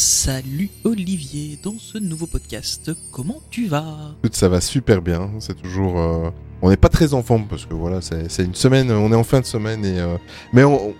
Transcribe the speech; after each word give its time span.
Salut 0.00 0.70
Olivier, 0.84 1.58
dans 1.60 1.74
ce 1.76 1.98
nouveau 1.98 2.28
podcast, 2.28 2.92
comment 3.10 3.42
tu 3.50 3.66
vas? 3.66 4.14
Écoute, 4.22 4.36
ça 4.36 4.48
va 4.48 4.60
super 4.60 5.02
bien. 5.02 5.28
C'est 5.40 5.60
toujours. 5.60 5.98
euh, 5.98 6.30
On 6.62 6.70
n'est 6.70 6.76
pas 6.76 6.88
très 6.88 7.14
en 7.14 7.24
forme 7.24 7.46
parce 7.50 7.66
que 7.66 7.74
voilà, 7.74 7.98
c'est 8.00 8.44
une 8.44 8.54
semaine. 8.54 8.92
On 8.92 9.10
est 9.10 9.16
en 9.16 9.24
fin 9.24 9.40
de 9.40 9.44
semaine 9.44 9.84
et. 9.84 9.98
euh, 9.98 10.16
Mais 10.52 10.62
on, 10.62 10.94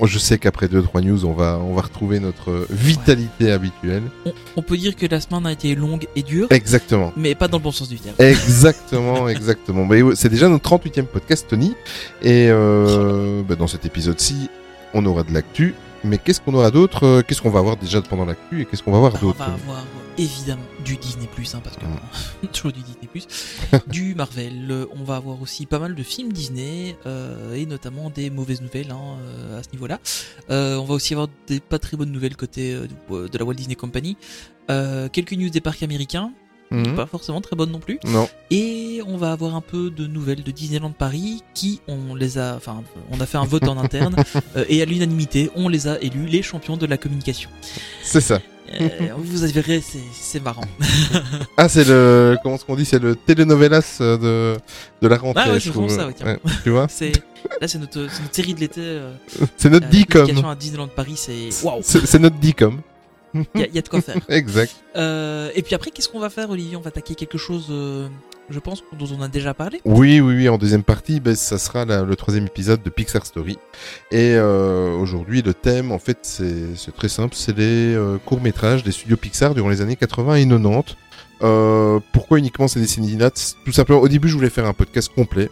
on- 0.00 0.06
je 0.06 0.18
sais 0.18 0.38
qu'après 0.38 0.66
2-3 0.66 1.02
news, 1.04 1.26
on 1.26 1.34
va, 1.34 1.58
on 1.62 1.74
va 1.74 1.82
retrouver 1.82 2.20
notre 2.20 2.66
vitalité 2.70 3.52
habituelle. 3.52 4.04
on, 4.24 4.32
on 4.56 4.62
peut 4.62 4.78
dire 4.78 4.96
que 4.96 5.04
la 5.04 5.20
semaine 5.20 5.44
a 5.46 5.52
été 5.52 5.74
longue 5.74 6.06
et 6.16 6.22
dure, 6.22 6.46
Exactement. 6.48 7.12
mais 7.18 7.34
pas 7.34 7.48
dans 7.48 7.58
le 7.58 7.64
bon 7.64 7.70
sens 7.72 7.90
du 7.90 7.98
terme. 7.98 8.16
Exactement, 8.18 9.28
exactement. 9.28 9.84
Mais 9.84 10.00
c'est 10.14 10.30
déjà 10.30 10.48
notre 10.48 10.66
38e 10.74 11.04
podcast, 11.04 11.44
Tony. 11.50 11.74
Et 12.22 12.46
euh, 12.48 13.42
bah, 13.46 13.56
dans 13.56 13.66
cet 13.66 13.84
épisode-ci, 13.84 14.48
on 14.94 15.04
aura 15.04 15.22
de 15.22 15.34
l'actu. 15.34 15.74
Mais 16.04 16.18
qu'est-ce 16.18 16.40
qu'on 16.40 16.54
aura 16.54 16.70
d'autre 16.70 17.04
Euh, 17.04 17.22
Qu'est-ce 17.22 17.42
qu'on 17.42 17.50
va 17.50 17.58
avoir 17.58 17.76
déjà 17.76 18.00
pendant 18.02 18.24
l'actu 18.24 18.60
et 18.62 18.64
qu'est-ce 18.66 18.82
qu'on 18.82 18.92
va 18.92 18.98
avoir 18.98 19.12
Alors, 19.16 19.22
on 19.24 19.26
d'autre 19.26 19.38
va 19.38 19.52
avoir 19.52 19.78
euh, 19.78 19.82
évidemment 20.18 20.62
du 20.84 20.96
Disney 20.96 21.26
Plus, 21.34 21.54
hein, 21.54 21.60
parce 21.62 21.76
que 21.76 21.84
Mm. 21.84 22.48
toujours 22.52 22.72
du 22.72 22.80
Disney 22.82 23.06
Plus, 23.10 23.26
du 23.88 24.14
Marvel. 24.14 24.70
euh, 24.70 24.86
On 24.98 25.02
va 25.04 25.16
avoir 25.16 25.40
aussi 25.42 25.66
pas 25.66 25.78
mal 25.78 25.94
de 25.94 26.02
films 26.02 26.32
Disney 26.32 26.96
euh, 27.06 27.54
et 27.54 27.66
notamment 27.66 28.10
des 28.10 28.30
mauvaises 28.30 28.60
nouvelles 28.62 28.90
hein, 28.90 29.16
euh, 29.22 29.58
à 29.58 29.62
ce 29.62 29.70
niveau-là. 29.72 29.98
Euh, 30.50 30.76
on 30.76 30.84
va 30.84 30.94
aussi 30.94 31.14
avoir 31.14 31.28
des 31.46 31.60
pas 31.60 31.78
très 31.78 31.96
bonnes 31.96 32.12
nouvelles 32.12 32.36
côté 32.36 32.74
euh, 32.74 33.28
de 33.28 33.38
la 33.38 33.44
Walt 33.44 33.54
Disney 33.54 33.74
Company. 33.74 34.16
Euh, 34.70 35.08
quelques 35.08 35.32
news 35.32 35.50
des 35.50 35.60
parcs 35.60 35.82
américains, 35.82 36.30
Mhm. 36.70 36.96
pas 36.96 37.06
forcément 37.06 37.40
très 37.40 37.56
bonnes 37.56 37.70
non 37.70 37.78
plus. 37.80 37.98
Non. 38.06 38.28
Et 38.50 39.00
on 39.06 39.16
va 39.16 39.32
avoir 39.32 39.54
un 39.54 39.60
peu 39.60 39.90
de 39.90 40.06
nouvelles 40.06 40.42
de 40.42 40.50
Disneyland 40.50 40.92
Paris 40.92 41.42
qui 41.54 41.80
on 41.88 42.14
les 42.14 42.38
a, 42.38 42.56
enfin 42.56 42.82
on 43.10 43.20
a 43.20 43.26
fait 43.26 43.38
un 43.38 43.44
vote 43.44 43.66
en 43.68 43.78
interne 43.78 44.16
euh, 44.56 44.64
et 44.68 44.82
à 44.82 44.84
l'unanimité 44.84 45.50
on 45.54 45.68
les 45.68 45.88
a 45.88 46.00
élus 46.00 46.26
les 46.26 46.42
champions 46.42 46.76
de 46.76 46.86
la 46.86 46.96
communication. 46.96 47.50
C'est 48.02 48.20
ça. 48.20 48.40
Euh, 48.80 48.88
vous 49.16 49.46
verrez, 49.46 49.82
c'est 50.12 50.42
marrant. 50.42 50.64
Ah, 51.56 51.68
c'est 51.68 51.84
le. 51.84 52.36
Comment 52.42 52.56
est-ce 52.56 52.64
qu'on 52.64 52.76
dit 52.76 52.84
C'est 52.84 52.98
le 52.98 53.16
telenovelas 53.16 53.96
de, 54.00 54.56
de 55.00 55.08
la 55.08 55.16
rentrée. 55.16 55.42
Ah 55.46 55.52
ouais, 55.52 55.60
je 55.60 55.70
trouve. 55.70 55.88
ça, 55.88 56.06
ouais, 56.06 56.12
carrément. 56.12 56.38
tu 56.62 56.70
vois 56.70 56.86
C'est 56.88 57.12
là 57.60 57.66
c'est 57.68 57.78
notre, 57.78 58.06
série 58.30 58.54
de 58.54 58.60
l'été. 58.60 58.80
Euh, 58.82 59.12
C'est 59.56 59.70
notre 59.70 59.88
DICOM. 59.88 60.44
à 60.44 60.54
Disneyland 60.54 60.88
Paris, 60.88 61.14
c'est 61.16 61.48
waouh. 61.64 61.80
C'est 61.82 62.18
notre 62.18 62.36
DICOM. 62.36 62.80
Il 63.34 63.60
y, 63.60 63.62
a- 63.64 63.68
y 63.68 63.78
a 63.78 63.82
de 63.82 63.88
quoi 63.88 64.00
faire. 64.00 64.16
Exact. 64.28 64.74
Euh, 64.96 65.50
et 65.54 65.62
puis 65.62 65.74
après, 65.74 65.90
qu'est-ce 65.90 66.08
qu'on 66.08 66.20
va 66.20 66.30
faire, 66.30 66.50
Olivier? 66.50 66.76
On 66.76 66.80
va 66.80 66.88
attaquer 66.88 67.14
quelque 67.14 67.38
chose, 67.38 67.66
euh, 67.70 68.08
je 68.50 68.58
pense, 68.58 68.82
dont 68.98 69.06
on 69.18 69.22
a 69.22 69.28
déjà 69.28 69.52
parlé. 69.54 69.80
Oui, 69.84 70.20
oui, 70.20 70.34
oui. 70.36 70.48
En 70.48 70.56
deuxième 70.58 70.82
partie, 70.82 71.20
ben, 71.20 71.34
ça 71.34 71.58
sera 71.58 71.84
la- 71.84 72.02
le 72.02 72.16
troisième 72.16 72.46
épisode 72.46 72.82
de 72.82 72.90
Pixar 72.90 73.26
Story. 73.26 73.58
Et 74.10 74.34
euh, 74.34 74.94
aujourd'hui, 74.96 75.42
le 75.42 75.54
thème, 75.54 75.92
en 75.92 75.98
fait, 75.98 76.18
c'est 76.22 76.94
très 76.96 77.08
simple. 77.08 77.34
C'est 77.36 77.56
les 77.56 77.94
euh, 77.94 78.16
courts 78.24 78.40
métrages 78.40 78.82
des 78.82 78.92
studios 78.92 79.16
Pixar 79.16 79.54
durant 79.54 79.68
les 79.68 79.80
années 79.82 79.96
80 79.96 80.34
et 80.36 80.46
90. 80.48 80.96
Euh, 81.40 82.00
pourquoi 82.12 82.38
uniquement 82.40 82.66
ces 82.66 82.80
décennies-là 82.80 83.30
Tout 83.64 83.72
simplement, 83.72 84.00
au 84.00 84.08
début, 84.08 84.28
je 84.28 84.34
voulais 84.34 84.50
faire 84.50 84.66
un 84.66 84.72
podcast 84.72 85.08
complet. 85.14 85.48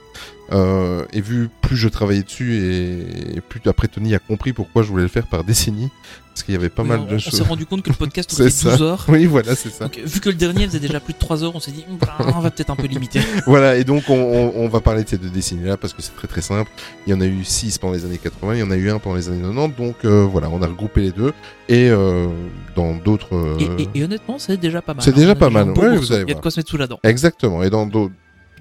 Euh, 0.52 1.04
et 1.12 1.20
vu 1.20 1.48
plus 1.60 1.76
je 1.76 1.88
travaillais 1.88 2.22
dessus 2.22 2.54
et, 2.54 3.36
et 3.36 3.40
plus 3.40 3.60
après 3.66 3.88
Tony 3.88 4.14
a 4.14 4.20
compris 4.20 4.52
pourquoi 4.52 4.82
je 4.84 4.88
voulais 4.88 5.02
le 5.02 5.08
faire 5.08 5.26
par 5.26 5.42
décennie, 5.42 5.90
parce 6.32 6.44
qu'il 6.44 6.54
y 6.54 6.56
avait 6.56 6.68
pas 6.68 6.82
Oui, 6.82 6.88
mal 6.90 7.00
on, 7.00 7.04
de 7.06 7.14
on 7.16 7.18
choses. 7.18 7.34
s'est 7.34 7.42
rendu 7.42 7.66
compte 7.66 7.82
que 7.82 7.88
le 7.90 7.96
podcast 7.96 8.30
faisait 8.36 8.44
12 8.68 8.78
ça. 8.78 8.84
heures. 8.84 9.04
Oui, 9.08 9.26
voilà, 9.26 9.56
c'est 9.56 9.70
ça. 9.70 9.86
Donc, 9.86 9.98
vu 9.98 10.20
que 10.20 10.28
le 10.28 10.36
dernier 10.36 10.66
faisait 10.68 10.78
déjà 10.78 11.00
plus 11.00 11.14
de 11.14 11.18
3 11.18 11.42
heures, 11.42 11.56
on 11.56 11.58
s'est 11.58 11.72
dit, 11.72 11.84
bah, 12.00 12.16
on 12.36 12.38
va 12.40 12.52
peut-être 12.52 12.70
un 12.70 12.76
peu 12.76 12.86
limiter. 12.86 13.18
Voilà, 13.46 13.76
et 13.76 13.82
donc 13.82 14.04
on, 14.08 14.14
on- 14.14 14.52
on 14.56 14.68
va 14.68 14.80
parler 14.80 15.02
de 15.02 15.08
ces 15.08 15.18
deux 15.18 15.30
décennies-là 15.30 15.76
parce 15.76 15.92
que 15.92 16.00
c'est 16.00 16.14
très 16.14 16.28
très 16.28 16.42
simple. 16.42 16.70
Il 17.08 17.10
y 17.10 17.14
en 17.14 17.20
a 17.20 17.26
eu 17.26 17.42
6 17.44 17.78
pendant 17.78 17.94
les 17.94 18.04
années 18.04 18.18
80, 18.18 18.54
il 18.54 18.60
y 18.60 18.62
en 18.62 18.70
a 18.70 18.76
eu 18.76 18.88
un 18.88 19.00
pendant 19.00 19.16
les 19.16 19.28
années 19.28 19.42
90, 19.42 19.74
donc 19.76 19.96
euh, 20.04 20.22
voilà, 20.30 20.48
on 20.48 20.62
a 20.62 20.66
regroupé 20.68 21.00
les 21.00 21.10
deux. 21.10 21.32
Et 21.68 21.88
euh, 21.90 22.28
dans 22.76 22.94
d'autres... 22.94 23.56
Et, 23.58 23.82
et- 23.82 23.88
et 23.96 24.04
honnêtement, 24.04 24.38
c'est 24.38 24.56
déjà 24.58 24.80
pas 24.80 24.94
mal. 24.94 25.02
C'est 25.02 25.10
hein. 25.10 25.14
déjà 25.16 25.28
On 25.30 25.32
a 25.32 25.34
pas 25.34 25.50
mal. 25.50 25.70
Ouais, 25.70 25.96
vous 25.96 26.12
allez 26.12 26.22
Il 26.22 26.22
y 26.22 26.22
a 26.22 26.24
de 26.26 26.32
voir. 26.34 26.42
quoi 26.42 26.50
se 26.52 26.60
mettre 26.60 26.70
sous 26.70 26.76
la 26.76 26.86
dent. 26.86 27.00
Exactement, 27.02 27.64
et 27.64 27.70
dans, 27.70 27.86
d'au- 27.86 28.12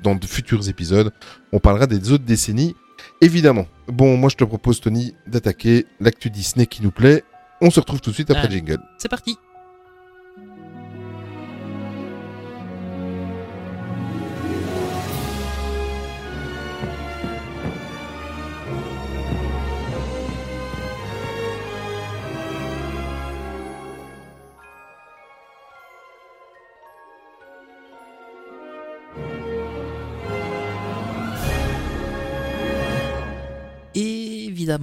dans 0.03 0.15
de 0.15 0.25
futurs 0.25 0.69
épisodes, 0.69 1.11
on 1.51 1.59
parlera 1.59 1.87
des 1.87 2.11
autres 2.11 2.25
décennies, 2.25 2.75
évidemment. 3.21 3.67
Bon, 3.87 4.17
moi 4.17 4.29
je 4.29 4.35
te 4.35 4.43
propose, 4.43 4.81
Tony, 4.81 5.15
d'attaquer 5.27 5.85
l'actu 5.99 6.29
Disney 6.29 6.65
qui 6.65 6.83
nous 6.83 6.91
plaît. 6.91 7.23
On 7.61 7.69
se 7.69 7.79
retrouve 7.79 8.01
tout 8.01 8.09
de 8.09 8.15
suite 8.15 8.31
après 8.31 8.47
le 8.47 8.53
jingle. 8.53 8.81
C'est 8.97 9.09
parti. 9.09 9.37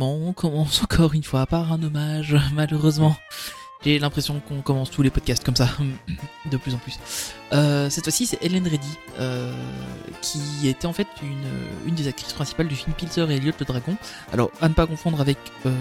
On 0.00 0.32
commence 0.32 0.82
encore 0.82 1.12
une 1.14 1.22
fois 1.22 1.46
par 1.46 1.72
un 1.72 1.82
hommage, 1.82 2.36
malheureusement. 2.54 3.16
J'ai 3.84 3.98
l'impression 3.98 4.40
qu'on 4.46 4.60
commence 4.62 4.92
tous 4.92 5.02
les 5.02 5.10
podcasts 5.10 5.42
comme 5.42 5.56
ça, 5.56 5.68
de 6.50 6.56
plus 6.56 6.72
en 6.72 6.78
plus. 6.78 6.98
Euh, 7.52 7.90
cette 7.90 8.04
fois-ci, 8.04 8.26
c'est 8.26 8.38
Helen 8.40 8.64
Reddy, 8.64 8.96
euh, 9.18 9.52
qui 10.20 10.68
était 10.68 10.86
en 10.86 10.92
fait 10.92 11.08
une, 11.20 11.88
une 11.88 11.94
des 11.96 12.06
actrices 12.06 12.32
principales 12.32 12.68
du 12.68 12.76
film 12.76 12.94
Pilzer 12.94 13.28
et 13.28 13.36
Elliot 13.36 13.52
le 13.58 13.64
Dragon. 13.64 13.96
Alors, 14.32 14.52
à 14.60 14.68
ne 14.68 14.74
pas 14.74 14.86
confondre 14.86 15.20
avec 15.20 15.36
euh, 15.66 15.74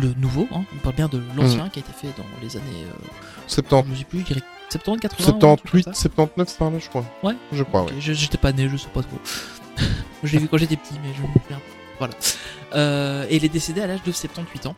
le 0.00 0.14
nouveau, 0.14 0.48
hein, 0.52 0.64
on 0.74 0.78
parle 0.78 0.96
bien 0.96 1.08
de 1.08 1.20
l'ancien 1.36 1.68
qui 1.68 1.80
a 1.80 1.82
été 1.82 1.92
fait 1.92 2.08
dans 2.16 2.24
les 2.42 2.56
années, 2.56 2.86
euh, 2.86 3.06
70, 3.46 3.88
je 3.88 3.92
ne 3.92 3.98
sais 3.98 4.04
plus, 4.04 4.20
je 4.20 4.24
dirais 4.24 4.42
70, 4.70 5.00
80 5.00 5.26
ou 5.26 5.46
un 5.46 5.56
truc 5.56 5.70
comme 5.70 5.84
78, 5.84 5.84
ça. 5.84 5.92
79 5.92 6.58
par 6.58 6.70
là, 6.70 6.78
je 6.78 6.88
crois. 6.88 7.04
Ouais. 7.22 7.36
Je 7.52 7.62
crois, 7.62 7.82
Ok, 7.82 7.90
ouais. 7.90 8.14
J'étais 8.14 8.38
pas 8.38 8.52
né, 8.52 8.70
je 8.70 8.78
sais 8.78 8.88
pas 8.88 9.02
trop. 9.02 9.18
je 10.22 10.32
l'ai 10.32 10.38
vu 10.38 10.48
quand 10.48 10.56
j'étais 10.56 10.76
petit, 10.76 10.94
mais 11.02 11.12
je 11.14 11.20
me 11.20 11.26
souviens. 11.26 11.60
Voilà. 11.98 12.14
Euh, 12.74 13.26
et 13.30 13.36
elle 13.36 13.44
est 13.44 13.48
décédée 13.48 13.80
à 13.80 13.86
l'âge 13.86 14.02
de 14.02 14.12
78 14.12 14.66
ans. 14.66 14.76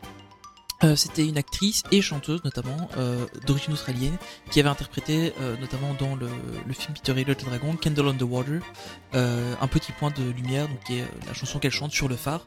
Euh, 0.84 0.95
C'était 0.95 1.27
une 1.27 1.39
actrice 1.39 1.83
et 1.91 2.03
chanteuse, 2.03 2.45
notamment 2.45 2.91
euh, 2.99 3.25
d'origine 3.47 3.73
australienne, 3.73 4.17
qui 4.51 4.61
avait 4.61 4.69
interprété 4.69 5.33
euh, 5.41 5.57
notamment 5.59 5.95
dans 5.99 6.15
le, 6.17 6.29
le 6.67 6.73
film 6.75 6.93
Peter 6.93 7.12
Elliot 7.12 7.29
le 7.29 7.45
Dragon, 7.47 7.75
Candle 7.83 8.09
on 8.09 8.12
the 8.12 8.23
Water, 8.23 8.61
euh, 9.15 9.55
un 9.59 9.67
petit 9.69 9.93
point 9.93 10.11
de 10.11 10.23
lumière, 10.33 10.69
donc 10.69 10.79
qui 10.84 10.99
est 10.99 11.03
euh, 11.03 11.07
la 11.27 11.33
chanson 11.33 11.59
qu'elle 11.59 11.71
chante 11.71 11.93
sur 11.93 12.09
le 12.09 12.17
phare, 12.17 12.47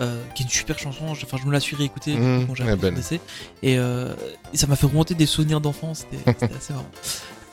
euh, 0.00 0.22
qui 0.34 0.42
est 0.42 0.46
une 0.46 0.50
super 0.50 0.78
chanson. 0.78 1.04
Enfin, 1.10 1.36
je 1.38 1.46
me 1.46 1.52
la 1.52 1.60
suis 1.60 1.76
réécoutée 1.76 2.16
Mmh, 2.16 2.46
quand 2.46 2.54
décès, 2.94 3.20
et, 3.62 3.76
euh, 3.78 4.14
et 4.54 4.56
ça 4.56 4.66
m'a 4.66 4.76
fait 4.76 4.86
remonter 4.86 5.14
des 5.14 5.26
souvenirs 5.26 5.60
d'enfance. 5.60 6.06
C'était 6.26 6.54
assez 6.56 6.72
marrant. 6.72 6.90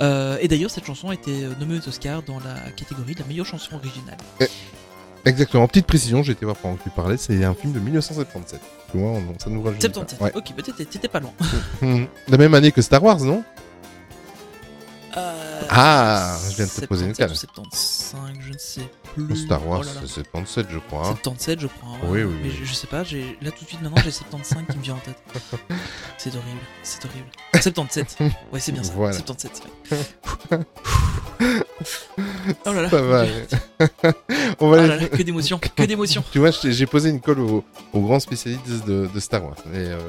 Euh, 0.02 0.38
et 0.40 0.48
d'ailleurs, 0.48 0.72
cette 0.72 0.86
chanson 0.86 1.10
a 1.10 1.14
été 1.16 1.44
euh, 1.44 1.54
nommée 1.60 1.78
aux 1.80 1.90
Oscars 1.90 2.24
dans 2.24 2.40
la 2.40 2.72
catégorie 2.72 3.14
de 3.14 3.20
la 3.20 3.26
meilleure 3.26 3.46
chanson 3.46 3.76
originale. 3.76 4.18
Exactement. 5.26 5.68
Petite 5.68 5.88
précision, 5.88 6.22
j'ai 6.24 6.34
été 6.34 6.46
voir 6.46 6.58
pendant 6.58 6.76
que 6.76 6.84
tu 6.84 6.90
parlais, 6.90 7.18
c'est 7.18 7.44
un 7.44 7.54
film 7.54 7.72
de 7.74 7.80
1977. 7.80 8.60
Tu 8.92 8.98
vois, 8.98 9.12
on- 9.12 9.40
ça 9.40 9.50
nous 9.50 9.62
pas. 9.62 9.80
77. 9.80 10.22
Ouais. 10.22 10.32
Ok, 10.36 10.54
peut-être 10.56 10.90
t'étais 10.90 11.08
pas 11.08 11.20
loin. 11.20 11.32
La 12.28 12.38
même 12.38 12.54
année 12.54 12.72
que 12.72 12.82
Star 12.82 13.04
Wars, 13.04 13.20
non? 13.22 13.44
Euh, 15.16 15.62
Ah, 15.70 16.38
je 16.50 16.56
viens 16.56 16.66
de 16.66 16.72
te 16.72 16.86
poser 16.86 17.06
une 17.06 17.14
77 17.14 17.50
colle. 17.56 17.66
ou 17.66 17.70
75, 17.72 18.36
je 18.42 18.54
ne 18.54 18.58
sais 18.58 18.90
plus. 19.14 19.36
Star 19.46 19.68
Wars, 19.68 19.82
Oh 19.86 20.00
c'est 20.02 20.08
77, 20.08 20.68
je 20.72 20.80
crois. 20.80 21.02
hein. 21.08 21.16
77, 21.24 21.60
je 21.60 21.68
crois. 21.68 21.90
Oui, 22.06 22.10
ouais. 22.20 22.24
oui, 22.24 22.36
Mais 22.44 22.50
oui. 22.50 22.56
Je, 22.60 22.66
je 22.66 22.74
sais 22.74 22.88
pas, 22.88 23.04
j'ai 23.04 23.38
là 23.42 23.52
tout 23.52 23.64
de 23.64 23.70
suite 23.70 23.82
maintenant 23.82 24.02
j'ai 24.04 24.12
75 24.12 24.64
qui 24.72 24.78
me 24.78 24.84
vient 24.84 24.96
en 24.96 24.98
tête. 24.98 25.18
C'est 26.18 26.30
horrible, 26.30 26.60
c'est 26.84 27.04
horrible. 27.06 27.28
77. 27.62 28.18
Ouais, 28.52 28.60
c'est 28.60 28.72
bien 28.72 28.84
ça. 28.84 28.94
Voilà. 28.96 29.14
77. 29.14 29.62
c'est 29.84 29.96
vrai. 30.56 30.66
oh 32.66 32.72
là 32.74 32.82
là. 32.84 32.88
Va. 32.92 33.26
on 34.60 34.68
Oh 34.68 34.70
va 34.70 34.78
là 34.88 34.96
là, 34.98 35.08
que 35.10 35.22
d'émotions, 35.22 35.60
que 35.60 35.84
d'émotions. 35.84 36.24
Tu 36.32 36.40
vois, 36.40 36.52
j'ai 36.52 36.72
j'ai 36.72 36.86
posé 36.86 37.10
une 37.10 37.20
colle 37.20 37.40
au, 37.40 37.64
au 37.92 38.00
grand 38.02 38.20
spécialiste 38.20 38.86
de, 38.86 39.08
de 39.14 39.20
Star 39.20 39.44
Wars. 39.44 39.56
Et, 39.74 39.78
euh, 39.78 40.00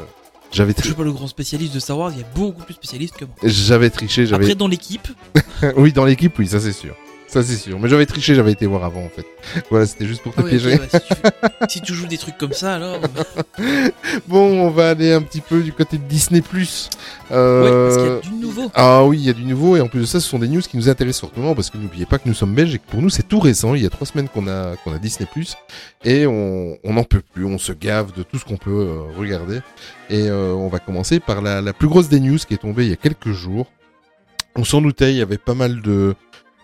j'avais, 0.53 0.75
Je 0.79 0.85
suis 0.85 0.95
pas 0.95 1.03
le 1.03 1.13
grand 1.13 1.27
spécialiste 1.27 1.75
de 1.75 1.81
Star 1.81 1.99
Wars, 1.99 2.13
il 2.13 2.19
y 2.21 2.23
a 2.23 2.27
beaucoup 2.35 2.63
plus 2.63 2.75
spécialistes 2.75 3.17
que 3.17 3.25
moi. 3.25 3.35
j'avais 3.43 3.91
triché, 3.91 4.27
j'avais. 4.27 4.45
Après, 4.45 4.55
dans 4.55 4.69
l'équipe, 4.69 5.09
oui, 5.77 5.93
dans 5.93 6.05
l'équipe, 6.05 6.39
oui, 6.39 6.47
ça 6.47 6.61
c'est 6.61 6.73
sûr. 6.73 6.95
Ça 7.35 7.43
c'est 7.43 7.57
sûr. 7.57 7.81
Mais 7.81 7.89
j'avais 7.89 8.07
triché, 8.07 8.35
j'avais 8.37 8.53
été 8.53 8.65
voir 8.65 8.85
avant 8.85 9.03
en 9.05 9.09
fait. 9.09 9.27
Voilà, 9.71 9.87
c'était 9.87 10.07
juste 10.07 10.23
pour 10.23 10.33
te 10.33 10.41
Ah 10.41 10.45
ouais, 10.45 10.51
piéger. 10.51 10.79
ouais, 10.79 10.89
si, 10.89 11.01
tu, 11.01 11.15
si 11.69 11.81
tu 11.81 11.93
joues 11.95 12.07
des 12.07 12.17
trucs 12.17 12.39
comme 12.39 12.53
ça, 12.53 12.75
alors. 12.77 13.01
Bon, 14.29 14.67
on 14.67 14.71
va 14.71 14.91
aller 14.91 15.13
un 15.13 15.21
petit 15.23 15.41
peu 15.41 15.61
du 15.63 15.73
côté 15.73 15.99
de 15.99 16.05
Disney+. 16.05 16.41
Ouais, 16.41 16.67
Euh... 17.33 17.89
parce 17.89 17.97
qu'il 17.97 18.31
y 18.31 18.35
a 18.35 18.39
du 18.39 18.47
nouveau. 18.47 18.71
Ah 18.75 19.05
oui, 19.05 19.19
il 19.19 19.25
y 19.27 19.31
a 19.31 19.33
du 19.33 19.45
nouveau 19.45 19.77
et 19.77 19.81
en 19.81 19.89
plus 19.89 20.01
de 20.01 20.05
ça, 20.07 20.21
ce 20.21 20.29
sont 20.29 20.39
des 20.39 20.47
news 20.49 20.61
qui 20.61 20.77
nous 20.77 20.89
intéressent 20.89 21.23
fortement 21.23 21.55
parce 21.57 21.71
que 21.71 21.77
n'oubliez 21.79 22.07
pas 22.07 22.19
que 22.19 22.29
nous 22.29 22.35
sommes 22.35 22.55
belges 22.55 22.75
et 22.75 22.79
que 22.79 22.87
pour 22.89 23.03
nous 23.03 23.11
c'est 23.11 23.27
tout 23.27 23.41
récent. 23.41 23.75
Il 23.75 23.83
y 23.83 23.87
a 23.87 23.91
trois 23.91 24.07
semaines 24.07 24.29
qu'on 24.29 24.47
a 24.47 24.77
qu'on 24.77 24.95
a 24.95 24.99
Disney 24.99 25.27
et 26.05 26.27
on 26.27 26.77
on 26.85 26.93
n'en 26.93 27.05
peut 27.05 27.23
plus, 27.33 27.45
on 27.45 27.59
se 27.59 27.73
gave 27.73 28.13
de 28.17 28.23
tout 28.23 28.39
ce 28.39 28.45
qu'on 28.45 28.57
peut 28.57 28.71
euh, 28.71 29.03
regarder 29.19 29.59
et 30.09 30.29
euh, 30.29 30.53
on 30.53 30.69
va 30.69 30.79
commencer 30.79 31.19
par 31.19 31.43
la, 31.43 31.61
la 31.61 31.73
plus 31.73 31.89
grosse 31.89 32.09
des 32.09 32.21
news 32.21 32.39
qui 32.39 32.55
est 32.55 32.59
tombée 32.59 32.85
il 32.85 32.91
y 32.91 32.93
a 32.93 32.97
quelques 32.97 33.33
jours. 33.33 33.67
On 34.57 34.63
s'en 34.65 34.81
doutait, 34.81 35.11
il 35.13 35.17
y 35.17 35.23
avait 35.23 35.39
pas 35.39 35.55
mal 35.55 35.83
de 35.83 36.15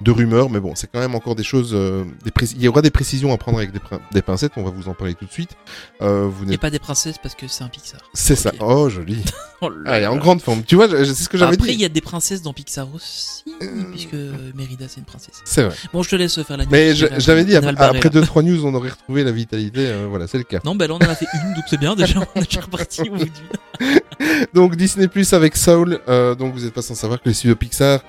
de 0.01 0.11
rumeurs, 0.11 0.49
mais 0.51 0.61
bon, 0.61 0.75
c'est 0.75 0.91
quand 0.91 0.99
même 1.01 1.15
encore 1.15 1.35
des 1.35 1.43
choses. 1.43 1.71
euh, 1.75 2.05
des 2.25 2.31
Il 2.57 2.63
y 2.63 2.69
aura 2.69 2.81
des 2.83 2.91
précisions 2.91 3.33
à 3.33 3.37
prendre 3.39 3.59
avec 3.59 3.73
des, 3.73 3.81
des 4.13 4.23
pincettes. 4.23 4.53
On 4.57 4.63
va 4.63 4.71
vous 4.71 4.89
en 4.89 4.95
parler 4.95 5.15
tout 5.15 5.27
de 5.27 5.31
suite. 5.33 5.51
Euh, 6.03 6.27
vous 6.31 6.45
n'êtes 6.47 6.61
pas 6.61 6.71
des 6.71 6.79
princesses 6.79 7.17
parce 7.23 7.35
que 7.35 7.47
c'est 7.49 7.65
un 7.65 7.69
Pixar. 7.69 8.01
c'est 8.15 8.37
ça. 8.37 8.53
Oh, 8.61 8.89
joli. 8.89 9.23
Oh 9.63 9.69
Ah, 9.85 9.99
elle 9.99 10.05
est 10.05 10.07
en 10.07 10.17
grande 10.17 10.41
forme. 10.41 10.63
Tu 10.65 10.75
vois, 10.75 10.89
c'est 10.89 11.05
ce 11.13 11.29
que 11.29 11.37
j'avais 11.37 11.53
Après, 11.55 11.69
dit. 11.69 11.75
il 11.75 11.81
y 11.81 11.85
a 11.85 11.91
des 11.91 12.01
princesses 12.01 12.41
dans 12.41 12.55
Pixar 12.55 12.87
aussi, 12.95 13.45
Euh. 13.61 13.91
puisque 13.91 14.15
Mérida 14.55 14.87
c'est 14.89 15.01
une 15.01 15.05
princesse. 15.05 15.43
C'est 15.45 15.65
vrai. 15.65 15.75
Bon, 15.93 16.03
je 16.03 16.09
te 16.09 16.17
laisse 16.17 16.43
faire 16.43 16.57
la 16.57 16.65
news. 16.65 16.71
Mais 16.73 16.95
j'avais 16.95 17.45
dit, 17.45 17.55
après, 17.55 17.69
après 17.79 18.01
là. 18.05 18.09
deux, 18.09 18.23
trois 18.23 18.43
news, 18.43 18.65
on 18.65 18.73
aurait 18.73 18.89
retrouvé 18.89 19.23
la 19.23 19.33
vitalité. 19.33 19.81
euh, 19.89 20.07
voilà, 20.09 20.27
c'est 20.29 20.39
le 20.39 20.45
cas. 20.45 20.61
Non, 20.65 20.75
bah 20.75 20.87
là 20.87 20.95
on 20.95 20.97
en 20.97 21.01
a 21.11 21.15
fait 21.15 21.27
une, 21.35 21.53
donc 21.53 21.65
c'est 21.69 21.79
bien 21.79 21.95
déjà. 21.95 22.21
On 22.35 22.41
est 22.41 22.45
déjà 22.47 22.63
reparti 22.63 23.03
au 23.11 23.17
bout. 23.17 23.27
Donc, 24.55 24.77
Disney 24.77 25.09
Plus 25.09 25.33
avec 25.35 25.57
Soul. 25.57 26.01
euh, 26.09 26.35
donc, 26.35 26.55
vous 26.55 26.61
n'êtes 26.61 26.73
pas 26.75 26.83
sans 26.83 26.95
savoir 26.95 27.21
que 27.23 27.29
les 27.29 27.35
studios 27.35 27.57
Pixar 27.57 28.01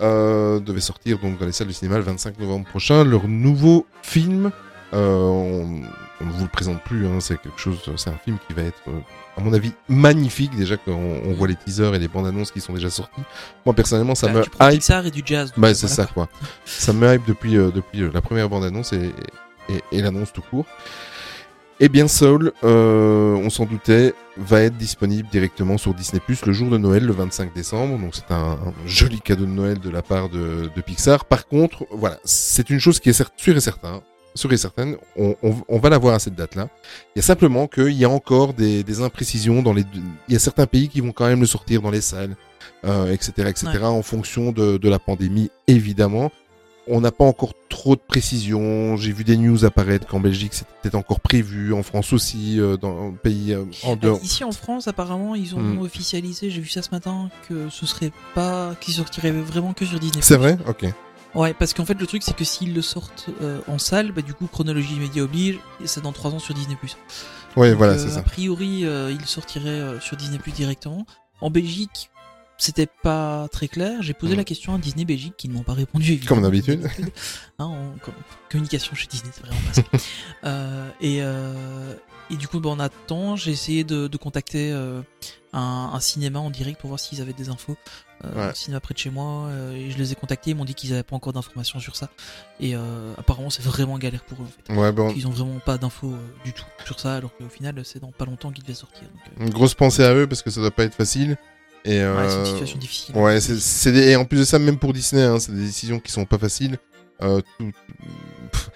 euh, 0.00 0.60
devaient 0.60 0.80
sortir 0.80 1.18
donc, 1.18 1.38
dans 1.38 1.46
les 1.46 1.52
salles 1.52 1.68
de 1.68 1.72
cinéma 1.72 1.96
le 1.96 2.04
25 2.04 2.38
novembre 2.38 2.66
prochain. 2.66 3.04
Leur 3.04 3.28
nouveau 3.28 3.86
film. 4.02 4.50
euh, 4.92 5.18
on, 5.18 5.80
on 6.20 6.24
ne 6.24 6.32
vous 6.32 6.44
le 6.44 6.48
présente 6.50 6.82
plus. 6.82 7.06
hein, 7.06 7.18
c'est 7.20 7.40
quelque 7.40 7.58
chose. 7.60 7.78
C'est 7.96 8.08
un 8.10 8.16
film 8.24 8.38
qui 8.46 8.54
va 8.54 8.62
être, 8.62 8.80
euh, 8.88 8.92
à 9.36 9.40
mon 9.42 9.52
avis, 9.52 9.72
magnifique. 9.88 10.56
Déjà, 10.56 10.76
quand 10.78 10.92
on, 10.92 11.32
voit 11.34 11.46
les 11.48 11.56
teasers 11.56 11.94
et 11.94 11.98
les 11.98 12.08
bandes 12.08 12.26
annonces 12.26 12.50
qui 12.50 12.60
sont 12.62 12.72
déjà 12.72 12.88
sortis. 12.88 13.20
Moi, 13.66 13.74
personnellement, 13.74 14.14
ça 14.14 14.28
Bah, 14.28 14.40
me 14.40 14.42
hype. 14.42 14.70
Pixar 14.78 15.04
et 15.06 15.10
du 15.10 15.22
jazz. 15.24 15.52
Bah, 15.56 15.74
c'est 15.74 15.86
voilà, 15.88 15.94
ça, 15.94 16.06
quoi. 16.06 16.28
ça 16.64 16.92
me 16.94 17.14
hype 17.14 17.26
depuis, 17.26 17.56
euh, 17.58 17.70
depuis 17.70 18.02
euh, 18.02 18.10
la 18.14 18.22
première 18.22 18.48
bande-annonce 18.48 18.94
et, 18.94 19.12
et, 19.68 19.82
et 19.92 20.00
l'annonce 20.00 20.32
tout 20.32 20.42
court. 20.42 20.64
Eh 21.78 21.90
bien, 21.90 22.08
Soul, 22.08 22.52
euh, 22.64 23.34
on 23.34 23.50
s'en 23.50 23.66
doutait, 23.66 24.14
va 24.38 24.62
être 24.62 24.78
disponible 24.78 25.28
directement 25.30 25.76
sur 25.76 25.92
Disney 25.92 26.20
Plus 26.24 26.44
le 26.46 26.54
jour 26.54 26.70
de 26.70 26.78
Noël, 26.78 27.04
le 27.04 27.12
25 27.12 27.52
décembre. 27.52 27.98
Donc, 27.98 28.14
c'est 28.14 28.30
un, 28.30 28.52
un 28.52 28.72
joli 28.86 29.20
cadeau 29.20 29.44
de 29.44 29.50
Noël 29.50 29.78
de 29.78 29.90
la 29.90 30.00
part 30.00 30.30
de, 30.30 30.70
de 30.74 30.80
Pixar. 30.80 31.26
Par 31.26 31.46
contre, 31.46 31.84
voilà, 31.90 32.18
c'est 32.24 32.70
une 32.70 32.78
chose 32.80 32.98
qui 32.98 33.10
est 33.10 33.22
sûre 33.36 33.56
et 33.56 33.60
certain. 33.60 34.00
Sûre 34.34 34.52
et 34.52 34.56
certaine, 34.56 34.96
on, 35.16 35.34
on, 35.42 35.54
on 35.68 35.78
va 35.78 35.88
la 35.90 35.98
voir 35.98 36.14
à 36.14 36.18
cette 36.18 36.34
date-là. 36.34 36.68
Il 37.14 37.18
y 37.18 37.20
a 37.20 37.22
simplement 37.22 37.66
qu'il 37.68 37.92
y 37.92 38.04
a 38.06 38.10
encore 38.10 38.54
des, 38.54 38.82
des 38.82 39.00
imprécisions 39.02 39.62
dans 39.62 39.72
les. 39.74 39.84
Il 40.28 40.32
y 40.32 40.36
a 40.36 40.38
certains 40.40 40.66
pays 40.66 40.88
qui 40.88 41.00
vont 41.02 41.12
quand 41.12 41.26
même 41.26 41.40
le 41.40 41.46
sortir 41.46 41.80
dans 41.82 41.90
les 41.90 42.02
salles, 42.02 42.36
euh, 42.84 43.12
etc., 43.12 43.32
etc., 43.48 43.66
Ouais. 43.74 43.84
en 43.84 44.02
fonction 44.02 44.52
de, 44.52 44.76
de 44.78 44.88
la 44.88 44.98
pandémie, 44.98 45.50
évidemment. 45.66 46.30
On 46.88 47.00
n'a 47.00 47.10
pas 47.10 47.24
encore 47.24 47.52
trop 47.68 47.96
de 47.96 48.00
précisions. 48.00 48.96
J'ai 48.96 49.12
vu 49.12 49.24
des 49.24 49.36
news 49.36 49.64
apparaître 49.64 50.06
qu'en 50.06 50.20
Belgique 50.20 50.52
c'était 50.54 50.94
encore 50.96 51.20
prévu, 51.20 51.72
en 51.72 51.82
France 51.82 52.12
aussi, 52.12 52.60
euh, 52.60 52.76
dans 52.76 53.08
le 53.08 53.16
pays 53.16 53.52
euh, 53.52 53.64
en 53.84 53.92
Euh, 53.92 53.96
dehors. 53.96 54.20
Ici 54.22 54.44
en 54.44 54.52
France, 54.52 54.86
apparemment, 54.88 55.34
ils 55.34 55.54
ont 55.56 55.60
Hmm. 55.60 55.78
officialisé, 55.80 56.50
j'ai 56.50 56.60
vu 56.60 56.68
ça 56.68 56.82
ce 56.82 56.90
matin, 56.90 57.28
que 57.48 57.68
ce 57.70 57.86
serait 57.86 58.12
pas. 58.34 58.74
qu'ils 58.80 58.94
sortiraient 58.94 59.32
vraiment 59.32 59.72
que 59.72 59.84
sur 59.84 59.98
Disney. 59.98 60.22
C'est 60.22 60.36
vrai? 60.36 60.58
Ok. 60.68 60.86
Ouais, 61.34 61.52
parce 61.54 61.74
qu'en 61.74 61.84
fait, 61.84 61.98
le 62.00 62.06
truc, 62.06 62.22
c'est 62.22 62.34
que 62.36 62.44
s'ils 62.44 62.72
le 62.72 62.82
sortent 62.82 63.26
euh, 63.42 63.58
en 63.68 63.78
salle, 63.78 64.12
bah 64.12 64.22
du 64.22 64.32
coup, 64.32 64.46
chronologie 64.46 64.94
immédiat 64.94 65.24
oblige, 65.24 65.58
et 65.82 65.86
c'est 65.86 66.00
dans 66.00 66.12
3 66.12 66.32
ans 66.34 66.38
sur 66.38 66.54
Disney. 66.54 66.76
Ouais, 67.56 67.70
Donc, 67.70 67.78
voilà, 67.78 67.94
euh, 67.94 67.98
c'est 67.98 68.10
ça. 68.14 68.20
A 68.20 68.22
priori, 68.22 68.84
euh, 68.86 69.10
il 69.12 69.26
sortirait 69.26 69.68
euh, 69.68 70.00
sur 70.00 70.16
Disney 70.16 70.38
directement. 70.54 71.04
En 71.42 71.50
Belgique, 71.50 72.10
c'était 72.58 72.86
pas 73.02 73.48
très 73.52 73.68
clair. 73.68 74.02
J'ai 74.02 74.14
posé 74.14 74.32
Mhm. 74.32 74.38
la 74.38 74.44
question 74.44 74.74
à 74.74 74.78
Disney 74.78 75.04
Belgique 75.04 75.34
qui 75.36 75.48
ne 75.48 75.54
m'ont 75.54 75.62
pas 75.62 75.74
répondu. 75.74 76.20
Comme 76.26 76.42
d'habitude. 76.42 76.88
Hein, 77.58 77.94
communication 78.50 78.94
chez 78.94 79.06
Disney, 79.06 79.30
c'est 79.34 79.44
vraiment 79.44 79.60
pas 79.66 79.72
ça. 79.74 79.82
Euh, 80.44 80.88
et, 81.00 81.18
euh, 81.22 81.94
et 82.30 82.36
du 82.36 82.46
coup, 82.48 82.60
bah, 82.60 82.68
on 82.72 82.78
attend. 82.78 83.34
J'ai 83.36 83.50
essayé 83.50 83.82
de, 83.82 84.06
de 84.08 84.16
contacter 84.18 84.70
euh, 84.72 85.00
un, 85.54 85.90
un 85.94 86.00
cinéma 86.00 86.38
en 86.38 86.50
direct 86.50 86.78
pour 86.80 86.88
voir 86.88 87.00
s'ils 87.00 87.20
avaient 87.22 87.32
des 87.32 87.48
infos. 87.48 87.76
Ouais. 88.24 88.42
Un 88.42 88.54
cinéma 88.54 88.80
près 88.80 88.92
de 88.94 88.98
chez 88.98 89.10
moi. 89.10 89.50
et 89.74 89.90
je 89.90 89.96
les 89.98 90.12
ai 90.12 90.14
contactés. 90.14 90.50
Ils 90.50 90.56
m'ont 90.56 90.64
dit 90.66 90.74
qu'ils 90.74 90.92
avaient 90.92 91.02
pas 91.02 91.16
encore 91.16 91.32
d'informations 91.32 91.80
sur 91.80 91.96
ça. 91.96 92.10
Et 92.60 92.74
apparemment, 93.18 93.50
c'est 93.50 93.62
vraiment 93.64 93.96
galère 93.98 94.24
pour 94.24 94.38
eux 94.38 94.44
en 94.46 94.74
fait. 94.74 94.78
Ouais, 94.78 94.92
bon, 94.92 95.12
Ils 95.16 95.26
ont 95.26 95.30
vraiment 95.30 95.58
pas 95.60 95.78
d'infos 95.78 96.14
du 96.44 96.52
tout 96.52 96.64
sur 96.84 96.98
ça, 97.00 97.16
alors 97.16 97.34
qu'au 97.36 97.48
final, 97.48 97.80
c'est 97.84 98.00
dans 98.00 98.12
pas 98.12 98.24
longtemps 98.26 98.50
qu'il 98.52 98.64
devait 98.64 98.74
sortir. 98.74 99.02
Donc, 99.02 99.46
une 99.46 99.50
grosse 99.50 99.74
pensée 99.74 100.04
à 100.04 100.14
eux 100.14 100.26
parce 100.26 100.42
que 100.42 100.50
ça 100.50 100.60
doit 100.60 100.70
pas 100.70 100.84
être 100.84 100.94
facile. 100.94 101.36
Et 101.86 101.98
ouais, 101.98 102.04
euh, 102.04 102.28
c'est 102.28 102.38
une 102.40 102.46
situation 102.46 102.78
difficile. 102.78 103.16
Ouais, 103.16 103.40
c'est, 103.40 103.56
c'est 103.58 103.92
des- 103.92 104.08
et 104.10 104.16
en 104.16 104.24
plus 104.24 104.38
de 104.40 104.44
ça, 104.44 104.58
même 104.58 104.76
pour 104.76 104.92
Disney, 104.92 105.22
hein, 105.22 105.38
c'est 105.38 105.52
des 105.54 105.64
décisions 105.64 106.00
qui 106.00 106.10
sont 106.12 106.24
pas 106.24 106.36
faciles. 106.38 106.76
Euh, 107.22 107.40
tout- 107.58 107.70
pff, 108.52 108.70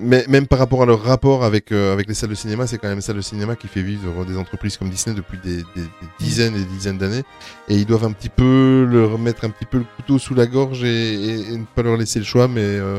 mais 0.00 0.24
même 0.28 0.46
par 0.48 0.58
rapport 0.58 0.82
à 0.82 0.86
leur 0.86 1.00
rapport 1.02 1.44
avec 1.44 1.70
euh, 1.70 1.92
avec 1.92 2.08
les 2.08 2.14
salles 2.14 2.30
de 2.30 2.34
cinéma, 2.34 2.66
c'est 2.66 2.76
quand 2.76 2.88
même 2.88 2.98
les 2.98 3.02
salles 3.02 3.16
de 3.16 3.20
cinéma 3.20 3.54
qui 3.54 3.68
fait 3.68 3.82
vivre 3.82 4.24
des 4.26 4.36
entreprises 4.36 4.76
comme 4.76 4.90
Disney 4.90 5.14
depuis 5.14 5.38
des, 5.38 5.58
des- 5.58 5.82
des 5.82 5.88
dizaines 6.18 6.56
et 6.56 6.58
des 6.58 6.64
dizaines 6.64 6.98
d'années. 6.98 7.22
Et 7.68 7.76
ils 7.76 7.86
doivent 7.86 8.04
un 8.04 8.10
petit 8.12 8.28
peu 8.28 8.86
leur 8.90 9.16
mettre 9.18 9.44
un 9.44 9.50
petit 9.50 9.64
peu 9.64 9.78
le 9.78 9.84
couteau 9.96 10.18
sous 10.18 10.34
la 10.34 10.46
gorge 10.46 10.82
et, 10.82 11.14
et- 11.14 11.52
et 11.52 11.56
ne 11.56 11.64
pas 11.64 11.82
leur 11.82 11.96
laisser 11.96 12.18
le 12.18 12.24
choix. 12.24 12.48
Mais 12.48 12.62
euh, 12.62 12.98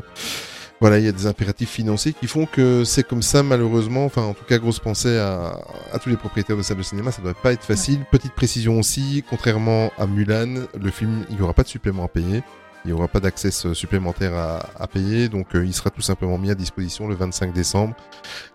voilà, 0.80 1.00
il 1.00 1.06
y 1.06 1.08
a 1.08 1.12
des 1.12 1.26
impératifs 1.26 1.70
financiers 1.72 2.14
qui 2.14 2.28
font 2.28 2.46
que 2.46 2.84
c'est 2.84 3.04
comme 3.08 3.22
ça, 3.24 3.42
malheureusement. 3.44 4.06
Enfin, 4.06 4.22
en 4.24 4.34
tout 4.34 4.46
cas, 4.46 4.58
grosse 4.60 4.80
pensée 4.80 5.18
à, 5.18 5.60
à 5.92 6.00
tous 6.00 6.10
les 6.10 6.18
propriétaires 6.18 6.56
de 6.58 6.62
salles 6.62 6.78
de 6.78 6.84
cinéma. 6.84 7.12
Ça 7.12 7.22
doit 7.22 7.34
pas 7.34 7.54
être 7.54 7.64
facile. 7.64 8.00
Petite 8.12 8.34
précision 8.34 8.78
aussi, 8.80 9.24
contrairement 9.30 9.92
à 9.98 10.06
Mulan, 10.06 10.54
le 10.80 10.92
film, 10.92 11.26
il 11.32 11.38
y 11.38 11.42
aura 11.42 11.54
pas 11.54 11.64
de 11.64 11.68
supplément 11.68 12.04
à 12.04 12.08
payer. 12.08 12.44
Il 12.86 12.90
n'y 12.90 12.94
aura 12.94 13.08
pas 13.08 13.20
d'accès 13.20 13.50
euh, 13.66 13.74
supplémentaire 13.74 14.34
à, 14.36 14.60
à 14.80 14.88
payer, 14.88 15.28
donc 15.30 15.56
euh, 15.56 15.66
il 15.66 15.74
sera 15.74 15.90
tout 15.90 16.02
simplement 16.04 16.38
mis 16.38 16.52
à 16.52 16.56
disposition 16.56 17.08
le 17.08 17.16
25 17.16 17.52
décembre. 17.52 17.96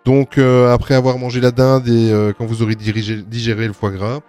Donc 0.05 0.39
euh, 0.39 0.73
après 0.73 0.95
avoir 0.95 1.19
mangé 1.19 1.41
la 1.41 1.51
dinde 1.51 1.87
et 1.89 2.11
euh, 2.13 2.33
quand 2.37 2.47
vous 2.47 2.63
aurez 2.63 2.75
dirigé- 2.77 3.23
digéré 3.23 3.67
le 3.67 3.73
foie 3.75 3.91
gras, 3.91 4.21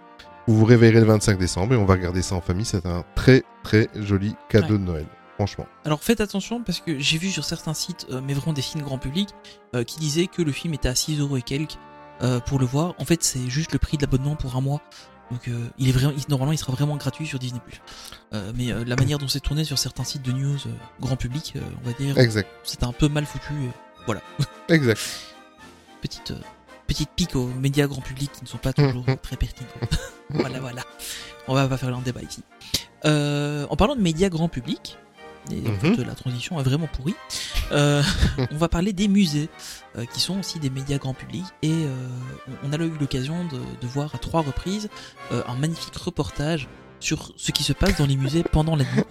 vous 0.46 0.56
vous 0.58 0.64
réveillerez 0.66 1.00
le 1.00 1.06
25 1.06 1.38
décembre 1.38 1.74
et 1.74 1.76
on 1.76 1.86
va 1.86 1.94
regarder 1.94 2.20
ça 2.22 2.34
en 2.34 2.40
famille. 2.42 2.66
C'est 2.66 2.84
un 2.84 3.02
très 3.14 3.44
très 3.62 3.88
joli 3.94 4.34
cadeau 4.50 4.74
Ouais. 4.74 4.78
de 4.80 4.84
Noël, 4.84 5.06
franchement. 5.34 5.66
Alors 5.84 6.02
faites 6.02 6.20
attention 6.20 6.62
parce 6.62 6.80
que 6.80 6.98
j'ai 6.98 7.18
vu 7.18 7.30
sur 7.30 7.44
certains 7.44 7.74
sites, 7.74 8.06
euh, 8.10 8.20
mais 8.22 8.34
vraiment 8.34 8.52
des 8.52 8.62
films 8.62 8.84
grand 8.84 8.98
public, 8.98 9.28
euh, 9.74 9.84
qui 9.84 9.98
disaient 9.98 10.26
que 10.26 10.42
le 10.42 10.52
film 10.52 10.74
était 10.74 10.88
à 10.88 10.94
6 10.94 11.20
euros 11.20 11.36
et 11.36 11.42
quelques 11.42 11.76
euh, 12.22 12.40
pour 12.40 12.58
le 12.58 12.66
voir. 12.66 12.94
En 12.98 13.04
fait, 13.04 13.22
c'est 13.24 13.48
juste 13.48 13.72
le 13.72 13.78
prix 13.78 13.96
de 13.96 14.02
l'abonnement 14.02 14.36
pour 14.36 14.56
un 14.56 14.60
mois. 14.60 14.80
Donc 15.30 15.48
il 15.78 15.88
est 15.88 15.92
vraiment, 15.92 16.12
il- 16.16 16.24
normalement, 16.28 16.52
il 16.52 16.58
sera 16.58 16.72
vraiment 16.72 16.96
gratuit 16.96 17.26
sur 17.26 17.38
Disney+. 17.38 17.60
Mais 18.54 18.66
la 18.84 18.94
manière 18.94 19.18
dont 19.18 19.26
c'est 19.26 19.40
tourné 19.40 19.64
sur 19.64 19.78
certains 19.78 20.04
sites 20.04 20.22
de 20.22 20.32
news 20.32 20.58
grand 21.00 21.16
public, 21.16 21.54
on 21.82 21.86
va 21.88 21.92
dire, 21.94 22.18
Exact, 22.18 22.48
c'était 22.62 22.84
un 22.84 22.92
peu 22.92 23.08
mal 23.08 23.24
foutu. 23.24 23.52
voilà, 24.06 24.20
exact. 24.68 25.00
petite 26.02 26.34
petite 26.86 27.08
pique 27.16 27.34
aux 27.36 27.46
médias 27.46 27.86
grand 27.86 28.02
public 28.02 28.30
qui 28.32 28.42
ne 28.42 28.46
sont 28.48 28.58
pas 28.58 28.74
toujours 28.74 29.06
euh, 29.08 29.16
très 29.16 29.36
pertinents. 29.36 29.70
voilà, 30.30 30.60
voilà. 30.60 30.82
On 31.48 31.54
va 31.54 31.66
pas 31.66 31.78
faire 31.78 31.96
un 31.96 32.02
débat 32.02 32.20
ici. 32.22 32.42
Euh, 33.06 33.66
en 33.70 33.76
parlant 33.76 33.96
de 33.96 34.02
médias 34.02 34.28
grand 34.28 34.48
public, 34.50 34.98
et 35.50 35.62
en 35.68 35.74
fait, 35.78 35.96
la 36.04 36.14
transition 36.14 36.58
est 36.58 36.62
vraiment 36.62 36.86
pourrie. 36.86 37.14
euh, 37.72 38.02
on 38.50 38.56
va 38.56 38.68
parler 38.68 38.92
des 38.92 39.08
musées, 39.08 39.48
euh, 39.98 40.04
qui 40.12 40.20
sont 40.20 40.38
aussi 40.38 40.58
des 40.58 40.70
médias 40.70 40.98
grand 40.98 41.14
public. 41.14 41.44
Et 41.62 41.70
euh, 41.70 41.96
on 42.62 42.72
a 42.72 42.76
eu 42.76 42.92
l'occasion 42.98 43.44
de, 43.44 43.58
de 43.80 43.86
voir 43.86 44.14
à 44.14 44.18
trois 44.18 44.42
reprises 44.42 44.88
euh, 45.32 45.42
un 45.46 45.54
magnifique 45.56 45.96
reportage 45.96 46.68
sur 47.00 47.32
ce 47.36 47.52
qui 47.52 47.62
se 47.64 47.72
passe 47.74 47.96
dans 47.98 48.06
les 48.06 48.16
musées 48.16 48.42
pendant 48.42 48.76
la 48.76 48.84
nuit. 48.84 49.02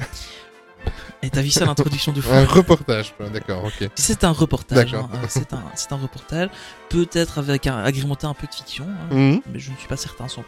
Et 1.22 1.30
t'as 1.30 1.42
vu 1.42 1.50
ça 1.52 1.64
l'introduction 1.64 2.12
de 2.12 2.20
fou 2.20 2.34
Un 2.34 2.44
reportage, 2.46 3.14
d'accord, 3.32 3.64
ok. 3.64 3.90
C'est 3.96 4.26
un 4.26 4.32
reportage. 4.32 4.94
Hein, 4.94 5.10
c'est 5.30 5.94
un, 5.94 5.96
reportage, 5.96 6.50
peut-être 6.90 7.38
avec 7.38 7.68
un 7.68 7.78
agrémenté 7.78 8.28
un 8.28 8.34
peu 8.34 8.46
de 8.48 8.54
fiction, 8.54 8.86
hein, 8.90 9.16
Mhm. 9.16 9.42
mais 9.54 9.60
je 9.60 9.72
ne 9.72 9.78
suis 9.78 9.88
pas 9.88 9.96
certain 9.96 10.26
à 10.26 10.28
100%. 10.28 10.42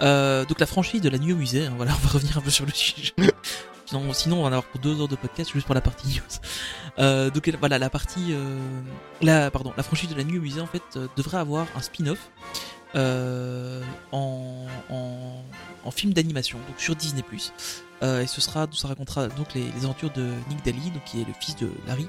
Euh, 0.00 0.44
donc 0.46 0.58
la 0.58 0.66
franchise 0.66 1.00
de 1.00 1.08
la 1.08 1.18
nuit 1.18 1.32
au 1.32 1.36
musée. 1.36 1.66
hein, 1.66 1.74
voilà, 1.76 1.92
on 1.94 2.06
va 2.06 2.12
revenir 2.14 2.36
un 2.36 2.40
peu 2.40 2.50
sur 2.50 2.66
le 2.66 2.72
sujet. 2.72 3.12
Sinon, 3.86 4.12
sinon, 4.12 4.36
on 4.38 4.42
va 4.42 4.48
en 4.48 4.52
avoir 4.52 4.64
pour 4.64 4.80
deux 4.80 5.00
heures 5.00 5.08
de 5.08 5.16
podcast 5.16 5.52
juste 5.52 5.64
pour 5.66 5.74
la 5.74 5.80
partie 5.80 6.08
news. 6.08 6.22
Euh, 6.98 7.30
donc 7.30 7.48
voilà, 7.60 7.78
la 7.78 7.90
partie, 7.90 8.32
euh, 8.32 8.58
la 9.22 9.50
pardon, 9.50 9.72
la 9.76 9.82
franchise 9.82 10.08
de 10.10 10.14
la 10.14 10.24
nuit 10.24 10.38
au 10.38 10.42
musée 10.42 10.60
en 10.60 10.66
fait 10.66 10.82
euh, 10.96 11.06
devrait 11.16 11.38
avoir 11.38 11.66
un 11.76 11.80
spin-off 11.82 12.30
en, 12.94 14.66
en, 14.90 15.42
en 15.84 15.90
film 15.90 16.12
d'animation, 16.14 16.58
donc 16.66 16.80
sur 16.80 16.96
Disney+. 16.96 17.22
Et 18.02 18.26
ce 18.26 18.40
sera, 18.40 18.66
ça 18.72 18.88
racontera 18.88 19.28
donc 19.28 19.54
les, 19.54 19.64
les 19.72 19.84
aventures 19.84 20.10
de 20.12 20.30
Nick 20.48 20.64
Daly, 20.64 20.90
donc 20.90 21.04
qui 21.04 21.20
est 21.20 21.24
le 21.26 21.32
fils 21.38 21.56
de 21.56 21.70
Larry, 21.86 22.08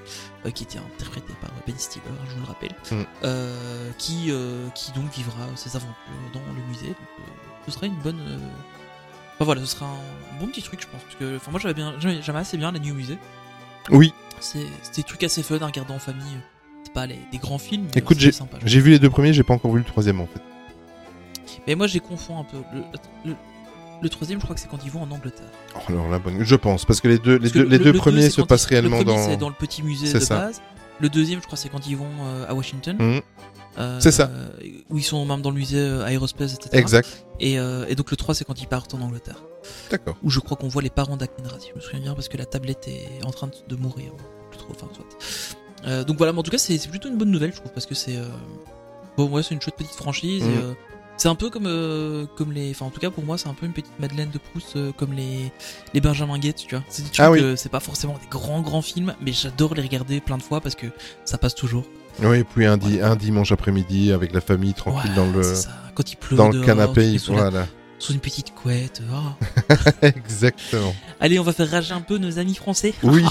qui 0.53 0.63
était 0.63 0.79
interprété 0.79 1.33
par 1.41 1.49
Ben 1.65 1.77
Stiller, 1.77 2.03
hein, 2.09 2.25
je 2.29 2.33
vous 2.35 2.41
le 2.41 2.47
rappelle, 2.47 2.75
Mm. 2.91 3.93
qui, 3.97 4.31
qui 4.75 4.91
donc 4.93 5.11
vivra 5.13 5.45
ses 5.55 5.75
aventures 5.75 5.95
dans 6.33 6.41
le 6.55 6.61
musée. 6.69 6.87
Donc, 6.87 7.27
ce 7.65 7.71
sera 7.71 7.85
une 7.85 7.95
bonne. 7.99 8.39
Euh, 9.39 9.43
Enfin 9.43 9.45
voilà, 9.45 9.61
ce 9.61 9.67
sera 9.67 9.85
un 9.85 10.39
bon 10.39 10.47
petit 10.47 10.61
truc, 10.61 10.81
je 10.81 10.87
pense, 10.87 11.01
parce 11.01 11.15
que 11.15 11.35
enfin 11.37 11.51
moi 11.51 11.59
j'avais 11.59 11.73
bien, 11.73 11.93
j'aimais 11.99 12.39
assez 12.39 12.57
bien 12.57 12.71
la 12.71 12.79
nuit 12.79 12.91
au 12.91 12.95
musée. 12.95 13.17
Oui, 13.89 14.13
C'est 14.39 14.65
des 14.95 15.03
trucs 15.03 15.23
assez 15.23 15.43
fun 15.43 15.59
à 15.61 15.65
regarder 15.67 15.93
en 15.93 15.99
famille. 15.99 16.37
C'est 16.83 16.93
pas 16.93 17.05
les, 17.05 17.19
des 17.31 17.37
grands 17.37 17.57
films. 17.57 17.85
mais 17.93 17.99
Écoute, 18.01 18.17
j'ai 18.19 18.79
vu 18.81 18.91
les 18.91 18.99
deux 18.99 19.09
premiers, 19.09 19.33
j'ai 19.33 19.43
pas 19.43 19.53
encore 19.53 19.71
vu 19.71 19.79
le 19.79 19.85
troisième 19.85 20.19
en 20.21 20.27
fait. 20.27 20.41
Mais 21.67 21.75
moi, 21.75 21.87
j'ai 21.87 21.99
confonds 21.99 22.39
un 22.39 22.43
peu. 22.43 22.57
Le, 22.73 22.81
le, 23.31 23.35
le 24.01 24.09
troisième, 24.09 24.39
je 24.39 24.43
crois 24.45 24.55
que 24.55 24.61
c'est 24.61 24.69
quand 24.69 24.79
ils 24.85 24.91
vont 24.91 25.01
en 25.03 25.11
Angleterre. 25.11 25.47
Oh, 25.75 25.79
alors 25.89 26.07
la 26.09 26.19
bonne, 26.19 26.43
je 26.43 26.55
pense, 26.55 26.85
parce 26.85 27.01
que 27.01 27.07
les 27.09 27.17
deux, 27.19 27.37
les 27.37 27.49
deux, 27.49 27.63
les 27.63 27.77
le- 27.77 27.83
deux 27.83 27.93
premiers 27.93 28.29
se 28.29 28.41
passent 28.41 28.65
réellement 28.65 29.03
dans. 29.03 29.17
c'est 29.17 29.37
dans 29.37 29.49
le 29.49 29.55
petit 29.55 29.83
musée 29.83 30.07
C'est 30.07 30.19
de 30.19 30.23
ça. 30.23 30.37
base. 30.37 30.61
Le 30.99 31.09
deuxième, 31.09 31.39
je 31.41 31.45
crois, 31.45 31.57
c'est 31.57 31.69
quand 31.69 31.85
ils 31.87 31.95
vont 31.97 32.09
euh, 32.23 32.45
à 32.47 32.53
Washington. 32.55 32.95
Mhm. 32.99 33.21
Euh, 33.79 33.99
C'est 33.99 34.11
ça. 34.11 34.31
Où 34.89 34.97
ils 34.97 35.03
sont 35.03 35.23
même 35.25 35.41
dans 35.41 35.51
le 35.51 35.57
musée 35.57 35.77
euh, 35.79 36.03
aérospace, 36.03 36.55
etc. 36.55 36.69
Exact. 36.73 37.25
Et, 37.39 37.59
euh, 37.59 37.85
et 37.87 37.93
donc 37.95 38.09
le 38.09 38.17
3, 38.17 38.33
c'est 38.33 38.43
quand 38.45 38.59
ils 38.59 38.67
partent 38.67 38.93
en 38.95 39.01
Angleterre. 39.01 39.43
D'accord. 39.91 40.15
Où 40.23 40.29
je 40.31 40.39
crois 40.39 40.57
qu'on 40.57 40.67
voit 40.67 40.81
les 40.81 40.89
parents 40.89 41.17
d'Aknenra, 41.17 41.59
si 41.59 41.69
je 41.69 41.75
me 41.75 41.79
souviens 41.81 41.99
bien, 41.99 42.15
parce 42.15 42.27
que 42.29 42.37
la 42.37 42.45
tablette 42.45 42.87
est 42.87 43.23
en 43.25 43.29
train 43.31 43.49
de- 43.67 43.75
mourir. 43.75 44.11
Plus 44.49 44.57
trop, 44.57 44.71
enfin, 44.71 44.87
soit. 44.95 45.05
Euh, 45.85 46.03
donc 46.03 46.17
voilà, 46.17 46.33
mais 46.33 46.39
en 46.39 46.43
tout 46.43 46.49
cas, 46.49 46.57
c'est 46.57 46.79
plutôt 46.89 47.09
une 47.09 47.17
bonne 47.17 47.29
nouvelle, 47.29 47.51
je 47.53 47.57
trouve, 47.59 47.71
parce 47.71 47.85
que 47.85 47.93
c'est. 47.93 48.17
Bon, 49.15 49.29
ouais, 49.29 49.43
c'est 49.43 49.53
une 49.53 49.61
chouette 49.61 49.75
petite 49.75 49.93
franchise. 49.95 50.43
et, 50.43 50.57
euh, 50.57 50.73
c'est 51.17 51.27
un 51.27 51.35
peu 51.35 51.49
comme, 51.49 51.65
euh, 51.67 52.25
comme 52.37 52.51
les. 52.53 52.71
Enfin, 52.71 52.85
en 52.85 52.89
tout 52.89 52.99
cas, 52.99 53.09
pour 53.09 53.23
moi, 53.25 53.37
c'est 53.37 53.47
un 53.49 53.53
peu 53.53 53.65
une 53.65 53.73
petite 53.73 53.99
Madeleine 53.99 54.29
de 54.29 54.37
Proust, 54.37 54.75
euh, 54.75 54.91
comme 54.91 55.13
les, 55.13 55.51
les 55.93 56.01
Benjamin 56.01 56.37
Gates, 56.39 56.63
tu 56.67 56.75
vois. 56.75 56.83
C'est 56.89 57.01
des 57.03 57.09
trucs, 57.09 57.19
Ah 57.19 57.31
oui. 57.31 57.39
euh, 57.41 57.55
c'est 57.55 57.69
pas 57.69 57.79
forcément 57.79 58.13
des 58.21 58.27
grands, 58.29 58.61
grands 58.61 58.81
films, 58.81 59.13
mais 59.21 59.33
j'adore 59.33 59.73
les 59.75 59.81
regarder 59.81 60.21
plein 60.21 60.37
de 60.37 60.43
fois 60.43 60.61
parce 60.61 60.75
que 60.75 60.87
ça 61.25 61.37
passe 61.37 61.55
toujours. 61.55 61.83
Oui, 62.23 62.43
puis 62.43 62.65
un, 62.65 62.77
di- 62.77 62.99
un 63.01 63.15
dimanche 63.15 63.51
après-midi 63.51 64.11
avec 64.11 64.33
la 64.33 64.41
famille 64.41 64.73
tranquille 64.73 65.11
Ouais, 65.11 65.15
dans 65.15 65.29
le 65.31 65.43
c'est 65.43 65.55
ça. 65.55 65.69
Quand 65.93 66.11
il 66.11 66.15
pleut 66.15 66.37
dans 66.37 66.49
le 66.49 66.63
canapé, 66.63 67.17
sous, 67.19 67.35
la- 67.35 67.67
sous 67.99 68.13
une 68.13 68.19
petite 68.19 68.53
couette. 68.55 69.01
oh. 69.11 69.45
Exactement. 70.01 70.93
Allez, 71.19 71.39
on 71.39 71.43
va 71.43 71.53
faire 71.53 71.69
rager 71.69 71.93
un 71.93 72.01
peu 72.01 72.17
nos 72.17 72.39
amis 72.39 72.55
français. 72.55 72.93
Oui. 73.03 73.23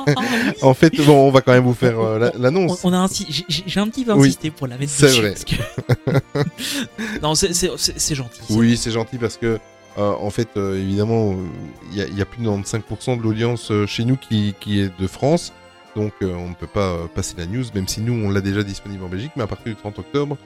en 0.62 0.74
fait, 0.74 0.94
bon, 1.04 1.28
on 1.28 1.30
va 1.30 1.40
quand 1.40 1.52
même 1.52 1.64
vous 1.64 1.74
faire 1.74 1.98
euh, 2.00 2.18
la- 2.18 2.32
On, 2.36 2.42
l'annonce. 2.42 2.80
on 2.84 2.92
a 2.92 3.06
j'ai- 3.28 3.80
un 3.80 3.88
petit 3.88 4.04
peu 4.04 4.12
Oui. 4.12 4.28
insisté 4.28 4.50
pour 4.50 4.66
la 4.66 4.78
mettre 4.78 4.92
C'est 4.92 5.08
vrai. 5.08 5.34
que- 5.34 7.20
non, 7.22 7.34
c'est- 7.34 8.14
gentil. 8.14 8.40
Oui, 8.50 8.76
c'est 8.76 8.90
gentil 8.90 9.18
parce 9.18 9.36
que, 9.36 9.58
euh, 9.98 10.12
en 10.20 10.30
fait, 10.30 10.48
euh, 10.56 10.78
évidemment, 10.80 11.34
il 11.92 11.98
y, 11.98 12.02
a- 12.02 12.06
il 12.06 12.16
y 12.16 12.22
a 12.22 12.24
plus 12.24 12.42
de 12.42 12.48
95% 12.48 13.16
de 13.16 13.22
l'audience 13.22 13.72
chez 13.86 14.04
nous 14.04 14.16
qui, 14.16 14.54
qui 14.60 14.80
est 14.80 14.90
de 15.00 15.06
France. 15.06 15.52
Donc, 15.96 16.12
euh, 16.22 16.34
on 16.34 16.48
ne 16.48 16.54
peut 16.54 16.66
pas 16.66 16.88
euh, 16.88 17.06
passer 17.14 17.34
la 17.38 17.46
news, 17.46 17.62
même 17.72 17.86
si 17.86 18.00
nous, 18.00 18.14
on 18.14 18.28
l'a 18.30 18.40
déjà 18.40 18.64
disponible 18.64 19.04
en 19.04 19.08
Belgique. 19.08 19.30
Mais 19.36 19.44
à 19.44 19.46
partir 19.46 19.66
du 19.72 19.76
30 19.76 20.00
octobre, 20.00 20.36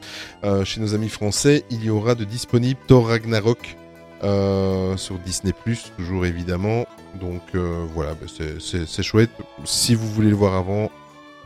euh, 0.45 0.62
chez 0.66 0.78
nos 0.78 0.95
amis 0.95 1.09
français, 1.09 1.64
il 1.71 1.83
y 1.83 1.88
aura 1.88 2.14
de 2.14 2.25
disponible 2.25 2.78
Thor 2.87 3.09
Ragnarok 3.09 3.76
euh, 4.25 4.97
sur 4.97 5.19
Disney+, 5.19 5.53
toujours 5.97 6.27
évidemment. 6.27 6.87
Donc, 7.21 7.43
euh, 7.55 7.85
voilà, 7.95 8.15
bah, 8.15 8.27
c'est- 8.29 9.03
chouette. 9.03 9.31
Si 9.65 9.95
vous 9.95 10.09
voulez 10.11 10.31
le 10.31 10.37
voir 10.37 10.55
avant, 10.55 10.91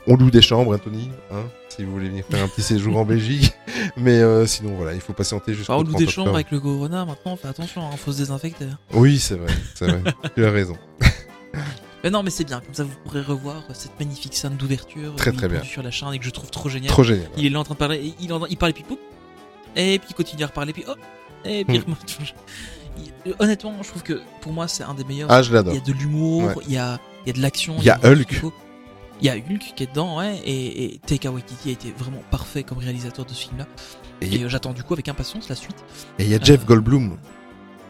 on 0.07 0.17
loue 0.17 0.31
des 0.31 0.43
chambres, 0.43 0.75
hein, 0.75 0.79
Tony 0.83 1.11
hein, 1.33 1.45
Si 1.69 1.85
vous 1.85 1.93
voulez 1.93 2.09
venir 2.09 2.25
faire 2.29 2.43
un 2.45 2.49
petit 2.49 2.63
séjour 2.63 2.97
en 2.97 3.05
Belgique. 3.07 3.53
Mais 3.97 4.19
euh, 4.21 4.47
sinon, 4.47 4.75
voilà, 4.77 4.95
il 4.95 5.01
faut 5.01 5.13
patienter 5.13 5.55
jusqu'au 5.55 5.73
Enfin, 5.73 5.81
on 5.83 5.85
30 5.85 5.93
loue 6.01 6.07
des 6.07 6.11
chambres 6.13 6.35
avec 6.35 6.51
le 6.51 6.61
corona, 6.61 7.05
maintenant, 7.05 7.37
fais 7.37 7.49
attention, 7.49 7.83
il 7.93 7.99
faut 7.99 8.13
se 8.13 8.19
désinfecter. 8.19 8.65
hein. 8.65 8.79
Oui, 8.95 9.19
c'est 9.19 9.37
vrai, 9.37 9.53
c'est 9.75 9.87
vrai. 9.87 10.03
tu 10.35 10.45
as 10.45 10.51
raison. 10.51 10.77
Mais 12.05 12.11
non, 12.11 12.25
mais 12.25 12.31
c'est 12.31 12.43
bien, 12.45 12.61
comme 12.61 12.75
ça 12.75 12.83
vous 12.83 12.97
pourrez 13.05 13.21
revoir 13.21 13.63
cette 13.75 13.97
magnifique 14.01 14.35
scène 14.35 14.57
d'ouverture 14.57 15.15
Très, 15.15 15.31
très 15.31 15.49
bien. 15.49 15.63
sur 15.63 15.85
la 15.85 15.93
chaîne 15.93 16.13
et 16.13 16.19
que 16.19 16.25
je 16.25 16.31
trouve 16.31 16.51
trop 16.51 16.69
génial. 16.69 16.91
Trop 16.91 17.05
génial. 17.05 17.29
Il 17.37 17.47
est 17.47 17.51
là 17.51 17.61
en 17.61 17.65
train 17.65 17.75
de 17.75 17.79
parler, 17.79 18.13
il, 18.21 18.33
en- 18.33 18.45
il 18.47 18.57
parle 18.57 18.71
et 18.71 18.75
puis 18.75 18.83
poup, 18.83 18.99
et 19.77 20.01
puis 20.01 20.09
il 20.11 20.15
continue 20.15 20.43
à 20.43 20.49
reparler, 20.49 20.73
puis 20.73 20.83
hop, 20.89 20.99
et 21.45 21.65
puis 21.65 21.79
Hmm. 21.79 21.95
il. 22.19 22.35
Il- 23.25 23.35
Honnêtement, 23.39 23.75
je 23.83 23.89
trouve 23.89 24.03
que 24.03 24.21
pour 24.43 24.53
moi 24.53 24.69
c'est 24.69 24.83
un 24.83 24.93
des 24.95 25.05
meilleurs. 25.05 25.31
Ah, 25.33 25.43
je 25.43 25.49
il 25.51 25.55
l'adore. 25.55 25.73
y 25.75 25.79
a 25.79 25.81
de 25.81 25.93
l'humour, 25.93 26.43
Ouais. 26.45 26.55
il 26.67 26.73
y, 26.75 26.77
a, 26.77 26.99
il 27.25 27.29
y 27.29 27.31
a 27.31 27.33
de 27.33 27.41
l'action. 27.41 27.77
Il 27.79 27.85
y 27.85 27.91
a 27.91 27.99
Hulk. 28.05 28.43
Il 29.21 29.27
y 29.27 29.31
a 29.31 29.35
Hulk 29.35 29.73
qui 29.75 29.85
est 29.85 29.87
dedans, 29.87 30.19
ouais, 30.19 30.37
et, 30.45 30.85
et 30.85 30.99
Taika 30.99 31.31
Waititi 31.31 31.71
a 31.71 31.73
été 31.73 31.95
vraiment 31.97 32.23
parfait 32.31 32.65
comme 32.65 32.79
réalisateur 32.79 33.25
de 33.25 33.31
ce 33.31 33.45
film-là. 33.47 33.67
Et 34.21 34.35
Et, 34.35 34.43
euh, 34.45 34.49
j'attends 34.49 34.73
du 34.75 34.83
coup 34.83 34.93
avec 34.93 35.09
impatience 35.09 35.49
la 35.49 35.55
suite. 35.55 35.77
et 36.19 36.25
il 36.25 36.31
y 36.31 36.35
a 36.35 36.41
Jeff 36.41 36.61
Euh, 36.63 36.67
Goldblum. 36.67 37.17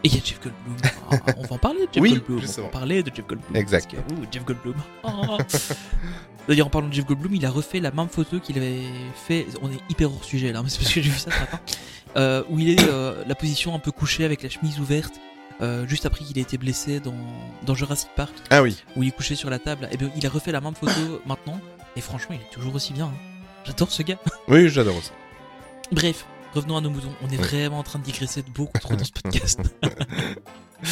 Et 0.05 0.07
il 0.09 0.15
y 0.15 0.17
a 0.19 0.21
Jeff 0.23 0.39
Goldblum. 0.41 0.77
Ah, 1.11 1.33
on 1.37 1.41
va 1.43 1.55
en 1.55 1.57
parler 1.57 1.81
de 1.81 1.93
Jeff 1.93 2.01
Oui, 2.01 2.09
Goldblum. 2.11 2.37
On 2.37 2.41
justement. 2.41 2.67
va 2.67 2.69
en 2.69 2.79
parler 2.79 3.03
de 3.03 3.11
Jeff 3.13 3.27
Goldblum. 3.27 3.55
Exact. 3.55 3.91
Que, 3.91 3.97
ouh, 3.97 4.25
Jeff 4.31 4.45
Goldblum. 4.45 4.75
Ah. 5.03 5.37
D'ailleurs, 6.47 6.67
en 6.67 6.69
parlant 6.69 6.87
de 6.89 6.93
Jeff 6.93 7.05
Goldblum, 7.05 7.33
il 7.35 7.45
a 7.45 7.49
refait 7.51 7.79
la 7.79 7.91
même 7.91 8.09
photo 8.09 8.39
qu'il 8.39 8.57
avait 8.57 8.81
fait. 9.15 9.45
On 9.61 9.69
est 9.71 9.79
hyper 9.89 10.11
hors 10.13 10.23
sujet 10.23 10.51
là, 10.51 10.61
mais 10.63 10.69
c'est 10.69 10.79
parce 10.79 10.93
que 10.93 11.01
j'ai 11.01 11.09
vu 11.09 11.17
ça 11.17 11.31
ce 11.31 11.39
matin. 11.39 11.59
Euh, 12.17 12.43
où 12.49 12.59
il 12.59 12.69
est 12.69 12.83
euh, 12.89 13.23
la 13.27 13.33
position 13.35 13.73
un 13.73 13.79
peu 13.79 13.91
couchée 13.91 14.23
avec 14.25 14.43
la 14.43 14.49
chemise 14.49 14.79
ouverte. 14.79 15.13
euh, 15.61 15.87
juste 15.87 16.05
après 16.05 16.23
qu'il 16.25 16.37
ait 16.37 16.41
été 16.41 16.57
blessé 16.57 16.99
dans, 16.99 17.13
dans 17.65 17.75
Jurassic 17.75 18.09
Park, 18.15 18.33
Ah 18.49 18.61
oui. 18.61 18.75
où 18.95 19.03
il 19.03 19.09
est 19.09 19.11
couché 19.15 19.35
sur 19.35 19.49
la 19.49 19.59
table, 19.59 19.87
et 19.91 19.97
bien 19.97 20.09
il 20.15 20.25
a 20.25 20.29
refait 20.29 20.51
la 20.51 20.61
même 20.61 20.75
photo 20.75 21.21
maintenant, 21.25 21.59
et 21.95 22.01
franchement 22.01 22.35
il 22.35 22.41
est 22.41 22.49
toujours 22.51 22.75
aussi 22.75 22.91
bien. 22.93 23.05
hein. 23.05 23.13
J'adore 23.65 23.91
ce 23.91 24.03
gars. 24.03 24.17
Oui, 24.47 24.67
j'adore 24.69 24.97
aussi. 24.97 25.11
Bref, 25.91 26.25
revenons 26.53 26.75
à 26.77 26.81
nos 26.81 26.89
moutons. 26.89 27.13
On 27.21 27.27
est 27.27 27.37
Oui. 27.37 27.47
vraiment 27.47 27.79
en 27.79 27.83
train 27.83 27.99
de 27.99 28.03
digresser 28.03 28.41
de 28.41 28.49
beaucoup 28.49 28.77
trop 28.79 28.95
dans 28.95 29.05
ce 29.05 29.11
podcast. 29.23 29.59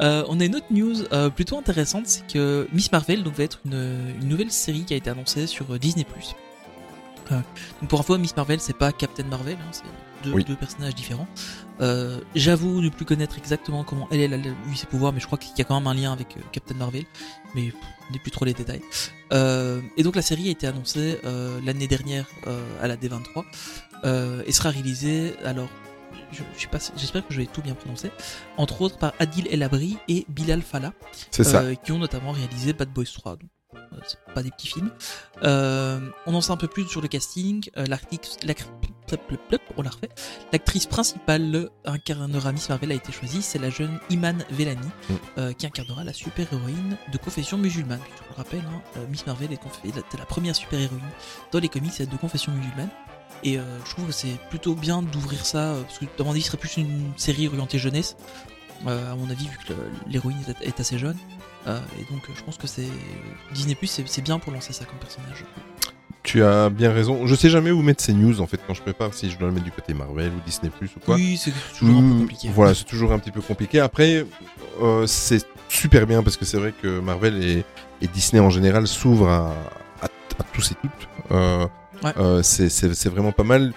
Euh, 0.00 0.24
on 0.28 0.40
a 0.40 0.44
une 0.46 0.56
autre 0.56 0.66
news 0.70 1.04
euh, 1.12 1.28
plutôt 1.28 1.58
intéressante, 1.58 2.06
c'est 2.06 2.26
que 2.26 2.66
Miss 2.72 2.90
Marvel 2.90 3.22
donc, 3.22 3.34
va 3.34 3.44
être 3.44 3.60
une, 3.66 4.16
une 4.20 4.28
nouvelle 4.28 4.50
série 4.50 4.84
qui 4.84 4.94
a 4.94 4.96
été 4.96 5.10
annoncée 5.10 5.46
sur 5.46 5.70
euh, 5.72 5.78
Disney+. 5.78 6.06
Euh, 7.30 7.34
donc 7.80 7.90
pour 7.90 8.00
info, 8.00 8.16
Miss 8.18 8.34
Marvel, 8.34 8.58
c'est 8.58 8.76
pas 8.76 8.90
Captain 8.90 9.24
Marvel, 9.24 9.58
hein, 9.60 9.70
c'est 9.70 9.84
deux, 10.24 10.32
Oui. 10.34 10.44
deux 10.44 10.56
personnages 10.56 10.94
différents. 10.94 11.28
J'avoue 12.34 12.80
ne 12.80 12.88
plus 12.88 13.04
connaître 13.04 13.38
exactement 13.38 13.84
comment 13.84 14.08
elle, 14.10 14.20
elle 14.20 14.34
a 14.34 14.38
eu 14.38 14.76
ses 14.76 14.86
pouvoirs, 14.86 15.12
mais 15.12 15.20
je 15.20 15.26
crois 15.26 15.38
qu'il 15.38 15.52
y 15.56 15.60
a 15.60 15.64
quand 15.64 15.78
même 15.78 15.86
un 15.86 15.94
lien 15.94 16.12
avec 16.12 16.36
Captain 16.52 16.74
Marvel, 16.74 17.04
mais 17.54 17.66
pff, 17.66 17.74
on 18.08 18.12
n'est 18.12 18.18
plus 18.18 18.30
trop 18.30 18.44
les 18.44 18.54
détails. 18.54 18.82
Et 19.32 20.02
donc 20.02 20.16
la 20.16 20.22
série 20.22 20.48
a 20.48 20.52
été 20.52 20.66
annoncée 20.66 21.18
l'année 21.64 21.88
dernière 21.88 22.26
à 22.80 22.88
la 22.88 22.96
D23 22.96 23.44
euh, 24.04 24.42
et 24.46 24.52
sera 24.52 24.70
réalisée 24.70 25.34
alors 25.44 25.68
je, 26.32 26.42
je 26.56 26.60
sais 26.62 26.68
pas 26.68 26.78
si- 26.80 26.92
j'espère 26.96 27.26
que 27.26 27.32
je 27.32 27.38
vais 27.40 27.46
tout 27.46 27.62
bien 27.62 27.74
prononcer. 27.74 28.10
Entre 28.56 28.80
autres 28.82 28.98
par 28.98 29.12
Adil 29.18 29.46
El 29.50 29.62
Abri 29.62 29.96
et 30.08 30.24
Bilal 30.28 30.62
ça. 31.44 31.60
euh, 31.62 31.74
qui 31.74 31.92
ont 31.92 31.98
notamment 31.98 32.32
réalisé 32.32 32.72
Bad 32.72 32.88
Boys 32.90 33.04
3 33.12 33.36
donc, 33.36 33.50
euh, 33.74 33.96
c'est 34.06 34.18
pas 34.34 34.42
des 34.42 34.50
petits 34.50 34.66
films. 34.68 34.90
Euh, 35.44 35.98
on 36.26 36.34
en 36.34 36.40
sait 36.42 36.50
un 36.52 36.56
peu 36.58 36.68
plus 36.68 36.86
sur 36.88 37.00
le 37.00 37.08
casting. 37.08 37.64
Euh, 37.78 37.86
on 39.78 39.82
la 39.82 39.90
refait. 39.90 40.10
L'actrice 40.52 40.86
principale 40.86 41.68
incarnera 41.86 42.52
Miss 42.52 42.68
Marvel 42.68 42.92
a 42.92 42.94
été 42.94 43.12
choisie 43.12 43.40
c'est 43.42 43.58
la 43.58 43.70
jeune 43.70 43.98
Iman 44.10 44.44
Velani 44.50 44.86
Mm. 45.08 45.54
qui 45.54 45.66
incarnera 45.66 46.04
la 46.04 46.12
super 46.12 46.52
héroïne 46.52 46.96
de 47.12 47.18
confession 47.18 47.56
musulmane. 47.58 48.00
Je 48.16 48.18
vous 48.22 48.28
le 48.30 48.36
rappelle 48.36 48.60
hein, 48.66 49.00
Miss 49.10 49.26
Marvel 49.26 49.52
est, 49.52 49.60
la, 50.18 50.24
première 50.26 50.54
super 50.54 50.78
héroïne 50.78 51.00
dans 51.50 51.58
les 51.58 51.68
comics 51.68 51.98
de 52.02 52.16
confession 52.16 52.52
musulmane 52.52 52.90
et 53.44 53.58
euh, 53.58 53.62
je 53.84 53.90
trouve 53.90 54.06
que 54.06 54.12
c'est 54.12 54.38
plutôt 54.50 54.74
bien 54.74 55.02
d'ouvrir 55.02 55.44
ça, 55.44 55.72
euh, 55.72 55.82
parce 55.82 55.98
que 55.98 56.06
ce 56.06 56.40
serait 56.40 56.58
plus 56.58 56.76
une 56.76 57.12
série 57.16 57.48
orientée 57.48 57.78
jeunesse, 57.78 58.16
euh, 58.86 59.12
à 59.12 59.16
mon 59.16 59.28
avis, 59.30 59.48
vu 59.48 59.58
que 59.66 59.72
l'héroïne 60.08 60.38
est, 60.62 60.80
assez 60.80 60.98
jeune. 60.98 61.16
Euh, 61.66 61.78
et 62.00 62.12
donc, 62.12 62.22
je 62.34 62.42
pense 62.42 62.56
que 62.56 62.66
c'est 62.66 62.88
Disney 63.52 63.74
Plus, 63.74 64.02
c'est 64.04 64.22
bien 64.22 64.38
pour 64.38 64.52
lancer 64.52 64.72
ça 64.72 64.84
comme 64.84 64.98
personnage. 64.98 65.44
Tu 66.24 66.44
as 66.44 66.70
bien 66.70 66.92
raison. 66.92 67.26
Je 67.26 67.34
sais 67.34 67.50
jamais 67.50 67.72
où 67.72 67.82
mettre 67.82 68.02
ces 68.02 68.12
news 68.12 68.40
en 68.40 68.46
fait 68.46 68.60
quand 68.64 68.74
je 68.74 68.82
prépare, 68.82 69.12
si 69.12 69.28
je 69.28 69.36
dois 69.36 69.48
le 69.48 69.54
mettre 69.54 69.64
du 69.64 69.72
côté 69.72 69.92
Marvel 69.92 70.28
ou 70.28 70.40
Disney 70.46 70.70
Plus 70.70 70.88
ou 70.96 71.00
quoi. 71.00 71.16
Oui, 71.16 71.36
c'est 71.36 71.52
toujours 71.76 71.98
un 71.98 72.02
peu 72.10 72.18
compliqué. 72.20 72.50
Voilà, 72.54 72.74
c'est 72.74 72.84
toujours 72.84 73.12
un 73.12 73.18
petit 73.18 73.32
peu 73.32 73.40
compliqué. 73.40 73.80
Après, 73.80 74.24
c'est 75.06 75.44
super 75.68 76.06
bien 76.06 76.22
parce 76.22 76.36
que 76.36 76.44
c'est 76.44 76.58
vrai 76.58 76.72
que 76.80 77.00
Marvel 77.00 77.42
et, 77.42 77.64
et 78.00 78.06
Disney 78.06 78.40
en 78.40 78.50
général 78.50 78.86
s'ouvrent 78.86 79.28
à, 79.28 79.52
à- 80.00 80.04
à 80.38 80.44
tous 80.52 80.70
et 80.70 80.74
toutes. 80.76 81.08
Euh, 81.32 81.66
Ouais. 82.04 82.12
euh, 82.16 82.42
c'est- 82.42 82.68
vraiment 83.08 83.32
pas 83.32 83.44
mal. 83.44 83.72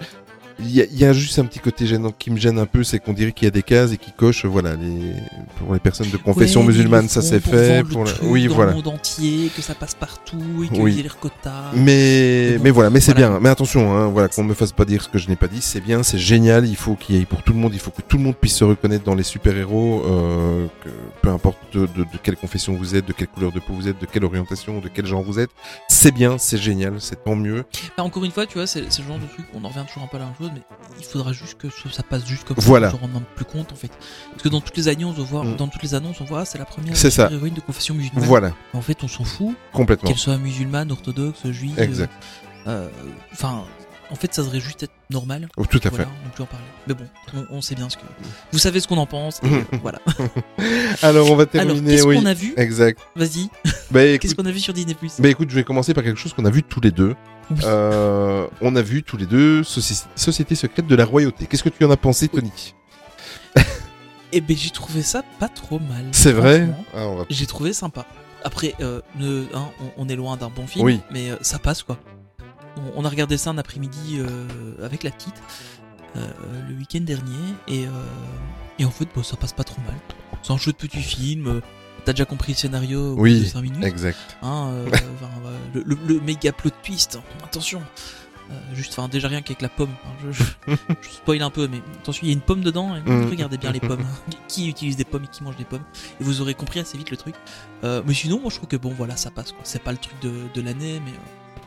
Il 0.59 0.71
y, 0.71 0.87
y 0.99 1.03
a 1.05 1.11
juste 1.11 1.37
un 1.39 1.45
petit 1.45 1.59
côté 1.59 1.85
gênant 1.85 2.11
qui 2.17 2.31
me 2.31 2.37
gêne 2.37 2.57
un 2.59 2.65
peu, 2.65 2.83
c'est 2.83 2.99
qu'on 2.99 3.11
dirait 3.11 3.33
qu'il 3.33 3.45
y 3.45 3.47
a 3.47 3.51
des 3.51 3.61
cases 3.63 3.91
et 3.91 3.97
qui 3.97 4.11
cochent, 4.13 4.45
voilà, 4.45 4.75
les, 4.75 5.13
pour 5.57 5.73
les 5.73 5.79
personnes 5.81 6.09
de 6.09 6.17
confession 6.17 6.61
Ouais, 6.61 6.67
musulmane, 6.67 7.03
le 7.03 7.09
ça 7.09 7.21
c'est 7.21 7.41
fait. 7.41 7.79
le 7.81 7.87
Pour 7.89 8.05
truc 8.05 8.19
Oui, 8.23 8.47
dans 8.47 8.55
voilà. 8.55 8.71
le 8.71 8.77
monde 8.77 8.87
entier, 8.87 9.49
que 9.55 9.61
ça 9.61 9.75
passe 9.75 9.95
partout 9.95 10.63
et 10.63 10.69
qu'il 10.69 10.81
Oui. 10.81 10.93
y 10.93 10.99
ait 11.01 11.03
les 11.03 11.09
quotas. 11.09 11.71
Mais, 11.73 12.51
Mais 12.53 12.57
bon, 12.57 12.63
mais 12.63 12.69
voilà, 12.71 12.89
mais 12.89 12.99
c'est 13.01 13.11
voilà. 13.13 13.29
bien. 13.31 13.39
Mais 13.41 13.49
attention, 13.49 13.95
hein, 13.97 14.07
voilà, 14.07 14.29
qu'on 14.29 14.43
me 14.45 14.53
fasse 14.53 14.71
pas 14.71 14.85
dire 14.85 15.01
ce 15.03 15.09
que 15.09 15.17
je 15.17 15.27
n'ai 15.27 15.35
pas 15.35 15.47
dit. 15.47 15.61
C'est 15.61 15.81
bien, 15.81 16.03
c'est 16.03 16.17
génial. 16.19 16.65
Il 16.67 16.75
faut 16.77 16.95
qu'il 16.95 17.15
y 17.17 17.19
ait 17.21 17.25
pour 17.25 17.43
tout 17.43 17.51
le 17.53 17.59
monde. 17.59 17.73
Il 17.73 17.79
faut 17.79 17.91
que 17.91 18.01
tout 18.01 18.17
le 18.17 18.23
monde 18.23 18.35
puisse 18.35 18.55
se 18.55 18.63
reconnaître 18.63 19.03
dans 19.03 19.15
les 19.15 19.23
super 19.23 19.57
héros, 19.57 20.03
euh, 20.05 20.67
que, 20.83 20.89
peu 21.21 21.29
importe 21.29 21.57
de, 21.73 21.81
de- 21.81 22.03
de 22.03 22.17
quelle 22.23 22.37
confession 22.37 22.75
vous 22.75 22.95
êtes, 22.95 23.05
de 23.05 23.13
quelle 23.13 23.27
couleur 23.27 23.51
de 23.51 23.59
peau 23.59 23.73
vous 23.73 23.87
êtes, 23.89 23.99
de 23.99 24.05
quelle 24.05 24.23
orientation, 24.23 24.79
de 24.79 24.87
quel 24.87 25.05
genre 25.05 25.21
vous 25.23 25.37
êtes. 25.39 25.49
C'est 25.89 26.13
bien, 26.13 26.37
c'est 26.37 26.57
génial, 26.57 26.95
c'est 26.99 27.23
tant 27.23 27.35
mieux. 27.35 27.65
Bah, 27.97 28.03
encore 28.03 28.23
une 28.23 28.31
fois, 28.31 28.45
tu 28.45 28.53
vois, 28.57 28.67
c'est 28.67 28.85
c'est 28.89 29.01
le 29.01 29.07
genre 29.09 29.19
de 29.19 29.25
truc, 29.25 29.45
on 29.53 29.63
en 29.65 29.67
revient 29.69 29.83
toujours 29.87 30.03
un 30.03 30.07
peu 30.07 30.17
à 30.17 30.19
la 30.21 30.25
même 30.27 30.35
chose, 30.37 30.44
mais 30.53 30.61
il 30.99 31.05
faudra 31.05 31.33
juste 31.33 31.57
que 31.57 31.67
ça 31.91 32.03
passe 32.03 32.25
juste 32.25 32.43
comme 32.45 32.57
Voilà. 32.59 32.89
ça, 32.89 32.95
on 32.95 32.97
se 32.99 33.01
rend 33.03 33.07
même 33.13 33.23
plus 33.35 33.45
compte 33.45 33.71
en 33.71 33.75
fait. 33.75 33.91
Parce 34.31 34.43
que 34.43 34.49
dans 34.49 34.61
toutes 34.61 34.77
les 34.77 34.87
annonces, 34.87 35.15
on 35.19 35.23
voit, 35.23 35.43
Mm. 35.43 35.55
dans 35.55 35.67
toutes 35.67 35.83
les 35.83 35.93
annonces, 35.95 36.21
on 36.21 36.25
voit, 36.25 36.41
ah, 36.41 36.45
c'est 36.45 36.57
la 36.57 36.65
première 36.65 36.95
C'est 36.97 37.11
ça. 37.11 37.29
héroïne 37.31 37.53
de 37.53 37.61
confession 37.61 37.93
musulmane. 37.95 38.23
Voilà, 38.25 38.51
En 38.73 38.81
fait, 38.81 39.03
on 39.03 39.07
s'en 39.07 39.23
fout, 39.23 39.55
complètement. 39.73 40.07
qu'elle 40.09 40.17
soit 40.19 40.37
musulmane, 40.37 40.91
orthodoxe, 40.91 41.47
juive. 41.51 41.79
Exact. 41.79 42.11
euh, 42.67 42.87
Enfin, 43.33 43.63
en 44.11 44.15
fait, 44.15 44.33
ça 44.33 44.43
devrait 44.43 44.59
juste 44.59 44.83
être 44.83 44.91
normal. 45.09 45.47
Oh, 45.57 45.65
tout 45.65 45.79
à 45.83 45.89
Voilà, 45.89 46.05
fait. 46.05 46.09
on 46.25 46.29
peut 46.29 46.43
en 46.43 46.45
parler. 46.45 46.65
Mais 46.87 46.93
bon, 46.93 47.05
on, 47.51 47.57
on 47.57 47.61
sait 47.61 47.73
bien 47.75 47.89
ce 47.89 47.97
que. 47.97 48.03
Vous 48.51 48.59
savez 48.59 48.79
ce 48.79 48.87
qu'on 48.87 48.97
en 48.97 49.07
pense. 49.07 49.39
et, 49.43 49.47
euh, 49.51 49.61
voilà. 49.81 49.99
Alors, 51.01 51.31
on 51.31 51.35
va 51.35 51.43
Alors, 51.43 51.49
terminer. 51.51 51.91
qu'est-ce 51.95 52.05
oui. 52.07 52.19
qu'on 52.19 52.25
a 52.25 52.33
vu? 52.33 52.53
Exact. 52.57 52.99
Vas-y. 53.15 53.49
Bah, 53.91 54.01
Qu'est-ce 54.19 54.35
qu'on 54.35 54.45
a 54.45 54.51
vu 54.51 54.59
sur 54.59 54.73
Disney 54.73 54.95
bah, 55.19 55.29
écoute, 55.29 55.49
je 55.49 55.55
vais 55.55 55.63
commencer 55.63 55.93
par 55.93 56.03
quelque 56.03 56.19
chose 56.19 56.33
qu'on 56.33 56.45
a 56.45 56.49
vu 56.49 56.63
tous 56.63 56.81
les 56.81 56.91
deux. 56.91 57.15
Oui. 57.51 57.57
Euh, 57.63 58.47
on 58.61 58.75
a 58.75 58.81
vu 58.81 59.03
tous 59.03 59.17
les 59.17 59.25
deux 59.25 59.61
Soci- 59.61 60.05
Société 60.15 60.55
secrète 60.55 60.87
de 60.87 60.95
la 60.95 61.05
royauté. 61.05 61.45
Qu'est-ce 61.45 61.63
que 61.63 61.69
tu 61.69 61.83
en 61.85 61.91
as 61.91 61.97
pensé, 61.97 62.27
Tony? 62.27 62.73
Eh 64.31 64.41
ben, 64.41 64.57
j'ai 64.57 64.71
trouvé 64.71 65.01
ça 65.01 65.21
pas 65.39 65.47
trop 65.47 65.79
mal. 65.79 66.05
C'est 66.11 66.33
vrai? 66.33 66.67
Ah, 66.93 67.05
va- 67.07 67.25
J'ai 67.29 67.45
trouvé 67.45 67.71
sympa. 67.71 68.05
Après, 68.43 68.73
euh, 68.81 69.01
ne- 69.17 69.45
hein, 69.53 69.69
on, 69.97 70.05
on 70.05 70.09
est 70.09 70.15
loin 70.15 70.35
d'un 70.37 70.49
bon 70.49 70.67
film, 70.67 70.85
Oui. 70.85 70.99
mais 71.11 71.31
euh, 71.31 71.37
ça 71.41 71.57
passe 71.59 71.83
quoi. 71.83 71.97
On, 72.77 73.01
on 73.01 73.05
a 73.05 73.09
regardé 73.09 73.37
ça 73.37 73.51
un 73.51 73.57
après-midi 73.57 74.19
avec 74.83 75.03
la 75.03 75.11
petite 75.11 75.35
le 76.15 76.75
week-end 76.77 77.01
dernier 77.01 77.33
et, 77.67 77.85
et 78.79 78.85
en 78.85 78.89
fait, 78.91 79.07
bah, 79.15 79.21
ça 79.23 79.35
passe 79.37 79.53
pas 79.53 79.63
trop 79.63 79.81
mal. 79.85 79.95
C'est 80.41 80.51
un 80.53 80.57
jeu 80.57 80.71
de 80.71 80.77
petit 80.77 81.01
film. 81.01 81.61
Euh, 82.05 82.07
T'as 82.07 82.13
déjà 82.13 82.25
compris 82.25 82.53
le 82.53 82.57
scénario 82.57 83.13
au 83.13 83.15
bout 83.15 83.21
Oui, 83.23 83.39
de 83.41 83.45
5 83.45 83.61
minutes. 83.61 83.83
Exact. 83.83 84.17
Hein, 84.41 84.69
euh, 84.73 84.85
enfin, 85.15 85.29
voilà, 85.41 85.57
le, 85.73 85.83
le- 85.83 85.97
le 86.15 86.19
méga 86.21 86.51
plot 86.51 86.71
twist, 86.83 87.19
attention. 87.43 87.81
Euh, 88.51 88.53
juste, 88.75 88.93
enfin, 88.95 89.07
déjà 89.07 89.27
rien 89.27 89.41
qu'avec 89.41 89.63
la 89.63 89.69
pomme. 89.69 89.89
hein, 90.05 90.11
je, 90.23 90.31
je, 90.31 90.43
je 91.01 91.09
spoil 91.09 91.41
un 91.41 91.49
peu, 91.49 91.67
mais 91.67 91.81
attention, 92.01 92.21
il 92.23 92.27
y 92.29 92.31
a 92.31 92.33
une 92.33 92.41
pomme 92.41 92.61
dedans. 92.61 92.95
et 92.95 93.01
Mm. 93.01 93.27
Regardez 93.29 93.57
bien 93.57 93.71
les 93.71 93.79
pommes. 93.79 94.05
qui 94.47 94.69
utilise 94.69 94.95
des 94.97 95.03
pommes 95.03 95.23
et 95.23 95.27
qui 95.27 95.43
mange 95.43 95.55
des 95.57 95.63
pommes 95.65 95.81
Et 96.21 96.23
vous 96.23 96.41
aurez 96.41 96.53
compris 96.53 96.79
assez 96.79 96.95
vite 96.97 97.09
le 97.09 97.17
truc. 97.17 97.33
Euh, 97.83 98.03
mais 98.05 98.13
sinon, 98.13 98.39
moi, 98.39 98.51
je 98.51 98.57
trouve 98.57 98.69
que 98.69 98.77
bon, 98.77 98.93
voilà, 98.95 99.15
ça 99.15 99.31
passe. 99.31 99.53
C'est 99.63 99.81
pas 99.81 99.91
le 99.91 99.97
truc 99.97 100.13
de, 100.21 100.31
de 100.53 100.61
l'année, 100.61 101.01
mais 101.03 101.11
euh, 101.11 101.59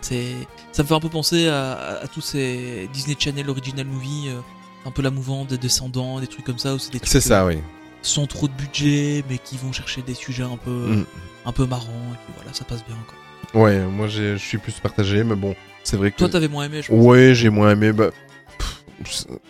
c'est, 0.00 0.32
ça 0.72 0.82
me 0.82 0.88
fait 0.88 0.94
un 0.94 1.00
peu 1.00 1.10
penser 1.10 1.48
à, 1.48 1.72
à- 1.72 2.04
à 2.04 2.06
tous 2.08 2.22
ces 2.22 2.88
Disney 2.94 3.14
Channel 3.18 3.50
original 3.50 3.84
movie, 3.86 4.28
euh, 4.28 4.40
un 4.86 4.90
peu 4.90 5.02
la 5.02 5.10
mouvance 5.10 5.48
des 5.48 5.58
descendants, 5.58 6.18
des 6.20 6.26
trucs 6.26 6.44
comme 6.46 6.58
ça, 6.58 6.74
des 6.90 7.00
C'est 7.02 7.20
ça, 7.20 7.44
oui. 7.44 7.58
Sans 8.02 8.26
trop 8.26 8.48
de 8.48 8.52
budget, 8.52 9.24
mais 9.28 9.38
qui 9.38 9.56
vont 9.56 9.72
chercher 9.72 10.02
des 10.02 10.14
sujets 10.14 10.42
un 10.44 10.56
peu, 10.56 10.70
Mm. 10.70 11.04
un 11.46 11.52
peu 11.52 11.66
marrants. 11.66 11.86
Et 12.12 12.16
puis 12.24 12.34
voilà, 12.36 12.52
ça 12.52 12.64
passe 12.64 12.84
bien. 12.86 12.96
Quoi. 13.06 13.62
Ouais, 13.62 13.80
moi 13.86 14.06
je 14.08 14.36
suis 14.36 14.58
plus 14.58 14.72
partagé, 14.80 15.24
mais 15.24 15.34
bon, 15.34 15.54
c'est 15.84 15.96
vrai 15.96 16.10
que. 16.10 16.16
Toi, 16.18 16.28
t'avais 16.28 16.48
moins 16.48 16.64
aimé, 16.64 16.82
je 16.82 16.88
pense. 16.88 17.04
Ouais, 17.04 17.34
j'ai 17.34 17.50
moins 17.50 17.72
aimé. 17.72 17.92
Bah, 17.92 18.10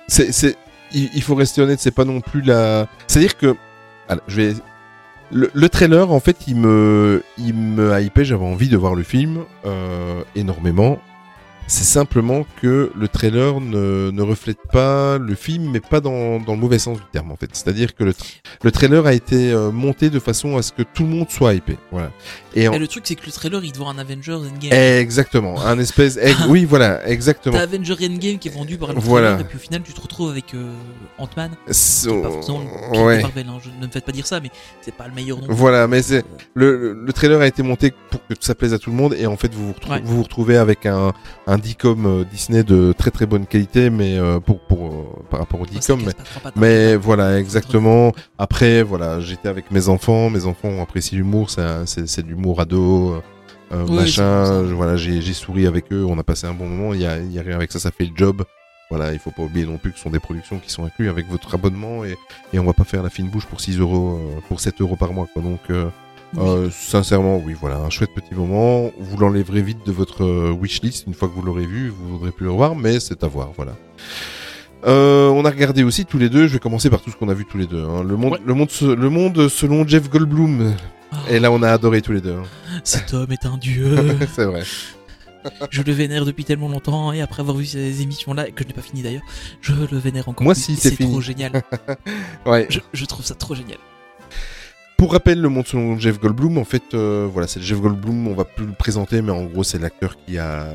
c'est, 0.09 0.33
c'est, 0.33 0.57
il, 0.93 1.11
il 1.15 1.23
faut 1.23 1.35
rester 1.35 1.61
honnête, 1.63 1.81
c'est 1.81 1.91
pas 1.91 2.05
non 2.05 2.21
plus 2.21 2.41
la. 2.43 2.89
C'est-à-dire 3.07 3.37
que, 3.37 3.57
alors, 4.09 4.25
je 4.29 4.37
vais. 4.37 4.55
Le, 5.33 5.49
le 5.55 5.69
trailer, 5.69 6.11
en 6.11 6.19
fait, 6.19 6.37
il 6.49 6.57
me, 6.57 7.23
il 7.39 7.55
me 7.55 8.01
hypait. 8.01 8.25
J'avais 8.25 8.45
envie 8.45 8.69
de 8.69 8.77
voir 8.77 8.97
le 8.97 9.05
film 9.05 9.45
euh, 9.65 10.23
énormément. 10.35 11.01
C'est 11.73 11.85
simplement 11.85 12.45
que 12.61 12.91
le 12.97 13.07
trailer 13.07 13.61
ne, 13.61 14.11
ne 14.11 14.23
reflète 14.23 14.59
pas 14.73 15.19
le 15.19 15.37
film, 15.37 15.71
mais 15.71 15.79
pas 15.79 16.01
dans, 16.01 16.41
dans 16.41 16.55
le 16.55 16.59
mauvais 16.59 16.81
sens 16.81 16.99
du 16.99 17.05
terme, 17.13 17.31
en 17.31 17.37
fait. 17.37 17.49
C'est-à-dire 17.53 17.95
que 17.95 18.03
le, 18.03 18.11
tra- 18.11 18.41
le 18.65 18.73
trailer 18.73 19.07
a 19.07 19.13
été 19.13 19.53
euh, 19.53 19.71
monté 19.71 20.11
de 20.11 20.19
façon 20.19 20.57
à 20.57 20.63
ce 20.63 20.73
que 20.73 20.83
tout 20.83 21.05
le 21.05 21.11
monde 21.11 21.31
soit 21.31 21.55
hypé. 21.55 21.77
Voilà. 21.93 22.11
Et 22.57 22.67
en- 22.67 22.73
Et 22.73 22.79
le 22.81 22.89
truc, 22.89 23.05
c'est 23.07 23.15
que 23.15 23.25
le 23.25 23.31
trailer, 23.31 23.63
il 23.65 23.71
te 23.71 23.79
vend 23.79 23.89
un 23.89 23.99
Avengers 23.99 24.33
Endgame. 24.33 24.73
Exactement, 24.73 25.61
un 25.65 25.79
espèce. 25.79 26.19
oui, 26.49 26.65
voilà, 26.65 27.07
exactement. 27.09 27.57
T'as 27.57 27.63
Avenger 27.63 27.95
Endgame 28.05 28.39
qui 28.41 28.49
est 28.49 28.53
vendu 28.55 28.77
par 28.77 28.93
le 28.93 28.99
Voilà. 28.99 29.29
trailer, 29.35 29.47
et 29.47 29.49
puis 29.49 29.57
au 29.59 29.61
final, 29.61 29.83
tu 29.85 29.93
te 29.93 30.01
retrouves 30.01 30.31
avec 30.31 30.53
euh, 30.55 30.73
Ant-Man. 31.19 31.53
Pire 31.67 31.73
de 32.93 32.99
ouais. 32.99 33.23
Marvel, 33.23 33.47
hein. 33.49 33.59
Je, 33.63 33.71
ne 33.81 33.87
me 33.87 33.93
faites 33.93 34.05
pas 34.05 34.11
dire 34.13 34.27
ça, 34.27 34.41
mais 34.41 34.51
c'est 34.81 34.95
pas 34.95 35.07
le 35.07 35.15
meilleur 35.15 35.39
non. 35.39 35.47
Voilà, 35.49 35.87
mais 35.87 36.03
c'est 36.03 36.25
le, 36.55 36.77
le, 36.77 36.93
le 36.95 37.13
trailer 37.13 37.41
a 37.41 37.47
été 37.47 37.63
monté 37.63 37.93
pour 38.11 38.27
que 38.27 38.35
ça 38.41 38.57
plaise 38.57 38.75
à 38.75 38.79
tout 38.81 38.91
le 38.91 38.97
monde 38.97 39.15
et 39.17 39.27
en 39.27 39.37
fait 39.37 39.55
vous 39.55 39.69
vous, 39.69 39.73
retrou- 39.73 39.91
Ouais. 39.93 40.01
vous, 40.05 40.17
vous 40.17 40.23
retrouvez 40.25 40.57
avec 40.57 40.87
un 40.87 41.13
un 41.47 41.59
DICOM 41.61 42.07
euh, 42.07 42.25
Disney 42.25 42.65
de 42.65 42.93
très 42.97 43.11
très 43.11 43.27
bonne 43.27 43.47
qualité, 43.47 43.91
mais 43.91 44.19
euh, 44.19 44.41
pour 44.41 44.61
pour 44.61 44.87
euh, 44.87 45.23
par 45.31 45.41
rapport 45.41 45.61
au 45.61 45.67
DICOM, 45.67 46.01
mais, 46.57 46.97
voilà 46.97 47.39
exactement. 47.39 48.13
Après 48.39 48.83
voilà, 48.83 49.21
j'étais 49.21 49.49
avec 49.49 49.71
mes 49.71 49.89
enfants, 49.89 50.31
mes 50.31 50.47
enfants 50.47 50.69
ont 50.69 50.83
apprécié 50.83 51.17
l'humour, 51.19 51.51
c'est 51.51 52.23
de 52.23 52.29
l'humour 52.29 52.61
ado. 52.61 53.23
euh, 53.73 53.85
Oui, 53.89 53.97
machin, 53.97 54.63
voilà, 54.63 54.97
j'ai 54.97 55.21
souri 55.33 55.67
avec 55.67 55.93
eux, 55.93 56.05
on 56.09 56.19
a 56.19 56.25
passé 56.25 56.47
un 56.47 56.55
bon 56.55 56.67
moment, 56.67 56.93
il 56.95 57.01
y 57.03 57.07
a, 57.07 57.19
il 57.19 57.33
y 57.33 57.39
a 57.39 57.43
rien 57.43 57.55
avec 57.57 57.71
ça, 57.71 57.79
ça 57.79 57.91
fait 57.91 58.05
le 58.07 58.13
job. 58.17 58.43
Voilà, 58.91 59.13
il 59.13 59.21
faut 59.21 59.31
pas 59.31 59.43
oublier 59.43 59.67
non 59.67 59.79
plus 59.79 59.93
que 59.93 59.99
ce 59.99 60.03
sont 60.03 60.11
des 60.11 60.19
productions 60.19 60.59
qui 60.59 60.69
sont 60.69 60.85
incluses 60.85 61.09
avec 61.09 61.29
votre 61.31 61.55
abonnement 61.55 62.05
et, 62.05 62.17
et 62.53 62.59
on 62.59 62.65
va 62.65 62.73
pas 62.73 62.83
faire 62.83 63.05
la 63.05 63.09
fine 63.09 63.29
bouche 63.29 63.47
pour 63.47 63.61
6 63.61 63.79
euros, 63.79 64.19
pour 64.49 64.59
7 64.59 64.81
euros 64.81 64.97
par 64.97 65.13
mois, 65.13 65.29
quoi. 65.33 65.43
Donc, 65.43 65.61
euh, 65.71 65.85
Oui. 66.35 66.41
euh, 66.47 66.71
sincèrement, 66.71 67.39
oui, 67.39 67.55
voilà, 67.61 67.79
un 67.79 67.91
chouette 67.91 68.11
petit 68.15 68.35
moment. 68.35 68.91
Vous 68.99 69.17
l'enlèverez 69.17 69.63
vite 69.63 69.85
de 69.87 69.93
votre 69.93 70.25
euh, 70.25 70.53
wishlist 70.53 71.07
une 71.07 71.15
fois 71.15 71.29
que 71.29 71.35
vous 71.35 71.43
l'aurez 71.43 71.67
vu, 71.67 71.89
vous 71.89 72.19
voudrez 72.19 72.31
plus 72.31 72.45
le 72.45 72.53
revoir, 72.53 72.77
mais 72.77 73.01
c'est 73.01 73.25
à 73.25 73.27
voir, 73.27 73.51
voilà. 73.57 73.73
Euh, 74.87 75.29
on 75.29 75.45
a 75.45 75.51
regardé 75.51 75.83
aussi 75.83 76.07
tous 76.07 76.19
les 76.19 76.29
deux. 76.31 76.47
Je 76.47 76.55
vais 76.55 76.59
commencer 76.59 76.89
par 76.89 77.03
tout 77.03 77.11
ce 77.11 77.17
qu'on 77.17 77.29
a 77.29 77.35
vu 77.35 77.45
tous 77.45 77.59
les 77.59 77.67
deux. 77.67 77.85
hein. 77.85 78.03
Le 78.03 78.17
monde, 78.17 78.33
Ouais. 78.35 78.39
le 78.47 78.55
monde, 78.55 78.71
le 78.81 79.11
monde 79.11 79.49
selon 79.49 79.87
Jeff 79.87 80.09
Goldblum. 80.09 80.75
Et 81.29 81.39
là, 81.41 81.51
on 81.53 81.63
a 81.63 81.71
adoré 81.71 82.01
tous 82.01 82.13
les 82.13 82.21
deux. 82.21 82.33
hein. 82.35 82.45
Cet 82.85 83.13
homme 83.13 83.31
est 83.33 83.45
un 83.45 83.59
dieu. 83.59 83.97
c'est 84.35 84.45
vrai. 84.47 84.63
je 85.71 85.83
le 85.83 85.93
vénère 85.93 86.25
depuis 86.25 86.45
tellement 86.45 86.69
longtemps, 86.69 87.13
et 87.13 87.21
après 87.21 87.41
avoir 87.41 87.57
vu 87.57 87.67
ces 87.67 88.01
émissions-là, 88.03 88.51
que 88.53 88.63
je 88.63 88.69
n'ai 88.69 88.75
pas 88.75 88.83
fini 88.83 89.03
d'ailleurs, 89.03 89.23
je 89.61 89.73
le 89.73 89.99
vénère 89.99 90.29
encore 90.29 90.45
Moi, 90.45 90.55
plus. 90.55 90.63
si, 90.63 90.77
c'est 90.77 90.97
trop 90.97 91.21
génial. 91.21 91.63
Ouais. 92.47 92.67
Je, 92.71 92.79
je 92.95 93.05
trouve 93.05 93.25
ça 93.25 93.35
trop 93.35 93.55
génial. 93.55 93.79
Pour 95.01 95.13
rappel, 95.13 95.41
le 95.41 95.49
monde 95.49 95.67
selon 95.67 95.99
Jeff 95.99 96.21
Goldblum, 96.21 96.59
en 96.59 96.65
fait, 96.65 96.93
euh, 96.93 97.27
voilà, 97.33 97.49
c'est 97.49 97.63
Jeff 97.63 97.81
Goldblum, 97.81 98.29
on 98.29 98.35
va 98.35 98.45
plus 98.45 98.67
le 98.67 98.73
présenter, 98.73 99.23
mais 99.23 99.33
en 99.33 99.47
gros, 99.47 99.65
c'est 99.65 99.79
l'acteur 99.79 100.15
qui 100.27 100.37
a, 100.37 100.75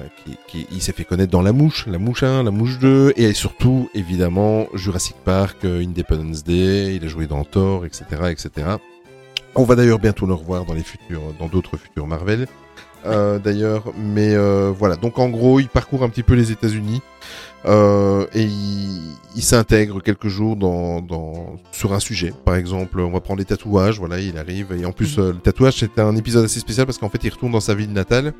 il 0.71 0.81
s'est 0.81 0.93
fait 0.93 1.03
connaître 1.03 1.31
dans 1.31 1.43
La 1.43 1.51
Mouche, 1.51 1.85
La 1.85 1.99
Mouche 1.99 2.23
1, 2.23 2.41
La 2.41 2.49
Mouche 2.49 2.79
2, 2.79 3.13
et 3.17 3.33
surtout, 3.33 3.87
évidemment, 3.93 4.65
Jurassic 4.73 5.15
Park, 5.23 5.57
euh, 5.63 5.85
Independence 5.85 6.43
Day, 6.43 6.95
il 6.95 7.05
a 7.05 7.07
joué 7.07 7.27
dans 7.27 7.43
Thor, 7.43 7.85
etc., 7.85 8.03
etc. 8.31 8.49
On 9.53 9.63
va 9.63 9.75
d'ailleurs 9.75 9.99
bientôt 9.99 10.25
le 10.25 10.33
revoir 10.33 10.65
dans 10.65 10.73
les 10.73 10.81
futurs, 10.81 11.21
dans 11.39 11.45
d'autres 11.45 11.77
futurs 11.77 12.07
Marvel. 12.07 12.47
Euh, 13.05 13.37
d'ailleurs, 13.37 13.93
mais 13.95 14.35
voilà. 14.71 14.95
Donc 14.95 15.19
en 15.19 15.29
gros, 15.29 15.59
il 15.59 15.67
parcourt 15.67 16.01
un 16.03 16.09
petit 16.09 16.23
peu 16.23 16.33
les 16.33 16.51
États-Unis 16.51 17.03
euh, 17.67 18.25
et 18.33 18.43
il, 18.43 19.01
il 19.35 19.41
s'intègre 19.43 20.01
quelques 20.01 20.27
jours 20.27 20.55
dans, 20.55 21.01
dans 21.01 21.55
sur 21.71 21.93
un 21.93 21.99
sujet. 21.99 22.33
Par 22.45 22.55
exemple, 22.55 22.99
on 22.99 23.11
va 23.11 23.19
prendre 23.21 23.39
les 23.39 23.45
tatouages. 23.45 23.99
Voilà, 23.99 24.19
il 24.19 24.37
arrive 24.37 24.67
et 24.79 24.85
en 24.85 24.91
plus, 24.91 25.17
Mhm. 25.17 25.23
euh, 25.23 25.31
le 25.33 25.39
tatouage 25.39 25.75
c'était 25.75 26.01
un 26.01 26.15
épisode 26.15 26.45
assez 26.45 26.59
spécial 26.59 26.85
parce 26.85 26.97
qu'en 26.97 27.09
fait, 27.09 27.23
il 27.23 27.29
retourne 27.29 27.51
dans 27.51 27.59
sa 27.59 27.73
ville 27.75 27.91
natale. 27.91 28.33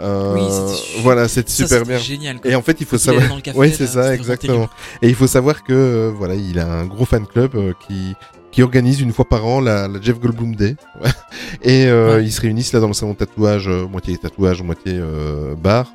Euh, 0.00 0.34
Oui, 0.34 1.02
voilà, 1.02 1.26
c'est 1.28 1.48
super 1.48 1.84
bien. 1.84 1.98
génial. 1.98 2.40
quoi. 2.40 2.50
Et 2.50 2.54
en 2.54 2.62
fait, 2.62 2.76
il 2.80 2.86
faut 2.86 2.96
il 2.96 3.00
savoir. 3.00 3.24
Oui, 3.56 3.72
c'est 3.76 3.86
ça, 3.88 4.14
exactement. 4.14 4.68
Et 5.02 5.08
il 5.08 5.14
faut 5.14 5.26
savoir 5.26 5.64
que 5.64 5.72
euh, 5.72 6.12
voilà, 6.16 6.34
il 6.36 6.58
a 6.58 6.66
un 6.72 6.86
gros 6.86 7.04
fan 7.04 7.26
club 7.26 7.54
euh, 7.56 7.72
qui 7.86 8.14
qui 8.50 8.62
organise 8.62 9.00
une 9.02 9.12
fois 9.12 9.26
par 9.26 9.44
an 9.44 9.60
la, 9.60 9.88
la 9.88 10.00
Jeff 10.00 10.18
Goldblum 10.18 10.54
Day. 10.56 10.76
Et 11.62 11.86
euh, 11.86 12.16
Ouais. 12.16 12.24
ils 12.24 12.32
se 12.32 12.40
réunissent 12.40 12.72
là 12.72 12.80
dans 12.80 12.86
le 12.88 12.94
salon 12.94 13.12
de 13.12 13.18
tatouage, 13.18 13.68
moitié 13.68 14.16
tatouage, 14.16 14.62
moitié 14.62 14.94
euh, 14.96 15.54
bar. 15.54 15.92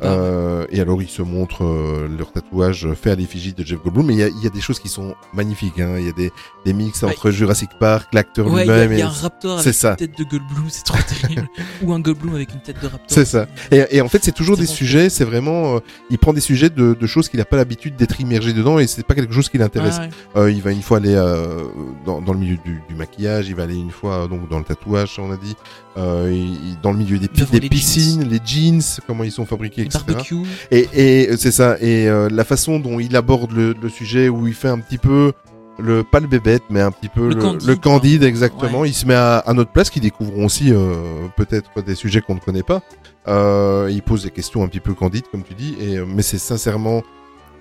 Bah, 0.00 0.06
Euh, 0.12 0.66
et 0.70 0.80
alors 0.80 1.00
ils 1.02 1.08
se 1.08 1.22
montrent 1.22 1.64
euh, 1.64 2.08
leur 2.18 2.32
tatouage 2.32 2.88
fait 2.94 3.10
à 3.10 3.14
l'effigie 3.14 3.52
de 3.52 3.64
Jeff 3.64 3.80
Goldblum. 3.82 4.06
Mais 4.06 4.14
il 4.14 4.18
y 4.18 4.44
y 4.44 4.46
a 4.46 4.50
des 4.50 4.60
choses 4.60 4.78
qui 4.80 4.88
sont 4.88 5.14
magnifiques. 5.34 5.78
Hein. 5.80 5.96
Il 5.98 6.06
y 6.06 6.08
a 6.08 6.12
des, 6.12 6.30
des 6.64 6.72
mix 6.72 7.02
Ouais. 7.02 7.10
entre 7.10 7.30
Jurassic 7.30 7.70
Park, 7.78 8.08
l'acteur 8.12 8.46
Ouais, 8.46 8.62
lui-même. 8.62 8.92
il 8.92 8.98
y 8.98 9.02
a 9.02 9.06
un 9.06 9.10
raptor 9.10 9.58
avec 9.60 9.74
ça. 9.74 9.90
une 9.90 9.96
tête 9.96 10.18
de 10.18 10.24
Goldblum, 10.24 10.64
c'est 10.68 10.84
trop 10.84 10.98
terrible. 11.06 11.48
Ou 11.82 11.92
un 11.92 12.00
Goldblum 12.00 12.34
avec 12.34 12.52
une 12.54 12.60
tête 12.60 12.76
de 12.82 12.86
raptor. 12.86 13.06
C'est 13.08 13.24
ça. 13.24 13.46
Et, 13.70 13.84
et 13.90 14.00
en 14.00 14.08
fait, 14.08 14.22
c'est 14.24 14.32
toujours 14.32 14.56
des 14.56 14.66
bon, 14.66 14.72
sujets. 14.72 15.08
C'est 15.10 15.24
vraiment, 15.24 15.76
euh, 15.76 15.78
il 16.10 16.18
prend 16.18 16.32
des 16.32 16.40
sujets 16.40 16.70
de, 16.70 16.94
de 16.98 17.06
choses 17.06 17.28
qu'il 17.28 17.38
n'a 17.38 17.44
pas 17.44 17.56
l'habitude 17.56 17.96
d'être 17.96 18.20
immergé 18.20 18.52
dedans, 18.52 18.78
et 18.78 18.86
c'est 18.86 19.04
pas 19.06 19.14
quelque 19.14 19.32
chose 19.34 19.48
qui 19.48 19.58
l'intéresse. 19.58 19.96
Ah, 19.98 20.02
ouais. 20.02 20.42
Euh, 20.44 20.50
il 20.50 20.62
va 20.62 20.70
une 20.72 20.82
fois 20.82 20.98
aller 20.98 21.14
euh, 21.14 21.64
dans, 22.04 22.20
dans 22.20 22.32
le 22.32 22.38
milieu 22.38 22.56
du, 22.64 22.80
du 22.88 22.94
maquillage, 22.94 23.48
il 23.48 23.54
va 23.54 23.64
aller 23.64 23.76
une 23.76 23.90
fois 23.90 24.26
donc 24.28 24.48
dans 24.48 24.58
le 24.58 24.64
tatouage, 24.64 25.18
on 25.18 25.30
a 25.32 25.36
dit, 25.36 25.56
euh, 25.96 26.30
il- 26.32 26.78
dans 26.82 26.92
le 26.92 26.98
milieu 26.98 27.18
des, 27.18 27.28
piscines, 27.28 28.28
les 28.28 28.40
jeans, 28.44 28.80
comment 29.06 29.24
ils 29.24 29.32
sont 29.32 29.46
fabriqués, 29.46 29.87
etc. 29.88 30.04
barbecues. 30.06 30.42
Et, 30.70 30.88
et 30.94 31.36
c'est 31.36 31.50
ça. 31.52 31.76
Et 31.80 32.08
euh, 32.08 32.28
la 32.30 32.44
façon 32.44 32.78
dont 32.78 33.00
il 33.00 33.14
aborde 33.16 33.52
le, 33.52 33.74
le 33.80 33.88
sujet, 33.88 34.28
où 34.28 34.46
il 34.46 34.54
fait 34.54 34.68
un 34.68 34.78
petit 34.78 34.98
peu 34.98 35.32
le 35.80 36.02
pas 36.02 36.20
le 36.20 36.26
bébête, 36.26 36.62
mais 36.70 36.80
un 36.80 36.90
petit 36.90 37.08
peu 37.08 37.28
Le 37.28 37.34
le, 37.34 37.40
candide, 37.40 37.68
le 37.68 37.76
candide, 37.76 38.18
quoi. 38.20 38.28
exactement. 38.28 38.80
Ouais. 38.80 38.88
Il 38.88 38.94
se 38.94 39.06
met 39.06 39.14
à, 39.14 39.38
à 39.38 39.52
notre 39.52 39.70
place, 39.72 39.90
qui 39.90 40.00
découvrent 40.00 40.38
aussi 40.38 40.72
euh, 40.72 40.94
peut-être 41.36 41.82
des 41.82 41.94
sujets 41.94 42.20
qu'on 42.20 42.34
ne 42.34 42.40
connaît 42.40 42.62
pas. 42.62 42.82
Euh, 43.28 43.88
il 43.90 44.02
pose 44.02 44.24
des 44.24 44.30
questions 44.30 44.62
un 44.64 44.68
petit 44.68 44.80
peu 44.80 44.94
candides, 44.94 45.26
comme 45.30 45.42
tu 45.44 45.54
dis. 45.54 45.76
Et 45.80 45.98
euh, 45.98 46.04
mais 46.06 46.22
c'est 46.22 46.38
sincèrement 46.38 47.02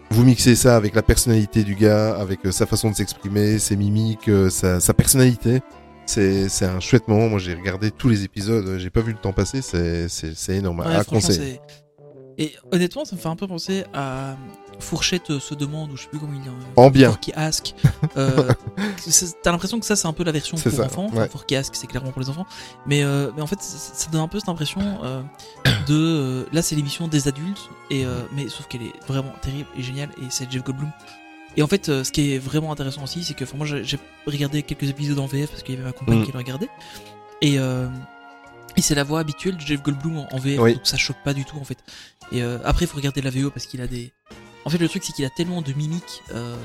vous 0.09 0.23
mixez 0.23 0.55
ça 0.55 0.77
avec 0.77 0.95
la 0.95 1.01
personnalité 1.01 1.63
du 1.63 1.75
gars, 1.75 2.15
avec 2.15 2.45
euh, 2.45 2.51
sa 2.51 2.65
façon 2.65 2.89
de 2.89 2.95
s'exprimer, 2.95 3.59
ses 3.59 3.75
mimiques, 3.75 4.29
euh, 4.29 4.49
sa, 4.49 4.79
sa 4.79 4.93
personnalité. 4.93 5.59
C'est 6.05 6.47
c'est 6.47 6.65
un 6.65 6.79
chouette 6.79 7.09
moment. 7.09 7.27
Moi, 7.27 7.39
j'ai 7.39 7.53
regardé 7.53 7.91
tous 7.91 8.07
les 8.07 8.23
épisodes. 8.23 8.77
J'ai 8.77 8.89
pas 8.89 9.01
vu 9.01 9.11
le 9.11 9.17
temps 9.17 9.33
passer. 9.33 9.61
C'est 9.61 10.07
c'est 10.07 10.33
c'est 10.35 10.55
énorme. 10.55 10.79
Ouais, 10.79 10.95
à 10.95 11.03
conseiller. 11.03 11.59
Et 12.37 12.53
honnêtement, 12.71 13.03
ça 13.05 13.15
me 13.15 13.21
fait 13.21 13.29
un 13.29 13.35
peu 13.35 13.47
penser 13.47 13.83
à 13.93 14.35
Fourchette 14.79 15.31
euh, 15.31 15.39
se 15.39 15.55
demande, 15.55 15.91
ou 15.91 15.97
je 15.97 16.03
sais 16.03 16.07
plus 16.07 16.19
comment 16.19 16.33
il 16.33 16.47
euh, 16.47 16.51
En 16.75 16.91
bien. 16.91 17.09
Forky 17.09 17.33
Ask. 17.35 17.73
Euh, 18.15 18.47
T'as 19.43 19.51
l'impression 19.51 19.79
que 19.79 19.85
ça, 19.87 19.95
c'est 19.95 20.07
un 20.07 20.13
peu 20.13 20.23
la 20.23 20.31
version 20.31 20.55
pour 20.55 20.71
ça, 20.71 20.85
enfants. 20.85 21.07
ouais. 21.07 21.17
Enfin, 21.21 21.27
Forky 21.29 21.55
Ask, 21.55 21.75
c'est 21.75 21.87
clairement 21.87 22.11
pour 22.11 22.21
les 22.21 22.29
enfants. 22.29 22.45
Mais, 22.85 23.01
euh, 23.03 23.31
mais 23.35 23.41
en 23.41 23.47
fait, 23.47 23.59
ça, 23.61 23.77
ça 23.77 24.11
donne 24.11 24.21
un 24.21 24.27
peu 24.27 24.39
cette 24.39 24.49
impression 24.49 24.81
euh, 25.03 25.23
de. 25.87 26.47
là, 26.53 26.61
c'est 26.61 26.75
l'émission 26.75 27.07
des 27.07 27.27
adultes, 27.27 27.69
et, 27.89 28.05
mais 28.35 28.49
sauf 28.49 28.67
qu'elle 28.67 28.83
est 28.83 28.93
vraiment 29.07 29.33
terrible 29.41 29.67
et 29.75 29.81
géniale, 29.81 30.09
et 30.21 30.25
c'est 30.29 30.51
Jeff 30.51 30.63
Goldblum. 30.63 30.91
Et 31.55 31.63
en 31.63 31.67
fait, 31.67 31.85
ce 31.87 32.11
qui 32.11 32.33
est 32.33 32.37
vraiment 32.37 32.71
intéressant 32.71 33.03
aussi, 33.03 33.23
c'est 33.23 33.33
que 33.33 33.45
enfin, 33.45 33.57
moi, 33.57 33.65
j'ai 33.65 33.83
j'ai 33.83 33.97
regardé 34.27 34.61
quelques 34.61 34.89
épisodes 34.89 35.17
en 35.17 35.25
VF 35.25 35.49
parce 35.49 35.63
qu'il 35.63 35.73
y 35.73 35.77
avait 35.77 35.87
ma 35.87 35.91
compagne 35.93 36.19
Mm. 36.19 36.25
qui 36.25 36.31
le 36.33 36.37
regardait. 36.37 36.69
Et. 37.41 37.57
Et 38.77 38.81
c'est 38.81 38.95
la 38.95 39.03
voix 39.03 39.19
habituelle 39.19 39.57
de 39.57 39.61
Jeff 39.61 39.81
Goldblum 39.81 40.17
en, 40.19 40.27
en 40.31 40.37
VF, 40.39 40.59
Oui. 40.59 40.73
donc 40.75 40.85
ça 40.87 40.97
choque 40.97 41.17
pas 41.25 41.33
du 41.33 41.43
tout 41.45 41.57
en 41.59 41.63
fait. 41.65 41.77
Et 42.31 42.41
euh, 42.43 42.57
après, 42.63 42.85
il 42.85 42.87
faut 42.87 42.97
regarder 42.97 43.21
la 43.21 43.29
VO 43.31 43.49
parce 43.49 43.65
qu'il 43.65 43.81
a 43.81 43.87
des. 43.87 44.13
En 44.65 44.69
fait, 44.69 44.77
le 44.77 44.87
truc, 44.89 45.03
c'est 45.03 45.13
qu'il 45.13 45.25
a 45.25 45.29
tellement 45.29 45.61
de 45.61 45.71
mimiques 45.73 46.21
euh, 46.33 46.55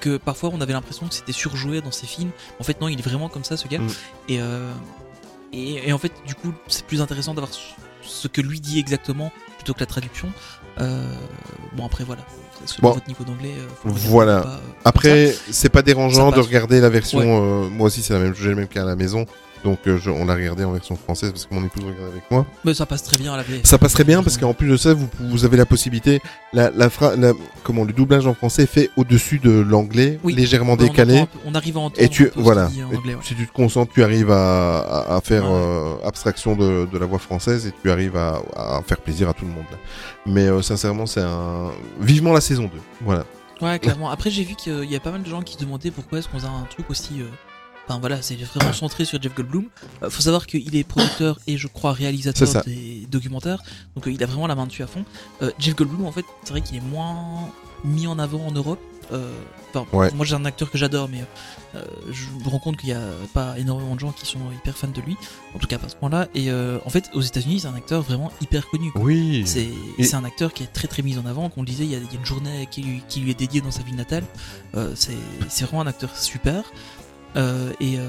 que 0.00 0.16
parfois 0.16 0.50
on 0.52 0.60
avait 0.60 0.72
l'impression 0.72 1.06
que 1.06 1.14
c'était 1.14 1.32
surjoué 1.32 1.80
dans 1.80 1.90
ses 1.90 2.06
films. 2.06 2.30
En 2.60 2.64
fait, 2.64 2.80
non, 2.80 2.88
il 2.88 2.98
est 2.98 3.02
vraiment 3.02 3.28
comme 3.28 3.44
ça, 3.44 3.56
ce 3.56 3.68
gars. 3.68 3.78
Mm. 3.78 3.88
Et, 4.28 4.40
euh, 4.40 4.72
et, 5.52 5.88
et 5.88 5.92
en 5.92 5.98
fait, 5.98 6.12
du 6.26 6.34
coup, 6.34 6.52
c'est 6.68 6.86
plus 6.86 7.00
intéressant 7.00 7.34
d'avoir 7.34 7.52
ce- 8.02 8.28
que 8.28 8.40
lui 8.40 8.60
dit 8.60 8.78
exactement 8.78 9.30
plutôt 9.58 9.74
que 9.74 9.80
la 9.80 9.86
traduction. 9.86 10.28
Bon, 11.74 11.84
après, 11.86 12.04
voilà. 12.04 12.22
Bon. 12.80 12.92
votre 12.92 13.06
niveau 13.06 13.24
d'anglais, 13.24 13.54
Voilà. 13.84 14.40
pas. 14.40 14.60
Après, 14.84 15.34
c'est 15.50 15.68
pas 15.68 15.82
dérangeant 15.82 16.30
de 16.32 16.40
regarder 16.40 16.80
la 16.80 16.88
version. 16.88 17.18
Ouais. 17.64 17.68
moi 17.70 17.86
aussi, 17.88 18.02
c'est 18.02 18.14
la 18.14 18.20
même. 18.20 18.34
J'ai 18.34 18.48
le 18.48 18.54
même 18.54 18.68
cas 18.68 18.82
à 18.82 18.86
la 18.86 18.96
maison. 18.96 19.26
Donc, 19.66 19.80
euh, 19.88 19.98
je- 19.98 20.10
on 20.10 20.24
l'a 20.26 20.34
regardé 20.36 20.62
en 20.62 20.70
version 20.70 20.94
française 20.94 21.32
parce 21.32 21.44
que 21.46 21.52
mon 21.52 21.64
épouse 21.64 21.82
regarde 21.82 22.12
avec 22.12 22.22
moi. 22.30 22.46
Mais 22.64 22.72
ça 22.72 22.86
passe 22.86 23.02
très 23.02 23.16
bien 23.18 23.34
à 23.34 23.36
la 23.36 23.42
VF. 23.42 23.64
Ça 23.64 23.78
passe 23.78 23.94
très 23.94 24.04
bien 24.04 24.22
parce 24.22 24.38
qu'en 24.38 24.54
plus 24.54 24.68
de 24.68 24.76
ça, 24.76 24.94
vous, 24.94 25.08
vous 25.20 25.44
avez 25.44 25.56
la 25.56 25.66
possibilité, 25.66 26.20
la, 26.52 26.70
la, 26.70 26.88
fra- 26.88 27.16
la- 27.16 27.32
comment 27.64 27.82
le 27.82 27.92
doublage 27.92 28.28
en 28.28 28.34
français 28.34 28.62
est 28.62 28.66
fait 28.66 28.90
au-dessus 28.96 29.40
de 29.40 29.50
l'anglais, 29.50 30.20
Oui. 30.22 30.34
légèrement 30.34 30.74
on 30.74 30.76
décalé. 30.76 31.18
entend 31.18 31.38
On, 31.46 31.54
arrive 31.56 31.76
à 31.78 31.80
entendre 31.80 32.00
Et 32.00 32.08
tu, 32.08 32.30
voilà. 32.36 32.70
Et 32.78 32.84
anglais, 32.84 33.14
ouais. 33.16 33.20
Si 33.24 33.34
tu 33.34 33.44
te 33.44 33.52
concentres, 33.52 33.92
tu 33.92 34.04
arrives 34.04 34.30
à, 34.30 34.78
à, 34.78 35.16
à 35.16 35.20
faire 35.20 35.42
Ouais. 35.44 35.50
euh, 35.52 35.94
abstraction 36.06 36.54
de, 36.54 36.86
de 36.92 36.96
la 36.98 37.06
voix 37.06 37.18
française 37.18 37.66
et 37.66 37.72
tu 37.82 37.90
arrives 37.90 38.16
à, 38.16 38.40
à 38.56 38.80
faire 38.86 38.98
plaisir 39.00 39.28
à 39.28 39.32
tout 39.34 39.44
le 39.46 39.50
monde. 39.50 39.64
Mais 40.26 40.46
euh, 40.46 40.62
sincèrement, 40.62 41.06
c'est 41.06 41.22
un 41.22 41.72
vivement 42.00 42.32
la 42.32 42.40
saison 42.40 42.64
2. 42.64 42.70
Voilà. 43.00 43.24
Ouais, 43.60 43.80
clairement. 43.80 44.10
Après, 44.10 44.30
j'ai 44.30 44.44
vu 44.44 44.54
qu'il 44.54 44.84
y 44.84 44.94
a 44.94 45.00
pas 45.00 45.10
mal 45.10 45.24
de 45.24 45.28
gens 45.28 45.42
qui 45.42 45.54
se 45.54 45.58
demandaient 45.58 45.90
pourquoi 45.90 46.18
est-ce 46.20 46.28
qu'on 46.28 46.38
faisait 46.38 46.46
un 46.48 46.66
truc 46.70 46.88
aussi. 46.88 47.20
euh, 47.20 47.24
Enfin 47.88 48.00
voilà, 48.00 48.20
c'est 48.22 48.34
vraiment 48.36 48.72
centré 48.72 49.04
sur 49.04 49.22
Jeff 49.22 49.34
Goldblum. 49.34 49.66
Euh, 50.02 50.10
faut 50.10 50.22
savoir 50.22 50.46
qu'il 50.46 50.74
est 50.74 50.84
producteur 50.84 51.38
et 51.46 51.56
je 51.56 51.68
crois 51.68 51.92
réalisateur 51.92 52.62
des 52.64 53.06
documentaires, 53.10 53.62
donc 53.94 54.06
euh, 54.08 54.12
il 54.12 54.22
a 54.22 54.26
vraiment 54.26 54.46
la 54.48 54.54
main 54.56 54.66
dessus 54.66 54.82
à 54.82 54.86
fond. 54.88 55.04
Euh, 55.42 55.50
Jeff 55.58 55.76
Goldblum, 55.76 56.04
en 56.06 56.12
fait, 56.12 56.24
c'est 56.44 56.50
vrai 56.50 56.60
qu'il 56.62 56.76
est 56.76 56.80
moins 56.80 57.48
mis 57.84 58.06
en 58.06 58.18
avant 58.18 58.44
en 58.46 58.50
Europe. 58.52 58.80
Euh, 59.12 59.30
enfin, 59.72 59.86
Ouais. 59.96 60.10
moi 60.14 60.26
j'ai 60.26 60.34
un 60.34 60.44
acteur 60.44 60.68
que 60.68 60.76
j'adore, 60.76 61.08
mais 61.08 61.24
euh, 61.76 61.84
je 62.10 62.24
me 62.44 62.48
rends 62.50 62.58
compte 62.58 62.76
qu'il 62.76 62.88
y 62.88 62.92
a 62.92 63.00
pas 63.32 63.56
énormément 63.56 63.94
de 63.94 64.00
gens 64.00 64.10
qui 64.10 64.26
sont 64.26 64.40
hyper 64.52 64.76
fans 64.76 64.88
de 64.88 65.00
lui, 65.00 65.16
en 65.54 65.60
tout 65.60 65.68
cas 65.68 65.78
pas 65.78 65.86
à 65.86 65.88
ce 65.88 65.94
point-là. 65.94 66.26
Et 66.34 66.50
euh, 66.50 66.78
en 66.84 66.90
fait, 66.90 67.08
aux 67.14 67.20
États-Unis, 67.20 67.60
c'est 67.60 67.68
un 67.68 67.74
acteur 67.76 68.02
vraiment 68.02 68.32
hyper 68.40 68.68
connu. 68.68 68.90
quoi. 68.90 69.02
Oui. 69.02 69.44
C'est 69.46 69.68
Et- 69.98 70.02
c'est 70.02 70.16
un 70.16 70.24
acteur 70.24 70.52
qui 70.52 70.64
est 70.64 70.72
très 70.72 70.88
très 70.88 71.02
mis 71.02 71.16
en 71.18 71.26
avant. 71.26 71.48
Qu'on 71.50 71.60
le 71.60 71.68
disait, 71.68 71.84
il 71.84 71.92
y, 71.92 71.94
a, 71.94 71.98
il 71.98 72.04
y 72.04 72.16
a 72.16 72.18
une 72.18 72.26
journée 72.26 72.66
qui 72.68 72.82
lui, 72.82 73.02
qui 73.08 73.20
lui 73.20 73.30
est 73.30 73.38
dédiée 73.38 73.60
dans 73.60 73.70
sa 73.70 73.84
ville 73.84 73.94
natale. 73.94 74.24
Euh, 74.74 74.92
c'est 74.96 75.14
c'est 75.48 75.64
vraiment 75.66 75.82
un 75.82 75.86
acteur 75.86 76.16
super. 76.16 76.64
Euh, 77.36 77.70
et 77.80 77.98
euh, 77.98 78.08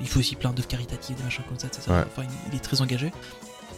il 0.00 0.08
fait 0.08 0.18
aussi 0.18 0.34
plein 0.36 0.50
d'œuvres 0.50 0.68
caritatives, 0.68 1.16
des 1.16 1.22
machins 1.22 1.44
comme 1.48 1.58
ça. 1.58 1.68
etc. 1.68 1.82
Ouais. 1.88 1.96
Enfin, 2.06 2.28
il, 2.50 2.56
est 2.56 2.60
très 2.60 2.80
engagé. 2.80 3.12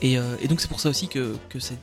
Et, 0.02 0.18
euh, 0.18 0.22
et 0.42 0.48
donc 0.48 0.60
c'est 0.60 0.68
pour 0.68 0.80
ça 0.80 0.88
aussi 0.88 1.08
que, 1.08 1.36
que 1.48 1.58
c'est 1.58 1.76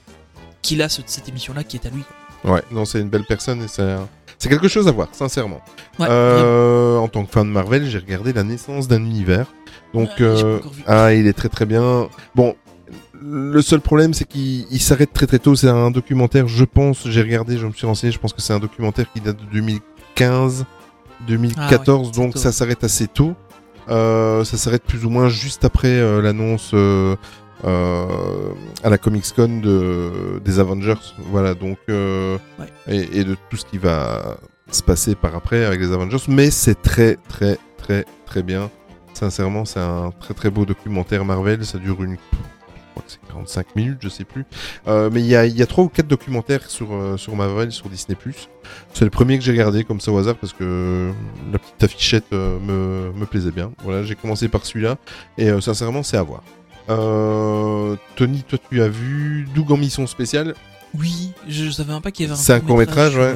qu'il 0.62 0.82
a 0.82 0.90
ce- 0.90 1.02
cette 1.06 1.30
émission-là 1.30 1.64
qui 1.64 1.78
est 1.78 1.86
à 1.86 1.90
lui. 1.90 2.04
quoi. 2.42 2.54
Ouais, 2.56 2.64
non, 2.72 2.86
c'est 2.86 3.00
une 3.00 3.10
belle 3.10 3.26
personne 3.26 3.62
et 3.62 3.68
c'est 3.68 4.50
quelque 4.50 4.68
chose 4.68 4.88
à 4.88 4.92
voir, 4.92 5.08
sincèrement. 5.14 5.62
Ouais, 6.00 6.08
Euh, 6.10 6.98
en 6.98 7.08
tant 7.08 7.24
que 7.26 7.32
fan 7.32 7.48
de 7.48 7.52
Marvel, 7.52 7.86
j'ai 7.86 8.00
regardé 8.00 8.34
La 8.34 8.44
naissance 8.44 8.88
d'un 8.88 8.98
univers. 9.04 9.46
Donc, 9.94 10.10
euh, 10.20 10.60
ah, 10.88 11.14
il 11.14 11.28
est 11.28 11.34
très 11.34 11.50
très 11.50 11.66
bien. 11.66 12.10
Bon, 12.36 12.56
le 13.22 13.62
seul 13.62 13.80
problème, 13.80 14.14
c'est 14.14 14.26
qu'il 14.26 14.66
il 14.72 14.82
s'arrête 14.82 15.14
très 15.14 15.28
très 15.28 15.40
tôt. 15.40 15.56
C'est 15.56 15.70
un 15.70 15.92
documentaire, 15.92 16.48
je 16.48 16.66
pense, 16.66 17.08
j'ai 17.08 17.22
regardé, 17.22 17.58
je 17.58 17.66
me 17.68 17.72
suis 17.72 17.86
renseigné, 17.88 18.12
je 18.12 18.20
pense 18.20 18.34
que 18.34 18.42
c'est 18.42 18.54
un 18.54 18.60
documentaire 18.60 19.06
qui 19.14 19.22
date 19.22 19.38
de 19.38 19.46
2015, 19.54 20.66
2014, 21.28 22.12
Ah 22.14 22.20
ouais, 22.20 22.26
donc 22.26 22.38
ça 22.38 22.52
s'arrête 22.52 22.84
assez 22.84 23.08
tôt. 23.08 23.36
Euh, 23.90 24.44
ça 24.46 24.58
s'arrête 24.58 24.84
plus 24.84 25.06
ou 25.06 25.10
moins 25.10 25.28
juste 25.30 25.66
après 25.66 25.88
euh, 26.00 26.22
l'annonce 26.22 26.72
euh, 26.74 27.16
à 28.84 28.90
la 28.90 28.98
Comics 28.98 29.34
Con 29.36 29.60
de, 29.62 30.40
des 30.44 30.60
Avengers. 30.60 30.96
Voilà, 31.32 31.54
donc 31.54 31.78
euh, 31.90 32.38
Ouais. 32.60 32.68
et, 32.88 33.20
et 33.20 33.24
de 33.24 33.36
tout 33.50 33.58
ce 33.58 33.66
qui 33.66 33.78
va 33.78 34.38
se 34.72 34.82
passer 34.84 35.16
par 35.16 35.36
après 35.36 35.66
avec 35.66 35.80
les 35.80 35.92
Avengers. 35.92 36.18
Mais 36.28 36.50
c'est 36.52 36.82
très 36.82 37.18
très 37.28 37.58
très 37.78 38.06
très 38.26 38.44
bien. 38.44 38.70
Sincèrement, 39.14 39.66
c'est 39.66 39.80
un 39.80 40.12
très 40.20 40.34
très 40.34 40.50
beau 40.50 40.66
documentaire 40.66 41.24
Marvel. 41.26 41.66
Ça 41.66 41.78
dure 41.78 42.04
une 42.04 42.18
c'est 43.08 43.20
45 43.28 43.76
minutes, 43.76 43.98
je 44.02 44.10
sais 44.10 44.24
plus. 44.24 44.46
Euh, 44.88 45.10
mais 45.12 45.22
il 45.22 45.26
y 45.28 45.36
a, 45.36 45.46
y 45.46 45.62
a 45.62 45.66
trois 45.66 45.84
ou 45.84 45.90
quatre 45.90 46.08
documentaires 46.08 46.70
sur, 46.70 46.94
euh, 46.94 47.18
sur 47.18 47.36
Marvel, 47.36 47.72
sur 47.72 47.90
Disney+. 47.90 48.18
C'est 48.94 49.06
le 49.06 49.12
premier 49.12 49.38
que 49.38 49.44
j'ai 49.44 49.52
regardé 49.52 49.84
comme 49.84 50.00
ça 50.00 50.12
au 50.12 50.18
hasard 50.18 50.36
parce 50.36 50.54
que 50.54 51.12
la 51.52 51.60
petite 51.60 51.84
affichette 51.84 52.26
euh, 52.34 52.60
me, 52.60 53.18
me 53.18 53.26
plaisait 53.26 53.52
bien. 53.52 53.72
Voilà, 53.84 54.04
j'ai 54.04 54.16
commencé 54.16 54.48
par 54.48 54.66
celui-là 54.66 54.98
et 55.38 55.50
sincèrement, 55.62 56.04
c'est 56.04 56.18
à 56.18 56.24
voir. 56.24 56.44
Tony, 58.16 58.44
toi, 58.44 58.60
tu 58.70 58.82
as 58.82 58.88
vu 58.90 59.48
Doug 59.56 59.72
en 59.72 59.78
mission 59.78 60.06
spéciale? 60.08 60.54
Oui, 60.98 61.32
je, 61.48 61.66
je 61.66 61.72
savais 61.72 61.92
même 61.94 62.02
pas 62.02 62.12
qu'il 62.12 62.26
y 62.26 62.30
avait 62.30 62.38
un 62.40 62.42
C'est 62.42 62.54
un 62.54 62.60
court-métrage, 62.60 63.14
sur, 63.14 63.22
ouais. 63.22 63.36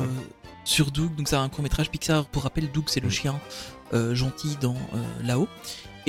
sur 0.63 0.91
Doug, 0.91 1.15
donc 1.15 1.27
c'est 1.27 1.35
un 1.35 1.49
court 1.49 1.63
métrage 1.63 1.89
Pixar. 1.89 2.25
Pour 2.25 2.43
rappel, 2.43 2.69
Doug 2.71 2.83
c'est 2.87 2.99
le 2.99 3.09
chien 3.09 3.39
euh, 3.93 4.13
gentil 4.13 4.57
dans 4.61 4.75
là-haut. 5.23 5.47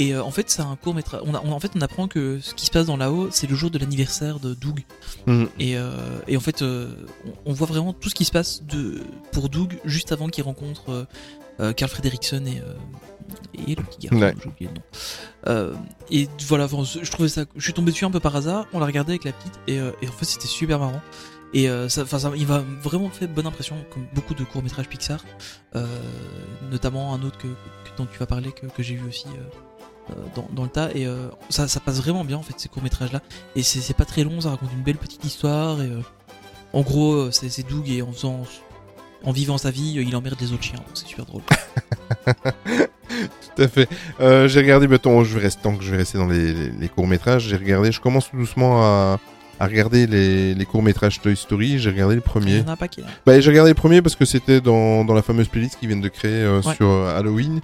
Et 0.00 0.14
euh, 0.14 0.22
en 0.22 0.30
fait, 0.30 0.48
c'est 0.48 0.62
un 0.62 0.76
court 0.76 0.94
métrage. 0.94 1.20
On, 1.26 1.34
en 1.34 1.60
fait, 1.60 1.72
on 1.74 1.80
apprend 1.80 2.06
que 2.08 2.38
ce 2.40 2.54
qui 2.54 2.64
se 2.66 2.70
passe 2.70 2.86
dans 2.86 2.96
là-haut, 2.96 3.28
c'est 3.32 3.46
le 3.48 3.54
jour 3.56 3.68
de 3.70 3.78
l'anniversaire 3.78 4.38
de 4.38 4.54
Doug. 4.54 4.84
Mhm. 5.26 5.48
Et, 5.58 5.76
euh, 5.76 5.90
et 6.28 6.36
en 6.36 6.40
fait, 6.40 6.62
euh, 6.62 6.88
on, 7.44 7.50
on 7.50 7.52
voit 7.52 7.66
vraiment 7.66 7.92
tout 7.92 8.08
ce 8.08 8.14
qui 8.14 8.24
se 8.24 8.30
passe 8.32 8.62
de, 8.62 9.02
pour 9.32 9.48
Doug 9.48 9.78
juste 9.84 10.12
avant 10.12 10.28
qu'il 10.28 10.44
rencontre 10.44 11.06
Carl 11.76 11.90
Fredrickson 11.90 12.44
et, 12.46 12.62
et 13.70 13.74
le 13.74 13.82
petit 13.82 14.06
garçon, 14.06 14.20
Ouais. 14.20 14.34
j'ai 14.40 14.48
oublié 14.48 14.70
le 14.70 15.60
nom. 15.66 15.76
Et 16.10 16.28
voilà, 16.46 16.66
enfin, 16.66 16.84
je 16.84 17.10
trouvais 17.10 17.28
ça. 17.28 17.44
Je 17.56 17.62
suis 17.64 17.72
tombé 17.72 17.90
dessus 17.90 18.04
un 18.04 18.10
peu 18.12 18.20
par 18.20 18.36
hasard. 18.36 18.66
On 18.72 18.78
l'a 18.78 18.86
regardé 18.86 19.10
avec 19.12 19.24
la 19.24 19.32
petite 19.32 19.58
et, 19.66 19.74
et 19.76 20.08
en 20.08 20.12
fait, 20.12 20.24
c'était 20.24 20.46
super 20.46 20.78
marrant. 20.78 21.02
Et 21.54 21.68
euh, 21.68 21.88
ça, 21.88 22.04
il 22.36 22.46
m'a 22.46 22.62
vraiment 22.82 23.08
fait 23.08 23.26
bonne 23.26 23.46
impression, 23.46 23.74
comme 23.92 24.06
beaucoup 24.14 24.34
de 24.34 24.44
courts 24.44 24.62
métrages 24.62 24.86
Pixar, 24.88 25.24
euh, 25.76 25.86
notamment 26.70 27.14
un 27.14 27.22
autre 27.22 27.38
que, 27.38 27.48
que- 27.48 27.96
dont 27.96 28.06
tu 28.06 28.18
vas 28.18 28.26
parler 28.26 28.52
que, 28.52 28.66
que 28.66 28.82
j'ai 28.82 28.94
vu 28.96 29.08
aussi 29.08 29.26
euh, 29.28 29.48
dans, 30.34 30.48
dans 30.52 30.62
le 30.64 30.68
tas. 30.68 30.90
Et 30.94 31.06
euh, 31.06 31.28
ça, 31.50 31.68
ça 31.68 31.80
passe 31.80 32.00
vraiment 32.00 32.24
bien 32.24 32.36
en 32.36 32.42
fait 32.42 32.54
ces 32.58 32.68
courts 32.68 32.82
métrages 32.82 33.12
là. 33.12 33.20
Et 33.56 33.62
c'est 33.62 33.94
pas 33.96 34.04
très 34.04 34.24
long, 34.24 34.40
ça 34.40 34.50
raconte 34.50 34.72
une 34.72 34.82
belle 34.82 34.96
petite 34.96 35.24
histoire. 35.24 35.80
Et 35.82 35.86
euh, 35.86 36.00
en 36.72 36.82
gros, 36.82 37.14
euh, 37.14 37.30
c'est 37.30 37.68
Doug 37.68 37.88
et 37.90 38.02
en 38.02 38.12
faisant, 38.12 38.42
en 39.24 39.32
vivant 39.32 39.58
sa 39.58 39.70
vie, 39.70 39.98
euh, 39.98 40.02
il 40.02 40.14
emmerde 40.16 40.36
les 40.40 40.52
autres 40.52 40.64
chiens. 40.64 40.76
Donc 40.76 40.86
c'est 40.94 41.06
super 41.06 41.24
drôle. 41.24 41.42
Tout 43.56 43.62
à 43.62 43.68
fait. 43.68 43.88
Euh, 44.20 44.48
j'ai 44.48 44.60
regardé, 44.60 44.86
mettons, 44.86 45.24
je 45.24 45.34
vais 45.36 45.42
rester, 45.42 45.62
tant 45.62 45.74
que 45.76 45.82
je 45.82 45.90
vais 45.90 45.96
rester 45.96 46.18
dans 46.18 46.26
les, 46.28 46.52
les- 46.52 46.70
les 46.70 46.88
courts-métrages, 46.88 47.44
j'ai 47.48 47.56
regardé, 47.56 47.90
je 47.90 48.00
commence 48.00 48.30
tout 48.30 48.36
doucement 48.36 48.82
à, 48.82 49.18
à 49.58 49.66
regarder 49.66 50.06
les, 50.06 50.54
les 50.54 50.64
courts-métrages 50.66 51.20
Toy 51.20 51.36
Story, 51.36 51.78
j'ai 51.78 51.90
regardé 51.90 52.14
le 52.14 52.20
Il 52.20 52.24
premier. 52.24 52.58
y 52.58 52.60
en 52.60 52.68
a 52.68 52.72
un 52.72 52.76
paquet. 52.76 53.02
hein. 53.04 53.10
Bah, 53.26 53.40
j'ai 53.40 53.50
regardé 53.50 53.70
le 53.70 53.74
premier 53.74 54.02
parce 54.02 54.14
que 54.14 54.24
c'était 54.24 54.60
dans, 54.60 55.04
dans 55.04 55.14
la 55.14 55.22
fameuse 55.22 55.48
playlist 55.48 55.78
qu'ils 55.78 55.88
viennent 55.88 56.00
de 56.00 56.08
créer 56.08 56.30
euh, 56.42 56.60
Ouais. 56.62 56.74
sur 56.76 56.88
euh, 56.88 57.18
Halloween. 57.18 57.60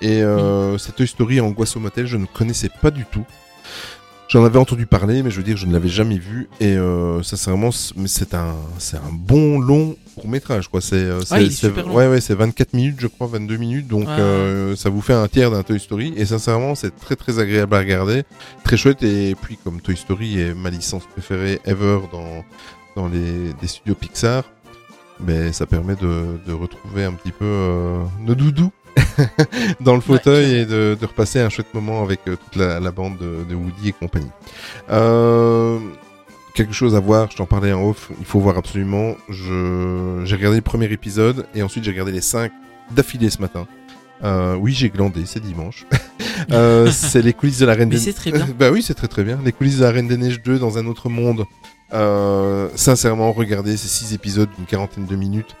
Et 0.00 0.22
euh, 0.22 0.78
c'est 0.78 0.94
Toy 0.94 1.06
Story 1.06 1.40
Angoisse 1.40 1.76
au 1.76 1.80
motel, 1.80 2.06
je 2.06 2.16
ne 2.16 2.26
connaissais 2.26 2.70
pas 2.82 2.90
du 2.90 3.04
tout. 3.04 3.24
J'en 4.28 4.44
avais 4.44 4.58
entendu 4.58 4.86
parler, 4.86 5.22
mais 5.22 5.30
je 5.30 5.36
veux 5.36 5.44
dire, 5.44 5.56
je 5.56 5.66
ne 5.66 5.72
l'avais 5.72 5.88
jamais 5.88 6.18
vu. 6.18 6.48
Et 6.58 6.76
euh, 6.76 7.22
sincèrement, 7.22 7.70
c'est 7.70 8.34
un, 8.34 8.56
c'est 8.78 8.96
un 8.96 9.12
bon 9.12 9.60
long 9.60 9.96
court 10.16 10.28
métrage, 10.28 10.66
quoi. 10.66 10.80
C'est, 10.80 10.96
euh, 10.96 11.20
long. 11.76 11.94
ouais, 11.94 12.08
ouais, 12.08 12.20
c'est 12.20 12.34
24 12.34 12.72
minutes, 12.74 12.96
je 12.98 13.06
crois, 13.06 13.28
22 13.28 13.56
minutes. 13.56 13.86
Donc, 13.86 14.08
euh, 14.08 14.74
ça 14.74 14.90
vous 14.90 15.00
fait 15.00 15.12
un 15.12 15.28
tiers 15.28 15.52
d'un 15.52 15.62
Toy 15.62 15.78
Story. 15.78 16.12
Et 16.16 16.24
sincèrement, 16.24 16.74
c'est 16.74 16.94
très, 16.96 17.14
très 17.14 17.38
agréable 17.38 17.76
à 17.76 17.78
regarder. 17.78 18.24
Très 18.64 18.76
chouette. 18.76 19.04
Et 19.04 19.36
puis, 19.40 19.58
comme 19.62 19.80
Toy 19.80 19.96
Story 19.96 20.40
est 20.40 20.54
ma 20.54 20.70
licence 20.70 21.04
préférée 21.06 21.60
ever 21.64 22.00
dans, 22.10 22.44
dans 22.96 23.06
les, 23.08 23.52
des 23.60 23.68
studios 23.68 23.94
Pixar, 23.94 24.42
mais 25.20 25.52
ça 25.52 25.66
permet 25.66 25.94
de, 25.94 26.40
de 26.44 26.52
retrouver 26.52 27.04
un 27.04 27.12
petit 27.12 27.32
peu 27.32 27.44
euh, 27.44 28.02
nos 28.20 28.34
doudous 28.34 28.72
dans 29.80 29.94
le 29.94 30.00
fauteuil 30.00 30.54
et 30.54 30.66
de, 30.66 30.96
de 30.98 31.06
repasser 31.06 31.40
un 31.40 31.48
chouette 31.48 31.72
moment 31.74 32.02
avec 32.02 32.20
euh, 32.28 32.36
toute 32.36 32.56
la, 32.56 32.80
la 32.80 32.90
bande 32.90 33.18
de, 33.18 33.44
de 33.48 33.54
Woody 33.54 33.88
et 33.88 33.92
compagnie. 33.92 34.30
Euh, 34.90 35.78
quelque 36.54 36.72
chose 36.72 36.94
à 36.94 37.00
voir, 37.00 37.30
je 37.30 37.36
t'en 37.36 37.46
parlais 37.46 37.72
en 37.72 37.88
off, 37.88 38.10
il 38.18 38.24
faut 38.24 38.40
voir 38.40 38.56
absolument. 38.56 39.14
Je, 39.28 40.22
j'ai 40.24 40.36
regardé 40.36 40.56
le 40.56 40.62
premier 40.62 40.90
épisode 40.92 41.46
et 41.54 41.62
ensuite 41.62 41.84
j'ai 41.84 41.90
regardé 41.90 42.12
les 42.12 42.20
cinq 42.20 42.52
d'affilée 42.94 43.30
ce 43.30 43.40
matin. 43.40 43.66
Euh, 44.24 44.56
oui, 44.56 44.72
j'ai 44.72 44.88
glandé, 44.88 45.22
c'est 45.26 45.40
dimanche. 45.40 45.86
Euh, 46.52 46.92
c'est 46.92 47.22
les 47.22 47.32
coulisses 47.32 47.58
de 47.58 47.66
la 47.66 47.74
Reine 47.74 47.88
des 47.88 47.98
c'est 47.98 48.12
très 48.12 48.30
bien. 48.30 48.46
bah 48.58 48.70
oui, 48.70 48.80
c'est 48.80 48.94
très 48.94 49.08
très 49.08 49.24
bien. 49.24 49.38
Les 49.44 49.50
coulisses 49.50 49.78
de 49.78 49.82
la 49.82 49.90
Reine 49.90 50.06
des 50.06 50.16
Neiges 50.16 50.42
2 50.42 50.58
dans 50.58 50.78
un 50.78 50.86
autre 50.86 51.08
monde. 51.08 51.44
Euh, 51.92 52.68
sincèrement, 52.76 53.32
regardez 53.32 53.76
ces 53.76 53.88
six 53.88 54.14
épisodes 54.14 54.48
d'une 54.56 54.66
quarantaine 54.66 55.06
de 55.06 55.16
minutes. 55.16 55.56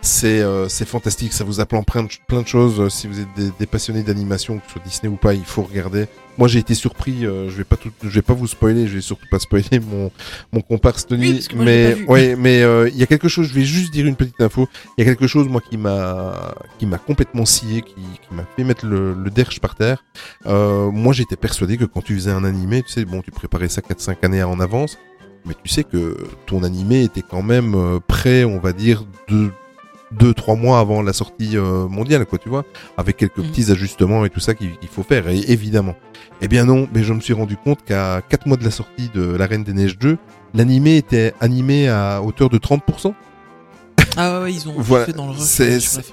C'est 0.00 0.40
euh, 0.40 0.68
c'est 0.68 0.86
fantastique, 0.86 1.32
ça 1.32 1.42
vous 1.42 1.58
apprend 1.60 1.82
plein 1.82 2.04
de, 2.04 2.08
plein 2.28 2.42
de 2.42 2.46
choses. 2.46 2.80
Euh, 2.80 2.88
Si 2.88 3.08
vous 3.08 3.18
êtes 3.20 3.26
des, 3.36 3.50
des 3.58 3.66
passionnés 3.66 4.02
d'animation, 4.04 4.58
que 4.58 4.66
ce 4.66 4.72
soit 4.74 4.82
Disney 4.84 5.12
ou 5.12 5.16
pas, 5.16 5.34
il 5.34 5.44
faut 5.44 5.62
regarder. 5.62 6.06
Moi, 6.38 6.46
j'ai 6.46 6.60
été 6.60 6.74
surpris. 6.74 7.26
euh, 7.26 7.50
je 7.50 7.56
vais 7.56 7.64
pas 7.64 7.76
tout, 7.76 7.90
je 8.00 8.08
vais 8.08 8.22
pas 8.22 8.32
vous 8.32 8.46
spoiler. 8.46 8.86
Je 8.86 8.94
vais 8.94 9.00
surtout 9.00 9.26
pas 9.28 9.40
spoiler 9.40 9.80
mon 9.80 10.12
mon 10.52 10.60
comparse 10.60 11.04
Tony. 11.04 11.32
Oui, 11.32 11.48
mais 11.56 11.96
ouais, 12.06 12.36
mais 12.36 12.62
euh, 12.62 12.88
il 12.88 12.96
y 12.96 13.02
a 13.02 13.06
quelque 13.06 13.26
chose. 13.28 13.48
Je 13.48 13.54
vais 13.54 13.64
juste 13.64 13.92
dire 13.92 14.06
une 14.06 14.14
petite 14.14 14.40
info. 14.40 14.68
Il 14.96 15.04
y 15.04 15.08
a 15.08 15.10
quelque 15.10 15.26
chose 15.26 15.48
moi 15.48 15.60
qui 15.60 15.76
m'a 15.76 16.54
qui 16.78 16.86
m'a 16.86 16.98
complètement 16.98 17.44
scié, 17.44 17.82
qui, 17.82 17.94
qui 17.94 18.34
m'a 18.34 18.44
fait 18.56 18.62
mettre 18.62 18.86
le, 18.86 19.14
le 19.14 19.30
derche 19.30 19.58
par 19.58 19.74
terre. 19.74 20.04
Euh, 20.46 20.92
moi, 20.92 21.12
j'étais 21.12 21.36
persuadé 21.36 21.76
que 21.76 21.84
quand 21.86 22.02
tu 22.02 22.14
faisais 22.14 22.30
un 22.30 22.44
animé, 22.44 22.84
tu 22.84 22.92
sais, 22.92 23.04
bon, 23.04 23.20
tu 23.20 23.32
préparais 23.32 23.68
ça 23.68 23.80
4-5 23.80 24.24
années 24.24 24.42
en 24.44 24.60
avance, 24.60 24.96
mais 25.44 25.54
tu 25.60 25.68
sais 25.68 25.82
que 25.82 26.16
ton 26.46 26.62
animé 26.62 27.02
était 27.02 27.22
quand 27.28 27.42
même 27.42 27.74
euh, 27.74 27.98
prêt, 28.06 28.44
on 28.44 28.60
va 28.60 28.72
dire, 28.72 29.04
de 29.28 29.50
deux 30.12 30.32
trois 30.34 30.56
mois 30.56 30.78
avant 30.80 31.02
la 31.02 31.12
sortie 31.12 31.56
euh, 31.56 31.86
mondiale 31.88 32.24
quoi 32.26 32.38
tu 32.38 32.48
vois 32.48 32.64
avec 32.96 33.16
quelques 33.16 33.38
Mhm. 33.38 33.48
petits 33.50 33.70
ajustements 33.70 34.24
et 34.24 34.30
tout 34.30 34.40
ça 34.40 34.54
qu'il 34.54 34.76
qu'il 34.78 34.88
faut 34.88 35.02
faire 35.02 35.28
et 35.28 35.38
évidemment 35.48 35.94
eh 36.40 36.48
bien 36.48 36.64
non 36.64 36.88
mais 36.94 37.02
je 37.02 37.12
me 37.12 37.20
suis 37.20 37.34
rendu 37.34 37.56
compte 37.56 37.84
qu'à 37.84 38.22
quatre 38.28 38.46
mois 38.46 38.56
de 38.56 38.64
la 38.64 38.70
sortie 38.70 39.10
de 39.14 39.22
la 39.36 39.46
Reine 39.46 39.64
des 39.64 39.72
Neiges 39.74 39.98
2 39.98 40.16
l'animé 40.54 40.96
était 40.96 41.34
animé 41.40 41.88
à 41.88 42.22
hauteur 42.22 42.48
de 42.48 42.58
30% 42.58 43.12
Ah 44.20 44.40
ouais, 44.42 44.52
ils 44.52 44.68
ont 44.68 44.74
voilà 44.76 45.06
fait 45.06 45.12
dans 45.12 45.26
le 45.26 45.32
rush. 45.32 45.46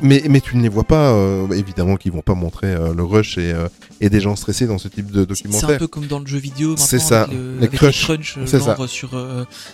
mais 0.01 0.21
mais 0.29 0.39
tu 0.39 0.55
ne 0.57 0.61
les 0.61 0.69
vois 0.69 0.83
pas 0.83 1.11
euh, 1.11 1.47
évidemment 1.49 1.95
qu'ils 1.97 2.11
vont 2.11 2.21
pas 2.21 2.35
montrer 2.35 2.67
euh, 2.67 2.93
le 2.93 3.03
rush 3.03 3.37
et 3.39 3.51
euh, 3.51 3.67
et 3.99 4.09
des 4.09 4.19
gens 4.21 4.35
stressés 4.35 4.67
dans 4.67 4.77
ce 4.77 4.87
type 4.87 5.09
de 5.11 5.25
C'est- 5.27 5.35
C'est 5.35 5.47
un 5.47 5.49
documentaire 5.51 5.77
peu 5.79 5.87
comme 5.87 6.05
dans 6.05 6.19
le 6.19 6.27
jeu 6.27 6.37
vidéo 6.37 6.69
maintenant. 6.71 6.85
C'est 6.85 6.99
ça, 6.99 7.27
le- 7.31 7.57
les 7.59 7.67
euh, 7.67 7.91
C'est 8.45 8.59
ça. 8.59 8.77
sur 8.87 9.09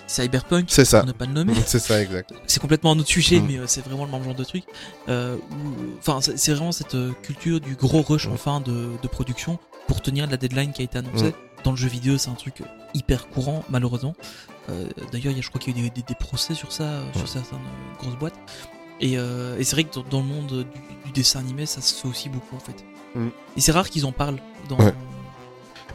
Cyberpunk, 0.07 0.65
c'est 0.69 0.85
ça 0.85 1.03
ne 1.03 1.11
pas 1.11 1.25
le 1.25 1.33
nommer. 1.33 1.53
c'est 1.65 1.79
ça 1.79 2.01
exact 2.01 2.31
c'est 2.47 2.59
complètement 2.61 2.91
un 2.93 2.99
autre 2.99 3.09
sujet, 3.09 3.39
Mm. 3.39 3.45
mais 3.47 3.59
c'est 3.67 3.83
vraiment 3.85 4.05
le 4.05 4.11
même 4.11 4.23
genre 4.23 4.35
de 4.35 4.43
truc. 4.43 4.63
Enfin, 5.99 6.19
c'est 6.21 6.53
vraiment 6.53 6.71
cette 6.71 6.95
culture 7.23 7.59
du 7.59 7.75
gros 7.75 8.01
rush 8.01 8.27
Mm. 8.27 8.31
en 8.33 8.37
fin 8.37 8.59
de, 8.61 8.87
de 9.01 9.07
production 9.07 9.59
pour 9.87 10.01
tenir 10.01 10.29
la 10.29 10.37
deadline 10.37 10.71
qui 10.71 10.81
a 10.81 10.85
été 10.85 10.97
annoncée. 10.99 11.29
Mm. 11.29 11.63
Dans 11.63 11.71
le 11.71 11.77
jeu 11.77 11.87
vidéo, 11.89 12.17
c'est 12.17 12.29
un 12.29 12.33
truc 12.35 12.55
hyper 12.93 13.27
courant, 13.29 13.63
malheureusement. 13.69 14.15
Euh, 14.69 14.85
D'ailleurs, 15.11 15.31
il 15.31 15.37
y 15.37 15.39
a- 15.39 15.41
je 15.41 15.49
crois 15.49 15.59
qu'il 15.59 15.75
y 15.75 15.81
a 15.81 15.85
eu 15.85 15.89
des, 15.89 16.01
des- 16.01 16.07
des 16.07 16.15
procès 16.15 16.53
sur 16.53 16.71
ça, 16.71 16.83
euh, 16.83 17.03
sur 17.15 17.27
certaines 17.27 17.59
euh, 17.59 17.97
grosses 17.99 18.17
boîtes. 18.17 18.39
Et, 18.99 19.17
euh, 19.17 19.57
et 19.57 19.63
c'est 19.63 19.75
vrai 19.75 19.83
que 19.83 19.99
dans, 20.09 20.19
le 20.19 20.25
monde 20.25 20.47
du, 20.47 21.05
du 21.07 21.11
dessin 21.11 21.39
animé, 21.39 21.65
ça 21.65 21.81
se 21.81 21.93
fait 21.95 22.07
aussi 22.07 22.29
beaucoup 22.29 22.55
en 22.55 22.59
fait. 22.59 22.85
Mm. 23.15 23.27
Et 23.57 23.61
c'est 23.61 23.71
rare 23.71 23.89
qu'ils 23.89 24.05
en 24.05 24.11
parlent 24.11 24.39
dans. 24.69 24.77
Ouais. 24.77 24.93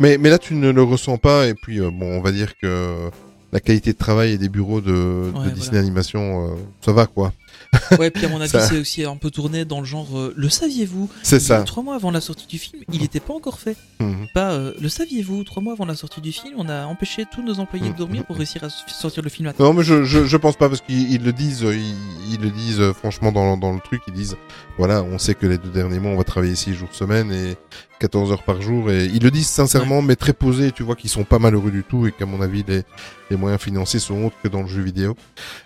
Mais, 0.00 0.18
mais 0.18 0.29
là, 0.29 0.38
tu 0.38 0.55
ne 0.55 0.70
le 0.70 0.83
ressens 0.83 1.16
pas. 1.18 1.46
Et 1.46 1.55
puis, 1.55 1.81
euh, 1.81 1.90
bon, 1.90 2.18
on 2.18 2.20
va 2.20 2.33
dire 2.33 2.57
que 2.59 3.11
la 3.52 3.61
qualité 3.61 3.92
de 3.92 3.98
travail 3.98 4.33
et 4.33 4.38
des 4.38 4.48
bureaux 4.48 4.81
de, 4.81 5.31
Disney 5.55 5.70
voilà. 5.70 5.79
Animation, 5.81 6.50
euh, 6.50 6.55
ça 6.85 6.92
va, 6.92 7.07
quoi. 7.07 7.33
Ouais, 7.99 8.11
puis 8.11 8.25
à 8.25 8.29
mon 8.29 8.41
avis, 8.41 8.51
Ça- 8.51 8.61
c'est 8.61 8.79
aussi 8.79 9.05
un 9.05 9.17
peu 9.17 9.31
tourné 9.31 9.65
dans 9.65 9.81
le 9.81 9.87
genre. 9.87 10.09
euh, 10.19 10.33
le 10.37 10.49
saviez-vous? 10.49 11.09
C'est 11.23 11.41
ça. 11.41 11.62
Trois 11.62 11.83
mois 11.83 11.95
avant 11.95 12.11
la 12.11 12.21
sortie 12.21 12.47
du 12.47 12.59
film, 12.59 12.83
il 12.93 13.01
n'était 13.01 13.21
pas 13.21 13.35
encore 13.35 13.59
fait. 13.59 13.77
Mhm. 14.01 14.27
Pas, 14.35 14.53
euh, 14.53 14.73
le 14.81 14.89
saviez-vous? 14.89 15.45
Trois 15.45 15.62
mois 15.62 15.73
avant 15.73 15.87
la 15.87 15.95
sortie 15.95 16.21
du 16.21 16.33
film, 16.33 16.55
on 16.59 16.69
a 16.69 16.85
empêché 16.87 17.25
tous 17.31 17.43
nos 17.43 17.59
employés 17.61 17.91
de 17.91 17.97
dormir 17.97 18.25
pour 18.25 18.37
réussir 18.37 18.62
à 18.65 18.69
sortir 18.71 19.23
le 19.23 19.31
film 19.31 19.49
à 19.49 19.53
temps. 19.53 19.65
Non, 19.65 19.73
mais 19.73 19.83
je, 19.83 20.05
je, 20.05 20.25
je 20.25 20.37
pense 20.37 20.57
pas 20.57 20.69
parce 20.69 20.81
qu'ils 20.81 21.12
ils 21.12 21.23
le 21.23 21.33
disent, 21.33 21.65
euh, 21.65 21.75
ils, 21.77 22.35
ils 22.35 22.41
le 22.41 22.51
disent 22.51 22.81
euh, 22.81 22.93
franchement 22.93 23.33
dans, 23.33 23.57
dans 23.57 23.73
le 23.73 23.81
truc, 23.81 24.03
ils 24.09 24.12
disent, 24.15 24.37
voilà, 24.79 25.03
on 25.03 25.19
sait 25.19 25.35
que 25.35 25.47
les 25.47 25.59
deux 25.59 25.71
derniers 25.71 25.99
mois, 26.01 26.11
on 26.12 26.17
va 26.17 26.25
travailler 26.25 26.55
6 26.57 26.75
jours 26.75 26.89
semaine 26.93 27.33
et 27.33 27.57
14 27.98 28.32
heures 28.32 28.42
par 28.42 28.61
jour 28.62 28.90
et 28.90 29.06
ils 29.06 29.22
le 29.22 29.30
disent 29.30 29.48
sincèrement, 29.48 30.02
mais 30.02 30.16
très 30.16 30.32
posés, 30.32 30.70
tu 30.72 30.82
vois 30.82 30.96
qu'ils 30.96 31.11
sont 31.11 31.24
pas 31.24 31.38
malheureux 31.38 31.70
du 31.70 31.82
tout 31.82 32.06
et 32.06 32.12
qu'à 32.12 32.26
mon 32.26 32.40
avis, 32.42 32.64
les, 32.68 32.82
les 33.30 33.37
moyens 33.37 33.61
financiers 33.62 34.00
sont 34.00 34.24
autres 34.24 34.37
que 34.42 34.48
dans 34.48 34.62
le 34.62 34.68
jeu 34.68 34.82
vidéo. 34.82 35.16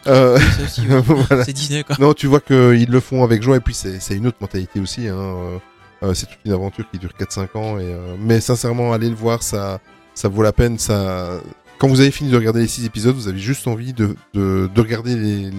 Euh, 0.07 0.39
oui. 0.79 0.85
voilà. 1.29 1.45
C'est 1.45 1.53
Disney 1.53 1.83
quoi. 1.85 1.97
Non, 1.99 2.15
tu 2.15 2.27
vois 2.29 2.41
qu'ils 2.41 2.91
le 2.91 3.01
font 3.01 3.25
avec 3.25 3.43
joie 3.43 3.57
et 3.57 3.61
puis 3.61 3.75
c'est 3.75 4.01
c'est 4.01 4.17
une 4.17 4.27
autre 4.27 4.39
mentalité 4.41 4.79
aussi. 4.81 5.09
Hein. 5.09 5.17
euh, 5.17 5.59
euh, 6.03 6.15
c'est 6.15 6.27
toute 6.27 6.39
une 6.45 6.53
aventure 6.53 6.85
qui 6.91 6.99
dure 6.99 7.11
4-5 7.19 7.59
ans. 7.59 7.79
Et, 7.79 7.83
euh, 7.85 8.17
mais 8.19 8.41
sincèrement, 8.41 8.93
allez 8.93 9.09
le 9.11 9.15
voir, 9.15 9.43
ça, 9.43 9.81
ça 10.15 10.29
vaut 10.29 10.43
la 10.43 10.53
peine. 10.53 10.79
Ça... 10.79 11.41
Quand 11.79 11.89
vous 11.89 12.01
avez 12.01 12.11
fini 12.11 12.31
de 12.31 12.37
regarder 12.37 12.61
les 12.61 12.69
6 12.69 12.85
épisodes, 12.87 13.15
vous 13.15 13.29
avez 13.29 13.39
juste 13.39 13.67
envie 13.67 13.93
de, 13.93 14.15
de, 14.35 14.71
de 14.75 14.81
regarder 14.81 15.17
les, 15.17 15.51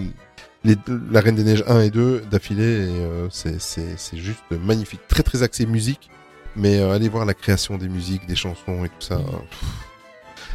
les, 0.64 0.76
La 1.10 1.20
Reine 1.20 1.34
des 1.36 1.44
Neiges 1.44 1.64
1 1.68 1.80
et 1.82 1.90
2 1.90 2.22
d'affilée. 2.30 2.62
Et 2.64 2.88
euh, 2.90 3.28
c'est 3.30 3.60
c'est- 3.60 3.94
c'est 3.96 4.16
juste 4.16 4.42
magnifique. 4.64 5.00
Très 5.08 5.22
très 5.22 5.42
axé 5.42 5.66
musique. 5.66 6.10
Mais 6.56 6.78
euh, 6.78 6.92
allez 6.92 7.08
voir 7.08 7.24
la 7.24 7.34
création 7.34 7.78
des 7.78 7.88
musiques, 7.88 8.26
des 8.26 8.36
chansons 8.36 8.84
et 8.84 8.88
tout 8.88 9.00
ça. 9.00 9.16
Mhm. 9.18 9.24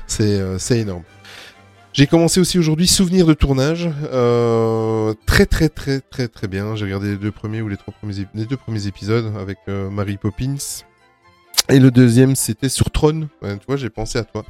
C'est 0.07 0.39
euh, 0.39 0.57
c'est 0.57 0.79
énorme. 0.79 1.03
J'ai 1.93 2.05
commencé 2.05 2.39
aussi 2.39 2.59
aujourd'hui 2.59 2.85
Souvenir 2.85 3.25
de 3.25 3.33
tournage. 3.33 3.89
Euh, 4.13 5.15
très 5.25 5.47
très 5.47 5.69
très 5.69 5.99
très 5.99 6.27
très 6.27 6.47
bien. 6.47 6.75
J'ai 6.75 6.85
regardé 6.85 7.09
les 7.09 7.17
deux 7.17 7.31
premiers 7.31 7.61
ou 7.61 7.69
les 7.69 7.77
trois 7.77 7.93
premiers, 7.93 8.27
les 8.35 8.45
deux 8.45 8.57
premiers 8.57 8.85
épisodes 8.85 9.33
avec 9.39 9.57
euh, 9.67 9.89
Mary 9.89 10.17
Poppins. 10.17 10.83
Et 11.69 11.79
le 11.79 11.91
deuxième, 11.91 12.35
c'était 12.35 12.69
sur 12.69 12.91
Tron. 12.91 13.27
Ouais, 13.41 13.57
tu 13.57 13.65
vois, 13.67 13.75
j'ai 13.75 13.89
pensé 13.89 14.19
à 14.19 14.23
toi. 14.23 14.45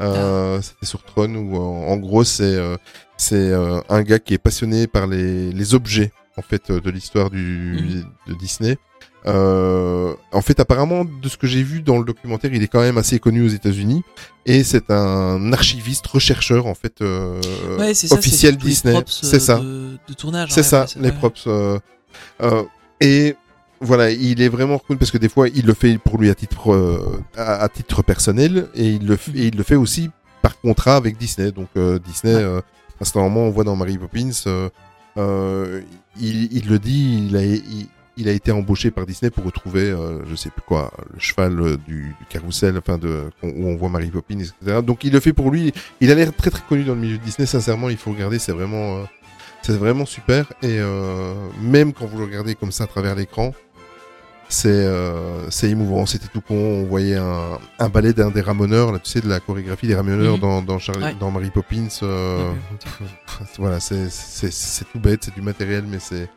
Euh, 0.00 0.60
C'était 0.62 0.86
sur 0.86 1.02
Tron 1.02 1.34
où, 1.34 1.56
en, 1.56 1.96
gros, 1.96 2.24
c'est 2.24 2.44
euh, 2.44 2.76
c'est 3.16 3.50
euh, 3.50 3.80
un 3.88 4.02
gars 4.02 4.18
qui 4.18 4.34
est 4.34 4.38
passionné 4.38 4.86
par 4.86 5.06
les, 5.06 5.52
les 5.52 5.74
objets 5.74 6.12
en 6.36 6.42
fait 6.42 6.70
euh, 6.70 6.80
de 6.80 6.90
l'histoire 6.90 7.30
du 7.30 8.02
de 8.26 8.34
Disney. 8.34 8.78
Euh, 9.26 10.12
en 10.32 10.40
fait, 10.42 10.60
apparemment, 10.60 11.04
de 11.04 11.28
ce 11.28 11.36
que 11.38 11.46
j'ai 11.46 11.62
vu 11.62 11.80
dans 11.80 11.98
le 11.98 12.04
documentaire, 12.04 12.52
il 12.52 12.62
est 12.62 12.68
quand 12.68 12.80
même 12.82 12.98
assez 12.98 13.18
connu 13.18 13.42
aux 13.44 13.48
États-Unis 13.48 14.02
et 14.44 14.62
c'est 14.64 14.90
un 14.90 15.52
archiviste, 15.54 16.06
rechercheur 16.06 16.66
en 16.66 16.74
fait 16.74 17.00
euh, 17.00 17.40
Ouais, 17.78 17.94
ça, 17.94 18.14
officiel 18.14 18.56
Disney. 18.58 18.94
euh, 18.94 19.00
C'est 19.06 19.40
ça. 19.40 19.58
De, 19.60 19.96
de 20.06 20.12
tournage. 20.14 20.50
C'est 20.52 20.60
hein, 20.60 20.62
ça, 20.86 20.98
ouais, 20.98 21.02
les 21.06 21.12
props. 21.12 21.44
euh, 21.46 21.78
et 23.00 23.34
voilà, 23.80 24.10
il 24.10 24.42
est 24.42 24.48
vraiment 24.48 24.78
cool 24.78 24.98
parce 24.98 25.10
que 25.10 25.18
des 25.18 25.28
fois, 25.30 25.48
il 25.48 25.64
le 25.64 25.74
fait 25.74 25.96
pour 25.98 26.18
lui 26.18 26.28
à 26.30 26.34
titre, 26.34 27.10
à, 27.36 27.62
à 27.62 27.68
titre 27.68 28.02
personnel 28.02 28.68
et 28.74 28.86
il, 28.90 29.06
le, 29.06 29.16
f- 29.16 29.30
Mhm. 29.30 29.36
et 29.36 29.46
il 29.46 29.56
le 29.56 29.62
fait 29.62 29.74
aussi 29.76 30.10
par 30.42 30.60
contrat 30.60 30.96
avec 30.96 31.16
Disney. 31.16 31.50
Donc 31.50 31.68
Disney, 32.06 32.34
Ouais. 32.44 32.60
à 33.00 33.04
ce 33.04 33.16
moment, 33.18 33.40
on 33.44 33.50
voit 33.50 33.64
dans 33.64 33.74
Mary 33.76 33.96
Poppins, 33.98 34.30
il, 35.16 36.48
il 36.52 36.68
le 36.68 36.78
dit, 36.78 37.26
il 37.28 37.36
a, 37.36 37.44
il, 37.44 37.88
il 38.16 38.28
a 38.28 38.32
été 38.32 38.52
embauché 38.52 38.90
par 38.90 39.06
Disney 39.06 39.30
pour 39.30 39.44
retrouver, 39.44 39.90
euh, 39.90 40.24
je 40.28 40.34
sais 40.36 40.50
plus 40.50 40.62
quoi, 40.62 40.92
le 41.12 41.18
cheval 41.18 41.60
euh, 41.60 41.76
du, 41.88 42.14
du 42.18 42.26
carrousel, 42.28 42.76
enfin 42.78 42.96
de 42.98 43.24
où 43.42 43.66
on 43.68 43.76
voit 43.76 43.88
Mary 43.88 44.08
Poppins, 44.10 44.38
etc. 44.38 44.80
Donc 44.82 45.04
il 45.04 45.12
le 45.12 45.20
fait 45.20 45.32
pour 45.32 45.50
lui. 45.50 45.72
Il 46.00 46.10
a 46.10 46.14
l'air 46.14 46.32
très 46.34 46.50
très 46.50 46.62
connu 46.68 46.84
dans 46.84 46.94
le 46.94 47.00
milieu 47.00 47.18
de 47.18 47.22
Disney. 47.24 47.46
Sincèrement, 47.46 47.88
il 47.88 47.96
faut 47.96 48.12
regarder, 48.12 48.38
c'est 48.38 48.52
vraiment, 48.52 48.98
euh, 48.98 49.04
c'est 49.62 49.76
vraiment 49.76 50.06
super. 50.06 50.46
Et 50.62 50.78
euh, 50.78 51.34
même 51.60 51.92
quand 51.92 52.06
vous 52.06 52.18
le 52.18 52.24
regardez 52.24 52.54
comme 52.54 52.70
ça 52.72 52.84
à 52.84 52.86
travers 52.86 53.14
l'écran, 53.16 53.52
c'est 54.48 54.86
c'est 55.48 55.70
émouvant. 55.70 56.06
C'était 56.06 56.28
tout 56.28 56.42
con. 56.42 56.54
On 56.54 56.84
voyait 56.84 57.16
un, 57.16 57.58
un 57.78 57.88
ballet 57.88 58.12
d'un 58.12 58.30
des 58.30 58.42
ramoneurs, 58.42 58.92
là, 58.92 58.98
tu 58.98 59.10
sais, 59.10 59.20
de 59.22 59.28
la 59.28 59.40
chorégraphie 59.40 59.86
des 59.88 59.94
ramoneurs 59.96 60.34
Mhm. 60.34 60.40
dans 60.40 60.62
dans, 60.62 60.78
Charlie- 60.78 61.02
Ouais. 61.02 61.16
dans 61.18 61.30
Mary 61.30 61.50
Poppins. 61.50 61.88
voilà, 63.58 63.80
c'est 63.80 64.10
c'est 64.10 64.52
c'est 64.52 64.84
tout 64.84 65.00
bête, 65.00 65.24
c'est 65.24 65.34
du 65.34 65.42
matériel, 65.42 65.84
mais 65.88 65.98
c'est 65.98 66.28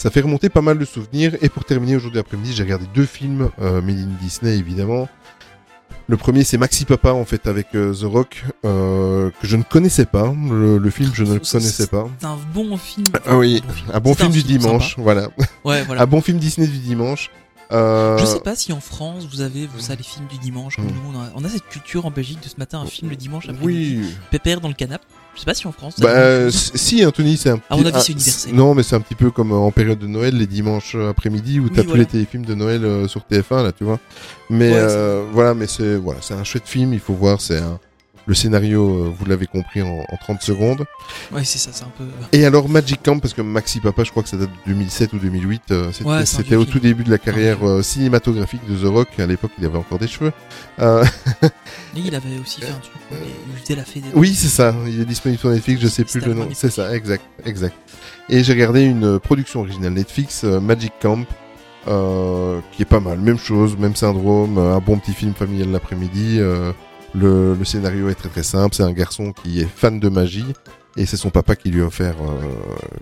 ça 0.00 0.10
fait 0.10 0.20
remonter 0.22 0.48
pas 0.48 0.62
mal 0.62 0.78
de 0.78 0.84
souvenirs. 0.84 1.36
Et 1.42 1.48
pour 1.48 1.64
terminer 1.64 1.96
aujourd'hui 1.96 2.18
après-midi, 2.20 2.52
j'ai 2.54 2.62
regardé 2.62 2.86
deux 2.94 3.04
films 3.06 3.50
euh, 3.60 3.82
made 3.82 3.98
in 3.98 4.08
Disney 4.20 4.56
évidemment. 4.56 5.08
Le 6.08 6.16
premier, 6.16 6.42
c'est 6.42 6.58
Maxi 6.58 6.86
Papa 6.86 7.12
en 7.12 7.24
fait 7.24 7.46
avec 7.46 7.68
euh, 7.76 7.94
The 7.94 8.02
Rock 8.04 8.44
euh, 8.64 9.30
que 9.40 9.46
je 9.46 9.54
ne 9.56 9.62
connaissais 9.62 10.06
pas. 10.06 10.32
Le, 10.50 10.78
le 10.78 10.90
film, 10.90 11.10
je 11.14 11.22
ne 11.24 11.34
le 11.34 11.40
connaissais 11.40 11.86
pas. 11.86 12.08
C'est 12.18 12.26
un 12.26 12.38
bon 12.52 12.76
film. 12.76 13.06
Ah 13.26 13.36
oui, 13.36 13.62
un 13.92 14.00
bon 14.00 14.14
film 14.14 14.28
un 14.28 14.32
du 14.32 14.40
film 14.40 14.58
dimanche, 14.58 14.96
voilà. 14.98 15.28
Ouais, 15.64 15.82
voilà. 15.84 16.02
Un 16.02 16.06
bon 16.06 16.20
film 16.20 16.38
Disney 16.38 16.66
du 16.66 16.78
dimanche. 16.78 17.30
Euh, 17.70 18.18
Je 18.18 18.24
sais 18.24 18.40
pas 18.40 18.56
si 18.56 18.72
en 18.72 18.80
France 18.80 19.28
vous 19.30 19.42
avez 19.42 19.68
vous 19.68 19.78
ça 19.78 19.94
les 19.94 20.02
films 20.02 20.26
du 20.26 20.38
dimanche 20.38 20.74
comme 20.74 20.86
Mm. 20.86 20.88
nous 21.04 21.16
on 21.16 21.20
a, 21.20 21.28
on 21.36 21.44
a 21.44 21.48
cette 21.48 21.68
culture 21.68 22.04
en 22.06 22.10
Belgique 22.10 22.42
de 22.42 22.48
ce 22.48 22.56
matin 22.58 22.80
un 22.80 22.86
film 22.86 23.10
le 23.10 23.14
dimanche 23.16 23.44
après-midi, 23.48 23.98
Oui. 24.02 24.14
pépère 24.32 24.60
dans 24.60 24.66
le 24.66 24.74
canapé. 24.74 25.04
Je 25.40 25.44
sais 25.44 25.46
pas 25.46 25.54
si 25.54 25.66
en 25.66 25.72
France. 25.72 25.94
Bah, 25.98 26.10
a 26.10 26.16
euh, 26.16 26.50
si, 26.50 27.02
Anthony, 27.06 27.38
c'est 27.38 27.48
un 27.48 27.56
petit... 27.56 27.66
À 27.70 27.76
mon 27.78 27.86
avis, 27.86 27.92
ah, 27.94 28.00
c'est 28.00 28.12
universel. 28.12 28.54
Non, 28.54 28.74
mais 28.74 28.82
c'est 28.82 28.94
un 28.94 29.00
petit 29.00 29.14
peu 29.14 29.30
comme 29.30 29.52
euh, 29.52 29.56
en 29.56 29.70
période 29.70 29.98
de 29.98 30.06
Noël, 30.06 30.36
les 30.36 30.46
dimanches 30.46 30.94
euh, 30.94 31.08
après-midi, 31.08 31.60
où 31.60 31.64
Oui, 31.64 31.70
t'as 31.74 31.82
tous 31.82 31.94
les 31.94 32.04
téléfilms 32.04 32.44
de 32.44 32.54
Noël 32.54 32.84
euh, 32.84 33.08
sur 33.08 33.22
TF1, 33.22 33.62
là, 33.62 33.72
tu 33.72 33.84
vois. 33.84 33.98
Mais 34.50 34.70
Ouais, 34.70 34.78
euh, 34.78 35.24
voilà, 35.32 35.54
mais 35.54 35.66
c'est 35.66 35.96
voilà, 35.96 36.20
c'est 36.20 36.34
un 36.34 36.44
chouette 36.44 36.68
film, 36.68 36.92
il 36.92 37.00
faut 37.00 37.14
voir, 37.14 37.40
c'est 37.40 37.56
un... 37.56 37.80
Le 38.30 38.36
scénario, 38.36 38.88
euh, 39.06 39.12
vous 39.18 39.24
l'avez 39.26 39.48
compris 39.48 39.82
en, 39.82 40.04
en 40.08 40.16
30 40.16 40.40
secondes. 40.40 40.84
Ouais, 41.32 41.42
c'est 41.42 41.58
ça, 41.58 41.70
c'est 41.72 41.82
un 41.82 41.90
peu. 41.98 42.04
Et 42.30 42.46
alors 42.46 42.68
Magic 42.68 43.02
Camp, 43.02 43.18
parce 43.18 43.34
que 43.34 43.42
Maxi 43.42 43.80
Papa, 43.80 44.04
je 44.04 44.12
crois 44.12 44.22
que 44.22 44.28
ça 44.28 44.36
date 44.36 44.50
de 44.50 44.70
2007 44.72 45.14
ou 45.14 45.18
2008, 45.18 45.62
euh, 45.72 45.90
c'était 45.90 46.08
Ouais, 46.08 46.22
au 46.22 46.60
film. 46.60 46.66
tout 46.66 46.78
début 46.78 47.02
de 47.02 47.10
la 47.10 47.18
carrière 47.18 47.66
euh, 47.68 47.82
cinématographique 47.82 48.60
de 48.68 48.76
The 48.76 48.84
Rock. 48.88 49.08
À 49.18 49.26
l'époque, 49.26 49.50
il 49.58 49.64
avait 49.64 49.78
encore 49.78 49.98
des 49.98 50.06
cheveux. 50.06 50.30
Euh, 50.78 51.04
il 51.96 52.14
avait 52.14 52.38
aussi 52.40 52.60
fait 52.60 52.68
un 52.70 52.74
truc 52.78 52.92
où 53.10 53.14
il- 53.16 53.52
il 53.56 53.60
faisait 53.64 53.74
la 53.74 53.84
fée 53.84 53.98
des. 53.98 54.06
Oui, 54.14 54.32
c'est 54.32 54.46
ça. 54.46 54.76
Il 54.86 55.00
est 55.00 55.04
disponible 55.04 55.40
sur 55.40 55.50
Netflix, 55.50 55.80
je 55.82 55.88
sais 55.88 56.04
plus 56.04 56.20
le 56.24 56.32
nom. 56.34 56.46
C'est 56.54 56.70
ça, 56.70 56.94
exact, 56.94 57.24
exact. 57.44 57.74
Et 58.28 58.44
j'ai 58.44 58.52
regardé 58.52 58.82
une 58.82 59.18
production 59.18 59.58
originale 59.62 59.94
Netflix, 59.94 60.44
Magic 60.44 60.92
Camp, 61.02 61.24
qui 61.84 62.82
est 62.82 62.88
pas 62.88 63.00
mal. 63.00 63.18
Même 63.18 63.38
chose, 63.40 63.76
même 63.76 63.96
syndrome, 63.96 64.56
un 64.56 64.78
bon 64.78 64.98
petit 65.00 65.14
film 65.14 65.34
familial 65.34 65.70
l'après-midi. 65.72 66.38
Le, 67.14 67.54
le 67.54 67.64
scénario 67.64 68.08
est 68.08 68.14
très 68.14 68.28
très 68.28 68.42
simple. 68.42 68.74
C'est 68.74 68.82
un 68.84 68.92
garçon 68.92 69.32
qui 69.32 69.60
est 69.60 69.66
fan 69.68 69.98
de 69.98 70.08
magie 70.08 70.46
et 70.96 71.06
c'est 71.06 71.16
son 71.16 71.30
papa 71.30 71.56
qui 71.56 71.70
lui 71.70 71.82
a 71.82 71.86
offert, 71.86 72.14
euh, 72.22 72.48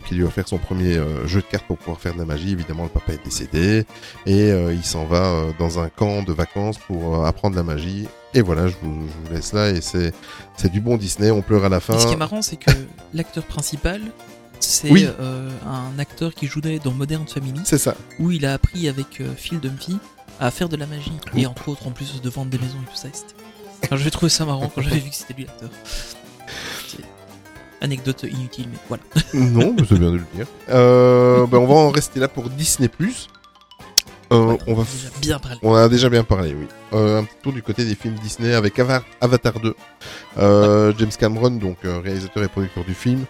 qui 0.07 0.15
lui 0.15 0.25
a 0.25 0.27
offert 0.27 0.47
son 0.49 0.59
premier 0.59 0.97
euh, 0.97 1.27
jeu 1.27 1.41
de 1.41 1.47
cartes 1.47 1.67
pour 1.67 1.77
pouvoir 1.79 2.01
faire 2.01 2.15
de 2.15 2.19
la 2.19 2.25
magie. 2.25 2.53
Évidemment, 2.53 2.85
le 2.85 2.89
papa 2.89 3.13
est 3.13 3.25
décédé 3.25 3.85
et 4.27 4.51
euh, 4.51 4.73
il 4.73 4.85
s'en 4.85 5.05
va 5.05 5.25
euh, 5.27 5.51
dans 5.59 5.79
un 5.79 5.89
camp 5.89 6.23
de 6.23 6.33
vacances 6.33 6.79
pour 6.79 7.17
euh, 7.23 7.27
apprendre 7.27 7.57
la 7.57 7.63
magie. 7.63 8.07
Et 8.35 8.41
voilà, 8.43 8.69
je 8.69 8.75
vous, 8.83 8.95
je 9.09 9.29
vous 9.29 9.35
laisse 9.35 9.53
là 9.53 9.71
et 9.71 9.81
c'est 9.81 10.13
c'est 10.57 10.71
du 10.71 10.81
bon 10.81 10.97
Disney. 10.97 11.31
On 11.31 11.43
pleure 11.43 11.65
à 11.65 11.69
la 11.69 11.81
fin. 11.81 11.95
Et 11.97 12.01
ce 12.01 12.07
qui 12.07 12.13
est 12.15 12.17
marrant, 12.17 12.41
c'est 12.43 12.57
que 12.57 12.71
l'acteur 13.15 13.45
principal, 13.45 14.01
c'est 14.61 14.91
Oui. 14.91 15.07
euh, 15.21 15.51
un 15.67 15.99
acteur 15.99 16.35
qui 16.35 16.47
jouait 16.47 16.79
dans 16.79 16.93
Modern 16.93 17.27
Family, 17.27 17.61
C'est 17.65 17.79
ça. 17.79 17.95
où 18.19 18.31
il 18.31 18.45
a 18.47 18.55
appris 18.55 18.89
avec 18.89 19.21
euh, 19.21 19.29
Phil 19.37 19.61
Dunphy 19.61 19.99
à 20.41 20.51
faire 20.51 20.69
de 20.69 20.77
la 20.77 20.87
magie. 20.87 21.13
Et 21.37 21.47
entre 21.47 21.69
autres, 21.69 21.87
en 21.87 21.91
plus 21.91 22.21
de 22.23 22.29
vendre 22.31 22.51
des 22.51 22.59
maisons 22.59 22.79
et 22.87 22.91
tout 22.91 22.97
ça. 22.97 23.09
c'était- 23.13 23.35
Enfin, 23.85 23.97
je 23.97 24.05
vais 24.05 24.11
trouver 24.11 24.31
ça 24.31 24.45
marrant 24.45 24.71
quand 24.75 24.83
j'avais 24.83 24.99
vu 24.99 25.09
que 25.11 25.17
c'était 25.17 25.35
lui 25.35 25.45
l'acteur. 25.45 25.71
Anecdote 27.81 28.25
inutile, 28.25 28.67
mais 28.73 28.79
voilà. 28.89 29.03
non, 29.35 29.73
mais 29.77 29.85
c'est 29.89 29.99
bien 29.99 30.11
de 30.11 30.17
le 30.17 30.25
dire. 30.35 30.47
Euh, 30.69 31.47
ben, 31.47 31.59
on 31.59 31.67
va 31.67 31.75
en 31.75 31.91
rester 31.91 32.19
là 32.19 32.27
pour 32.27 32.51
Disney+. 32.51 32.91
Euh, 34.31 34.57
on 34.67 34.75
va 34.75 34.83
déjà 34.85 35.09
bien 35.21 35.39
parlé. 35.39 35.59
On 35.63 35.75
a 35.75 35.89
déjà 35.89 36.09
bien 36.11 36.25
parlé, 36.25 36.55
oui. 36.59 36.67
Euh, 36.93 37.21
un 37.21 37.25
petit 37.25 37.37
tour 37.43 37.53
du 37.53 37.63
côté 37.63 37.85
des 37.85 37.95
films 37.95 38.17
Disney 38.17 38.53
avec 38.53 38.79
Ava- 38.79 39.05
Avatar 39.21 39.61
2. 39.61 39.75
Euh, 40.39 40.93
James 40.99 41.13
Cameron, 41.19 41.51
donc 41.53 41.79
réalisateur 41.85 42.43
et 42.43 42.49
producteur 42.49 42.85
du 42.85 42.95
film. 42.95 43.25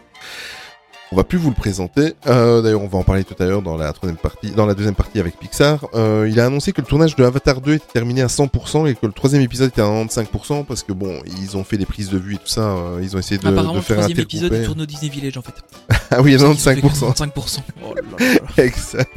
On 1.11 1.17
va 1.17 1.25
plus 1.25 1.39
vous 1.39 1.49
le 1.49 1.55
présenter. 1.55 2.15
Euh, 2.27 2.61
D'ailleurs, 2.61 2.83
on 2.83 2.87
va 2.87 2.99
en 2.99 3.03
parler 3.03 3.25
tout 3.25 3.35
à 3.39 3.47
l'heure 3.47 3.63
dans 3.63 3.79
la 3.79 3.93
troisième 3.95 4.19
partie, 4.19 4.51
dans 4.51 4.67
la 4.67 4.75
deuxième 4.75 4.95
partie 4.95 5.19
avec 5.19 5.39
Pixar. 5.39 5.87
Euh, 5.95 6.29
il 6.31 6.39
a 6.39 6.47
annoncé 6.47 6.73
que 6.73 6.83
le 6.83 6.87
tournage 6.87 7.17
de 7.17 7.25
Avatar 7.25 7.63
2 7.63 7.75
était 7.75 7.93
terminé 7.95 8.21
à 8.21 8.27
100% 8.27 8.87
et 8.87 8.95
que 8.95 9.07
le 9.07 9.13
troisième 9.13 9.41
épisode 9.41 9.69
était 9.69 9.81
à 9.81 9.87
95% 9.87 10.67
parce 10.67 10.83
que 10.83 10.93
bon, 10.93 11.19
ils 11.41 11.57
ont 11.57 11.65
fait 11.65 11.79
des 11.79 11.87
prises 11.87 12.11
de 12.11 12.19
vue 12.19 12.35
et 12.35 12.37
tout 12.37 12.47
ça. 12.47 12.61
euh, 12.61 13.01
ils 13.03 13.17
ont 13.17 13.19
essayé 13.19 13.39
de, 13.39 13.47
Apparemment, 13.49 13.73
de 13.73 13.79
le 13.79 13.83
faire 13.83 13.97
un 13.97 14.01
troisième 14.03 14.17
tel 14.17 14.25
épisode 14.25 14.53
il 14.53 14.67
tourne 14.67 14.81
au 14.83 14.87
Disney 14.87 15.11
Village 15.11 15.39
en 15.39 15.43
fait. 15.43 15.55
Ah 16.11 16.23
oui, 16.23 16.33
à 16.33 16.39
Ils 16.39 16.45
ont 16.45 16.55
fait 16.55 16.75
95%. 16.75 17.15
95%. 17.15 17.59
Oh 17.85 17.95
là 17.95 18.03
là. 18.19 18.65
Exact. 18.65 19.11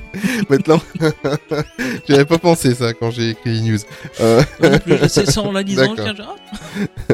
Maintenant, 0.49 0.81
j'avais 2.07 2.25
pas 2.25 2.37
pensé 2.37 2.75
ça 2.75 2.93
quand 2.93 3.11
j'ai 3.11 3.29
écrit 3.29 3.53
les 3.53 3.61
news. 3.61 3.79
Euh, 4.19 4.41
non 4.61 4.77
plus, 4.77 4.97
c'est 5.07 5.29
ça 5.29 5.41
en 5.41 5.51
la 5.53 5.65
je 5.65 5.79
ah, 5.79 7.13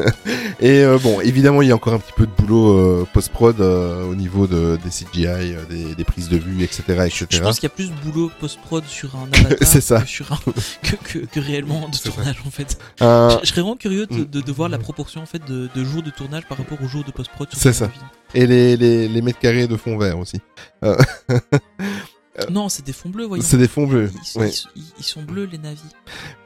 Et 0.60 0.84
bon, 1.02 1.20
évidemment, 1.20 1.62
il 1.62 1.68
y 1.68 1.72
a 1.72 1.76
encore 1.76 1.94
un 1.94 1.98
petit 1.98 2.12
peu 2.16 2.26
de 2.26 2.32
boulot 2.38 3.06
post-prod 3.12 3.60
euh, 3.60 4.10
au 4.10 4.14
niveau 4.14 4.46
de, 4.46 4.67
des 4.76 4.90
CGI, 4.90 5.26
euh, 5.26 5.64
des, 5.70 5.94
des 5.94 6.04
prises 6.04 6.28
de 6.28 6.36
vue, 6.36 6.62
etc. 6.62 6.82
etc. 7.06 7.26
Je 7.30 7.38
pense 7.40 7.58
qu'il 7.60 7.68
y 7.68 7.72
a 7.72 7.74
plus 7.74 7.90
de 7.90 7.94
boulot 8.04 8.30
post-prod 8.40 8.84
sur 8.86 9.16
un 9.16 9.28
avatar 9.44 9.66
ça. 9.66 10.00
Que, 10.02 10.06
sur 10.06 10.32
un... 10.32 10.38
que, 10.82 10.96
que, 10.96 11.18
que 11.26 11.40
réellement 11.40 11.88
de 11.88 11.94
ça. 11.94 12.10
tournage 12.10 12.42
en 12.46 12.50
fait. 12.50 12.78
Un- 13.00 13.30
Je, 13.30 13.38
je 13.44 13.46
serais 13.50 13.60
vraiment 13.62 13.76
curieux 13.76 14.06
de, 14.06 14.14
Mm. 14.18 14.24
de, 14.26 14.40
de 14.40 14.52
voir 14.52 14.68
la 14.68 14.78
proportion 14.78 15.20
en 15.22 15.26
fait 15.26 15.44
de, 15.46 15.68
de 15.74 15.84
jours 15.84 16.02
de 16.02 16.10
tournage 16.10 16.44
par 16.48 16.58
rapport 16.58 16.78
aux 16.82 16.88
jours 16.88 17.04
de 17.04 17.10
post-prod. 17.12 17.48
sur 17.50 17.58
C'est 17.58 17.72
ce 17.72 17.78
ça. 17.80 17.90
et 18.34 18.46
les, 18.46 18.76
les, 18.76 19.08
les 19.08 19.22
mètres 19.22 19.38
carrés 19.38 19.66
de 19.66 19.76
fond 19.76 19.96
vert 19.98 20.18
aussi. 20.18 20.40
Non, 22.50 22.68
c'est 22.68 22.84
des 22.84 22.92
fonds 22.92 23.08
bleus, 23.08 23.26
voyons. 23.26 23.44
C'est 23.46 23.56
des 23.58 23.68
fonds 23.68 23.86
bleus. 23.86 24.10
Ils, 24.14 24.24
sont- 24.26 24.40
Ouais. 24.40 24.48
ils 24.48 24.52
sont- 24.52 24.68
ils- 24.76 24.82
ils 24.98 25.04
sont 25.04 25.22
bleus 25.22 25.44
les 25.50 25.58
navis. 25.58 25.80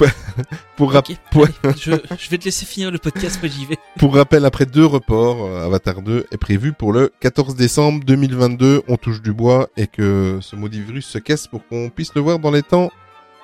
Pour, 0.76 0.92
rap- 0.92 1.08
Ok, 1.08 1.16
pour- 1.30 1.44
allez, 1.44 1.74
je, 1.78 1.92
je 2.18 2.30
vais 2.30 2.38
te 2.38 2.44
laisser 2.44 2.64
finir 2.66 2.90
le 2.90 2.98
podcast, 2.98 3.38
moi 3.42 3.50
j'y 3.50 3.66
vais. 3.66 3.76
pour 3.98 4.14
rappel, 4.14 4.44
après 4.44 4.66
deux 4.66 4.86
reports, 4.86 5.44
euh, 5.44 5.64
Avatar 5.66 6.02
2 6.02 6.26
est 6.30 6.36
prévu 6.38 6.72
pour 6.72 6.92
le 6.92 7.12
14 7.20 7.54
décembre 7.54 8.04
2022. 8.04 8.82
On 8.88 8.96
touche 8.96 9.22
du 9.22 9.32
bois 9.32 9.68
et 9.76 9.86
que 9.86 10.38
ce 10.40 10.56
maudit 10.56 10.80
virus 10.80 11.06
se 11.06 11.18
casse 11.18 11.46
pour 11.46 11.66
qu'on 11.68 11.90
puisse 11.90 12.14
le 12.14 12.20
voir 12.20 12.38
dans 12.38 12.50
les 12.50 12.62
temps 12.62 12.90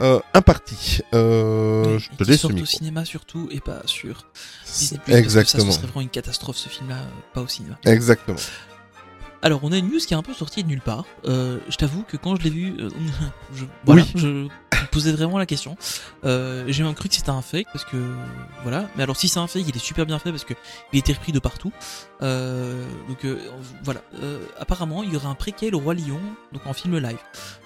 euh, 0.00 0.20
impartis. 0.32 1.00
Euh, 1.12 1.98
je 1.98 2.08
te 2.16 2.22
laisse 2.24 2.40
sortent 2.40 2.54
au 2.60 2.64
cinéma 2.64 3.04
surtout 3.04 3.48
et 3.50 3.60
pas 3.60 3.82
sur 3.84 4.26
Disney+. 4.64 5.00
Exactement. 5.08 5.34
Parce 5.34 5.52
que 5.52 5.58
ça, 5.60 5.66
ce 5.66 5.72
serait 5.72 5.86
vraiment 5.88 6.00
une 6.02 6.08
catastrophe 6.08 6.56
ce 6.56 6.68
film-là, 6.68 6.96
euh, 6.98 7.08
pas 7.34 7.40
au 7.42 7.48
cinéma. 7.48 7.76
Exactement. 7.84 8.36
Alors, 9.42 9.60
on 9.62 9.70
a 9.72 9.78
une 9.78 9.88
news 9.88 9.98
qui 9.98 10.14
est 10.14 10.16
un 10.16 10.22
peu 10.22 10.34
sortie 10.34 10.64
de 10.64 10.68
nulle 10.68 10.80
part. 10.80 11.04
Euh, 11.26 11.58
je 11.68 11.76
t'avoue 11.76 12.02
que 12.02 12.16
quand 12.16 12.34
je 12.36 12.42
l'ai 12.42 12.50
vue, 12.50 12.74
euh, 12.80 12.90
je, 13.54 13.64
voilà, 13.84 14.02
Oui. 14.02 14.12
je 14.16 14.48
posais 14.88 15.12
vraiment 15.12 15.38
la 15.38 15.46
question. 15.46 15.76
Euh, 16.24 16.64
J'ai 16.68 16.82
même 16.82 16.94
cru 16.94 17.08
que 17.08 17.14
c'était 17.14 17.30
un 17.30 17.42
fake 17.42 17.68
parce 17.72 17.84
que 17.84 17.96
voilà. 18.62 18.88
Mais 18.96 19.02
alors, 19.02 19.16
si 19.16 19.28
c'est 19.28 19.38
un 19.38 19.46
fake, 19.46 19.64
il 19.68 19.76
est 19.76 19.80
super 19.80 20.06
bien 20.06 20.18
fait 20.18 20.30
parce 20.30 20.44
que 20.44 20.54
il 20.92 20.98
été 20.98 21.12
repris 21.12 21.32
de 21.32 21.38
partout. 21.38 21.72
Euh, 22.22 22.84
donc 23.08 23.24
euh, 23.24 23.38
voilà. 23.82 24.00
Apparemment, 24.58 25.02
il 25.02 25.12
y 25.12 25.16
aura 25.16 25.28
un 25.28 25.34
préquel 25.34 25.74
au 25.74 25.78
roi 25.78 25.94
Lion, 25.94 26.20
donc 26.52 26.66
en 26.66 26.72
film 26.72 26.98
live. 26.98 27.18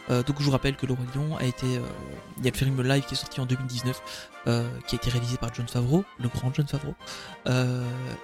Donc 0.09 0.37
je 0.41 0.45
vous 0.45 0.51
rappelle 0.51 0.77
que 0.77 0.85
le 0.85 0.93
roi 0.93 1.07
Lion 1.15 1.37
a 1.39 1.45
été, 1.45 1.67
il 1.67 2.45
y 2.45 2.49
a 2.49 2.51
le 2.51 2.57
film 2.57 2.83
live 2.83 3.05
qui 3.05 3.15
est 3.15 3.17
sorti 3.17 3.41
en 3.41 3.47
2019, 3.47 4.03
euh, 4.49 4.69
qui 4.89 4.97
a 4.97 4.99
été 4.99 5.09
réalisé 5.09 5.37
par 5.37 5.55
John 5.55 5.69
Favreau, 5.69 6.05
le 6.19 6.29
grand 6.29 6.53
John 6.53 6.67
Favreau. 6.67 6.95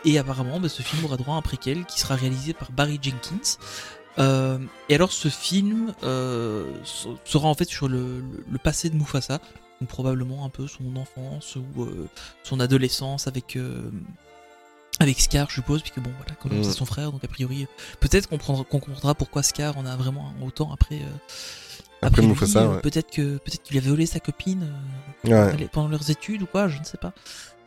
Et 0.05 0.19
apparemment, 0.19 0.61
bah, 0.61 0.69
ce 0.69 0.83
film 0.83 1.05
aura 1.05 1.17
droit 1.17 1.37
à 1.37 1.39
un 1.39 1.43
préquel 1.43 1.85
qui 1.87 2.01
sera 2.01 2.15
réalisé 2.17 2.53
par 2.53 2.73
Barry 2.73 2.99
Jenkins. 3.01 3.59
Euh, 4.19 4.59
et 4.89 4.95
alors, 4.95 5.13
ce 5.13 5.29
film 5.29 5.95
euh, 6.03 6.65
sera 7.25 7.49
en 7.49 7.55
fait 7.55 7.69
sur 7.69 7.89
le, 7.89 8.21
le- 8.21 8.45
le 8.51 8.59
passé 8.59 8.91
de 8.91 8.97
Mufasa, 8.97 9.39
donc 9.81 9.89
probablement 9.89 10.45
un 10.45 10.49
peu 10.49 10.67
son 10.67 10.97
enfance 10.97 11.57
ou 11.57 11.83
euh, 11.85 12.09
son 12.43 12.59
adolescence 12.61 13.27
avec 13.29 13.57
euh, 13.57 13.91
avec 15.01 15.21
Scar, 15.21 15.49
je 15.51 15.55
suppose, 15.55 15.83
puisque 15.83 16.01
bon, 16.01 16.11
voilà, 16.19 16.35
quand 16.43 16.51
même, 16.51 16.61
Mm. 16.61 16.65
c'est 16.65 16.73
son 16.73 16.85
frère, 16.87 17.13
donc 17.13 17.23
a 17.23 17.29
priori, 17.29 17.69
peut-être 18.01 18.29
qu'on 18.29 18.39
prendra- 18.39 18.65
qu'on 18.65 18.81
comprendra 18.81 19.15
pourquoi 19.15 19.45
Scar 19.45 19.79
en 19.79 19.87
a 19.87 19.95
vraiment 19.97 20.33
autant 20.45 20.73
après. 20.73 20.97
euh, 20.97 21.19
Après 22.03 22.23
lui, 22.23 22.29
Mufasa, 22.29 22.63
euh, 22.63 22.75
ouais. 22.77 22.81
Peut-être 22.81 23.11
que 23.13 23.39
peut-être 23.39 23.63
qu'il 23.63 23.77
a 23.77 23.81
violé 23.81 24.07
sa 24.07 24.19
copine. 24.21 24.73
euh, 25.27 25.53
Ouais. 25.57 25.69
pendant 25.73 25.89
leurs 25.89 26.11
études 26.11 26.43
ou 26.43 26.47
quoi, 26.47 26.67
je 26.69 26.79
ne 26.79 26.85
sais 26.85 26.97
pas. 26.99 27.13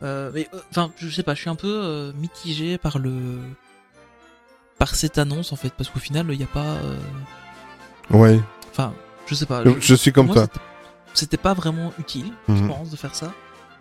Euh, 0.02 0.30
mais 0.34 0.48
enfin, 0.70 0.90
je 0.96 1.08
sais 1.08 1.22
pas, 1.22 1.34
je 1.34 1.40
suis 1.42 1.50
un 1.50 1.54
peu 1.54 2.12
mitigé 2.18 2.76
par 2.78 2.98
le 2.98 3.38
par 4.82 4.96
cette 4.96 5.16
annonce 5.18 5.52
en 5.52 5.56
fait, 5.56 5.72
parce 5.78 5.88
qu'au 5.90 6.00
final, 6.00 6.26
il 6.30 6.38
n'y 6.38 6.42
a 6.42 6.48
pas. 6.48 6.72
euh, 6.82 6.98
Ouais. 8.10 8.40
Enfin, 8.72 8.92
je 9.28 9.34
sais 9.36 9.46
pas. 9.46 9.62
Je, 9.64 9.70
je 9.78 9.94
suis 9.94 10.12
comme 10.12 10.26
toi. 10.32 10.46
c'était- 11.14 11.36
pas 11.36 11.54
vraiment 11.54 11.92
utile, 12.00 12.32
je 12.48 12.54
Mhm. 12.54 12.68
pense, 12.68 12.90
de 12.90 12.96
faire 12.96 13.14
ça. 13.14 13.32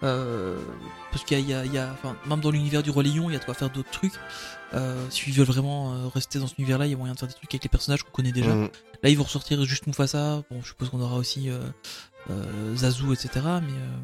Euh, 0.04 0.58
parce 1.12 1.24
qu'il 1.24 1.40
y 1.50 1.54
a, 1.56 1.66
il 1.66 1.74
y 1.74 1.78
a- 1.80 1.90
enfin, 1.94 2.16
même 2.28 2.40
dans 2.40 2.52
l'univers 2.52 2.84
du 2.84 2.92
roi 2.92 3.02
lion, 3.04 3.30
il 3.30 3.34
y 3.34 3.36
a 3.36 3.40
de 3.40 3.44
quoi 3.46 3.56
faire 3.56 3.70
d'autres 3.72 3.90
trucs. 3.90 4.14
Euh, 4.76 5.04
S'ils 5.10 5.34
veulent 5.34 5.46
vraiment 5.48 5.94
euh, 5.94 6.08
rester 6.08 6.38
dans 6.40 6.46
cet 6.48 6.58
univers-là, 6.60 6.86
il 6.86 6.92
y 6.92 6.94
a 6.94 6.98
moyen 6.98 7.14
de 7.16 7.20
faire 7.20 7.28
des 7.28 7.34
trucs 7.36 7.52
avec 7.54 7.64
les 7.64 7.70
personnages 7.70 8.04
qu'on 8.04 8.12
connaît 8.12 8.32
déjà. 8.32 8.54
Mhm. 8.54 8.70
Là, 9.04 9.10
ils 9.10 9.18
vont 9.18 9.24
ressortir 9.24 9.64
juste 9.66 9.88
Mufasa. 9.88 10.44
Bon, 10.52 10.62
je 10.62 10.68
suppose 10.68 10.90
qu'on 10.90 11.02
aura 11.02 11.16
aussi 11.16 11.50
euh, 12.30 12.76
Zazu, 12.76 13.12
etc. 13.14 13.30
Mais 13.36 13.50
euh, 13.74 13.98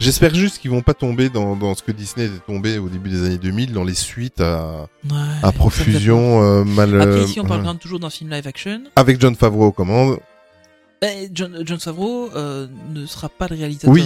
J'espère 0.00 0.34
juste 0.34 0.58
qu'ils 0.58 0.70
vont 0.70 0.82
pas 0.82 0.94
tomber 0.94 1.28
dans, 1.30 1.56
dans 1.56 1.74
ce 1.74 1.82
que 1.82 1.92
Disney 1.92 2.26
était 2.26 2.38
tombé 2.46 2.78
au 2.78 2.88
début 2.88 3.10
des 3.10 3.24
années 3.24 3.38
2000, 3.38 3.72
dans 3.72 3.84
les 3.84 3.94
suites 3.94 4.40
à, 4.40 4.88
ouais, 5.04 5.16
à 5.42 5.52
profusion, 5.52 6.42
euh, 6.42 6.64
mal. 6.64 7.00
Après, 7.00 7.24
ici, 7.24 7.40
on 7.40 7.44
parle 7.46 7.60
euh, 7.60 7.64
même 7.68 7.78
toujours 7.78 8.00
d'un 8.00 8.10
film 8.10 8.30
live 8.30 8.46
action. 8.46 8.82
Avec 8.96 9.20
John 9.20 9.34
Favreau 9.36 9.66
aux 9.66 9.72
commandes. 9.72 10.18
Eh, 11.02 11.30
John, 11.32 11.62
John 11.64 11.78
Favreau 11.80 12.30
euh, 12.34 12.66
ne 12.92 13.06
sera 13.06 13.28
pas 13.28 13.46
le 13.48 13.56
réalisateur. 13.56 13.90
Oui. 13.90 14.04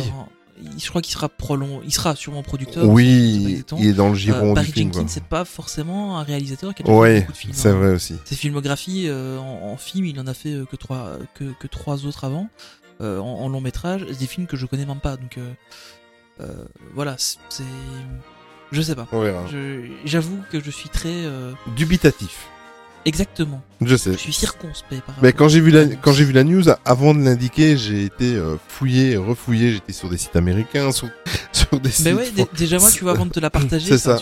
Il- 0.62 0.78
Je 0.78 0.88
crois 0.88 1.02
qu'il 1.02 1.12
sera 1.12 1.28
prolong... 1.28 1.80
il 1.84 1.92
sera 1.92 2.14
sûrement 2.14 2.44
producteur. 2.44 2.84
Oui, 2.86 3.64
il 3.76 3.86
est 3.88 3.92
dans 3.92 4.10
le 4.10 4.14
giron 4.14 4.52
Barry 4.52 4.68
du 4.68 4.72
film. 4.72 4.86
Jenkins, 4.92 5.00
quoi. 5.00 5.08
c'est 5.08 5.24
pas 5.24 5.44
forcément 5.44 6.16
un 6.16 6.22
réalisateur 6.22 6.72
qui 6.76 6.82
a 6.82 6.84
déjà 6.84 6.94
fait 6.94 7.00
Ouais, 7.00 7.20
beaucoup 7.22 7.32
de 7.32 7.36
films. 7.36 7.52
c'est 7.56 7.70
hein. 7.70 7.74
vrai 7.74 7.88
aussi. 7.94 8.14
Ses 8.24 8.36
filmographies 8.36 9.10
en, 9.10 9.72
en 9.72 9.76
film, 9.76 10.06
il 10.06 10.20
en 10.20 10.28
a 10.28 10.34
fait 10.34 10.54
que 10.70 10.76
trois 10.76 11.18
que, 11.34 11.52
que 11.58 11.66
trois 11.66 12.06
autres 12.06 12.22
avant 12.22 12.48
en, 13.00 13.04
en 13.44 13.48
long 13.48 13.60
métrage, 13.60 14.02
des 14.06 14.26
films 14.26 14.46
que 14.46 14.56
je 14.56 14.66
connais 14.66 14.86
même 14.86 15.00
pas. 15.00 15.16
Donc 15.16 15.38
euh, 15.38 15.52
euh, 16.40 16.64
voilà, 16.94 17.16
c'est 17.18 17.62
je 18.72 18.82
sais 18.82 18.94
pas. 18.96 19.06
On 19.12 19.20
verra. 19.20 19.46
Je- 19.50 19.86
J'avoue 20.04 20.38
que 20.50 20.60
je 20.62 20.70
suis 20.70 20.88
très 20.88 21.08
euh, 21.26 21.52
Dubitatif. 21.76 22.46
exactement. 23.04 23.62
Je 23.80 23.94
sais. 23.96 24.12
Je 24.12 24.18
suis 24.18 24.32
circonspect 24.32 25.02
par 25.04 25.14
Mais 25.22 25.32
quand 25.32 25.48
j'ai 25.48 25.60
vu 25.60 25.70
la 25.70 25.86
quand 25.86 26.12
j'ai 26.12 26.24
vu 26.24 26.32
la 26.32 26.42
news, 26.44 26.64
avant 26.84 27.14
de 27.14 27.20
l'indiquer, 27.22 27.76
j'ai 27.76 28.04
été 28.04 28.34
euh, 28.34 28.56
fouillé, 28.68 29.16
refouillé. 29.16 29.72
J'étais 29.72 29.92
sur 29.92 30.08
des 30.08 30.18
sites 30.18 30.34
américains, 30.36 30.90
sur, 30.90 31.08
sur 31.52 31.78
des 31.78 31.90
sites. 31.90 32.06
Mais 32.06 32.14
ouais, 32.14 32.30
déjà 32.56 32.78
moi, 32.78 32.90
tu 32.90 33.04
vois, 33.04 33.12
avant 33.12 33.26
de 33.26 33.30
te 33.32 33.40
la 33.40 33.50
partager, 33.60 33.86
C'est 33.86 33.98
ça. 33.98 34.18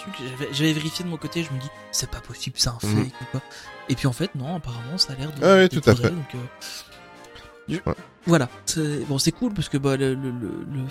j'avais- 0.53 0.73
vérifié 0.75 1.05
de 1.05 1.11
mon 1.11 1.17
côté, 1.17 1.45
je 1.45 1.55
me 1.55 1.61
dis, 1.61 1.69
c'est 1.93 2.11
pas 2.11 2.21
possible, 2.21 2.57
c'est 2.59 2.69
un 2.69 2.79
fake 2.81 2.91
Mhm. 2.91 3.07
ou 3.07 3.25
quoi. 3.31 3.43
Et 3.89 3.95
puis 3.95 4.07
en 4.07 4.13
fait, 4.13 4.35
non, 4.35 4.57
apparemment, 4.57 4.99
ça 4.99 5.13
a 5.13 5.17
l'air 5.17 5.33
de. 5.33 5.43
Ah 5.45 5.57
d'être 5.57 5.81
tout 5.81 5.89
à 5.91 5.95
fait. 5.95 6.13
Donc, 7.73 7.83
je- 7.85 7.91
Ouais. 7.91 7.97
Voilà, 8.27 8.49
c'est- 8.67 9.05
bon, 9.09 9.19
c'est 9.19 9.33
cool 9.33 9.53
parce 9.53 9.69
que 9.69 9.77
bah, 9.79 9.97
le, 9.97 10.15
le, 10.15 10.31
le, 10.31 10.49
le- 10.73 10.83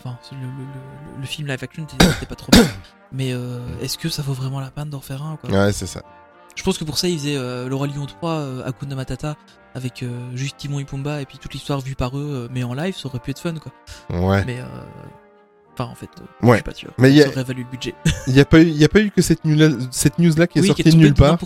le, 1.19 1.25
film 1.25 1.47
live 1.47 1.59
action 1.63 1.83
était 1.83 2.05
était 2.05 2.25
pas 2.25 2.35
trop 2.35 2.49
bien. 2.51 2.63
Mais 3.13 3.31
euh, 3.33 3.59
est-ce 3.81 3.97
que 3.97 4.09
ça 4.09 4.21
vaut 4.21 4.33
vraiment 4.33 4.59
la 4.59 4.69
peine 4.71 4.89
d'en 4.89 4.99
faire 5.01 5.23
un 5.23 5.35
quoi? 5.37 5.49
Ouais, 5.49 5.71
c'est 5.71 5.85
ça. 5.87 6.01
Je 6.55 6.63
pense 6.63 6.77
que 6.77 6.83
pour 6.83 6.97
ça, 6.97 7.07
ils 7.07 7.17
faisaient 7.17 7.37
euh, 7.37 7.69
Le 7.69 7.75
Roi 7.75 7.87
Lion 7.87 8.05
3, 8.05 8.29
euh, 8.31 8.63
Hakuna 8.67 8.95
Matata, 8.95 9.37
avec 9.73 10.03
euh, 10.03 10.09
juste 10.35 10.57
Timon 10.57 10.79
et 10.79 10.85
Pumba 10.85 11.21
et 11.21 11.25
puis 11.25 11.37
toute 11.37 11.53
l'histoire 11.53 11.79
vue 11.79 11.95
par 11.95 12.17
eux, 12.17 12.29
euh, 12.29 12.47
mais 12.51 12.63
en 12.63 12.73
live, 12.73 12.95
ça 12.97 13.07
aurait 13.07 13.19
pu 13.19 13.31
être 13.31 13.39
fun 13.39 13.53
quoi. 13.55 13.71
Ouais. 14.09 14.43
Mais 14.45 14.59
euh, 14.59 14.65
enfin, 15.73 15.85
en 15.89 15.95
fait, 15.95 16.09
je 16.43 16.53
suis 16.53 16.63
pas 16.63 16.73
sûr. 16.73 16.91
Mais 16.97 17.13
y 17.13 17.21
a- 17.21 17.25
Ça 17.27 17.31
aurait 17.31 17.43
valu 17.45 17.63
le 17.63 17.69
budget. 17.69 17.95
Il 18.27 18.35
y 18.35 18.41
a 18.41 18.45
pas 18.45 18.59
eu, 18.59 18.65
il 18.67 18.75
y 18.77 18.83
a 18.83 18.89
pas 18.89 18.99
eu 18.99 19.11
que 19.11 19.21
cette 19.21 19.45
news 19.45 19.55
là, 19.55 19.69
cette 19.91 20.19
news 20.19 20.33
là 20.37 20.45
qui 20.47 20.59
est 20.59 20.61
oui, 20.61 20.67
sortie 20.67 20.83
qui 20.83 20.89
est 20.89 20.93
nulle 20.95 21.13
part. 21.13 21.37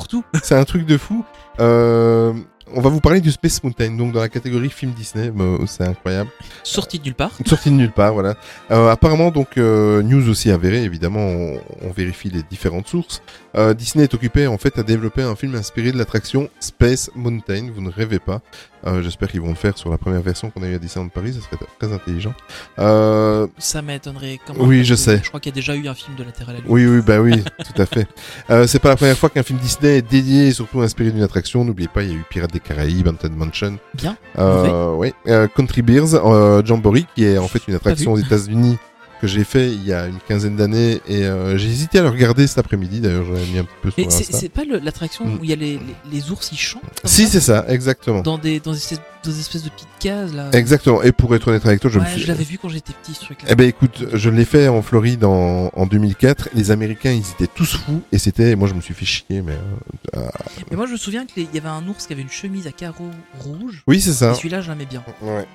C'est 0.41 0.55
un 0.55 0.65
truc 0.65 0.85
de 0.87 0.97
fou. 0.97 1.23
Euh, 1.59 2.33
on 2.75 2.81
va 2.81 2.89
vous 2.89 2.99
parler 2.99 3.21
du 3.21 3.31
Space 3.31 3.63
Mountain, 3.63 3.91
donc 3.91 4.11
dans 4.11 4.19
la 4.19 4.27
catégorie 4.29 4.69
film 4.69 4.91
Disney, 4.91 5.31
bah, 5.31 5.45
c'est 5.65 5.83
incroyable. 5.83 6.29
Sorti 6.63 6.99
de 6.99 7.05
nulle 7.05 7.15
part. 7.15 7.31
Sorti 7.45 7.69
de 7.69 7.75
nulle 7.75 7.91
part, 7.91 8.13
voilà. 8.13 8.35
Euh, 8.69 8.89
apparemment, 8.89 9.31
donc, 9.31 9.57
euh, 9.57 10.03
news 10.03 10.29
aussi 10.29 10.51
avérée, 10.51 10.83
évidemment, 10.83 11.21
on, 11.21 11.59
on 11.81 11.91
vérifie 11.91 12.29
les 12.29 12.43
différentes 12.43 12.87
sources. 12.87 13.21
Euh, 13.55 13.73
Disney 13.73 14.03
est 14.03 14.13
occupé, 14.13 14.47
en 14.47 14.57
fait, 14.57 14.77
à 14.77 14.83
développer 14.83 15.21
un 15.21 15.35
film 15.35 15.55
inspiré 15.55 15.93
de 15.93 15.97
l'attraction 15.97 16.49
Space 16.59 17.09
Mountain. 17.15 17.69
Vous 17.73 17.81
ne 17.81 17.89
rêvez 17.89 18.19
pas. 18.19 18.41
Euh, 18.87 19.01
J'espère 19.01 19.29
qu'ils 19.29 19.41
vont 19.41 19.49
le 19.49 19.55
faire 19.55 19.77
sur 19.77 19.89
la 19.89 19.97
première 19.97 20.21
version 20.21 20.49
qu'on 20.49 20.61
a 20.63 20.67
eu 20.67 20.75
à 20.75 20.79
Disneyland 20.79 21.09
Paris, 21.09 21.33
ça 21.33 21.39
serait 21.41 21.57
très 21.79 21.91
intelligent. 21.93 22.33
Euh, 22.79 23.47
Ça 23.57 23.81
m'étonnerait. 23.81 24.39
Oui, 24.57 24.83
je 24.85 24.95
sais. 24.95 25.21
Je 25.23 25.27
crois 25.29 25.39
qu'il 25.39 25.51
y 25.51 25.53
a 25.53 25.55
déjà 25.55 25.75
eu 25.75 25.87
un 25.87 25.93
film 25.93 26.15
de 26.17 26.23
la 26.23 26.31
Terre 26.31 26.49
à 26.49 26.53
la 26.53 26.59
Lune. 26.59 26.67
oui, 26.69 26.85
oui, 26.85 27.01
bah 27.05 27.19
oui, 27.19 27.43
tout 27.75 27.81
à 27.81 27.85
fait. 27.85 28.07
Euh, 28.49 28.67
c'est 28.67 28.79
pas 28.79 28.89
la 28.89 28.95
première 28.95 29.17
fois 29.17 29.29
qu'un 29.29 29.43
film 29.43 29.59
Disney 29.59 29.97
est 29.97 30.01
dédié 30.01 30.47
et 30.47 30.51
surtout 30.51 30.81
inspiré 30.81 31.11
d'une 31.11 31.23
attraction. 31.23 31.63
N'oubliez 31.65 31.87
pas, 31.89 32.03
il 32.03 32.09
y 32.09 32.13
a 32.13 32.15
eu 32.15 32.23
Pirates 32.29 32.53
des 32.53 32.59
Caraïbes, 32.59 33.07
Haunted 33.07 33.35
Mansion, 33.35 33.77
Bien. 33.93 34.17
Euh, 34.37 34.93
oui, 34.95 35.13
euh, 35.27 35.47
Country 35.47 35.81
Beers, 35.81 36.13
euh, 36.13 36.61
Jamboree, 36.65 37.05
qui 37.15 37.23
est 37.25 37.37
en 37.37 37.47
fait 37.47 37.61
une 37.67 37.75
attraction 37.75 38.13
aux. 38.13 38.17
États-Unis 38.17 38.77
que 39.25 39.31
j'ai 39.31 39.43
fait 39.43 39.69
il 39.71 39.85
y 39.85 39.93
a 39.93 40.07
une 40.07 40.19
quinzaine 40.27 40.55
d'années 40.55 41.01
et 41.07 41.23
euh, 41.25 41.57
j'ai 41.57 41.69
hésité 41.69 41.99
à 41.99 42.01
le 42.03 42.09
regarder 42.09 42.47
cet 42.47 42.57
après-midi. 42.59 42.99
D'ailleurs, 43.01 43.25
j'avais 43.25 43.45
mis 43.45 43.57
un 43.59 43.63
petit 43.63 43.75
peu 43.81 43.89
sur 43.91 44.03
Mais 44.05 44.09
c'est 44.11 44.49
pas 44.49 44.63
l'attraction 44.65 45.25
Mm. 45.25 45.33
où 45.35 45.43
il 45.43 45.49
y 45.49 45.53
a 45.53 45.55
les, 45.55 45.73
les, 45.79 45.95
les 46.11 46.31
ours 46.31 46.49
qui 46.49 46.57
chantent 46.57 46.81
Si, 47.03 47.27
c'est 47.27 47.39
ça, 47.39 47.65
exactement. 47.67 48.21
dans 48.21 48.37
des, 48.37 48.59
dans 48.59 48.71
des, 48.71 48.77
espèces, 48.77 48.99
dans 49.23 49.31
des 49.31 49.39
espèces 49.39 49.63
de 49.63 49.69
petites 49.69 49.87
cases 49.99 50.33
là. 50.33 50.49
Exactement. 50.53 51.01
Et 51.03 51.11
pour 51.11 51.33
être 51.35 51.47
honnête 51.47 51.65
avec 51.65 51.79
toi, 51.79 51.89
je 51.89 51.99
me 51.99 52.05
suis. 52.05 52.21
je 52.21 52.27
l'avais 52.27 52.43
vu 52.43 52.57
quand 52.57 52.69
j'étais 52.69 52.93
petit 52.93 53.13
ce 53.13 53.21
truc 53.21 53.41
là. 53.43 53.49
Eh 53.51 53.55
ben 53.55 53.67
écoute, 53.67 54.05
je 54.13 54.29
l'ai 54.29 54.45
fait 54.45 54.67
en 54.67 54.81
Floride 54.81 55.23
en, 55.23 55.71
en 55.73 55.85
2004. 55.85 56.49
Les 56.53 56.71
Américains, 56.71 57.11
ils 57.11 57.25
étaient 57.31 57.51
tous 57.53 57.75
fous 57.77 58.01
et 58.11 58.17
c'était, 58.19 58.55
moi 58.55 58.67
je 58.67 58.73
me 58.73 58.81
suis 58.81 58.93
fait 58.93 59.05
chier, 59.05 59.41
mais 59.41 59.53
euh, 59.53 60.17
euh, 60.19 60.27
Mais 60.69 60.77
moi 60.77 60.85
je 60.85 60.91
me 60.93 60.97
souviens 60.97 61.25
qu'il 61.25 61.47
y 61.53 61.57
avait 61.57 61.67
un 61.69 61.87
ours 61.87 62.05
qui 62.05 62.13
avait 62.13 62.21
une 62.21 62.29
chemise 62.29 62.67
à 62.67 62.71
carreaux 62.71 63.11
rouge. 63.39 63.83
oui 63.87 63.99
c'est 64.01 64.13
ça. 64.13 64.33
Celui-là 64.35 64.61
je 64.61 64.69
l'aimais 64.71 64.85
bien. 64.85 65.03
Ouais. 65.21 65.45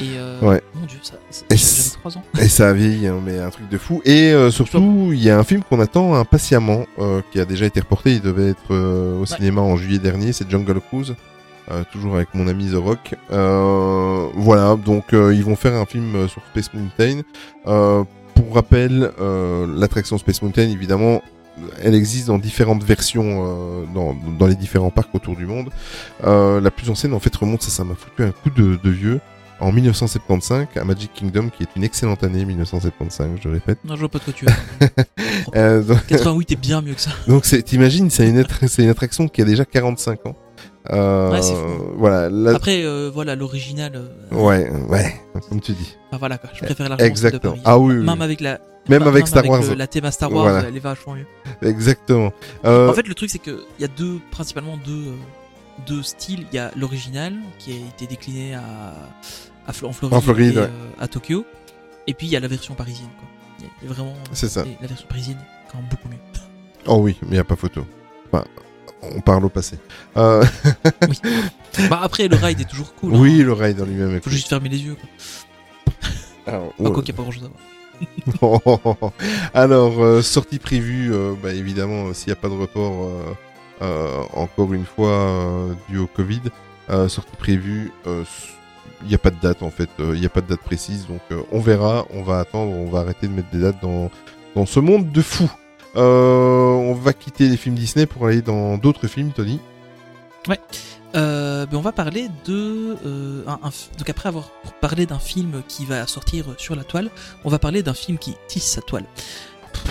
Et 0.00 0.16
euh, 0.16 0.40
Ouais. 0.40 0.62
mon 0.74 0.86
dieu, 0.86 0.98
ça, 1.02 1.14
ça- 1.30 1.44
Et 1.50 1.56
j'avais 1.56 1.60
c'est- 1.62 1.98
3 1.98 2.18
ans. 2.18 2.24
Et 2.40 2.48
ça 2.48 2.68
a 2.70 2.72
vieilli, 2.72 3.06
hein, 3.06 3.20
mais 3.24 3.38
un 3.38 3.50
truc 3.50 3.68
de 3.68 3.78
fou. 3.78 4.00
Et 4.04 4.32
euh, 4.32 4.50
surtout, 4.50 5.10
il 5.12 5.22
y 5.22 5.30
a 5.30 5.38
un 5.38 5.44
film 5.44 5.62
qu'on 5.62 5.80
attend 5.80 6.14
impatiemment, 6.14 6.86
euh, 6.98 7.20
qui 7.32 7.40
a 7.40 7.44
déjà 7.44 7.66
été 7.66 7.80
reporté. 7.80 8.12
Il 8.14 8.20
devait 8.20 8.50
être 8.50 8.72
euh, 8.72 9.20
au 9.20 9.26
cinéma 9.26 9.60
en 9.60 9.76
juillet 9.76 9.98
dernier. 9.98 10.32
C'est 10.32 10.50
Jungle 10.50 10.80
Cruise, 10.80 11.14
euh, 11.70 11.84
toujours 11.92 12.16
avec 12.16 12.34
mon 12.34 12.48
ami 12.48 12.70
The 12.70 12.74
Rock. 12.76 13.14
Euh, 13.30 14.26
voilà, 14.34 14.76
donc 14.76 15.12
euh, 15.12 15.34
ils 15.34 15.44
vont 15.44 15.56
faire 15.56 15.74
un 15.74 15.86
film 15.86 16.28
sur 16.28 16.42
Space 16.52 16.72
Mountain. 16.74 17.20
Euh, 17.66 18.04
pour 18.34 18.54
rappel, 18.54 19.10
euh, 19.20 19.66
l'attraction 19.78 20.16
Space 20.18 20.40
Mountain, 20.42 20.62
évidemment, 20.70 21.22
elle 21.82 21.94
existe 21.94 22.28
dans 22.28 22.38
différentes 22.38 22.82
versions 22.82 23.44
euh, 23.44 23.84
dans, 23.94 24.16
dans 24.38 24.46
les 24.46 24.54
différents 24.54 24.90
parcs 24.90 25.14
autour 25.14 25.36
du 25.36 25.44
monde. 25.44 25.68
Euh, 26.24 26.60
la 26.60 26.70
plus 26.70 26.88
ancienne, 26.88 27.12
en 27.12 27.20
fait, 27.20 27.34
remonte, 27.36 27.62
ça, 27.62 27.70
ça 27.70 27.84
m'a 27.84 27.94
foutu 27.94 28.22
un 28.24 28.30
coup 28.32 28.48
de, 28.50 28.78
de 28.82 28.90
vieux. 28.90 29.20
En 29.62 29.70
1975, 29.72 30.66
à 30.76 30.84
Magic 30.84 31.12
Kingdom, 31.14 31.48
qui 31.56 31.62
est 31.62 31.68
une 31.76 31.84
excellente 31.84 32.24
année, 32.24 32.44
1975, 32.44 33.30
je 33.42 33.48
répète. 33.48 33.78
Non, 33.84 33.94
je 33.94 34.00
vois 34.00 34.08
pas 34.08 34.18
de 34.18 34.24
quoi 34.24 34.32
tu 34.32 34.44
veux. 34.44 34.52
Euh, 35.56 35.82
donc, 35.82 36.06
88 36.06 36.52
est 36.52 36.56
bien 36.56 36.80
mieux 36.82 36.94
que 36.94 37.00
ça. 37.00 37.10
donc 37.26 37.42
t'imagines, 37.64 38.10
c'est 38.10 38.28
une, 38.28 38.38
attraction 38.88 39.28
qui 39.28 39.42
a 39.42 39.44
déjà 39.44 39.64
45 39.64 40.26
ans. 40.26 40.36
Euh, 40.90 41.30
Ouais, 41.30 41.42
fou. 41.42 41.94
Voilà, 41.96 42.28
Après, 42.54 42.84
euh, 42.84 43.10
voilà, 43.12 43.34
l'original. 43.34 43.92
euh, 43.94 44.34
ouais, 44.36 44.70
ouais, 44.88 45.14
comme 45.48 45.60
tu 45.60 45.72
dis. 45.72 45.96
Enfin 46.08 46.18
voilà 46.18 46.38
quoi, 46.38 46.50
je 46.54 46.64
préfère 46.64 46.88
largement 46.88 46.98
celle 46.98 47.06
de 47.06 47.10
Exactement. 47.10 47.52
Paris. 47.52 47.62
Ah 47.64 47.78
oui, 47.78 47.94
oui, 47.96 48.04
Même 48.04 48.22
avec 48.22 48.40
la. 48.40 48.60
Même 48.88 49.02
avec 49.04 49.26
Star 49.26 49.44
Wars. 49.48 49.62
le- 49.62 49.74
la 49.74 49.86
théma 49.86 50.10
Star 50.10 50.32
Wars, 50.32 50.42
Voilà. 50.44 50.68
elle 50.68 50.76
est 50.76 50.80
vachement 50.80 51.14
mieux. 51.14 51.26
Exactement. 51.68 52.32
Euh, 52.64 52.90
En 52.90 52.92
fait, 52.94 53.06
le 53.06 53.14
truc, 53.14 53.30
c'est 53.30 53.38
que 53.38 53.64
il 53.78 53.82
y 53.82 53.84
a 53.84 53.88
deux, 53.88 54.18
principalement 54.30 54.76
deux, 54.84 54.92
euh, 55.08 55.16
deux 55.86 56.02
styles. 56.02 56.46
Il 56.52 56.56
y 56.56 56.58
a 56.58 56.70
l'original 56.76 57.32
qui 57.58 57.72
a 57.72 57.76
été 57.76 58.06
décliné 58.06 58.54
à, 58.54 58.62
à 59.66 59.70
en 59.70 59.72
Floride, 59.92 60.14
En 60.16 60.20
Floride, 60.20 60.54
et, 60.54 60.58
ouais. 60.58 60.62
euh, 60.64 60.90
à 61.00 61.08
Tokyo. 61.08 61.44
Et 62.06 62.14
puis 62.14 62.26
il 62.26 62.30
y 62.30 62.36
a 62.36 62.40
la 62.40 62.48
version 62.48 62.74
parisienne. 62.74 63.08
Quoi. 63.18 63.28
Y 63.82 63.86
a- 63.86 63.92
vraiment. 63.92 64.14
C'est 64.32 64.48
ça. 64.48 64.64
La 64.80 64.86
version 64.88 65.06
parisienne 65.08 65.38
quand 65.70 65.78
même 65.78 65.86
beaucoup 65.90 66.08
mieux. 66.08 66.16
Oh 66.86 66.96
oui, 66.96 67.16
mais 67.22 67.28
il 67.28 67.32
n'y 67.34 67.38
a 67.38 67.44
pas 67.44 67.54
photo. 67.56 67.86
Enfin, 68.32 68.44
on 69.02 69.20
parle 69.20 69.44
au 69.44 69.48
passé. 69.48 69.78
Euh, 70.16 70.44
bah 71.90 72.00
après, 72.02 72.28
le 72.28 72.36
ride 72.36 72.60
est 72.60 72.68
toujours 72.68 72.94
cool. 72.96 73.14
oui, 73.14 73.40
hein. 73.40 73.44
le 73.44 73.52
ride 73.52 73.80
en 73.80 73.84
lui-même 73.84 74.14
Faut 74.16 74.22
cool. 74.24 74.32
juste 74.32 74.48
fermer 74.48 74.68
les 74.68 74.78
yeux. 74.82 74.96
Quoi. 74.96 75.08
Alors, 76.46 76.66
Bah, 76.78 76.84
ouais. 76.88 76.92
quoi 76.92 77.02
qu'il 77.02 77.14
n'y 77.14 77.20
a 77.20 77.22
pas 77.22 77.22
grand 77.22 77.32
chose 77.32 77.44
à 77.44 78.46
voir. 78.46 79.12
Alors, 79.54 80.02
euh, 80.02 80.22
sortie 80.22 80.58
prévue, 80.58 81.12
euh, 81.12 81.34
bah, 81.40 81.52
évidemment, 81.52 82.06
euh, 82.08 82.14
s'il 82.14 82.28
n'y 82.28 82.32
a 82.32 82.36
pas 82.36 82.48
de 82.48 82.54
report, 82.54 83.04
euh, 83.06 83.34
euh, 83.82 84.22
encore 84.32 84.72
une 84.72 84.84
fois, 84.86 85.10
euh, 85.10 85.74
dû 85.88 85.98
au 85.98 86.06
Covid, 86.08 86.40
euh, 86.90 87.08
sortie 87.08 87.36
prévue, 87.36 87.92
euh, 88.08 88.24
il 89.02 89.08
n'y 89.08 89.14
a 89.14 89.18
pas 89.18 89.30
de 89.30 89.40
date 89.40 89.62
en 89.62 89.70
fait, 89.70 89.88
euh, 90.00 90.12
il 90.14 90.20
n'y 90.20 90.26
a 90.26 90.28
pas 90.30 90.40
de 90.40 90.48
date 90.48 90.60
précise, 90.60 91.06
donc 91.06 91.20
euh, 91.30 91.40
on 91.52 91.60
verra, 91.60 92.04
on 92.14 92.22
va 92.22 92.38
attendre, 92.40 92.72
on 92.72 92.88
va 92.90 93.00
arrêter 93.00 93.26
de 93.28 93.32
mettre 93.32 93.50
des 93.50 93.58
dates 93.60 93.80
dans, 93.82 94.10
dans 94.54 94.66
ce 94.66 94.80
monde 94.80 95.10
de 95.10 95.22
fous. 95.22 95.50
Euh, 95.96 96.70
on 96.72 96.94
va 96.94 97.12
quitter 97.12 97.48
les 97.48 97.56
films 97.56 97.74
Disney 97.74 98.06
pour 98.06 98.26
aller 98.26 98.40
dans 98.42 98.78
d'autres 98.78 99.06
films, 99.08 99.30
Tony. 99.32 99.60
Euh, 101.14 101.66
ben, 101.66 101.76
on 101.76 101.82
va 101.82 101.92
parler 101.92 102.28
de 102.46 102.96
euh, 103.04 103.42
un, 103.46 103.58
un 103.62 103.68
f- 103.68 103.90
donc 103.98 104.08
après 104.08 104.30
avoir 104.30 104.48
parlé 104.80 105.04
d'un 105.04 105.18
film 105.18 105.62
qui 105.68 105.84
va 105.84 106.06
sortir 106.06 106.46
sur 106.56 106.74
la 106.74 106.84
toile, 106.84 107.10
on 107.44 107.50
va 107.50 107.58
parler 107.58 107.82
d'un 107.82 107.92
film 107.92 108.16
qui 108.16 108.34
tisse 108.48 108.64
sa 108.64 108.80
toile. 108.80 109.04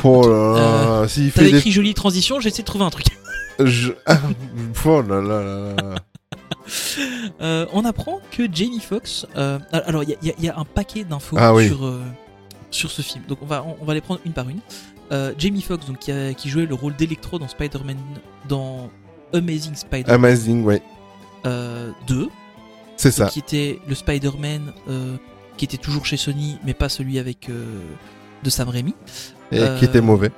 Oh 0.04 0.28
là 0.28 0.30
là, 0.30 1.02
Euh, 1.04 1.08
des... 1.52 1.58
écrit 1.58 1.72
jolie 1.72 1.94
transition, 1.94 2.40
j'ai 2.40 2.50
essayé 2.50 2.64
de 2.64 2.68
trouver 2.68 2.86
un 2.86 2.90
truc. 2.90 3.06
Je... 3.60 3.92
Ah, 4.08 4.18
oh 4.86 5.02
là 5.04 5.22
là 5.22 5.44
là 5.44 5.76
là. 5.76 5.96
Euh, 7.42 7.66
on 7.74 7.86
apprend 7.86 8.20
que 8.32 8.44
Jamie 8.52 8.80
Foxx. 8.80 9.26
euh, 9.36 9.60
alors 9.72 10.04
il 10.04 10.10
y 10.10 10.14
a- 10.30 10.34
y, 10.40 10.46
y 10.46 10.50
un 10.50 10.66
paquet 10.66 11.04
d'infos 11.04 11.38
Ah 11.40 11.54
oui. 11.54 11.68
sur 11.68 11.86
euh, 11.86 12.02
sur 12.70 12.92
ce 12.92 13.02
film. 13.02 13.24
Donc 13.28 13.40
on 13.42 13.46
va 13.46 13.64
on, 13.66 13.76
on 13.82 13.86
va 13.86 13.94
les 13.94 14.02
prendre 14.02 14.20
une 14.26 14.34
par 14.34 14.48
une. 14.50 14.60
Jamie 15.38 15.62
Foxx 15.62 15.86
donc 15.88 16.00
qui, 16.00 16.12
a- 16.12 16.34
qui 16.34 16.50
jouait 16.50 16.66
le 16.66 16.76
rôle 16.76 16.96
d'Electro 16.96 17.38
dans 17.40 17.48
Spider-Man 17.48 17.98
dans 18.48 18.90
Amazing 19.34 19.76
Spider-Man 19.76 20.14
Amazing, 20.16 20.64
ouais, 20.64 20.82
euh, 21.46 21.92
2. 22.08 22.30
c'est 22.98 23.12
ça. 23.12 23.26
qui 23.28 23.40
était 23.40 23.80
le 23.88 23.96
Spider-Man 23.96 24.72
qui 25.58 25.66
était 25.66 25.78
toujours 25.78 26.06
chez 26.06 26.18
Sony, 26.18 26.58
mais 26.66 26.74
pas 26.74 26.90
celui 26.90 27.20
avec 27.20 27.50
de 28.44 28.50
Sam 28.50 28.70
Raimi. 28.70 28.96
Et 29.52 29.60
qui 29.80 29.86
était 29.86 30.02
mauvais. 30.02 30.32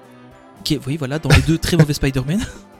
Qui 0.64 0.76
est, 0.76 0.80
oui, 0.88 0.98
voilà, 0.98 1.20
dans 1.20 1.30
les 1.30 1.42
deux 1.44 1.58
très 1.58 1.78
mauvais 1.78 1.94
Spider-Man. 1.94 2.40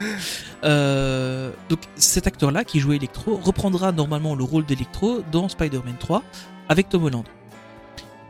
Euh, 0.64 1.50
donc 1.68 1.80
cet 1.96 2.26
acteur-là 2.26 2.64
qui 2.64 2.80
jouait 2.80 2.96
Electro 2.96 3.36
reprendra 3.36 3.92
normalement 3.92 4.34
le 4.34 4.44
rôle 4.44 4.64
d'Electro 4.64 5.22
dans 5.30 5.48
Spider-Man 5.48 5.96
3 5.98 6.22
avec 6.68 6.88
Tom 6.88 7.04
Holland. 7.04 7.24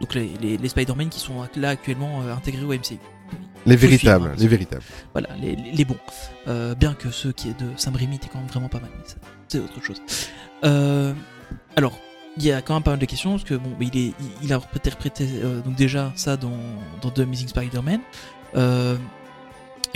Donc 0.00 0.14
les, 0.14 0.30
les, 0.40 0.56
les 0.58 0.68
Spider-Man 0.68 1.08
qui 1.08 1.20
sont 1.20 1.46
là 1.56 1.68
actuellement 1.70 2.22
euh, 2.22 2.34
intégrés 2.34 2.64
au 2.64 2.72
MCU. 2.72 2.98
Les 3.66 3.76
véritables, 3.76 4.24
film, 4.24 4.32
hein. 4.32 4.36
les 4.38 4.48
véritables. 4.48 4.82
Voilà, 5.12 5.28
les, 5.40 5.56
les- 5.56 5.84
bons. 5.84 5.96
Euh, 6.48 6.74
bien 6.74 6.92
que 6.92 7.10
ceux 7.10 7.32
qui 7.32 7.48
est 7.48 7.58
de 7.58 7.66
Sam 7.76 7.96
Raimi 7.96 8.16
étaient 8.16 8.28
quand 8.30 8.38
même 8.40 8.48
vraiment 8.48 8.68
pas 8.68 8.80
mal, 8.80 8.90
mais 8.94 9.04
c'est 9.48 9.58
autre 9.60 9.82
chose. 9.82 10.02
Euh, 10.64 11.14
alors, 11.76 11.98
il 12.36 12.42
y 12.44 12.52
a 12.52 12.60
quand 12.60 12.74
même 12.74 12.82
pas 12.82 12.90
mal 12.90 12.98
de 13.00 13.06
questions, 13.06 13.30
parce 13.30 13.44
que 13.44 13.54
bon, 13.54 13.70
il, 13.80 13.86
est, 13.96 14.12
il, 14.20 14.30
il 14.42 14.52
a 14.52 14.56
interprété 14.56 15.26
euh, 15.42 15.60
donc 15.62 15.76
déjà 15.76 16.12
ça 16.16 16.36
dans, 16.36 16.52
dans 17.00 17.10
The 17.10 17.20
Amazing 17.20 17.48
Spider-Man. 17.48 18.00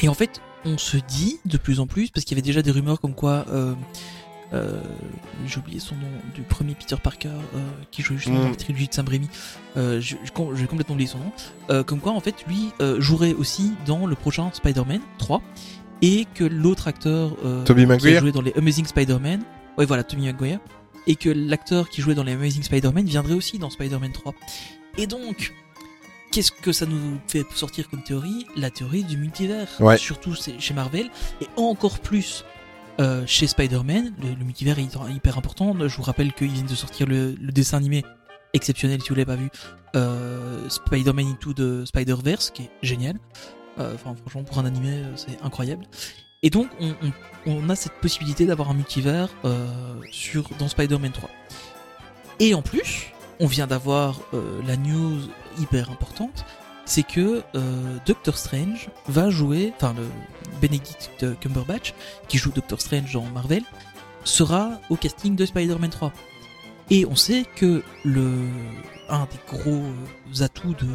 Et 0.01 0.09
en 0.09 0.15
fait, 0.15 0.41
on 0.65 0.79
se 0.79 0.97
dit 0.97 1.39
de 1.45 1.57
plus 1.59 1.81
en 1.81 1.87
plus, 1.87 2.11
parce 2.11 2.25
qu'il 2.25 2.37
y 2.37 2.41
avait 2.41 2.47
déjà 2.47 2.63
des 2.63 2.71
rumeurs 2.71 3.01
comme 3.01 3.15
quoi. 3.15 3.45
Euh, 3.51 3.75
euh, 4.55 4.81
j'ai 5.47 5.59
oublié 5.59 5.79
son 5.79 5.95
nom 5.97 6.09
du 6.35 6.41
premier 6.41 6.75
Peter 6.75 6.97
Parker 7.03 7.29
euh, 7.29 7.59
qui 7.91 8.01
jouait 8.01 8.17
justement 8.17 8.39
Mm. 8.39 8.43
dans 8.45 8.49
la 8.49 8.55
trilogie 8.57 8.89
de 8.89 9.11
Raimi. 9.11 9.29
Euh, 9.77 10.01
J'ai 10.01 10.17
complètement 10.67 10.95
oublié 10.95 11.07
son 11.09 11.19
nom. 11.19 11.33
Euh, 11.71 11.83
comme 11.83 12.01
quoi, 12.01 12.13
en 12.13 12.21
fait, 12.21 12.47
lui 12.47 12.71
euh, 12.81 12.99
jouerait 12.99 13.35
aussi 13.35 13.73
dans 13.87 14.07
le 14.07 14.15
prochain 14.15 14.51
Spider-Man 14.53 15.01
3 15.19 15.43
et 16.01 16.27
que 16.35 16.45
l'autre 16.45 16.89
acteur 16.89 17.37
euh, 17.45 17.63
Tobey 17.65 17.87
qui 17.99 18.09
a 18.15 18.21
joué 18.21 18.33
dans 18.33 18.41
les 18.41 18.55
Amazing 18.55 18.87
Spider-Man, 18.87 19.43
ouais 19.77 19.85
voilà, 19.85 20.03
Tommy 20.03 20.25
Maguire, 20.27 20.61
et 21.07 21.17
que 21.17 21.29
l'acteur 21.29 21.91
qui 21.91 22.01
jouait 22.01 22.15
dans 22.15 22.25
les 22.25 22.33
Amazing 22.33 22.63
Spider-Man 22.63 23.05
viendrait 23.05 23.35
aussi 23.35 23.59
dans 23.59 23.69
Spider-Man 23.69 24.13
3. 24.13 24.33
Et 24.97 25.07
donc, 25.07 25.53
qu'est-ce 26.33 26.53
que 26.53 26.73
ça 26.73 26.87
nous 26.87 27.19
fait 27.27 27.45
sortir 27.55 27.89
comme 27.91 28.03
théorie 28.03 28.47
La 28.57 28.71
théorie 28.71 29.05
du 29.05 29.17
multivers, 29.17 29.69
Ouais. 29.81 29.97
surtout 29.99 30.35
chez 30.35 30.75
Marvel, 30.75 31.11
et 31.41 31.47
encore 31.57 31.99
plus 32.01 32.45
euh, 33.01 33.23
chez 33.27 33.47
Spider-Man, 33.47 34.13
le, 34.23 34.31
le 34.35 34.45
multivers 34.45 34.79
est 34.79 34.89
hyper 35.15 35.39
important. 35.39 35.75
Je 35.87 35.97
vous 35.97 36.03
rappelle 36.03 36.33
qu'ils 36.33 36.51
viennent 36.51 36.67
de 36.67 36.75
sortir 36.75 37.07
le, 37.07 37.35
le 37.41 37.53
dessin 37.53 37.77
animé 37.77 38.03
exceptionnel 38.55 39.01
si 39.03 39.09
vous 39.11 39.15
l'avez 39.15 39.27
pas 39.27 39.37
vu, 39.37 39.51
euh, 39.95 40.69
Spider-Man 40.69 41.27
Into 41.27 41.53
the 41.53 41.85
Spider-Verse, 41.87 42.51
qui 42.51 42.63
est 42.65 42.71
génial. 42.83 43.17
Euh, 43.79 43.95
Enfin, 43.95 44.15
franchement, 44.21 44.43
pour 44.43 44.59
un 44.59 44.65
animé, 44.67 45.03
c'est 45.17 45.41
incroyable. 45.43 45.85
Et 46.43 46.51
donc, 46.51 46.69
on, 46.81 46.89
on- 47.03 47.13
on 47.47 47.69
a 47.71 47.77
cette 47.77 47.95
possibilité 48.01 48.45
d'avoir 48.47 48.71
un 48.71 48.75
multivers 48.75 49.29
sur, 50.11 50.49
dans 50.59 50.67
Spider-Man 50.69 51.13
3. 51.13 51.31
Et 52.41 52.55
en 52.55 52.63
plus, 52.63 53.07
on 53.41 53.47
vient 53.47 53.67
d'avoir 53.67 54.21
euh, 54.35 54.61
la 54.67 54.77
news 54.77 55.21
hyper 55.59 55.91
importante, 55.91 56.45
c'est 56.85 57.03
que 57.03 57.43
euh, 57.55 57.97
Doctor 58.07 58.37
Strange 58.37 58.89
va 59.07 59.31
jouer, 59.31 59.73
enfin 59.77 59.95
le 59.97 60.07
Benedict 60.61 61.39
Cumberbatch, 61.41 61.95
qui 62.29 62.39
joue 62.39 62.51
Doctor 62.51 62.81
Strange 62.81 63.13
dans 63.13 63.25
Marvel, 63.25 63.63
sera 64.25 64.81
au 64.91 64.97
casting 64.97 65.37
de 65.37 65.47
Spider-Man 65.47 65.91
3. 65.91 66.13
Et 66.91 67.05
on 67.05 67.17
sait 67.17 67.45
que 67.55 67.83
le 68.05 68.49
un 69.09 69.27
des 69.27 69.41
gros 69.49 69.85
euh, 69.85 70.43
atouts 70.43 70.75
de, 70.75 70.87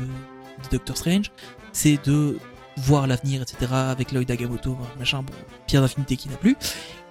Doctor 0.71 0.95
Strange, 0.95 1.31
c'est 1.73 2.03
de 2.05 2.37
voir 2.77 3.05
l'avenir, 3.05 3.41
etc. 3.41 3.71
avec 3.73 4.11
Lloyd 4.11 4.29
Agamotto, 4.31 4.77
machin, 4.97 5.21
bon, 5.23 5.33
pierre 5.67 5.81
d'infinité 5.81 6.15
qui 6.15 6.29
n'a 6.29 6.37
plus. 6.37 6.55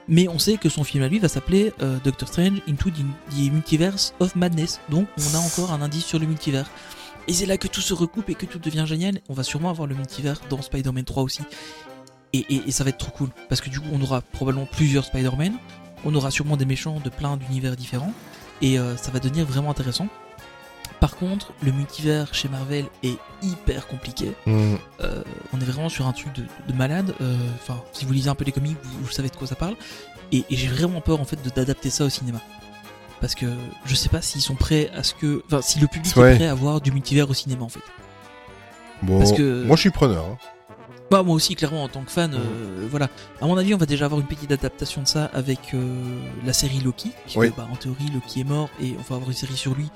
Mais 0.09 0.29
on 0.29 0.39
sait 0.39 0.57
que 0.57 0.69
son 0.69 0.85
film 0.85 1.05
à 1.05 1.09
lui 1.09 1.19
va 1.19 1.29
s'appeler 1.29 1.73
euh, 1.83 1.99
Doctor 2.03 2.29
Strange 2.29 2.61
Into 2.69 2.91
the, 2.91 3.53
Multiverse 3.53 4.15
of 4.21 4.35
Madness. 4.37 4.81
Donc 4.89 5.07
on 5.19 5.37
a 5.37 5.39
encore 5.39 5.73
un 5.73 5.83
indice 5.83 6.05
sur 6.05 6.19
le 6.19 6.27
multivers. 6.27 6.69
Et 7.29 7.33
c'est 7.33 7.47
là 7.47 7.57
que 7.57 7.69
tout 7.69 7.81
se 7.81 7.95
recoupe 7.95 8.29
et 8.31 8.35
que 8.35 8.47
tout 8.47 8.59
devient 8.59 8.85
génial. 8.87 9.21
On 9.29 9.35
va 9.35 9.45
sûrement 9.45 9.71
avoir 9.71 9.87
le 9.87 9.95
multivers 9.95 10.41
dans 10.51 10.61
Spider-Man 10.61 11.05
3 11.05 11.23
aussi. 11.23 11.43
Et 12.33 12.71
ça 12.71 12.83
va 12.83 12.91
être 12.91 12.99
trop 12.99 13.11
cool. 13.11 13.29
Parce 13.49 13.61
que 13.61 13.69
du 13.69 13.79
coup, 13.79 13.89
on 13.93 14.01
aura 14.01 14.23
probablement 14.23 14.67
plusieurs 14.67 15.05
Spider-Man. 15.05 15.53
On 16.05 16.15
aura 16.15 16.31
sûrement 16.31 16.57
des 16.57 16.65
méchants 16.65 16.99
de 16.99 17.11
plein 17.11 17.37
d'univers 17.37 17.77
différents. 17.77 18.13
Et 18.63 18.79
euh, 18.79 18.97
ça 18.97 19.11
va 19.11 19.19
devenir 19.19 19.45
vraiment 19.45 19.71
intéressant. 19.71 20.09
Par 21.03 21.17
contre, 21.17 21.53
le 21.65 21.73
multivers 21.73 22.33
chez 22.33 22.49
Marvel 22.49 22.85
est 23.03 23.17
hyper 23.43 23.89
compliqué. 23.89 24.35
Hmm. 24.47 24.77
Euh, 25.01 25.25
on 25.53 25.61
est 25.61 25.65
vraiment 25.65 25.89
sur 25.89 26.07
un 26.07 26.13
truc 26.13 26.33
de, 26.33 26.45
de 26.69 26.73
malade. 26.79 27.13
Euh, 27.21 27.35
Enfin, 27.61 27.83
si 27.93 28.05
vous 28.05 28.13
lisez 28.13 28.31
un 28.31 28.37
peu 28.37 28.45
les 28.45 28.53
comics, 28.53 28.77
vous, 28.81 29.07
vous 29.07 29.11
savez 29.11 29.29
de 29.29 29.35
quoi 29.35 29.49
ça 29.49 29.57
parle. 29.57 29.75
Et, 30.31 30.45
et 30.49 30.55
j'ai 30.57 30.69
vraiment 30.69 31.01
peur 31.01 31.21
en 31.21 31.25
fait 31.25 31.37
d'adapter 31.57 31.91
ça 31.91 32.05
au 32.05 32.09
cinéma. 32.09 32.39
Parce 33.21 33.35
que 33.35 33.47
je 33.85 33.97
sais 33.97 34.09
pas 34.11 34.23
s'ils 34.23 34.43
sont 34.43 34.55
prêts 34.55 34.91
à 34.97 35.03
ce 35.03 35.15
que. 35.15 35.43
Enfin, 35.47 35.61
si 35.61 35.81
le 35.81 35.89
public 35.89 36.17
Ouais. 36.17 36.35
est 36.35 36.37
prêt 36.37 36.47
à 36.47 36.55
voir 36.55 36.81
du 36.81 36.93
multivers 36.93 37.29
au 37.29 37.35
cinéma 37.35 37.65
en 37.65 37.69
fait. 37.69 37.83
Bon, 39.03 39.19
Parce 39.19 39.33
que- 39.33 39.65
moi 39.65 39.75
je 39.75 39.81
suis 39.81 39.91
preneur. 39.91 40.25
hein. 40.25 40.39
Bah, 41.11 41.25
moi 41.25 41.35
aussi, 41.35 41.57
clairement, 41.57 41.83
en 41.83 41.89
tant 41.89 42.03
que 42.05 42.11
fan, 42.13 42.33
euh, 42.33 42.87
voilà. 42.89 43.09
À 43.41 43.47
mon 43.47 43.59
avis, 43.59 43.75
on 43.75 43.77
va 43.77 43.85
déjà 43.87 44.05
avoir 44.07 44.21
une 44.21 44.27
petite 44.29 44.51
adaptation 44.53 45.03
de 45.03 45.07
ça 45.09 45.31
avec 45.35 45.75
euh, 45.75 45.99
la 46.47 46.53
série 46.55 46.79
Loki. 46.81 47.11
Puisque, 47.25 47.39
Oui. 47.39 47.51
bah, 47.57 47.67
en 47.71 47.77
théorie, 47.77 48.09
Loki 48.15 48.41
est 48.41 48.45
mort 48.45 48.71
et 48.81 48.95
on 48.99 49.03
va 49.03 49.17
avoir 49.17 49.29
une 49.29 49.37
série 49.37 49.57
sur 49.57 49.75
lui 49.75 49.91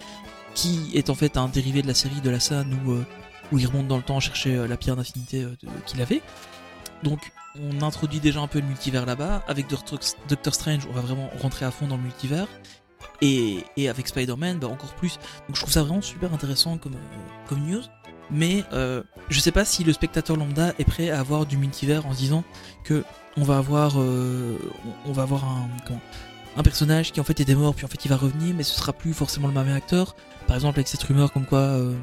qui 0.56 0.90
est 0.94 1.10
en 1.10 1.14
fait 1.14 1.36
un 1.36 1.46
dérivé 1.48 1.82
de 1.82 1.86
la 1.86 1.94
série 1.94 2.20
de 2.20 2.30
la 2.30 2.38
où, 2.38 2.92
euh, 2.92 3.06
où 3.52 3.58
il 3.58 3.66
remonte 3.66 3.86
dans 3.86 3.98
le 3.98 4.02
temps 4.02 4.18
chercher 4.18 4.56
euh, 4.56 4.66
la 4.66 4.76
pierre 4.76 4.96
d'infinité 4.96 5.44
euh, 5.44 5.54
qu'il 5.86 6.00
avait. 6.00 6.22
Donc, 7.04 7.30
on 7.60 7.82
introduit 7.82 8.20
déjà 8.20 8.40
un 8.40 8.46
peu 8.48 8.60
le 8.60 8.66
multivers 8.66 9.06
là-bas. 9.06 9.44
Avec 9.46 9.68
Doctor, 9.68 10.54
Strange, 10.54 10.86
on 10.90 10.92
va 10.92 11.02
vraiment 11.02 11.30
rentrer 11.40 11.66
à 11.66 11.70
fond 11.70 11.86
dans 11.86 11.96
le 11.96 12.02
multivers. 12.02 12.48
Et, 13.22 13.64
avec 13.88 14.08
Spider-Man, 14.08 14.58
bah, 14.58 14.68
encore 14.68 14.94
plus. 14.94 15.18
Donc, 15.46 15.56
je 15.56 15.60
trouve 15.60 15.72
ça 15.72 15.82
vraiment 15.82 16.02
super 16.02 16.32
intéressant 16.32 16.78
comme, 16.78 16.96
news. 17.50 17.82
Mais 18.30 18.64
euh, 18.72 19.02
je 19.28 19.38
sais 19.38 19.52
pas 19.52 19.64
si 19.64 19.84
le 19.84 19.92
spectateur 19.92 20.36
lambda 20.36 20.72
est 20.78 20.84
prêt 20.84 21.10
à 21.10 21.20
avoir 21.20 21.46
du 21.46 21.58
multivers 21.58 22.06
en 22.06 22.12
disant 22.12 22.44
que 22.82 23.04
on 23.36 23.44
va 23.44 23.58
avoir, 23.58 23.98
un 26.56 26.62
personnage 26.62 27.12
qui 27.12 27.20
en 27.20 27.24
fait 27.24 27.38
était 27.38 27.54
mort 27.54 27.74
puis 27.74 27.84
en 27.84 27.88
fait 27.88 28.02
il 28.04 28.08
va 28.08 28.16
revenir, 28.16 28.54
mais 28.56 28.62
ce 28.62 28.74
sera 28.74 28.94
plus 28.94 29.12
forcément 29.12 29.46
le 29.46 29.54
même 29.54 29.68
acteur. 29.76 30.16
Par 30.46 30.56
exemple 30.56 30.78
avec 30.78 30.88
cette 30.88 31.02
rumeur 31.02 31.32
comme 31.32 31.44
quoi 31.44 31.58
euh, 31.58 31.94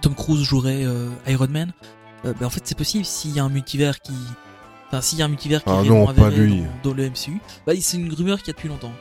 Tom 0.00 0.14
Cruise 0.14 0.42
jouerait 0.42 0.84
euh, 0.84 1.08
Iron 1.26 1.48
Man. 1.48 1.72
Euh, 2.24 2.32
ben, 2.38 2.46
en 2.46 2.50
fait 2.50 2.62
c'est 2.64 2.76
possible 2.76 3.04
s'il 3.04 3.32
y 3.32 3.38
a 3.40 3.44
un 3.44 3.48
multivers 3.48 4.00
qui, 4.00 4.12
enfin 4.88 5.00
s'il 5.00 5.18
y 5.18 5.22
a 5.22 5.24
un 5.24 5.28
multivers 5.28 5.62
qui 5.62 5.70
Ah 5.70 5.82
est 5.84 5.88
non, 5.88 6.04
réellement 6.06 6.06
pas 6.14 6.26
avéré 6.26 6.46
lui. 6.46 6.62
Dans, 6.82 6.90
dans 6.90 6.96
le 6.96 7.08
MCU, 7.10 7.40
bah, 7.66 7.72
c'est 7.80 7.96
une 7.96 8.12
rumeur 8.12 8.38
qu'il 8.38 8.48
y 8.48 8.50
a 8.50 8.54
depuis 8.54 8.68
longtemps. 8.68 8.92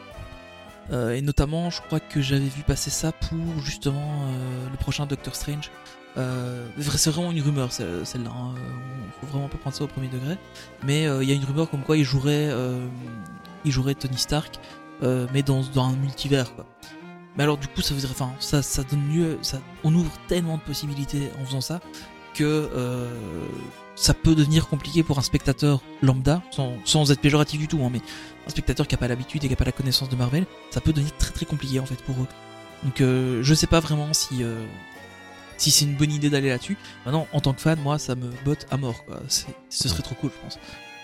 Et 1.13 1.21
notamment, 1.21 1.69
je 1.69 1.81
crois 1.81 1.99
que 1.99 2.21
j'avais 2.21 2.45
vu 2.47 2.61
passer 2.63 2.89
ça 2.89 3.11
pour 3.11 3.37
justement 3.61 4.29
le 4.71 4.77
prochain 4.77 5.05
Doctor 5.05 5.35
Strange. 5.35 5.69
C'est 6.15 7.09
vraiment 7.09 7.31
une 7.33 7.41
rumeur 7.41 7.73
ce- 7.73 8.05
celle-là. 8.05 8.29
hein. 8.33 8.53
Faut 9.19 9.27
vraiment 9.27 9.49
pas 9.49 9.57
prendre 9.57 9.75
ça 9.75 9.83
au 9.83 9.87
premier 9.87 10.07
degré. 10.07 10.37
Mais 10.85 11.03
il 11.03 11.27
y 11.27 11.31
a 11.33 11.35
une 11.35 11.43
rumeur 11.43 11.69
comme 11.69 11.81
quoi 11.81 11.97
il 11.97 12.05
jouerait, 12.05 12.49
il 13.65 13.71
jouerait 13.73 13.95
Tony 13.95 14.17
Stark, 14.17 14.59
mais 15.01 15.43
dans, 15.43 15.61
dans 15.73 15.87
un 15.89 15.93
multivers 15.97 16.55
quoi. 16.55 16.65
Mais 17.37 17.43
alors 17.43 17.57
du 17.57 17.67
coup 17.67 17.81
ça 17.81 17.93
enfin 18.09 18.33
ça, 18.39 18.61
ça 18.61 18.83
donne 18.83 19.13
lieu, 19.13 19.37
ça, 19.41 19.59
on 19.83 19.93
ouvre 19.93 20.11
tellement 20.27 20.57
de 20.57 20.61
possibilités 20.61 21.29
en 21.39 21.45
faisant 21.45 21.61
ça 21.61 21.79
que 22.33 22.43
euh, 22.43 23.45
ça 23.95 24.13
peut 24.13 24.35
devenir 24.35 24.67
compliqué 24.67 25.03
pour 25.03 25.17
un 25.17 25.21
spectateur 25.21 25.81
lambda, 26.01 26.41
sans, 26.51 27.11
être 27.11 27.19
péjoratif 27.19 27.59
du 27.59 27.67
tout, 27.67 27.79
hein, 27.83 27.89
mais 27.91 28.01
un 28.45 28.49
spectateur 28.49 28.87
qui 28.87 28.95
a 28.95 28.97
pas 28.97 29.07
l'habitude 29.07 29.43
et 29.43 29.47
qui 29.47 29.53
a 29.53 29.57
pas 29.57 29.65
la 29.65 29.71
connaissance 29.71 30.09
de 30.09 30.15
Marvel, 30.15 30.45
ça 30.69 30.81
peut 30.81 30.93
devenir 30.93 31.15
très 31.17 31.31
très 31.31 31.45
compliqué 31.45 31.79
en 31.79 31.85
fait 31.85 32.01
pour 32.03 32.15
eux. 32.15 32.27
Donc 32.83 33.01
euh, 33.01 33.41
je 33.41 33.53
sais 33.53 33.67
pas 33.67 33.79
vraiment 33.79 34.13
si 34.13 34.43
euh, 34.43 34.65
si 35.57 35.71
c'est 35.71 35.85
une 35.85 35.95
bonne 35.95 36.11
idée 36.11 36.29
d'aller 36.29 36.49
là-dessus. 36.49 36.77
Maintenant, 37.05 37.27
en 37.33 37.41
tant 37.41 37.53
que 37.53 37.61
fan, 37.61 37.79
moi, 37.79 37.97
ça 37.97 38.15
me 38.15 38.29
botte 38.45 38.67
à 38.69 38.77
mort. 38.77 39.03
Quoi. 39.05 39.19
Ce 39.27 39.89
serait 39.89 40.03
trop 40.03 40.15
cool, 40.15 40.29
je 40.35 40.41
pense. 40.43 40.59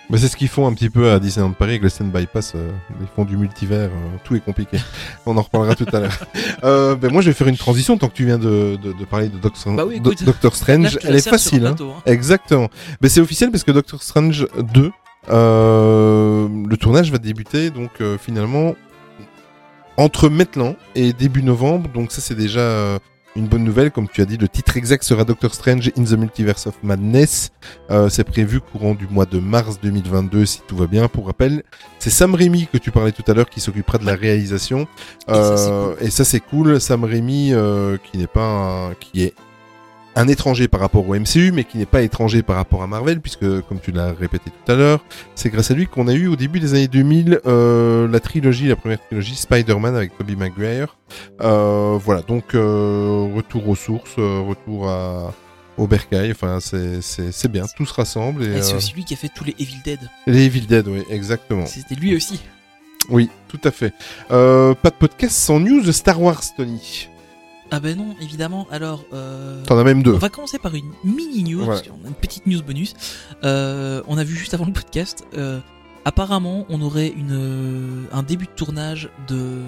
Mais 0.10 0.18
c'est 0.18 0.28
ce 0.28 0.36
qu'ils 0.36 0.50
font 0.50 0.68
un 0.68 0.74
petit 0.74 0.90
peu 0.90 1.12
à 1.12 1.20
Disneyland 1.20 1.54
Paris 1.54 1.72
avec 1.72 1.84
le 1.84 1.90
Stand 1.90 2.12
Bypass. 2.12 2.54
euh, 2.56 2.72
ils 3.02 3.08
font 3.16 3.24
du 3.26 3.38
multivers, 3.38 3.90
euh, 3.90 4.18
tout 4.24 4.36
est 4.36 4.42
compliqué. 4.42 4.78
On 5.26 5.38
en 5.38 5.42
reparlera 5.42 5.76
tout 5.76 5.86
à 5.94 6.00
l'heure. 6.02 6.20
Euh, 6.64 6.96
ben 6.96 7.12
moi, 7.12 7.22
je 7.22 7.28
vais 7.30 7.34
faire 7.34 7.48
une 7.48 7.58
transition 7.58 7.98
tant 7.98 8.10
que 8.10 8.14
tu 8.14 8.26
viens 8.26 8.38
de, 8.38 8.78
de, 8.82 8.92
de 8.92 9.06
parler 9.06 9.30
de 9.30 9.38
Doctor, 9.38 9.74
Bah 9.74 9.86
oui, 9.88 9.96
écoute. 9.96 10.24
Doctor 10.24 10.56
Strange. 10.56 11.00
Elle 11.04 11.16
est 11.16 11.28
facile. 11.28 11.64
le 11.64 11.68
Hein. 11.70 11.76
hein. 11.80 12.02
Exactement. 12.06 12.70
Mais 13.02 13.10
c'est 13.10 13.22
officiel 13.22 13.50
parce 13.50 13.64
que 13.64 13.72
Doctor 13.72 14.04
Strange 14.04 14.46
2, 14.74 14.92
euh, 15.30 16.48
le 16.68 16.78
tournage 16.78 17.12
va 17.12 17.18
débuter 17.18 17.70
donc 17.70 17.92
euh, 18.02 18.18
finalement 18.18 18.76
entre 19.98 20.28
maintenant 20.30 20.76
et 20.96 21.14
début 21.14 21.44
novembre. 21.44 21.90
Donc 21.94 22.12
ça 22.12 22.20
c'est 22.22 22.36
déjà 22.36 22.60
euh, 22.60 23.00
une 23.36 23.48
bonne 23.48 23.64
nouvelle. 23.64 23.92
Comme 23.92 24.08
tu 24.08 24.22
as 24.22 24.26
dit, 24.26 24.38
le 24.38 24.48
titre 24.48 24.78
exact 24.78 25.04
sera 25.04 25.24
Doctor 25.24 25.54
Strange 25.54 25.92
in 25.98 26.04
the 26.04 26.12
Multiverse 26.18 26.68
of 26.68 26.76
Madness. 26.84 27.52
Euh, 27.92 28.10
c'est 28.10 28.24
prévu 28.24 28.60
courant 28.62 28.94
du 28.94 29.08
mois 29.08 29.26
de 29.26 29.40
mars 29.40 29.80
2022 29.82 30.46
si 30.46 30.62
tout 30.68 30.76
va 30.78 30.88
bien. 30.88 31.08
Pour 31.08 31.26
rappel, 31.28 31.64
c'est 32.00 32.10
Sam 32.10 32.36
Raimi 32.36 32.68
que 32.72 32.78
tu 32.78 32.92
parlais 32.92 33.12
tout 33.12 33.24
à 33.30 33.34
l'heure 33.34 33.50
qui 33.50 33.60
s'occupera 33.60 33.98
de 33.98 34.06
la 34.06 34.16
réalisation. 34.16 34.88
Et 35.28 35.34
ça, 35.34 35.58
c'est 35.58 35.72
Euh, 35.72 35.96
et 36.02 36.10
ça 36.10 36.24
c'est 36.26 36.40
cool. 36.40 36.80
Sam 36.80 37.04
Raimi 37.04 37.54
euh, 37.54 37.98
qui 38.12 38.18
n'est 38.18 38.28
pas 38.28 38.46
un- 38.46 38.94
qui 38.96 39.24
est 39.24 39.34
un 40.16 40.28
étranger 40.28 40.68
par 40.68 40.80
rapport 40.80 41.08
au 41.08 41.16
MCU, 41.16 41.52
mais 41.52 41.64
qui 41.64 41.78
n'est 41.78 41.86
pas 41.86 42.02
étranger 42.02 42.44
par 42.44 42.56
rapport 42.56 42.84
à 42.84 42.88
Marvel, 42.88 43.20
puisque, 43.20 43.62
comme 43.62 43.80
tu 43.82 43.92
l'as 43.92 44.14
répété 44.14 44.52
tout 44.52 44.72
à 44.72 44.76
l'heure, 44.76 45.04
c'est 45.36 45.50
grâce 45.50 45.72
à 45.72 45.74
lui 45.74 45.88
qu'on 45.88 46.08
a 46.08 46.14
eu 46.14 46.28
au 46.28 46.36
début 46.36 46.60
des 46.60 46.74
années 46.74 46.88
2000 46.88 47.42
euh, 47.46 48.08
la 48.08 48.20
trilogie, 48.20 48.68
la 48.68 48.76
première 48.76 49.04
trilogie 49.06 49.36
Spider-Man 49.36 49.96
avec 49.96 50.18
Tobey 50.18 50.36
Maguire. 50.36 50.96
Euh, 51.42 51.98
voilà, 52.04 52.22
donc 52.22 52.54
euh, 52.54 53.28
retour 53.36 53.68
aux 53.68 53.76
sources, 53.76 54.16
retour 54.18 54.90
à 54.90 55.34
au 55.76 55.88
bercail, 55.88 56.30
enfin 56.30 56.60
c'est 56.60 57.52
bien, 57.52 57.66
tout 57.76 57.88
se 57.88 57.94
rassemble 57.96 58.44
et 58.44 58.58
Et 58.58 58.62
c'est 58.62 58.76
aussi 58.76 58.94
lui 58.94 59.06
qui 59.06 59.16
a 59.16 59.18
fait 59.18 59.32
tous 59.34 59.44
les 59.44 59.56
Evil 59.58 59.82
Dead. 59.84 60.00
les 60.28 60.46
Evil 60.46 60.68
Dead, 60.68 60.88
oui, 60.88 61.02
exactement. 61.10 61.66
C'était 61.66 61.96
lui 61.96 62.16
aussi. 62.16 62.40
Oui, 63.10 63.32
tout 63.48 63.60
à 63.64 63.72
fait. 63.72 63.92
Pas 64.30 64.90
de 64.90 64.96
podcast 65.00 65.36
sans 65.36 65.60
news 65.60 65.82
de 65.82 65.92
Star 65.92 66.22
Wars, 66.22 66.44
Tony. 66.56 67.10
Ah 67.76 67.80
ben 67.80 67.98
non, 67.98 68.16
évidemment. 68.22 68.68
Alors, 68.70 69.04
euh, 69.14 69.64
T'en 69.66 69.80
as 69.80 69.84
même 69.84 70.04
deux. 70.04 70.14
on 70.14 70.18
va 70.20 70.30
commencer 70.30 70.60
par 70.60 70.76
une 70.76 70.92
mini 71.04 71.44
news. 71.44 71.62
Ouais. 71.62 71.68
parce 71.68 71.82
qu'on 71.82 72.06
a 72.06 72.08
une 72.08 72.14
petite 72.14 72.46
news 72.46 72.62
bonus. 72.62 72.94
Euh, 73.44 74.04
on 74.08 74.20
a 74.20 74.24
vu 74.24 74.36
juste 74.36 74.54
avant 74.54 74.66
le 74.66 74.74
podcast. 74.74 75.24
euh, 75.36 75.60
apparemment, 76.06 76.68
on 76.70 76.82
aurait 76.84 77.08
une, 77.08 77.32
euh, 77.32 78.04
un 78.12 78.22
début 78.22 78.46
de 78.46 78.52
tournage 78.52 79.10
de 79.28 79.62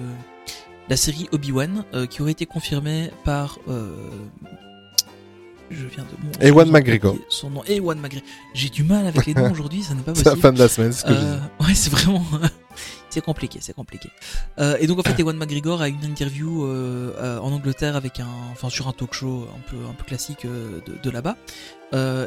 la 0.88 0.96
série 0.96 1.28
Obi-Wan 1.32 1.84
euh, 1.94 2.06
qui 2.06 2.22
aurait 2.22 2.30
été 2.30 2.46
confirmé 2.46 3.10
par. 3.24 3.58
euh, 3.68 3.90
je 5.68 5.84
viens 5.86 6.04
de. 6.04 6.10
bon, 6.22 6.30
Ewan 6.46 6.70
McGregor. 6.70 7.16
Son 7.28 7.50
nom, 7.50 7.64
Ewan 7.66 7.98
McGregor. 7.98 8.28
J'ai 8.54 8.68
du 8.68 8.84
mal 8.84 9.04
avec 9.04 9.26
les 9.26 9.34
noms 9.34 9.50
aujourd'hui, 9.50 9.82
ça 9.82 9.94
n'est 9.94 10.02
pas 10.02 10.14
C'est 10.14 10.24
la 10.26 10.30
possible. 10.30 10.42
fin 10.42 10.52
de 10.52 10.58
la 10.60 10.68
semaine, 10.68 10.92
ce 10.92 11.02
que 11.04 11.12
je 11.12 11.18
dis. 11.18 11.66
ouais, 11.66 11.74
c'est 11.74 11.90
vraiment. 11.90 12.22
C'est 13.16 13.22
compliqué, 13.22 13.60
c'est 13.62 13.72
compliqué. 13.72 14.10
Euh, 14.58 14.76
et 14.78 14.86
donc 14.86 14.98
en 14.98 15.02
fait, 15.02 15.18
Ewan 15.18 15.38
McGregor 15.38 15.80
a 15.80 15.88
une 15.88 16.04
interview 16.04 16.64
euh, 16.66 17.14
euh, 17.16 17.38
en 17.38 17.50
Angleterre 17.50 17.96
avec 17.96 18.20
un, 18.20 18.28
enfin 18.52 18.68
sur 18.68 18.88
un 18.88 18.92
talk 18.92 19.14
show 19.14 19.48
un 19.56 19.70
peu 19.70 19.78
un 19.88 19.94
peu 19.94 20.04
classique 20.04 20.46
de, 20.46 21.10
là-bas. 21.10 21.36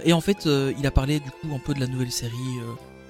Et 0.04 0.14
en 0.14 0.22
fait, 0.22 0.50
il 0.80 0.88
a 0.88 0.92
parlé 0.92 1.20
du 1.20 1.30
coup 1.30 1.54
un 1.54 1.60
peu 1.60 1.76
de 1.76 1.80
la 1.80 1.86
nouvelle 1.86 2.12
série 2.12 2.58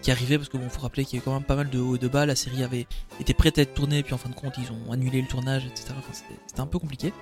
qui 0.02 0.12
arrivait 0.12 0.38
parce 0.38 0.50
que 0.50 0.58
bon, 0.58 0.68
faut 0.70 0.82
rappeler 0.82 1.06
qu'il 1.06 1.20
y 1.20 1.22
a 1.22 1.22
eu 1.22 1.24
quand 1.24 1.34
même 1.34 1.44
pas 1.44 1.56
mal 1.56 1.70
de 1.70 1.80
hauts 1.80 1.96
et 1.96 2.00
de 2.00 2.10
bas. 2.10 2.26
La 2.26 2.36
série 2.36 2.64
avait 2.64 2.86
été 3.22 3.34
prête 3.34 3.58
à 3.60 3.62
être 3.62 3.74
tournée, 3.74 4.04
puis 4.04 4.14
en 4.14 4.18
fin 4.18 4.30
de 4.30 4.36
compte, 4.36 4.56
ils 4.58 4.70
ont 4.74 4.92
annulé 4.92 5.22
le 5.22 5.28
tournage, 5.28 5.66
etc. 5.66 5.94
C'était- 6.12 6.62
un 6.62 6.68
peu 6.68 6.80
compliqué. 6.80 7.14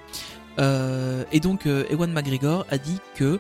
Et 0.58 1.40
donc, 1.40 1.68
Ewan 1.68 2.12
McGregor 2.12 2.66
a 2.72 2.80
dit 2.80 2.98
que 3.14 3.40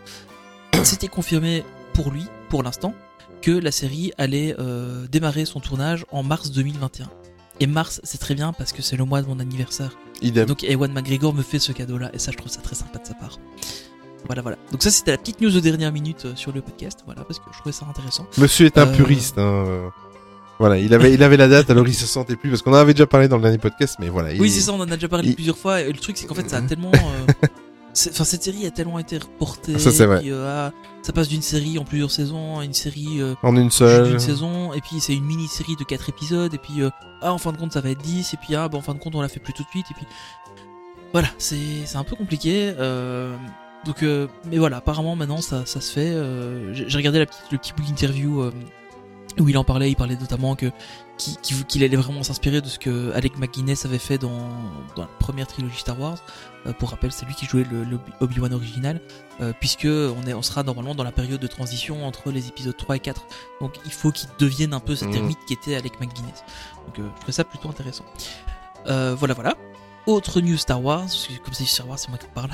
c'était 0.84 1.07
confirmé 1.07 1.63
pour 1.93 2.11
lui, 2.11 2.28
pour 2.49 2.61
l'instant, 2.61 2.93
que 3.41 3.51
la 3.51 3.71
série 3.71 4.11
allait 4.17 4.55
euh, 4.59 5.05
démarrer 5.11 5.45
son 5.45 5.59
tournage 5.59 6.05
en 6.11 6.23
mars 6.23 6.51
2021. 6.51 7.09
Et 7.59 7.67
mars, 7.67 8.01
c'est 8.03 8.19
très 8.19 8.35
bien 8.35 8.53
parce 8.53 8.71
que 8.71 8.81
c'est 8.81 8.97
le 8.97 9.05
mois 9.05 9.21
de 9.21 9.27
mon 9.27 9.39
anniversaire. 9.39 9.91
Idem. 10.21 10.45
Donc 10.45 10.63
Ewan 10.63 10.91
McGregor 10.93 11.33
me 11.33 11.41
fait 11.41 11.59
ce 11.59 11.71
cadeau-là, 11.71 12.11
et 12.13 12.19
ça, 12.19 12.31
je 12.31 12.38
trouve 12.38 12.51
ça 12.51 12.61
très 12.61 12.75
sympa 12.75 12.99
de 12.99 13.05
sa 13.07 13.13
part. 13.15 13.39
Voilà, 14.25 14.41
voilà. 14.41 14.57
Donc 14.71 14.83
ça, 14.83 14.89
c'était 14.91 15.11
la 15.11 15.17
petite 15.17 15.41
news 15.41 15.49
de 15.51 15.59
dernière 15.59 15.91
minute 15.91 16.25
euh, 16.25 16.35
sur 16.35 16.51
le 16.51 16.61
podcast, 16.61 16.99
voilà, 17.05 17.23
parce 17.23 17.39
que 17.39 17.45
je 17.53 17.57
trouvais 17.59 17.73
ça 17.73 17.85
intéressant. 17.89 18.27
Monsieur 18.38 18.65
est 18.65 18.77
un 18.77 18.88
Euh, 18.88 18.95
puriste. 18.95 19.38
Hein. 19.38 19.91
Voilà, 20.59 20.77
il 20.79 20.91
avait, 20.93 21.13
il 21.13 21.21
avait 21.21 21.38
la 21.38 21.47
date, 21.47 21.69
alors 21.69 21.88
il 21.88 21.93
se 21.93 22.07
sentait 22.07 22.35
plus, 22.35 22.49
parce 22.49 22.63
qu'on 22.63 22.71
en 22.71 22.77
avait 22.77 22.93
déjà 22.95 23.05
parlé 23.05 23.27
dans 23.27 23.38
le 23.38 23.43
dernier 23.43 23.59
podcast, 23.59 23.95
mais 23.99 24.09
voilà. 24.09 24.29
Oui, 24.39 24.49
c'est 24.49 24.61
ça, 24.61 24.73
on 24.73 24.79
en 24.79 24.89
a 24.91 24.95
déjà 24.95 25.07
parlé 25.07 25.29
il- 25.29 25.35
plusieurs 25.35 25.57
fois, 25.57 25.81
et 25.81 25.91
le 25.91 25.99
truc, 25.99 26.17
c'est 26.17 26.25
qu'en 26.25 26.33
fait, 26.35 26.49
ça 26.49 26.57
a 26.57 26.61
tellement... 26.63 26.91
euh, 26.93 27.25
c'est- 27.41 27.51
enfin, 28.10 28.24
cette 28.24 28.43
série 28.43 28.66
a 28.66 28.72
tellement 28.72 29.00
été 29.00 29.18
reportée. 29.18 29.80
Ça, 29.80 29.91
c'est 29.91 30.06
vrai. 30.06 30.20
puis, 30.20 30.32
euh, 30.32 30.48
ah, 30.48 30.72
ça 31.02 31.14
passe 31.14 31.28
d'une 31.28 31.41
série 31.41 31.78
en 31.80 31.84
plusieurs 31.84 32.12
saisons 32.12 32.60
à 32.60 32.66
une 32.66 32.74
série 32.74 33.22
euh, 33.22 33.36
En 33.43 33.56
une 33.56 33.72
seule. 33.72 34.20
saison, 34.20 34.74
et 34.74 34.82
puis 34.82 35.00
c'est 35.00 35.16
une 35.16 35.26
mini-série 35.26 35.76
de 35.76 35.84
4 35.84 36.10
épisodes, 36.10 36.54
et 36.54 36.58
puis 36.58 36.82
euh, 36.82 36.89
ah, 37.22 37.34
en 37.34 37.38
fin 37.38 37.52
de 37.52 37.58
compte 37.58 37.74
ça 37.74 37.82
va 37.82 37.89
être 37.89 38.02
10, 38.02 38.34
et 38.34 38.38
puis 38.38 38.56
ah, 38.56 38.68
bah, 38.68 38.78
en 38.78 38.82
fin 38.82 38.93
de 38.93 39.00
compte 39.00 39.16
on 39.16 39.22
l'a 39.22 39.30
fait 39.30 39.39
plus 39.39 39.54
tout 39.54 39.64
de 39.64 39.70
suite, 39.70 39.88
et 39.91 39.93
puis 39.93 40.06
voilà, 41.14 41.30
c'est 41.38 41.95
un 41.95 42.04
peu 42.04 42.16
compliqué. 42.16 42.74
donc, 43.86 44.04
mais 44.45 44.58
voilà, 44.58 44.78
apparemment 44.78 45.16
maintenant 45.16 45.41
ça, 45.41 45.66
ça 45.66 45.82
se 45.82 45.91
fait. 45.91 46.14
J'ai 46.74 46.98
regardé 46.98 47.20
la 47.20 47.26
petite, 47.26 47.52
le 47.52 47.58
petit 47.58 47.74
bout 47.74 47.84
d'interview 47.84 48.52
où 49.39 49.50
il 49.50 49.58
en 49.58 49.64
parlait. 49.64 49.89
Il 49.89 49.95
parlait 49.95 50.18
notamment 50.20 50.56
que 50.56 50.72
qu'il 51.18 51.84
allait 51.84 51.98
vraiment 51.98 52.22
s'inspirer 52.22 52.62
de 52.62 52.68
ce 52.68 52.78
que 52.78 53.12
Alec 53.14 53.39
McGuinness 53.39 53.86
avait 53.86 53.98
fait 53.98 54.18
dans, 54.18 54.50
dans 54.95 55.04
la 55.04 55.10
première 55.20 55.48
trilogie 55.48 55.80
Star 55.80 56.00
Wars. 56.00 56.18
Euh, 56.66 56.74
pour 56.74 56.89
rappel, 56.89 57.12
c'est 57.12 57.26
lui 57.26 57.36
qui 57.36 57.45
jouait 57.45 57.64
le, 57.70 57.84
le 57.84 57.99
Obi-Wan 58.20 58.53
original, 58.53 58.99
euh, 59.41 59.53
puisque 59.60 59.86
on, 59.86 60.28
est, 60.28 60.34
on 60.34 60.41
sera 60.41 60.64
normalement 60.64 60.95
dans 60.95 61.03
la 61.03 61.12
période 61.12 61.39
de 61.39 61.47
transition 61.47 62.05
entre 62.05 62.32
les 62.32 62.47
épisodes 62.47 62.76
3 62.76 62.95
et 62.95 62.99
4. 62.99 63.26
Donc 63.62 63.74
il 63.86 63.91
faut 63.91 64.12
qu'il 64.12 64.28
devienne 64.39 64.74
un 64.74 64.80
peu 64.80 64.95
cet 64.95 65.10
Mhm. 65.10 65.16
ermite 65.16 65.39
qui 65.47 65.53
était 65.53 65.76
Alec 65.76 65.99
McGuinness. 66.01 66.43
Donc 66.88 66.99
euh, 66.99 67.03
je 67.14 67.20
trouvais 67.20 67.32
ça 67.34 67.43
plutôt 67.43 67.70
intéressant. 67.70 68.05
Voilà, 68.86 69.34
voilà. 69.34 69.55
Autre 70.05 70.39
news 70.39 70.55
Star 70.55 70.82
Wars, 70.82 71.05
comme 71.43 71.53
c'est 71.53 71.66
Star 71.66 71.86
Wars, 71.88 71.99
c'est 71.99 72.08
moi 72.08 72.18
qui 72.18 72.28
parle. 72.34 72.49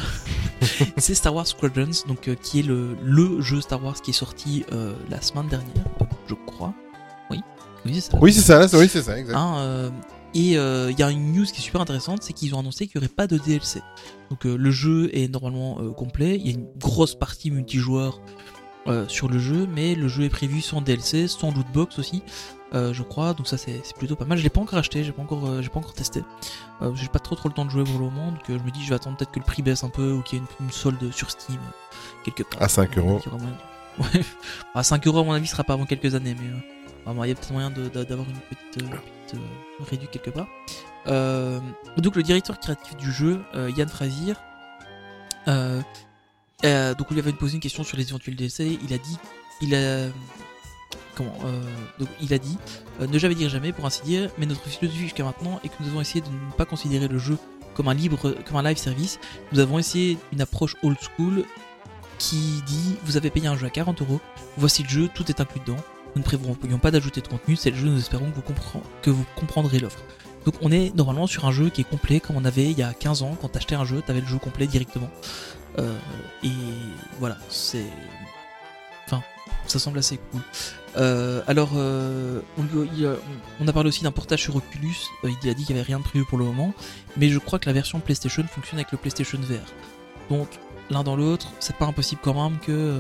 c'est 0.97 1.13
Star 1.13 1.35
Wars 1.35 1.45
Squadrons, 1.45 1.91
donc 2.07 2.27
euh, 2.27 2.33
qui 2.33 2.59
est 2.61 2.63
le, 2.63 2.97
le 3.03 3.41
jeu 3.41 3.61
Star 3.61 3.83
Wars 3.83 3.93
qui 4.01 4.09
est 4.09 4.13
sorti 4.13 4.65
euh, 4.71 4.95
la 5.09 5.21
semaine 5.21 5.47
dernière, 5.49 5.85
je 6.27 6.33
crois. 6.47 6.73
Oui, 7.29 7.41
oui 7.85 7.93
c'est 8.01 8.11
ça. 8.11 8.17
Oui, 8.19 8.33
c'est 8.33 8.41
ça, 8.67 8.77
oui, 8.79 8.89
c'est 8.89 9.03
ça, 9.03 9.19
exact. 9.19 9.35
Hein, 9.35 9.55
euh, 9.59 9.89
et 10.33 10.57
euh, 10.57 10.91
il 10.91 10.99
y 10.99 11.03
a 11.03 11.11
une 11.11 11.33
news 11.33 11.45
qui 11.45 11.59
est 11.59 11.63
super 11.63 11.81
intéressante, 11.81 12.23
c'est 12.23 12.33
qu'ils 12.33 12.55
ont 12.55 12.59
annoncé 12.59 12.87
qu'il 12.87 12.99
n'y 12.99 13.05
aurait 13.05 13.13
pas 13.13 13.27
de 13.27 13.37
DLC. 13.37 13.81
Donc 14.29 14.45
euh, 14.45 14.55
le 14.55 14.71
jeu 14.71 15.09
est 15.13 15.27
normalement 15.27 15.77
euh, 15.79 15.91
complet, 15.91 16.37
il 16.37 16.47
y 16.47 16.49
a 16.49 16.53
une 16.53 16.67
grosse 16.77 17.15
partie 17.15 17.51
multijoueur 17.51 18.19
sur 19.07 19.29
le 19.29 19.39
jeu, 19.39 19.65
mais 19.73 19.95
le 19.95 20.09
jeu 20.09 20.25
est 20.25 20.29
prévu 20.29 20.59
sans 20.59 20.81
DLC, 20.81 21.29
sans 21.29 21.53
lootbox 21.53 21.99
aussi, 21.99 22.21
je 22.73 23.01
crois. 23.01 23.33
Donc 23.33 23.47
ça 23.47 23.55
c'est 23.55 23.81
plutôt 23.97 24.17
pas 24.17 24.25
mal. 24.25 24.37
Je 24.37 24.43
l'ai 24.43 24.49
pas 24.49 24.59
encore 24.59 24.77
acheté, 24.77 25.05
j'ai 25.05 25.13
pas 25.13 25.21
encore, 25.21 25.61
j'ai 25.61 25.69
pas 25.69 25.79
encore 25.79 25.93
testé. 25.93 26.21
J'ai 26.95 27.07
pas 27.07 27.19
trop 27.19 27.35
trop 27.35 27.47
le 27.47 27.53
temps 27.53 27.63
de 27.63 27.69
jouer 27.69 27.85
pour 27.85 27.93
le 27.93 28.07
moment, 28.07 28.31
donc 28.31 28.41
je 28.45 28.55
me 28.55 28.71
dis 28.71 28.83
je 28.83 28.89
vais 28.89 28.95
attendre 28.95 29.15
peut-être 29.15 29.31
que 29.31 29.39
le 29.39 29.45
prix 29.45 29.61
baisse 29.61 29.85
un 29.85 29.89
peu 29.89 30.11
ou 30.11 30.21
qu'il 30.21 30.37
y 30.37 30.41
ait 30.41 30.45
une, 30.59 30.65
une 30.65 30.71
solde 30.73 31.13
sur 31.13 31.31
Steam 31.31 31.61
quelque 32.25 32.43
part. 32.43 32.61
À 32.61 32.67
5 32.67 32.97
euros. 32.97 33.21
Ouais. 33.99 34.21
À 34.73 34.81
5 34.81 35.05
euros 35.05 35.19
à 35.19 35.23
mon 35.23 35.33
avis, 35.33 35.45
ce 35.45 35.51
sera 35.51 35.63
pas 35.63 35.73
avant 35.73 35.85
quelques 35.85 36.15
années, 36.15 36.35
mais 36.37 36.47
euh, 36.47 37.23
il 37.23 37.29
y 37.29 37.31
a 37.31 37.35
peut-être 37.35 37.51
moyen 37.51 37.69
d'avoir 37.69 38.27
une 38.27 38.39
petite, 38.49 38.89
euh, 39.33 39.83
réduction 39.89 40.11
quelque 40.11 40.29
part. 40.29 40.47
Euh, 41.07 41.59
donc 41.97 42.15
le 42.15 42.23
directeur 42.23 42.59
créatif 42.59 42.95
du 42.97 43.11
jeu, 43.11 43.41
euh, 43.55 43.71
Yann 43.75 43.89
Frazier, 43.89 44.33
donc 45.47 47.07
on 47.09 47.13
lui 47.13 47.19
avait 47.19 47.33
posé 47.33 47.55
une 47.55 47.59
question 47.59 47.83
sur 47.83 47.97
les 47.97 48.07
éventuels 48.09 48.35
DLC, 48.35 48.79
il 48.83 48.93
a 48.93 48.97
dit, 48.97 49.17
il 49.61 49.75
a, 49.75 50.07
comment, 51.15 51.35
donc 51.99 52.07
il 52.21 52.33
a 52.33 52.37
dit, 52.37 52.57
ne 53.01 53.17
jamais 53.17 53.35
dire 53.35 53.49
jamais 53.49 53.73
pour 53.73 53.85
ainsi 53.85 54.01
dire, 54.03 54.29
mais 54.37 54.45
notre 54.45 54.63
philosophie 54.63 55.01
jusqu'à 55.01 55.23
maintenant 55.23 55.59
est 55.63 55.69
que 55.69 55.75
nous 55.81 55.89
avons 55.89 56.01
essayé 56.01 56.21
de 56.21 56.29
ne 56.29 56.51
pas 56.57 56.65
considérer 56.65 57.09
le 57.09 57.19
jeu 57.19 57.37
comme 57.75 57.89
un 57.89 57.93
libre, 57.93 58.33
comme 58.45 58.55
un 58.55 58.63
live 58.63 58.77
service. 58.77 59.19
Nous 59.51 59.59
avons 59.59 59.79
essayé 59.79 60.17
une 60.31 60.41
approche 60.41 60.75
old 60.83 60.97
school 60.99 61.43
qui 62.19 62.61
dit 62.65 62.95
vous 63.03 63.17
avez 63.17 63.29
payé 63.29 63.47
un 63.47 63.57
jeu 63.57 63.67
à 63.67 63.69
40 63.69 64.01
euros, 64.01 64.21
voici 64.57 64.83
le 64.83 64.89
jeu, 64.89 65.09
tout 65.13 65.29
est 65.29 65.41
inclus 65.41 65.59
dedans. 65.59 65.83
Nous 66.15 66.21
ne 66.21 66.23
prévoyons 66.23 66.77
pas 66.79 66.91
d'ajouter 66.91 67.21
de 67.21 67.27
contenu, 67.27 67.55
c'est 67.55 67.71
le 67.71 67.77
jeu, 67.77 67.87
nous 67.87 67.99
espérons 67.99 68.29
que 68.31 68.35
vous, 68.35 68.81
que 69.01 69.09
vous 69.09 69.25
comprendrez 69.35 69.79
l'offre. 69.79 70.03
Donc 70.45 70.55
on 70.61 70.71
est 70.71 70.93
normalement 70.95 71.27
sur 71.27 71.45
un 71.45 71.51
jeu 71.51 71.69
qui 71.69 71.81
est 71.81 71.89
complet 71.89 72.19
comme 72.19 72.35
on 72.35 72.45
avait 72.45 72.69
il 72.69 72.77
y 72.77 72.83
a 72.83 72.93
15 72.93 73.23
ans, 73.23 73.37
quand 73.39 73.49
t'achetais 73.49 73.75
un 73.75 73.85
jeu, 73.85 74.01
t'avais 74.05 74.21
le 74.21 74.27
jeu 74.27 74.37
complet 74.37 74.67
directement. 74.67 75.09
Euh, 75.79 75.97
et 76.43 76.51
voilà, 77.19 77.37
c'est... 77.49 77.85
Enfin, 79.05 79.23
ça 79.65 79.79
semble 79.79 79.99
assez 79.99 80.19
cool. 80.31 80.41
Euh, 80.97 81.41
alors, 81.47 81.71
euh, 81.75 82.41
on, 82.57 82.65
on 83.59 83.67
a 83.67 83.73
parlé 83.73 83.89
aussi 83.89 84.03
d'un 84.03 84.11
portage 84.11 84.43
sur 84.43 84.55
Oculus, 84.55 84.95
Euh, 85.23 85.31
il 85.41 85.49
a 85.49 85.53
dit 85.53 85.65
qu'il 85.65 85.75
n'y 85.75 85.81
avait 85.81 85.87
rien 85.87 85.99
de 85.99 86.03
prévu 86.03 86.25
pour 86.25 86.37
le 86.37 86.45
moment, 86.45 86.73
mais 87.17 87.29
je 87.29 87.39
crois 87.39 87.59
que 87.59 87.65
la 87.65 87.73
version 87.73 87.99
PlayStation 87.99 88.43
fonctionne 88.43 88.79
avec 88.79 88.91
le 88.91 88.97
PlayStation 88.97 89.39
VR. 89.39 89.65
Donc, 90.29 90.47
l'un 90.89 91.03
dans 91.03 91.15
l'autre, 91.15 91.51
c'est 91.59 91.75
pas 91.75 91.85
impossible 91.85 92.21
quand 92.23 92.35
même 92.35 92.59
que 92.59 92.99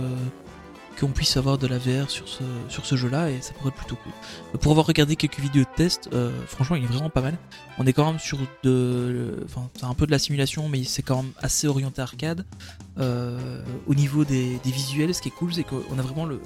qu'on 0.99 1.09
puisse 1.09 1.37
avoir 1.37 1.57
de 1.57 1.67
la 1.67 1.77
VR 1.77 2.09
sur 2.09 2.27
ce, 2.27 2.95
jeu-là 2.95 3.29
et 3.29 3.41
ça 3.41 3.53
pourrait 3.53 3.69
être 3.69 3.75
plutôt 3.75 3.95
cool. 3.95 4.59
Pour 4.59 4.71
avoir 4.71 4.85
regardé 4.85 5.15
quelques 5.15 5.39
vidéos 5.39 5.63
de 5.63 5.75
test, 5.75 6.09
euh, 6.13 6.31
franchement, 6.47 6.75
il 6.75 6.83
est 6.83 6.87
vraiment 6.87 7.09
pas 7.09 7.21
mal. 7.21 7.37
On 7.77 7.85
est 7.85 7.93
quand 7.93 8.05
même 8.05 8.19
sur 8.19 8.37
de, 8.63 9.43
enfin, 9.45 9.69
un 9.81 9.93
peu 9.93 10.05
de 10.05 10.11
la 10.11 10.19
simulation, 10.19 10.69
mais 10.69 10.83
c'est 10.83 11.01
quand 11.01 11.23
même 11.23 11.31
assez 11.41 11.67
orienté 11.67 12.01
arcade. 12.01 12.45
Euh, 12.99 13.63
au 13.87 13.95
niveau 13.95 14.25
des, 14.25 14.59
visuels, 14.65 15.13
ce 15.13 15.21
qui 15.21 15.29
est 15.29 15.31
cool, 15.31 15.53
c'est 15.53 15.63
qu'on 15.63 15.97
a 15.97 16.01
vraiment 16.01 16.25
le, 16.25 16.41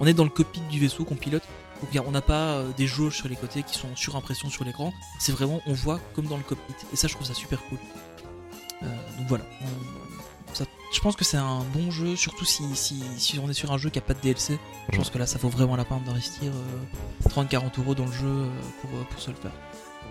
on 0.00 0.06
est 0.06 0.14
dans 0.14 0.24
le 0.24 0.30
cockpit 0.30 0.60
du 0.70 0.80
vaisseau 0.80 1.04
qu'on 1.04 1.14
pilote. 1.14 1.44
Donc 1.80 2.04
on 2.06 2.12
n'a 2.12 2.22
pas 2.22 2.54
euh, 2.54 2.70
des 2.76 2.86
jauges 2.86 3.16
sur 3.16 3.28
les 3.28 3.34
côtés 3.36 3.64
qui 3.64 3.76
sont 3.76 3.88
en 3.88 3.96
surimpression 3.96 4.50
sur 4.50 4.64
l'écran. 4.64 4.92
C'est 5.18 5.32
vraiment, 5.32 5.60
on 5.66 5.72
voit 5.72 6.00
comme 6.14 6.26
dans 6.26 6.36
le 6.36 6.44
cockpit. 6.44 6.74
Et 6.92 6.96
ça, 6.96 7.08
je 7.08 7.14
trouve 7.14 7.26
ça 7.26 7.34
super 7.34 7.60
cool. 7.68 7.78
Donc 9.18 9.28
voilà. 9.28 9.44
Ça- 10.52 10.64
je 10.92 11.00
pense 11.00 11.16
que 11.16 11.24
c'est 11.24 11.38
un 11.38 11.60
bon 11.74 11.90
jeu, 11.90 12.16
surtout 12.16 12.44
si, 12.44 12.62
si, 12.74 13.02
si 13.16 13.38
on 13.38 13.48
est 13.48 13.54
sur 13.54 13.72
un 13.72 13.78
jeu 13.78 13.88
qui 13.90 13.98
a 13.98 14.02
pas 14.02 14.12
de 14.14 14.20
DLC. 14.20 14.58
Je 14.92 14.96
pense 14.98 15.08
que 15.10 15.18
là, 15.18 15.26
ça 15.26 15.38
vaut 15.38 15.48
vraiment 15.48 15.76
la 15.76 15.84
peine 15.84 16.02
d'investir 16.06 16.52
euh, 16.52 17.28
30-40 17.30 17.78
euros 17.80 17.94
dans 17.94 18.04
le 18.06 18.12
jeu 18.12 18.26
euh, 18.26 18.46
pour, 18.82 18.90
euh, 18.90 19.02
pour 19.10 19.20
se 19.20 19.30
le 19.30 19.36
faire. 19.36 19.52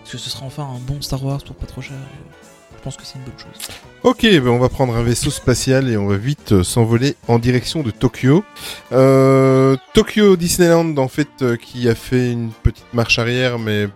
Parce 0.00 0.10
que 0.12 0.18
ce 0.18 0.28
sera 0.30 0.44
enfin 0.44 0.64
un 0.64 0.78
bon 0.80 1.00
Star 1.00 1.24
Wars 1.24 1.42
pour 1.44 1.54
pas 1.54 1.66
trop 1.66 1.80
cher. 1.80 1.94
et 1.96 2.76
Je 2.76 2.82
pense 2.82 2.96
que 2.96 3.04
c'est 3.04 3.14
une 3.18 3.24
bonne 3.24 3.38
chose. 3.38 3.68
Ok, 4.02 4.22
ben 4.22 4.48
on 4.48 4.58
va 4.58 4.68
prendre 4.68 4.96
un 4.96 5.02
vaisseau 5.04 5.30
spatial 5.30 5.88
et 5.88 5.96
on 5.96 6.08
va 6.08 6.16
vite 6.16 6.50
euh, 6.50 6.64
s'envoler 6.64 7.14
en 7.28 7.38
direction 7.38 7.84
de 7.84 7.92
Tokyo. 7.92 8.42
Euh, 8.90 9.76
Tokyo 9.94 10.36
Disneyland, 10.36 10.96
en 10.96 11.06
fait, 11.06 11.28
euh, 11.42 11.56
qui 11.56 11.88
a 11.88 11.94
fait 11.94 12.32
une 12.32 12.50
petite 12.50 12.92
marche 12.92 13.20
arrière, 13.20 13.60
mais 13.60 13.86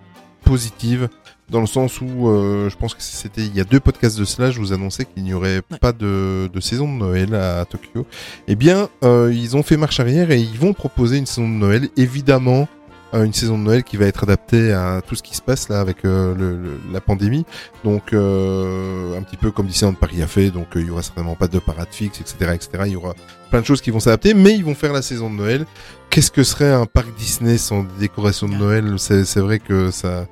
positive, 0.45 1.09
dans 1.51 1.61
le 1.61 1.67
sens 1.67 2.01
où 2.01 2.29
euh, 2.29 2.69
je 2.69 2.77
pense 2.77 2.95
que 2.95 3.03
c'était 3.03 3.43
il 3.43 3.55
y 3.55 3.61
a 3.61 3.65
deux 3.65 3.81
podcasts 3.81 4.19
de 4.19 4.25
cela, 4.25 4.51
je 4.51 4.59
vous 4.59 4.73
annonçais 4.73 5.05
qu'il 5.05 5.23
n'y 5.25 5.33
aurait 5.35 5.61
Ouais. 5.71 5.79
pas 5.81 5.93
de, 5.93 6.49
de 6.53 6.61
saison 6.61 6.87
de 6.93 6.99
Noël 6.99 7.35
à, 7.35 7.65
Tokyo. 7.65 8.05
Eh 8.49 8.57
bien, 8.57 8.89
euh, 9.05 9.33
ils 9.35 9.57
ont 9.57 9.63
fait 9.63 9.77
marche 9.77 10.01
arrière 10.01 10.31
et 10.31 10.41
ils 10.41 10.59
vont 10.59 10.73
proposer 10.73 11.19
une 11.19 11.27
saison 11.27 11.49
de 11.49 11.55
Noël, 11.55 11.89
évidemment. 11.97 12.69
euh, 13.15 13.23
une 13.23 13.33
saison 13.33 13.57
de 13.57 13.63
Noël 13.63 13.85
qui 13.85 13.97
va 13.97 14.07
être 14.07 14.25
adaptée 14.25 14.73
à 14.73 15.01
tout 15.07 15.15
ce 15.15 15.23
qui 15.23 15.37
se 15.37 15.41
passe 15.41 15.69
là 15.69 15.79
avec 15.81 16.05
euh, 16.05 16.35
le- 16.35 16.57
le- 16.61 16.81
la 16.93 17.01
pandémie. 17.01 17.47
Donc 17.85 18.13
euh, 18.13 19.17
un 19.17 19.23
petit 19.23 19.37
peu 19.37 19.51
comme 19.53 19.67
Disneyland 19.67 19.95
Paris 19.95 20.23
a 20.23 20.27
fait, 20.27 20.51
donc 20.51 20.67
il 20.75 20.87
y 20.87 20.91
aura 20.91 21.03
certainement 21.03 21.37
pas 21.37 21.47
de 21.49 21.59
parade 21.61 21.87
fixe, 21.93 22.21
etc., 22.21 22.51
etc. 22.55 22.71
Il 22.87 22.93
y 22.93 22.97
aura 22.97 23.15
plein 23.51 23.61
de 23.61 23.67
choses 23.67 23.81
qui 23.81 23.91
vont 23.93 24.01
s'adapter, 24.01 24.35
mais 24.35 24.55
ils 24.55 24.65
vont 24.65 24.75
faire 24.75 24.93
la 24.93 25.03
saison 25.03 25.31
de 25.31 25.37
Noël. 25.37 25.67
Qu'est-ce 26.11 26.31
que 26.33 26.43
serait 26.43 26.73
un 26.73 26.87
parc 26.87 27.07
Disney 27.17 27.59
sans 27.59 27.83
des 27.83 27.89
décorations 28.01 28.49
de 28.49 28.55
Noël? 28.55 28.95
C'est 28.99 29.25
c'est 29.25 29.41
vrai 29.41 29.61
que 29.61 29.91
ça, 29.93 30.27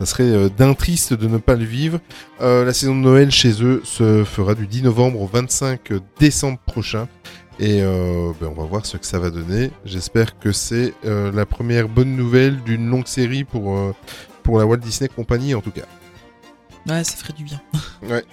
ça 0.00 0.06
serait 0.06 0.24
euh, 0.24 0.48
d'un 0.48 0.72
triste 0.72 1.12
de 1.12 1.28
ne 1.28 1.36
pas 1.36 1.54
le 1.54 1.64
vivre. 1.64 2.00
Euh, 2.40 2.64
la 2.64 2.72
saison 2.72 2.94
de 2.96 3.00
Noël 3.00 3.30
chez 3.30 3.62
eux 3.62 3.82
se 3.84 4.24
fera 4.24 4.54
du 4.54 4.66
10 4.66 4.84
novembre 4.84 5.20
au 5.20 5.26
25 5.26 5.92
décembre 6.18 6.58
prochain. 6.66 7.06
Et 7.58 7.82
euh, 7.82 8.32
ben, 8.40 8.48
on 8.48 8.58
va 8.58 8.64
voir 8.64 8.86
ce 8.86 8.96
que 8.96 9.04
ça 9.04 9.18
va 9.18 9.28
donner. 9.28 9.70
J'espère 9.84 10.38
que 10.38 10.52
c'est 10.52 10.94
euh, 11.04 11.30
la 11.32 11.44
première 11.44 11.86
bonne 11.86 12.16
nouvelle 12.16 12.62
d'une 12.62 12.88
longue 12.88 13.06
série 13.06 13.44
pour, 13.44 13.94
pour 14.42 14.58
la 14.58 14.64
Walt 14.64 14.78
Disney 14.78 15.10
Company 15.14 15.54
en 15.54 15.60
tout 15.60 15.70
cas. 15.70 15.84
Ouais, 16.88 17.04
ça 17.04 17.16
ferait 17.16 17.34
du 17.34 17.44
bien. 17.44 17.60
Ouais. 18.02 18.24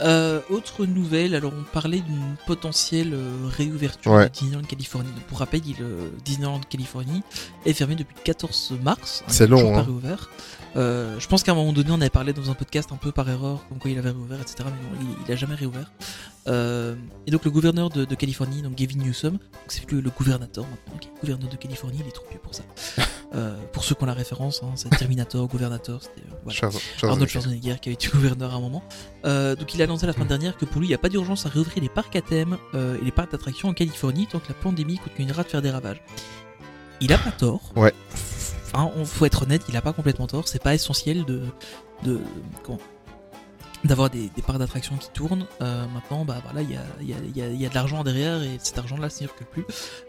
Euh, 0.00 0.40
autre 0.50 0.86
nouvelle, 0.86 1.34
alors 1.34 1.52
on 1.58 1.64
parlait 1.64 2.00
d'une 2.00 2.36
potentielle 2.46 3.12
euh, 3.14 3.48
réouverture 3.56 4.12
Ouais. 4.12 4.24
de 4.28 4.32
Disneyland 4.32 4.62
Californie. 4.62 5.10
Donc, 5.10 5.24
pour 5.24 5.38
rappel, 5.38 5.60
il, 5.66 5.76
euh, 5.80 6.08
Disneyland 6.24 6.60
Californie 6.68 7.22
est 7.66 7.72
fermé 7.72 7.94
depuis 7.96 8.14
le 8.16 8.22
14 8.22 8.74
mars. 8.82 9.22
hein, 9.22 9.30
C'est 9.30 9.46
long, 9.48 9.72
pas 9.72 9.78
hein. 9.80 9.82
réouvert. 9.82 10.30
Euh, 10.76 11.18
je 11.18 11.26
pense 11.26 11.42
qu'à 11.42 11.52
un 11.52 11.54
moment 11.56 11.72
donné, 11.72 11.90
on 11.90 12.00
avait 12.00 12.10
parlé 12.10 12.32
dans 12.32 12.50
un 12.50 12.54
podcast 12.54 12.90
un 12.92 12.96
peu 12.96 13.10
par 13.10 13.28
erreur, 13.28 13.64
comme 13.68 13.78
quoi 13.78 13.90
il 13.90 13.98
avait 13.98 14.10
réouvert, 14.10 14.40
etc. 14.40 14.56
Mais 14.66 14.70
non, 14.70 15.00
il, 15.18 15.24
il 15.26 15.32
a 15.32 15.36
jamais 15.36 15.54
réouvert. 15.56 15.90
Euh, 16.48 16.94
et 17.26 17.30
donc 17.30 17.44
le 17.44 17.50
gouverneur 17.50 17.90
de, 17.90 18.04
de 18.04 18.14
Californie, 18.14 18.62
donc 18.62 18.74
Gavin 18.74 18.96
Newsom, 18.98 19.38
c'est 19.66 19.84
plus 19.84 20.00
le 20.00 20.10
gouvernateur 20.10 20.64
maintenant, 20.64 20.94
est 21.02 21.20
gouverneur 21.20 21.48
de 21.50 21.56
Californie, 21.56 21.98
il 22.00 22.08
est 22.08 22.12
trop 22.12 22.24
vieux 22.30 22.40
pour 22.42 22.54
ça. 22.54 22.62
Euh, 23.34 23.58
pour 23.74 23.84
ceux 23.84 23.94
qui 23.94 24.02
ont 24.04 24.06
la 24.06 24.14
référence, 24.14 24.62
hein, 24.62 24.70
c'est 24.74 24.88
Terminator, 24.88 25.46
gouvernateur, 25.48 26.02
c'était 26.02 26.22
euh, 26.26 26.34
voilà. 26.44 26.58
Charles- 26.58 26.72
Charles 26.96 27.12
Arnold 27.12 27.28
Schwarzenegger. 27.30 27.76
Qui 27.78 27.90
avait 27.90 27.94
été 27.94 28.08
gouverneur 28.08 28.54
à 28.54 28.56
un 28.56 28.60
moment. 28.60 28.82
Euh, 29.26 29.54
donc 29.54 29.74
il 29.74 29.82
a 29.82 29.84
annoncé 29.84 30.06
la 30.06 30.14
semaine 30.14 30.28
dernière 30.28 30.56
que 30.56 30.64
pour 30.64 30.80
lui 30.80 30.86
il 30.86 30.88
n'y 30.88 30.94
a 30.94 30.98
pas 30.98 31.10
d'urgence 31.10 31.44
à 31.44 31.50
réouvrir 31.50 31.82
les 31.82 31.90
parcs 31.90 32.16
à 32.16 32.22
thème 32.22 32.56
et 32.72 33.04
les 33.04 33.10
parcs 33.12 33.30
d'attractions 33.30 33.68
en 33.68 33.74
Californie 33.74 34.26
tant 34.28 34.38
que 34.38 34.48
la 34.48 34.54
pandémie 34.54 34.96
continuera 34.96 35.42
de 35.42 35.48
faire 35.48 35.60
des 35.60 35.70
ravages. 35.70 36.00
Il 37.02 37.12
a 37.12 37.18
pas 37.18 37.30
tort. 37.32 37.60
Ouais. 37.76 37.92
Enfin, 38.72 38.90
on 38.96 39.04
faut 39.04 39.26
être 39.26 39.42
honnête, 39.42 39.60
il 39.68 39.76
a 39.76 39.82
pas 39.82 39.92
complètement 39.92 40.26
tort. 40.26 40.48
C'est 40.48 40.62
pas 40.62 40.72
essentiel 40.74 41.26
de, 41.26 41.42
de 42.04 42.20
comment 42.64 42.78
d'avoir 43.84 44.10
des, 44.10 44.28
des 44.30 44.42
parcs 44.42 44.58
d'attractions 44.58 44.96
qui 44.96 45.10
tournent. 45.10 45.46
Euh, 45.62 45.86
maintenant, 45.94 46.24
bah 46.24 46.40
voilà, 46.44 46.62
il 46.62 46.70
y 46.70 46.76
a, 46.76 46.82
y, 47.00 47.12
a, 47.12 47.16
y, 47.34 47.42
a, 47.42 47.48
il 47.48 47.60
y 47.60 47.66
a 47.66 47.68
de 47.68 47.74
l'argent 47.74 48.02
derrière 48.04 48.42
et 48.42 48.58
cet 48.60 48.78
argent-là 48.78 49.04
ne 49.06 49.10
circule 49.10 49.46
plus. 49.46 49.64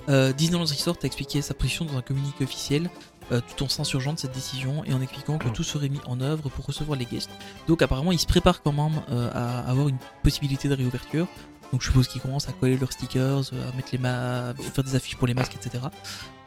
Euh, 0.10 0.34
Disneyland 0.34 0.66
Resort 0.66 0.98
a 1.04 1.06
expliqué 1.06 1.42
sa 1.42 1.54
position 1.54 1.86
dans 1.86 1.98
un 1.98 2.02
communiqué 2.02 2.44
officiel, 2.44 2.90
euh, 3.32 3.42
tout 3.56 3.64
en 3.64 3.70
s'insurgeant 3.70 4.14
de 4.14 4.20
cette 4.20 4.34
décision 4.34 4.84
et 4.86 4.94
en 4.94 5.02
expliquant 5.02 5.38
que 5.38 5.50
tout 5.50 5.64
serait 5.64 5.90
mis 5.90 6.02
en 6.08 6.20
œuvre 6.20 6.50
pour 6.50 6.66
recevoir 6.66 6.98
les 6.98 7.06
guests. 7.06 7.32
Donc 7.68 7.82
apparemment, 7.82 8.12
ils 8.12 8.20
se 8.20 8.26
préparent 8.26 8.62
quand 8.62 8.74
même 8.74 9.02
à 9.34 9.60
avoir 9.70 9.88
une 9.88 9.98
possibilité 10.24 10.68
de 10.68 10.76
réouverture. 10.76 11.28
Donc 11.72 11.82
je 11.82 11.88
suppose 11.88 12.08
qu'ils 12.08 12.22
commencent 12.22 12.50
à 12.50 12.52
coller 12.52 12.78
leurs 12.78 12.92
stickers, 12.92 13.52
à 13.54 13.76
mettre 13.76 13.90
les 13.92 14.00
ma... 14.00 14.56
faire 14.58 14.84
des 14.84 14.96
affiches 14.96 15.16
pour 15.18 15.28
les 15.28 15.36
masques, 15.36 15.56
etc. 15.56 15.84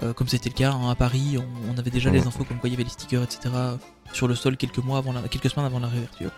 Euh, 0.03 0.13
comme 0.13 0.27
c'était 0.27 0.49
le 0.49 0.55
cas 0.55 0.73
hein, 0.73 0.91
à 0.91 0.97
Paris, 0.97 1.39
on, 1.39 1.73
on 1.73 1.79
avait 1.79 1.93
déjà 1.93 2.11
les 2.11 2.27
infos 2.27 2.43
comme 2.43 2.59
quoi 2.59 2.69
il 2.69 2.73
y 2.73 2.75
avait 2.75 2.83
les 2.83 2.91
stickers, 2.91 3.23
etc. 3.23 3.55
sur 4.13 4.27
le 4.27 4.35
sol 4.35 4.57
quelques 4.57 4.79
mois 4.79 4.99
avant 4.99 5.13
la... 5.13 5.23
quelques 5.29 5.49
semaines 5.49 5.67
avant 5.67 5.79
la 5.79 5.87
réouverture. 5.87 6.33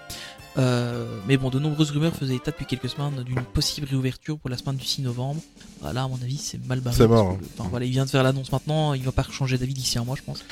Euh, 0.57 1.19
mais 1.27 1.37
bon, 1.37 1.51
de 1.51 1.59
nombreuses 1.59 1.91
rumeurs 1.91 2.15
faisaient 2.15 2.37
état 2.37 2.53
depuis 2.53 2.65
quelques 2.67 2.89
semaines 2.89 3.25
d'une 3.25 3.41
possible 3.43 3.89
réouverture 3.91 4.39
pour 4.39 4.49
la 4.51 4.57
semaine 4.57 4.77
du 4.77 4.85
6 4.85 5.03
novembre. 5.03 5.41
Voilà, 5.81 6.05
à 6.05 6.09
mon 6.09 6.15
avis, 6.23 6.37
c'est 6.37 6.65
mal 6.67 6.81
barré. 6.81 6.97
C'est 6.97 7.09
mort, 7.09 7.37
que 7.37 7.43
le- 7.43 7.49
Enfin 7.59 7.69
voilà, 7.71 7.87
il 7.87 7.91
vient 7.91 8.05
de 8.05 8.11
faire 8.11 8.23
l'annonce 8.23 8.53
maintenant, 8.53 8.95
il 8.95 9.03
va 9.03 9.11
pas 9.13 9.25
changer 9.31 9.59
d'avis 9.59 9.75
d'ici 9.75 9.99
un 9.99 10.05
mois, 10.05 10.15
je 10.17 10.23
pense. 10.23 10.45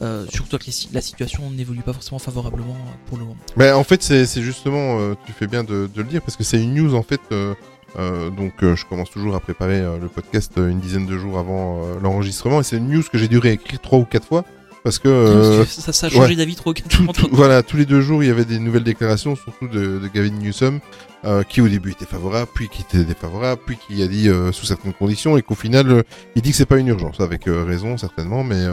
Euh, 0.00 0.26
surtout 0.32 0.58
que 0.58 0.64
la 0.92 1.00
situation 1.00 1.50
n'évolue 1.50 1.80
pas 1.82 1.92
forcément 1.92 2.20
favorablement 2.20 2.76
pour 3.06 3.18
le 3.18 3.24
moment. 3.24 3.36
Mais 3.56 3.72
en 3.72 3.82
fait, 3.82 4.02
c'est 4.02 4.26
justement, 4.42 5.00
euh, 5.00 5.14
tu 5.26 5.32
fais 5.32 5.48
bien 5.48 5.64
de, 5.64 5.90
de 5.92 6.02
le 6.02 6.08
dire, 6.08 6.22
parce 6.22 6.36
que 6.36 6.44
c'est 6.44 6.62
une 6.62 6.74
news 6.74 6.94
en 6.94 7.02
fait. 7.02 7.20
euh, 7.32 7.54
donc, 8.30 8.52
je 8.60 8.84
commence 8.84 9.10
toujours 9.10 9.34
à 9.34 9.40
préparer 9.40 9.80
le 9.80 10.08
podcast 10.08 10.52
une 10.56 10.78
dizaine 10.78 11.06
de 11.06 11.18
jours 11.18 11.36
avant 11.38 11.80
l'enregistrement, 12.00 12.60
et 12.60 12.62
c'est 12.62 12.76
une 12.76 12.88
news 12.88 13.02
que 13.10 13.18
j'ai 13.18 13.26
dû 13.28 13.38
réécrire 13.38 13.80
trois 13.80 13.98
ou 13.98 14.04
quatre 14.04 14.26
fois, 14.26 14.44
parce 14.88 14.98
que 14.98 15.08
euh, 15.08 15.64
ça, 15.66 15.92
ça 15.92 16.06
a 16.06 16.10
changé 16.10 16.30
ouais. 16.30 16.36
d'avis 16.36 16.56
trop 16.56 16.72
tout- 16.72 17.06
tout- 17.12 17.28
voilà, 17.30 17.62
tous 17.62 17.76
les 17.76 17.84
deux 17.84 18.00
jours, 18.00 18.22
il 18.24 18.28
y 18.28 18.30
avait 18.30 18.46
des 18.46 18.58
nouvelles 18.58 18.84
déclarations, 18.84 19.36
surtout 19.36 19.68
de, 19.68 19.98
de 19.98 20.08
Gavin 20.12 20.30
Newsom, 20.30 20.80
euh, 21.24 21.42
qui 21.42 21.60
au 21.60 21.68
début 21.68 21.90
était 21.90 22.06
favorable, 22.06 22.50
puis 22.54 22.68
qui 22.68 22.82
était 22.82 23.04
défavorable, 23.04 23.60
puis 23.66 23.76
qui 23.86 24.02
a 24.02 24.06
dit 24.06 24.28
euh, 24.28 24.50
sous 24.52 24.64
certaines 24.66 24.94
conditions, 24.94 25.36
et 25.36 25.42
qu'au 25.42 25.54
final, 25.54 26.04
il 26.36 26.42
dit 26.42 26.50
que 26.52 26.56
c'est 26.56 26.66
pas 26.66 26.78
une 26.78 26.88
urgence, 26.88 27.20
avec 27.20 27.42
raison 27.46 27.96
certainement, 27.98 28.42
mais 28.44 28.66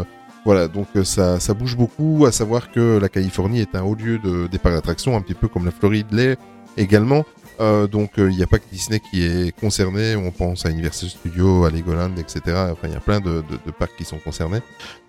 voilà, 0.45 0.67
donc 0.67 0.87
ça, 1.03 1.39
ça 1.39 1.53
bouge 1.53 1.75
beaucoup, 1.75 2.25
à 2.25 2.31
savoir 2.31 2.71
que 2.71 2.97
la 2.97 3.09
Californie 3.09 3.59
est 3.61 3.75
un 3.75 3.81
haut 3.83 3.95
lieu 3.95 4.19
de 4.19 4.47
départ 4.47 4.71
d'attraction, 4.71 5.17
un 5.17 5.21
petit 5.21 5.33
peu 5.33 5.47
comme 5.47 5.65
la 5.65 5.71
Floride 5.71 6.07
l'est 6.11 6.37
également. 6.77 7.25
Euh, 7.59 7.87
donc 7.87 8.17
euh, 8.17 8.29
il 8.29 8.37
n'y 8.37 8.43
a 8.43 8.47
pas 8.47 8.59
que 8.59 8.65
Disney 8.71 8.99
qui 8.99 9.23
est 9.23 9.57
concerné, 9.57 10.15
on 10.15 10.31
pense 10.31 10.65
à 10.65 10.69
Universal 10.69 11.09
Studios, 11.09 11.65
à 11.65 11.69
Legoland, 11.69 12.15
etc. 12.17 12.41
Enfin 12.71 12.87
il 12.87 12.93
y 12.93 12.95
a 12.95 12.99
plein 12.99 13.19
de, 13.19 13.43
parcs 13.77 13.95
qui 13.97 14.05
sont 14.05 14.17
concernés. 14.17 14.59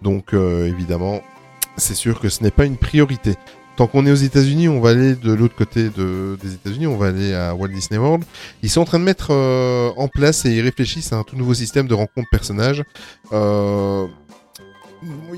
Donc 0.02 0.32
euh, 0.32 0.66
évidemment, 0.66 1.22
c'est 1.76 1.94
sûr 1.94 2.20
que 2.20 2.28
ce 2.28 2.42
n'est 2.42 2.50
pas 2.50 2.64
une 2.64 2.76
priorité. 2.76 3.34
Tant 3.76 3.86
qu'on 3.86 4.06
est 4.06 4.10
aux 4.10 4.14
États-Unis, 4.14 4.68
on 4.68 4.80
va 4.80 4.90
aller 4.90 5.14
de 5.14 5.34
l'autre 5.34 5.54
côté 5.54 5.90
de, 5.90 6.38
des 6.42 6.54
États-Unis, 6.54 6.86
on 6.86 6.96
va 6.96 7.08
aller 7.08 7.34
à 7.34 7.54
Walt 7.54 7.68
Disney 7.68 7.98
World. 7.98 8.24
Ils 8.62 8.70
sont 8.70 8.80
en 8.80 8.86
train 8.86 8.98
de 8.98 9.04
mettre 9.04 9.32
en 9.32 10.08
place 10.08 10.46
et 10.46 10.50
ils 10.50 10.62
réfléchissent 10.62 11.12
à 11.12 11.16
un 11.16 11.24
tout 11.24 11.36
nouveau 11.36 11.52
système 11.52 11.86
de 11.86 11.92
rencontre 11.92 12.26
personnages. 12.30 12.82
Il 13.32 13.36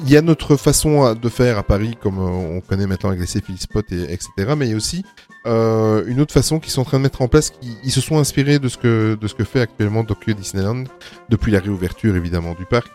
y 0.09 0.17
a 0.17 0.23
notre 0.23 0.57
façon 0.57 1.15
de 1.15 1.29
faire 1.29 1.59
à 1.59 1.65
Paris, 1.65 1.99
comme 2.01 2.21
on 2.21 2.61
connaît 2.61 2.87
maintenant 2.87 3.09
avec 3.09 3.21
les 3.21 3.27
Sephil 3.27 3.59
Spot 3.59 3.85
et 3.91 4.05
etc. 4.05 4.29
Mais 4.57 4.67
il 4.67 4.71
y 4.71 4.75
a 4.75 4.77
aussi 4.77 5.03
euh, 5.49 6.05
une 6.07 6.21
autre 6.21 6.33
façon 6.33 6.61
qu'ils 6.61 6.73
sont 6.73 6.83
en 6.83 6.85
train 6.85 6.99
de 6.99 7.03
mettre 7.05 7.23
en 7.23 7.29
place. 7.29 7.53
Ils 7.83 7.91
se 7.91 8.01
sont 8.01 8.19
inspirés 8.19 8.59
de 8.59 8.69
ce 8.69 8.77
que 8.77 9.17
de 9.19 9.29
ce 9.29 9.35
que 9.35 9.45
fait 9.45 9.61
actuellement 9.61 10.05
Tokyo 10.05 10.35
Disneyland 10.35 10.85
depuis 11.31 11.51
la 11.51 11.61
réouverture 11.61 12.17
évidemment 12.17 12.55
du 12.55 12.67
parc. 12.67 12.89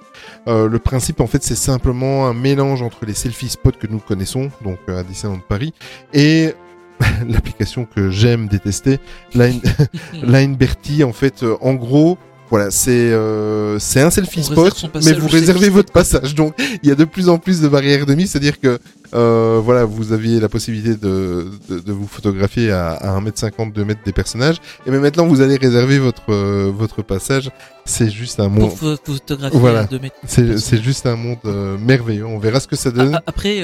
Euh, 0.48 0.70
le 0.70 0.80
principe 0.80 1.20
en 1.20 1.28
fait 1.28 1.44
c'est 1.44 1.56
simplement 1.56 2.28
un 2.28 2.34
mélange 2.34 2.82
entre 2.82 3.06
les 3.06 3.14
selfie 3.14 3.50
spots 3.50 3.72
que 3.72 3.88
nous 3.88 4.00
connaissons, 4.00 4.52
donc 4.64 4.78
euh, 4.88 5.00
à 5.00 5.04
Disneyland 5.04 5.40
Paris, 5.40 5.74
et 6.14 6.54
l'application 7.28 7.86
que 7.86 8.12
j'aime 8.12 8.48
détester, 8.48 9.00
Line, 9.34 9.62
Line 10.14 10.56
Bertie 10.56 11.04
en 11.04 11.14
fait. 11.14 11.44
en 11.62 11.74
gros, 11.74 12.20
voilà, 12.54 12.70
c'est 12.70 12.92
euh, 13.12 13.80
c'est 13.80 14.02
un 14.02 14.12
selfie 14.12 14.44
spot, 14.44 14.74
mais 15.04 15.14
vous 15.14 15.28
réservez 15.28 15.70
votre 15.70 15.92
passage. 15.92 16.36
Donc 16.36 16.54
il 16.84 16.88
y 16.88 16.92
a 16.92 16.96
de 16.96 17.06
plus 17.06 17.28
en 17.28 17.38
plus 17.40 17.62
de 17.62 17.68
barrières 17.68 18.06
de 18.06 18.14
mise, 18.14 18.30
c'est-à-dire 18.32 18.60
que 18.60 18.78
euh, 19.16 19.60
voilà, 19.68 19.86
vous 19.86 20.12
aviez 20.12 20.40
la 20.40 20.50
possibilité 20.50 20.94
de, 20.96 21.48
de, 21.70 21.80
de 21.80 21.92
vous 21.92 22.06
photographier 22.08 22.72
à, 22.72 22.92
à 22.92 23.20
1m50, 23.20 23.74
2 23.74 23.86
mètres 23.86 24.02
des 24.06 24.12
personnages, 24.22 24.58
et 24.86 24.92
mais 24.92 25.00
maintenant 25.00 25.26
vous 25.26 25.42
allez 25.42 25.56
réserver 25.58 25.98
votre 25.98 26.30
euh, 26.30 26.72
votre 26.84 27.02
passage. 27.02 27.50
C'est 27.86 28.12
juste 28.12 28.40
un 28.40 28.50
monde, 28.50 28.70
Pour 28.70 28.78
pho- 28.78 28.98
photographier 29.04 29.60
Voilà. 29.60 29.80
à 29.82 29.84
deux 29.86 30.00
mètres. 30.00 30.16
c'est 30.28 30.82
juste 30.84 31.06
un 31.08 31.16
monde 31.16 31.40
merveilleux. 31.80 32.26
On 32.26 32.38
verra 32.38 32.60
ce 32.60 32.68
que 32.68 32.76
ça 32.76 32.92
donne. 32.92 33.20
Après, 33.26 33.56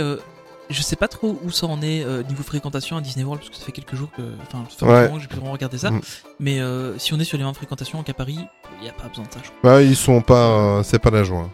je 0.70 0.82
sais 0.82 0.96
pas 0.96 1.08
trop 1.08 1.40
où 1.44 1.52
ça 1.52 1.66
en 1.68 1.82
est 1.82 2.04
euh, 2.04 2.22
niveau 2.24 2.44
fréquentation 2.44 2.98
à 2.98 3.02
Disney 3.02 3.24
World 3.26 3.42
parce 3.42 3.50
que 3.50 3.56
ça 3.58 3.66
fait 3.66 3.72
quelques 3.72 3.96
jours 3.96 4.10
que, 4.16 4.22
enfin, 4.44 4.64
ça 4.70 4.76
fait 4.78 4.86
Ouais. 4.86 5.04
moment 5.06 5.16
que 5.16 5.22
j'ai 5.22 5.28
pu 5.28 5.36
vraiment 5.38 5.52
regarder 5.52 5.78
ça. 5.78 5.92
Mm. 5.92 6.02
Mais 6.40 6.60
euh, 6.60 6.98
si 7.00 7.14
on 7.14 7.20
est 7.20 7.24
sur 7.24 7.38
les 7.38 7.44
mêmes 7.44 7.54
fréquentations 7.54 8.02
qu'à 8.04 8.14
Paris, 8.14 8.40
il 8.80 8.86
y 8.86 8.90
a 8.90 8.94
pas 8.94 9.08
besoin 9.08 9.26
de 9.26 9.32
ça. 9.32 9.40
Je, 9.44 9.50
Bah, 9.64 9.82
ils 9.82 9.96
sont 9.96 10.22
pas, 10.22 10.50
euh, 10.80 10.84
c'est 10.84 11.00
pas 11.00 11.10
la 11.10 11.24
joie. 11.24 11.50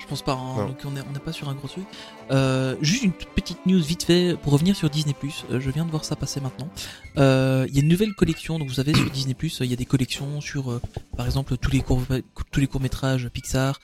je 0.00 0.06
pense 0.06 0.22
pas. 0.22 0.32
hein. 0.32 0.66
Donc 0.66 0.76
on 0.84 0.96
est 0.96 1.00
on 1.08 1.12
n'est 1.12 1.18
pas 1.20 1.32
sur 1.32 1.48
un 1.48 1.54
gros 1.54 1.68
truc. 1.68 1.84
Euh, 2.30 2.74
juste 2.82 3.04
une 3.04 3.12
toute 3.12 3.28
petite 3.30 3.64
news 3.64 3.80
vite 3.80 4.02
fait 4.02 4.36
pour 4.42 4.52
revenir 4.52 4.74
sur 4.76 4.90
Disney 4.90 5.14
je 5.48 5.70
viens 5.70 5.84
de 5.84 5.90
voir 5.90 6.04
ça 6.04 6.16
passer 6.16 6.40
maintenant. 6.40 6.68
Il 7.16 7.74
y 7.74 7.78
a 7.78 7.80
une 7.82 7.88
nouvelle 7.88 8.12
collection. 8.14 8.58
Donc 8.58 8.68
vous 8.68 8.74
savez 8.74 8.92
sur 8.94 9.08
Disney 9.10 9.36
il 9.60 9.66
y 9.66 9.72
a 9.72 9.76
des 9.76 9.86
collections 9.86 10.40
sur, 10.40 10.80
par 11.16 11.26
exemple, 11.26 11.56
tous 11.56 11.70
les 11.70 11.80
courts 11.80 12.02
tous 12.50 12.60
les 12.60 12.66
courts 12.66 12.80
métrages 12.80 13.28
Pixar. 13.28 13.78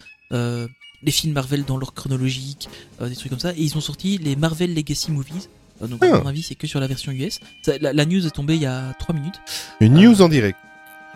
Les 1.02 1.12
films 1.12 1.32
Marvel 1.32 1.64
dans 1.64 1.76
l'ordre 1.76 1.94
chronologique, 1.94 2.68
euh, 3.00 3.08
des 3.08 3.14
trucs 3.16 3.30
comme 3.30 3.38
ça. 3.38 3.52
Et 3.52 3.60
ils 3.62 3.76
ont 3.76 3.80
sorti 3.80 4.18
les 4.18 4.34
Marvel 4.36 4.74
Legacy 4.74 5.12
Movies. 5.12 5.48
Euh, 5.80 5.86
donc, 5.86 6.02
à 6.02 6.08
Ah. 6.12 6.18
mon 6.18 6.26
avis, 6.26 6.42
c'est 6.42 6.56
que 6.56 6.66
sur 6.66 6.80
la 6.80 6.86
version 6.88 7.12
US. 7.12 7.38
Ça, 7.62 7.78
la, 7.80 7.92
la 7.92 8.04
news 8.04 8.26
est 8.26 8.30
tombée 8.30 8.56
il 8.56 8.62
y 8.62 8.66
a 8.66 8.92
3 8.98 9.14
minutes. 9.14 9.40
Une 9.80 9.96
Euh, 9.96 10.00
news 10.08 10.22
en 10.22 10.28
direct. 10.28 10.58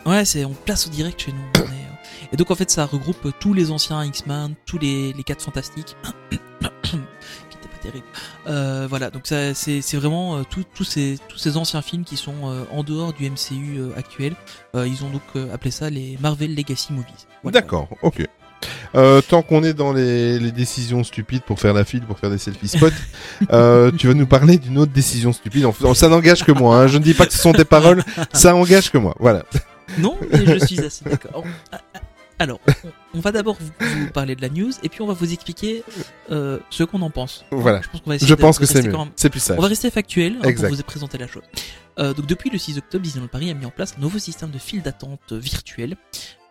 Ouais, 0.07 0.25
c'est 0.25 0.45
on 0.45 0.51
place 0.53 0.87
au 0.87 0.91
direct 0.91 1.21
chez 1.21 1.33
nous. 1.33 1.39
on 1.57 1.61
est, 1.61 1.63
euh, 1.63 2.29
Et 2.33 2.37
donc 2.37 2.51
en 2.51 2.55
fait, 2.55 2.71
ça 2.71 2.87
regroupe 2.87 3.33
tous 3.41 3.55
les 3.55 3.71
anciens 3.73 4.05
X-Men, 4.05 4.55
tous 4.67 4.79
les 4.79 5.13
les 5.15 5.23
quatre 5.25 5.43
fantastiques. 5.43 5.97
qui 6.31 6.39
pas 7.69 7.79
terribles. 7.83 8.07
Euh, 8.47 8.87
voilà, 8.89 9.11
donc 9.11 9.27
ça 9.27 9.55
c'est 9.55 9.81
c'est 9.83 9.97
vraiment 9.97 10.37
euh, 10.39 10.43
tout- 10.49 10.65
tous 10.75 10.85
ces 10.85 11.19
tous 11.29 11.39
ces 11.39 11.57
anciens 11.57 11.83
films 11.83 12.05
qui 12.05 12.17
sont 12.17 12.35
euh, 12.51 12.65
en 12.73 12.83
dehors 12.85 13.13
du 13.13 13.29
MCU 13.29 13.79
euh, 13.79 13.91
actuel. 13.97 14.35
Euh, 14.75 14.87
ils 14.89 15.05
ont 15.05 15.11
donc 15.11 15.23
euh, 15.37 15.53
appelé 15.55 15.71
ça 15.71 15.91
les 15.91 16.17
Marvel 16.21 16.55
Legacy 16.55 16.93
Movies. 16.93 17.27
Voilà. 17.43 17.61
D'accord, 17.61 17.89
ok. 18.03 18.27
Euh, 18.95 19.21
tant 19.23 19.43
qu'on 19.43 19.63
est 19.65 19.73
dans 19.75 19.93
les, 19.93 20.39
les 20.39 20.53
décisions 20.53 21.03
stupides 21.05 21.43
pour 21.43 21.59
faire 21.61 21.73
la 21.73 21.85
file, 21.85 22.03
pour 22.03 22.19
faire 22.19 22.31
des 22.31 22.39
selfie 22.39 22.69
spots, 22.69 22.89
euh, 23.51 23.91
tu 23.99 24.07
vas 24.07 24.15
nous 24.15 24.27
parler 24.27 24.59
d'une 24.59 24.79
autre 24.79 24.93
décision 24.93 25.33
stupide. 25.33 25.65
Enfin, 25.65 25.95
ça 25.95 26.09
n'engage 26.09 26.45
que 26.45 26.53
moi. 26.53 26.77
hein. 26.77 26.87
Je 26.87 26.99
ne 26.99 27.03
dis 27.03 27.15
pas 27.15 27.27
que 27.27 27.33
ce 27.33 27.39
sont 27.39 27.53
tes 27.53 27.65
paroles, 27.65 28.03
ça 28.33 28.55
engage 28.55 28.91
que 28.91 28.99
moi. 28.99 29.15
Voilà. 29.19 29.45
Non, 29.99 30.17
mais 30.31 30.59
je 30.59 30.65
suis 30.67 30.81
assez 30.81 31.05
d'accord. 31.05 31.45
Ah, 31.73 31.81
ah, 31.95 31.99
Alors, 32.39 32.61
on, 33.15 33.21
va 33.21 33.33
d'abord 33.33 33.57
vous, 33.61 33.71
vous 33.81 34.11
parler 34.11 34.35
de 34.37 34.43
la 34.43 34.49
news 34.49 34.71
et 34.83 34.89
puis 34.89 35.03
on 35.03 35.07
va 35.07 35.15
vous 35.15 35.33
expliquer 35.33 35.83
euh, 36.31 36.59
ce 36.71 36.85
qu'on 36.85 37.03
en 37.03 37.11
pense. 37.11 37.45
Voilà. 37.51 37.81
Je 37.83 37.89
pense 37.89 38.01
qu'on 38.01 38.11
va 38.11 38.19
Je 38.19 38.35
pense 38.35 38.59
que 38.59 38.67
c'est 38.67 38.83
mieux. 38.83 38.93
même- 38.93 39.11
C'est 39.17 39.31
plus 39.31 39.41
sage. 39.41 39.59
On 39.59 39.63
va 39.63 39.69
rester 39.69 39.91
factuel 39.91 40.37
hein, 40.43 40.53
pour 40.55 40.69
vous 40.69 40.83
présenter 40.83 41.19
la 41.19 41.27
chose. 41.27 41.43
Euh, 41.99 42.15
donc 42.15 42.27
depuis 42.27 42.49
le 42.51 42.59
6 42.59 42.79
octobre, 42.79 43.03
Disneyland 43.05 43.29
Paris 43.29 43.51
a 43.51 43.55
mis 43.55 43.67
en 43.67 43.71
place 43.71 43.95
un 43.99 44.01
nouveau 44.01 44.19
système 44.19 44.51
de 44.51 44.59
file 44.59 44.83
d'attente 44.83 45.33
virtuel 45.33 45.97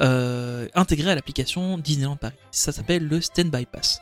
euh, 0.02 0.68
intégré 0.76 1.12
à 1.12 1.16
l'application 1.16 1.78
Disneyland 1.78 2.16
Paris. 2.16 2.36
Ça 2.52 2.72
s'appelle 2.72 3.08
le 3.08 3.22
Standby 3.22 3.66
Pass. 3.66 4.02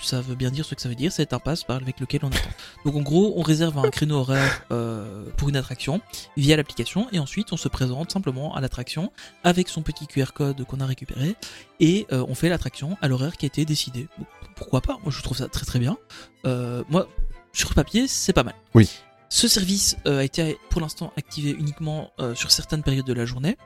Ça 0.00 0.20
veut 0.20 0.34
bien 0.34 0.50
dire 0.50 0.64
ce 0.64 0.74
que 0.74 0.80
ça 0.80 0.88
veut 0.88 0.94
dire, 0.94 1.12
c'est 1.12 1.32
un 1.32 1.38
pass 1.38 1.64
avec 1.68 2.00
lequel 2.00 2.20
on 2.24 2.28
attend. 2.28 2.50
Donc 2.84 2.96
en 2.96 3.02
gros, 3.02 3.34
on 3.36 3.42
réserve 3.42 3.78
un 3.78 3.90
créneau 3.90 4.16
horaire 4.16 4.64
euh, 4.70 5.24
pour 5.36 5.48
une 5.48 5.56
attraction 5.56 6.00
via 6.36 6.56
l'application 6.56 7.08
et 7.12 7.18
ensuite 7.18 7.52
on 7.52 7.56
se 7.56 7.68
présente 7.68 8.10
simplement 8.10 8.54
à 8.54 8.60
l'attraction 8.60 9.12
avec 9.44 9.68
son 9.68 9.82
petit 9.82 10.06
QR 10.06 10.32
code 10.34 10.64
qu'on 10.64 10.80
a 10.80 10.86
récupéré 10.86 11.36
et 11.80 12.06
euh, 12.12 12.24
on 12.28 12.34
fait 12.34 12.48
l'attraction 12.48 12.96
à 13.02 13.08
l'horaire 13.08 13.36
qui 13.36 13.46
a 13.46 13.48
été 13.48 13.64
décidé. 13.64 14.08
Bon, 14.18 14.24
pourquoi 14.56 14.80
pas? 14.80 14.98
Moi 15.02 15.10
je 15.10 15.22
trouve 15.22 15.36
ça 15.36 15.48
très 15.48 15.66
très 15.66 15.78
bien. 15.78 15.98
Euh, 16.46 16.82
moi, 16.88 17.06
sur 17.52 17.74
papier, 17.74 18.08
c'est 18.08 18.32
pas 18.32 18.44
mal. 18.44 18.54
Oui. 18.74 18.90
Ce 19.28 19.48
service 19.48 19.96
a 20.06 20.24
été 20.24 20.56
pour 20.70 20.80
l'instant 20.80 21.12
activé 21.18 21.50
uniquement 21.50 22.12
sur 22.34 22.50
certaines 22.50 22.82
périodes 22.82 23.04
de 23.04 23.12
la 23.12 23.26
journée. 23.26 23.58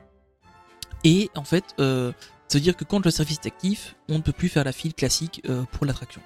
Et 1.05 1.31
en 1.35 1.45
fait, 1.45 1.65
euh, 1.81 2.13
ça 2.53 2.59
veut 2.59 2.63
dire 2.63 2.77
que 2.77 2.85
quand 2.85 3.03
le 3.05 3.11
service 3.11 3.39
est 3.43 3.47
actif, 3.47 3.97
on 4.11 4.17
ne 4.19 4.23
peut 4.23 4.33
plus 4.33 4.49
faire 4.51 4.63
la 4.65 4.73
file 4.73 4.93
classique 4.95 5.41
euh, 5.49 5.63
pour 5.73 5.87
l'attraction. 5.87 6.21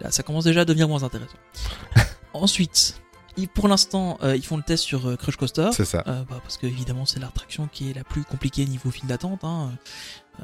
Là, 0.00 0.10
ça 0.10 0.22
commence 0.22 0.44
déjà 0.44 0.60
à 0.60 0.64
devenir 0.66 0.88
moins 0.88 1.02
intéressant. 1.04 1.38
Ensuite, 2.34 3.00
ils- 3.38 3.48
pour 3.48 3.66
l'instant, 3.68 4.18
euh, 4.22 4.36
ils 4.36 4.44
font 4.44 4.56
le 4.58 4.62
test 4.62 4.84
sur 4.84 5.08
euh, 5.08 5.16
Crush 5.16 5.36
Coaster. 5.36 5.70
C'est 5.72 5.84
ça. 5.86 6.04
Euh, 6.06 6.22
bah, 6.28 6.38
parce 6.42 6.58
que 6.58 6.66
évidemment 6.66 7.06
c'est 7.06 7.18
l'attraction 7.18 7.66
qui 7.72 7.90
est 7.90 7.94
la 7.94 8.04
plus 8.04 8.24
compliquée 8.24 8.66
niveau 8.66 8.90
file 8.90 9.06
d'attente. 9.06 9.42
Hein. 9.44 9.70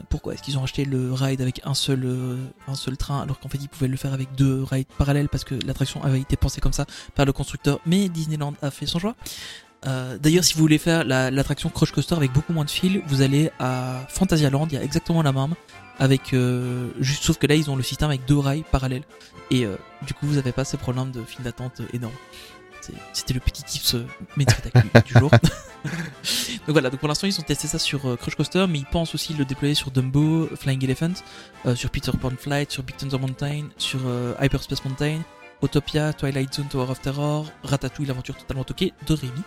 Pourquoi 0.08 0.32
est-ce 0.34 0.42
qu'ils 0.42 0.56
ont 0.56 0.62
acheté 0.62 0.84
le 0.84 1.12
ride 1.12 1.40
avec 1.42 1.60
un 1.64 1.74
seul 1.74 2.38
un 2.68 2.74
seul 2.76 2.96
train 2.96 3.22
alors 3.22 3.40
qu'en 3.40 3.48
fait 3.48 3.58
ils 3.60 3.68
pouvaient 3.68 3.88
le 3.88 3.96
faire 3.96 4.12
avec 4.14 4.32
deux 4.36 4.62
rides 4.62 4.86
parallèles 4.96 5.28
parce 5.28 5.42
que 5.42 5.56
l'attraction 5.66 6.00
avait 6.04 6.20
été 6.20 6.36
pensée 6.36 6.60
comme 6.60 6.72
ça 6.72 6.86
par 7.16 7.26
le 7.26 7.32
constructeur, 7.32 7.80
mais 7.86 8.08
Disneyland 8.08 8.54
a 8.62 8.70
fait 8.70 8.86
son 8.86 9.00
choix. 9.00 9.16
Euh, 9.86 10.18
D'ailleurs, 10.18 10.44
si 10.44 10.54
vous 10.54 10.60
voulez 10.60 10.78
faire 10.78 11.04
la- 11.04 11.30
l'attraction 11.30 11.70
Crush 11.70 11.92
Coaster 11.92 12.14
avec 12.14 12.32
beaucoup 12.32 12.52
moins 12.52 12.64
de 12.64 12.70
fils, 12.70 13.00
vous 13.06 13.22
allez 13.22 13.50
à 13.58 14.04
Fantasyland, 14.08 14.66
il 14.70 14.74
y 14.74 14.76
a 14.76 14.82
exactement 14.82 15.22
la 15.22 15.32
même, 15.32 15.54
avec 15.98 16.34
euh, 16.34 16.88
juste 17.00 17.22
sauf 17.24 17.38
que 17.38 17.46
là 17.46 17.54
ils 17.54 17.70
ont 17.70 17.76
le 17.76 17.82
système 17.82 18.08
avec 18.10 18.24
deux 18.26 18.38
rails 18.38 18.64
parallèles 18.70 19.02
et 19.50 19.64
euh, 19.64 19.76
du 20.06 20.14
coup 20.14 20.26
vous 20.26 20.34
n'avez 20.36 20.52
pas 20.52 20.64
ces 20.64 20.76
problèmes 20.76 21.10
de 21.10 21.22
file 21.22 21.42
d'attente 21.44 21.80
énorme. 21.92 22.14
C'était 23.12 23.34
le 23.34 23.40
petit 23.40 23.62
tips 23.62 23.94
euh, 23.94 24.06
médiatique 24.36 24.72
du 25.06 25.12
jour. 25.18 25.30
donc 25.84 26.68
voilà, 26.68 26.90
donc 26.90 27.00
pour 27.00 27.08
l'instant 27.08 27.26
ils 27.26 27.38
ont 27.38 27.42
testé 27.42 27.66
ça 27.68 27.78
sur 27.78 28.06
euh, 28.06 28.16
Crush 28.16 28.34
Coaster, 28.34 28.66
mais 28.68 28.78
ils 28.78 28.86
pensent 28.86 29.14
aussi 29.14 29.34
le 29.34 29.44
déployer 29.44 29.74
sur 29.74 29.90
Dumbo, 29.90 30.48
Flying 30.56 30.82
Elephant, 30.84 31.12
euh, 31.66 31.74
sur 31.74 31.90
Peter 31.90 32.12
Pan 32.20 32.30
Flight, 32.38 32.70
sur 32.70 32.82
Big 32.82 32.96
Thunder 32.96 33.18
Mountain, 33.18 33.64
sur 33.78 34.00
euh, 34.06 34.34
Hyperspace 34.40 34.84
Mountain, 34.84 35.20
Autopia, 35.62 36.12
Twilight 36.12 36.54
Zone, 36.54 36.66
Tower 36.66 36.90
of 36.90 37.00
Terror, 37.00 37.46
Ratatouille, 37.64 38.06
l'aventure 38.06 38.36
totalement 38.36 38.64
toquée 38.64 38.92
de 39.06 39.14
Rémi. 39.14 39.42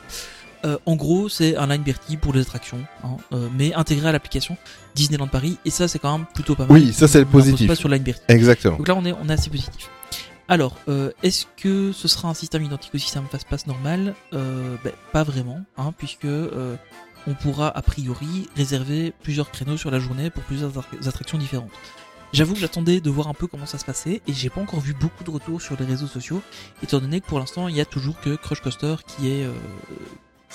Euh, 0.65 0.77
en 0.85 0.95
gros, 0.95 1.27
c'est 1.27 1.57
un 1.57 1.67
line 1.67 1.81
Bertie 1.83 2.15
pour 2.15 2.33
les 2.33 2.39
attractions, 2.41 2.79
hein, 3.03 3.17
euh, 3.33 3.49
mais 3.57 3.73
intégré 3.73 4.07
à 4.07 4.11
l'application 4.13 4.55
Disneyland 4.95 5.27
Paris, 5.27 5.57
et 5.65 5.69
ça 5.69 5.89
c'est 5.89 5.99
quand 5.99 6.17
même 6.17 6.25
plutôt 6.33 6.55
pas 6.55 6.65
mal. 6.65 6.71
Oui, 6.71 6.93
ça, 6.93 7.07
c'est 7.09 7.19
le 7.19 7.25
On 7.25 7.31
positif. 7.31 7.67
Pas 7.67 7.75
sur 7.75 7.89
line 7.89 8.01
Bertie. 8.03 8.21
Exactement. 8.29 8.77
Donc 8.77 8.87
là, 8.87 8.95
on 8.95 9.03
est, 9.03 9.11
on 9.11 9.27
est 9.27 9.33
assez 9.33 9.49
positif. 9.49 9.89
Alors, 10.47 10.77
euh, 10.87 11.11
est-ce 11.21 11.45
que 11.57 11.91
ce 11.91 12.07
sera 12.07 12.29
un 12.29 12.33
système 12.33 12.63
identique 12.63 12.95
au 12.95 12.97
système 12.97 13.25
Fastpass 13.29 13.67
normal? 13.67 14.13
Ben, 14.31 14.91
Pas 15.11 15.23
vraiment, 15.23 15.61
hein, 15.77 15.93
puisque 15.97 16.27
on 17.27 17.33
pourra 17.33 17.69
a 17.69 17.81
priori 17.81 18.47
réserver 18.55 19.13
plusieurs 19.23 19.51
créneaux 19.51 19.77
sur 19.77 19.91
la 19.91 19.99
journée 19.99 20.29
pour 20.29 20.43
plusieurs 20.43 20.71
attra- 20.71 21.07
attractions 21.07 21.37
différentes. 21.37 21.71
J'avoue 22.33 22.53
que 22.55 22.59
j'attendais 22.59 22.99
de 22.99 23.09
voir 23.09 23.27
un 23.27 23.33
peu 23.33 23.47
comment 23.47 23.65
ça 23.67 23.77
se 23.77 23.85
passait 23.85 24.21
et 24.27 24.33
j'ai 24.33 24.49
pas 24.49 24.59
encore 24.61 24.79
vu 24.79 24.93
beaucoup 24.99 25.23
de 25.23 25.29
retours 25.29 25.61
sur 25.61 25.75
les 25.79 25.85
réseaux 25.85 26.07
sociaux, 26.07 26.41
étant 26.83 26.99
donné 26.99 27.21
que 27.21 27.27
pour 27.27 27.39
l'instant 27.39 27.67
il 27.67 27.75
y 27.75 27.81
a 27.81 27.85
toujours 27.85 28.19
que 28.19 28.35
Crush 28.35 28.59
Coaster 28.61 28.95
qui 29.05 29.29
est 29.29 29.43
euh, 29.45 29.51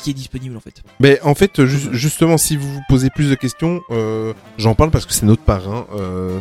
qui 0.02 0.10
est 0.10 0.14
disponible 0.14 0.56
en 0.56 0.60
fait. 0.60 0.82
Mais 1.00 1.20
en 1.22 1.34
fait, 1.34 1.64
ju- 1.64 1.88
justement, 1.92 2.36
si 2.38 2.56
vous 2.56 2.72
vous 2.72 2.80
posez 2.88 3.10
plus 3.10 3.30
de 3.30 3.34
questions, 3.34 3.80
euh, 3.90 4.32
j'en 4.56 4.74
parle 4.74 4.90
parce 4.90 5.06
que 5.06 5.12
c'est 5.12 5.26
notre 5.26 5.42
parrain, 5.42 5.86
euh, 5.96 6.38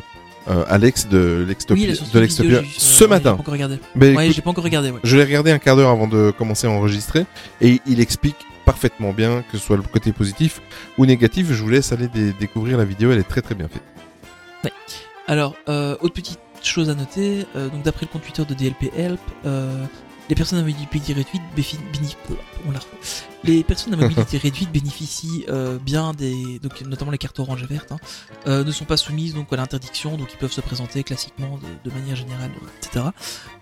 euh, 0.47 0.63
Alex 0.67 1.07
de 1.07 1.43
l'Extopia. 1.47 1.87
oui, 1.91 1.99
de 2.13 2.19
l'Extopia, 2.19 2.61
ce 2.77 3.03
ouais, 3.03 3.09
matin. 3.09 3.33
pas 3.33 3.39
encore 3.41 3.53
regardé. 3.53 3.79
Ouais, 3.95 4.11
écoute, 4.25 4.35
j'ai 4.35 4.41
pas 4.43 4.49
encore 4.51 4.63
regardé. 4.63 4.91
Ouais. 4.91 4.99
je 5.03 5.17
l'ai 5.17 5.23
regardé 5.23 5.51
un 5.51 5.57
quart 5.59 5.75
d'heure 5.75 5.89
avant 5.89 6.07
de 6.07 6.31
commencer 6.37 6.67
à 6.67 6.69
enregistrer 6.71 7.25
et 7.61 7.81
il 7.87 7.99
explique 7.99 8.37
parfaitement 8.65 9.11
bien 9.13 9.43
que 9.51 9.57
ce 9.57 9.65
soit 9.65 9.77
le 9.77 9.81
côté 9.83 10.11
positif 10.13 10.61
ou 10.99 11.05
négatif. 11.07 11.47
Je 11.51 11.61
vous 11.63 11.69
laisse 11.69 11.91
aller 11.91 12.07
dé- 12.07 12.33
découvrir 12.39 12.77
la 12.77 12.85
vidéo, 12.85 13.11
elle 13.11 13.19
est 13.19 13.23
très 13.27 13.41
très 13.41 13.55
bien 13.55 13.67
faite. 13.67 13.83
Alors, 15.27 15.55
euh, 15.69 15.95
autre 16.01 16.13
petite 16.13 16.39
chose 16.63 16.89
à 16.89 16.95
noter, 16.95 17.45
euh, 17.55 17.69
donc 17.69 17.83
d'après 17.83 18.05
le 18.05 18.11
compte 18.11 18.23
Twitter 18.23 18.45
de 18.45 18.53
DLP 18.53 18.91
Help, 18.97 19.19
euh, 19.45 19.85
les 20.29 20.35
personnes 20.35 20.59
à 20.59 20.61
mobilité 20.61 21.13
réduite 21.13 21.41
la 22.71 22.79
refait. 22.79 22.97
les 23.43 23.63
personnes 23.63 23.93
à 23.93 23.97
mobilité 23.97 24.37
réduite 24.41 24.71
bénéficient 24.71 25.45
euh, 25.49 25.77
bien 25.79 26.11
des, 26.13 26.59
donc 26.59 26.81
notamment 26.81 27.11
les 27.11 27.17
cartes 27.17 27.39
orange 27.39 27.63
et 27.63 27.65
vertes, 27.65 27.91
hein, 27.91 27.97
euh, 28.47 28.63
ne 28.63 28.71
sont 28.71 28.85
pas 28.85 28.97
soumises 28.97 29.33
donc 29.33 29.51
à 29.53 29.55
l'interdiction, 29.57 30.17
donc 30.17 30.33
ils 30.33 30.37
peuvent 30.37 30.51
se 30.51 30.61
présenter 30.61 31.03
classiquement 31.03 31.57
de, 31.57 31.89
de 31.89 31.95
manière 31.95 32.15
générale, 32.15 32.51
etc. 32.81 33.05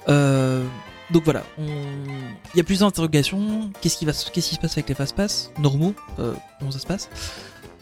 Euh, 0.10 0.66
donc 1.12 1.24
voilà, 1.24 1.44
on- 1.60 1.66
il 1.68 2.58
y 2.58 2.60
a 2.60 2.64
plusieurs 2.64 2.88
interrogations. 2.88 3.70
Qu'est-ce 3.82 3.98
qui 3.98 4.06
va, 4.06 4.14
se- 4.14 4.32
qu'est-ce 4.32 4.50
qui 4.50 4.56
se 4.56 4.60
passe 4.60 4.72
avec 4.74 4.90
les 4.90 4.96
fast 4.96 5.16
pass 5.16 5.52
normaux 5.60 5.94
euh, 6.20 6.34
Comment 6.58 6.72
ça 6.72 6.80
se 6.80 6.88
passe? 6.88 7.10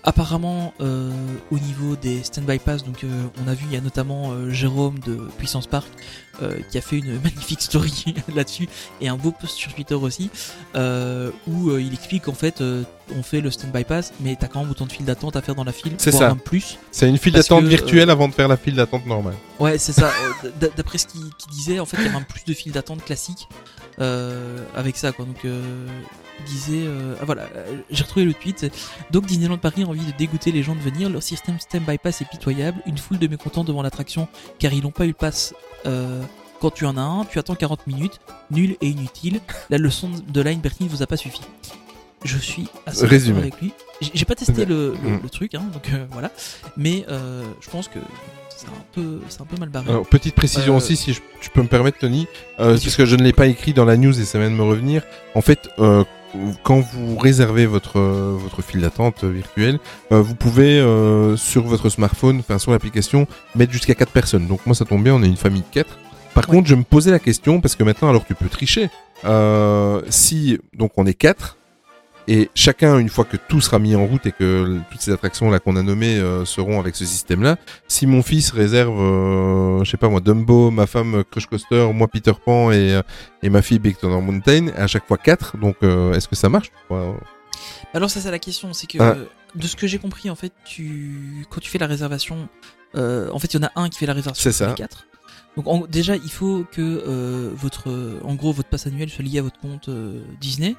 Apparemment, 0.06 0.74
euh, 0.82 1.12
au 1.50 1.58
niveau 1.58 1.96
des 1.96 2.24
stand-by 2.24 2.60
pass, 2.60 2.84
donc 2.84 3.06
euh, 3.06 3.24
on 3.44 3.48
a 3.48 3.54
vu, 3.54 3.66
il 3.70 3.74
y 3.74 3.78
a 3.78 3.82
notamment 3.82 4.32
euh, 4.32 4.50
Jérôme 4.50 5.00
de 5.00 5.16
Puissance 5.38 5.66
Park 5.66 5.88
euh, 6.42 6.58
qui 6.72 6.80
a 6.80 6.82
fait 6.82 6.98
une 6.98 7.14
magnifique 7.24 7.62
story 7.62 8.16
là-dessus 8.36 8.68
et 9.02 9.08
un 9.08 9.18
beau 9.18 9.32
post 9.32 9.54
sur 9.56 9.72
Twitter 9.72 9.94
aussi 9.94 10.32
euh, 10.76 11.30
où 11.48 11.70
euh, 11.70 11.80
il 11.80 11.94
explique 11.94 12.24
qu'en 12.24 12.34
fait 12.34 12.64
on 13.16 13.22
fait 13.22 13.40
le 13.40 13.52
stand-by 13.52 13.84
pass, 13.84 14.14
mais 14.20 14.36
t'as 14.40 14.48
quand 14.48 14.62
même 14.62 14.72
autant 14.72 14.88
de 14.88 14.92
files 14.92 15.06
d'attente 15.06 15.36
à 15.36 15.44
faire 15.44 15.54
dans 15.54 15.64
la 15.64 15.72
file, 15.72 15.94
C'est 16.00 16.12
ça. 16.12 16.30
même 16.30 16.40
plus. 16.40 16.80
C'est 16.92 17.08
une 17.08 17.20
file 17.20 17.34
d'attente 17.34 17.66
virtuelle 17.66 18.10
avant 18.10 18.28
de 18.28 18.34
faire 18.34 18.48
la 18.48 18.58
file 18.58 18.76
d'attente 18.76 19.06
normale. 19.06 19.36
Ouais, 19.60 19.78
c'est 19.78 19.92
ça. 19.92 20.12
D'après 20.78 20.98
ce 20.98 21.06
qu'il 21.06 21.22
disait, 21.52 21.80
en 21.80 21.86
fait, 21.86 21.98
il 22.00 22.06
y 22.06 22.08
a 22.08 22.12
même 22.12 22.26
plus 22.26 22.44
de 22.46 22.54
files 22.54 22.72
d'attente 22.72 23.04
classiques 23.04 23.48
avec 24.00 24.96
ça, 24.98 25.12
quoi. 25.12 25.26
Donc, 25.26 25.44
il 25.44 26.46
disait, 26.46 26.88
ah, 27.22 27.26
voilà, 27.26 27.44
j'ai 27.92 28.04
retrouvé 28.04 28.26
le 28.26 28.34
tweet. 28.34 28.72
Donc, 29.12 29.26
Disneyland 29.26 29.58
Paris 29.58 29.84
a 29.84 29.88
envie 29.88 30.06
de 30.06 30.18
dégoûter 30.18 30.52
les 30.52 30.64
gens 30.64 30.74
de 30.76 30.82
venir. 30.82 31.10
Leur 31.10 31.22
système 31.22 31.60
stand 31.60 31.84
by 31.86 31.98
pass 31.98 32.22
est 32.22 32.30
pitoyable. 32.30 32.82
Une 32.86 32.98
foule 32.98 33.20
de 33.20 33.28
mécontents 33.28 33.66
devant 33.66 33.84
l'attraction 33.84 34.28
car 34.60 34.74
ils 34.74 34.82
n'ont 34.82 34.92
pas 34.92 35.04
eu 35.04 35.10
le 35.10 35.14
pass. 35.14 35.54
Euh, 35.86 36.22
quand 36.62 36.72
tu 36.72 36.86
en 36.86 36.96
as 36.98 37.02
un, 37.02 37.26
tu 37.26 37.40
attends 37.40 37.56
40 37.56 37.88
minutes, 37.88 38.20
nul 38.52 38.78
et 38.82 38.88
inutile. 38.88 39.42
La 39.70 39.78
leçon 39.78 40.10
de 40.28 40.42
Line 40.42 40.60
Bertie 40.62 40.86
ne 40.86 40.90
vous 40.90 41.04
a 41.04 41.08
pas 41.08 41.18
suffi. 41.18 41.42
Je 42.24 42.38
suis 42.38 42.68
assez 42.86 43.06
Résumé. 43.06 43.40
avec 43.40 43.60
lui. 43.60 43.74
J'ai 44.14 44.24
pas 44.26 44.36
testé 44.36 44.64
le, 44.66 44.96
le- 45.04 45.10
Mm. 45.10 45.20
le 45.24 45.30
truc, 45.30 45.56
hein, 45.56 45.64
donc 45.74 45.90
euh, 45.94 46.06
voilà. 46.12 46.32
Mais 46.78 47.06
euh, 47.10 47.44
je 47.60 47.70
pense 47.70 47.90
que 47.90 48.00
c'est 48.56 48.68
un 48.68 48.84
peu, 48.94 49.20
c'est 49.28 49.42
un 49.42 49.46
peu 49.46 49.58
mal 49.58 49.68
barré. 49.68 49.90
Alors, 49.90 50.08
petite 50.08 50.34
précision 50.36 50.76
Euh, 50.76 50.78
aussi, 50.78 50.96
si 50.96 51.12
je- 51.14 51.20
tu 51.42 51.50
peux 51.50 51.62
me 51.62 51.68
permettre, 51.68 51.98
Tony, 52.00 52.28
euh, 52.62 52.78
parce 52.82 52.96
que 52.96 53.06
je 53.06 53.18
ne 53.18 53.24
l'ai 53.24 53.34
pas 53.34 53.48
écrit 53.48 53.74
dans 53.74 53.84
la 53.84 53.98
news 53.98 54.18
et 54.18 54.24
ça 54.24 54.40
vient 54.40 54.50
de 54.50 54.56
me 54.56 54.64
revenir. 54.64 55.04
En 55.36 55.42
fait, 55.42 55.70
euh, 55.80 56.06
quand 56.64 56.80
vous 56.80 57.18
réservez 57.18 57.66
votre 57.66 58.00
votre 58.00 58.62
file 58.62 58.82
d'attente 58.82 59.24
virtuelle, 59.24 59.80
euh, 60.12 60.22
vous 60.22 60.36
pouvez 60.36 60.80
euh, 60.80 61.36
sur 61.38 61.64
votre 61.64 61.90
smartphone, 61.90 62.40
enfin 62.40 62.58
sur 62.60 62.72
l'application, 62.72 63.28
mettre 63.56 63.72
jusqu'à 63.72 63.96
4 63.96 64.12
personnes. 64.12 64.48
Donc 64.48 64.66
moi, 64.66 64.76
ça 64.76 64.86
tombe 64.86 65.04
bien, 65.04 65.14
on 65.16 65.24
est 65.24 65.28
une 65.28 65.38
famille 65.38 65.62
de 65.62 65.68
4. 65.72 65.98
Par 66.34 66.50
Ouais. 66.50 66.56
contre, 66.56 66.68
je 66.68 66.76
me 66.76 66.84
posais 66.84 67.12
la 67.12 67.20
question 67.20 67.62
parce 67.62 67.76
que 67.76 67.84
maintenant, 67.84 68.10
alors 68.10 68.26
tu 68.26 68.34
peux 68.36 68.50
tricher. 68.50 68.90
Euh, 69.26 70.02
si 70.10 70.58
donc 70.76 70.92
on 70.98 71.06
est 71.06 71.14
4 71.14 71.58
et 72.28 72.50
chacun, 72.56 72.98
une 73.00 73.10
fois 73.10 73.26
que 73.26 73.38
tout 73.38 73.60
sera 73.62 73.80
mis 73.80 73.96
en 73.96 74.06
route 74.06 74.26
et 74.26 74.32
que 74.32 74.80
toutes 74.92 75.02
ces 75.02 75.12
attractions 75.12 75.50
là 75.50 75.60
qu'on 75.60 75.76
a 75.76 75.82
nommées 75.84 76.18
euh, 76.20 76.46
seront 76.46 76.80
avec 76.80 76.96
ce 76.96 77.06
système-là, 77.06 77.58
si 77.88 78.08
mon 78.08 78.22
fils 78.24 78.52
réserve, 78.52 78.98
euh, 79.00 79.84
je 79.84 79.90
sais 79.92 79.98
pas 79.98 80.10
moi, 80.10 80.20
Dumbo, 80.22 80.72
ma 80.72 80.88
femme 80.88 81.16
euh, 81.16 81.24
Crush 81.30 81.48
Coaster, 81.48 81.90
moi 81.94 82.08
Peter 82.08 82.32
Pan 82.46 82.72
et, 82.72 82.94
euh, 82.94 83.02
et 83.42 83.50
ma 83.50 83.62
fille 83.62 83.80
Big 83.80 83.98
Thunder 83.98 84.22
Mountain, 84.22 84.68
à 84.78 84.88
chaque 84.88 85.06
fois 85.08 85.18
4, 85.18 85.58
donc 85.58 85.76
euh, 85.84 86.14
est-ce 86.14 86.28
que 86.28 86.36
ça 86.36 86.50
marche 86.50 86.72
Ouais, 86.90 87.14
Alors 87.94 88.10
ça 88.10 88.22
c'est 88.22 88.32
la 88.32 88.40
question, 88.40 88.74
c'est 88.74 88.88
que 88.88 88.98
Ah. 89.02 89.16
de 89.56 89.68
ce 89.68 89.76
que 89.76 89.88
j'ai 89.88 90.00
compris 90.00 90.30
en 90.30 90.36
fait, 90.36 90.54
tu 90.66 91.46
quand 91.50 91.60
tu 91.60 91.70
fais 91.70 91.78
la 91.80 91.88
réservation, 91.88 92.48
en 92.96 93.40
fait 93.40 93.54
il 93.54 93.58
y 93.62 93.64
en 93.64 93.68
a 93.68 93.72
un 93.76 93.90
qui 93.90 94.00
fait 94.00 94.06
la 94.06 94.14
réservation 94.14 94.44
C'est 94.52 94.56
ça. 94.56 94.68
les 94.70 94.76
quatre. 94.76 95.06
Donc 95.56 95.68
en- 95.68 95.86
déjà 95.86 96.16
il 96.16 96.32
faut 96.32 96.66
que 96.72 96.82
euh, 96.82 97.52
votre, 97.54 98.20
en 98.24 98.34
gros 98.34 98.52
votre 98.54 98.70
passe 98.70 98.88
annuel 98.88 99.10
soit 99.10 99.24
lié 99.24 99.38
à 99.40 99.42
votre 99.44 99.60
compte 99.60 99.90
euh, 99.90 100.22
Disney. 100.42 100.76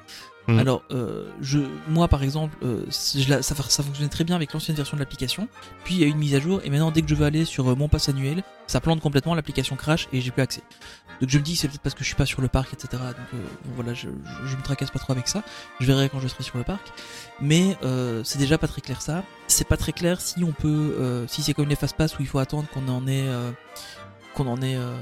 Mhm. 0.47 0.59
Alors 0.59 0.83
euh, 0.91 1.29
je, 1.41 1.59
moi 1.87 2.07
par 2.07 2.23
exemple, 2.23 2.55
euh, 2.63 2.85
ça, 2.89 3.55
fonctionnait 3.55 4.09
très 4.09 4.23
bien 4.23 4.35
avec 4.35 4.53
l'ancienne 4.53 4.77
version 4.77 4.95
de 4.95 5.01
l'application. 5.01 5.47
Puis 5.83 5.95
il 5.95 6.01
y 6.01 6.03
a 6.03 6.07
eu 6.07 6.11
une 6.11 6.17
mise 6.17 6.35
à 6.35 6.39
jour 6.39 6.61
et 6.63 6.69
maintenant 6.69 6.91
dès 6.91 7.01
que 7.01 7.09
je 7.09 7.15
veux 7.15 7.25
aller 7.25 7.45
sur 7.45 7.69
euh, 7.69 7.75
mon 7.75 7.87
pass 7.87 8.09
annuel, 8.09 8.43
ça 8.67 8.79
plante 8.79 8.99
complètement, 8.99 9.33
l'application 9.35 9.75
crash 9.75 10.07
et 10.13 10.21
j'ai 10.21 10.31
plus 10.31 10.41
accès. 10.41 10.61
Donc 11.21 11.29
je 11.29 11.37
me 11.37 11.43
dis 11.43 11.55
c'est 11.55 11.67
peut-être 11.67 11.81
parce 11.81 11.95
que 11.95 12.03
je 12.03 12.07
suis 12.07 12.15
pas 12.15 12.25
sur 12.25 12.41
le 12.41 12.47
parc, 12.47 12.73
etc. 12.73 12.89
Donc 12.91 13.27
euh, 13.33 13.37
voilà, 13.75 13.93
je, 13.93 14.09
je, 14.45 14.55
me 14.55 14.61
tracasse 14.61 14.91
pas 14.91 14.99
trop 14.99 15.13
avec 15.13 15.27
ça. 15.27 15.43
Je 15.79 15.85
verrai 15.85 16.09
quand 16.09 16.19
je 16.19 16.27
serai 16.27 16.43
sur 16.43 16.57
le 16.57 16.63
parc. 16.63 16.91
Mais 17.41 17.77
c'est 18.23 18.37
déjà 18.37 18.57
pas 18.57 18.67
très 18.67 18.81
clair 18.81 19.01
ça. 19.01 19.23
C'est 19.47 19.67
pas 19.67 19.77
très 19.77 19.93
clair 19.93 20.21
si 20.21 20.43
on 20.43 20.51
peut, 20.51 21.25
si 21.27 21.41
c'est 21.41 21.53
comme 21.53 21.69
les 21.69 21.75
fast 21.75 21.95
pass 21.95 22.17
où 22.17 22.21
il 22.21 22.27
faut 22.27 22.39
attendre 22.39 22.67
qu'on 22.73 22.87
en 22.87 23.07
ait, 23.07 23.27
qu'on 24.35 24.47
en 24.47 24.61
ait, 24.61 24.75
euh, 24.75 24.95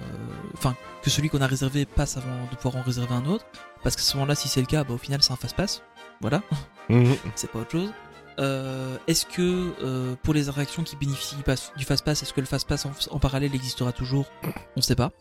enfin 0.53 0.75
que 1.01 1.09
celui 1.09 1.29
qu'on 1.29 1.41
a 1.41 1.47
réservé 1.47 1.85
passe 1.85 2.15
avant 2.15 2.45
de 2.49 2.55
pouvoir 2.55 2.77
en 2.77 2.85
réserver 2.85 3.13
un 3.13 3.25
autre. 3.25 3.45
Parce 3.83 3.95
qu'à 3.95 4.01
ce 4.01 4.15
moment-là, 4.15 4.35
si 4.35 4.47
c'est 4.47 4.61
le 4.61 4.65
cas, 4.67 4.83
bah, 4.83 4.93
au 4.93 4.97
final 4.97 5.21
c'est 5.21 5.33
un 5.33 5.35
fast 5.37 5.55
pass. 5.55 5.81
Voilà, 6.21 6.41
Mhm. 6.89 7.15
c'est 7.35 7.51
pas 7.51 7.59
autre 7.59 7.71
chose. 7.71 7.91
Euh, 8.39 8.97
est-ce 9.07 9.25
que 9.27 9.73
euh, 9.83 10.15
pour 10.23 10.33
les 10.33 10.49
attractions 10.49 10.83
qui 10.83 10.95
bénéficient 10.95 11.35
du 11.77 11.83
fast 11.85 12.03
pass, 12.03 12.23
est-ce 12.23 12.33
que 12.33 12.39
le 12.41 12.47
fast 12.47 12.67
pass 12.67 12.85
en, 12.85 12.91
en 13.11 13.19
parallèle 13.19 13.53
existera 13.53 13.91
toujours? 13.91 14.25
On 14.75 14.81
sait 14.81 14.95
pas. 14.95 15.11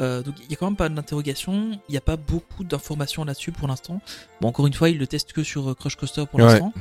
Euh, 0.00 0.22
donc 0.22 0.34
il 0.42 0.50
y 0.50 0.54
a 0.54 0.56
quand 0.56 0.66
même 0.66 0.76
pas 0.76 0.88
d'interrogation, 0.88 1.70
il 1.88 1.92
n'y 1.92 1.96
a 1.98 2.00
pas 2.00 2.16
beaucoup 2.16 2.64
d'informations 2.64 3.24
là-dessus 3.24 3.52
pour 3.52 3.68
l'instant. 3.68 4.00
Bon 4.40 4.48
encore 4.48 4.66
une 4.66 4.74
fois, 4.74 4.88
ils 4.90 4.98
le 4.98 5.06
testent 5.06 5.32
que 5.32 5.42
sur 5.44 5.76
Crush 5.76 5.96
Coaster 5.96 6.24
pour 6.26 6.40
Ouais. 6.40 6.46
l'instant. 6.46 6.72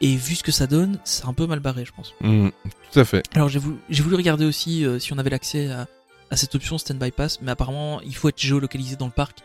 Et 0.00 0.16
vu 0.16 0.34
ce 0.34 0.42
que 0.42 0.52
ça 0.52 0.66
donne, 0.66 0.98
c'est 1.04 1.24
un 1.24 1.32
peu 1.32 1.46
mal 1.46 1.60
barré, 1.60 1.84
je 1.84 1.92
pense. 1.92 2.14
Mhm. 2.20 2.50
Tout 2.92 2.98
à 3.00 3.04
fait. 3.04 3.22
Alors 3.34 3.48
j'ai 3.48 3.58
voulu, 3.60 3.78
voulu 3.90 4.16
regarder 4.16 4.44
aussi 4.44 4.84
si 5.00 5.12
on 5.12 5.18
avait 5.18 5.30
l'accès 5.30 5.70
à, 5.70 5.86
à 6.34 6.36
cette 6.36 6.56
option 6.56 6.78
Stand-by 6.78 7.12
Pass, 7.12 7.40
mais 7.42 7.52
apparemment 7.52 8.00
il 8.00 8.14
faut 8.14 8.28
être 8.28 8.40
géolocalisé 8.40 8.96
dans 8.96 9.06
le 9.06 9.12
parc 9.12 9.38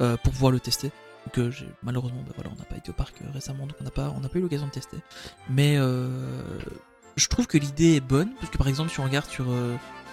euh, 0.00 0.16
pour 0.16 0.32
pouvoir 0.32 0.52
le 0.52 0.60
tester. 0.60 0.92
Donc 1.24 1.38
euh, 1.38 1.50
malheureusement, 1.82 2.22
bah, 2.24 2.34
voilà, 2.36 2.50
on 2.54 2.56
n'a 2.56 2.64
pas 2.64 2.76
été 2.76 2.90
au 2.90 2.92
parc 2.92 3.16
euh, 3.20 3.24
récemment, 3.34 3.66
donc 3.66 3.74
on 3.80 3.84
n'a 3.84 3.90
pas, 3.90 4.14
on 4.16 4.20
pas 4.20 4.38
eu 4.38 4.42
l'occasion 4.42 4.66
de 4.66 4.70
tester. 4.70 4.96
Mais 5.50 5.76
euh, 5.76 6.08
je 7.16 7.26
trouve 7.26 7.48
que 7.48 7.58
l'idée 7.58 7.96
est 7.96 8.00
bonne, 8.00 8.30
parce 8.38 8.48
que 8.50 8.58
par 8.58 8.68
exemple 8.68 8.90
si 8.90 9.00
on 9.00 9.04
regarde 9.04 9.28
sur 9.28 9.46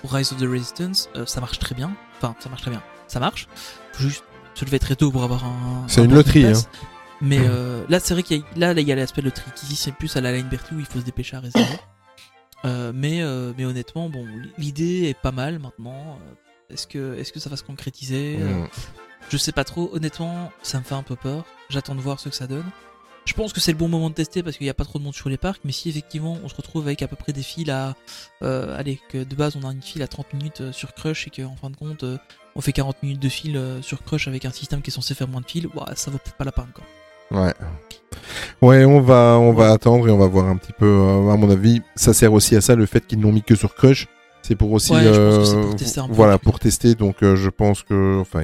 Rise 0.04 0.34
of 0.34 0.40
the 0.40 0.50
Resistance, 0.50 1.08
ça 1.28 1.40
marche 1.40 1.60
très 1.60 1.76
bien. 1.76 1.96
Enfin, 2.18 2.36
ça 2.40 2.50
marche 2.50 2.64
très 2.64 2.72
bien. 2.72 2.82
Ça 3.08 3.20
marche. 3.20 3.48
Faut 3.94 4.02
juste 4.02 4.24
se 4.56 4.66
lever 4.66 4.80
très 4.80 4.96
tôt 4.96 5.12
pour 5.12 5.24
avoir 5.24 5.46
un. 5.46 5.84
C'est 5.88 6.02
un 6.02 6.06
une 6.06 6.16
loterie, 6.16 6.48
hein. 6.48 6.54
Mais 7.22 7.48
là, 7.90 8.00
c'est 8.00 8.16
vrai 8.16 8.24
qu'il 8.24 8.38
y 8.38 8.42
a, 8.42 8.46
là, 8.58 8.74
là, 8.74 8.82
il 8.82 8.88
y 8.88 8.92
a 8.92 8.96
l'aspect 8.96 9.22
loterie. 9.22 9.52
Ici, 9.64 9.76
c'est 9.76 9.92
plus 9.92 10.18
à 10.18 10.22
la 10.22 10.32
line 10.32 10.48
Bertie 10.48 10.74
où 10.74 10.80
il 10.80 10.86
faut 10.88 11.00
se 11.00 11.06
dépêcher 11.06 11.36
à 11.36 11.42
réserver. 11.42 11.78
Euh, 12.66 12.92
mais, 12.96 13.22
euh, 13.22 13.54
mais 13.58 13.66
honnêtement, 13.66 14.10
bon, 14.10 14.26
l'idée 14.58 15.10
est 15.10 15.20
pas 15.20 15.32
mal 15.32 15.60
maintenant. 15.60 16.18
Euh, 16.22 16.74
Est-ce 16.74 16.88
que, 16.88 17.16
est-ce 17.18 17.34
que 17.34 17.40
ça 17.40 17.50
va 17.50 17.58
se 17.58 17.64
concrétiser? 17.64 18.38
Mhm. 18.38 18.68
Je 19.30 19.38
sais 19.38 19.52
pas 19.52 19.64
trop. 19.64 19.90
Honnêtement, 19.94 20.52
ça 20.62 20.80
me 20.80 20.84
fait 20.84 20.96
un 20.96 21.04
peu 21.04 21.16
peur. 21.16 21.46
J'attends 21.70 21.96
de 21.96 22.02
voir 22.02 22.20
ce 22.20 22.30
que 22.30 22.36
ça 22.36 22.48
donne. 22.48 22.66
Je 23.26 23.34
pense 23.34 23.54
que 23.54 23.62
c'est 23.62 23.72
le 23.72 23.78
bon 23.78 23.88
moment 23.88 24.10
de 24.10 24.16
tester 24.16 24.44
parce 24.44 24.58
qu'il 24.58 24.66
n'y 24.66 24.70
a 24.70 24.74
pas 24.74 24.84
trop 24.84 25.00
de 25.00 25.04
monde 25.06 25.16
sur 25.16 25.30
les 25.30 25.38
parcs, 25.38 25.62
mais 25.64 25.72
si 25.72 25.88
effectivement 25.88 26.38
on 26.44 26.50
se 26.50 26.56
retrouve 26.56 26.84
avec 26.86 27.02
à 27.02 27.08
peu 27.08 27.16
près 27.16 27.32
des 27.32 27.42
files 27.42 27.72
à... 27.72 27.96
euh, 28.42 28.78
allez, 28.78 29.00
que 29.08 29.24
de 29.24 29.34
base 29.36 29.56
on 29.56 29.66
a 29.66 29.72
une 29.72 29.82
file 29.82 30.04
à 30.04 30.10
30 30.10 30.34
minutes 30.34 30.74
sur 30.74 30.94
Crush 30.94 31.28
et 31.28 31.30
qu'en 31.30 31.56
fin 31.56 31.70
de 31.70 31.78
compte 31.78 32.04
on 32.56 32.60
fait 32.60 32.74
40 32.74 33.02
minutes 33.02 33.22
de 33.22 33.30
file 33.30 33.80
sur 33.82 34.04
Crush 34.04 34.28
avec 34.28 34.44
un 34.44 34.52
système 34.52 34.82
qui 34.82 34.90
est 34.90 34.94
censé 34.94 35.16
faire 35.16 35.30
moins 35.30 35.40
de 35.40 35.46
files, 35.50 35.70
ça 35.96 36.12
vaut 36.12 36.18
peut-être 36.18 36.36
pas 36.36 36.44
la 36.44 36.52
peine 36.52 36.68
quoi. 36.74 36.84
Ouais. 37.32 37.54
Ouais, 38.62 38.86
on 38.86 39.02
va, 39.02 39.38
on 39.40 39.54
va 39.54 39.72
attendre 39.72 40.08
et 40.08 40.12
on 40.12 40.18
va 40.18 40.28
voir 40.28 40.48
un 40.48 40.56
petit 40.58 40.74
peu. 40.74 40.86
euh, 40.86 41.30
à 41.32 41.38
mon 41.38 41.50
avis, 41.50 41.82
ça 41.96 42.14
sert 42.14 42.32
aussi 42.34 42.56
à 42.56 42.62
ça 42.62 42.76
le 42.76 42.86
fait 42.86 43.06
qu'ils 43.06 43.20
n'ont 43.20 43.32
mis 43.32 43.44
que 43.44 43.56
sur 43.56 43.76
Crush. 43.76 44.08
C'est 44.42 44.56
pour 44.56 44.72
aussi, 44.74 44.92
Ouais, 44.94 45.04
je 45.04 45.10
pense 45.10 45.38
que 45.38 45.46
c'est 45.46 45.56
pour 45.62 45.72
euh, 45.72 45.76
tester 45.76 46.00
un 46.02 46.08
peu 46.08 46.14
voilà, 46.14 46.38
pour 46.38 46.60
tester. 46.60 46.96
Donc, 46.96 47.24
euh, 47.24 47.36
je 47.38 47.50
pense 47.50 47.82
que, 47.84 48.20
enfin, 48.20 48.42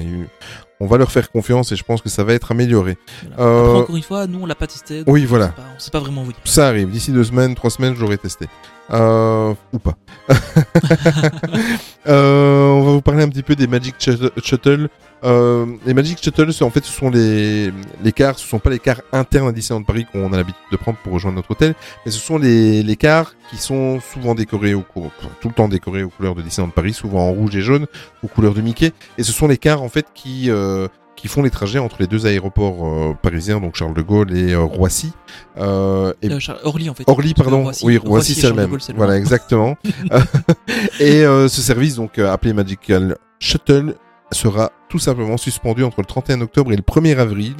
on 0.80 0.86
va 0.86 0.96
leur 0.96 1.10
faire 1.12 1.30
confiance 1.30 1.72
et 1.72 1.76
je 1.76 1.84
pense 1.84 2.00
que 2.00 2.08
ça 2.08 2.24
va 2.24 2.32
être 2.32 2.52
amélioré. 2.52 2.96
Voilà. 3.36 3.42
Euh, 3.42 3.64
Après, 3.68 3.80
encore 3.82 3.96
une 3.96 4.02
fois, 4.02 4.26
nous 4.26 4.40
on 4.42 4.46
l'a 4.46 4.54
pas 4.54 4.66
testé. 4.66 5.02
Oui, 5.06 5.26
voilà. 5.26 5.48
pas- 5.48 5.62
On 5.86 5.90
pas 5.90 6.00
vraiment. 6.00 6.24
Ça 6.44 6.68
arrive. 6.68 6.90
D'ici 6.90 7.12
deux 7.12 7.24
semaines, 7.24 7.54
trois 7.54 7.70
semaines, 7.70 7.94
je 7.94 8.00
l'aurai 8.00 8.16
testé. 8.18 8.46
Euh, 8.92 9.54
ou 9.72 9.78
pas. 9.78 9.96
Euh, 12.06 12.66
on 12.66 12.82
va 12.82 12.92
vous 12.92 13.02
parler 13.02 13.22
un 13.22 13.28
petit 13.28 13.42
peu 13.42 13.54
des 13.54 13.66
Magic 13.66 13.94
Shuttle-. 14.42 14.88
Euh, 15.22 15.66
les 15.84 15.92
Magic 15.92 16.18
Shuttle, 16.20 16.50
en 16.62 16.70
fait, 16.70 16.82
ce 16.82 16.90
sont 16.90 17.10
les, 17.10 17.70
les 18.02 18.14
ce 18.16 18.32
sont 18.38 18.58
pas 18.58 18.70
les 18.70 18.78
cars 18.78 19.02
internes 19.12 19.48
à 19.48 19.52
Disneyland 19.52 19.84
Paris 19.84 20.06
qu'on 20.10 20.32
a 20.32 20.36
l'habitude 20.38 20.62
de 20.72 20.76
prendre 20.78 20.96
pour 21.04 21.12
rejoindre 21.12 21.36
notre 21.36 21.50
hôtel, 21.50 21.74
mais 22.04 22.10
ce 22.10 22.18
sont 22.18 22.38
les, 22.38 22.82
les 22.82 22.96
cars 22.96 23.34
qui 23.50 23.58
sont 23.58 24.00
souvent 24.00 24.34
décorés 24.34 24.72
tout 25.42 25.48
le 25.48 25.54
temps 25.54 25.68
décorés 25.68 26.04
aux 26.04 26.08
couleurs 26.08 26.34
de 26.34 26.40
Disneyland 26.40 26.70
Paris, 26.70 26.94
souvent 26.94 27.28
en 27.28 27.32
rouge 27.32 27.54
et 27.54 27.60
jaune, 27.60 27.86
aux 28.24 28.28
couleurs 28.28 28.54
de 28.54 28.62
Mickey. 28.62 28.92
Et 29.18 29.22
ce 29.22 29.32
sont 29.32 29.46
les 29.46 29.58
cars, 29.58 29.82
en 29.82 29.90
fait, 29.90 30.06
qui, 30.14 30.50
qui 31.20 31.28
font 31.28 31.42
les 31.42 31.50
trajets 31.50 31.78
entre 31.78 31.96
les 32.00 32.06
deux 32.06 32.26
aéroports 32.26 32.86
euh, 32.86 33.14
parisiens, 33.20 33.60
donc 33.60 33.76
Charles 33.76 33.94
de 33.94 34.02
Gaulle 34.02 34.36
et 34.36 34.52
euh, 34.52 34.62
Roissy. 34.62 35.12
Euh, 35.58 36.12
et 36.22 36.30
Orly 36.64 36.90
en 36.90 36.94
fait. 36.94 37.04
Orly, 37.06 37.34
pardon. 37.34 37.64
Roissy- 37.64 37.84
oui, 37.84 37.96
Roissy 37.98 38.34
c'est 38.34 38.48
le 38.48 38.54
même. 38.54 38.76
Voilà, 38.96 39.16
exactement. 39.16 39.76
et 41.00 41.22
ce 41.22 41.48
service, 41.48 41.96
donc 41.96 42.18
appelé 42.18 42.52
Magical 42.52 43.16
Shuttle, 43.38 43.94
sera 44.32 44.70
tout 44.88 44.98
simplement 44.98 45.36
suspendu 45.36 45.84
entre 45.84 46.00
le 46.00 46.06
31 46.06 46.40
octobre 46.40 46.72
et 46.72 46.76
le 46.76 46.82
1er 46.82 47.18
avril. 47.18 47.56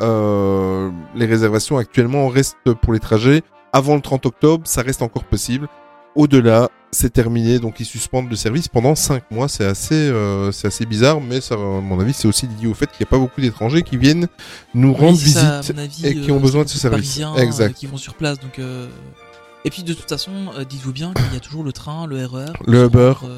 Euh, 0.00 0.90
les 1.14 1.26
réservations 1.26 1.76
actuellement 1.78 2.28
restent 2.28 2.56
pour 2.82 2.92
les 2.92 3.00
trajets. 3.00 3.42
Avant 3.72 3.94
le 3.94 4.00
30 4.00 4.26
octobre, 4.26 4.66
ça 4.66 4.82
reste 4.82 5.02
encore 5.02 5.24
possible. 5.24 5.68
Au-delà, 6.16 6.68
c'est 6.90 7.12
terminé, 7.12 7.58
donc 7.58 7.78
ils 7.78 7.86
suspendent 7.86 8.28
le 8.28 8.36
service 8.36 8.68
pendant 8.68 8.94
5 8.94 9.30
mois. 9.30 9.48
C'est 9.48 9.64
assez, 9.64 9.94
euh, 9.94 10.50
c'est 10.50 10.66
assez 10.66 10.86
bizarre, 10.86 11.20
mais 11.20 11.40
ça, 11.40 11.54
à 11.54 11.58
mon 11.58 12.00
avis, 12.00 12.12
c'est 12.12 12.26
aussi 12.26 12.46
lié 12.46 12.66
au 12.66 12.74
fait 12.74 12.86
qu'il 12.86 13.04
n'y 13.04 13.08
a 13.08 13.10
pas 13.10 13.18
beaucoup 13.18 13.40
d'étrangers 13.40 13.82
qui 13.82 13.96
viennent 13.96 14.26
nous 14.74 14.92
rendre 14.92 15.12
Oui, 15.12 15.18
c'est 15.18 15.38
ça, 15.38 15.60
visite 15.60 15.78
avis, 15.78 16.06
et 16.06 16.20
qui 16.20 16.32
ont 16.32 16.36
euh, 16.36 16.40
besoin 16.40 16.64
de 16.64 16.68
ce 16.68 16.78
service. 16.78 17.20
Euh, 17.20 17.36
Exact. 17.36 17.74
qui 17.74 17.86
vont 17.86 17.96
sur 17.96 18.14
place, 18.14 18.38
donc. 18.40 18.60
Et 19.62 19.68
puis 19.68 19.82
de 19.82 19.92
toute 19.92 20.08
façon, 20.08 20.32
dites-vous 20.68 20.92
bien 20.92 21.12
qu'il 21.12 21.34
y 21.34 21.36
a 21.36 21.40
toujours 21.40 21.62
le 21.62 21.72
train, 21.72 22.06
le 22.06 22.24
RER, 22.24 22.46
Le 22.66 22.88
pour 22.88 23.20
se 23.20 23.26
Uber. 23.26 23.28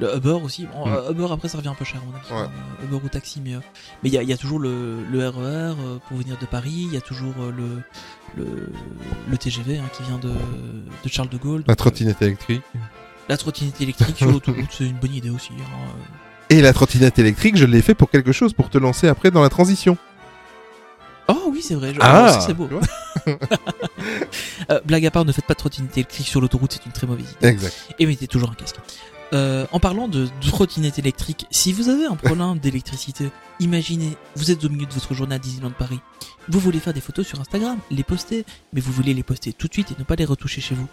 Le 0.00 0.16
Uber 0.16 0.38
aussi. 0.42 0.66
Bon, 0.66 0.86
Mm. 0.88 0.92
euh, 0.94 1.10
Uber 1.12 1.26
après 1.32 1.48
ça 1.48 1.58
revient 1.58 1.68
un 1.68 1.74
peu 1.74 1.84
cher, 1.84 2.00
à 2.00 2.04
mon 2.06 2.16
avis. 2.16 2.42
Ouais. 2.44 2.48
euh, 2.82 2.84
Uber 2.84 3.00
ou 3.04 3.08
taxi, 3.08 3.40
mais 3.44 3.54
euh, 3.54 3.60
mais 4.02 4.08
il 4.08 4.12
y, 4.14 4.18
a- 4.18 4.22
il 4.22 4.28
y 4.28 4.32
a 4.32 4.36
toujours 4.36 4.58
le, 4.58 5.02
le 5.10 5.28
RER 5.28 5.38
euh, 5.78 5.98
pour 6.08 6.16
venir 6.18 6.36
de 6.40 6.46
Paris. 6.46 6.72
Il 6.88 6.92
y 6.94 6.96
a 6.96 7.00
toujours 7.00 7.34
le, 7.38 7.82
le 8.36 8.68
le 9.30 9.38
TGV 9.38 9.78
hein, 9.78 9.84
qui 9.96 10.02
vient 10.04 10.18
de, 10.18 10.30
de 10.30 11.08
Charles 11.08 11.28
de 11.28 11.36
Gaulle. 11.38 11.62
La 11.66 11.76
trottinette 11.76 12.20
électrique. 12.22 12.62
la 13.28 13.36
trottinette 13.36 13.80
électrique 13.80 14.16
sur 14.16 14.30
l'autoroute, 14.30 14.66
c'est 14.70 14.84
une 14.86 14.98
bonne 14.98 15.14
idée 15.14 15.30
aussi. 15.30 15.50
hein. 15.58 15.92
Et 16.50 16.60
la 16.60 16.72
trottinette 16.72 17.18
électrique, 17.18 17.56
je 17.56 17.64
l'ai 17.66 17.80
fait 17.82 17.94
pour 17.94 18.10
quelque 18.10 18.32
chose, 18.32 18.52
pour 18.52 18.68
te 18.70 18.76
lancer 18.78 19.08
après 19.08 19.30
dans 19.30 19.40
la 19.42 19.48
transition. 19.48 19.96
Oh 21.28 21.50
oui, 21.52 21.62
c'est 21.62 21.74
vrai. 21.76 21.94
je- 21.94 22.00
Ah, 22.02 22.40
c'est 22.44 22.52
beau. 22.54 22.68
Euh, 24.70 24.80
blague 24.84 25.04
à 25.06 25.10
part, 25.10 25.24
ne 25.24 25.32
faites 25.32 25.44
pas 25.44 25.54
de 25.54 25.58
trottinette 25.58 25.96
électrique 25.96 26.26
sur 26.26 26.40
l'autoroute, 26.40 26.72
c'est 26.72 26.86
une 26.86 26.92
très 26.92 27.06
mauvaise 27.06 27.26
idée. 27.38 27.48
Exact. 27.48 27.74
Et 27.98 28.06
mettez 28.06 28.26
toujours 28.28 28.50
un 28.50 28.54
casque. 28.54 28.76
Euh, 29.32 29.66
en 29.72 29.80
parlant 29.80 30.08
de, 30.08 30.28
trottinette 30.42 30.98
électrique, 30.98 31.46
si 31.50 31.72
vous 31.72 31.88
avez 31.88 32.04
un 32.04 32.16
problème 32.16 32.58
d'électricité, 32.58 33.30
imaginez, 33.60 34.16
vous 34.36 34.50
êtes 34.50 34.62
au 34.64 34.68
milieu 34.68 34.84
de 34.84 34.92
votre 34.92 35.14
journée 35.14 35.34
à 35.34 35.38
Disneyland 35.38 35.70
Paris, 35.70 36.00
vous 36.48 36.60
voulez 36.60 36.80
faire 36.80 36.92
des 36.92 37.00
photos 37.00 37.26
sur 37.26 37.40
Instagram, 37.40 37.78
les 37.90 38.02
poster, 38.02 38.44
mais 38.74 38.80
vous 38.80 38.92
voulez 38.92 39.14
les 39.14 39.22
poster 39.22 39.54
tout 39.54 39.68
de 39.68 39.72
suite 39.72 39.92
et 39.92 39.94
ne 39.98 40.04
pas 40.04 40.16
les 40.16 40.26
retoucher 40.26 40.60
chez 40.60 40.74
vous. 40.74 40.86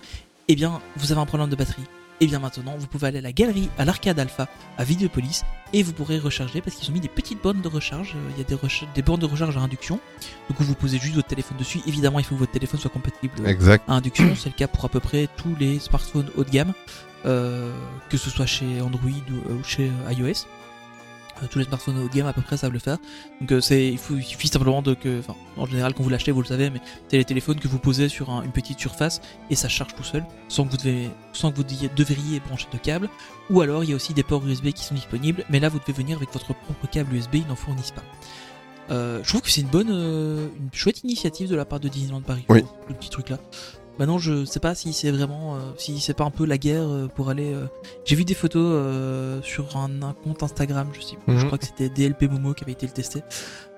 Eh 0.47 0.55
bien, 0.55 0.79
vous 0.95 1.11
avez 1.11 1.19
un 1.19 1.25
problème 1.25 1.49
de 1.49 1.55
batterie. 1.55 1.83
Et 2.21 2.27
bien 2.27 2.39
maintenant, 2.39 2.75
vous 2.77 2.87
pouvez 2.87 3.07
aller 3.07 3.19
à 3.19 3.21
la 3.21 3.31
galerie, 3.31 3.69
à 3.77 3.85
l'arcade 3.85 4.19
alpha, 4.19 4.49
à 4.77 4.83
Vidéopolis, 4.83 5.43
et 5.71 5.83
vous 5.83 5.93
pourrez 5.93 6.19
recharger 6.19 6.59
parce 6.59 6.75
qu'ils 6.75 6.89
ont 6.89 6.93
mis 6.93 6.99
des 6.99 7.07
petites 7.07 7.41
bornes 7.41 7.61
de 7.61 7.67
recharge. 7.67 8.13
Euh, 8.15 8.29
Il 8.35 8.39
y 8.39 8.41
a 8.41 8.93
des, 8.93 9.01
bornes 9.01 9.21
de 9.21 9.25
recharge 9.25 9.55
à 9.55 9.61
induction. 9.61 9.99
Du 10.49 10.55
coup, 10.55 10.63
vous 10.63 10.75
posez 10.75 10.97
juste 10.99 11.15
votre 11.15 11.27
téléphone 11.29 11.57
dessus. 11.57 11.79
Évidemment, 11.87 12.19
il 12.19 12.25
faut 12.25 12.35
que 12.35 12.39
votre 12.39 12.51
téléphone 12.51 12.79
soit 12.79 12.89
compatible 12.89 13.47
Exact. 13.47 13.83
à 13.87 13.93
induction. 13.93 14.35
C'est 14.35 14.49
le 14.49 14.55
cas 14.55 14.67
pour 14.67 14.83
à 14.83 14.89
peu 14.89 14.99
près 14.99 15.27
tous 15.37 15.55
les 15.59 15.79
smartphones 15.79 16.29
haut 16.35 16.43
de 16.43 16.49
gamme, 16.49 16.73
euh, 17.25 17.71
que 18.09 18.17
ce 18.17 18.29
soit 18.29 18.45
chez 18.45 18.81
Android 18.81 19.09
ou, 19.31 19.53
ou 19.53 19.63
chez 19.63 19.89
euh, 20.07 20.11
iOS. 20.13 20.45
Euh, 21.43 21.47
tous 21.49 21.59
les 21.59 21.65
smartphones 21.65 21.97
haut 21.99 22.07
de 22.07 22.13
gamme 22.13 22.27
à 22.27 22.33
peu 22.33 22.41
près 22.41 22.57
savent 22.57 22.73
le 22.73 22.79
faire. 22.79 22.97
Donc 23.41 23.51
euh, 23.51 23.61
c'est, 23.61 23.87
il, 23.87 23.97
faut, 23.97 24.15
il 24.15 24.23
suffit 24.23 24.47
simplement 24.47 24.81
de 24.81 24.93
que, 24.93 25.19
enfin, 25.19 25.35
en 25.57 25.65
général 25.65 25.93
quand 25.93 26.03
vous 26.03 26.09
l'achetez 26.09 26.31
vous 26.31 26.41
le 26.41 26.47
savez, 26.47 26.69
mais 26.69 26.81
c'est 27.09 27.17
les 27.17 27.25
téléphones 27.25 27.59
que 27.59 27.67
vous 27.67 27.79
posez 27.79 28.09
sur 28.09 28.29
un- 28.29 28.43
une 28.43 28.51
petite 28.51 28.79
surface 28.79 29.21
et 29.49 29.55
ça 29.55 29.69
charge 29.69 29.95
tout 29.95 30.03
seul, 30.03 30.25
sans 30.47 30.65
que 30.65 30.71
vous 30.71 30.77
devez, 30.77 31.09
sans 31.33 31.51
que 31.51 31.57
vous 31.57 31.63
devriez 31.95 32.39
brancher 32.41 32.67
de 32.73 32.77
câble. 32.77 33.09
Ou 33.49 33.61
alors 33.61 33.83
il 33.83 33.89
y 33.89 33.93
a 33.93 33.95
aussi 33.95 34.13
des 34.13 34.23
ports 34.23 34.45
USB 34.45 34.69
qui 34.71 34.83
sont 34.83 34.95
disponibles, 34.95 35.43
mais 35.49 35.59
là 35.59 35.69
vous 35.69 35.79
devez 35.79 35.93
venir 35.93 36.17
avec 36.17 36.31
votre 36.33 36.53
propre 36.53 36.87
câble 36.91 37.13
USB, 37.15 37.35
ils 37.35 37.47
n'en 37.47 37.55
fournissent 37.55 37.91
pas. 37.91 38.03
Euh, 38.91 39.19
je 39.23 39.29
trouve 39.29 39.41
que 39.41 39.51
c'est 39.51 39.61
une 39.61 39.67
bonne, 39.67 39.91
euh, 39.91 40.47
une 40.59 40.69
chouette 40.73 41.03
initiative 41.03 41.47
de 41.47 41.55
la 41.55 41.63
part 41.65 41.79
de 41.79 41.87
Disneyland 41.87 42.21
Paris. 42.21 42.43
Oui. 42.49 42.63
Le 42.87 42.95
petit 42.95 43.09
truc 43.11 43.29
là. 43.29 43.37
Maintenant, 43.99 44.17
je 44.17 44.45
sais 44.45 44.59
pas 44.61 44.75
si 44.75 44.93
c'est 44.93 45.11
vraiment, 45.11 45.55
euh, 45.55 45.59
si 45.77 45.99
c'est 45.99 46.13
pas 46.13 46.23
un 46.23 46.31
peu 46.31 46.45
la 46.45 46.57
guerre 46.57 46.87
euh, 46.87 47.07
pour 47.07 47.29
aller. 47.29 47.53
euh, 47.53 47.65
J'ai 48.05 48.15
vu 48.15 48.23
des 48.23 48.33
photos 48.33 48.63
euh, 48.63 49.41
sur 49.43 49.75
un, 49.77 50.01
un 50.01 50.13
compte 50.13 50.41
Instagram, 50.41 50.87
je 50.93 51.01
sais, 51.01 51.15
plus, 51.17 51.33
je 51.35 51.41
Mhm. 51.41 51.45
crois 51.47 51.57
que 51.57 51.65
c'était 51.65 51.89
DLP 51.89 52.23
Momo 52.31 52.53
qui 52.53 52.63
avait 52.63 52.71
été 52.71 52.85
le 52.87 52.93
testé. 52.93 53.21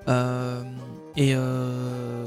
Euh, 0.07 0.63
et 1.17 1.33
euh, 1.35 2.25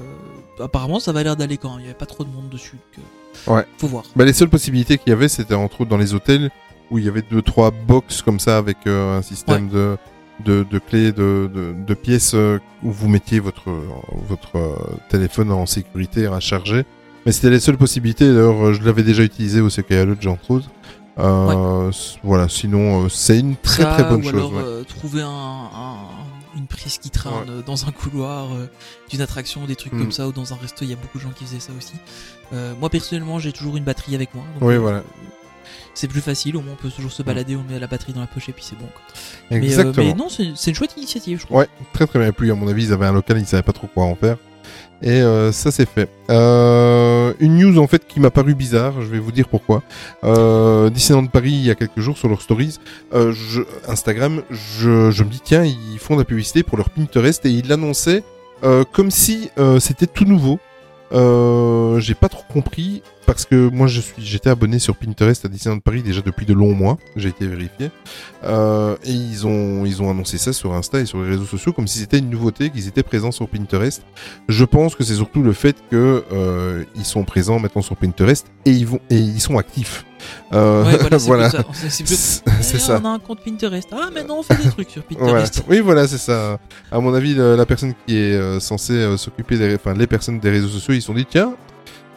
apparemment, 0.60 1.00
ça 1.00 1.12
va 1.12 1.22
l'air 1.22 1.36
d'aller 1.36 1.56
quand 1.56 1.70
même. 1.70 1.80
Il 1.80 1.84
y 1.84 1.86
avait 1.86 1.94
pas 1.98 2.06
trop 2.06 2.24
de 2.24 2.30
monde 2.30 2.48
dessus. 2.50 2.76
Donc, 2.96 3.04
euh, 3.48 3.54
Ouais. 3.54 3.66
Faut 3.78 3.88
voir. 3.88 4.04
Bah, 4.16 4.24
les 4.24 4.32
seules 4.32 4.48
possibilités 4.48 4.98
qu'il 4.98 5.10
y 5.10 5.12
avait, 5.12 5.28
c'était 5.28 5.54
entre 5.54 5.80
autres 5.82 5.90
dans 5.90 5.96
les 5.96 6.14
hôtels 6.14 6.50
où 6.90 6.98
il 6.98 7.04
y 7.04 7.08
avait 7.08 7.22
deux 7.22 7.42
trois 7.42 7.70
box 7.70 8.22
comme 8.22 8.38
ça 8.38 8.58
avec 8.58 8.76
euh, 8.86 9.18
un 9.18 9.22
système 9.22 9.68
de, 9.68 9.96
de 10.44 10.64
de 10.70 10.78
clés, 10.78 11.12
de, 11.12 11.50
de, 11.52 11.74
de 11.86 11.94
pièces 11.94 12.34
euh, 12.34 12.58
où 12.82 12.90
vous 12.92 13.08
mettiez 13.08 13.40
votre 13.40 13.70
votre 14.28 14.56
euh, 14.56 14.76
téléphone 15.08 15.50
en 15.50 15.66
sécurité 15.66 16.26
à 16.26 16.38
charger. 16.40 16.84
Mais 17.26 17.32
c'était 17.32 17.50
les 17.50 17.60
seules 17.60 17.76
possibilités. 17.78 18.26
D'ailleurs, 18.26 18.66
euh, 18.66 18.72
je 18.74 18.82
l'avais 18.82 19.02
déjà 19.02 19.22
utilisé 19.22 19.60
au 19.60 19.68
Lodge 19.68 20.26
entre 20.26 20.50
autres. 20.50 20.70
Euh, 21.18 21.88
s- 21.90 22.16
Voilà. 22.22 22.48
Sinon, 22.48 23.04
euh, 23.04 23.08
c'est 23.08 23.38
une 23.38 23.56
très 23.56 23.82
Ça, 23.84 23.92
très 23.94 24.04
bonne 24.04 24.20
ou 24.20 24.24
chose. 24.24 24.34
alors 24.34 24.52
ouais. 24.52 24.62
euh, 24.64 24.84
trouver 24.84 25.22
un, 25.22 25.28
un- 25.28 25.96
une 26.56 26.66
prise 26.66 26.98
qui 26.98 27.10
traîne 27.10 27.62
dans 27.66 27.86
un 27.86 27.90
couloir 27.92 28.48
d'une 29.10 29.20
attraction, 29.20 29.64
des 29.64 29.74
trucs 29.76 29.92
Mm. 29.92 29.98
comme 30.00 30.12
ça, 30.12 30.28
ou 30.28 30.32
dans 30.32 30.52
un 30.52 30.56
resto, 30.56 30.84
il 30.84 30.90
y 30.90 30.92
a 30.92 30.96
beaucoup 30.96 31.18
de 31.18 31.22
gens 31.22 31.30
qui 31.34 31.44
faisaient 31.44 31.60
ça 31.60 31.72
aussi. 31.76 31.94
Moi 32.80 32.88
personnellement, 32.90 33.38
j'ai 33.40 33.52
toujours 33.52 33.76
une 33.76 33.84
batterie 33.84 34.14
avec 34.14 34.34
moi. 34.34 34.44
donc, 34.54 34.68
Oui, 34.68 34.76
voilà. 34.76 35.02
C'est 35.94 36.08
plus 36.08 36.20
facile, 36.20 36.56
au 36.56 36.60
moins 36.60 36.74
on 36.74 36.82
peut 36.82 36.90
toujours 36.90 37.12
se 37.12 37.22
balader, 37.22 37.56
on 37.56 37.62
met 37.72 37.78
la 37.78 37.86
batterie 37.86 38.12
dans 38.12 38.20
la 38.20 38.26
poche 38.26 38.48
et 38.48 38.52
puis 38.52 38.64
c'est 38.68 38.76
bon. 38.78 38.86
quoi. 38.86 39.56
Exactement. 39.56 40.04
mais 40.06 40.14
non, 40.14 40.28
c'est 40.28 40.70
une 40.70 40.74
chouette 40.76 40.94
initiative, 40.96 41.40
je 41.40 41.46
trouve. 41.46 41.58
Ouais, 41.58 41.68
très 41.92 42.06
très 42.06 42.18
bien. 42.18 42.28
Et 42.28 42.32
puis, 42.32 42.50
à 42.50 42.54
mon 42.54 42.66
avis, 42.68 42.84
ils 42.86 42.92
avaient 42.92 43.06
un 43.06 43.12
local, 43.12 43.38
ils 43.38 43.46
savaient 43.46 43.62
pas 43.62 43.72
trop 43.72 43.86
quoi 43.86 44.04
en 44.04 44.14
faire. 44.16 44.36
Et 45.02 45.20
euh, 45.20 45.52
ça 45.52 45.70
c'est 45.70 45.88
fait. 45.88 46.08
Euh, 46.30 47.32
une 47.40 47.58
news 47.58 47.78
en 47.78 47.86
fait 47.86 48.06
qui 48.06 48.20
m'a 48.20 48.30
paru 48.30 48.54
bizarre, 48.54 49.00
je 49.02 49.06
vais 49.06 49.18
vous 49.18 49.32
dire 49.32 49.48
pourquoi. 49.48 49.82
Euh, 50.24 50.88
Disneyland 50.90 51.26
Paris, 51.26 51.50
il 51.50 51.64
y 51.64 51.70
a 51.70 51.74
quelques 51.74 52.00
jours 52.00 52.16
sur 52.16 52.28
leurs 52.28 52.42
stories, 52.42 52.78
euh, 53.12 53.32
je, 53.32 53.62
Instagram, 53.88 54.42
je, 54.50 55.10
je 55.10 55.24
me 55.24 55.28
dis 55.28 55.40
tiens, 55.42 55.64
ils 55.64 55.98
font 55.98 56.14
de 56.14 56.20
la 56.20 56.24
publicité 56.24 56.62
pour 56.62 56.78
leur 56.78 56.90
Pinterest 56.90 57.44
et 57.44 57.50
ils 57.50 57.68
l'annonçaient 57.68 58.22
euh, 58.64 58.84
comme 58.92 59.10
si 59.10 59.50
euh, 59.58 59.78
c'était 59.78 60.06
tout 60.06 60.24
nouveau. 60.24 60.58
Euh, 61.12 62.00
j'ai 62.00 62.14
pas 62.14 62.28
trop 62.28 62.44
compris 62.52 63.02
parce 63.26 63.44
que 63.44 63.68
moi 63.68 63.86
je 63.86 64.00
suis 64.00 64.22
j'étais 64.22 64.50
abonné 64.50 64.78
sur 64.78 64.96
Pinterest 64.96 65.44
à 65.44 65.48
Disneyland 65.48 65.80
Paris 65.80 66.02
déjà 66.02 66.20
depuis 66.20 66.46
de 66.46 66.54
longs 66.54 66.74
mois, 66.74 66.98
j'ai 67.16 67.28
été 67.28 67.46
vérifié. 67.46 67.90
Euh, 68.44 68.96
et 69.04 69.12
ils 69.12 69.46
ont 69.46 69.84
ils 69.84 70.02
ont 70.02 70.10
annoncé 70.10 70.38
ça 70.38 70.52
sur 70.52 70.74
Insta 70.74 71.00
et 71.00 71.06
sur 71.06 71.22
les 71.22 71.28
réseaux 71.28 71.44
sociaux 71.44 71.72
comme 71.72 71.86
si 71.86 71.98
c'était 71.98 72.18
une 72.18 72.30
nouveauté 72.30 72.70
qu'ils 72.70 72.88
étaient 72.88 73.02
présents 73.02 73.32
sur 73.32 73.48
Pinterest. 73.48 74.02
Je 74.48 74.64
pense 74.64 74.94
que 74.94 75.04
c'est 75.04 75.14
surtout 75.14 75.42
le 75.42 75.52
fait 75.52 75.76
que 75.90 76.24
euh, 76.32 76.84
ils 76.96 77.04
sont 77.04 77.24
présents 77.24 77.58
maintenant 77.58 77.82
sur 77.82 77.96
Pinterest 77.96 78.46
et 78.64 78.70
ils 78.70 78.86
vont 78.86 79.00
et 79.10 79.18
ils 79.18 79.40
sont 79.40 79.58
actifs. 79.58 80.04
Euh, 80.52 80.84
Ouais, 80.84 80.96
voilà, 80.98 81.18
c'est 81.18 81.26
voilà. 81.26 81.50
ça. 82.70 83.00
On 83.02 83.04
a 83.04 83.08
un 83.10 83.18
compte 83.18 83.40
Pinterest. 83.44 83.88
Ah, 83.92 84.10
maintenant 84.14 84.38
on 84.38 84.42
fait 84.42 84.62
des 84.62 84.70
trucs 84.70 84.90
sur. 84.90 85.02
Pinterest. 85.02 85.62
Oui, 85.68 85.80
voilà, 85.80 86.06
c'est 86.08 86.18
ça. 86.18 86.58
À 86.92 87.00
mon 87.00 87.14
avis, 87.14 87.34
la 87.34 87.66
personne 87.66 87.94
qui 88.06 88.16
est 88.16 88.34
euh, 88.34 88.60
censée 88.60 88.92
euh, 88.94 89.16
s'occuper 89.16 89.56
des, 89.58 89.74
enfin, 89.74 89.94
les 89.94 90.06
personnes 90.06 90.38
des 90.40 90.50
réseaux 90.50 90.68
sociaux, 90.68 90.94
ils 90.94 91.00
se 91.00 91.06
sont 91.06 91.14
dit, 91.14 91.26
tiens, 91.28 91.54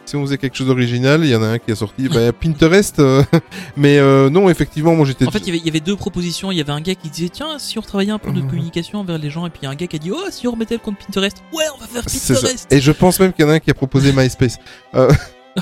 si 0.04 0.16
on 0.16 0.22
faisait 0.22 0.38
quelque 0.38 0.56
chose 0.56 0.68
d'original, 0.68 1.22
il 1.22 1.28
y 1.28 1.36
en 1.36 1.42
a 1.42 1.48
un 1.48 1.58
qui 1.58 1.70
a 1.70 1.76
sorti 1.76 2.08
bah, 2.08 2.32
Pinterest. 2.32 2.98
euh, 2.98 3.22
mais 3.76 3.98
euh, 3.98 4.30
non, 4.30 4.48
effectivement, 4.48 4.94
moi 4.94 5.04
j'étais. 5.04 5.26
En 5.26 5.30
fait, 5.30 5.46
il 5.46 5.54
y, 5.54 5.68
avait, 5.68 5.80
deux 5.80 5.96
propositions. 5.96 6.50
Il 6.50 6.56
y 6.56 6.62
avait 6.62 6.72
un 6.72 6.80
gars 6.80 6.94
qui 6.94 7.10
disait 7.10 7.28
Tiens, 7.28 7.58
si 7.58 7.76
on 7.78 7.82
retravaillait 7.82 8.12
un 8.12 8.18
peu 8.18 8.30
notre 8.30 8.44
Mhm. 8.44 8.48
communication 8.50 9.00
envers 9.00 9.18
les 9.18 9.28
gens, 9.28 9.46
et 9.46 9.50
puis 9.50 9.60
il 9.62 9.64
y 9.66 9.68
a 9.68 9.70
un 9.70 9.74
gars 9.74 9.86
qui 9.86 9.96
a 9.96 9.98
dit 9.98 10.10
Oh, 10.10 10.24
si 10.30 10.48
on 10.48 10.52
remettait 10.52 10.74
le 10.76 10.80
compte 10.80 10.96
Pinterest, 10.98 11.36
ouais, 11.52 11.64
on 11.76 11.80
va 11.80 11.86
faire. 11.86 12.04
Pinterest. 12.04 12.72
Et 12.72 12.80
je 12.80 12.92
pense 12.92 13.20
même 13.20 13.34
qu'il 13.34 13.44
y 13.44 13.48
en 13.48 13.50
a 13.50 13.54
un 13.54 13.60
qui 13.60 13.70
a 13.70 13.74
proposé 13.74 14.12
MySpace. 14.12 14.56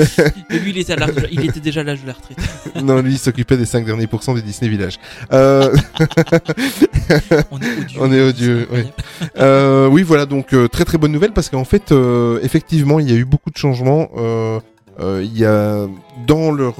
Et 0.49 0.60
lui, 0.60 0.72
il 0.72 0.78
était, 0.80 0.93
à 0.93 0.95
l'âge 0.95 1.16
de- 1.16 1.28
il 1.32 1.45
était 1.45 1.60
déjà 1.60 1.82
à 1.82 1.84
l'âge 1.84 2.01
de 2.01 2.08
la 2.08 2.14
retraite. 2.14 2.38
non, 2.84 3.01
lui, 3.01 3.14
il 3.14 3.18
s'occupait 3.20 3.58
des 3.58 3.66
5 3.66 3.86
derniers 3.86 4.08
pourcents 4.08 4.34
du 4.34 4.41
Disney 4.41 4.70
Village. 4.70 4.99
Euh, 5.34 5.76
On 7.51 7.60
est 7.60 7.78
odieux. 7.80 7.99
On 7.99 8.12
est 8.12 8.22
odieux, 8.22 8.58
C'est 8.60 8.64
incroyable. 8.78 8.93
Euh, 9.39 9.88
oui, 9.88 10.03
voilà, 10.03 10.26
donc 10.26 10.53
euh, 10.53 10.68
très 10.68 10.86
très 10.86 10.97
bonne 10.97 11.12
nouvelle 11.12 11.32
parce 11.34 11.49
qu'en 11.49 11.64
fait, 11.66 11.91
euh, 11.91 12.39
effectivement, 12.43 12.99
il 12.99 13.10
y 13.10 13.14
a 13.14 13.18
eu 13.18 13.26
beaucoup 13.26 13.49
de 13.49 13.58
changements. 13.58 14.10
Il 14.99 15.38
y 15.38 15.45
a 15.45 15.88
dans 16.26 16.51
leur 16.51 16.76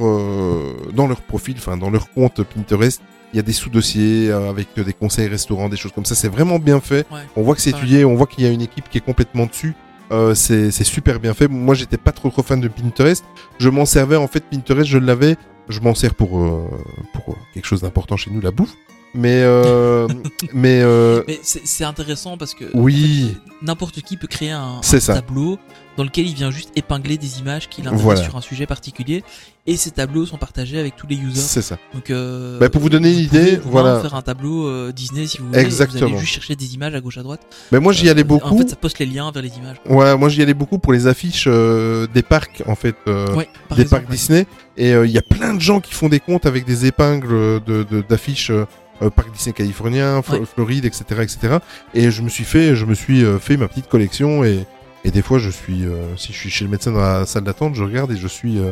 dans 0.94 1.08
leur 1.08 1.22
profil, 1.22 1.56
enfin 1.58 1.78
dans 1.78 1.90
leur 1.92 2.10
compte 2.12 2.42
Pinterest, 2.44 3.00
il 3.34 3.38
y 3.38 3.40
a 3.40 3.44
des 3.44 3.54
sous-dossiers 3.54 4.32
avec 4.32 4.68
des 4.76 4.94
conseils 4.94 5.28
restaurants, 5.28 5.70
des 5.70 5.78
choses 5.78 5.92
comme 5.92 6.06
ça. 6.06 6.16
C'est 6.16 6.28
vraiment 6.30 6.58
bien 6.60 6.80
fait. 6.80 7.06
Ouais. 7.12 7.20
On 7.36 7.44
voit 7.44 7.54
que 7.56 7.62
c'est 7.62 7.70
étudié, 7.72 8.06
on 8.06 8.16
voit 8.16 8.26
qu'il 8.26 8.44
y 8.44 8.48
a 8.48 8.52
une 8.52 8.62
équipe 8.62 8.90
qui 8.90 8.98
est 8.98 9.02
complètement 9.02 9.46
dessus. 9.46 9.76
Euh, 10.12 10.34
c'est 10.36 10.72
super 10.84 11.20
bien 11.20 11.34
fait. 11.34 11.48
Moi, 11.48 11.76
j'étais 11.76 11.98
pas 11.98 12.12
trop 12.12 12.30
trop 12.30 12.44
fan 12.44 12.60
de 12.62 12.68
Pinterest. 12.68 13.24
Je 13.60 13.70
m'en 13.70 13.86
servais 13.86 14.16
en 14.16 14.28
fait. 14.28 14.42
Pinterest, 14.50 14.88
je 14.88 14.98
l'avais. 14.98 15.36
Je 15.70 15.80
m'en 15.82 15.94
sers 15.94 16.16
pour 16.16 16.40
euh, 16.40 16.70
pour 17.14 17.34
euh, 17.34 17.38
quelque 17.54 17.66
chose 17.66 17.82
d'important 17.82 18.16
chez 18.16 18.32
nous, 18.32 18.40
la 18.40 18.52
bouffe. 18.52 18.74
Mais 19.14 19.42
euh, 19.42 20.08
mais 20.54 20.82
euh, 20.82 21.24
Mais 21.28 21.40
c'est 21.44 21.84
intéressant 21.84 22.38
parce 22.38 22.54
que 22.54 22.66
Oui. 22.74 23.26
en 23.26 23.34
fait, 23.34 23.66
n'importe 23.66 24.02
qui 24.02 24.18
peut 24.18 24.28
créer 24.28 24.52
un, 24.52 24.82
tableau 25.06 25.58
dans 25.98 26.04
lequel 26.04 26.28
il 26.28 26.36
vient 26.36 26.52
juste 26.52 26.72
épingler 26.76 27.18
des 27.18 27.40
images 27.40 27.68
qu'il 27.70 27.88
intéresse 27.88 28.04
Voilà. 28.04 28.24
sur 28.24 28.36
un 28.36 28.42
sujet 28.42 28.66
particulier 28.66 29.24
et 29.68 29.78
ces 29.78 29.92
tableaux 29.92 30.26
sont 30.26 30.38
partagés 30.38 30.80
avec 30.80 30.96
tous 30.96 31.06
les 31.08 31.18
users. 31.18 31.40
c'est 31.42 31.62
ça. 31.62 31.78
Donc, 31.94 32.10
euh, 32.10 32.58
Bah, 32.60 32.70
pour 32.70 32.82
vous 32.82 32.90
donner 32.90 33.12
une 33.12 33.20
idée, 33.20 33.60
voilà. 33.66 34.00
faire 34.02 34.16
un 34.16 34.22
tableau 34.22 34.66
euh, 34.68 34.92
Disney 34.92 35.28
si 35.28 35.38
vous 35.40 35.48
voulez. 35.48 35.60
Vous 35.60 35.66
Exactement. 35.66 36.08
allez 36.08 36.18
juste 36.20 36.34
chercher 36.34 36.56
des 36.56 36.74
images 36.74 36.96
à 36.96 37.02
gauche 37.02 37.18
à 37.18 37.24
droite. 37.24 37.42
Mais 37.72 37.80
moi, 37.80 37.92
j'y 37.94 38.10
allais 38.10 38.22
Euh, 38.22 38.24
beaucoup. 38.24 38.56
En 38.56 38.58
fait, 38.58 38.70
ça 38.70 38.76
poste 38.78 38.98
les 39.00 39.06
liens 39.06 39.30
vers 39.32 39.44
les 39.44 39.52
images. 39.58 39.78
Ouais, 39.90 40.18
moi 40.18 40.30
j'y 40.30 40.42
allais 40.42 40.54
beaucoup 40.54 40.80
pour 40.80 40.94
les 40.94 41.06
affiches 41.08 41.46
euh, 41.48 42.08
des 42.14 42.24
parcs 42.24 42.64
en 42.66 42.76
fait, 42.76 42.96
Ouais, 43.06 43.50
par 43.68 43.76
des 43.78 43.84
exemple, 43.84 44.04
parcs 44.04 44.10
Disney. 44.12 44.48
Et 44.78 44.94
euh, 44.94 45.06
il 45.06 45.12
y 45.12 45.18
a 45.18 45.22
plein 45.22 45.54
de 45.54 45.60
gens 45.62 45.80
qui 45.82 45.94
font 45.94 46.08
des 46.10 46.20
comptes 46.20 46.46
avec 46.46 46.66
des 46.66 46.86
épingles 46.86 47.28
de 47.66 47.84
de- 47.90 48.04
d'affiches 48.08 48.52
euh, 48.52 48.66
euh, 49.02 49.10
parc 49.10 49.32
Disney 49.34 49.54
californien, 49.54 50.22
Fl- 50.22 50.40
Ouais. 50.40 50.46
Floride, 50.54 50.86
etc., 50.86 51.04
etc. 51.22 51.58
Et 51.94 52.10
je 52.10 52.22
me 52.22 52.30
suis 52.30 52.44
fait, 52.46 52.76
je 52.76 52.86
me 52.86 52.94
suis 52.96 53.24
euh, 53.24 53.38
fait 53.40 53.58
ma 53.58 53.68
petite 53.68 53.88
collection 53.90 54.44
et 54.44 54.66
et 55.06 55.12
des 55.12 55.22
fois 55.22 55.40
je 55.40 55.50
suis, 55.50 55.86
euh, 55.86 56.16
si 56.18 56.34
je 56.34 56.38
suis 56.38 56.50
chez 56.50 56.66
le 56.66 56.72
médecin 56.72 56.92
dans 56.92 57.00
la 57.00 57.26
salle 57.26 57.44
d'attente, 57.44 57.76
je 57.76 57.84
regarde 57.84 58.12
et 58.12 58.18
je 58.18 58.28
suis, 58.28 58.58
euh, 58.60 58.72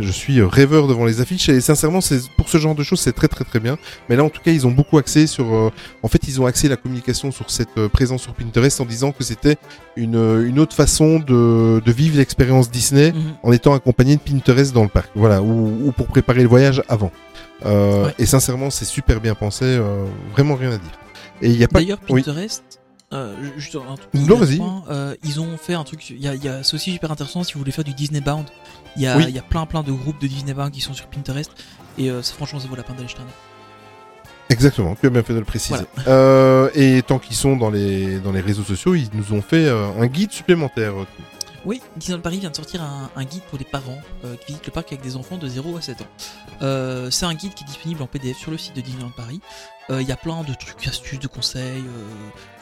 je 0.00 0.10
suis 0.10 0.40
euh, 0.40 0.46
rêveur 0.46 0.86
devant 0.88 1.04
les 1.04 1.20
affiches. 1.20 1.48
Et 1.48 1.60
sincèrement, 1.60 2.00
c'est 2.00 2.20
pour 2.36 2.48
ce 2.48 2.58
genre 2.58 2.74
de 2.74 2.82
choses, 2.82 3.00
c'est 3.00 3.12
très 3.12 3.28
très 3.28 3.44
très 3.44 3.60
bien. 3.60 3.78
Mais 4.08 4.16
là, 4.16 4.24
en 4.24 4.28
tout 4.30 4.40
cas, 4.42 4.50
ils 4.50 4.66
ont 4.66 4.70
beaucoup 4.72 4.98
axé 4.98 5.26
sur. 5.26 5.54
euh, 5.54 5.70
en 6.02 6.08
fait, 6.08 6.26
ils 6.28 6.40
ont 6.40 6.46
axé 6.46 6.68
la 6.68 6.76
communication 6.76 7.30
sur 7.30 7.50
cette 7.50 7.76
euh, 7.78 7.88
présence 7.88 8.22
sur 8.22 8.34
Pinterest 8.34 8.80
en 8.80 8.84
disant 8.86 9.12
que 9.12 9.22
c'était 9.24 9.56
une, 9.96 10.16
euh, 10.16 10.46
une 10.48 10.58
autre 10.58 10.74
façon 10.74 11.18
de, 11.20 11.80
de 11.84 11.92
vivre 11.92 12.16
l'expérience 12.18 12.70
Disney 12.70 13.12
Mhm. 13.12 13.34
en 13.42 13.52
étant 13.52 13.74
accompagné 13.74 14.16
de 14.16 14.20
Pinterest 14.20 14.72
dans 14.72 14.82
le 14.82 14.88
parc. 14.88 15.10
Voilà, 15.14 15.42
ou, 15.42 15.86
ou 15.88 15.92
pour 15.92 16.06
préparer 16.08 16.42
le 16.42 16.48
voyage 16.48 16.82
avant. 16.88 17.12
Euh, 17.64 18.06
Ouais. 18.06 18.14
Et 18.18 18.26
sincèrement, 18.26 18.70
c'est 18.70 18.84
super 18.84 19.20
bien 19.20 19.34
pensé, 19.34 19.64
euh, 19.64 20.04
vraiment 20.32 20.54
rien 20.56 20.70
à 20.72 20.78
dire. 20.78 20.98
Et 21.42 21.48
il 21.48 21.56
y 21.56 21.64
a 21.64 21.68
pas. 21.68 21.78
D'ailleurs, 21.80 21.98
oui. 22.10 22.22
Euh, 23.12 23.36
juste 23.56 23.76
un 23.76 23.94
tout 23.94 24.08
Non, 24.14 24.36
vas-y. 24.36 24.60
euh, 24.90 25.14
ils 25.22 25.40
ont 25.40 25.56
fait 25.56 25.74
un 25.74 25.84
truc. 25.84 26.10
Il 26.10 26.20
y 26.20 26.26
a, 26.26 26.34
il 26.34 26.42
y 26.42 26.48
a- 26.48 26.64
c'est 26.64 26.74
aussi 26.74 26.90
super 26.92 27.10
intéressant 27.12 27.44
si 27.44 27.52
vous 27.52 27.60
voulez 27.60 27.70
faire 27.70 27.84
du 27.84 27.94
Disney 27.94 28.20
Bound. 28.20 28.46
Il 28.96 29.02
y 29.02 29.08
Oui. 29.14 29.30
y 29.32 29.38
a 29.38 29.42
plein 29.42 29.64
plein 29.64 29.82
de 29.84 29.92
groupes 29.92 30.20
de 30.20 30.26
Disney 30.26 30.54
Bound 30.54 30.72
qui 30.72 30.80
sont 30.80 30.92
sur 30.94 31.06
Pinterest 31.06 31.50
et 31.98 32.10
euh, 32.10 32.20
ça, 32.22 32.34
franchement, 32.34 32.58
ça 32.58 32.66
vaut 32.66 32.74
la 32.76 32.82
peine 32.82 32.96
d'aller 32.96 33.08
jeter 33.08 33.20
un. 33.22 33.26
Exactement, 34.48 34.94
tu 35.00 35.06
as 35.06 35.10
bien 35.10 35.22
fait 35.22 35.34
de 35.34 35.38
le 35.40 35.44
préciser. 35.44 35.84
Euh, 36.06 36.68
et 36.74 37.02
tant 37.02 37.18
qu'ils 37.18 37.34
sont 37.36 37.56
dans 37.56 37.70
les, 37.70 38.18
dans 38.20 38.30
les 38.32 38.40
réseaux 38.40 38.62
sociaux, 38.62 38.94
ils 38.94 39.08
nous 39.12 39.32
ont 39.32 39.42
fait 39.42 39.66
euh, 39.66 39.88
un 40.00 40.06
guide 40.06 40.30
supplémentaire. 40.32 40.92
Oui, 41.64 41.82
Disneyland 41.96 42.22
Paris 42.22 42.38
vient 42.38 42.50
de 42.50 42.54
sortir 42.56 42.80
un, 42.82 43.10
un 43.16 43.24
guide 43.24 43.42
pour 43.50 43.58
les 43.58 43.64
parents 43.64 43.98
euh, 44.24 44.36
qui 44.36 44.46
visitent 44.52 44.66
le 44.66 44.72
parc 44.72 44.92
avec 44.92 45.02
des 45.02 45.16
enfants 45.16 45.36
de 45.36 45.48
0 45.48 45.76
à 45.76 45.80
7 45.80 46.00
ans. 46.02 47.08
C'est 47.10 47.26
un 47.26 47.34
guide 47.34 47.54
qui 47.54 47.64
est 47.64 47.66
disponible 47.66 48.02
en 48.02 48.06
PDF 48.06 48.36
sur 48.36 48.52
le 48.52 48.58
site 48.58 48.76
de 48.76 48.80
Disneyland 48.82 49.10
Paris. 49.16 49.40
Il 49.90 50.02
y 50.02 50.12
a 50.12 50.16
plein 50.16 50.42
de 50.42 50.54
trucs, 50.54 50.86
astuces, 50.86 51.18
de 51.18 51.26
conseils 51.28 51.84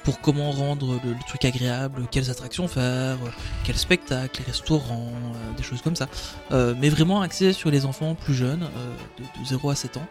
pour 0.05 0.20
comment 0.20 0.50
rendre 0.52 1.00
le, 1.05 1.11
le 1.12 1.26
truc 1.26 1.44
agréable, 1.44 2.02
quelles 2.11 2.30
attractions 2.30 2.68
faire, 2.68 3.16
quels 3.64 3.76
spectacles, 3.78 4.40
les 4.40 4.46
restaurants, 4.52 5.12
euh, 5.34 5.57
des 5.57 5.62
choses 5.62 5.80
comme 5.82 5.96
ça. 5.96 6.09
Euh, 6.52 6.74
mais 6.78 6.90
vraiment 6.90 7.22
axé 7.22 7.52
sur 7.52 7.70
les 7.70 7.86
enfants 7.86 8.14
plus 8.14 8.34
jeunes, 8.34 8.62
euh, 8.64 8.94
de, 9.18 9.22
de 9.42 9.46
0 9.46 9.70
à 9.70 9.74
7 9.74 9.96
ans. 9.96 10.07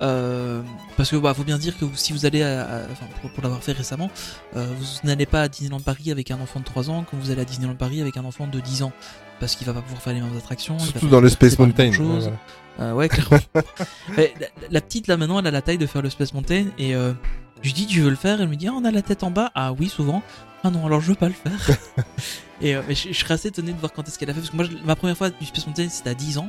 Euh, 0.00 0.62
parce 0.96 1.10
que 1.10 1.16
bah, 1.16 1.34
faut 1.34 1.42
bien 1.44 1.58
dire 1.58 1.76
que 1.76 1.84
vous- 1.84 1.96
si 1.96 2.12
vous 2.12 2.24
allez 2.24 2.42
à, 2.42 2.62
à- 2.62 2.82
enfin, 2.92 3.06
pour, 3.20 3.30
pour 3.32 3.42
l'avoir 3.42 3.62
fait 3.62 3.72
récemment, 3.72 4.10
euh, 4.56 4.66
vous 4.78 5.08
n'allez 5.08 5.26
pas 5.26 5.42
à 5.42 5.48
Disneyland 5.48 5.80
Paris 5.80 6.12
avec 6.12 6.30
un 6.30 6.40
enfant 6.40 6.60
de 6.60 6.64
3 6.64 6.88
ans 6.90 7.04
comme 7.10 7.18
vous 7.18 7.30
allez 7.32 7.40
à 7.40 7.44
Disneyland 7.44 7.74
Paris 7.74 8.00
avec 8.00 8.16
un 8.16 8.24
enfant 8.24 8.46
de 8.46 8.60
10 8.60 8.82
ans. 8.82 8.92
Parce 9.40 9.54
qu'il 9.56 9.66
va 9.66 9.72
pas 9.72 9.82
pouvoir 9.82 10.02
faire 10.02 10.12
les 10.14 10.20
mêmes 10.20 10.36
attractions. 10.36 10.78
Surtout 10.80 11.08
dans 11.08 11.20
le 11.20 11.28
Space 11.28 11.58
Mountain. 11.58 11.90
Ouais, 11.90 11.96
voilà. 11.96 12.32
Euh, 12.80 12.92
ouais, 12.92 13.08
clairement. 13.08 13.38
La, 14.16 14.24
la 14.70 14.80
petite 14.80 15.06
là 15.08 15.16
maintenant, 15.16 15.38
elle 15.40 15.46
a 15.46 15.50
la 15.52 15.62
taille 15.62 15.78
de 15.78 15.86
faire 15.86 16.02
le 16.02 16.10
Space 16.10 16.32
Mountain 16.34 16.66
et 16.78 16.94
euh, 16.94 17.12
je 17.62 17.68
lui 17.68 17.72
dis 17.72 17.86
tu 17.86 18.00
veux 18.00 18.10
le 18.10 18.16
faire? 18.16 18.40
Elle 18.40 18.48
me 18.48 18.56
dit 18.56 18.68
ah, 18.68 18.72
on 18.74 18.84
a 18.84 18.90
la 18.90 19.02
tête 19.02 19.22
en 19.22 19.30
bas. 19.30 19.50
Ah 19.54 19.72
oui 19.72 19.88
souvent. 19.88 20.22
Ah 20.64 20.70
non 20.70 20.84
alors 20.86 21.00
je 21.00 21.08
veux 21.08 21.14
pas 21.14 21.28
le 21.28 21.34
faire. 21.34 21.76
et 22.60 22.74
euh, 22.74 22.82
je, 22.88 22.94
je 22.94 23.12
serais 23.12 23.34
assez 23.34 23.48
étonné 23.48 23.72
de 23.72 23.78
voir 23.78 23.92
quand 23.92 24.06
est-ce 24.08 24.18
qu'elle 24.18 24.28
a 24.30 24.34
fait 24.34 24.40
parce 24.40 24.50
que 24.50 24.56
moi 24.56 24.64
je- 24.64 24.84
ma 24.84 24.96
première 24.96 25.16
fois 25.16 25.30
du 25.30 25.46
Space 25.46 25.66
Mountain 25.66 25.88
c'était 25.88 26.10
à 26.10 26.14
10 26.14 26.38
ans. 26.38 26.48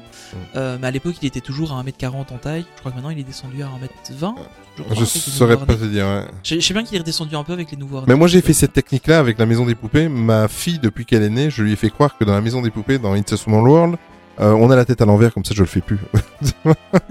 Euh, 0.56 0.78
mais 0.82 0.88
à 0.88 0.92
l'époque 0.92 1.16
il 1.22 1.28
était 1.28 1.42
toujours 1.42 1.72
à 1.74 1.84
1m40 1.84 2.34
en 2.34 2.38
taille. 2.38 2.66
Je 2.76 2.80
crois 2.80 2.92
que 2.92 2.96
maintenant 2.96 3.12
il 3.12 3.20
est 3.20 3.24
descendu 3.24 3.62
à 3.62 3.68
1m20. 3.68 4.34
Je, 4.78 4.84
crois, 4.84 5.06
saurais 5.06 5.58
pas 5.58 5.76
te 5.76 5.86
dire. 5.86 6.06
ouais. 6.06 6.26
Je, 6.44 6.60
sais 6.60 6.74
bien 6.74 6.84
qu'il 6.84 6.96
est 6.96 7.00
redescendu 7.00 7.36
un 7.36 7.44
peu 7.44 7.54
avec 7.54 7.70
les 7.70 7.78
nouveaux 7.78 8.02
Mais 8.08 8.16
moi 8.16 8.28
j'ai 8.28 8.42
fait 8.42 8.54
cette 8.54 8.74
technique-là 8.74 9.20
avec 9.20 9.38
la 9.38 9.46
maison 9.46 9.66
des 9.66 9.76
poupées. 9.76 10.10
Ma 10.10 10.48
fille, 10.48 10.80
depuis 10.80 11.06
qu'elle 11.06 11.22
est 11.24 11.30
née, 11.30 11.50
je 11.52 11.62
lui 11.62 11.74
ai 11.74 11.76
fait 11.76 11.90
croire 11.90 12.18
que 12.18 12.24
dans 12.24 12.34
la 12.34 12.42
maison 12.42 12.62
des 12.62 12.72
poupées, 12.72 12.98
dans 12.98 13.14
It's 13.14 13.32
a 13.34 13.38
Small 13.38 13.68
World, 13.68 13.98
euh, 14.40 14.52
on 14.54 14.70
a 14.72 14.76
la 14.76 14.86
tête 14.86 15.02
à 15.02 15.06
l'envers, 15.06 15.34
comme 15.34 15.46
ça 15.46 15.54
je 15.54 15.62
le 15.62 15.68
fais 15.68 15.82
plus. 15.82 16.00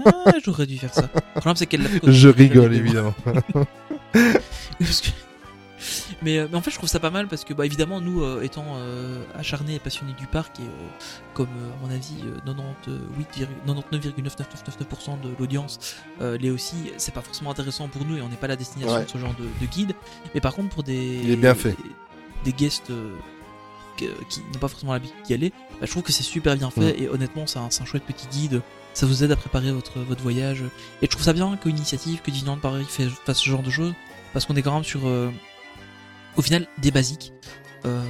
Ah, 0.05 0.31
j'aurais 0.43 0.65
dû 0.65 0.77
faire 0.77 0.93
ça. 0.93 1.09
Le 1.13 1.19
problème 1.39 1.55
c'est 1.55 1.65
qu'elle 1.67 1.83
l'a 1.83 1.89
fait 1.89 1.99
quand 1.99 2.11
je 2.11 2.29
rigole 2.29 2.73
évidemment. 2.75 3.13
Parce 4.79 5.01
que- 5.01 5.09
mais, 6.21 6.37
euh, 6.39 6.47
mais 6.51 6.57
en 6.57 6.61
fait, 6.61 6.71
je 6.71 6.75
trouve 6.75 6.89
ça 6.89 6.99
pas 6.99 7.09
mal 7.09 7.27
parce 7.29 7.45
que, 7.45 7.53
bah, 7.53 7.65
évidemment, 7.65 8.01
nous, 8.01 8.21
euh, 8.21 8.41
étant 8.41 8.65
euh, 8.75 9.23
acharnés 9.37 9.75
et 9.75 9.79
passionnés 9.79 10.11
du 10.19 10.27
parc, 10.27 10.59
et 10.59 10.63
euh, 10.63 10.65
comme, 11.33 11.47
euh, 11.47 11.71
à 11.73 11.87
mon 11.87 11.93
avis, 11.93 12.15
euh, 12.25 12.37
98, 12.45 13.47
99,9999% 13.65 15.21
de 15.21 15.29
l'audience 15.39 15.79
euh, 16.21 16.37
l'est 16.37 16.49
aussi, 16.49 16.75
c'est 16.97 17.13
pas 17.13 17.21
forcément 17.21 17.51
intéressant 17.51 17.87
pour 17.87 18.03
nous 18.05 18.17
et 18.17 18.21
on 18.21 18.27
n'est 18.27 18.35
pas 18.35 18.47
la 18.47 18.57
destination 18.57 18.93
Ouais. 18.93 19.05
de 19.05 19.09
ce 19.09 19.17
genre 19.17 19.33
de, 19.39 19.43
de 19.45 19.71
guide. 19.71 19.93
Mais 20.35 20.41
par 20.41 20.53
contre, 20.53 20.67
pour 20.69 20.83
des, 20.83 21.21
Il 21.23 21.31
est 21.31 21.35
bien 21.37 21.55
fait. 21.55 21.69
des, 21.69 22.51
des 22.51 22.53
guests 22.53 22.89
euh, 22.89 23.15
qui 24.29 24.39
n'ont 24.41 24.59
pas 24.59 24.67
forcément 24.67 24.93
l'habitude 24.93 25.15
d'y 25.25 25.33
aller, 25.33 25.49
bah, 25.49 25.77
je 25.85 25.91
trouve 25.91 26.03
que 26.03 26.11
c'est 26.11 26.23
super 26.23 26.55
bien 26.57 26.69
fait 26.69 26.93
Mm. 26.99 27.03
et 27.03 27.09
honnêtement, 27.09 27.47
c'est 27.47 27.59
un, 27.59 27.69
chouette 27.85 28.03
petit 28.03 28.27
guide. 28.27 28.61
Ça 28.93 29.05
vous 29.05 29.23
aide 29.23 29.31
à 29.31 29.35
préparer 29.35 29.71
votre, 29.71 29.99
votre 29.99 30.21
voyage. 30.21 30.61
Et 31.01 31.05
je 31.05 31.07
trouve 31.07 31.23
ça 31.23 31.33
bien 31.33 31.55
qu'une 31.57 31.75
initiative, 31.77 32.21
que 32.21 32.31
Disneyland 32.31 32.57
Paris 32.57 32.85
fasse 33.25 33.37
ce 33.37 33.49
genre 33.49 33.61
de 33.63 33.69
choses 33.69 33.93
parce 34.33 34.45
qu'on 34.45 34.55
est 34.55 34.61
quand 34.61 34.73
même 34.73 34.83
sur, 34.83 35.07
euh, 35.07 35.29
au 36.37 36.41
final, 36.41 36.67
des 36.79 36.91
basiques. 36.91 37.33
Euh, 37.85 38.01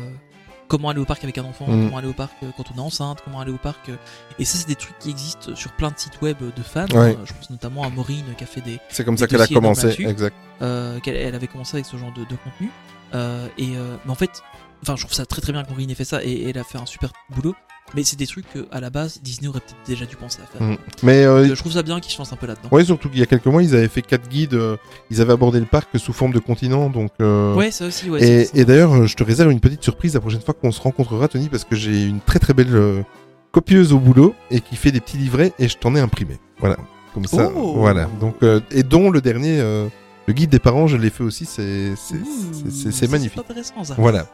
comment 0.68 0.90
aller 0.90 1.00
au 1.00 1.06
parc 1.06 1.24
avec 1.24 1.38
un 1.38 1.44
enfant, 1.46 1.66
Mm. 1.68 1.86
comment 1.86 1.98
aller 1.98 2.08
au 2.08 2.14
parc 2.14 2.34
euh, 2.44 2.48
quand 2.56 2.64
on 2.74 2.78
est 2.78 2.82
enceinte, 2.82 3.20
comment 3.24 3.40
aller 3.42 3.52
au 3.52 3.58
parc. 3.58 3.90
euh, 3.90 3.96
et 4.40 4.46
ça, 4.46 4.58
c'est 4.58 4.68
des 4.68 4.76
trucs 4.76 4.98
qui 5.00 5.10
existent 5.10 5.54
sur 5.56 5.72
plein 5.74 5.90
de 5.90 5.98
sites 5.98 6.22
web 6.22 6.38
de 6.40 6.62
fans. 6.64 6.86
Ouais. 6.92 7.16
Euh, 7.16 7.26
je 7.26 7.34
pense 7.34 7.50
notamment 7.50 7.84
à 7.84 7.90
Maureen 7.90 8.24
qui 8.38 8.44
a 8.44 8.48
fait 8.48 8.62
des, 8.62 8.80
C'est 8.90 9.04
comme 9.04 9.16
Des 9.16 9.22
ça 9.22 9.28
qu'elle 9.28 9.42
a 9.42 9.48
commencé. 9.48 9.96
Exact. 10.00 10.36
euh, 10.62 11.00
qu'elle 11.00 11.16
elle 11.18 11.36
avait 11.36 11.48
commencé 11.48 11.76
avec 11.76 11.86
ce 11.86 11.98
genre 11.98 12.14
de, 12.14 12.22
de 12.22 12.36
contenu. 12.36 12.70
Euh, 13.16 13.48
et 13.58 13.76
euh, 13.76 13.96
mais 14.06 14.12
en 14.12 14.16
fait, 14.16 14.44
enfin, 14.84 14.96
je 14.96 15.02
trouve 15.04 15.14
ça 15.16 15.26
très 15.26 15.42
très 15.42 15.52
bien 15.52 15.64
que 15.64 15.70
Maureen 15.70 15.90
ait 15.90 15.96
fait 15.96 16.04
ça 16.06 16.24
et, 16.24 16.30
et 16.30 16.50
elle 16.50 16.58
a 16.58 16.64
fait 16.64 16.78
un 16.78 16.86
super 16.86 17.12
boulot. 17.30 17.56
Mais 17.96 18.04
c'est 18.04 18.18
des 18.20 18.28
trucs 18.28 18.46
que, 18.54 18.68
à 18.72 18.80
la 18.82 18.92
base, 18.92 19.20
Disney 19.24 19.48
aurait 19.48 19.62
peut-être 19.62 19.88
déjà 19.88 20.06
dû 20.06 20.16
penser 20.16 20.40
à 20.44 20.46
faire. 20.46 20.62
Mm. 20.62 20.78
Mais 21.02 21.26
euh, 21.26 21.48
Donc, 21.48 21.56
je 21.56 21.60
trouve 21.60 21.72
ça 21.72 21.82
bien 21.82 22.00
qu'ils 22.00 22.12
se 22.14 22.20
lancent 22.20 22.32
un 22.32 22.36
peu 22.36 22.46
là-dedans. 22.46 22.70
ouais, 22.72 22.86
surtout 22.86 23.10
qu'il 23.10 23.18
y 23.18 23.24
a 23.24 23.26
quelques 23.26 23.48
mois, 23.48 23.64
ils 23.64 23.74
avaient 23.76 23.88
fait 23.88 24.04
quatre 24.04 24.30
guides. 24.30 24.54
euh, 24.54 24.78
ils 25.10 25.22
avaient 25.22 25.34
abordé 25.34 25.60
le 25.60 25.66
parc 25.66 25.98
sous 25.98 26.14
forme 26.14 26.32
de 26.32 26.38
continent, 26.38 26.92
donc. 26.92 27.10
euh, 27.20 27.56
Ouais, 27.56 27.72
ça 27.72 27.88
aussi, 27.88 28.08
ouais. 28.12 28.48
et, 28.54 28.64
d'ailleurs, 28.66 29.08
je 29.08 29.16
te 29.16 29.24
réserve 29.24 29.52
une 29.52 29.60
petite 29.60 29.82
surprise 29.82 30.14
la 30.14 30.20
prochaine 30.20 30.42
fois 30.42 30.54
qu'on 30.54 30.72
se 30.72 30.80
rencontrera, 30.82 31.28
Tony, 31.28 31.50
parce 31.50 31.64
que 31.64 31.76
j'ai 31.76 32.04
une 32.06 32.20
très 32.20 32.38
très 32.38 32.54
belle 32.54 33.04
copieuse 33.52 33.92
au 33.92 33.98
boulot 33.98 34.36
et 34.52 34.62
qui 34.62 34.76
fait 34.76 34.92
des 34.92 35.00
petits 35.00 35.18
livrets 35.18 35.54
et 35.58 35.68
je 35.68 35.76
t'en 35.76 35.96
ai 35.96 36.00
imprimé. 36.00 36.38
Voilà, 36.60 36.78
comme 37.16 37.26
ça. 37.26 37.50
Oh. 37.56 37.74
Voilà. 37.78 38.08
Donc 38.20 38.36
et 38.70 38.84
dont 38.84 39.10
le 39.10 39.20
dernier, 39.20 39.64
le 40.30 40.34
guide 40.34 40.52
des 40.52 40.60
parents, 40.60 40.86
je 40.86 40.96
l'ai 40.96 41.10
fait 41.10 41.24
aussi. 41.24 41.46
C'est 41.46 41.94
c'est 41.98 43.10
magnifique. 43.10 43.40
intéressant 43.40 43.84
ça. 43.84 43.96
Voilà. 43.98 44.28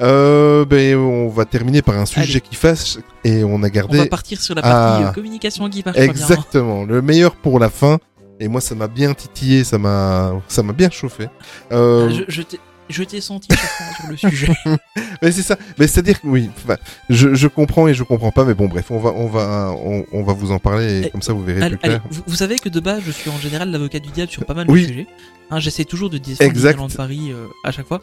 Euh, 0.00 0.64
ben 0.64 0.96
on 0.96 1.28
va 1.28 1.44
terminer 1.44 1.82
par 1.82 1.96
un 1.96 2.04
sujet 2.04 2.32
Allez. 2.32 2.40
qui 2.40 2.56
fâche 2.56 2.98
et 3.22 3.44
on 3.44 3.62
a 3.62 3.68
On 3.68 3.70
gardé 3.70 3.98
va 3.98 4.06
partir 4.06 4.40
sur 4.40 4.56
la 4.56 4.62
partie 4.62 5.04
Ah. 5.04 5.08
euh, 5.08 5.12
communication 5.12 5.68
pas 5.70 5.92
bien. 5.92 6.02
exactement 6.02 6.84
le 6.84 7.00
meilleur 7.00 7.36
pour 7.36 7.60
la 7.60 7.70
fin. 7.70 7.98
Et 8.42 8.48
moi, 8.48 8.60
ça 8.62 8.74
m'a 8.74 8.88
bien 8.88 9.12
titillé, 9.14 9.62
ça 9.64 9.78
m'a 9.78 10.32
ça 10.48 10.62
m'a 10.64 10.72
bien 10.72 10.90
chauffé. 10.90 11.28
Euh, 11.70 12.08
Je, 12.10 12.22
je 12.26 12.42
t'ai- 12.42 12.58
je 12.90 13.02
t'ai 13.04 13.20
senti 13.20 13.48
sur 13.96 14.08
le 14.10 14.16
sujet. 14.16 14.52
Mais 15.22 15.32
c'est 15.32 15.42
ça. 15.42 15.56
Mais 15.78 15.86
c'est-à-dire 15.86 16.20
que 16.20 16.26
oui, 16.26 16.50
enfin, 16.64 16.76
je, 17.08 17.34
je 17.34 17.46
comprends 17.48 17.88
et 17.88 17.94
je 17.94 18.02
comprends 18.02 18.30
pas, 18.32 18.44
mais 18.44 18.54
bon, 18.54 18.66
bref, 18.68 18.90
on 18.90 18.98
va, 18.98 19.10
on 19.14 19.26
va, 19.26 19.72
on, 19.84 20.04
on 20.12 20.22
va 20.22 20.32
vous 20.32 20.50
en 20.52 20.58
parler 20.58 21.00
et 21.00 21.06
Eh, 21.06 21.10
comme 21.10 21.22
ça 21.22 21.32
vous 21.32 21.42
verrez 21.44 21.62
Allez, 21.62 21.76
plus 21.76 21.88
clair. 21.88 22.00
allez, 22.04 22.14
vous, 22.14 22.22
vous 22.26 22.36
savez 22.36 22.58
que 22.58 22.68
de 22.68 22.80
base, 22.80 23.02
je 23.06 23.10
suis 23.10 23.30
en 23.30 23.38
général 23.38 23.70
l'avocat 23.70 23.98
du 23.98 24.10
diable 24.10 24.30
sur 24.30 24.44
pas 24.44 24.54
mal 24.54 24.66
Oui. 24.70 24.82
de 24.82 24.86
sujets. 24.88 25.06
Hein, 25.50 25.60
J'essaie 25.60 25.84
toujours 25.84 26.10
de 26.10 26.18
défendre. 26.18 26.52
Disneyland 26.52 26.88
Paris 26.88 27.30
euh, 27.32 27.46
à 27.64 27.70
chaque 27.72 27.86
fois. 27.86 28.00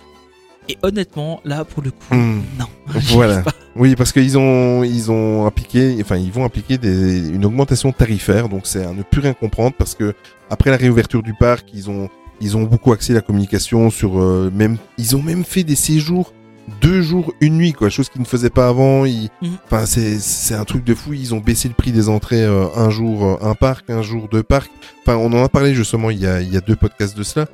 Et 0.70 0.78
honnêtement, 0.84 1.40
là, 1.46 1.64
pour 1.64 1.82
le 1.82 1.92
coup, 1.92 2.14
Hmm. 2.14 2.42
non. 2.60 2.66
Voilà. 3.14 3.44
Oui, 3.76 3.96
parce 3.96 4.12
qu'ils 4.12 4.38
ont, 4.38 4.84
ils 4.84 5.12
ont 5.12 5.46
appliqué, 5.46 5.98
enfin, 6.02 6.18
ils 6.18 6.32
vont 6.32 6.44
appliquer 6.46 6.78
des, 6.78 7.30
une 7.30 7.46
augmentation 7.46 7.92
tarifaire, 7.94 8.50
donc 8.50 8.62
c'est 8.66 8.84
à 8.84 8.92
ne 8.92 9.02
plus 9.04 9.22
rien 9.22 9.34
comprendre 9.34 9.76
parce 9.78 9.94
que 9.96 10.14
après 10.50 10.72
la 10.72 10.78
réouverture 10.78 11.22
du 11.24 11.34
parc, 11.34 11.68
ils 11.74 11.90
ont, 11.90 12.10
ils 12.42 12.56
ont 12.58 12.64
beaucoup 12.64 12.92
axé 12.94 13.14
la 13.14 13.22
communication 13.22 13.90
sur, 13.90 14.20
euh, 14.20 14.52
même, 14.54 14.78
ils 14.98 15.16
ont 15.16 15.22
même 15.22 15.44
fait 15.44 15.64
des 15.64 15.76
séjours 15.76 16.34
deux 16.82 17.02
jours, 17.02 17.34
une 17.40 17.56
nuit, 17.58 17.72
quoi, 17.72 17.90
chose 17.90 18.10
qu'ils 18.10 18.20
ne 18.22 18.26
faisaient 18.28 18.50
pas 18.50 18.68
avant. 18.68 19.06
Ils- 19.06 19.30
Mhm. 19.42 19.58
Enfin, 19.66 19.86
c'est, 19.86 20.20
c'est 20.20 20.54
un 20.54 20.66
truc 20.66 20.84
de 20.84 20.94
fou. 20.94 21.14
Ils 21.14 21.34
ont 21.34 21.40
baissé 21.40 21.70
le 21.70 21.74
prix 21.74 21.94
des 21.94 22.10
entrées 22.10 22.44
euh, 22.44 22.66
un 22.76 22.90
jour, 22.90 23.24
euh, 23.26 23.38
un 23.42 23.56
parc, 23.56 23.90
un 23.90 24.02
jour, 24.02 24.28
deux 24.30 24.44
parcs. 24.44 24.70
Enfin, 25.06 25.16
on 25.16 25.32
en 25.32 25.44
a 25.44 25.48
parlé 25.48 25.74
justement 25.74 26.10
il 26.10 26.20
y 26.20 26.28
a, 26.28 26.42
il 26.42 26.54
y 26.54 26.58
a 26.58 26.62
deux 26.62 26.76
podcasts 26.76 27.18
de 27.18 27.24
cela. 27.24 27.48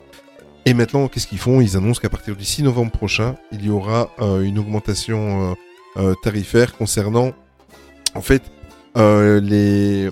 Et 0.66 0.74
maintenant, 0.74 1.08
qu'est-ce 1.10 1.28
qu'ils 1.28 1.38
font? 1.38 1.62
Ils 1.62 1.78
annoncent 1.78 2.02
qu'à 2.02 2.10
partir 2.10 2.36
du 2.36 2.44
6 2.44 2.64
novembre 2.64 2.92
prochain, 2.92 3.36
il 3.52 3.64
y 3.66 3.70
aura 3.70 4.10
euh, 4.20 4.42
une 4.42 4.58
augmentation 4.58 5.56
euh, 5.98 6.14
tarifaire 6.24 6.76
concernant, 6.76 7.34
en 8.16 8.22
fait, 8.22 8.42
les, 8.96 10.10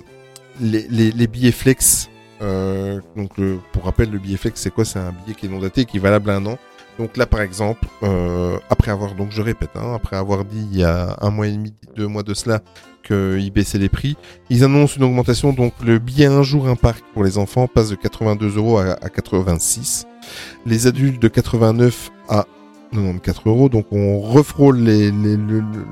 les, 0.60 0.86
les, 0.90 1.10
les 1.10 1.26
billets 1.26 1.50
flex. 1.52 2.08
Euh, 2.42 3.00
donc, 3.16 3.30
pour 3.72 3.84
rappel, 3.84 4.10
le 4.10 4.18
billet 4.18 4.36
flex, 4.36 4.60
c'est 4.60 4.70
quoi? 4.70 4.84
C'est 4.84 4.98
un 4.98 5.12
billet 5.12 5.34
qui 5.34 5.46
est 5.46 5.48
non 5.48 5.60
daté, 5.60 5.84
qui 5.84 5.96
est 5.96 6.00
valable 6.00 6.30
un 6.30 6.44
an. 6.46 6.58
Donc 6.98 7.16
là, 7.16 7.26
par 7.26 7.40
exemple, 7.40 7.86
euh, 8.02 8.58
après 8.68 8.90
avoir, 8.90 9.14
donc 9.14 9.30
je 9.30 9.40
répète, 9.40 9.70
hein, 9.76 9.94
après 9.94 10.16
avoir 10.16 10.44
dit 10.44 10.68
il 10.70 10.78
y 10.78 10.84
a 10.84 11.16
un 11.20 11.30
mois 11.30 11.46
et 11.46 11.52
demi, 11.52 11.72
deux 11.96 12.06
mois 12.06 12.22
de 12.22 12.34
cela, 12.34 12.60
qu'ils 13.02 13.50
baissaient 13.50 13.78
les 13.78 13.88
prix, 13.88 14.16
ils 14.50 14.62
annoncent 14.62 14.96
une 14.96 15.04
augmentation. 15.04 15.52
Donc 15.52 15.72
le 15.82 15.98
billet 15.98 16.26
un 16.26 16.42
jour 16.42 16.68
un 16.68 16.76
parc 16.76 17.02
pour 17.14 17.24
les 17.24 17.38
enfants 17.38 17.66
passe 17.66 17.88
de 17.88 17.94
82 17.94 18.56
euros 18.56 18.78
à, 18.78 18.92
à 19.02 19.08
86. 19.08 20.06
Les 20.66 20.86
adultes 20.86 21.20
de 21.20 21.28
89 21.28 22.10
à 22.28 22.46
94 22.92 23.42
euros. 23.46 23.68
Donc 23.68 23.86
on 23.90 24.20
refrôle 24.20 24.78
les, 24.78 25.10
les- 25.10 25.36
le- 25.36 25.60
le- 25.60 25.86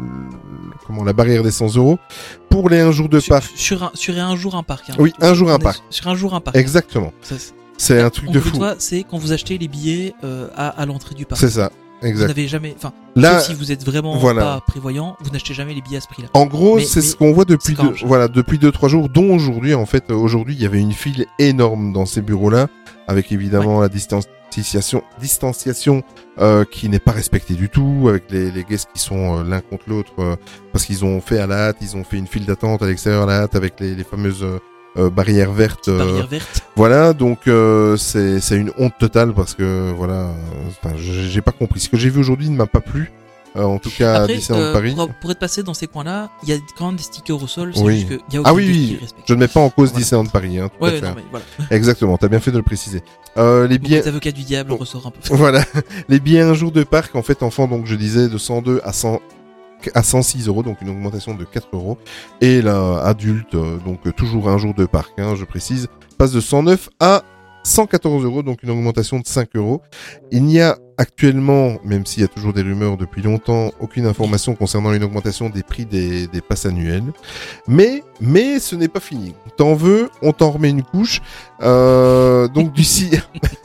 comment 0.86 1.04
la 1.04 1.12
barrière 1.12 1.42
des 1.42 1.50
100 1.50 1.76
euros 1.76 1.98
pour 2.48 2.68
les 2.68 2.80
un 2.80 2.90
jour 2.92 3.08
de 3.08 3.20
sur, 3.20 3.34
parc. 3.34 3.50
sur 3.54 3.82
un, 3.84 3.90
sur 3.94 4.18
un 4.18 4.36
jour 4.36 4.54
un 4.56 4.62
parc. 4.62 4.90
hein. 4.90 4.94
Oui, 4.98 5.12
un 5.20 5.34
jour 5.34 5.50
un 5.50 5.58
parc. 5.58 5.82
Sur 5.90 6.08
un 6.08 6.14
jour 6.14 6.34
un 6.34 6.40
parc. 6.40 6.56
Exactement. 6.56 7.12
C'est- 7.22 8.00
un 8.00 8.10
truc 8.10 8.30
de 8.30 8.40
fou. 8.40 8.58
c'est 8.78 9.04
quand 9.04 9.16
vous 9.18 9.32
achetez 9.32 9.56
les 9.56 9.66
billets 9.68 10.14
euh, 10.22 10.48
à, 10.54 10.68
à 10.68 10.84
l'entrée 10.86 11.14
du 11.14 11.24
parc. 11.24 11.40
C'est 11.40 11.48
ça. 11.50 11.70
Vous 12.02 12.06
Exact. 12.08 12.28
n'avez 12.28 12.48
jamais, 12.48 12.74
enfin, 12.78 12.92
Là, 13.14 13.40
si 13.40 13.52
vous 13.52 13.72
êtes 13.72 13.84
vraiment 13.84 14.16
voilà. 14.16 14.40
pas 14.42 14.60
prévoyant, 14.66 15.16
vous 15.20 15.28
n'achetez 15.30 15.52
jamais 15.52 15.74
les 15.74 15.82
billets 15.82 15.98
à 15.98 16.00
ce 16.00 16.06
prix-là. 16.08 16.28
En 16.32 16.46
gros, 16.46 16.78
c'est 16.80 17.02
ce 17.02 17.14
qu'on 17.14 17.32
voit 17.32 17.44
depuis 17.44 17.74
deux, 17.74 17.92
voilà, 18.06 18.26
depuis 18.28 18.58
deux 18.58 18.72
trois 18.72 18.88
jours, 18.88 19.10
dont 19.10 19.34
aujourd'hui. 19.34 19.74
En 19.74 19.84
fait, 19.84 20.04
euh, 20.10 20.14
aujourd'hui, 20.14 20.54
il 20.54 20.62
y 20.62 20.64
avait 20.66 20.80
une 20.80 20.92
file 20.92 21.26
énorme 21.38 21.92
dans 21.92 22.06
ces 22.06 22.22
bureaux-là, 22.22 22.68
avec 23.06 23.32
évidemment 23.32 23.80
la 23.82 23.90
distanciation, 24.50 25.02
distanciation 25.20 26.02
euh, 26.38 26.64
qui 26.70 26.88
n'est 26.88 26.98
pas 26.98 27.12
respectée 27.12 27.54
du 27.54 27.68
tout, 27.68 28.06
avec 28.08 28.30
les, 28.30 28.50
les 28.50 28.64
guests 28.64 28.88
qui 28.94 29.00
sont 29.00 29.38
euh, 29.40 29.44
l'un 29.44 29.60
contre 29.60 29.84
l'autre, 29.88 30.12
euh, 30.18 30.36
parce 30.72 30.84
qu'ils 30.84 31.04
ont 31.04 31.20
fait 31.20 31.38
à 31.38 31.46
la 31.46 31.68
hâte, 31.68 31.76
ils 31.80 31.96
ont 31.96 32.04
fait 32.04 32.16
une 32.18 32.26
file 32.26 32.46
d'attente 32.46 32.82
à 32.82 32.86
l'extérieur 32.86 33.22
à 33.22 33.26
la 33.26 33.42
hâte 33.42 33.54
avec 33.56 33.78
les, 33.80 33.94
les 33.94 34.04
fameuses 34.04 34.44
barrières 34.96 35.52
vertes. 35.52 35.88
euh, 35.88 35.98
Barrière 35.98 36.26
verte. 36.26 36.64
voilà, 36.76 37.12
donc 37.12 37.40
c'est 37.96 38.56
une 38.56 38.72
honte 38.78 38.94
totale 38.98 39.32
parce 39.34 39.54
que 39.54 39.92
voilà, 39.96 40.30
j'ai 40.96 41.40
pas 41.42 41.52
compris. 41.52 41.80
Ce 41.80 41.88
que 41.88 41.96
j'ai 41.96 42.10
vu 42.10 42.18
aujourd'hui 42.20 42.48
ne 42.50 42.56
m'a 42.56 42.66
pas 42.66 42.80
plu. 42.80 43.10
Euh, 43.56 43.64
en 43.64 43.78
tout 43.78 43.90
cas, 43.90 44.14
à 44.14 44.20
Après, 44.22 44.36
Disneyland 44.36 44.62
euh, 44.64 44.72
Paris. 44.72 44.94
pour, 44.94 45.08
pour 45.08 45.30
être 45.32 45.38
passé 45.40 45.62
dans 45.62 45.74
ces 45.74 45.86
coins-là, 45.88 46.30
il 46.44 46.48
y 46.48 46.52
a 46.52 46.56
quand 46.78 46.86
même 46.86 46.96
des 46.96 47.02
stickers 47.02 47.42
au 47.42 47.46
sol. 47.48 47.72
Oui. 47.78 48.06
juste 48.08 48.20
y 48.32 48.36
a 48.38 48.42
Ah 48.44 48.54
oui, 48.54 48.64
oui, 48.68 48.98
les 49.00 49.08
je 49.26 49.34
ne 49.34 49.40
mets 49.40 49.48
pas 49.48 49.60
en 49.60 49.70
cause 49.70 49.90
Voilà. 49.90 50.02
Disneyland 50.04 50.26
Paris. 50.30 50.58
Hein, 50.58 50.68
tout 50.78 50.84
à 50.84 50.88
Ouais, 50.88 51.00
fait. 51.00 51.06
non, 51.06 51.14
mais 51.16 51.24
voilà. 51.30 51.44
Exactement, 51.70 52.16
t'as 52.16 52.28
bien 52.28 52.38
fait 52.40 52.52
de 52.52 52.58
le 52.58 52.62
préciser. 52.62 53.02
Euh, 53.36 53.66
les 53.66 53.78
billets, 53.78 54.02
d'avocats 54.02 54.32
du 54.32 54.42
diable 54.42 54.70
Bon. 54.70 54.76
ressort 54.76 55.06
un 55.06 55.10
peu. 55.10 55.18
voilà, 55.34 55.64
les 56.08 56.20
billets 56.20 56.42
un 56.42 56.54
jour 56.54 56.70
de 56.72 56.82
parc, 56.84 57.14
en 57.16 57.22
fait, 57.22 57.42
enfant, 57.42 57.66
donc 57.66 57.86
je 57.86 57.94
disais 57.96 58.28
de 58.28 58.38
102 58.38 58.80
à 58.84 58.92
100 58.92 59.20
à 59.94 60.02
106 60.02 60.46
euros, 60.46 60.62
donc 60.62 60.82
une 60.82 60.90
augmentation 60.90 61.34
de 61.34 61.42
4 61.44 61.68
euros. 61.72 61.96
Et 62.42 62.60
là, 62.60 63.00
adulte, 63.02 63.54
euh, 63.54 63.78
donc 63.78 64.14
toujours 64.14 64.48
un 64.50 64.58
jour 64.58 64.74
de 64.74 64.84
parc, 64.84 65.12
hein, 65.18 65.34
je 65.36 65.44
précise, 65.46 65.88
passe 66.18 66.32
de 66.32 66.40
109 66.40 66.90
à 67.00 67.22
114 67.62 68.24
euros, 68.24 68.42
donc 68.42 68.62
une 68.62 68.70
augmentation 68.70 69.18
de 69.18 69.26
5 69.26 69.50
euros. 69.56 69.82
Il 70.30 70.44
n'y 70.44 70.60
a 70.60 70.78
actuellement, 70.96 71.78
même 71.84 72.04
s'il 72.06 72.22
y 72.22 72.24
a 72.24 72.28
toujours 72.28 72.52
des 72.52 72.62
rumeurs 72.62 72.96
depuis 72.96 73.22
longtemps, 73.22 73.70
aucune 73.80 74.06
information 74.06 74.54
concernant 74.54 74.92
une 74.92 75.02
augmentation 75.04 75.48
des 75.50 75.62
prix 75.62 75.86
des, 75.86 76.26
des 76.26 76.40
passes 76.40 76.66
annuelles. 76.66 77.04
Mais, 77.68 78.02
mais 78.20 78.58
ce 78.60 78.76
n'est 78.76 78.88
pas 78.88 79.00
fini. 79.00 79.34
T'en 79.56 79.74
veux, 79.74 80.10
on 80.22 80.32
t'en 80.32 80.50
remet 80.50 80.70
une 80.70 80.82
couche. 80.82 81.20
Euh, 81.62 82.48
donc 82.48 82.72
du 82.74 82.84
si... 82.84 83.10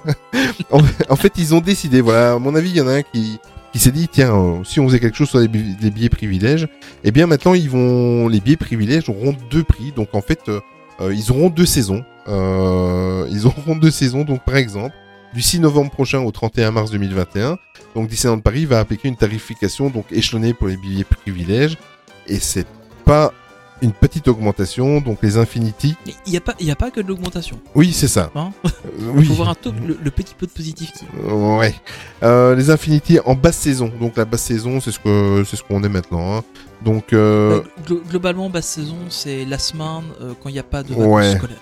en, 0.72 0.80
en 1.10 1.16
fait, 1.16 1.34
ils 1.38 1.54
ont 1.56 1.62
décidé, 1.62 2.02
voilà, 2.02 2.34
à 2.34 2.40
mon 2.40 2.56
avis, 2.56 2.70
il 2.70 2.78
y 2.78 2.82
en 2.82 2.88
a 2.88 2.94
un 2.96 3.02
qui, 3.02 3.40
qui 3.74 3.80
s'est 3.80 3.92
dit, 3.92 4.08
tiens, 4.08 4.34
euh, 4.36 4.64
si 4.64 4.80
on 4.80 4.88
faisait 4.88 5.00
quelque 5.00 5.18
chose 5.18 5.30
sur 5.30 5.40
les, 5.40 5.48
bi- 5.50 5.76
les 5.82 5.92
billets 5.92 6.10
privilèges, 6.10 6.68
eh 7.04 7.12
bien 7.12 7.28
maintenant, 7.28 7.54
ils 7.54 7.70
vont, 7.70 8.28
les 8.30 8.40
billets 8.40 8.56
privilèges 8.58 9.10
auront 9.10 9.36
deux 9.52 9.64
prix. 9.64 9.92
Donc 9.96 10.10
en 10.14 10.22
fait, 10.22 10.40
euh, 10.48 10.60
ils 11.02 11.32
auront 11.32 11.50
deux 11.50 11.66
saisons. 11.66 12.04
Euh, 12.28 13.28
ils 13.30 13.46
auront 13.48 13.76
deux 13.76 13.92
saisons. 13.92 14.24
Donc 14.24 14.44
par 14.44 14.56
exemple, 14.56 14.96
du 15.34 15.42
6 15.42 15.60
novembre 15.60 15.92
prochain 15.92 16.20
au 16.20 16.32
31 16.32 16.72
mars 16.72 16.92
2021, 16.92 17.58
donc 17.94 18.08
Disneyland 18.08 18.40
Paris 18.40 18.66
va 18.66 18.80
appliquer 18.80 19.10
une 19.10 19.18
tarification 19.18 19.90
donc 19.90 20.06
échelonnée 20.12 20.54
pour 20.54 20.68
les 20.68 20.78
billets 20.78 21.04
privilèges. 21.04 21.78
Et 22.28 22.40
c'est 22.40 22.68
pas 23.04 23.34
une 23.82 23.92
petite 23.92 24.28
augmentation. 24.28 25.02
Donc 25.02 25.20
les 25.22 25.38
Infinity, 25.38 25.96
Il 26.26 26.32
n'y 26.32 26.38
a, 26.38 26.42
pas- 26.42 26.56
y 26.60 26.72
a 26.72 26.76
pas 26.76 26.92
que 26.92 27.00
de 27.02 27.08
l'augmentation. 27.08 27.60
oui, 27.76 27.92
c'est 27.94 28.08
ça. 28.08 28.32
Hein 28.36 28.52
Euh, 28.66 28.70
Il 29.00 29.06
oui. 29.20 29.26
faut 29.26 29.34
voir 29.34 29.50
un 29.50 29.54
peu 29.56 29.72
le, 29.86 29.98
le 30.02 30.12
petit 30.12 30.34
peu 30.34 30.46
de 30.46 30.52
positif 30.52 30.92
qui. 30.94 31.06
Ouais. 31.30 31.74
Euh, 32.24 32.56
les 32.56 32.70
Infinity 32.70 33.20
en 33.26 33.36
basse 33.36 33.58
saison. 33.58 33.92
Donc 34.00 34.18
la 34.18 34.26
basse 34.26 34.44
saison, 34.44 34.80
c'est 34.80 34.92
ce 34.92 35.00
que 35.00 35.44
c'est 35.48 35.56
ce 35.58 35.64
qu'on 35.64 35.84
est 35.84 35.90
maintenant. 35.90 36.38
hein. 36.38 36.44
Donc 36.84 37.14
euh, 37.14 37.60
Euh, 37.60 37.62
glo- 37.88 38.02
globalement, 38.10 38.50
basse 38.50 38.68
saison, 38.68 38.98
c'est 39.10 39.46
la 39.46 39.58
semaine 39.60 40.04
euh, 40.22 40.34
quand 40.42 40.50
il 40.50 40.54
n'y 40.54 40.60
a 40.60 40.64
pas 40.64 40.84
de 40.84 40.90
vacances 40.90 41.06
Ouais. 41.08 41.36
scolaires. 41.36 41.58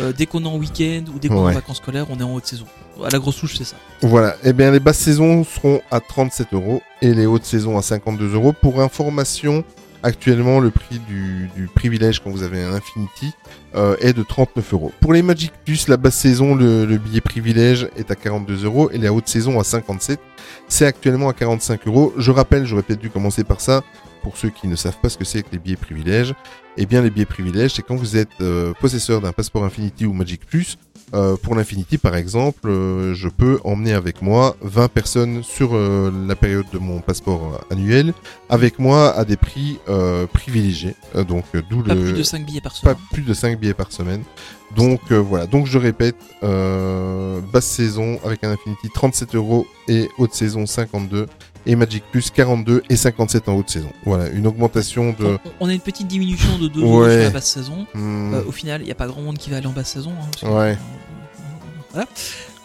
Euh, 0.00 0.12
dès 0.16 0.26
qu'on 0.26 0.42
est 0.44 0.48
en 0.48 0.56
week-end 0.56 1.04
ou 1.14 1.18
dès 1.18 1.28
qu'on 1.28 1.36
est 1.36 1.38
Ouais. 1.38 1.50
en 1.50 1.54
vacances 1.54 1.78
scolaires, 1.78 2.06
on 2.10 2.18
est 2.18 2.22
en 2.22 2.34
haute 2.34 2.46
saison. 2.46 2.66
À 3.04 3.10
la 3.10 3.18
grosse 3.20 3.36
touche, 3.36 3.56
c'est 3.56 3.64
ça. 3.64 3.76
voilà. 4.02 4.34
Eh 4.42 4.52
bien 4.52 4.70
les 4.72 4.80
basses 4.80 4.98
saisons 4.98 5.44
seront 5.44 5.80
à 5.90 6.00
37 6.00 6.48
euros 6.52 6.82
et 7.00 7.14
les 7.14 7.26
hautes 7.26 7.44
saisons 7.44 7.78
à 7.78 7.82
52 7.82 8.34
euros. 8.34 8.52
Pour 8.52 8.80
information, 8.80 9.62
actuellement 10.02 10.60
le 10.60 10.70
prix 10.70 11.00
du, 11.00 11.68
privilège 11.74 12.20
quand 12.20 12.30
vous 12.30 12.42
avez 12.42 12.62
un 12.62 12.72
Infinity 12.72 13.32
euh, 13.74 13.96
est 14.00 14.12
de 14.12 14.22
39 14.22 14.72
euros. 14.74 14.92
Pour 15.00 15.12
les 15.12 15.22
Magic 15.22 15.52
Plus, 15.64 15.88
la 15.88 15.96
basse 15.96 16.16
saison, 16.16 16.54
le, 16.54 16.84
le 16.84 16.98
billet 16.98 17.20
privilège 17.20 17.88
est 17.96 18.10
à 18.10 18.14
42 18.14 18.64
euros 18.64 18.90
et 18.90 18.98
la 18.98 19.12
haute 19.12 19.28
saison 19.28 19.60
à 19.60 19.64
57. 19.64 20.20
C'est 20.68 20.86
actuellement 20.86 21.28
à 21.28 21.32
45 21.32 21.86
euros. 21.86 22.12
Je 22.16 22.30
rappelle, 22.30 22.66
j'aurais 22.66 22.82
peut-être 22.82 23.00
dû 23.00 23.10
commencer 23.10 23.44
par 23.44 23.60
ça. 23.60 23.82
Pour 24.22 24.36
ceux 24.36 24.50
qui 24.50 24.66
ne 24.66 24.76
savent 24.76 24.98
pas 25.00 25.08
ce 25.08 25.16
que 25.16 25.24
c'est 25.24 25.42
que 25.42 25.48
les 25.52 25.58
billets 25.58 25.76
privilèges, 25.76 26.34
eh 26.76 26.86
bien 26.86 27.02
les 27.02 27.10
billets 27.10 27.24
privilèges, 27.24 27.74
c'est 27.74 27.82
quand 27.82 27.94
vous 27.94 28.16
êtes 28.16 28.28
euh, 28.40 28.72
possesseur 28.80 29.20
d'un 29.20 29.32
passeport 29.32 29.64
Infinity 29.64 30.06
ou 30.06 30.12
Magic 30.12 30.44
Plus. 30.44 30.76
Euh, 31.14 31.36
pour 31.36 31.54
l'Infinity, 31.54 31.98
par 31.98 32.16
exemple, 32.16 32.68
euh, 32.68 33.14
je 33.14 33.28
peux 33.28 33.58
emmener 33.64 33.92
avec 33.92 34.20
moi 34.20 34.56
20 34.60 34.88
personnes 34.88 35.42
sur 35.42 35.74
euh, 35.74 36.12
la 36.26 36.36
période 36.36 36.66
de 36.72 36.78
mon 36.78 37.00
passeport 37.00 37.60
annuel, 37.70 38.12
avec 38.48 38.78
moi 38.78 39.10
à 39.16 39.24
des 39.24 39.36
prix 39.36 39.78
privilégiés. 40.32 40.94
Donc, 41.26 41.44
d'où 41.70 41.82
Pas 41.82 41.94
le 41.94 42.04
plus 42.04 42.12
de 42.12 42.22
5 42.22 42.44
billets 42.44 42.60
par 42.60 42.72
pas 42.72 42.78
semaine. 42.78 42.96
plus 43.12 43.22
de 43.22 43.34
5 43.34 43.58
billets 43.58 43.74
par 43.74 43.92
semaine. 43.92 44.22
Donc 44.76 45.12
voilà, 45.12 45.46
donc 45.46 45.66
je 45.66 45.78
répète, 45.78 46.16
basse 46.42 47.66
saison 47.66 48.18
avec 48.24 48.44
un 48.44 48.50
Infinity 48.50 48.90
37 48.92 49.34
euros 49.34 49.66
et 49.88 50.08
haute 50.18 50.34
saison 50.34 50.66
52 50.66 51.26
et 51.68 51.76
Magic 51.76 52.02
Plus 52.10 52.30
42 52.30 52.82
et 52.88 52.96
57 52.96 53.48
en 53.48 53.54
haute 53.54 53.70
saison. 53.70 53.92
Voilà, 54.04 54.28
une 54.30 54.46
augmentation 54.48 55.12
de... 55.12 55.38
On, 55.60 55.68
a 55.68 55.72
une 55.74 55.80
petite 55.80 56.08
diminution 56.08 56.58
de 56.58 56.66
2 56.66 56.80
euros 56.82 57.02
Ouais. 57.04 57.12
sur 57.14 57.22
la 57.24 57.30
basse 57.30 57.50
saison. 57.50 57.86
Hmm, 57.94 58.34
Euh, 58.34 58.42
au 58.44 58.50
final, 58.52 58.80
il 58.80 58.86
n'y 58.86 58.90
a 58.90 58.96
pas 58.96 59.06
grand 59.06 59.20
monde 59.22 59.38
qui 59.38 59.50
va 59.50 59.58
aller 59.58 59.66
en 59.66 59.72
basse 59.72 59.90
saison. 59.92 60.12
hein, 60.20 60.26
que- 60.40 60.46
Ouais. 60.46 60.76
Voilà. 61.92 62.08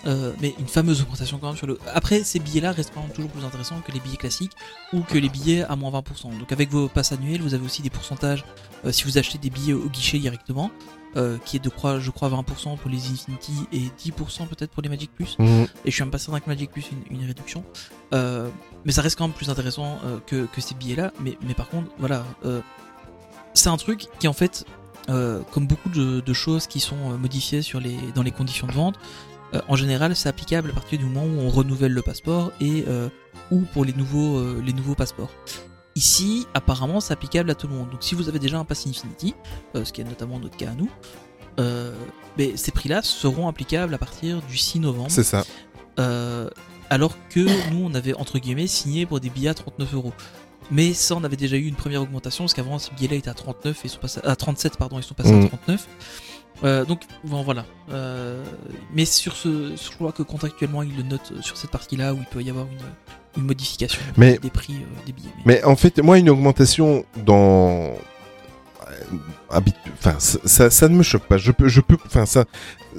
Euh, 0.05 0.33
mais 0.41 0.53
une 0.59 0.67
fameuse 0.67 1.01
augmentation 1.01 1.37
quand 1.37 1.47
même 1.47 1.55
sur 1.57 1.65
le. 1.67 1.79
Après, 1.93 2.23
ces 2.23 2.39
billets-là 2.39 2.73
restent 2.73 2.91
quand 2.93 3.01
même 3.01 3.11
toujours 3.11 3.31
plus 3.31 3.45
intéressants 3.45 3.79
que 3.85 3.91
les 3.93 4.01
billets 4.01 4.17
classiques 4.17 4.51
ou 4.91 4.99
que 5.01 5.17
les 5.17 5.29
billets 5.29 5.63
à 5.63 5.77
moins 5.77 5.91
20%. 5.91 6.37
Donc 6.39 6.51
avec 6.51 6.69
vos 6.71 6.89
passes 6.89 7.13
annuelles, 7.13 7.41
vous 7.41 7.53
avez 7.53 7.63
aussi 7.65 7.81
des 7.81 7.89
pourcentages 7.89 8.43
euh, 8.85 8.91
si 8.91 9.05
vous 9.05 9.17
achetez 9.17 9.37
des 9.37 9.49
billets 9.49 9.71
au 9.73 9.87
guichet 9.87 10.19
directement, 10.19 10.71
euh, 11.15 11.37
qui 11.45 11.57
est 11.57 11.59
de 11.59 11.69
crois, 11.69 11.99
je 11.99 12.09
crois 12.11 12.29
20% 12.29 12.77
pour 12.77 12.89
les 12.89 12.97
Infinity 12.97 13.53
et 13.71 13.91
10% 13.99 14.47
peut-être 14.47 14.71
pour 14.71 14.81
les 14.81 14.89
Magic 14.89 15.11
Plus. 15.13 15.35
hmm, 15.37 15.63
Et 15.63 15.67
je 15.85 15.91
suis 15.91 16.01
même 16.03 16.11
pas 16.11 16.17
certain 16.17 16.39
que 16.39 16.49
Magic 16.49 16.71
Plus 16.71 16.89
une, 16.91 17.19
une 17.19 17.25
réduction. 17.27 17.63
Euh, 18.13 18.49
mais 18.85 18.91
ça 18.91 19.01
reste 19.01 19.17
quand 19.17 19.27
même 19.27 19.35
plus 19.35 19.49
intéressant 19.49 19.99
euh, 20.05 20.17
que, 20.25 20.45
que 20.45 20.59
ces 20.61 20.75
billets-là. 20.75 21.11
Mais, 21.19 21.37
mais 21.45 21.53
par 21.53 21.69
contre, 21.69 21.89
voilà, 21.99 22.25
c'est 23.53 23.69
un 23.69 23.77
truc 23.77 24.07
qui 24.19 24.27
en 24.27 24.33
fait, 24.33 24.65
comme 25.07 25.67
beaucoup 25.67 25.89
de, 25.89 26.19
de 26.19 26.33
choses 26.33 26.67
qui 26.67 26.79
sont 26.79 27.17
modifiées 27.17 27.61
sur 27.61 27.79
les, 27.79 27.97
dans 28.15 28.23
les 28.23 28.31
conditions 28.31 28.67
de 28.67 28.73
vente, 28.73 28.95
en 29.67 29.75
général, 29.75 30.15
c'est 30.15 30.29
applicable 30.29 30.71
à 30.71 30.73
partir 30.73 30.97
du 30.97 31.05
moment 31.05 31.25
où 31.25 31.39
on 31.41 31.49
renouvelle 31.49 31.91
le 31.91 32.01
passeport 32.01 32.51
et 32.59 32.85
ou 33.51 33.59
pour 33.73 33.85
les 33.85 33.93
nouveaux, 33.93 34.59
les 34.61 34.73
nouveaux 34.73 34.95
passeports. 34.95 35.29
Ici, 35.95 36.47
apparemment, 36.53 36.99
c'est 36.99 37.13
applicable 37.13 37.51
à 37.51 37.55
tout 37.55 37.67
le 37.67 37.75
monde. 37.75 37.89
Donc, 37.91 38.01
si 38.03 38.15
vous 38.15 38.27
avez 38.29 38.39
déjà 38.39 38.57
un 38.57 38.65
Pass 38.65 38.87
Infinity, 38.87 39.35
euh, 39.75 39.85
ce 39.85 39.93
qui 39.93 40.01
est 40.01 40.05
notamment 40.05 40.39
notre 40.39 40.57
cas 40.57 40.71
à 40.71 40.73
nous, 40.73 40.89
euh, 41.59 41.93
mais 42.37 42.57
ces 42.57 42.71
prix-là 42.71 43.01
seront 43.03 43.47
applicables 43.47 43.93
à 43.93 43.97
partir 43.99 44.41
du 44.41 44.57
6 44.57 44.79
novembre. 44.79 45.11
C'est 45.11 45.23
ça. 45.23 45.43
Euh, 45.99 46.49
alors 46.89 47.15
que 47.29 47.41
nous, 47.71 47.85
on 47.85 47.93
avait 47.93 48.15
entre 48.15 48.39
guillemets 48.39 48.65
signé 48.67 49.05
pour 49.05 49.19
des 49.19 49.29
billets 49.29 49.49
à 49.49 49.53
39 49.53 49.93
euros. 49.93 50.13
Mais 50.71 50.93
ça, 50.93 51.15
on 51.15 51.23
avait 51.23 51.35
déjà 51.35 51.57
eu 51.57 51.65
une 51.67 51.75
première 51.75 52.01
augmentation 52.01 52.45
parce 52.45 52.53
qu'avant, 52.55 52.79
ces 52.79 52.89
billets-là 52.95 53.15
étaient 53.17 53.29
à 53.29 53.33
39 53.35 53.77
et 53.77 53.87
ils 53.87 53.89
sont 53.91 53.99
passés 53.99 54.21
à 54.23 54.35
37, 54.35 54.77
pardon, 54.77 54.97
ils 54.97 55.03
sont 55.03 55.13
passés 55.13 55.31
Mhm. 55.33 55.45
à 55.45 55.47
39. 55.49 55.87
Euh, 56.63 56.85
donc 56.85 57.01
bon 57.25 57.43
voilà. 57.43 57.65
Euh, 57.91 58.43
mais 58.93 59.05
sur 59.05 59.35
ce, 59.35 59.73
je 59.75 59.95
crois 59.95 60.11
que 60.11 60.23
contractuellement, 60.23 60.81
ils 60.83 60.95
le 60.95 61.03
notent 61.03 61.33
sur 61.41 61.57
cette 61.57 61.71
partie-là 61.71 62.13
où 62.13 62.17
il 62.19 62.25
peut 62.25 62.41
y 62.41 62.49
avoir 62.49 62.65
une, 62.67 63.41
une 63.41 63.47
modification 63.47 63.99
Mais- 64.17 64.37
des 64.37 64.49
prix 64.49 64.75
euh, 64.75 65.05
des 65.05 65.11
billets. 65.11 65.29
Mais 65.45 65.63
en 65.63 65.75
fait, 65.75 65.99
moi, 65.99 66.17
une 66.17 66.29
augmentation 66.29 67.03
dans 67.25 67.91
euh, 67.91 69.17
habit- 69.49 69.73
enfin 69.99 70.15
ça, 70.19 70.39
ça, 70.45 70.69
ça 70.69 70.87
ne 70.89 70.95
me 70.95 71.03
choque 71.03 71.23
pas. 71.23 71.37
Je 71.37 71.51
peux, 71.51 71.67
je 71.67 71.81
peux, 71.81 71.97
enfin 72.05 72.25
ça, 72.25 72.45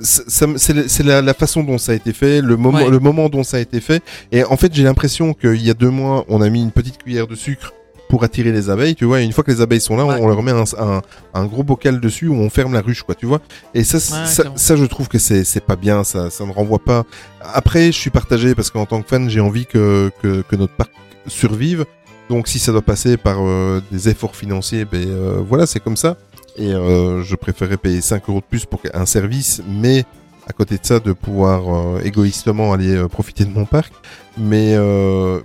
ça, 0.03 0.47
c'est 0.57 0.75
la- 0.75 0.89
c'est 0.89 1.03
la, 1.03 1.23
la 1.23 1.35
façon 1.35 1.63
dont 1.63 1.79
ça 1.79 1.93
a 1.93 1.95
été 1.95 2.13
fait, 2.13 2.41
le 2.43 2.57
moment, 2.57 2.79
Ouais. 2.79 2.91
le 2.91 2.99
moment 2.99 3.29
dont 3.29 3.45
ça 3.45 3.57
a 3.59 3.61
été 3.61 3.81
fait. 3.81 4.03
Et 4.33 4.45
en 4.45 4.57
fait, 4.57 4.75
j'ai 4.75 4.83
l'impression 4.83 5.33
qu'il 5.35 5.63
y 5.63 5.71
a 5.71 5.75
deux 5.75 5.91
mois, 5.91 6.25
on 6.29 6.41
a 6.43 6.51
mis 6.51 6.63
une 6.63 6.73
petite 6.73 6.99
cuillère 7.03 7.27
de 7.27 7.35
sucre 7.35 7.73
pour 8.09 8.25
attirer 8.25 8.53
les 8.53 8.71
abeilles, 8.71 8.95
tu 8.95 9.05
vois. 9.05 9.21
Et 9.21 9.25
une 9.25 9.33
fois 9.33 9.43
que 9.45 9.51
les 9.51 9.61
abeilles 9.61 9.81
sont 9.81 9.97
là, 9.97 10.05
Ouais. 10.05 10.19
on 10.21 10.29
leur 10.29 10.43
met 10.43 10.53
un, 10.53 10.65
un, 10.79 11.03
un 11.35 11.45
gros 11.47 11.63
bocal 11.63 12.01
dessus 12.01 12.29
où 12.29 12.35
on 12.35 12.51
ferme 12.51 12.73
la 12.75 12.81
ruche, 12.81 13.03
quoi, 13.03 13.15
tu 13.15 13.27
vois. 13.27 13.41
Et 13.75 13.83
ça, 13.85 13.99
Ouais, 13.99 14.53
ça, 14.57 14.77
je 14.77 14.85
trouve 14.85 15.09
que 15.09 15.19
c'est 15.19 15.45
c'est 15.45 15.61
pas 15.65 15.77
bien. 15.77 16.05
Ça, 16.05 16.31
ça 16.31 16.45
ne 16.45 16.53
renvoie 16.53 16.79
pas. 16.79 17.05
Après, 17.43 17.87
je 17.87 17.99
suis 17.99 18.11
partagé 18.11 18.55
parce 18.55 18.71
qu'en 18.71 18.87
tant 18.87 19.03
que 19.03 19.09
fan, 19.09 19.29
j'ai 19.29 19.41
envie 19.41 19.67
que, 19.67 20.11
que 20.23 20.43
que 20.43 20.57
notre 20.57 20.75
parc 20.75 20.91
survive. 21.27 21.85
Donc 22.31 22.49
si 22.49 22.59
ça 22.59 22.73
doit 22.73 22.83
passer 22.83 23.17
par 23.17 23.37
euh, 23.41 23.83
des 23.93 24.09
efforts 24.09 24.35
financiers, 24.37 24.85
ben 24.85 25.07
euh, 25.07 25.41
voilà, 25.47 25.67
c'est 25.67 25.81
comme 25.81 25.97
ça. 25.97 26.17
Et 26.57 26.73
euh, 26.73 27.23
je 27.23 27.35
préférerais 27.35 27.77
payer 27.77 28.01
5 28.01 28.23
euros 28.29 28.41
de 28.41 28.45
plus 28.45 28.65
pour 28.65 28.81
un 28.95 29.07
service, 29.07 29.61
mais 29.69 30.05
à 30.47 30.53
côté 30.53 30.77
de 30.79 30.85
ça, 30.85 31.01
de 31.01 31.13
pouvoir 31.13 31.63
euh, 31.97 32.01
égoïstement 32.03 32.73
aller 32.73 32.95
euh, 32.95 33.09
profiter 33.09 33.45
de 33.45 33.51
mon 33.51 33.65
parc. 33.65 33.93
Mais 34.37 34.75
euh, 34.75 35.41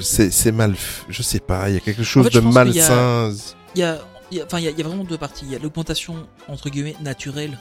c'est 0.00 0.52
mal, 0.52 0.74
je 1.08 1.22
sais 1.22 1.40
pas, 1.40 1.68
il 1.70 1.74
y 1.74 1.76
a 1.76 1.80
quelque 1.80 2.02
chose 2.02 2.28
fait, 2.28 2.34
de 2.34 2.40
malsain. 2.40 3.32
Il 3.74 3.80
y 3.80 3.82
a, 3.84 3.98
enfin, 4.44 4.58
il 4.58 4.64
y, 4.64 4.68
a- 4.68 4.70
il 4.70 4.78
y 4.78 4.82
a 4.82 4.86
vraiment 4.86 5.04
deux 5.04 5.18
parties. 5.18 5.44
Il 5.46 5.52
y 5.52 5.56
a 5.56 5.58
l'augmentation 5.58 6.26
entre 6.48 6.68
guillemets 6.70 6.96
naturelle. 7.02 7.58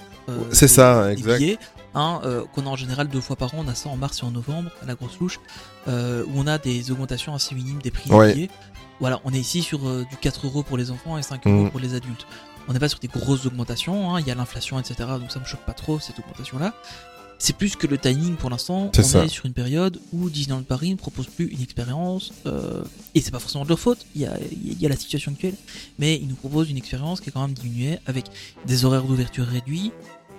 C'est 0.52 0.70
ça, 0.70 1.08
des 1.08 1.14
exact. 1.14 1.38
billets, 1.40 1.58
hein, 1.96 2.22
qu'on 2.54 2.66
a 2.66 2.70
en 2.70 2.76
général 2.78 3.08
deux 3.10 3.20
fois 3.22 3.36
par 3.36 3.54
an. 3.56 3.64
On 3.66 3.68
a 3.68 3.76
ça 3.76 3.90
en 3.90 3.98
mars 3.98 4.20
et 4.22 4.26
en 4.26 4.32
novembre 4.32 4.70
à 4.82 4.86
la 4.86 4.96
grosse 4.96 5.20
louche, 5.20 5.40
où 5.88 5.92
on 6.36 6.48
a 6.48 6.58
des 6.58 6.92
augmentations 6.92 7.34
assez 7.36 7.56
minimes 7.56 7.82
des 7.82 7.92
prix 7.92 8.10
Ouais. 8.12 8.28
des 8.30 8.34
billets. 8.34 8.50
Voilà, 9.02 9.20
on 9.26 9.34
est 9.34 9.38
ici 9.40 9.62
sur 9.62 9.80
du 9.80 10.16
4 10.22 10.46
euros 10.48 10.64
pour 10.64 10.78
les 10.78 10.92
enfants 10.92 11.18
et 11.18 11.24
5 11.24 11.46
euros 11.48 11.64
Mhm. 11.64 11.72
pour 11.72 11.80
les 11.82 11.94
adultes. 11.96 12.26
On 12.68 12.74
n'est 12.74 12.80
pas 12.80 12.90
sur 12.90 13.00
des 13.00 13.08
grosses 13.08 13.46
augmentations. 13.46 14.16
hein, 14.16 14.20
Il 14.22 14.28
y 14.28 14.32
a 14.32 14.36
l'inflation, 14.36 14.80
etc. 14.80 14.96
Donc 15.20 15.32
ça 15.32 15.40
me 15.40 15.46
choque 15.46 15.66
pas 15.66 15.74
trop 15.74 16.00
cette 16.00 16.20
augmentation-là. 16.20 16.74
C'est 17.40 17.58
plus 17.58 17.76
que 17.76 17.88
le 17.88 17.98
timing 17.98 18.36
pour 18.38 18.50
l'instant. 18.50 18.90
On 18.98 19.04
ça. 19.04 19.26
est 19.26 19.28
sur 19.28 19.46
une 19.46 19.54
période 19.54 20.00
où 20.14 20.30
Disneyland 20.30 20.64
Paris 20.64 20.92
ne 20.92 20.96
propose 20.96 21.28
plus 21.28 21.48
une 21.48 21.62
expérience, 21.62 22.32
euh, 22.46 22.84
et 23.16 23.22
c'est 23.22 23.32
pas 23.32 23.40
forcément 23.40 23.66
de 23.66 23.70
leur 23.70 23.80
faute, 23.80 24.06
il 24.16 24.22
y 24.22 24.26
a, 24.26 24.38
il 24.52 24.80
y 24.82 24.86
a 24.86 24.90
la 24.90 24.96
situation 24.96 25.34
actuelle, 25.34 25.56
mais 26.00 26.16
ils 26.16 26.28
nous 26.28 26.36
proposent 26.36 26.70
une 26.70 26.78
expérience 26.78 27.20
qui 27.20 27.30
est 27.30 27.32
quand 27.34 27.42
même 27.42 27.54
diminuée 27.56 28.00
avec 28.06 28.28
des 28.66 28.86
horaires 28.86 29.04
d'ouverture 29.04 29.46
réduits, 29.46 29.92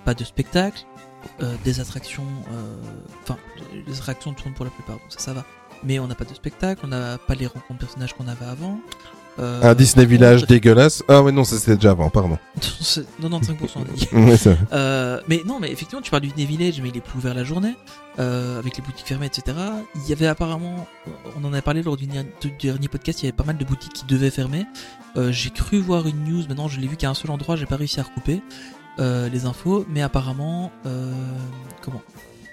pas 0.07 0.15
de 0.15 0.25
spectacle, 0.25 0.87
euh, 1.43 1.55
des 1.65 1.79
attractions, 1.81 2.27
euh, 2.53 2.77
enfin, 3.23 3.37
les 3.87 3.99
attractions 3.99 4.33
tournent 4.33 4.55
pour 4.55 4.65
la 4.65 4.71
plupart, 4.71 4.97
donc 4.97 5.07
ça, 5.11 5.19
ça 5.19 5.33
va. 5.35 5.45
Mais 5.83 5.99
on 5.99 6.07
n'a 6.07 6.15
pas 6.15 6.25
de 6.25 6.33
spectacle, 6.33 6.81
on 6.85 6.89
n'a 6.89 7.19
pas 7.19 7.35
les 7.35 7.47
rencontres 7.47 7.81
personnages 7.81 8.15
qu'on 8.15 8.29
avait 8.29 8.47
avant. 8.47 8.79
Euh, 9.41 9.63
Un 9.63 9.75
Disney 9.75 10.07
Village 10.07 10.41
contre, 10.43 10.53
dégueulasse. 10.53 11.03
Ah 11.09 11.23
ouais, 11.23 11.33
non, 11.33 11.43
c'était 11.45 11.75
déjà 11.75 11.91
avant, 11.91 12.09
pardon. 12.09 12.39
c'est 12.81 13.05
95% 13.21 13.85
dit. 13.95 14.09
Ouais, 14.13 14.37
ça- 14.37 14.57
Euh, 14.73 15.21
mais 15.29 15.43
non, 15.45 15.59
mais 15.61 15.73
effectivement, 15.73 16.01
tu 16.03 16.11
parles 16.11 16.23
du 16.23 16.29
Disney 16.29 16.47
Village, 16.47 16.81
mais 16.81 16.91
il 16.91 16.97
est 16.97 17.01
plus 17.01 17.19
ouvert 17.19 17.35
la 17.35 17.43
journée, 17.43 17.75
euh, 18.21 18.59
avec 18.61 18.77
les 18.77 18.83
boutiques 18.85 19.07
fermées, 19.07 19.27
etc. 19.27 19.57
Il 19.97 20.09
y 20.09 20.13
avait 20.13 20.29
apparemment, 20.29 20.87
on 21.37 21.45
en 21.45 21.53
a 21.53 21.61
parlé 21.63 21.83
lors 21.83 21.97
du, 21.97 22.07
dernier- 22.07 22.89
podcast, 22.89 23.23
il 23.23 23.25
y 23.25 23.29
avait 23.29 23.37
pas 23.37 23.45
mal 23.45 23.57
de 23.59 23.65
boutiques 23.65 23.93
qui 23.93 24.05
devaient 24.07 24.31
fermer. 24.31 24.67
Euh, 25.17 25.33
j'ai 25.33 25.51
cru 25.51 25.79
voir 25.81 26.07
une 26.07 26.25
news, 26.25 26.45
maintenant 26.49 26.69
je 26.69 26.79
l'ai 26.81 26.87
vu 26.87 26.97
qu'à 26.97 27.11
un 27.11 27.15
seul 27.15 27.31
endroit, 27.33 27.57
j'ai 27.57 27.67
pas 27.67 27.77
réussi 27.77 27.99
à 28.01 28.05
recouper 28.05 28.41
euh, 29.01 29.29
les 29.29 29.47
infos, 29.47 29.85
mais 29.89 30.03
apparemment, 30.03 30.71
euh, 30.87 31.13
comment 31.83 32.03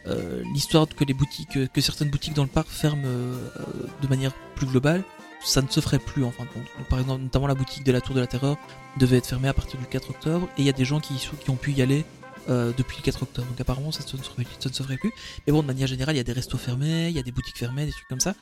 Euh, 0.07 0.41
L'histoire 0.55 0.87
que 0.87 1.03
les 1.03 1.13
boutiques, 1.13 1.71
que 1.71 1.81
certaines 1.81 2.09
boutiques 2.09 2.33
dans 2.33 2.41
le 2.41 2.49
parc 2.49 2.67
ferment 2.69 3.03
euh, 3.05 3.35
euh, 3.59 3.63
de 4.01 4.07
manière 4.07 4.31
plus 4.55 4.65
globale, 4.65 5.03
ça 5.43 5.61
ne 5.61 5.67
se 5.67 5.79
ferait 5.79 5.99
plus 5.99 6.23
en 6.23 6.31
fin 6.31 6.43
de 6.43 6.49
compte. 6.49 6.87
Par 6.89 6.99
exemple, 6.99 7.23
notamment 7.23 7.47
la 7.47 7.55
boutique 7.55 7.83
de 7.83 7.91
la 7.91 8.01
Tour 8.01 8.15
de 8.15 8.19
la 8.19 8.27
Terreur 8.27 8.57
devait 8.97 9.17
être 9.17 9.27
fermée 9.27 9.47
à 9.47 9.53
partir 9.53 9.79
du 9.79 9.85
4 9.85 10.09
octobre, 10.09 10.47
et 10.57 10.61
il 10.61 10.65
y 10.65 10.69
a 10.69 10.73
des 10.73 10.85
gens 10.85 10.99
qui, 10.99 11.29
ont 11.49 11.55
pu 11.55 11.71
y 11.71 11.81
aller 11.81 12.05
euh, 12.49 12.71
depuis 12.77 12.97
le 12.97 13.03
4 13.03 13.23
octobre. 13.23 13.47
Donc 13.47 13.59
apparemment, 13.59 13.91
ça, 13.91 14.03
ne 14.03 14.21
se 14.21 14.81
ferait, 14.81 14.97
plus. 14.97 15.11
Mais 15.45 15.53
bon, 15.53 15.61
de 15.61 15.67
manière 15.67 15.87
générale, 15.87 16.15
il 16.15 16.17
y 16.17 16.21
a 16.21 16.23
des 16.23 16.33
restos 16.33 16.57
fermés, 16.57 17.09
il 17.09 17.15
y 17.15 17.19
a 17.19 17.23
des 17.23 17.31
boutiques 17.31 17.57
fermées, 17.57 17.85
des 17.85 17.91
trucs 17.91 18.07
comme 18.07 18.19
ça. 18.19 18.35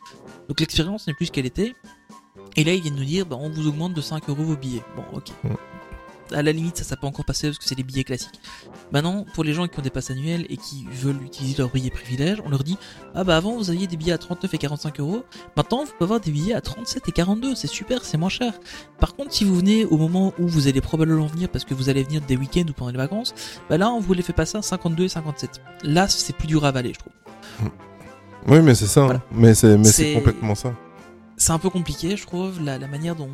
Donc 0.48 0.60
l'expérience 0.60 1.08
n'est 1.08 1.14
plus 1.14 1.28
ce 1.28 1.32
qu'elle 1.32 1.46
était. 1.46 1.76
Et 2.56 2.64
là, 2.64 2.74
ils 2.74 2.82
viennent 2.82 2.96
nous 2.96 3.06
dire, 3.06 3.26
bah, 3.26 3.38
on 3.40 3.50
vous 3.50 3.68
augmente 3.68 3.94
de 3.94 4.02
5 4.02 4.30
euros 4.30 4.44
vos 4.44 4.56
billets. 4.56 4.84
Bon, 4.96 5.04
ok. 5.14 5.32
À 6.32 6.42
la 6.44 6.52
limite, 6.52 6.78
ça, 6.78 6.84
ça 6.84 6.96
peut 6.96 7.08
encore 7.08 7.26
passer 7.26 7.48
parce 7.48 7.58
que 7.58 7.66
c'est 7.66 7.76
les 7.76 7.84
billets 7.84 8.04
classiques. 8.04 8.40
Maintenant, 8.92 9.26
pour 9.34 9.44
les 9.44 9.54
gens 9.54 9.68
qui 9.68 9.80
ont 9.80 9.82
des 9.82 9.90
passes 9.90 10.12
annuelles 10.12 10.46
et 10.50 10.58
qui 10.58 10.86
veulent 10.92 11.22
utiliser 11.24 11.58
leur 11.58 11.70
billet 11.70 11.90
privilège, 11.90 12.38
on 12.46 12.50
leur 12.50 12.64
dit, 12.64 12.78
ah 13.16 13.24
bah 13.24 13.36
avant, 13.38 13.56
vous 13.56 13.70
aviez 13.70 13.88
des 13.88 13.98
billets 13.98 14.14
à 14.14 14.18
39 14.18 14.54
et 14.54 14.58
45 14.58 15.00
euros. 15.00 15.24
Maintenant, 15.58 15.80
vous 15.86 15.92
pouvez 15.92 16.04
avoir 16.06 16.20
des 16.20 16.32
billets 16.32 16.54
à 16.54 16.62
37 16.62 17.08
et 17.08 17.12
42. 17.12 17.56
C'est 17.56 17.68
super, 17.68 18.06
c'est 18.06 18.18
moins 18.18 18.30
cher. 18.30 18.54
Par 19.00 19.16
contre, 19.16 19.34
si 19.34 19.44
vous 19.44 19.56
venez 19.56 19.86
au 19.86 19.98
moment 19.98 20.34
où 20.40 20.48
vous 20.48 20.68
allez 20.68 20.82
probablement 20.82 21.26
venir 21.26 21.50
parce 21.50 21.66
que 21.66 21.74
vous 21.74 21.90
allez 21.90 22.04
venir 22.04 22.22
des 22.22 22.38
week-ends 22.38 22.66
ou 22.70 22.74
pendant 22.74 22.92
les 22.92 22.98
vacances, 22.98 23.34
bah 23.70 23.78
là, 23.78 23.90
on 23.90 24.00
vous 24.00 24.14
les 24.14 24.22
fait 24.24 24.34
passer 24.34 24.58
à 24.58 24.62
52 24.62 25.06
et 25.06 25.10
57. 25.10 25.62
Là, 25.84 26.08
c'est 26.08 26.36
plus 26.36 26.48
dur 26.48 26.66
à 26.66 26.70
avaler, 26.70 26.94
je 26.94 27.00
trouve. 27.00 27.72
Oui, 28.48 28.60
mais 28.62 28.76
c'est 28.76 28.88
ça. 28.88 29.02
hein. 29.02 29.06
Voilà. 29.06 29.22
Mais 29.82 29.90
C'est- 29.92 30.14
complètement 30.14 30.56
ça. 30.56 30.74
C'est 31.40 31.52
un 31.54 31.58
peu 31.58 31.70
compliqué, 31.70 32.16
je 32.18 32.26
trouve, 32.28 32.62
la, 32.64 32.78
la 32.78 32.88
manière 32.88 33.16
dont, 33.16 33.30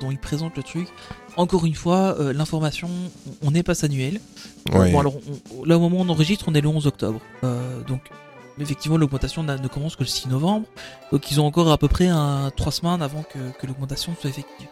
dont 0.00 0.10
ils 0.10 0.18
présentent 0.18 0.56
le 0.56 0.62
truc. 0.62 0.88
Encore 1.36 1.64
une 1.66 1.74
fois, 1.74 2.16
euh, 2.18 2.32
l'information, 2.32 2.88
on- 3.42 3.48
on 3.48 3.50
n'est 3.52 3.62
pas 3.62 3.84
annuel. 3.84 4.20
Ouais. 4.72 4.90
Bon, 4.90 4.98
alors, 5.00 5.14
on- 5.58 5.64
là, 5.64 5.76
au 5.76 5.80
moment 5.80 5.98
où 5.98 6.00
on 6.00 6.08
enregistre, 6.08 6.46
on 6.48 6.54
est 6.54 6.60
le 6.62 6.68
11 6.68 6.86
octobre. 6.86 7.20
Euh, 7.44 7.82
donc, 7.84 8.00
effectivement, 8.58 8.96
l'augmentation 8.96 9.42
ne 9.42 9.68
commence 9.68 9.96
que 9.96 10.02
le 10.02 10.08
6 10.08 10.28
novembre. 10.28 10.66
Donc, 11.12 11.30
ils 11.30 11.40
ont 11.40 11.46
encore 11.46 11.70
à 11.70 11.76
peu 11.78 11.88
près 11.88 12.08
un, 12.08 12.50
3 12.56 12.72
semaines 12.72 13.02
avant 13.02 13.22
que, 13.22 13.38
que 13.60 13.66
l'augmentation 13.66 14.14
soit 14.18 14.30
effective. 14.30 14.68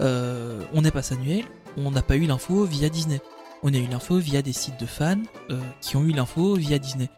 Euh, 0.00 0.62
on 0.72 0.82
n'est 0.82 0.90
pas 0.92 1.12
annuel. 1.12 1.44
On 1.76 1.90
n'a 1.90 2.02
pas 2.02 2.16
eu 2.16 2.26
l'info 2.26 2.64
via 2.64 2.88
Disney. 2.88 3.20
On 3.62 3.74
a 3.74 3.76
eu 3.76 3.86
l'info 3.88 4.18
via 4.18 4.40
des 4.40 4.52
sites 4.54 4.80
de 4.80 4.86
fans 4.86 5.16
euh, 5.50 5.60
qui 5.80 5.96
ont 5.96 6.02
eu 6.04 6.12
l'info 6.12 6.54
via 6.54 6.78
Disney. 6.78 7.10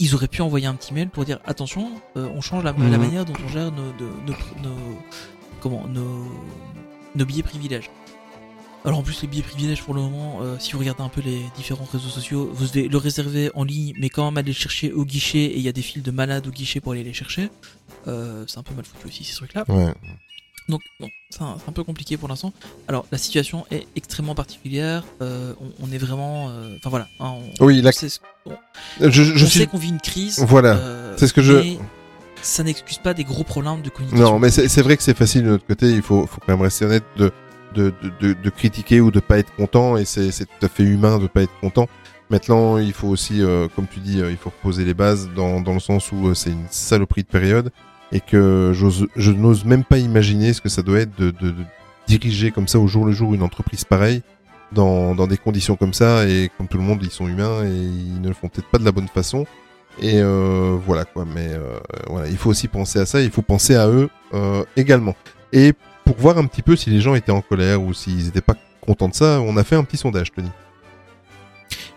Ils 0.00 0.14
auraient 0.14 0.28
pu 0.28 0.42
envoyer 0.42 0.66
un 0.66 0.74
petit 0.74 0.92
mail 0.92 1.08
pour 1.08 1.24
dire 1.24 1.38
attention, 1.44 1.90
euh, 2.16 2.28
on 2.34 2.40
change 2.40 2.64
la, 2.64 2.72
la 2.72 2.78
Mhm. 2.78 2.96
manière 2.98 3.24
dont 3.24 3.32
on 3.44 3.48
gère 3.48 3.70
nos, 3.70 3.92
de- 3.92 4.10
nos, 4.26 4.68
nos- 4.68 4.98
comment, 5.60 5.86
nos, 5.86 6.24
nos 7.14 7.24
billets 7.24 7.42
privilèges. 7.44 7.90
Alors 8.84 8.98
en 8.98 9.02
plus 9.02 9.22
les 9.22 9.28
billets 9.28 9.42
privilèges 9.42 9.82
pour 9.82 9.94
le 9.94 10.02
moment, 10.02 10.40
euh, 10.42 10.56
si 10.58 10.72
vous 10.72 10.78
regardez 10.80 11.02
un 11.02 11.08
peu 11.08 11.22
les 11.22 11.40
différents 11.56 11.86
réseaux 11.90 12.08
sociaux, 12.10 12.50
vous 12.52 12.66
devez 12.66 12.88
le 12.88 12.98
réserver 12.98 13.50
en 13.54 13.64
ligne, 13.64 13.94
mais 13.98 14.10
quand 14.10 14.24
même 14.26 14.36
aller 14.36 14.48
le 14.48 14.52
chercher 14.58 14.92
au 14.92 15.04
guichet 15.06 15.38
et 15.44 15.56
il 15.56 15.62
y 15.62 15.68
a 15.68 15.72
des 15.72 15.80
files 15.80 16.02
de 16.02 16.10
malades 16.10 16.46
au 16.46 16.50
guichet 16.50 16.80
pour 16.80 16.92
aller 16.92 17.04
les 17.04 17.14
chercher. 17.14 17.48
Euh, 18.08 18.44
c'est 18.46 18.58
un 18.58 18.62
peu 18.62 18.74
mal 18.74 18.84
foutu 18.84 19.06
aussi 19.06 19.24
ces 19.24 19.34
trucs-là. 19.36 19.64
Ouais. 19.68 19.94
Donc 20.68 20.80
bon, 20.98 21.08
c'est 21.30 21.42
un, 21.42 21.72
peu 21.74 21.84
compliqué 21.84 22.16
pour 22.16 22.28
l'instant. 22.28 22.52
Alors 22.88 23.04
la 23.12 23.18
situation 23.18 23.66
est 23.70 23.86
extrêmement 23.96 24.34
particulière. 24.34 25.04
euh, 25.20 25.52
on, 25.60 25.86
on 25.88 25.92
est 25.92 25.98
vraiment, 25.98 26.48
euh, 26.48 26.74
enfin 26.78 26.88
voilà. 26.90 27.06
hein, 27.20 27.34
on, 27.60 27.64
Oui, 27.66 27.82
la- 27.82 27.90
on 27.90 27.92
sait, 27.92 28.08
ce- 28.08 28.20
on- 28.46 28.52
Je, 29.00 29.22
je 29.22 29.32
on 29.44 29.48
suis. 29.48 29.58
sait 29.60 29.66
qu'on 29.66 29.76
vit 29.78 29.90
une 29.90 30.00
crise. 30.00 30.42
Voilà, 30.46 30.74
euh, 30.76 31.14
c'est 31.18 31.26
ce 31.26 31.34
que 31.34 31.42
je- 31.42 31.76
Ça 32.42 32.62
n'excuse 32.62 32.98
pas 32.98 33.14
des 33.14 33.24
gros 33.24 33.44
problèmes 33.44 33.82
de 33.82 33.88
communication. 33.90 34.32
Non, 34.32 34.38
mais 34.38 34.50
c'est 34.50 34.82
vrai 34.82 34.96
que 34.96 35.02
c'est 35.02 35.16
facile 35.16 35.44
de 35.44 35.48
notre 35.50 35.66
côté. 35.66 35.90
Il 35.90 36.02
faut, 36.02 36.26
faut 36.26 36.40
quand 36.40 36.52
même 36.52 36.60
rester 36.62 36.84
honnête 36.84 37.04
de, 37.16 37.30
de, 37.74 37.92
de, 38.02 38.12
de, 38.20 38.32
de 38.42 38.50
critiquer 38.50 39.00
ou 39.00 39.10
de 39.10 39.20
pas 39.20 39.38
être 39.38 39.54
content. 39.56 39.96
Et 39.96 40.04
c'est 40.04 40.30
tout 40.30 40.66
à 40.66 40.68
fait 40.68 40.82
humain 40.82 41.18
de 41.18 41.26
pas 41.26 41.42
être 41.42 41.58
content. 41.60 41.88
Maintenant, 42.30 42.76
il 42.78 42.92
faut 42.92 43.08
aussi, 43.08 43.40
comme 43.76 43.86
tu 43.86 44.00
dis, 44.00 44.18
il 44.18 44.36
faut 44.36 44.50
reposer 44.50 44.84
les 44.84 44.92
bases 44.94 45.28
dans, 45.34 45.60
dans 45.60 45.72
le 45.74 45.80
sens 45.80 46.10
où 46.12 46.34
c'est 46.34 46.50
une 46.50 46.66
saloperie 46.70 47.22
de 47.22 47.28
période 47.28 47.70
et 48.14 48.20
que 48.20 48.72
je 48.74 49.30
n'ose 49.32 49.64
même 49.66 49.84
pas 49.84 49.98
imaginer 49.98 50.52
ce 50.54 50.60
que 50.62 50.70
ça 50.70 50.80
doit 50.82 51.00
être 51.00 51.14
de, 51.18 51.30
de, 51.32 51.50
de 51.50 51.64
diriger 52.06 52.50
comme 52.52 52.68
ça 52.68 52.78
au 52.78 52.86
jour 52.86 53.04
le 53.04 53.12
jour 53.12 53.34
une 53.34 53.42
entreprise 53.42 53.84
pareille 53.84 54.22
dans, 54.72 55.14
dans 55.14 55.26
des 55.26 55.36
conditions 55.36 55.76
comme 55.76 55.92
ça. 55.92 56.26
Et 56.26 56.50
comme 56.56 56.68
tout 56.68 56.78
le 56.78 56.84
monde, 56.84 57.00
ils 57.02 57.10
sont 57.10 57.26
humains 57.28 57.64
et 57.64 57.68
ils 57.70 58.20
ne 58.22 58.28
le 58.28 58.34
font 58.34 58.48
peut-être 58.48 58.68
pas 58.70 58.78
de 58.78 58.84
la 58.84 58.92
bonne 58.92 59.08
façon. 59.08 59.44
Et 60.00 60.20
euh, 60.20 60.76
voilà 60.86 61.04
quoi. 61.04 61.24
Mais 61.24 61.48
euh, 61.50 61.78
voilà, 62.08 62.28
il 62.28 62.36
faut 62.36 62.50
aussi 62.50 62.68
penser 62.68 62.98
à 63.00 63.06
ça. 63.06 63.20
Il 63.20 63.30
faut 63.30 63.42
penser 63.42 63.74
à 63.74 63.88
eux 63.88 64.08
euh, 64.32 64.64
également. 64.76 65.14
Et 65.52 65.72
pour 66.04 66.16
voir 66.16 66.38
un 66.38 66.46
petit 66.46 66.62
peu 66.62 66.76
si 66.76 66.90
les 66.90 67.00
gens 67.00 67.14
étaient 67.14 67.32
en 67.32 67.42
colère 67.42 67.82
ou 67.82 67.92
s'ils 67.94 68.24
n'étaient 68.26 68.40
pas 68.40 68.54
contents 68.80 69.08
de 69.08 69.14
ça, 69.14 69.40
on 69.40 69.56
a 69.56 69.64
fait 69.64 69.76
un 69.76 69.84
petit 69.84 69.96
sondage, 69.96 70.30
Tony. 70.32 70.50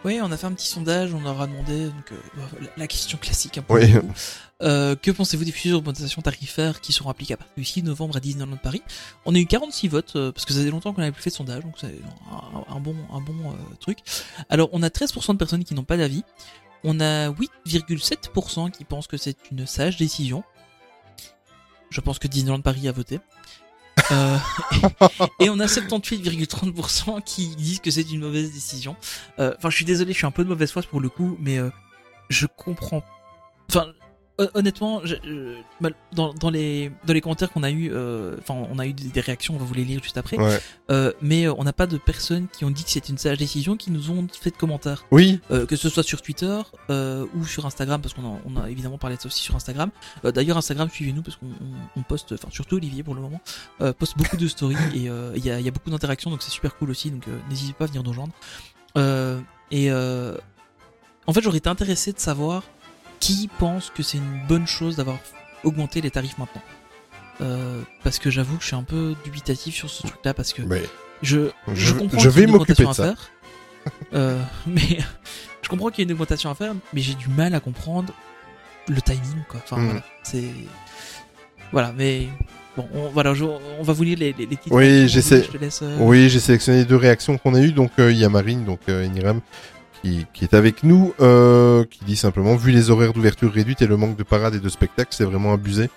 Oui, 0.06 0.19
on 0.23 0.31
a 0.31 0.38
fait 0.38 0.48
un 0.48 0.53
petit 0.53 0.68
sondage, 0.69 1.14
on 1.14 1.22
leur 1.22 1.41
a 1.41 1.48
demandé 1.48 1.85
donc, 1.88 2.11
euh, 2.11 2.15
la- 2.61 2.68
la 2.77 2.88
question 2.88 3.18
classique 3.18 3.57
un 3.57 3.61
peu. 3.61 3.73
Oui. 3.73 3.94
Euh, 4.63 4.95
que 4.95 5.11
pensez-vous 5.11 5.45
des 5.45 5.51
futures 5.51 5.77
augmentations 5.77 6.21
tarifaires 6.21 6.81
qui 6.81 6.91
seront 6.91 7.11
appliquées 7.11 7.35
à 7.35 7.38
partir 7.38 7.53
du 7.55 7.63
6 7.63 7.84
novembre 7.84 8.17
à 8.17 8.19
Disneyland 8.19 8.57
Paris? 8.57 8.81
On 9.25 9.35
a 9.35 9.38
eu 9.38 9.45
46 9.45 9.88
votes, 9.88 10.15
euh, 10.15 10.31
parce 10.31 10.45
que 10.45 10.53
ça 10.53 10.59
faisait 10.59 10.71
longtemps 10.71 10.93
qu'on 10.93 11.01
n'avait 11.01 11.11
plus 11.11 11.21
fait 11.21 11.29
de 11.29 11.35
sondage, 11.35 11.63
donc 11.63 11.75
c'est 11.79 11.93
un, 12.31 12.75
un 12.75 12.79
bon, 12.79 12.95
un 13.11 13.21
bon 13.21 13.51
euh, 13.51 13.75
truc. 13.79 13.99
Alors, 14.49 14.69
on 14.71 14.81
a 14.81 14.89
13% 14.89 15.34
de 15.34 15.38
personnes 15.38 15.63
qui 15.63 15.75
n'ont 15.75 15.84
pas 15.84 15.97
d'avis. 15.97 16.23
On 16.84 16.99
a 16.99 17.29
8,7% 17.29 18.71
qui 18.71 18.84
pensent 18.84 19.07
que 19.07 19.17
c'est 19.17 19.38
une 19.51 19.65
sage 19.67 19.97
décision. 19.97 20.43
Je 21.89 22.01
pense 22.01 22.19
que 22.19 22.27
Disneyland 22.27 22.61
Paris 22.61 22.88
a 22.88 22.91
voté. 22.91 23.19
Euh, 24.11 24.38
et 25.39 25.49
on 25.49 25.59
a 25.59 25.65
78,30% 25.65 27.23
qui 27.23 27.55
disent 27.55 27.79
que 27.79 27.91
c'est 27.91 28.09
une 28.09 28.21
mauvaise 28.21 28.51
décision. 28.51 28.95
Euh, 29.39 29.53
Enfin, 29.57 29.69
je 29.69 29.75
suis 29.75 29.85
désolé, 29.85 30.13
je 30.13 30.17
suis 30.17 30.27
un 30.27 30.31
peu 30.31 30.43
de 30.43 30.49
mauvaise 30.49 30.71
foi 30.71 30.81
pour 30.84 31.01
le 31.01 31.09
coup, 31.09 31.38
mais 31.39 31.57
euh, 31.57 31.69
je 32.29 32.45
comprends. 32.45 33.03
Enfin, 33.69 33.88
honnêtement, 34.53 35.01
je- 35.03 35.15
je- 35.23 35.55
mal- 35.81 35.95
dans, 36.14 36.34
dans 36.34 36.49
les 36.49 36.91
dans 37.05 37.14
les 37.14 37.22
commentaires 37.22 37.51
qu'on 37.51 37.64
a 37.64 37.72
eu, 37.72 37.89
euh, 37.91 38.35
enfin, 38.39 38.53
on 38.72 38.77
a 38.80 38.85
eu 38.85 38.93
des, 38.93 39.19
réactions, 39.22 39.55
on 39.55 39.57
va 39.57 39.65
vous 39.65 39.73
les 39.73 39.84
lire 39.84 40.01
juste 40.03 40.18
après. 40.18 40.38
Ouais. 40.38 40.59
Euh, 40.91 41.11
mais 41.22 41.47
euh, 41.47 41.53
on 41.57 41.64
n'a 41.64 41.73
pas 41.73 41.88
de 41.88 41.97
personnes 41.97 42.47
qui 42.47 42.64
ont 42.65 42.69
dit 42.69 42.84
que 42.84 42.89
c'était 42.91 43.09
une 43.09 43.18
sage 43.18 43.38
décision, 43.38 43.76
qui 43.77 43.89
nous 43.91 44.11
ont 44.11 44.27
fait 44.31 44.51
de 44.51 44.57
commentaires. 44.57 45.05
Oui, 45.11 45.39
Euh, 45.51 45.65
que 45.65 45.76
ce 45.76 45.89
soit 45.89 46.03
sur 46.03 46.22
Twitter 46.22 46.59
ou 46.89 47.45
sur 47.45 47.65
Instagram, 47.65 48.01
parce 48.01 48.14
qu'on 48.14 48.35
a, 48.35 48.39
on 48.45 48.57
a 48.61 48.69
évidemment 48.69 48.97
parlé 48.97 49.15
de 49.15 49.22
ça 49.22 49.27
aussi 49.27 49.41
sur 49.41 49.55
Instagram. 49.55 49.89
D'ailleurs, 50.23 50.57
Instagram, 50.57 50.89
suivez-nous 50.89 51.22
parce 51.23 51.38
qu'on 51.38 51.47
on- 51.47 51.99
on 51.99 52.03
poste, 52.03 52.34
enfin 52.34 52.49
surtout 52.51 52.76
Olivier 52.76 53.03
pour 53.03 53.15
le 53.15 53.22
moment, 53.22 53.41
poste 53.97 54.18
beaucoup 54.18 54.38
de 54.38 54.47
stories 54.47 54.76
et 54.95 55.09
il 55.35 55.45
y, 55.45 55.49
a, 55.51 55.59
y 55.59 55.68
a 55.68 55.72
beaucoup 55.72 55.89
d'interactions, 55.89 56.30
donc 56.30 56.41
c'est 56.43 56.51
super 56.51 56.76
cool 56.77 56.91
aussi. 56.91 57.09
Donc 57.11 57.23
n'hésitez 57.49 57.73
pas 57.73 57.85
à 57.85 57.88
venir 57.88 58.03
nous 58.03 58.09
rejoindre. 58.11 58.34
Et 59.72 59.91
en 59.91 61.34
fait, 61.34 61.41
j'aurais 61.41 61.57
été 61.57 61.69
intéressé 61.69 62.14
de 62.14 62.19
savoir 62.19 62.64
qui 63.19 63.49
pense 63.60 63.89
que 63.89 64.03
c'est 64.03 64.18
une 64.18 64.41
bonne 64.48 64.68
chose 64.68 64.95
d'avoir 64.98 65.18
augmenté 65.64 66.02
les 66.02 66.11
tarifs 66.11 66.38
maintenant. 66.38 66.61
Euh, 67.41 67.81
parce 68.03 68.18
que 68.19 68.30
j'avoue 68.31 68.56
que 68.57 68.61
je 68.64 68.68
suis 68.68 68.76
un 68.76 68.84
peu 68.84 69.15
dubitatif 69.23 69.76
sur 69.76 69.89
ce 69.89 70.07
truc-là 70.07 70.34
parce 70.34 70.53
que 70.53 70.64
mais 70.64 70.81
je, 71.22 71.49
je, 71.68 71.76
Je- 71.76 71.94
comprends 71.94 72.18
je 72.19 72.30
vais 72.30 72.44
une 72.44 72.52
m'occuper 72.52 72.84
augmentation 72.84 73.03
de 73.06 73.10
à 73.10 73.15
faire. 73.15 73.30
Euh, 74.14 74.41
mais 74.68 74.98
je 75.61 75.69
comprends 75.69 75.89
qu'il 75.89 75.99
y 75.99 76.02
ait 76.02 76.06
une 76.06 76.14
augmentation 76.14 76.49
à 76.49 76.56
faire, 76.56 76.73
mais 76.94 77.02
j'ai 77.02 77.14
du 77.14 77.27
mal 77.30 77.53
à 77.53 77.60
comprendre 77.60 78.11
le 78.88 79.02
timing, 79.02 79.44
quoi. 79.49 79.60
Enfin, 79.64 79.77
Mm. 79.81 79.85
voilà, 79.85 80.03
c'est. 80.23 80.44
Voilà, 81.72 81.94
mais. 81.95 82.27
Bon, 82.76 82.88
on, 82.94 83.10
voilà, 83.10 83.34
je- 83.34 83.44
on 83.44 83.84
va 83.84 83.94
vous 83.94 84.03
lire 84.03 84.18
les, 84.19 84.34
les, 84.34 84.45
les 84.45 84.56
petites 84.56 84.72
Oui, 84.72 85.07
j'essaie- 85.10 85.48
euh, 85.81 85.98
Oui, 85.99 86.30
j'ai 86.30 86.39
sélectionné 86.39 86.85
deux 86.85 86.95
réactions 86.95 87.38
qu'on 87.38 87.56
a 87.56 87.60
eues. 87.60 87.72
Donc 87.72 87.91
euh, 87.99 88.11
il 88.11 88.18
y 88.19 88.23
a 88.23 88.30
Marine, 88.30 88.65
donc 88.65 88.80
euh, 88.88 89.03
Iniram, 89.06 89.41
qui, 90.02 90.26
qui 90.34 90.44
est 90.45 90.53
avec 90.53 90.84
nous, 90.84 91.14
euh, 91.22 91.84
qui 91.90 91.99
dit 92.06 92.15
simplement 92.15 92.56
vu 92.56 92.72
les 92.72 92.90
horaires 92.90 93.14
d'ouverture 93.14 93.52
réduites 93.52 93.82
et 93.82 93.88
le 93.88 93.98
manque 93.98 94.15
de 94.18 94.24
parades 94.24 94.56
et 94.56 94.60
de 94.60 94.69
spectacles, 94.69 95.11
c'est 95.11 95.24
vraiment 95.26 95.53
abusé. 95.53 95.90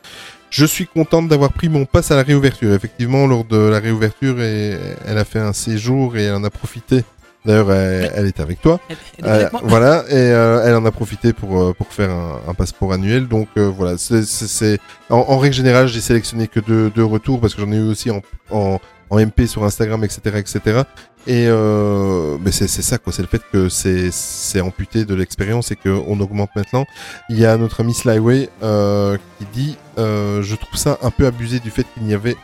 Je 0.50 0.64
suis 0.66 0.86
contente 0.86 1.28
d'avoir 1.28 1.52
pris 1.52 1.68
mon 1.68 1.84
pass 1.84 2.10
à 2.10 2.16
la 2.16 2.22
réouverture. 2.24 2.74
Effectivement, 2.74 3.26
lors 3.26 3.44
de 3.44 3.56
la 3.56 3.78
réouverture, 3.78 4.40
elle 4.40 5.18
a 5.18 5.24
fait 5.24 5.38
un 5.38 5.52
séjour 5.52 6.16
et 6.16 6.24
elle 6.24 6.34
en 6.34 6.42
a 6.44 6.50
profité. 6.50 7.04
D'ailleurs, 7.46 7.72
elle, 7.72 8.10
elle 8.16 8.26
est 8.26 8.40
avec 8.40 8.60
toi. 8.60 8.80
Elle, 8.90 8.96
elle 9.20 9.24
est 9.24 9.28
avec 9.30 9.46
Euh, 9.46 9.50
moi. 9.52 9.60
voilà, 9.64 10.04
et 10.08 10.12
euh, 10.14 10.62
elle 10.66 10.74
en 10.74 10.84
a 10.84 10.90
profité 10.90 11.32
pour 11.32 11.74
pour 11.74 11.86
faire 11.92 12.10
un, 12.10 12.40
un 12.48 12.54
passeport 12.54 12.92
annuel. 12.92 13.28
Donc 13.28 13.48
voilà, 13.56 13.96
c'est 13.96 14.78
en, 15.08 15.16
en 15.18 15.38
règle 15.38 15.54
générale, 15.54 15.86
j'ai 15.88 16.00
sélectionné 16.00 16.48
que 16.48 16.60
deux, 16.60 16.90
deux 16.90 17.04
retours 17.04 17.40
parce 17.40 17.54
que 17.54 17.62
j'en 17.62 17.70
ai 17.72 17.76
eu 17.76 17.88
aussi 17.88 18.10
en, 18.10 18.20
en 18.50 18.78
en 19.10 19.18
MP 19.18 19.46
sur 19.46 19.64
Instagram, 19.64 20.02
etc., 20.04 20.38
etc. 20.38 20.82
Et 21.26 21.46
euh, 21.48 22.38
c'est 22.50 22.68
ça 22.68 22.98
quoi, 22.98 23.12
c'est 23.12 23.22
le 23.22 23.28
fait 23.28 23.42
que 23.52 23.68
c'est 23.68 24.60
amputé 24.60 25.04
de 25.04 25.14
l'expérience 25.14 25.70
et 25.70 25.76
que 25.76 25.90
on 26.06 26.18
augmente 26.20 26.50
maintenant. 26.56 26.86
Il 27.28 27.38
y 27.38 27.44
a 27.44 27.56
notre 27.56 27.80
ami 27.80 27.92
Slyway 27.92 28.48
euh, 28.62 29.18
qui 29.38 29.46
dit, 29.52 29.76
euh, 29.98 30.42
je 30.42 30.56
trouve 30.56 30.78
ça 30.78 30.98
un 31.02 31.10
peu 31.10 31.26
abusé 31.26 31.60
du 31.60 31.70
fait 31.70 31.86
qu'il 31.94 32.04
n'y 32.04 32.14
avait 32.14 32.36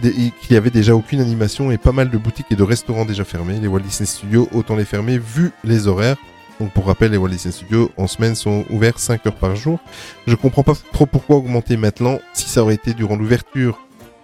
qu'il 0.00 0.32
y 0.50 0.56
avait 0.56 0.70
déjà 0.70 0.94
aucune 0.94 1.20
animation 1.20 1.72
et 1.72 1.76
pas 1.76 1.90
mal 1.90 2.10
de 2.10 2.16
boutiques 2.16 2.46
et 2.50 2.54
de 2.54 2.62
restaurants 2.62 3.04
déjà 3.04 3.24
fermés. 3.24 3.58
Les 3.60 3.66
Walt 3.66 3.80
Disney 3.80 4.06
Studios, 4.06 4.48
autant 4.52 4.76
les 4.76 4.84
fermer 4.84 5.18
vu 5.18 5.50
les 5.64 5.88
horaires. 5.88 6.16
Donc 6.60 6.72
pour 6.72 6.86
rappel, 6.86 7.10
les 7.10 7.16
Walt 7.16 7.30
Disney 7.30 7.52
Studios 7.52 7.90
en 7.96 8.06
semaine 8.06 8.36
sont 8.36 8.64
ouverts 8.70 9.00
5 9.00 9.26
heures 9.26 9.34
par 9.34 9.56
jour. 9.56 9.80
Je 10.28 10.34
comprends 10.36 10.62
pas 10.62 10.74
trop 10.92 11.06
pourquoi 11.06 11.36
augmenter 11.36 11.76
maintenant. 11.76 12.20
Si 12.34 12.48
ça 12.48 12.62
aurait 12.62 12.74
été 12.74 12.94
durant 12.94 13.16
l'ouverture 13.16 13.80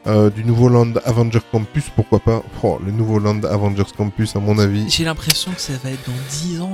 euh, 0.06 0.30
du 0.30 0.44
nouveau 0.44 0.68
Land 0.68 0.92
Avengers 1.04 1.40
Campus, 1.50 1.84
pourquoi 1.94 2.20
pas 2.20 2.42
Oh, 2.62 2.78
Le 2.84 2.92
nouveau 2.92 3.18
Land 3.18 3.42
Avengers 3.44 3.82
Campus, 3.96 4.36
à 4.36 4.40
mon 4.40 4.58
avis, 4.58 4.88
J'ai 4.88 5.04
l'impression 5.04 5.50
que 5.52 5.60
ça 5.60 5.72
va 5.82 5.90
être 5.90 6.06
dans 6.06 6.14
10 6.30 6.60
ans. 6.60 6.72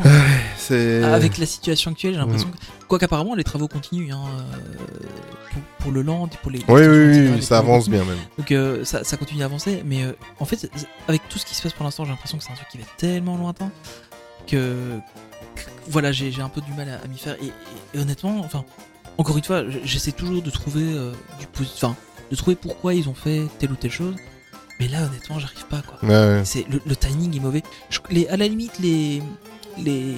c'est... 0.56 1.02
Avec 1.02 1.38
la 1.38 1.46
situation 1.46 1.90
actuelle, 1.92 2.12
j'ai 2.14 2.18
l'impression 2.20 2.48
Mm. 2.48 2.52
que. 2.52 2.86
Quoi 2.88 2.98
qu'apparemment, 2.98 3.34
les 3.34 3.44
travaux 3.44 3.68
continuent, 3.68 4.12
hein, 4.12 4.20
euh, 4.38 5.06
pour, 5.50 5.62
pour 5.78 5.92
le 5.92 6.02
land, 6.02 6.28
pour 6.42 6.50
les. 6.50 6.59
les 6.59 6.64
Oui, 6.68 6.82
oui, 6.86 7.30
oui, 7.36 7.42
ça 7.42 7.59
avance 7.59 7.88
bien 7.88 8.04
même. 8.04 8.18
Donc 8.36 8.52
euh, 8.52 8.84
ça, 8.84 9.02
ça 9.02 9.16
continue 9.16 9.42
à 9.42 9.46
avancer, 9.46 9.82
mais 9.86 10.04
en 10.38 10.44
fait, 10.44 10.70
avec 11.09 11.26
tout 11.30 11.38
ce 11.38 11.46
qui 11.46 11.54
se 11.54 11.62
passe 11.62 11.72
pour 11.72 11.84
l'instant, 11.84 12.04
j'ai 12.04 12.10
l'impression 12.10 12.36
que 12.36 12.44
c'est 12.44 12.52
un 12.52 12.56
truc 12.56 12.68
qui 12.68 12.76
va 12.76 12.82
être 12.84 12.96
tellement 12.96 13.36
lointain 13.38 13.70
que, 14.46 14.98
que- 15.56 15.62
voilà, 15.88 16.12
j'ai 16.12 16.32
un 16.42 16.48
peu 16.50 16.60
du 16.60 16.72
mal 16.74 16.88
à, 16.90 17.02
à 17.02 17.09
m'y 17.09 17.16
faire. 17.18 17.36
Et, 17.40 17.46
et- 17.46 17.52
et 17.98 18.00
honnêtement, 18.00 18.40
enfin, 18.44 18.64
encore 19.16 19.38
une 19.38 19.44
fois, 19.44 19.62
j'essaie 19.84 20.12
toujours 20.12 20.42
de 20.42 20.50
trouver 20.50 20.82
du 21.40 21.46
posi- 21.46 21.72
enfin, 21.76 21.96
de 22.32 22.36
trouver 22.36 22.56
pourquoi 22.56 22.94
ils 22.94 23.09
ont 23.09 23.14
fait 23.14 23.42
telle 23.60 23.70
ou 23.70 23.76
telle 23.76 23.92
chose. 23.92 24.16
Mais 24.80 24.88
là, 24.88 25.04
honnêtement, 25.06 25.38
j'arrive 25.38 25.66
pas 25.66 25.82
quoi. 25.82 25.98
Ouais, 26.02 26.09
ouais. 26.38 26.42
C'est 26.44 26.66
le, 26.68 26.80
le 26.84 26.96
timing 26.96 27.36
est 27.36 27.40
mauvais. 27.40 27.62
Je- 27.90 28.00
les, 28.10 28.26
à 28.26 28.36
la 28.36 28.48
limite, 28.48 28.78
les, 28.80 29.22
les, 29.78 30.14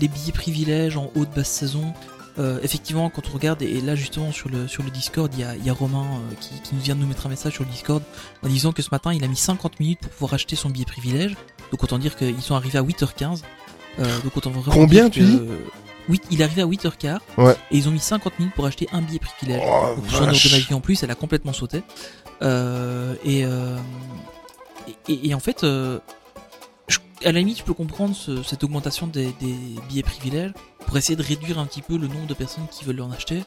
les 0.00 0.08
billets 0.08 0.32
privilèges 0.32 0.96
en 0.96 1.12
haute 1.14 1.30
basse 1.36 1.50
saison. 1.50 1.92
euh, 2.40 2.58
effectivement, 2.62 3.10
quand 3.10 3.22
on 3.30 3.34
regarde, 3.34 3.62
et 3.62 3.80
là 3.80 3.94
justement 3.94 4.32
sur 4.32 4.48
le, 4.48 4.66
sur 4.68 4.82
le 4.82 4.90
Discord, 4.90 5.30
il 5.34 5.40
y 5.40 5.44
a, 5.44 5.56
y 5.56 5.70
a 5.70 5.72
Romain 5.72 6.04
euh, 6.04 6.34
qui, 6.40 6.50
qui 6.62 6.74
nous 6.74 6.80
vient 6.80 6.94
de 6.96 7.00
nous 7.00 7.06
mettre 7.06 7.26
un 7.26 7.28
message 7.28 7.52
sur 7.54 7.64
le 7.64 7.70
Discord 7.70 8.02
en 8.42 8.48
disant 8.48 8.72
que 8.72 8.80
ce 8.82 8.88
matin 8.90 9.12
il 9.12 9.22
a 9.24 9.28
mis 9.28 9.36
50 9.36 9.78
minutes 9.80 9.98
pour 10.00 10.10
pouvoir 10.12 10.34
acheter 10.34 10.56
son 10.56 10.70
billet 10.70 10.84
privilège. 10.84 11.36
Donc 11.70 11.82
autant 11.84 11.98
dire 11.98 12.16
qu'ils 12.16 12.40
sont 12.42 12.54
arrivés 12.54 12.78
à 12.78 12.82
8h15. 12.82 13.42
Euh, 14.00 14.04
donc 14.22 14.36
autant 14.36 14.50
vraiment 14.50 14.72
Combien, 14.72 15.10
tu 15.10 15.20
que- 15.20 15.24
dis 15.24 15.40
Oui, 16.08 16.20
il 16.30 16.40
est 16.40 16.44
arrivé 16.44 16.62
à 16.62 16.66
8h15 16.66 17.18
Ouais. 17.36 17.54
et 17.70 17.76
ils 17.76 17.88
ont 17.88 17.90
mis 17.92 18.00
50 18.00 18.38
minutes 18.38 18.54
pour 18.54 18.64
acheter 18.66 18.88
un 18.92 19.02
billet 19.02 19.18
privilège. 19.18 19.62
Oh, 19.64 19.94
Donc, 19.96 20.04
vache. 20.06 20.68
de 20.68 20.74
en 20.74 20.80
plus, 20.80 21.02
elle 21.02 21.10
a 21.10 21.14
complètement 21.14 21.52
sauté. 21.52 21.82
Euh, 22.42 23.14
et, 23.24 23.44
euh, 23.44 23.76
et, 25.08 25.34
en 25.34 25.40
fait, 25.40 25.64
euh, 25.64 25.98
je- 26.88 26.98
à 27.24 27.32
la 27.32 27.38
limite, 27.40 27.58
je 27.58 27.64
peux 27.64 27.74
comprendre 27.74 28.14
ce- 28.14 28.42
cette 28.42 28.64
augmentation 28.64 29.06
des, 29.06 29.32
des 29.40 29.54
billets 29.88 30.02
privilèges 30.02 30.52
pour 30.86 30.96
essayer 30.96 31.16
de 31.16 31.22
réduire 31.22 31.58
un 31.58 31.66
petit 31.66 31.82
peu 31.82 31.96
le 31.98 32.06
nombre 32.08 32.26
de 32.26 32.34
personnes 32.34 32.66
qui 32.70 32.84
veulent 32.84 33.00
en 33.02 33.10
acheter, 33.10 33.42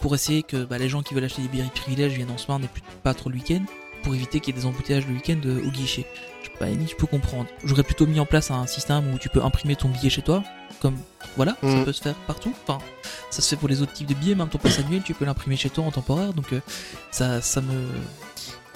pour 0.00 0.14
essayer 0.14 0.42
que 0.42 0.64
bah, 0.64 0.78
les 0.78 0.88
gens 0.88 1.02
qui 1.02 1.12
veulent 1.14 1.24
acheter 1.24 1.42
des 1.42 1.48
billets 1.48 1.64
privilèges 1.74 2.12
viennent 2.12 2.30
en 2.30 2.38
semaine 2.38 2.64
et 2.64 2.68
plus, 2.68 2.82
pas 3.02 3.14
trop 3.14 3.28
le 3.30 3.36
week-end, 3.36 3.62
pour 4.02 4.14
éviter 4.14 4.40
qu'il 4.40 4.54
y 4.54 4.58
ait 4.58 4.60
des 4.60 4.66
embouteillages 4.66 5.06
le 5.06 5.14
week-end 5.14 5.40
au 5.44 5.70
guichet. 5.70 6.06
Je, 6.44 6.50
à 6.62 6.66
la 6.66 6.70
limite, 6.72 6.90
je 6.90 6.96
peux 6.96 7.06
comprendre. 7.06 7.46
J'aurais 7.64 7.82
plutôt 7.82 8.06
mis 8.06 8.20
en 8.20 8.26
place 8.26 8.50
un 8.50 8.66
système 8.66 9.12
où 9.12 9.18
tu 9.18 9.28
peux 9.28 9.42
imprimer 9.42 9.74
ton 9.76 9.88
billet 9.88 10.08
chez 10.10 10.22
toi, 10.22 10.42
comme 10.86 10.98
voilà, 11.36 11.56
ça 11.60 11.66
Mhm. 11.66 11.84
peut 11.84 11.92
se 11.92 12.02
faire 12.02 12.14
partout. 12.26 12.52
Enfin, 12.66 12.78
ça 13.30 13.42
se 13.42 13.48
fait 13.48 13.56
pour 13.56 13.68
les 13.68 13.82
autres 13.82 13.92
types 13.92 14.06
de 14.06 14.14
billets, 14.14 14.34
même 14.34 14.48
ton 14.48 14.58
pass 14.58 14.78
annuel, 14.78 15.02
tu 15.02 15.14
peux 15.14 15.24
l'imprimer 15.24 15.56
chez 15.56 15.68
toi 15.70 15.84
en 15.84 15.90
temporaire, 15.90 16.32
donc 16.32 16.52
euh, 16.52 16.60
ça, 17.10 17.40
ça 17.42 17.60
me. 17.60 17.86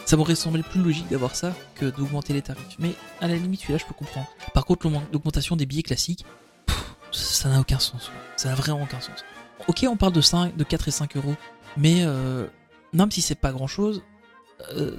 Ça 0.07 0.17
m'aurait 0.17 0.35
semblé 0.35 0.63
plus 0.65 0.81
logique 0.83 1.09
d'avoir 1.09 1.37
ça 1.37 1.55
que 1.77 1.87
d'augmenter 1.87 2.33
les 2.33 2.43
tarifs. 2.43 2.75
Mais 2.81 2.95
à 3.21 3.29
la 3.29 3.37
limite, 3.37 3.61
celui-là, 3.61 3.79
je 3.79 3.85
peux 3.85 3.95
comprendre. 3.95 4.27
Par 4.55 4.65
contre, 4.65 4.85
l'augment- 4.87 5.05
l'augmentation 5.13 5.55
des 5.55 5.67
billets 5.67 5.85
classiques, 5.85 6.25
pff, 6.67 6.85
ça 7.13 7.49
n'a 7.49 7.61
aucun 7.61 7.79
sens. 7.79 8.11
Ça 8.37 8.49
n'a 8.49 8.57
vraiment 8.57 8.83
aucun 8.83 9.01
sens. 9.01 9.25
Ok, 9.69 9.87
on 9.89 9.97
parle 9.97 10.13
de, 10.13 10.21
5, 10.21 10.57
de 10.57 10.65
4 10.65 10.89
et 10.89 10.91
5 10.91 11.17
euros, 11.17 11.37
mais 11.77 11.99
euh, 12.05 12.47
même 12.93 13.11
si 13.13 13.21
c'est 13.23 13.37
pas 13.37 13.53
grand 13.53 13.69
chose, 13.69 14.03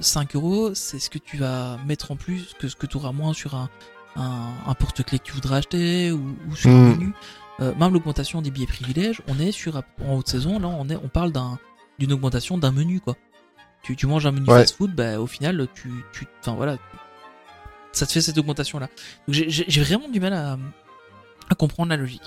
5 0.00 0.34
euros, 0.34 0.74
c'est 0.74 0.98
ce 0.98 1.10
que 1.10 1.18
tu 1.18 1.36
vas 1.36 1.76
mettre 1.86 2.10
en 2.10 2.16
plus 2.16 2.54
que 2.58 2.66
ce 2.68 2.74
que 2.76 2.86
tu 2.86 2.96
auras 2.96 3.12
moins 3.12 3.32
sur 3.34 3.54
un, 3.54 3.68
un, 4.16 4.50
un 4.66 4.74
porte-clés 4.74 5.18
que 5.18 5.24
tu 5.24 5.32
voudras 5.32 5.56
acheter 5.58 6.12
ou, 6.12 6.36
ou 6.50 6.56
sur 6.56 6.70
un 6.70 6.74
Mm. 6.74 6.90
menu. 6.98 7.12
Euh, 7.60 7.74
même 7.74 7.92
l'augmentation 7.92 8.40
des 8.42 8.50
billets 8.50 8.66
privilèges, 8.66 9.22
on 9.28 9.38
est 9.38 9.52
sur 9.52 9.76
en 10.04 10.16
haute 10.16 10.28
saison, 10.28 10.58
là 10.58 10.68
on 10.68 10.88
est 10.88 10.96
on 10.96 11.08
parle 11.08 11.32
d'un 11.32 11.58
d'une 11.98 12.12
augmentation 12.12 12.56
d'un 12.58 12.72
menu 12.72 13.00
quoi. 13.00 13.16
Tu, 13.82 13.94
tu 13.96 14.06
manges 14.06 14.26
un 14.26 14.32
menu 14.32 14.48
Ouais. 14.48 14.60
fast-food, 14.60 14.94
bah 14.94 15.20
au 15.20 15.26
final 15.26 15.66
tu 15.74 15.90
tu 16.12 16.26
enfin 16.40 16.54
voilà, 16.54 16.76
ça 17.92 18.06
te 18.06 18.12
fait 18.12 18.20
cette 18.22 18.38
augmentation 18.38 18.78
là. 18.78 18.88
Donc 19.28 19.34
j'ai- 19.34 19.82
vraiment 19.82 20.08
du 20.08 20.18
mal 20.20 20.32
à 20.32 20.58
à 21.50 21.54
comprendre 21.54 21.90
la 21.90 21.96
logique. 21.96 22.22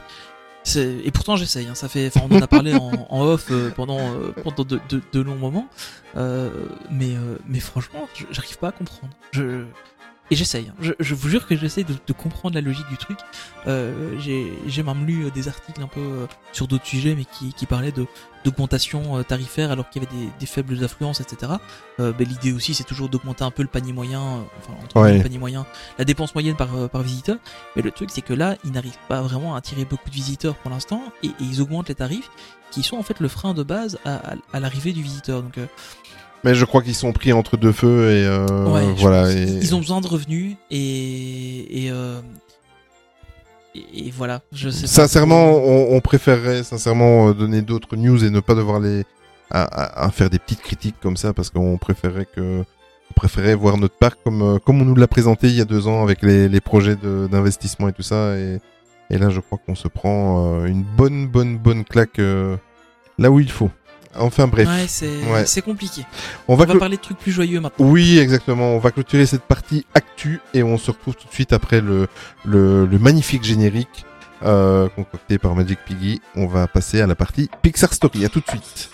Et 0.75 1.11
pourtant 1.11 1.35
j'essaye, 1.35 1.67
hein, 1.67 1.75
ça 1.75 1.87
fait, 1.87 2.07
enfin 2.07 2.21
on 2.29 2.35
en 2.35 2.41
a 2.41 2.47
parlé 2.47 2.73
en, 2.75 2.91
en 3.09 3.21
off 3.21 3.47
euh, 3.51 3.69
pendant 3.71 3.99
euh, 3.99 4.31
pendant 4.43 4.63
de, 4.63 4.79
de- 4.89 5.01
de 5.11 5.19
longs 5.21 5.35
moments, 5.35 5.67
euh, 6.17 6.49
mais 6.91 7.15
euh, 7.15 7.37
mais 7.47 7.59
franchement 7.59 8.07
j'arrive 8.31 8.57
pas 8.57 8.69
à 8.69 8.71
comprendre. 8.71 9.13
Je 9.31 9.65
et 10.31 10.35
j'essaye. 10.35 10.69
hein. 10.69 10.75
Je, 10.79 10.93
je 10.99 11.13
vous 11.15 11.29
jure 11.29 11.47
que 11.47 11.55
j'essaye 11.55 11.83
de, 11.83 11.93
de 12.05 12.13
comprendre 12.13 12.55
la 12.55 12.61
logique 12.61 12.87
du 12.89 12.97
truc. 12.97 13.17
Euh, 13.67 14.15
j'ai 14.19 14.51
j'ai 14.67 14.83
même 14.83 15.05
lu 15.05 15.25
euh, 15.25 15.29
des 15.31 15.47
articles 15.47 15.81
un 15.81 15.87
peu 15.87 15.99
euh, 15.99 16.25
sur 16.51 16.67
d'autres 16.67 16.85
sujets, 16.85 17.15
mais 17.15 17.25
qui, 17.25 17.53
qui 17.53 17.65
parlaient 17.65 17.91
de 17.91 18.05
d'augmentation 18.43 19.17
euh, 19.17 19.23
tarifaire 19.23 19.71
alors 19.71 19.89
qu'il 19.89 20.03
y 20.03 20.05
avait 20.05 20.15
des, 20.15 20.29
des 20.39 20.45
faibles 20.45 20.83
affluences, 20.83 21.19
etc. 21.19 21.53
Euh, 21.99 22.11
ben, 22.13 22.27
L'idée 22.27 22.51
aussi, 22.53 22.73
c'est 22.75 22.83
toujours 22.83 23.09
d'augmenter 23.09 23.43
un 23.43 23.49
peu 23.51 23.63
le 23.63 23.67
panier 23.67 23.91
moyen, 23.93 24.21
enfin 24.59 24.73
entre 24.83 25.01
Ouais. 25.01 25.17
le 25.17 25.23
panier 25.23 25.39
moyen, 25.39 25.65
la 25.97 26.05
dépense 26.05 26.35
moyenne 26.35 26.55
par, 26.55 26.89
par 26.89 27.01
visiteur. 27.01 27.37
Mais 27.75 27.81
le 27.81 27.89
truc, 27.91 28.09
c'est 28.11 28.21
que 28.21 28.33
là, 28.33 28.55
ils 28.63 28.71
n'arrivent 28.71 28.97
pas 29.07 29.21
vraiment 29.21 29.55
à 29.55 29.57
attirer 29.59 29.85
beaucoup 29.85 30.09
de 30.09 30.13
visiteurs 30.15 30.55
pour 30.55 30.69
l'instant, 30.69 31.01
et, 31.23 31.27
et 31.27 31.33
ils 31.39 31.59
augmentent 31.61 31.89
les 31.89 31.95
tarifs, 31.95 32.29
qui 32.69 32.83
sont 32.83 32.97
en 32.97 33.03
fait 33.03 33.19
le 33.19 33.27
frein 33.29 33.53
de 33.55 33.63
base 33.63 33.97
à, 34.05 34.15
à, 34.15 34.35
à 34.53 34.59
l'arrivée 34.59 34.93
du 34.93 35.01
visiteur. 35.01 35.41
Donc 35.41 35.57
euh, 35.57 35.65
Mais 36.45 36.53
je 36.55 36.63
crois 36.63 36.81
qu'ils 36.83 36.95
sont 36.95 37.11
pris 37.11 37.33
entre 37.33 37.57
deux 37.57 37.71
feux 37.73 38.11
et 38.11 38.25
euh, 38.25 38.45
Ouais, 38.71 38.85
voilà. 38.97 39.31
et- 39.31 39.43
Ils 39.43 39.75
ont 39.75 39.79
besoin 39.79 39.99
de 39.99 40.07
revenus 40.07 40.55
et 40.71 41.85
et, 41.85 41.91
euh, 41.91 42.21
et, 43.75 44.11
voilà. 44.11 44.41
Je 44.53 44.69
sais 44.69 44.87
Sincèrement, 44.87 45.47
on, 45.57 45.95
on 45.95 45.99
préférerait 46.01 46.63
sincèrement 46.63 47.29
euh, 47.29 47.33
donner 47.33 47.61
d'autres 47.61 47.95
news 47.97 48.23
et 48.23 48.29
ne 48.29 48.39
pas 48.39 48.55
devoir 48.55 48.79
les 48.79 49.03
à, 49.51 49.63
à- 49.63 50.05
à 50.05 50.11
faire 50.11 50.29
des 50.29 50.39
petites 50.39 50.61
critiques 50.61 50.95
comme 51.01 51.17
ça 51.17 51.33
parce 51.33 51.49
qu'on 51.49 51.77
préférait 51.77 52.25
que 52.25 52.61
on 52.61 53.13
préférait 53.15 53.53
voir 53.55 53.77
notre 53.77 53.95
parc 53.97 54.19
comme 54.23 54.41
euh, 54.41 54.59
comme 54.59 54.81
on 54.81 54.85
nous 54.85 54.95
l'a 54.95 55.07
présenté 55.07 55.47
il 55.47 55.55
y 55.55 55.61
a 55.61 55.65
deux 55.65 55.87
ans 55.87 56.03
avec 56.03 56.21
les, 56.23 56.47
les 56.47 56.61
projets 56.61 56.95
d'investissement 56.95 57.87
et 57.89 57.93
tout 57.93 58.01
ça 58.01 58.37
et, 58.37 58.59
et 59.09 59.17
là 59.17 59.29
je 59.29 59.39
crois 59.39 59.59
qu'on 59.63 59.75
se 59.75 59.87
prend 59.87 60.65
une 60.65 60.83
bonne 60.83 61.27
bonne 61.27 61.57
bonne 61.57 61.83
claque 61.83 62.17
là 63.19 63.29
où 63.31 63.39
il 63.39 63.51
faut. 63.51 63.69
Enfin 64.17 64.47
bref, 64.47 64.67
Ouais, 64.67 64.85
c'est 64.87 65.09
Ouais. 65.31 65.61
compliqué. 65.63 66.05
on 66.47 66.53
On 66.53 66.55
va, 66.55 66.65
va 66.65 66.73
clo- 66.73 66.79
parler 66.79 66.97
de 66.97 67.01
trucs 67.01 67.17
plus 67.17 67.31
joyeux 67.31 67.59
maintenant. 67.59 67.85
Oui, 67.85 68.17
exactement. 68.19 68.69
On 68.75 68.79
va 68.79 68.91
clôturer 68.91 69.25
cette 69.25 69.43
partie 69.43 69.85
actu 69.93 70.39
et 70.53 70.63
on 70.63 70.77
se 70.77 70.91
retrouve 70.91 71.15
tout 71.15 71.27
de 71.27 71.33
suite 71.33 71.53
après 71.53 71.81
le, 71.81 72.07
le, 72.45 72.85
le 72.85 72.99
magnifique 72.99 73.43
générique 73.43 74.05
euh, 74.43 74.87
concocté 74.89 75.37
par 75.37 75.55
Magic 75.55 75.79
Piggy. 75.85 76.21
On 76.35 76.47
va 76.47 76.67
passer 76.67 77.01
à 77.01 77.07
la 77.07 77.15
partie 77.15 77.49
Pixar 77.61 77.93
Story. 77.93 78.25
À 78.25 78.29
tout 78.29 78.39
de 78.41 78.47
suite. 78.49 78.89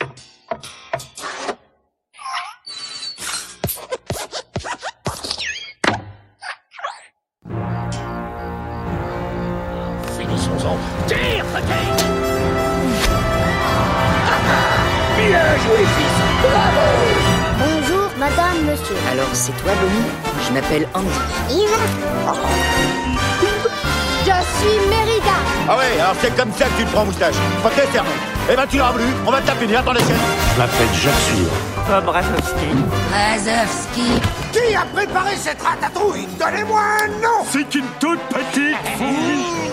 Fils 15.78 16.18
Bravo 16.42 16.86
Bonjour, 17.60 18.10
madame, 18.18 18.66
monsieur. 18.66 18.96
Alors, 19.12 19.30
c'est 19.34 19.56
toi, 19.64 19.72
Bonnie 19.80 20.08
Je 20.48 20.54
m'appelle 20.54 20.88
Andy. 20.94 21.08
Je 24.24 24.38
suis 24.60 24.80
Mérida. 24.90 25.38
Ah 25.70 25.78
ouais, 25.78 26.00
alors 26.00 26.16
c'est 26.22 26.36
comme 26.36 26.52
ça 26.54 26.66
que 26.66 26.78
tu 26.78 26.86
te 26.86 26.92
prends 26.92 27.06
moustache. 27.06 27.36
Ok, 27.66 27.74
servant. 27.92 28.10
Eh 28.52 28.56
ben 28.56 28.66
tu 28.70 28.78
l'auras 28.78 28.92
voulu, 28.92 29.06
on 29.26 29.32
va 29.32 29.42
te 29.42 29.48
taper 29.48 29.68
nerf 29.68 29.84
dans 29.84 29.94
les 29.94 30.00
chaînes. 30.00 30.16
Je 30.54 30.60
m'appelle 30.60 30.88
Jacques 30.94 31.14
Sûr. 31.14 31.50
Bob 31.88 32.10
Razowski. 32.10 32.70
Qui 34.52 34.76
a 34.76 34.86
préparé 34.94 35.36
cette 35.38 35.62
ratatouille 35.62 36.28
Donnez-moi 36.40 36.82
un 36.82 37.08
nom 37.22 37.46
C'est 37.50 37.74
une 37.76 37.86
toute 38.00 38.20
petite 38.30 38.78
fouille. 38.98 39.72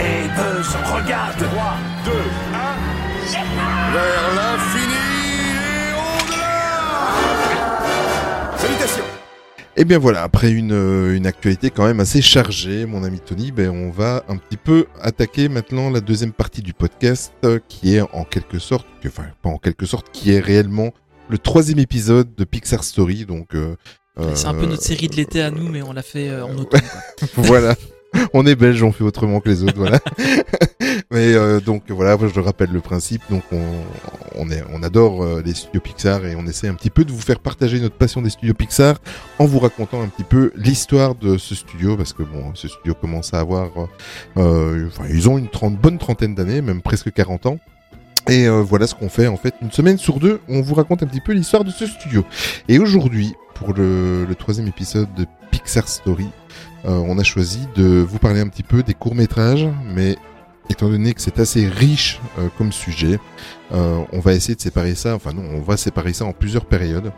Et 0.00 0.28
Buzz, 0.28 0.76
regarde. 0.94 1.38
3, 1.38 1.48
2, 2.04 2.10
1. 2.10 2.92
Vers 3.92 4.34
l'infini 4.34 4.91
Et 9.74 9.86
bien 9.86 9.98
voilà, 9.98 10.22
après 10.22 10.50
une, 10.50 10.72
euh, 10.72 11.16
une 11.16 11.26
actualité 11.26 11.70
quand 11.70 11.86
même 11.86 12.00
assez 12.00 12.20
chargée, 12.20 12.84
mon 12.84 13.04
ami 13.04 13.20
Tony, 13.20 13.52
ben 13.52 13.70
on 13.70 13.90
va 13.90 14.22
un 14.28 14.36
petit 14.36 14.58
peu 14.58 14.84
attaquer 15.00 15.48
maintenant 15.48 15.88
la 15.88 16.00
deuxième 16.00 16.32
partie 16.32 16.60
du 16.60 16.74
podcast 16.74 17.32
euh, 17.46 17.58
qui 17.68 17.96
est 17.96 18.02
en 18.02 18.24
quelque 18.24 18.58
sorte, 18.58 18.86
enfin 19.06 19.24
pas 19.40 19.48
en 19.48 19.56
quelque 19.56 19.86
sorte, 19.86 20.10
qui 20.12 20.32
est 20.32 20.40
réellement 20.40 20.92
le 21.30 21.38
troisième 21.38 21.78
épisode 21.78 22.34
de 22.34 22.44
Pixar 22.44 22.84
Story. 22.84 23.24
Donc 23.24 23.54
euh, 23.54 23.74
C'est 24.34 24.46
un 24.46 24.52
peu 24.52 24.66
notre 24.66 24.82
série 24.82 25.08
de 25.08 25.16
l'été 25.16 25.40
à 25.40 25.50
nous, 25.50 25.68
mais 25.70 25.80
on 25.80 25.94
l'a 25.94 26.02
fait 26.02 26.38
en 26.42 26.54
automne. 26.58 26.82
voilà. 27.36 27.74
On 28.34 28.46
est 28.46 28.54
belge, 28.54 28.82
on 28.82 28.92
fait 28.92 29.04
autrement 29.04 29.40
que 29.40 29.48
les 29.48 29.62
autres, 29.62 29.76
voilà. 29.76 29.98
Mais 31.10 31.34
euh, 31.34 31.60
donc 31.60 31.90
voilà, 31.90 32.16
je 32.32 32.40
rappelle 32.40 32.70
le 32.70 32.80
principe. 32.80 33.22
Donc 33.30 33.42
on, 33.52 33.62
on, 34.36 34.50
est, 34.50 34.62
on 34.72 34.82
adore 34.82 35.22
euh, 35.22 35.42
les 35.44 35.54
studios 35.54 35.80
Pixar 35.80 36.24
et 36.26 36.34
on 36.36 36.46
essaie 36.46 36.68
un 36.68 36.74
petit 36.74 36.90
peu 36.90 37.04
de 37.04 37.12
vous 37.12 37.20
faire 37.20 37.38
partager 37.38 37.80
notre 37.80 37.96
passion 37.96 38.22
des 38.22 38.30
studios 38.30 38.54
Pixar 38.54 38.96
en 39.38 39.46
vous 39.46 39.58
racontant 39.58 40.02
un 40.02 40.08
petit 40.08 40.24
peu 40.24 40.52
l'histoire 40.56 41.14
de 41.14 41.38
ce 41.38 41.54
studio 41.54 41.96
parce 41.96 42.12
que 42.12 42.22
bon, 42.22 42.54
ce 42.54 42.68
studio 42.68 42.94
commence 42.94 43.34
à 43.34 43.40
avoir, 43.40 43.70
euh, 44.36 44.86
enfin 44.88 45.04
ils 45.10 45.28
ont 45.28 45.38
une 45.38 45.48
trente, 45.48 45.76
bonne 45.76 45.98
trentaine 45.98 46.34
d'années, 46.34 46.60
même 46.60 46.82
presque 46.82 47.12
40 47.12 47.46
ans. 47.46 47.58
Et 48.28 48.48
voilà 48.48 48.86
ce 48.86 48.94
qu'on 48.94 49.08
fait 49.08 49.26
en 49.26 49.36
fait 49.36 49.52
une 49.62 49.72
semaine 49.72 49.98
sur 49.98 50.20
deux, 50.20 50.40
on 50.48 50.60
vous 50.60 50.74
raconte 50.74 51.02
un 51.02 51.06
petit 51.06 51.20
peu 51.20 51.32
l'histoire 51.32 51.64
de 51.64 51.72
ce 51.72 51.86
studio. 51.86 52.24
Et 52.68 52.78
aujourd'hui, 52.78 53.34
pour 53.54 53.74
le, 53.74 54.26
troisième 54.38 54.66
épisode 54.66 55.12
de 55.14 55.26
Pixar 55.50 55.88
Story, 55.88 56.26
on 56.84 57.18
a 57.18 57.22
choisi 57.24 57.66
de 57.76 57.84
vous 58.00 58.18
parler 58.18 58.40
un 58.40 58.48
petit 58.48 58.62
peu 58.62 58.82
des 58.82 58.94
courts-métrages, 58.94 59.68
mais 59.86 60.16
étant 60.70 60.88
donné 60.88 61.12
que 61.14 61.20
c'est 61.20 61.38
assez 61.38 61.68
riche 61.68 62.20
euh, 62.38 62.48
comme 62.58 62.72
sujet, 62.72 63.18
euh, 63.72 64.00
on 64.12 64.20
va 64.20 64.32
essayer 64.34 64.54
de 64.54 64.60
séparer 64.60 64.94
ça, 64.94 65.14
enfin 65.14 65.32
non, 65.32 65.42
on 65.54 65.60
va 65.60 65.76
séparer 65.76 66.12
ça 66.12 66.24
en 66.24 66.32
plusieurs 66.32 66.64
périodes. 66.66 67.12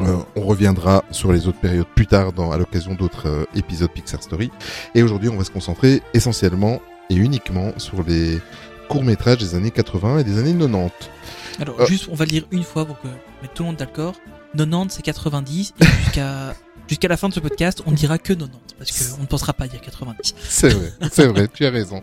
Euh, 0.00 0.16
on 0.36 0.42
reviendra 0.42 1.04
sur 1.10 1.32
les 1.32 1.46
autres 1.46 1.60
périodes 1.60 1.86
plus 1.94 2.06
tard 2.06 2.32
dans, 2.32 2.50
à 2.50 2.56
l'occasion 2.56 2.94
d'autres 2.94 3.28
euh, 3.28 3.44
épisodes 3.54 3.90
Pixar 3.90 4.22
Story. 4.22 4.50
Et 4.94 5.02
aujourd'hui, 5.02 5.28
on 5.28 5.36
va 5.36 5.44
se 5.44 5.50
concentrer 5.50 6.02
essentiellement 6.14 6.80
et 7.10 7.14
uniquement 7.14 7.72
sur 7.76 8.02
les 8.02 8.40
courts-métrages 8.88 9.38
des 9.38 9.54
années 9.54 9.70
80 9.70 10.18
et 10.20 10.24
des 10.24 10.38
années 10.38 10.54
90. 10.54 10.90
Alors, 11.60 11.78
Euh. 11.80 11.86
juste, 11.86 12.08
on 12.10 12.14
va 12.14 12.24
le 12.24 12.30
lire 12.30 12.44
une 12.52 12.62
fois 12.62 12.86
pour 12.86 12.98
que 13.00 13.08
tout 13.54 13.62
le 13.62 13.66
monde 13.66 13.76
d'accord. 13.76 14.14
90, 14.56 14.94
c'est 14.94 15.02
90, 15.02 15.74
et 15.80 15.84
jusqu'à 15.84 16.54
jusqu'à 16.92 17.08
la 17.08 17.16
fin 17.16 17.30
de 17.30 17.34
ce 17.34 17.40
podcast, 17.40 17.82
on 17.86 17.92
dira 17.92 18.18
que 18.18 18.34
90, 18.34 18.50
parce 18.78 19.14
qu'on 19.16 19.22
ne 19.22 19.26
pensera 19.26 19.54
pas 19.54 19.66
dire 19.66 19.80
90. 19.80 20.34
C'est 20.42 20.68
vrai, 20.68 20.92
c'est 21.10 21.26
vrai, 21.26 21.48
tu 21.48 21.64
as 21.64 21.70
raison. 21.70 22.02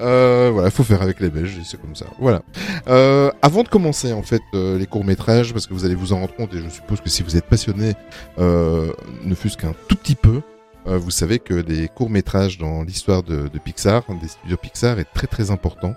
Euh, 0.00 0.50
voilà, 0.50 0.70
faut 0.70 0.82
faire 0.82 1.02
avec 1.02 1.20
les 1.20 1.28
Belges, 1.28 1.58
c'est 1.62 1.78
comme 1.78 1.94
ça. 1.94 2.06
Voilà. 2.18 2.40
Euh, 2.88 3.30
avant 3.42 3.62
de 3.62 3.68
commencer 3.68 4.14
en 4.14 4.22
fait 4.22 4.40
euh, 4.54 4.78
les 4.78 4.86
courts 4.86 5.04
métrages, 5.04 5.52
parce 5.52 5.66
que 5.66 5.74
vous 5.74 5.84
allez 5.84 5.94
vous 5.94 6.14
en 6.14 6.20
rendre 6.20 6.34
compte, 6.34 6.54
et 6.54 6.62
je 6.62 6.70
suppose 6.70 7.02
que 7.02 7.10
si 7.10 7.22
vous 7.22 7.36
êtes 7.36 7.44
passionné, 7.44 7.92
euh, 8.38 8.90
ne 9.24 9.34
fût-ce 9.34 9.58
qu'un 9.58 9.74
tout 9.88 9.96
petit 9.96 10.14
peu, 10.14 10.40
euh, 10.86 10.98
vous 10.98 11.10
savez 11.10 11.38
que 11.38 11.54
les 11.54 11.88
courts 11.88 12.10
métrages 12.10 12.58
dans 12.58 12.82
l'histoire 12.82 13.22
de, 13.22 13.48
Pixar, 13.62 14.02
des 14.20 14.28
studios 14.28 14.56
Pixar, 14.56 14.98
est 14.98 15.12
très 15.12 15.26
très 15.26 15.50
important. 15.50 15.94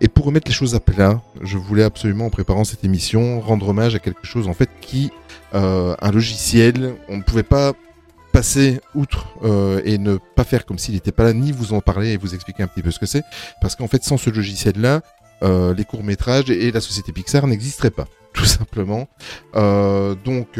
Et 0.00 0.08
pour 0.08 0.24
remettre 0.26 0.48
les 0.48 0.54
choses 0.54 0.74
à 0.74 0.80
plat, 0.80 1.20
je 1.42 1.58
voulais 1.58 1.82
absolument 1.82 2.26
en 2.26 2.30
préparant 2.30 2.64
cette 2.64 2.84
émission 2.84 3.40
rendre 3.40 3.68
hommage 3.68 3.94
à 3.94 3.98
quelque 3.98 4.26
chose 4.26 4.48
en 4.48 4.54
fait 4.54 4.70
qui, 4.80 5.10
euh, 5.54 5.94
un 6.00 6.10
logiciel, 6.10 6.94
on 7.08 7.18
ne 7.18 7.22
pouvait 7.22 7.42
pas 7.42 7.72
passer 8.32 8.80
outre 8.94 9.28
euh, 9.44 9.80
et 9.84 9.98
ne 9.98 10.16
pas 10.16 10.44
faire 10.44 10.66
comme 10.66 10.78
s'il 10.78 10.94
n'était 10.94 11.12
pas 11.12 11.24
là, 11.24 11.32
ni 11.32 11.52
vous 11.52 11.72
en 11.72 11.80
parler 11.80 12.12
et 12.12 12.16
vous 12.16 12.34
expliquer 12.34 12.62
un 12.62 12.66
petit 12.66 12.82
peu 12.82 12.90
ce 12.90 12.98
que 12.98 13.06
c'est, 13.06 13.22
parce 13.60 13.76
qu'en 13.76 13.86
fait, 13.86 14.02
sans 14.02 14.16
ce 14.16 14.30
logiciel-là, 14.30 15.02
les 15.76 15.84
courts 15.84 16.02
métrages 16.02 16.48
et 16.48 16.72
la 16.72 16.80
société 16.80 17.12
Pixar 17.12 17.46
n'existeraient 17.46 17.90
pas, 17.90 18.06
tout 18.32 18.46
simplement. 18.46 19.08
Donc, 19.52 20.58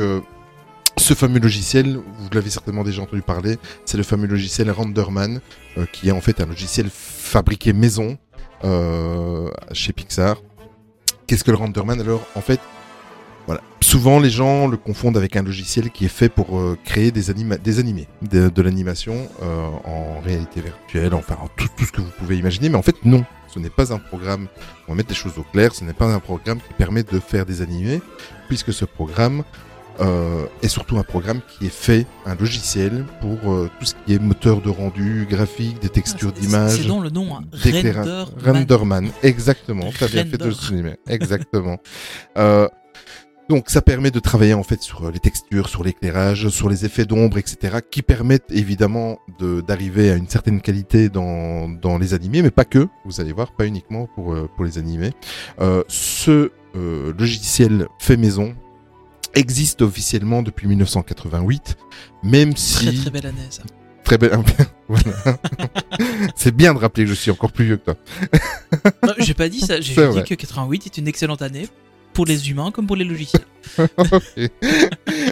ce 0.96 1.14
fameux 1.14 1.40
logiciel, 1.40 1.96
vous 1.96 2.28
l'avez 2.32 2.50
certainement 2.50 2.84
déjà 2.84 3.02
entendu 3.02 3.22
parler, 3.22 3.58
c'est 3.84 3.96
le 3.96 4.02
fameux 4.02 4.26
logiciel 4.26 4.70
Renderman, 4.70 5.40
euh, 5.76 5.86
qui 5.92 6.08
est 6.08 6.12
en 6.12 6.20
fait 6.20 6.40
un 6.40 6.46
logiciel 6.46 6.88
fabriqué 6.90 7.72
maison 7.72 8.16
euh, 8.64 9.50
chez 9.72 9.92
Pixar. 9.92 10.40
Qu'est-ce 11.26 11.44
que 11.44 11.50
le 11.50 11.56
Renderman? 11.56 12.00
Alors, 12.00 12.26
en 12.34 12.40
fait, 12.40 12.60
voilà. 13.46 13.60
Souvent, 13.82 14.18
les 14.18 14.30
gens 14.30 14.68
le 14.68 14.76
confondent 14.76 15.16
avec 15.16 15.36
un 15.36 15.42
logiciel 15.42 15.90
qui 15.90 16.06
est 16.06 16.08
fait 16.08 16.28
pour 16.28 16.58
euh, 16.58 16.78
créer 16.84 17.10
des, 17.10 17.30
animés, 17.30 17.58
de, 18.22 18.62
l'animation 18.62 19.28
en 19.84 20.20
réalité 20.20 20.62
virtuelle, 20.62 21.12
enfin 21.12 21.36
en 21.42 21.48
tout, 21.48 21.68
tout 21.76 21.84
ce 21.84 21.92
que 21.92 22.00
vous 22.00 22.10
pouvez 22.18 22.38
imaginer. 22.38 22.68
Mais 22.68 22.78
en 22.78 22.82
fait, 22.82 23.04
non. 23.04 23.24
Ce 23.48 23.60
n'est 23.60 23.70
pas 23.70 23.92
un 23.92 23.98
programme, 23.98 24.48
on 24.88 24.92
va 24.92 24.96
mettre 24.96 25.10
les 25.10 25.14
choses 25.14 25.38
au 25.38 25.44
clair, 25.44 25.76
ce 25.76 25.84
n'est 25.84 25.92
pas 25.92 26.12
un 26.12 26.18
programme 26.18 26.58
qui 26.58 26.72
permet 26.76 27.04
de 27.04 27.20
faire 27.20 27.46
des 27.46 27.62
animés, 27.62 28.02
puisque 28.48 28.72
ce 28.72 28.84
programme 28.84 29.44
euh, 30.00 30.46
est 30.62 30.68
surtout 30.68 30.98
un 30.98 31.02
programme 31.02 31.40
qui 31.48 31.66
est 31.66 31.72
fait, 31.72 32.06
un 32.26 32.34
logiciel 32.34 33.04
pour 33.20 33.52
euh, 33.52 33.70
tout 33.78 33.86
ce 33.86 33.94
qui 34.06 34.14
est 34.14 34.18
moteur 34.18 34.60
de 34.60 34.70
rendu, 34.70 35.26
graphique, 35.28 35.80
des 35.80 35.88
textures 35.88 36.32
Ah, 36.36 36.40
d'image. 36.40 36.70
C'est 36.80 36.86
dans 36.88 37.00
le 37.00 37.10
nom, 37.10 37.36
hein. 37.36 37.42
Renderman. 37.52 38.26
Renderman, 38.44 39.10
exactement. 39.22 39.90
T'as 39.98 40.08
bien 40.08 40.24
fait 40.24 40.38
de 40.38 40.44
le 40.46 40.52
souligner. 40.52 40.96
Exactement. 41.08 41.78
Euh, 42.38 42.68
donc 43.50 43.68
ça 43.68 43.82
permet 43.82 44.10
de 44.10 44.20
travailler 44.20 44.54
en 44.54 44.62
fait 44.62 44.80
sur 44.80 45.04
euh, 45.04 45.10
les 45.10 45.18
textures, 45.18 45.68
sur 45.68 45.84
l'éclairage, 45.84 46.48
sur 46.48 46.70
les 46.70 46.86
effets 46.86 47.04
d'ombre, 47.04 47.36
etc., 47.36 47.76
qui 47.90 48.00
permettent 48.00 48.50
évidemment 48.50 49.18
de- 49.38 49.60
d'arriver 49.60 50.10
à 50.10 50.14
une 50.16 50.28
certaine 50.28 50.62
qualité 50.62 51.10
dans, 51.10 51.68
dans 51.68 51.98
les 51.98 52.14
animés, 52.14 52.40
mais 52.40 52.50
pas 52.50 52.64
que. 52.64 52.88
Vous 53.04 53.20
allez 53.20 53.32
voir, 53.34 53.52
pas 53.52 53.66
uniquement 53.66 54.08
pour 54.14 54.32
euh, 54.32 54.48
pour 54.56 54.64
les 54.64 54.78
animés. 54.78 55.12
Euh, 55.60 55.82
ce 55.88 56.52
euh, 56.74 57.12
logiciel 57.18 57.86
fait 57.98 58.16
maison 58.16 58.54
existe 59.34 59.82
officiellement 59.82 60.42
depuis 60.42 60.66
1988, 60.66 61.76
même 62.22 62.56
si... 62.56 62.86
Très 62.86 62.94
très 62.94 63.10
belle 63.10 63.26
année 63.26 63.46
ça. 63.50 63.62
Très 64.04 64.18
belle. 64.18 64.38
voilà. 64.88 65.38
c'est 66.36 66.54
bien 66.54 66.74
de 66.74 66.78
rappeler 66.78 67.04
que 67.04 67.10
je 67.10 67.14
suis 67.14 67.30
encore 67.30 67.52
plus 67.52 67.64
vieux 67.64 67.76
que 67.78 67.84
toi. 67.92 67.94
Non, 69.02 69.14
j'ai 69.18 69.34
pas 69.34 69.48
dit 69.48 69.60
ça, 69.60 69.80
j'ai 69.80 69.94
dit 69.94 70.00
vrai. 70.00 70.24
que 70.24 70.34
88 70.34 70.86
est 70.86 70.98
une 70.98 71.08
excellente 71.08 71.42
année 71.42 71.68
pour 72.12 72.26
les 72.26 72.50
humains 72.50 72.70
comme 72.70 72.86
pour 72.86 72.96
les 72.96 73.04
logiciels. 73.04 73.44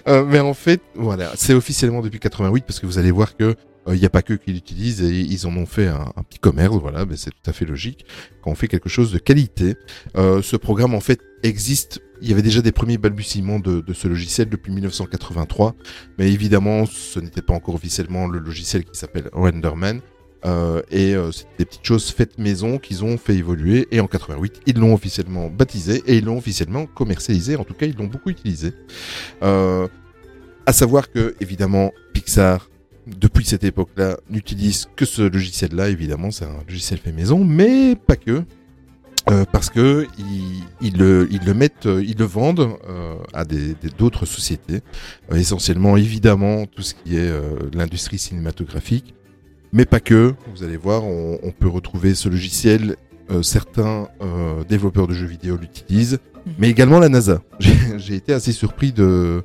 Euh, 0.08 0.24
mais 0.24 0.40
en 0.40 0.54
fait, 0.54 0.80
voilà, 0.94 1.30
c'est 1.36 1.54
officiellement 1.54 2.00
depuis 2.00 2.18
88 2.18 2.64
parce 2.66 2.80
que 2.80 2.86
vous 2.86 2.98
allez 2.98 3.12
voir 3.12 3.36
que 3.36 3.54
il 3.88 3.94
n'y 3.94 4.04
a 4.04 4.10
pas 4.10 4.22
que 4.22 4.34
qui 4.34 4.52
l'utilisent 4.52 5.02
et 5.02 5.10
ils 5.10 5.46
en 5.46 5.56
ont 5.56 5.66
fait 5.66 5.86
un, 5.86 6.12
un 6.16 6.22
petit 6.22 6.38
commerce. 6.38 6.76
Voilà, 6.76 7.04
mais 7.04 7.16
c'est 7.16 7.30
tout 7.30 7.50
à 7.50 7.52
fait 7.52 7.64
logique 7.64 8.04
quand 8.42 8.50
on 8.50 8.54
fait 8.54 8.68
quelque 8.68 8.88
chose 8.88 9.12
de 9.12 9.18
qualité. 9.18 9.76
Euh, 10.16 10.42
ce 10.42 10.56
programme 10.56 10.94
en 10.94 11.00
fait 11.00 11.20
existe. 11.42 12.00
Il 12.22 12.28
y 12.28 12.32
avait 12.32 12.42
déjà 12.42 12.62
des 12.62 12.70
premiers 12.70 12.98
balbutiements 12.98 13.58
de, 13.58 13.82
ce 13.92 14.06
logiciel 14.06 14.48
depuis 14.48 14.70
1983, 14.72 15.74
mais 16.18 16.30
évidemment, 16.32 16.86
ce 16.86 17.18
n'était 17.18 17.42
pas 17.42 17.52
encore 17.52 17.74
officiellement 17.74 18.28
le 18.28 18.38
logiciel 18.38 18.84
qui 18.84 18.96
s'appelle 18.96 19.28
Renderman. 19.32 20.00
Euh, 20.44 20.82
et 20.90 21.14
euh, 21.14 21.30
c'est 21.30 21.46
des 21.58 21.64
petites 21.64 21.84
choses 21.84 22.10
faites 22.10 22.38
maison 22.38 22.78
qu'ils 22.78 23.04
ont 23.04 23.18
fait 23.18 23.34
évoluer. 23.34 23.88
Et 23.90 23.98
en 23.98 24.06
88, 24.06 24.62
ils 24.66 24.78
l'ont 24.78 24.94
officiellement 24.94 25.48
baptisé 25.50 26.02
et 26.06 26.18
ils 26.18 26.24
l'ont 26.24 26.38
officiellement 26.38 26.86
commercialisé. 26.86 27.56
En 27.56 27.64
tout 27.64 27.74
cas, 27.74 27.86
ils 27.86 27.96
l'ont 27.96 28.06
beaucoup 28.06 28.30
utilisé. 28.30 28.72
Euh, 29.42 29.88
à 30.64 30.72
savoir 30.72 31.10
que, 31.10 31.34
évidemment, 31.40 31.92
Pixar, 32.12 32.70
depuis 33.06 33.44
cette 33.44 33.64
époque-là, 33.64 34.18
n'utilise 34.30 34.86
que 34.94 35.04
ce 35.04 35.22
logiciel-là. 35.22 35.88
Évidemment, 35.88 36.30
c'est 36.30 36.44
un 36.44 36.62
logiciel 36.68 37.00
fait 37.00 37.10
maison, 37.10 37.44
mais 37.44 37.96
pas 37.96 38.16
que. 38.16 38.44
Euh, 39.30 39.44
parce 39.52 39.70
que 39.70 40.06
ils, 40.18 40.64
ils 40.80 40.98
le, 40.98 41.28
ils 41.30 41.44
le 41.44 41.54
mettent, 41.54 41.86
euh, 41.86 42.02
ils 42.04 42.18
le 42.18 42.24
vendent 42.24 42.76
euh, 42.88 43.14
à 43.32 43.44
des 43.44 43.74
des- 43.74 43.90
d'autres 43.96 44.26
sociétés, 44.26 44.80
Euh, 45.30 45.36
essentiellement 45.36 45.96
évidemment 45.96 46.66
tout 46.66 46.82
ce 46.82 46.94
qui 46.94 47.16
est 47.16 47.28
euh, 47.30 47.56
l'industrie 47.72 48.18
cinématographique, 48.18 49.14
mais 49.72 49.84
pas 49.84 50.00
que. 50.00 50.34
Vous 50.54 50.64
allez 50.64 50.76
voir, 50.76 51.04
on, 51.04 51.38
on 51.42 51.52
peut 51.52 51.68
retrouver 51.68 52.14
ce 52.16 52.28
logiciel. 52.28 52.96
euh, 53.30 53.42
certains 53.42 54.08
euh, 54.20 54.64
développeurs 54.68 55.06
de 55.06 55.14
jeux 55.14 55.28
vidéo 55.28 55.56
l'utilisent, 55.56 56.18
mais 56.58 56.68
également 56.68 56.98
la 56.98 57.08
NASA. 57.08 57.40
J'ai 57.60 57.76
j'ai 57.98 58.14
été 58.16 58.32
assez 58.32 58.50
surpris 58.52 58.90
de, 58.92 59.42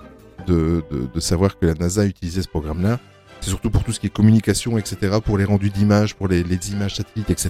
de, 0.48 0.82
de, 0.92 1.08
de 1.14 1.20
savoir 1.20 1.58
que 1.60 1.68
la 1.68 1.76
NASA 1.76 2.04
utilisait 2.06 2.42
ce 2.42 2.48
programme-là. 2.50 3.00
C'est 3.40 3.52
surtout 3.52 3.70
pour 3.70 3.84
tout 3.84 3.92
ce 3.94 4.00
qui 4.00 4.08
est 4.08 4.10
communication, 4.22 4.80
etc., 4.80 5.20
pour 5.24 5.38
les 5.38 5.46
rendus 5.46 5.70
d'images, 5.70 6.16
pour 6.16 6.28
les, 6.28 6.42
les 6.44 6.72
images 6.72 6.96
satellites, 6.96 7.30
etc. 7.30 7.50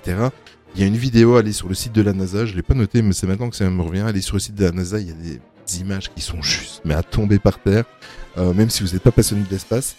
Il 0.77 0.81
y 0.81 0.83
a 0.83 0.87
une 0.87 0.95
vidéo, 0.97 1.37
allez 1.37 1.53
sur 1.53 1.67
le 1.67 1.73
site 1.73 1.91
de 1.93 2.03
la 2.03 2.13
NASA, 2.13 2.45
je 2.45 2.53
l'ai 2.53 2.61
pas 2.61 2.75
noté, 2.75 3.01
mais 3.01 3.11
c'est 3.13 3.25
maintenant 3.25 3.49
que 3.49 3.55
ça 3.55 3.67
me 3.67 3.81
revient. 3.81 4.01
Allez 4.01 4.21
sur 4.21 4.35
le 4.35 4.39
site 4.39 4.53
de 4.53 4.63
la 4.65 4.71
NASA, 4.71 4.99
il 4.99 5.07
y 5.07 5.11
a 5.11 5.13
des 5.15 5.79
images 5.79 6.11
qui 6.13 6.21
sont 6.21 6.41
juste, 6.43 6.81
mais 6.85 6.93
à 6.93 7.01
tomber 7.01 7.39
par 7.39 7.59
terre, 7.59 7.85
euh, 8.37 8.53
même 8.53 8.69
si 8.69 8.83
vous 8.83 8.89
n'êtes 8.93 9.01
pas 9.01 9.11
passionné 9.11 9.43
de 9.43 9.49
l'espace. 9.49 9.95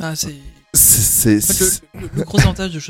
Ah, 0.00 0.16
c'est. 0.16 0.34
C'est, 0.74 1.36
En 1.38 1.40
fait, 1.40 1.82
le, 1.94 2.00
le- 2.00 2.10
le 2.16 2.22
gros 2.24 2.40
avantage 2.40 2.72
de 2.72 2.80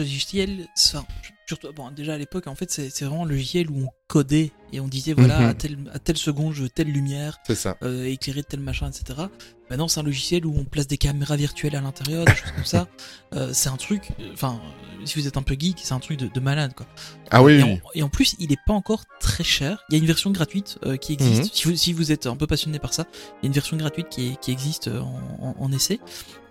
c'est- 0.75 0.97
enfin, 0.97 1.07
surtout, 1.47 1.73
bon, 1.73 1.91
déjà 1.91 2.15
à 2.15 2.19
l'époque, 2.19 2.47
en 2.47 2.55
fait, 2.55 2.71
c'est 2.71 3.05
vraiment 3.05 3.25
un 3.25 3.29
logiciel 3.29 3.71
où 3.71 3.85
on 3.85 3.89
codait 4.09 4.53
et 4.73 4.81
on 4.81 4.89
disait, 4.89 5.13
voilà, 5.13 5.41
Mhm. 5.41 5.47
à, 5.49 5.55
telle, 5.55 5.79
à 5.93 5.99
telle 5.99 6.17
seconde, 6.17 6.53
je 6.55 6.63
veux 6.63 6.69
telle 6.69 6.89
lumière, 6.89 7.39
C'est 7.47 7.55
ça. 7.55 7.77
euh, 7.83 8.05
éclairée 8.07 8.43
de 8.43 8.47
tel 8.47 8.61
machin, 8.61 8.89
etc. 8.91 9.27
Maintenant, 9.71 9.89
c'est 9.89 9.99
un 9.99 10.05
logiciel 10.05 10.47
où 10.47 10.55
on 10.57 10.65
place 10.65 10.87
des 10.87 10.97
caméras 10.99 11.35
virtuelles 11.37 11.75
à 11.75 11.81
l'intérieur, 11.81 12.25
des 12.25 12.35
choses 12.35 12.53
comme 12.55 12.65
ça. 12.65 12.87
Euh, 13.35 13.51
c'est 13.53 13.69
un 13.69 13.77
truc, 13.77 14.13
euh, 14.21 14.31
enfin, 14.33 14.61
si 15.05 15.21
vous 15.21 15.27
êtes 15.27 15.37
un 15.37 15.43
peu 15.43 15.57
geek, 15.59 15.79
c'est 15.83 15.93
un 15.93 15.99
truc 15.99 16.17
de, 16.19 16.29
de 16.29 16.41
malade, 16.41 16.73
quoi. 16.75 16.87
Ah 17.33 17.43
oui, 17.43 17.55
et, 17.55 17.63
oui. 17.65 17.73
en, 17.73 17.79
et 17.97 18.03
en 18.05 18.09
plus, 18.09 18.37
il 18.39 18.53
est 18.53 18.59
pas 18.67 18.73
encore 18.73 19.03
très 19.21 19.43
cher. 19.43 19.85
Il 19.91 19.95
y 19.95 19.97
a 19.97 19.99
une 19.99 20.07
version 20.07 20.31
gratuite 20.31 20.79
euh, 20.87 20.97
qui 20.97 21.13
existe. 21.13 21.43
Mhm. 21.43 21.51
si, 21.53 21.65
vous, 21.69 21.77
si 21.77 21.93
vous 21.93 22.13
êtes 22.13 22.27
un 22.27 22.37
peu 22.37 22.47
passionné 22.47 22.79
par 22.79 22.95
ça, 22.95 23.05
il 23.13 23.37
y 23.43 23.47
a 23.47 23.49
une 23.49 23.53
version 23.53 23.77
gratuite 23.77 24.09
qui, 24.09 24.29
est- 24.29 24.41
qui 24.41 24.53
existe 24.53 24.87
en, 24.89 25.21
en- 25.43 25.57
en 25.59 25.73
essai. 25.73 25.99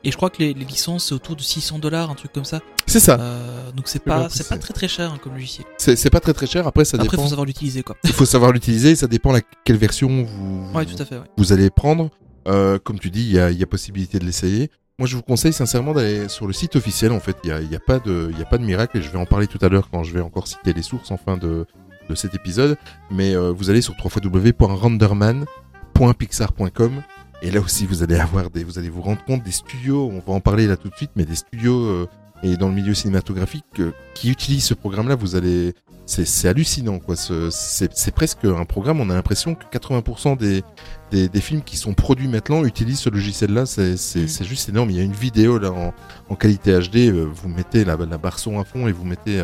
Et 0.06 0.12
je 0.12 0.18
crois 0.18 0.30
que 0.30 0.38
les, 0.40 0.54
les 0.54 0.66
licences, 0.66 1.06
c'est 1.08 1.16
autour 1.16 1.36
de 1.36 1.42
600 1.42 1.80
dollars, 1.80 2.12
un 2.12 2.16
truc 2.16 2.32
comme 2.32 2.46
ça. 2.46 2.62
C'est 2.86 3.00
ça. 3.00 3.18
Euh, 3.20 3.72
donc 3.72 3.88
c'est 3.88 4.04
pas, 4.04 4.30
c'est 4.30 4.48
pas 4.48 4.58
très 4.60 4.74
très 4.74 4.88
cher 4.88 5.12
hein, 5.12 5.18
comme 5.22 5.34
logiciel. 5.34 5.66
C'est, 5.78 6.10
pas 6.12 6.20
très 6.20 6.34
très 6.34 6.46
cher. 6.46 6.68
Après, 6.68 6.86
ça 6.86 6.98
Après, 6.98 7.10
dépend. 7.10 7.24
faut 7.24 7.30
savoir 7.30 7.46
l'utiliser, 7.46 7.82
quoi. 7.82 7.96
Il 8.04 8.14
faut 8.14 8.26
savoir 8.26 8.52
l'utiliser. 8.52 8.96
Ça 8.96 9.08
dépend 9.08 9.32
la, 9.32 9.42
quelle 9.64 9.78
version 9.78 10.24
vous, 10.24 10.70
Ouais, 10.76 10.86
tout 10.86 11.02
à 11.02 11.06
fait, 11.06 11.16
ouais. 11.16 11.24
vous 11.38 11.52
allez 11.52 11.72
prendre. 11.72 12.12
Euh, 12.48 12.78
comme 12.78 13.00
tu 13.00 13.10
dis, 13.10 13.22
il 13.24 13.32
y 13.32 13.40
a, 13.40 13.50
il 13.50 13.58
y 13.58 13.64
a 13.64 13.66
possibilité 13.66 14.20
de 14.20 14.26
l'essayer. 14.26 14.70
Moi, 15.00 15.08
je 15.08 15.16
vous 15.16 15.24
conseille 15.24 15.54
sincèrement 15.54 15.94
d'aller 15.94 16.30
sur 16.30 16.46
le 16.46 16.54
site 16.54 16.76
officiel. 16.76 17.12
En 17.12 17.20
fait, 17.20 17.36
il 17.44 17.50
y 17.50 17.54
a, 17.54 17.60
y 17.60 17.76
a 17.76 17.80
pas 17.80 17.98
de, 17.98 18.30
il 18.32 18.38
y 18.38 18.42
a 18.44 18.46
pas 18.46 18.60
de 18.60 18.64
miracle. 18.64 19.00
Et 19.00 19.02
je 19.02 19.10
vais 19.10 19.18
en 19.18 19.26
parler 19.26 19.48
tout 19.48 19.58
à 19.66 19.70
l'heure 19.70 19.90
quand 19.92 20.04
je 20.04 20.14
vais 20.14 20.22
encore 20.22 20.48
citer 20.48 20.72
les 20.72 20.84
sources 20.84 21.10
en 21.10 21.18
fin 21.18 21.38
de, 21.38 21.66
de 22.08 22.14
cet 22.16 22.36
épisode. 22.36 22.78
Mais 23.10 23.36
euh, 23.36 23.52
vous 23.52 23.72
allez 23.72 23.82
sur 23.82 23.96
www.renderman.pixar.com 24.04 27.02
et 27.48 27.52
là 27.52 27.62
aussi, 27.62 27.86
vous 27.86 28.02
allez 28.04 28.16
avoir 28.16 28.50
des, 28.50 28.64
vous 28.64 28.80
allez 28.80 28.90
vous 28.90 29.02
rendre 29.02 29.24
compte 29.26 29.44
des 29.44 29.52
studios. 29.52 30.10
On 30.12 30.20
va 30.20 30.34
en 30.36 30.40
parler 30.42 30.66
là 30.68 30.78
tout 30.78 30.90
de 30.90 30.96
suite, 30.96 31.12
mais 31.16 31.26
des 31.26 31.36
studios 31.36 31.80
euh, 31.86 32.08
et 32.44 32.58
dans 32.58 32.68
le 32.70 32.74
milieu 32.76 32.94
cinématographique 32.94 33.64
euh, 33.80 33.92
qui 34.16 34.30
utilisent 34.32 34.66
ce 34.66 34.74
programme-là, 34.74 35.16
vous 35.16 35.36
allez, 35.36 35.74
c'est, 36.08 36.48
hallucinant 36.48 37.00
quoi. 37.00 37.16
Ce- 37.16 37.50
C'est, 37.52 38.14
presque 38.14 38.46
un 38.46 38.66
programme. 38.66 39.00
On 39.00 39.10
a 39.10 39.14
l'impression 39.14 39.56
que 39.56 39.64
80% 39.78 40.38
des, 40.38 40.64
des, 41.12 41.30
des 41.30 41.42
films 41.42 41.62
qui 41.64 41.78
sont 41.78 41.94
produits 41.94 42.28
maintenant 42.28 42.66
utilisent 42.66 43.00
ce 43.00 43.10
logiciel-là. 43.10 43.66
C'est, 43.66 43.94
Mm. 43.94 44.28
c'est 44.28 44.44
juste 44.46 44.70
énorme. 44.70 44.90
Il 44.90 44.98
y 44.98 45.00
a 45.00 45.04
une 45.04 45.14
vidéo 45.14 45.58
là 45.60 45.72
en, 45.72 45.94
en 46.30 46.36
qualité 46.36 46.72
HD. 46.80 47.10
euh, 47.10 47.28
Vous 47.32 47.48
mettez 47.48 47.86
la, 47.86 47.96
la 47.96 48.18
barre 48.18 48.40
son 48.40 48.60
à 48.60 48.66
fond 48.66 48.88
et 48.88 48.92
vous 48.92 49.06
mettez 49.06 49.44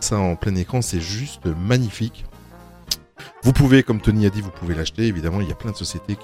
ça 0.00 0.18
en 0.18 0.36
plein 0.36 0.54
écran. 0.56 0.80
C'est 0.82 1.00
juste 1.00 1.46
magnifique. 1.46 2.24
Vous 3.42 3.52
pouvez, 3.52 3.82
comme 3.82 4.00
Tony 4.00 4.26
a 4.26 4.30
dit, 4.30 4.40
vous 4.40 4.50
pouvez 4.50 4.74
l'acheter. 4.74 5.06
Évidemment, 5.06 5.40
il 5.40 5.48
y 5.48 5.52
a 5.52 5.54
plein 5.54 5.72
de 5.72 5.76
sociétés 5.76 6.16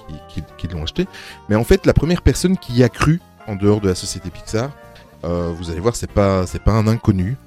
qui, 0.57 0.67
l'ont 0.67 0.83
acheté. 0.83 1.07
Mais 1.49 1.55
en 1.55 1.63
fait, 1.63 1.85
la 1.85 1.93
première 1.93 2.21
personne 2.21 2.57
qui 2.57 2.73
y 2.73 2.83
a 2.83 2.89
cru 2.89 3.19
en 3.47 3.55
dehors 3.55 3.81
de 3.81 3.87
la 3.87 3.95
société 3.95 4.29
Pixar, 4.29 4.71
euh, 5.25 5.53
vous 5.57 5.69
allez 5.69 5.79
voir, 5.79 5.95
c'est 5.95 6.11
pas, 6.11 6.45
c'est 6.45 6.63
pas 6.63 6.71
un 6.71 6.87
inconnu. 6.87 7.37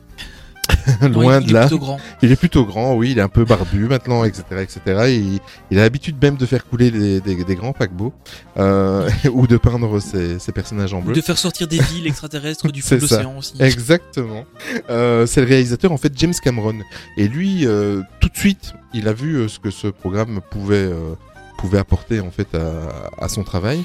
Loin 1.09 1.41
il 1.41 1.47
de 1.47 1.51
est 1.51 1.53
là. 1.53 1.61
plutôt 1.63 1.79
grand. 1.79 1.99
Il 2.23 2.33
est 2.33 2.37
plutôt 2.37 2.65
grand, 2.65 2.95
oui, 2.95 3.11
il 3.13 3.19
est 3.19 3.23
un 3.23 3.29
peu 3.29 3.45
barbu 3.45 3.87
maintenant, 3.89 4.25
etc., 4.25 4.43
etc. 4.61 4.81
Et 5.09 5.17
il, 5.17 5.41
il 5.71 5.79
a 5.79 5.83
l'habitude 5.83 6.17
même 6.23 6.37
de 6.37 6.47
faire 6.47 6.67
couler 6.67 6.91
des, 6.91 7.21
des- 7.21 7.45
des 7.45 7.55
grands 7.55 7.73
paquebots 7.73 8.13
euh, 8.59 9.09
ou 9.33 9.47
de 9.47 9.57
peindre 9.57 10.01
ses, 10.01 10.39
ses 10.39 10.53
personnages 10.53 10.95
en 10.95 11.01
bleu. 11.01 11.15
De 11.15 11.21
faire 11.21 11.39
sortir 11.39 11.67
des 11.69 11.79
villes 11.81 12.07
extraterrestres 12.07 12.71
du 12.73 12.83
fond 12.83 12.97
de 12.97 13.01
l'océan 13.01 13.37
aussi. 13.39 13.55
Exactement. 13.61 14.45
Euh, 14.91 15.27
c'est 15.27 15.41
le 15.41 15.47
réalisateur 15.47 15.93
en 15.93 15.97
fait 15.97 16.13
James 16.17 16.35
Cameron. 16.43 16.77
Et 17.17 17.29
lui, 17.29 17.67
euh, 17.67 18.03
tout 18.21 18.29
de 18.29 18.37
suite, 18.37 18.75
il 18.95 19.09
a 19.09 19.13
vu 19.13 19.37
euh, 19.37 19.49
ce 19.49 19.59
que 19.59 19.71
ce 19.71 19.89
programme 19.89 20.41
pouvait 20.51 20.77
euh, 20.77 21.15
pouvait 21.59 21.79
apporter 21.79 22.21
en 22.21 22.31
fait 22.31 22.49
à, 22.55 23.25
à 23.25 23.29
son 23.29 23.43
travail. 23.45 23.83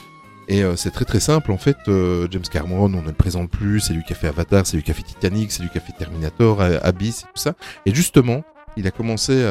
Et 0.48 0.64
euh, 0.64 0.76
c'est 0.76 0.92
très 0.92 1.06
très 1.06 1.20
simple 1.20 1.52
en 1.52 1.58
fait. 1.58 1.78
euh, 1.88 2.28
James 2.32 2.44
Cameron, 2.50 2.86
on 2.86 3.02
ne 3.02 3.08
le 3.08 3.14
présente 3.14 3.50
plus. 3.50 3.82
C'est 3.82 3.94
lui 3.94 4.04
qui 4.04 4.14
a 4.14 4.16
fait 4.16 4.28
Avatar, 4.28 4.66
c'est 4.66 4.78
lui 4.78 4.84
qui 4.84 4.92
a 4.92 4.94
fait 4.94 5.04
Titanic, 5.04 5.52
c'est 5.52 5.62
lui 5.62 5.70
qui 5.70 5.78
a 5.78 5.82
fait 5.82 5.94
Terminator, 5.94 6.62
euh, 6.62 6.78
Abyss 6.84 7.22
tout 7.22 7.42
ça. 7.42 7.54
Et 7.86 7.94
justement, 7.94 8.44
il 8.78 8.88
a 8.88 8.92
commencé 8.92 9.44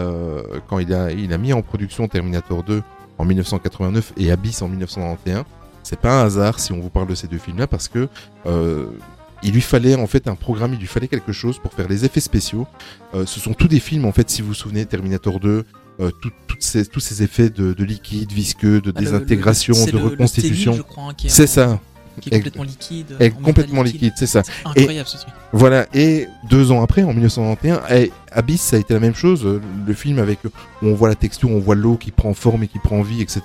quand 0.69 0.79
il 0.79 0.95
a 0.95 1.11
il 1.11 1.33
a 1.33 1.39
mis 1.39 1.53
en 1.53 1.61
production 1.61 2.07
Terminator 2.07 2.63
2 2.63 2.81
en 3.19 3.25
1989 3.25 4.13
et 4.19 4.31
Abyss 4.31 4.63
en 4.63 4.69
1991. 4.69 5.45
C'est 5.83 5.99
pas 5.99 6.21
un 6.21 6.25
hasard 6.27 6.61
si 6.61 6.73
on 6.73 6.81
vous 6.81 6.91
parle 6.91 7.09
de 7.09 7.17
ces 7.17 7.27
deux 7.27 7.39
films-là 7.39 7.67
parce 7.67 7.89
que 7.89 8.09
il 9.43 9.53
lui 9.53 9.61
fallait 9.61 9.97
en 9.97 10.07
fait 10.07 10.29
un 10.29 10.37
programme, 10.37 10.75
il 10.75 10.79
lui 10.79 10.87
fallait 10.87 11.09
quelque 11.09 11.33
chose 11.33 11.59
pour 11.59 11.73
faire 11.73 11.89
les 11.89 12.05
effets 12.05 12.21
spéciaux. 12.21 12.69
Ce 13.15 13.41
sont 13.41 13.53
tous 13.53 13.67
des 13.67 13.81
films 13.81 14.05
en 14.05 14.13
fait, 14.13 14.31
si 14.31 14.43
vous 14.43 14.49
vous 14.49 14.55
souvenez, 14.55 14.87
Terminator 14.87 15.41
2, 15.41 15.65
euh, 16.01 16.11
tout- 16.23 16.31
ces, 16.59 16.87
tous 16.87 17.01
ces 17.01 17.23
effets 17.23 17.51
de, 17.51 17.73
de 17.75 17.85
liquide, 17.85 18.33
visqueux, 18.33 18.81
de 18.81 18.91
Ah, 18.95 18.99
le- 19.01 19.05
le- 19.05 19.13
désintégration, 19.13 19.85
de 19.87 19.91
le- 19.93 19.99
reconstitution. 19.99 20.79
hein, 20.97 21.13
est 21.25 21.29
C'est 21.29 21.47
ça. 21.47 21.81
Qui 22.21 22.31
est 22.31 22.37
complètement 22.39 22.63
liquide. 22.65 23.11
Métal 23.21 23.33
complètement 23.43 23.83
liquide, 23.83 24.13
c'est 24.17 24.27
ça. 24.27 24.43
Incroyable 24.65 25.07
ce 25.07 25.19
truc. 25.19 25.35
Voilà, 25.53 25.87
et 25.93 26.27
deux 26.49 26.73
ans 26.73 26.83
après, 26.83 27.03
en 27.03 27.13
1991, 27.13 27.81
eh, 27.91 28.11
Abyss, 28.33 28.63
ça 28.63 28.77
a 28.77 28.79
été 28.79 28.95
la 28.95 29.01
même 29.01 29.15
chose. 29.15 29.45
euh, 29.45 29.61
Le 29.87 29.93
film 29.93 30.19
avec 30.19 30.39
où 30.45 30.49
on 30.81 30.95
voit 30.95 31.11
la 31.11 31.15
texture, 31.15 31.51
on 31.51 31.59
voit 31.59 31.75
l'eau 31.75 31.97
qui 31.99 32.13
prend 32.13 32.33
forme 32.33 32.63
et 32.63 32.69
qui 32.69 32.79
prend 32.79 33.03
vie, 33.03 33.21
etc. 33.21 33.43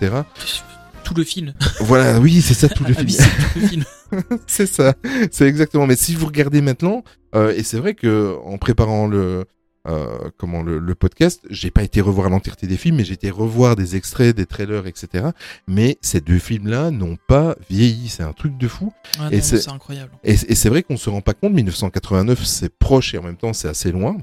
Tout 1.04 1.14
le 1.16 1.26
film. 1.26 1.54
voilà, 1.82 2.18
oui, 2.20 2.42
c'est 2.42 2.54
ça 2.54 2.70
tout 2.70 2.86
le 2.86 2.94
film. 2.94 3.02
Abyss, 3.02 3.18
c'est 3.18 3.54
tout 3.54 3.60
le 3.60 3.68
film. 3.68 3.84
c'est 4.48 4.66
ça, 4.68 4.94
c'est 5.32 5.48
exactement. 5.48 5.86
Mais 5.86 5.98
si 5.98 6.16
vous 6.16 6.28
regardez 6.28 6.62
maintenant, 6.62 7.04
euh, 7.36 7.54
et 7.54 7.64
c'est 7.64 7.78
vrai 7.78 7.94
que 7.94 8.38
en 8.46 8.58
préparant 8.58 9.06
le 9.08 9.44
euh, 9.88 10.30
comment 10.38 10.62
le, 10.62 10.78
le 10.78 10.96
podcast, 10.96 11.42
j'ai 11.50 11.72
pas 11.72 11.82
été 11.84 12.02
revoir 12.02 12.30
l'entièreté 12.30 12.68
des 12.68 12.78
films, 12.78 12.98
mais 12.98 13.04
j'ai 13.04 13.14
été 13.14 13.30
revoir 13.32 13.76
des 13.76 13.96
extraits, 13.96 14.36
des 14.36 14.46
trailers, 14.46 14.86
etc. 14.88 15.30
Mais 15.68 15.98
ces 16.02 16.22
deux 16.22 16.38
films-là 16.40 16.92
n'ont 16.92 17.18
pas 17.28 17.56
vieilli, 17.70 18.08
c'est 18.10 18.24
un 18.24 18.34
truc 18.34 18.58
de 18.58 18.68
fou. 18.68 18.94
Ah 19.20 19.30
et 19.32 19.42
c'est 19.42 19.68
incroyable. 19.70 20.12
et, 20.24 20.34
et 20.34 20.56
c'est 20.56 20.70
vrai 20.70 20.84
qu'on 20.84 20.98
se 20.98 21.10
rend 21.10 21.22
pas 21.22 21.34
compte. 21.34 21.54
1989, 21.54 22.44
c'est 22.46 22.70
proche 22.78 23.14
et 23.14 23.18
en 23.18 23.24
même 23.24 23.38
temps 23.38 23.54
c'est 23.54 23.68
assez 23.68 23.92
loin. 23.92 24.18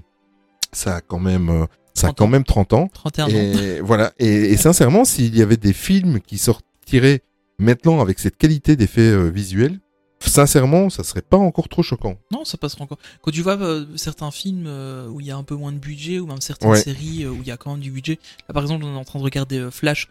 Ça 0.72 0.96
a 0.96 1.00
quand 1.00 1.18
même, 1.18 1.48
euh, 1.48 1.66
ça 1.94 2.08
a 2.08 2.10
30 2.10 2.18
quand 2.18 2.24
ans. 2.24 2.28
même 2.28 2.44
30 2.44 2.72
ans. 2.74 2.88
31 2.92 3.24
ans. 3.24 3.28
Et 3.30 3.80
voilà. 3.82 4.12
Et, 4.18 4.52
et 4.52 4.56
sincèrement, 4.56 5.04
s'il 5.04 5.36
y 5.36 5.42
avait 5.42 5.56
des 5.56 5.72
films 5.72 6.20
qui 6.20 6.38
sortiraient 6.38 7.22
maintenant 7.58 8.00
avec 8.00 8.18
cette 8.20 8.36
qualité 8.36 8.76
d'effets 8.76 9.00
euh, 9.00 9.28
visuels, 9.28 9.80
sincèrement, 10.20 10.90
ça 10.90 11.04
serait 11.04 11.22
pas 11.22 11.36
encore 11.36 11.68
trop 11.68 11.82
choquant. 11.82 12.18
Non, 12.32 12.44
ça 12.44 12.58
passera 12.58 12.84
encore. 12.84 12.98
Quand 13.22 13.30
tu 13.30 13.42
vois 13.42 13.60
euh, 13.60 13.86
certains 13.96 14.30
films 14.30 14.64
euh, 14.66 15.06
où 15.08 15.20
il 15.20 15.26
y 15.26 15.30
a 15.30 15.36
un 15.36 15.42
peu 15.44 15.54
moins 15.54 15.72
de 15.72 15.78
budget, 15.78 16.18
ou 16.18 16.26
même 16.26 16.40
certaines 16.40 16.70
Ouais. 16.70 16.80
séries 16.80 17.24
euh, 17.24 17.30
où 17.30 17.38
il 17.40 17.46
y 17.46 17.50
a 17.50 17.56
quand 17.56 17.72
même 17.72 17.80
du 17.80 17.90
budget. 17.90 18.18
Là, 18.48 18.54
par 18.54 18.62
exemple, 18.62 18.84
on 18.84 18.94
est 18.94 18.98
en 18.98 19.04
train 19.04 19.18
de 19.18 19.24
regarder 19.24 19.68
Flash. 19.70 20.08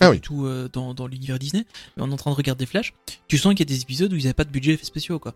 Ah 0.00 0.06
du 0.06 0.12
oui. 0.16 0.20
tout 0.20 0.46
dans, 0.72 0.92
dans 0.94 1.06
l'univers 1.06 1.38
Disney. 1.38 1.64
Mais 1.96 2.02
on 2.02 2.10
est 2.10 2.12
en 2.12 2.16
train 2.16 2.30
de 2.30 2.36
regarder 2.36 2.66
Flash. 2.66 2.92
Tu 3.28 3.38
sens 3.38 3.54
qu'il 3.54 3.60
y 3.68 3.72
a 3.72 3.74
des 3.74 3.80
épisodes 3.80 4.12
où 4.12 4.16
ils 4.16 4.24
n'avaient 4.24 4.34
pas 4.34 4.44
de 4.44 4.50
budget 4.50 4.72
effets 4.72 4.84
spéciaux, 4.84 5.18
quoi. 5.18 5.34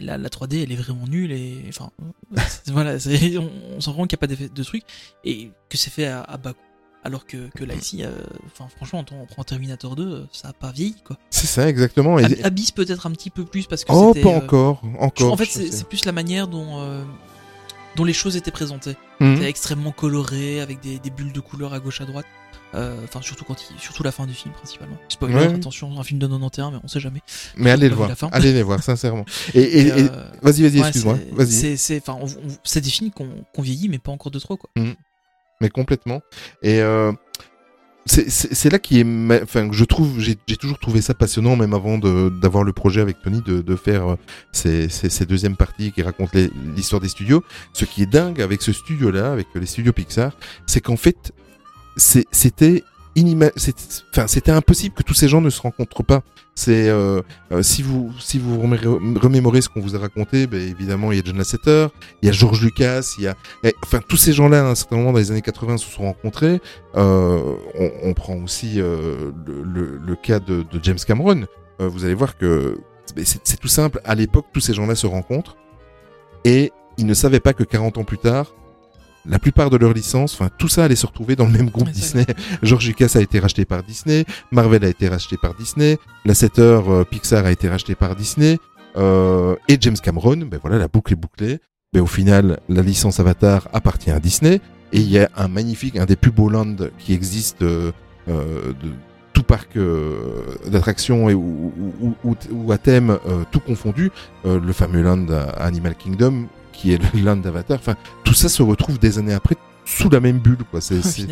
La, 0.00 0.16
la 0.16 0.28
3D, 0.30 0.62
elle 0.62 0.72
est 0.72 0.76
vraiment 0.76 1.06
nulle 1.06 1.32
et 1.32 1.64
enfin, 1.68 1.90
voilà, 2.68 2.96
on, 3.36 3.50
on 3.76 3.80
s'en 3.80 3.92
rend 3.92 4.06
qu'il 4.06 4.16
n'y 4.16 4.34
a 4.34 4.36
pas 4.38 4.48
de 4.54 4.62
trucs 4.62 4.84
et 5.24 5.50
que 5.68 5.76
c'est 5.76 5.90
fait 5.90 6.06
à, 6.06 6.22
à 6.22 6.36
bas 6.38 6.52
coût. 6.54 6.60
Alors 7.02 7.24
que, 7.26 7.48
que 7.56 7.64
là 7.64 7.74
ici, 7.74 8.04
euh, 8.04 8.10
enfin 8.46 8.68
franchement, 8.76 9.02
on 9.12 9.24
prend 9.26 9.42
Terminator 9.42 9.96
2, 9.96 10.02
euh, 10.02 10.26
ça 10.32 10.48
a 10.48 10.52
pas 10.52 10.70
vieilli 10.70 10.96
quoi. 11.02 11.16
C'est 11.30 11.46
ça, 11.46 11.66
exactement. 11.68 12.18
Et- 12.18 12.24
Ab- 12.24 12.34
Abyss 12.44 12.72
peut-être 12.72 13.06
un 13.06 13.10
petit 13.12 13.30
peu 13.30 13.44
plus 13.46 13.66
parce 13.66 13.84
que 13.84 13.92
Oh, 13.92 14.12
c'était, 14.14 14.22
pas 14.22 14.34
euh, 14.34 14.36
encore, 14.38 14.82
encore. 14.98 15.32
en 15.32 15.36
fait, 15.38 15.46
c'est 15.46 15.88
plus 15.88 16.04
la 16.04 16.12
manière 16.12 16.46
dont, 16.46 17.02
dont 17.96 18.04
les 18.04 18.12
choses 18.12 18.36
étaient 18.36 18.50
présentées. 18.50 18.96
Mhm. 19.20 19.38
C'est 19.38 19.48
extrêmement 19.48 19.92
coloré, 19.92 20.60
avec 20.60 20.80
des, 20.80 20.98
des 20.98 21.10
bulles 21.10 21.32
de 21.32 21.40
couleurs 21.40 21.72
à 21.72 21.80
gauche 21.80 22.00
à 22.02 22.04
droite. 22.04 22.26
Euh, 22.74 23.00
Enfin, 23.02 23.20
surtout 23.22 23.44
quand 23.44 23.56
il, 23.70 23.80
surtout 23.80 24.02
la 24.04 24.12
fin 24.12 24.26
du 24.26 24.34
film 24.34 24.52
principalement. 24.54 24.96
Spoiler, 25.08 25.34
Ouais. 25.34 25.54
attention, 25.54 25.98
un 25.98 26.04
film 26.04 26.20
de 26.20 26.26
91, 26.28 26.72
mais 26.74 26.78
on 26.84 26.88
sait 26.88 27.00
jamais. 27.00 27.20
Mais 27.56 27.70
allez 27.70 27.88
le 27.88 27.94
voir, 27.96 28.10
allez 28.30 28.52
les 28.52 28.62
voir, 28.62 28.80
sincèrement. 28.82 29.24
Et, 29.54 29.60
et- 29.60 29.80
Et, 29.80 29.88
et- 29.88 30.08
vas-y, 30.42 30.62
vas-y, 30.62 30.62
ouais, 30.80 30.88
excuse-moi, 30.88 31.16
c'est- 31.18 31.34
vas-y. 31.34 31.76
C'est, 31.78 32.06
enfin, 32.06 32.18
c'est 32.62 32.80
des 32.82 32.90
films 32.90 33.10
qu'on, 33.10 33.28
qu'on 33.54 33.62
vieillit, 33.62 33.88
mais 33.88 33.98
pas 33.98 34.12
encore 34.12 34.30
de 34.30 34.38
trop, 34.38 34.56
quoi. 34.58 34.70
Mhm. 34.76 34.94
Mais 35.60 35.68
complètement. 35.68 36.22
Et 36.62 36.80
euh, 36.80 37.12
c'est- 38.06 38.70
là 38.70 38.78
qui 38.78 39.00
est, 39.00 39.42
enfin, 39.42 39.68
je 39.72 39.84
trouve, 39.84 40.18
j'ai 40.20 40.36
toujours 40.56 40.78
trouvé 40.78 41.00
ça 41.02 41.12
passionnant, 41.14 41.54
même 41.56 41.74
avant 41.74 41.98
d'avoir 41.98 42.64
le 42.64 42.72
projet 42.72 43.00
avec 43.00 43.20
Tony, 43.22 43.42
de, 43.42 43.60
de 43.60 43.76
faire 43.76 44.12
euh, 44.12 44.16
ces, 44.52 44.88
ces, 44.88 45.10
ces 45.10 45.26
deuxièmes 45.26 45.56
parties 45.56 45.92
qui 45.92 46.02
racontent 46.02 46.38
l'histoire 46.76 47.00
des 47.00 47.08
studios. 47.08 47.44
Ce 47.74 47.84
qui 47.84 48.02
est 48.02 48.06
dingue 48.10 48.40
avec 48.40 48.62
ce 48.62 48.72
studio-là, 48.72 49.32
avec 49.32 49.48
les 49.54 49.66
studios 49.66 49.92
Pixar, 49.92 50.32
c'est 50.66 50.80
qu'en 50.80 50.96
fait, 50.96 51.32
c'était 51.96 52.82
c'était 54.26 54.50
impossible 54.50 54.94
que 54.94 55.02
tous 55.02 55.14
ces 55.14 55.28
gens 55.28 55.40
ne 55.40 55.50
se 55.50 55.60
rencontrent 55.60 56.02
pas. 56.02 56.22
C'est 56.54 56.88
euh, 56.88 57.22
euh, 57.52 57.62
si 57.62 57.82
vous 57.82 58.12
si 58.18 58.38
vous 58.38 58.60
remé- 58.60 58.84
remémorez 59.18 59.62
ce 59.62 59.68
qu'on 59.68 59.80
vous 59.80 59.96
a 59.96 59.98
raconté, 59.98 60.46
ben, 60.46 60.60
évidemment 60.60 61.12
il 61.12 61.18
y 61.18 61.20
a 61.20 61.24
John 61.24 61.38
Lasseter, 61.38 61.86
il 62.22 62.26
y 62.26 62.28
a 62.28 62.32
George 62.32 62.62
Lucas, 62.62 63.14
il 63.18 63.24
y 63.24 63.28
a 63.28 63.34
et, 63.64 63.74
enfin 63.82 64.00
tous 64.06 64.16
ces 64.16 64.32
gens-là 64.32 64.66
à 64.66 64.70
un 64.70 64.74
certain 64.74 64.96
moment 64.96 65.12
dans 65.12 65.18
les 65.18 65.30
années 65.30 65.42
80 65.42 65.78
se 65.78 65.90
sont 65.90 66.02
rencontrés. 66.02 66.60
Euh, 66.96 67.54
on, 68.02 68.12
prend 68.14 68.34
aussi 68.36 68.74
le, 68.76 70.14
cas 70.22 70.40
de, 70.40 70.64
James 70.82 70.98
Cameron. 71.06 71.46
Vous 71.78 72.04
allez 72.04 72.14
voir 72.14 72.36
que 72.36 72.78
ben, 73.16 73.24
c'est 73.24 73.58
tout 73.58 73.68
simple. 73.68 74.00
À 74.04 74.14
l'époque, 74.14 74.46
tous 74.52 74.60
ces 74.60 74.74
gens-là 74.74 74.94
se 74.94 75.06
rencontrent 75.06 75.56
et 76.44 76.72
ils 76.98 77.06
ne 77.06 77.14
savaient 77.14 77.40
pas 77.40 77.54
que 77.54 77.64
40 77.64 77.98
ans 77.98 78.04
plus 78.04 78.18
tard, 78.18 78.54
la 79.26 79.38
plupart 79.38 79.70
de 79.70 79.76
leurs 79.76 79.92
licences, 79.92 80.34
enfin 80.34 80.48
tout 80.58 80.68
ça 80.68 80.84
allait 80.84 80.96
se 80.96 81.06
retrouver 81.06 81.36
dans 81.36 81.44
le 81.46 81.52
même 81.52 81.68
groupe 81.70 81.90
Disney. 81.90 82.26
George 82.62 82.86
Lucas 82.86 83.12
a 83.16 83.20
été 83.20 83.38
racheté 83.38 83.64
par 83.64 83.82
Disney, 83.82 84.24
Marvel 84.50 84.84
a 84.84 84.88
été 84.88 85.08
racheté 85.08 85.36
par 85.36 85.54
Disney, 85.54 85.98
Lasseter, 86.24 86.80
euh, 86.88 87.04
Pixar 87.04 87.44
a 87.44 87.52
été 87.52 87.68
racheté 87.68 87.94
par 87.94 88.16
Disney, 88.16 88.58
euh, 88.96 89.54
et 89.68 89.76
James 89.80 89.96
Cameron, 90.02 90.36
ben 90.38 90.58
voilà, 90.60 90.78
la 90.78 90.88
boucle 90.88 91.12
est 91.12 91.16
bouclée. 91.16 91.58
Mais 91.92 92.00
au 92.00 92.06
final, 92.06 92.60
la 92.68 92.82
licence 92.82 93.18
Avatar 93.18 93.68
appartient 93.72 94.12
à 94.12 94.20
Disney, 94.20 94.60
et 94.92 94.98
il 95.00 95.10
y 95.10 95.18
a 95.18 95.28
un 95.36 95.48
magnifique, 95.48 95.96
un 95.96 96.06
des 96.06 96.16
plus 96.16 96.30
beaux 96.30 96.48
lands 96.48 96.76
qui 96.98 97.12
existe 97.14 97.62
euh, 97.62 97.90
euh, 98.28 98.72
de 98.82 98.90
tout 99.32 99.42
parc 99.42 99.76
euh, 99.76 100.42
d'attractions 100.68 101.28
et 101.28 101.34
ou, 101.34 101.72
ou, 102.00 102.14
ou- 102.24 102.36
ou 102.52 102.72
à 102.72 102.78
thème 102.78 103.10
euh, 103.28 103.42
tout 103.50 103.60
confondu, 103.60 104.10
euh, 104.44 104.60
le 104.60 104.72
fameux 104.72 105.02
land 105.02 105.26
Animal 105.58 105.94
Kingdom, 105.96 106.46
qui 106.80 106.92
est 106.92 106.98
land 107.14 107.36
d'Avatar. 107.44 107.78
Enfin, 107.78 107.96
tout 108.24 108.34
ça 108.34 108.48
se 108.48 108.62
retrouve 108.62 108.98
des 108.98 109.18
années 109.18 109.34
après 109.34 109.56
sous 109.84 110.08
la 110.08 110.20
même 110.20 110.38
bulle, 110.38 110.58
quoi. 110.70 110.80
C'est, 110.80 111.02
c'est- 111.02 111.26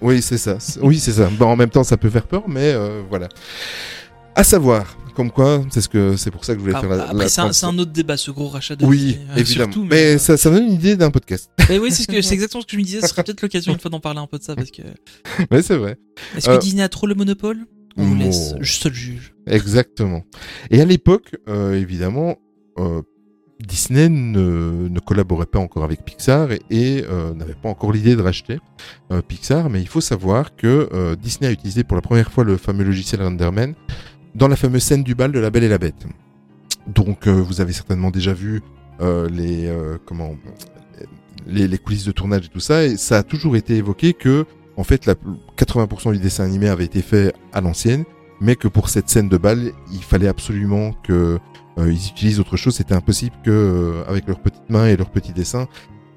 Oui, 0.00 0.22
c'est 0.22 0.38
ça. 0.38 0.58
Oui, 0.82 0.98
c'est 0.98 1.12
ça. 1.12 1.28
Bon, 1.38 1.46
en 1.46 1.56
même 1.56 1.70
temps, 1.70 1.84
ça 1.84 1.96
peut 1.96 2.10
faire 2.10 2.26
peur, 2.26 2.44
mais 2.48 2.72
euh, 2.72 3.02
voilà. 3.08 3.28
À 4.34 4.42
savoir, 4.42 4.96
comme 5.14 5.30
quoi, 5.30 5.62
c'est 5.70 5.80
ce 5.80 5.88
que 5.88 6.16
c'est 6.16 6.32
pour 6.32 6.44
ça 6.44 6.54
que 6.54 6.58
je 6.58 6.64
voulais 6.64 6.74
Ah, 6.76 6.80
faire 6.80 6.90
la. 6.90 7.08
Après, 7.08 7.28
c'est 7.28 7.40
un, 7.66 7.78
autre 7.78 7.92
débat, 7.92 8.16
ce 8.16 8.32
gros 8.32 8.48
rachat 8.48 8.74
de 8.74 8.84
Oui, 8.84 9.18
euh, 9.30 9.36
évidemment. 9.36 9.72
surtout, 9.72 9.86
mais 9.88 10.16
euh, 10.16 10.18
ça, 10.18 10.36
ça 10.36 10.50
donne 10.50 10.64
une 10.64 10.72
idée 10.72 10.96
d'un 10.96 11.12
podcast. 11.12 11.48
mais 11.68 11.78
oui, 11.78 11.92
c'est, 11.92 12.02
ce 12.02 12.08
que, 12.08 12.20
c'est 12.20 12.34
exactement 12.34 12.62
ce 12.62 12.66
que 12.66 12.72
je 12.72 12.78
me 12.78 12.82
disais. 12.82 13.00
Ce 13.00 13.06
serait 13.08 13.22
peut-être 13.22 13.42
l'occasion 13.42 13.72
une 13.72 13.78
fois 13.78 13.90
d'en 13.92 14.00
parler 14.00 14.18
un 14.18 14.26
peu 14.26 14.38
de 14.38 14.42
ça, 14.42 14.56
parce 14.56 14.72
que. 14.72 14.82
ouais, 15.52 15.62
c'est 15.62 15.76
vrai. 15.76 15.96
Est-ce 16.36 16.46
que 16.46 16.52
Euh, 16.52 16.58
Disney 16.58 16.82
a 16.82 16.88
trop 16.88 17.06
le 17.06 17.14
monopole 17.14 17.58
On 17.96 18.04
vous 18.04 18.16
laisse 18.16 18.54
seul 18.62 18.92
juge? 18.94 19.34
Exactement. 19.46 20.24
Et 20.70 20.80
à 20.80 20.84
l'époque, 20.84 21.36
évidemment, 21.72 22.36
Disney 23.60 24.08
ne, 24.08 24.98
collaborait 25.00 25.46
pas 25.46 25.58
encore 25.58 25.84
avec 25.84 26.04
Pixar 26.04 26.50
et, 26.52 27.04
euh, 27.08 27.34
n'avait 27.34 27.54
pas 27.54 27.68
encore 27.68 27.92
l'idée 27.92 28.16
de 28.16 28.22
racheter 28.22 28.58
euh, 29.12 29.22
Pixar, 29.22 29.70
mais 29.70 29.80
il 29.80 29.88
faut 29.88 30.00
savoir 30.00 30.56
que 30.56 30.88
euh, 30.92 31.16
Disney 31.16 31.48
a 31.48 31.52
utilisé 31.52 31.84
pour 31.84 31.96
la 31.96 32.02
première 32.02 32.30
fois 32.32 32.44
le 32.44 32.56
fameux 32.56 32.84
logiciel 32.84 33.22
Renderman 33.22 33.74
dans 34.34 34.48
la 34.48 34.56
fameuse 34.56 34.82
scène 34.82 35.02
du 35.02 35.14
bal 35.14 35.32
de 35.32 35.38
La 35.38 35.50
Belle 35.50 35.64
et 35.64 35.68
la 35.68 35.78
Bête. 35.78 36.06
Donc, 36.86 37.28
vous 37.28 37.60
avez 37.60 37.72
certainement 37.72 38.10
déjà 38.10 38.34
vu 38.34 38.60
les 39.00 39.72
comment 40.04 40.36
les, 41.46 41.66
les 41.66 41.78
coulisses 41.78 42.04
de 42.04 42.12
tournage 42.12 42.46
et 42.46 42.48
tout 42.48 42.60
ça, 42.60 42.84
et 42.84 42.96
ça 42.96 43.18
a 43.18 43.22
toujours 43.22 43.56
été 43.56 43.76
évoqué 43.76 44.12
que 44.12 44.44
en 44.76 44.84
fait, 44.84 45.06
la, 45.06 45.14
80% 45.56 46.12
du 46.12 46.18
dessin 46.18 46.44
animé 46.44 46.68
avait 46.68 46.84
été 46.84 47.00
fait 47.02 47.32
à 47.52 47.60
l'ancienne, 47.60 48.04
mais 48.40 48.56
que 48.56 48.68
pour 48.68 48.88
cette 48.88 49.08
scène 49.08 49.28
de 49.28 49.36
bal, 49.36 49.72
il 49.92 50.02
fallait 50.02 50.28
absolument 50.28 50.92
que 51.02 51.38
euh, 51.78 51.90
utilisent 51.90 52.40
autre 52.40 52.56
chose. 52.56 52.76
C'était 52.76 52.94
impossible 52.94 53.36
que 53.44 53.50
euh, 53.50 54.04
avec 54.08 54.26
leurs 54.26 54.40
petites 54.40 54.68
mains 54.70 54.86
et 54.86 54.96
leurs 54.96 55.10
petits 55.10 55.32
dessins, 55.32 55.68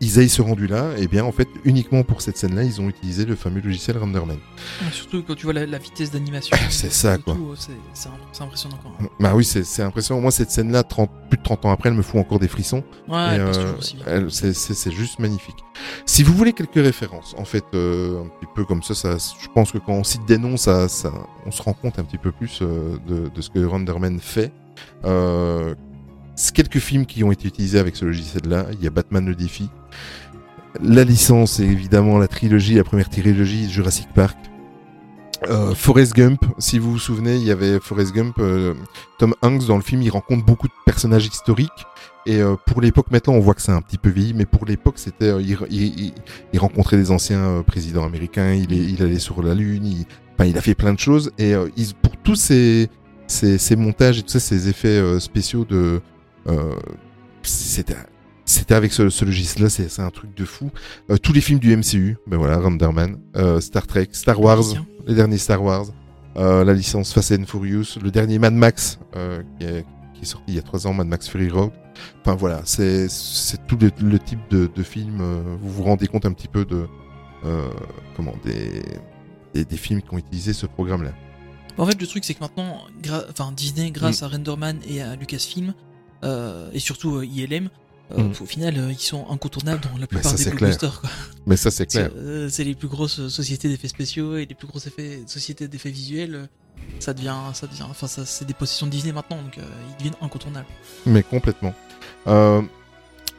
ils 0.01 0.19
aient 0.19 0.27
ce 0.27 0.41
rendu 0.41 0.67
là. 0.67 0.91
Et 0.97 1.07
bien, 1.07 1.23
en 1.25 1.31
fait, 1.31 1.47
uniquement 1.63 2.03
pour 2.03 2.21
cette 2.21 2.37
scène-là, 2.37 2.63
ils 2.63 2.79
ont 2.81 2.89
utilisé 2.89 3.25
le 3.25 3.35
fameux 3.35 3.61
logiciel 3.61 3.97
Renderman. 3.97 4.37
Ouais, 4.37 4.91
Surtout 4.91 5.23
quand 5.23 5.35
tu 5.35 5.45
vois 5.45 5.53
la, 5.53 5.65
la 5.65 5.77
vitesse 5.77 6.11
d'animation. 6.11 6.55
C'est 6.69 6.91
ça, 6.91 7.17
quoi. 7.17 7.35
tout, 7.35 7.55
c'est, 7.55 8.09
impressionnant 8.43 8.77
quand 8.83 8.91
même. 8.99 9.09
Bah 9.19 9.33
oui, 9.35 9.43
c'est 9.43 9.81
impressionnant. 9.81 10.21
Moi, 10.21 10.31
cette 10.31 10.51
scène-là, 10.51 10.83
30 10.83 11.09
plus 11.29 11.37
de 11.37 11.43
30 11.43 11.65
ans 11.65 11.71
après, 11.71 11.89
elle 11.89 11.95
me 11.95 12.01
fout 12.01 12.19
encore 12.19 12.39
des 12.39 12.47
frissons. 12.47 12.83
Ouais, 13.07 13.37
euh, 13.39 14.29
c'est- 14.29 14.91
juste 14.91 15.19
magnifique. 15.19 15.57
Si 16.05 16.23
vous 16.23 16.33
voulez 16.33 16.53
quelques 16.53 16.75
références, 16.75 17.35
en 17.37 17.45
fait, 17.45 17.65
euh, 17.73 18.21
un 18.23 18.27
petit 18.27 18.49
peu 18.55 18.65
comme 18.65 18.83
ça, 18.83 18.95
ça, 18.95 19.17
je 19.17 19.47
pense 19.53 19.71
que 19.71 19.77
quand 19.77 19.93
on 19.93 20.03
cite 20.03 20.25
des 20.25 20.37
noms, 20.37 20.57
ça, 20.57 20.87
ça, 20.87 21.11
on 21.45 21.51
se 21.51 21.61
rend 21.61 21.73
compte 21.73 21.99
un 21.99 22.03
petit 22.03 22.17
peu 22.17 22.31
plus 22.31 22.59
euh, 22.61 22.97
de, 23.07 23.29
de 23.29 23.41
ce 23.41 23.49
que 23.49 23.63
Renderman 23.63 24.19
fait. 24.19 24.51
Euh, 25.05 25.73
quelques 26.53 26.79
films 26.79 27.05
qui 27.05 27.23
ont 27.23 27.31
été 27.31 27.47
utilisés 27.47 27.79
avec 27.79 27.95
ce 27.95 28.05
logiciel-là. 28.05 28.67
Il 28.73 28.83
y 28.83 28.87
a 28.87 28.89
Batman 28.91 29.25
le 29.25 29.35
défi. 29.35 29.69
La 30.81 31.03
licence, 31.03 31.53
c'est 31.53 31.63
évidemment 31.65 32.17
la 32.19 32.27
trilogie, 32.27 32.75
la 32.75 32.83
première 32.83 33.09
trilogie 33.09 33.69
Jurassic 33.69 34.07
Park. 34.13 34.37
Euh, 35.47 35.75
Forrest 35.75 36.13
Gump, 36.15 36.43
si 36.57 36.79
vous 36.79 36.93
vous 36.93 36.99
souvenez, 36.99 37.35
il 37.35 37.43
y 37.43 37.51
avait 37.51 37.79
Forrest 37.79 38.11
Gump, 38.13 38.35
euh, 38.39 38.73
Tom 39.19 39.35
Hanks 39.43 39.67
dans 39.67 39.75
le 39.75 39.83
film, 39.83 40.01
il 40.01 40.09
rencontre 40.09 40.43
beaucoup 40.43 40.67
de 40.67 40.73
personnages 40.85 41.27
historiques. 41.27 41.69
Et 42.25 42.41
euh, 42.41 42.55
pour 42.65 42.81
l'époque, 42.81 43.07
maintenant, 43.11 43.33
on 43.33 43.39
voit 43.39 43.53
que 43.53 43.61
c'est 43.61 43.71
un 43.71 43.81
petit 43.81 43.99
peu 43.99 44.09
vieilli, 44.09 44.33
mais 44.33 44.45
pour 44.45 44.65
l'époque, 44.65 44.95
c'était, 44.97 45.25
euh, 45.29 45.41
il, 45.41 45.55
il- 45.69 45.99
il- 46.07 46.13
il 46.53 46.59
rencontrait 46.59 46.97
des 46.97 47.11
anciens 47.11 47.39
euh, 47.39 47.61
présidents 47.63 48.03
américains, 48.05 48.51
il, 48.53 48.73
est, 48.73 48.77
il 48.83 49.01
allait 49.03 49.19
sur 49.19 49.41
la 49.43 49.53
lune, 49.53 49.85
il, 49.85 50.05
enfin, 50.33 50.49
il 50.49 50.57
a 50.57 50.61
fait 50.61 50.75
plein 50.75 50.93
de 50.93 50.99
choses. 50.99 51.31
Et 51.37 51.53
euh, 51.53 51.67
ils- 51.77 51.93
pour 51.93 52.17
tous 52.17 52.35
ces, 52.35 52.89
ces, 53.27 53.57
ces 53.59 53.75
montages 53.75 54.17
et 54.19 54.23
tout 54.23 54.29
ça, 54.29 54.39
ces 54.39 54.67
effets 54.69 55.19
spéciaux 55.19 55.65
de, 55.65 56.01
c'était, 57.43 57.95
c'était 58.45 58.75
avec 58.75 58.91
ce, 58.93 59.09
ce 59.09 59.25
logiciel-là, 59.25 59.69
c'est, 59.69 59.99
un 60.01 60.09
truc 60.09 60.35
de 60.35 60.45
fou. 60.45 60.71
Euh, 61.09 61.17
tous 61.17 61.33
les 61.33 61.41
films 61.41 61.59
du 61.59 61.75
MCU, 61.75 62.17
ben 62.27 62.37
voilà, 62.37 62.57
Renderman, 62.59 63.17
euh, 63.35 63.59
Star 63.61 63.87
Trek, 63.87 64.09
Star 64.11 64.39
Wars, 64.39 64.63
les 65.05 65.15
derniers 65.15 65.37
Star 65.37 65.61
Wars, 65.63 65.85
euh, 66.37 66.63
la 66.63 66.73
licence 66.73 67.13
Fast 67.13 67.31
and 67.31 67.45
Furious, 67.45 67.97
le 68.01 68.11
dernier 68.11 68.39
Mad 68.39 68.53
Max 68.53 68.99
euh, 69.15 69.41
qui, 69.59 69.65
est, 69.65 69.85
qui 70.13 70.21
est 70.21 70.25
sorti 70.25 70.45
il 70.49 70.55
y 70.55 70.59
a 70.59 70.61
trois 70.61 70.85
ans, 70.87 70.93
Mad 70.93 71.07
Max 71.07 71.27
Fury 71.29 71.49
Road. 71.49 71.71
Enfin 72.21 72.35
voilà, 72.35 72.61
c'est 72.65 73.07
tout 73.67 73.77
le, 73.81 73.89
le 74.01 74.19
type 74.19 74.39
de, 74.51 74.69
de 74.73 74.83
film. 74.83 75.19
euh, 75.21 75.41
vous 75.59 75.69
vous 75.71 75.83
rendez 75.83 76.07
compte 76.07 76.25
un 76.25 76.33
petit 76.33 76.47
peu 76.47 76.63
de 76.63 76.85
euh, 77.45 77.67
comment 78.15 78.35
des, 78.45 78.83
des 79.53 79.65
des 79.65 79.77
films 79.77 80.01
qui 80.01 80.13
ont 80.13 80.17
utilisé 80.17 80.53
ce 80.53 80.65
programme-là. 80.67 81.11
En 81.79 81.85
fait, 81.85 81.99
le 82.01 82.07
truc, 82.07 82.23
c'est 82.25 82.33
que 82.33 82.39
maintenant, 82.39 82.81
enfin, 83.29 83.51
Disney, 83.55 83.91
grâce 83.91 84.21
Mm. 84.21 84.25
à 84.25 84.27
Renderman 84.29 84.77
et 84.87 85.01
à 85.01 85.15
Lucasfilm, 85.15 85.69
euh, 85.69 85.73
et 86.23 86.79
surtout 86.79 87.17
euh, 87.17 87.25
ILM, 87.25 87.69
euh, 88.11 88.23
Mm. 88.23 88.31
au 88.41 88.45
final, 88.45 88.77
euh, 88.77 88.91
ils 88.91 88.97
sont 88.99 89.29
incontournables 89.29 89.81
dans 89.81 89.97
la 89.99 90.07
plupart 90.07 90.31
ça, 90.31 90.37
des 90.37 90.49
blockbusters. 90.51 91.01
quoi. 91.01 91.09
Mais 91.45 91.57
ça 91.57 91.71
c'est 91.71 91.85
clair. 91.87 92.09
euh, 92.15 92.47
c'est 92.49 92.63
les 92.63 92.73
plus 92.75 92.87
grosses 92.87 93.19
euh, 93.19 93.27
sociétés 93.29 93.67
d'effets 93.67 93.89
spéciaux 93.89 94.37
et 94.37 94.45
les 94.45 94.55
plus 94.55 94.67
grosses 94.67 94.87
effets, 94.87 95.23
sociétés 95.27 95.67
d'effets 95.67 95.89
visuels. 95.91 96.35
euh, 96.35 96.45
Ça 96.99 97.13
devient, 97.13 97.35
ça 97.53 97.67
devient, 97.67 97.83
enfin, 97.89 98.07
ça, 98.07 98.25
c'est 98.25 98.45
des 98.45 98.53
possessions 98.53 98.85
de 98.85 98.91
Disney 98.91 99.11
maintenant, 99.13 99.41
donc 99.41 99.57
euh, 99.57 99.61
ils 99.89 99.97
deviennent 99.97 100.15
incontournables. 100.21 100.67
Mais 101.05 101.21
complètement. 101.21 101.73
Euh, 102.27 102.61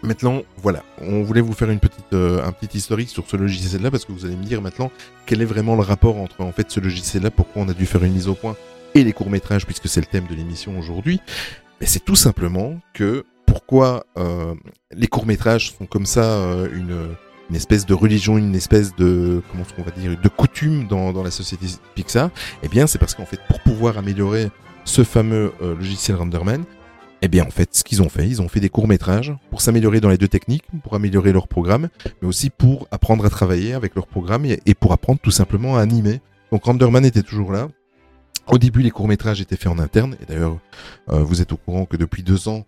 maintenant, 0.02 0.42
voilà, 0.58 0.84
on 1.00 1.22
voulait 1.22 1.40
vous 1.40 1.54
faire 1.54 1.70
une 1.70 1.80
petite, 1.80 2.12
euh, 2.12 2.44
un 2.44 2.52
petit 2.52 2.76
historique 2.76 3.08
sur 3.08 3.24
ce 3.28 3.36
logiciel-là 3.36 3.90
parce 3.90 4.04
que 4.04 4.12
vous 4.12 4.26
allez 4.26 4.36
me 4.36 4.44
dire 4.44 4.60
maintenant 4.60 4.90
quel 5.24 5.40
est 5.40 5.46
vraiment 5.46 5.76
le 5.76 5.82
rapport 5.82 6.18
entre 6.18 6.42
en 6.42 6.52
fait 6.52 6.70
ce 6.70 6.78
logiciel-là, 6.80 7.30
pourquoi 7.30 7.62
on 7.62 7.68
a 7.70 7.74
dû 7.74 7.86
faire 7.86 8.04
une 8.04 8.12
mise 8.12 8.28
au 8.28 8.34
point 8.34 8.54
et 8.94 9.02
les 9.02 9.12
courts 9.14 9.30
métrages 9.30 9.64
puisque 9.66 9.88
c'est 9.88 10.00
le 10.00 10.06
thème 10.06 10.26
de 10.28 10.34
l'émission 10.34 10.78
aujourd'hui? 10.78 11.20
C'est 11.80 12.04
tout 12.04 12.16
simplement 12.16 12.80
que 12.92 13.24
pourquoi 13.46 14.04
euh, 14.18 14.54
les 14.92 15.06
courts 15.06 15.26
métrages 15.26 15.72
sont 15.78 15.86
comme 15.86 16.06
ça 16.06 16.24
euh, 16.24 16.68
une 16.74 17.16
une 17.50 17.56
espèce 17.56 17.86
de 17.86 17.94
religion, 17.94 18.36
une 18.36 18.54
espèce 18.54 18.94
de 18.94 19.42
comment 19.50 19.64
qu'on 19.74 19.82
va 19.82 19.90
dire, 19.90 20.20
de 20.20 20.28
coutume 20.28 20.86
dans, 20.86 21.14
dans 21.14 21.22
la 21.22 21.30
société 21.30 21.66
Pixar? 21.94 22.30
Eh 22.62 22.68
bien, 22.68 22.86
c'est 22.86 22.98
parce 22.98 23.14
qu'en 23.14 23.24
fait, 23.24 23.40
pour 23.48 23.60
pouvoir 23.60 23.96
améliorer 23.96 24.50
ce 24.84 25.02
fameux 25.02 25.52
euh, 25.62 25.74
logiciel 25.74 26.18
Renderman, 26.18 26.64
eh 27.22 27.28
bien, 27.28 27.46
en 27.46 27.50
fait, 27.50 27.74
ce 27.74 27.84
qu'ils 27.84 28.02
ont 28.02 28.10
fait, 28.10 28.28
ils 28.28 28.42
ont 28.42 28.48
fait 28.48 28.60
des 28.60 28.68
courts-métrages 28.68 29.34
pour 29.50 29.62
s'améliorer 29.62 30.00
dans 30.00 30.10
les 30.10 30.18
deux 30.18 30.28
techniques, 30.28 30.64
pour 30.82 30.94
améliorer 30.94 31.32
leur 31.32 31.48
programme, 31.48 31.88
mais 32.20 32.28
aussi 32.28 32.50
pour 32.50 32.86
apprendre 32.90 33.24
à 33.24 33.30
travailler 33.30 33.72
avec 33.72 33.94
leur 33.94 34.06
programme 34.06 34.44
et, 34.44 34.60
et 34.66 34.74
pour 34.74 34.92
apprendre 34.92 35.18
tout 35.20 35.30
simplement 35.30 35.78
à 35.78 35.80
animer. 35.80 36.20
Donc, 36.52 36.64
Renderman 36.64 37.06
était 37.06 37.22
toujours 37.22 37.50
là. 37.50 37.68
Au 38.48 38.58
début, 38.58 38.82
les 38.82 38.90
courts-métrages 38.90 39.40
étaient 39.40 39.56
faits 39.56 39.72
en 39.72 39.78
interne. 39.78 40.16
Et 40.22 40.26
d'ailleurs, 40.26 40.58
euh, 41.10 41.22
vous 41.22 41.42
êtes 41.42 41.52
au 41.52 41.56
courant 41.56 41.84
que 41.84 41.96
depuis 41.96 42.22
deux 42.22 42.48
ans, 42.48 42.66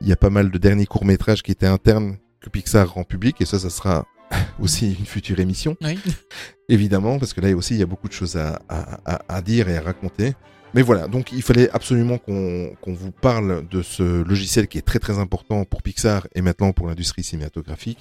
il 0.00 0.08
y 0.08 0.12
a 0.12 0.16
pas 0.16 0.30
mal 0.30 0.50
de 0.50 0.58
derniers 0.58 0.86
courts-métrages 0.86 1.42
qui 1.42 1.50
étaient 1.50 1.66
internes 1.66 2.16
que 2.40 2.50
Pixar 2.50 2.92
rend 2.92 3.04
public. 3.04 3.40
Et 3.40 3.46
ça, 3.46 3.58
ça 3.58 3.70
sera 3.70 4.06
aussi 4.60 4.94
une 4.98 5.06
future 5.06 5.40
émission. 5.40 5.76
Oui. 5.82 5.98
Évidemment, 6.68 7.18
parce 7.18 7.32
que 7.32 7.40
là 7.40 7.54
aussi, 7.56 7.74
il 7.74 7.80
y 7.80 7.82
a 7.82 7.86
beaucoup 7.86 8.08
de 8.08 8.12
choses 8.12 8.36
à, 8.36 8.60
à, 8.68 9.00
à, 9.04 9.36
à 9.36 9.42
dire 9.42 9.68
et 9.68 9.76
à 9.76 9.80
raconter. 9.80 10.34
Mais 10.74 10.82
voilà, 10.82 11.06
donc 11.06 11.30
il 11.30 11.42
fallait 11.42 11.70
absolument 11.70 12.18
qu'on 12.18 12.74
vous 12.84 13.12
parle 13.12 13.66
de 13.68 13.80
ce 13.80 14.02
logiciel 14.02 14.66
qui 14.66 14.76
est 14.76 14.82
très 14.82 14.98
très 14.98 15.20
important 15.20 15.64
pour 15.64 15.82
Pixar 15.82 16.26
et 16.34 16.42
maintenant 16.42 16.72
pour 16.72 16.88
l'industrie 16.88 17.22
cinématographique. 17.22 18.00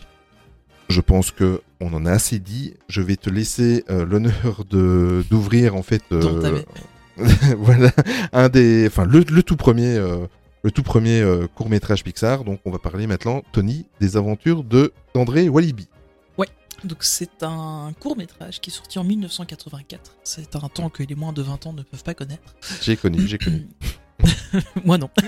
Je 0.90 1.00
pense 1.00 1.30
que 1.30 1.62
on 1.80 1.94
en 1.94 2.06
a 2.08 2.12
assez 2.12 2.40
dit. 2.40 2.74
Je 2.90 3.02
vais 3.02 3.16
te 3.16 3.30
laisser 3.30 3.84
euh, 3.90 4.06
l'honneur 4.06 4.66
de 4.70 5.24
d'ouvrir 5.30 5.76
en 5.76 5.84
fait 5.84 6.02
euh. 6.12 6.64
voilà 7.58 7.92
un 8.32 8.50
des 8.50 8.88
enfin 8.88 9.06
le, 9.06 9.20
le 9.20 9.44
tout 9.44 9.56
premier 9.56 9.96
euh, 9.96 10.26
le 10.64 10.72
tout 10.72 10.84
premier 10.84 11.22
euh, 11.22 11.48
court 11.48 11.70
métrage 11.70 12.04
Pixar. 12.04 12.44
Donc 12.44 12.60
on 12.66 12.72
va 12.72 12.80
parler 12.80 13.08
maintenant 13.08 13.44
Tony 13.52 13.86
des 14.00 14.18
aventures 14.18 14.64
de 14.64 14.94
d'André 15.14 15.50
Walibi. 15.50 15.88
Donc 16.84 17.04
c'est 17.04 17.44
un 17.44 17.94
court 18.00 18.18
métrage 18.18 18.60
qui 18.60 18.70
est 18.70 18.74
sorti 18.74 19.00
en 19.00 19.04
1984. 19.04 20.18
C'est 20.24 20.56
un 20.56 20.70
temps 20.70 20.90
que 20.90 21.04
les 21.04 21.16
moins 21.16 21.34
de 21.34 21.42
20 21.42 21.68
ans 21.68 21.74
ne 21.74 21.82
peuvent 21.82 22.04
pas 22.04 22.14
connaître. 22.14 22.56
J'ai 22.82 22.98
connu, 22.98 23.26
j'ai 23.26 23.38
connu. 23.38 23.68
Moi 24.86 24.98
non. 24.98 25.10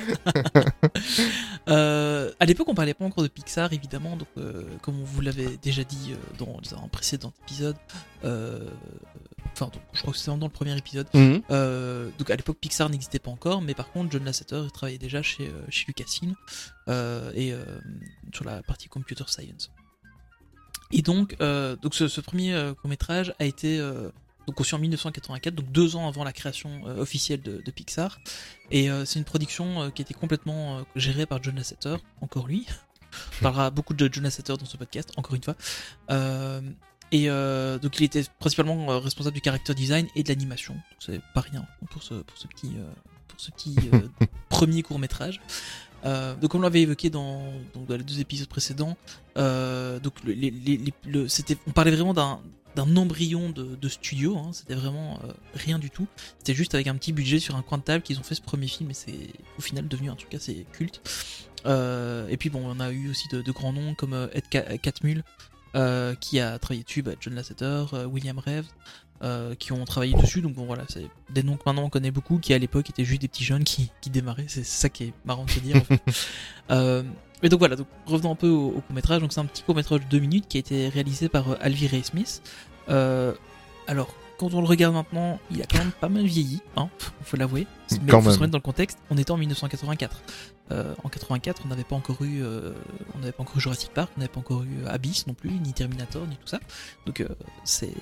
Euh, 1.68 2.32
à 2.40 2.46
l'époque, 2.46 2.70
on 2.70 2.76
parlait 2.76 2.94
pas 2.94 3.06
encore 3.06 3.24
de 3.24 3.28
Pixar, 3.28 3.74
évidemment. 3.74 4.16
Donc, 4.16 4.28
euh, 4.38 4.66
comme 4.84 5.00
on 5.02 5.04
vous 5.04 5.22
l'avait 5.22 5.58
déjà 5.64 5.84
dit 5.84 6.12
euh, 6.12 6.38
dans 6.38 6.60
un 6.78 6.88
précédent 6.90 7.34
épisode, 7.42 7.76
euh, 8.24 8.70
enfin, 9.56 9.72
donc, 9.74 9.82
je 9.94 10.02
crois 10.02 10.14
que 10.14 10.20
c'était 10.20 10.38
dans 10.38 10.46
le 10.46 10.52
premier 10.52 10.78
épisode. 10.78 11.08
Mhm. 11.14 11.42
Euh, 11.52 12.10
donc, 12.18 12.30
à 12.30 12.36
l'époque, 12.36 12.58
Pixar 12.60 12.90
n'existait 12.90 13.20
pas 13.20 13.32
encore, 13.32 13.62
mais 13.62 13.74
par 13.74 13.92
contre, 13.92 14.12
John 14.12 14.24
Lasseter 14.24 14.62
il 14.64 14.72
travaillait 14.72 14.98
déjà 14.98 15.22
chez 15.22 15.48
euh, 15.48 15.66
chez 15.70 15.86
Lucasfilm 15.88 16.36
euh, 16.88 17.32
et 17.36 17.54
sur 18.34 18.46
la 18.46 18.62
partie 18.64 18.88
computer 18.88 19.26
science. 19.28 19.72
Et 20.92 21.02
donc, 21.02 21.38
donc 21.40 21.96
ce, 21.96 22.08
ce 22.08 22.22
premier 22.22 22.74
court 22.80 22.90
métrage 22.90 23.34
a 23.40 23.46
été 23.46 23.82
donc 24.46 24.56
conçu 24.56 24.76
en 24.76 24.80
1984, 24.80 25.56
donc 25.56 25.72
deux 25.72 25.96
ans 25.96 26.08
avant 26.08 26.24
la 26.24 26.34
création 26.34 26.70
euh, 26.86 26.98
officielle 27.02 27.42
de, 27.42 27.62
de 27.64 27.72
Pixar. 27.72 28.20
Et 28.72 28.90
euh, 28.90 29.06
c'est 29.06 29.20
une 29.20 29.26
production 29.26 29.84
euh, 29.84 29.90
qui 29.90 30.02
était 30.02 30.14
complètement 30.14 30.84
gérée 30.96 31.26
par 31.26 31.42
John 31.42 31.56
Lasseter, 31.56 31.96
encore 32.22 32.48
lui. 32.48 32.66
On 33.40 33.44
parlera 33.44 33.72
beaucoup 33.72 33.94
de 33.94 34.10
John 34.12 34.24
Lasseter 34.24 34.56
dans 34.58 34.66
ce 34.66 34.78
podcast, 34.78 35.12
encore 35.18 35.36
une 35.36 35.44
fois. 35.44 35.56
Et 37.16 37.30
euh, 37.30 37.78
donc 37.80 37.98
il 38.00 38.04
était 38.04 38.24
principalement 38.40 38.92
euh, 38.92 38.98
responsable 39.00 39.36
du 39.36 39.42
character 39.42 39.74
design 39.74 40.08
et 40.16 40.24
de 40.24 40.28
l'animation. 40.30 40.76
C'est 41.00 41.22
pas 41.34 41.42
rien 41.42 41.66
pour 41.92 42.04
ce, 42.04 42.16
pour 42.16 42.38
ce 42.38 42.48
petit, 42.48 42.72
pour 43.30 43.40
ce 43.40 43.52
petit 43.52 43.76
euh, 43.94 44.26
premier 44.50 44.82
court 44.84 45.00
métrage. 45.00 45.40
Euh, 46.04 46.36
donc 46.36 46.52
comme 46.52 46.60
on 46.62 46.64
l'avait 46.66 46.82
évoqué 46.82 47.10
dans, 47.10 47.42
les 47.90 47.98
deux 48.04 48.20
épisodes 48.20 48.50
précédents, 48.50 48.98
euh, 49.38 50.00
donc 50.00 50.14
le, 50.26 50.34
les- 50.34 50.52
les- 50.52 50.78
les- 50.78 50.94
le- 51.08 51.28
c'était, 51.30 51.58
on 51.68 51.72
parlait 51.72 51.92
vraiment 51.92 52.14
d'un 52.14 52.96
embryon 52.98 53.50
de, 53.50 53.76
de 53.76 53.90
studio, 53.90 54.38
hein, 54.38 54.52
c'était 54.52 54.76
vraiment 54.76 55.20
euh, 55.24 55.32
rien 55.54 55.80
du 55.80 55.90
tout. 55.90 56.08
C'était 56.40 56.54
juste 56.54 56.76
avec 56.76 56.88
un 56.88 56.96
petit 56.96 57.14
budget 57.14 57.40
sur 57.40 57.56
un 57.56 57.62
coin 57.62 57.78
de 57.78 57.84
table 57.84 58.04
qu'ils 58.04 58.20
ont 58.20 58.24
fait 58.24 58.36
ce 58.36 58.42
premier 58.42 58.68
film 58.68 58.92
et 58.92 58.94
c'est 58.94 59.18
au 59.58 59.62
final 59.62 59.88
devenu 59.88 60.10
un 60.10 60.16
truc 60.16 60.34
assez 60.36 60.66
culte. 60.74 61.02
Et 61.66 62.38
puis 62.38 62.50
bon, 62.52 62.62
on 62.66 62.80
a 62.80 62.92
eu 62.92 63.10
aussi 63.10 63.28
de, 63.30 63.42
de 63.42 63.52
grands 63.52 63.74
noms 63.74 63.96
comme 63.96 64.30
Ed 64.34 64.44
Ca- 64.52 64.78
Catmull 64.78 65.24
euh, 65.76 66.16
qui 66.16 66.40
a 66.40 66.58
travaillé 66.60 66.84
dessus, 66.84 67.02
bah, 67.02 67.12
John 67.20 67.36
Lasseter, 67.36 67.86
euh, 67.94 68.06
William 68.06 68.40
Reeves, 68.40 68.68
euh, 69.24 69.56
qui 69.56 69.72
ont 69.72 69.84
travaillé 69.86 70.14
dessus. 70.14 70.42
Donc 70.42 70.54
bon 70.54 70.66
voilà, 70.66 70.84
c'est 70.88 71.08
des 71.30 71.44
noms 71.44 71.58
que 71.58 71.64
maintenant 71.66 71.84
on 71.84 71.90
connaît 71.90 72.12
beaucoup, 72.12 72.40
qui 72.40 72.54
à 72.54 72.58
l'époque 72.58 72.90
étaient 72.90 73.06
juste 73.06 73.22
des 73.22 73.28
petits 73.28 73.44
jeunes 73.44 73.64
qui, 73.64 73.92
qui 74.02 74.10
démarraient. 74.10 74.46
C'est 74.48 74.66
ça 74.66 74.90
qui 74.90 75.06
est 75.06 75.14
marrant 75.26 75.46
de 75.46 75.52
se 75.52 75.60
dire. 75.60 75.78
En 75.78 75.82
fait. 75.82 77.06
Et 77.44 77.50
donc 77.50 77.60
voilà, 77.60 77.76
donc 77.76 77.88
revenons 78.06 78.32
un 78.32 78.36
peu 78.36 78.48
au, 78.48 78.68
au 78.70 78.82
court 78.82 78.96
métrage. 78.96 79.22
Donc 79.22 79.34
c'est 79.34 79.42
un 79.42 79.46
petit 79.46 79.64
court 79.64 79.76
métrage 79.76 80.00
de 80.00 80.06
2 80.06 80.20
minutes 80.20 80.46
qui 80.48 80.58
a 80.58 80.60
été 80.62 80.88
réalisé 80.88 81.30
par 81.30 81.62
Alvy 81.62 81.88
Ray 81.88 82.04
Smith. 82.04 82.42
Alors 82.88 84.16
quand 84.38 84.54
on 84.54 84.62
le 84.62 84.68
regarde 84.68 84.94
maintenant, 84.94 85.40
il 85.52 85.62
a 85.62 85.66
quand 85.66 85.78
même 85.78 85.92
pas 85.92 86.10
mal 86.10 86.26
vieilli, 86.26 86.62
hein, 86.76 86.90
faut 87.24 87.38
l'avouer. 87.38 87.68
Mais 87.92 87.98
il 88.02 88.06
Quand 88.08 88.22
faut 88.22 88.32
se 88.32 88.36
remettre 88.36 88.52
dans 88.52 88.58
le 88.58 88.64
contexte. 88.64 88.98
On 89.10 89.18
était 89.18 89.32
en 89.32 89.38
1984. 89.38 90.22
Euh, 90.72 90.96
en 91.04 91.10
84, 91.10 91.62
on 91.66 91.68
n'avait 91.68 91.84
pas 91.84 91.96
encore 91.96 92.24
eu, 92.24 92.42
euh, 92.42 92.74
on 93.14 93.20
n'avait 93.20 93.32
pas 93.32 93.44
encore 93.44 93.58
eu 93.58 93.62
Jurassic 93.62 93.92
Park, 93.92 94.12
on 94.18 94.20
n'avait 94.20 94.32
pas 94.32 94.40
encore 94.40 94.64
eu 94.64 94.86
Abyss 94.88 95.28
non 95.28 95.36
plus, 95.36 95.52
ni 95.52 95.74
Terminator, 95.74 96.26
ni 96.26 96.36
tout 96.38 96.48
ça. 96.48 96.60
Donc 97.06 97.22
euh, 97.22 97.28
c'est 97.64 97.94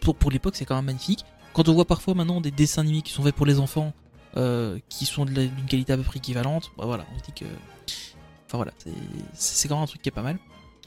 pour 0.00 0.16
pour 0.16 0.30
l'époque, 0.30 0.56
c'est 0.56 0.66
quand 0.66 0.76
même 0.76 0.84
magnifique. 0.84 1.24
Quand 1.54 1.68
on 1.68 1.74
voit 1.74 1.86
parfois 1.86 2.14
maintenant 2.14 2.40
des 2.40 2.50
dessins 2.50 2.82
animés 2.82 3.02
qui 3.02 3.12
sont 3.12 3.22
faits 3.22 3.34
pour 3.34 3.46
les 3.46 3.58
enfants, 3.58 3.92
qui 4.88 5.04
sont 5.04 5.26
d'une 5.26 5.50
qualité 5.68 5.92
à 5.92 5.96
peu 5.96 6.02
près 6.02 6.18
équivalente, 6.18 6.70
bah 6.78 6.84
voilà, 6.86 7.04
on 7.14 7.16
dit 7.16 7.32
que, 7.34 7.44
enfin 8.46 8.56
voilà, 8.56 8.72
c'est 8.78 8.90
c'est 9.34 9.68
quand 9.68 9.76
même 9.76 9.84
un 9.84 9.86
truc 9.86 10.02
qui 10.02 10.08
est 10.08 10.12
pas 10.12 10.22
mal. 10.22 10.38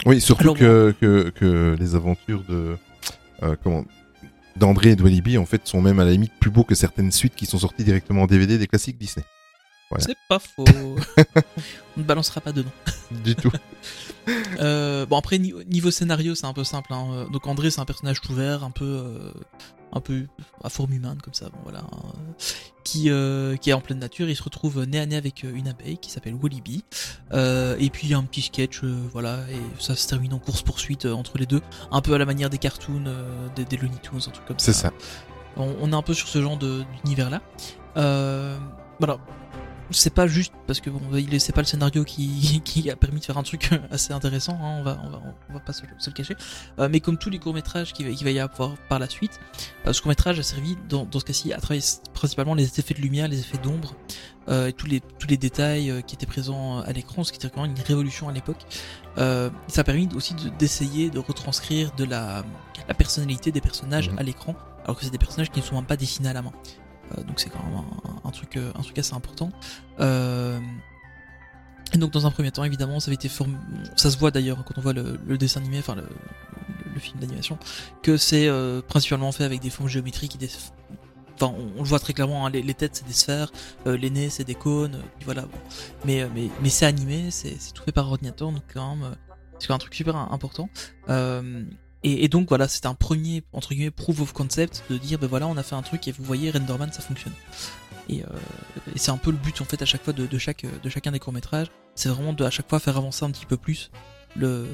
Oui, 0.06 0.19
surtout 0.19 0.41
Alors, 0.41 0.57
que, 0.57 0.95
que, 0.99 1.30
que 1.30 1.76
les 1.80 1.95
aventures 1.95 2.43
de 2.49 2.77
comment 3.64 3.85
d'André 4.56 4.91
et 4.91 4.95
de 4.95 5.03
Walibi 5.03 5.38
en 5.38 5.45
fait 5.45 5.68
sont 5.68 5.81
même 5.81 5.99
à 5.99 6.06
la 6.06 6.11
limite 6.11 6.34
plus 6.39 6.49
beaux 6.49 6.64
que 6.64 6.76
certaines 6.76 7.11
suites 7.11 7.35
qui 7.35 7.45
sont 7.45 7.60
sorties 7.60 7.84
directement 7.84 8.23
en 8.23 8.27
DVD 8.27 8.57
des 8.57 8.68
classiques 8.68 8.97
Disney. 8.97 9.26
Voilà. 9.91 10.03
C'est 10.06 10.18
pas 10.28 10.40
faux. 10.40 10.66
on 10.66 11.99
ne 11.99 12.03
balancera 12.03 12.41
pas 12.41 12.52
dedans. 12.52 12.72
Du 13.12 13.36
tout. 13.36 13.52
Euh, 14.60 15.06
bon 15.06 15.18
après 15.20 15.38
ni- 15.38 15.53
niveau 15.68 15.91
scénario 15.91 16.34
c'est 16.34 16.48
un 16.48 16.53
peu 16.53 16.64
simple. 16.64 16.91
Hein. 16.94 17.06
Euh, 17.12 17.26
Donc 17.30 17.45
André 17.45 17.70
c'est 17.70 17.80
un 17.80 17.86
personnage 17.86 18.22
tout 18.22 18.34
vert, 18.34 18.64
un 18.64 18.72
peu, 18.72 18.84
euh, 18.84 19.32
un 19.94 19.99
peu 19.99 20.26
à 20.64 20.70
forme 20.70 20.94
humaine 20.94 21.20
comme 21.24 21.36
ça. 21.36 21.49
Bon 21.49 21.60
voilà, 21.62 21.82
hein, 21.82 22.14
qui 22.84 23.12
euh, 23.12 23.56
qui 23.57 23.70
est 23.70 23.74
en 23.74 23.82
pleine 23.82 23.99
nature. 23.99 24.28
Il 24.28 24.36
se 24.36 24.41
retrouve 24.41 24.84
nez 24.86 24.99
à 24.99 25.06
nez 25.06 25.16
avec 25.16 25.44
une 25.44 25.68
abeille 25.68 25.99
qui 25.99 26.10
s'appelle 26.10 26.34
Walibi. 26.34 26.84
Et 27.34 27.90
puis 27.94 28.07
il 28.07 28.10
y 28.10 28.14
a 28.16 28.18
un 28.18 28.24
petit 28.24 28.41
sketch, 28.41 28.84
voilà, 28.84 29.41
et 29.52 29.62
ça 29.80 29.95
se 29.95 30.07
termine 30.07 30.34
en 30.34 30.40
course 30.40 30.64
poursuite 30.64 31.06
entre 31.06 31.38
les 31.38 31.45
deux, 31.45 31.62
un 31.91 32.02
peu 32.02 32.16
à 32.16 32.18
la 32.18 32.26
manière 32.26 32.49
des 32.49 32.57
cartoons, 32.57 33.03
des, 33.56 33.66
des 33.66 33.78
Looney 33.78 33.99
Tunes, 34.02 34.22
un 34.28 34.32
truc 34.32 34.45
comme 34.48 34.57
ça. 34.57 34.66
C'est 34.66 34.74
ça. 34.82 34.91
On, 35.56 35.76
on 35.82 35.91
est 35.91 35.95
un 35.95 36.02
peu 36.02 36.16
sur 36.16 36.28
ce 36.30 36.41
genre 36.41 36.57
d'univers 36.57 37.30
là. 37.30 37.41
Voilà. 38.99 39.20
C'est 39.91 40.14
pas 40.14 40.26
juste 40.28 40.52
parce 40.68 40.80
que 40.82 40.90
bon, 40.90 40.99
il- 41.16 41.40
c'est 41.40 41.53
pas 41.53 41.62
le 41.62 41.68
scénario 41.68 42.03
qui, 42.03 42.62
qui 42.66 42.90
a 42.90 42.95
permis 42.95 43.20
de 43.20 43.26
faire 43.26 43.38
un 43.38 43.44
truc 43.44 43.70
assez 43.91 44.14
intéressant. 44.14 44.53
hein, 44.62 44.78
on 44.80 44.84
va, 44.84 44.99
on 45.06 45.10
va, 45.10 45.22
on 45.49 45.53
va 45.53 45.60
pas 45.60 45.74
se, 45.74 45.82
se 45.99 46.10
le 46.10 46.14
cacher. 46.14 46.36
Euh, 46.80 46.90
mais 46.91 46.99
comme 46.99 47.18
tous 47.18 47.30
les 47.30 47.38
courts 47.40 47.53
métrages 47.53 47.94
qu'il 47.94 48.06
va, 48.07 48.32
y 48.32 48.40
avoir 48.40 48.76
par 48.90 48.99
la 48.99 49.07
suite, 49.10 49.40
euh, 49.86 49.94
ce 49.94 50.02
court 50.02 50.10
métrage 50.10 50.40
a 50.40 50.44
servi 50.44 50.76
dans, 50.90 51.06
dans 51.06 51.20
ce 51.20 51.26
cas-ci 51.26 51.53
à 51.53 51.57
travailler 51.57 51.84
principalement 52.14 52.56
les 52.56 52.80
effets 52.80 52.94
de 52.95 53.02
lumière, 53.02 53.28
les 53.28 53.40
effets 53.40 53.57
d'ombre 53.60 53.95
euh, 54.49 54.68
et 54.68 54.74
tous 54.74 54.88
les 54.88 55.02
tous 55.02 55.28
les 55.28 55.38
détails 55.38 55.90
euh, 55.91 56.02
qui 56.02 56.16
étaient 56.16 56.26
présents 56.26 56.80
à 56.80 56.91
l'écran, 56.91 57.24
ce 57.24 57.32
qui 57.32 57.38
était 57.38 57.48
vraiment 57.48 57.66
une 57.66 57.80
révolution 57.80 58.28
à 58.30 58.32
l'époque. 58.32 58.64
Euh, 59.18 59.49
ça 59.68 59.82
a 59.82 59.84
permis 59.84 60.10
aussi 60.16 60.34
de- 60.34 60.49
d'essayer 60.49 61.10
de 61.10 61.20
retranscrire 61.20 61.91
de 61.95 62.03
la, 62.06 62.44
la 62.88 62.94
personnalité 62.94 63.52
des 63.52 63.62
personnages 63.62 64.10
Mhm. 64.10 64.20
à 64.20 64.24
l'écran, 64.24 64.56
alors 64.84 64.98
que 64.98 65.03
c'est 65.06 65.12
des 65.12 65.18
personnages 65.18 65.49
qui 65.52 65.60
ne 65.62 65.66
sont 65.66 65.76
même 65.76 65.86
pas 65.86 65.98
dessinés 65.98 66.30
à 66.30 66.34
la 66.34 66.41
main. 66.41 66.52
Euh, 67.11 67.23
donc 67.23 67.40
c'est 67.40 67.49
quand 67.49 67.64
même 67.64 67.84
un, 68.23 68.32
truc, 68.32 68.57
euh, 68.57 68.72
un 68.76 68.82
truc 68.82 68.98
assez 68.98 69.14
important. 69.14 69.49
Euh, 69.99 70.60
et 71.94 71.98
donc 71.98 72.11
dans 72.11 72.26
un 72.26 72.32
premier 72.32 72.52
temps, 72.52 72.64
évidemment, 72.64 72.99
ça 72.99 73.10
avait 73.10 73.15
été 73.15 73.30
form... 73.30 73.57
ça 73.95 74.10
se 74.10 74.18
voit 74.18 74.32
d'ailleurs 74.32 74.64
quand 74.65 74.77
on 74.77 74.82
voit 74.82 74.94
le, 74.94 75.38
dessin 75.38 75.61
animé, 75.61 75.80
enfin 75.80 75.95
le, 75.95 76.99
film 76.99 77.19
d'animation, 77.19 77.57
que 78.02 78.18
c'est 78.18 78.49
principalement 78.88 79.32
fait 79.32 79.44
avec 79.44 79.61
des 79.61 79.69
formes 79.69 79.90
géométriques 79.90 80.38
Enfin, 81.36 81.53
on, 81.77 81.84
le 81.84 81.88
voit 81.88 81.99
très 81.99 82.14
clairement, 82.14 82.45
hein, 82.45 82.49
les, 82.49 82.73
têtes 82.73 82.95
c'est 82.95 83.06
des 83.06 83.14
sphères, 83.14 83.52
les 83.86 84.10
nez 84.10 84.30
c'est 84.30 84.45
des 84.45 84.56
cônes, 84.56 85.02
voilà. 85.26 85.41
Bon. 85.41 85.57
Mais, 86.06 86.26
mais, 86.34 86.49
mais 86.61 86.69
c'est 86.69 86.86
animé, 86.86 87.30
c'est 87.32 87.57
tout 87.73 87.84
fait 87.84 87.91
par 87.91 88.07
ordinateur, 88.07 88.49
donc 88.52 88.64
quand 88.73 88.95
même, 88.95 89.15
c'est 89.60 89.72
un 89.72 89.77
truc 89.77 89.94
super 89.94 90.15
im- 90.15 90.30
important. 90.32 90.69
Et, 92.06 92.23
et 92.23 92.27
donc 92.27 92.48
voilà, 92.49 92.68
c'était 92.68 92.88
un 92.88 92.94
premier, 92.94 93.44
entre 93.52 93.73
guillemets, 93.73 93.91
proof 93.91 94.22
of 94.22 94.32
concept, 94.32 94.84
de 94.90 94.98
dire, 94.98 95.18
ben 95.19 95.27
voilà, 95.27 95.48
on 95.48 95.57
a 95.57 95.64
fait 95.64 95.76
un 95.76 95.82
truc 95.82 96.07
et 96.07 96.11
vous 96.11 96.23
voyez, 96.23 96.52
Renderman, 96.52 96.91
ça 96.94 97.02
fonctionne. 97.02 97.34
Et, 98.07 98.22
euh, 98.22 98.27
et 98.95 98.99
c'est 98.99 99.10
un 99.11 99.18
peu 99.18 99.32
le 99.32 99.38
but 99.38 99.60
en 99.61 99.65
fait 99.65 99.82
à 99.82 99.86
chaque 99.86 100.03
fois 100.03 100.14
de, 100.14 100.27
de 100.27 100.38
chaque 100.38 100.64
de 100.84 100.90
chacun 100.90 101.11
des 101.11 101.18
courts 101.19 101.34
métrages, 101.34 101.68
c'est 101.95 102.07
vraiment 102.10 102.34
de 102.34 102.44
à 102.45 102.52
chaque 102.52 102.69
fois 102.69 102.80
faire 102.80 102.95
avancer 102.98 103.26
un 103.26 103.32
petit 103.32 103.48
peu 103.48 103.57
plus 103.57 103.90
le, 104.36 104.68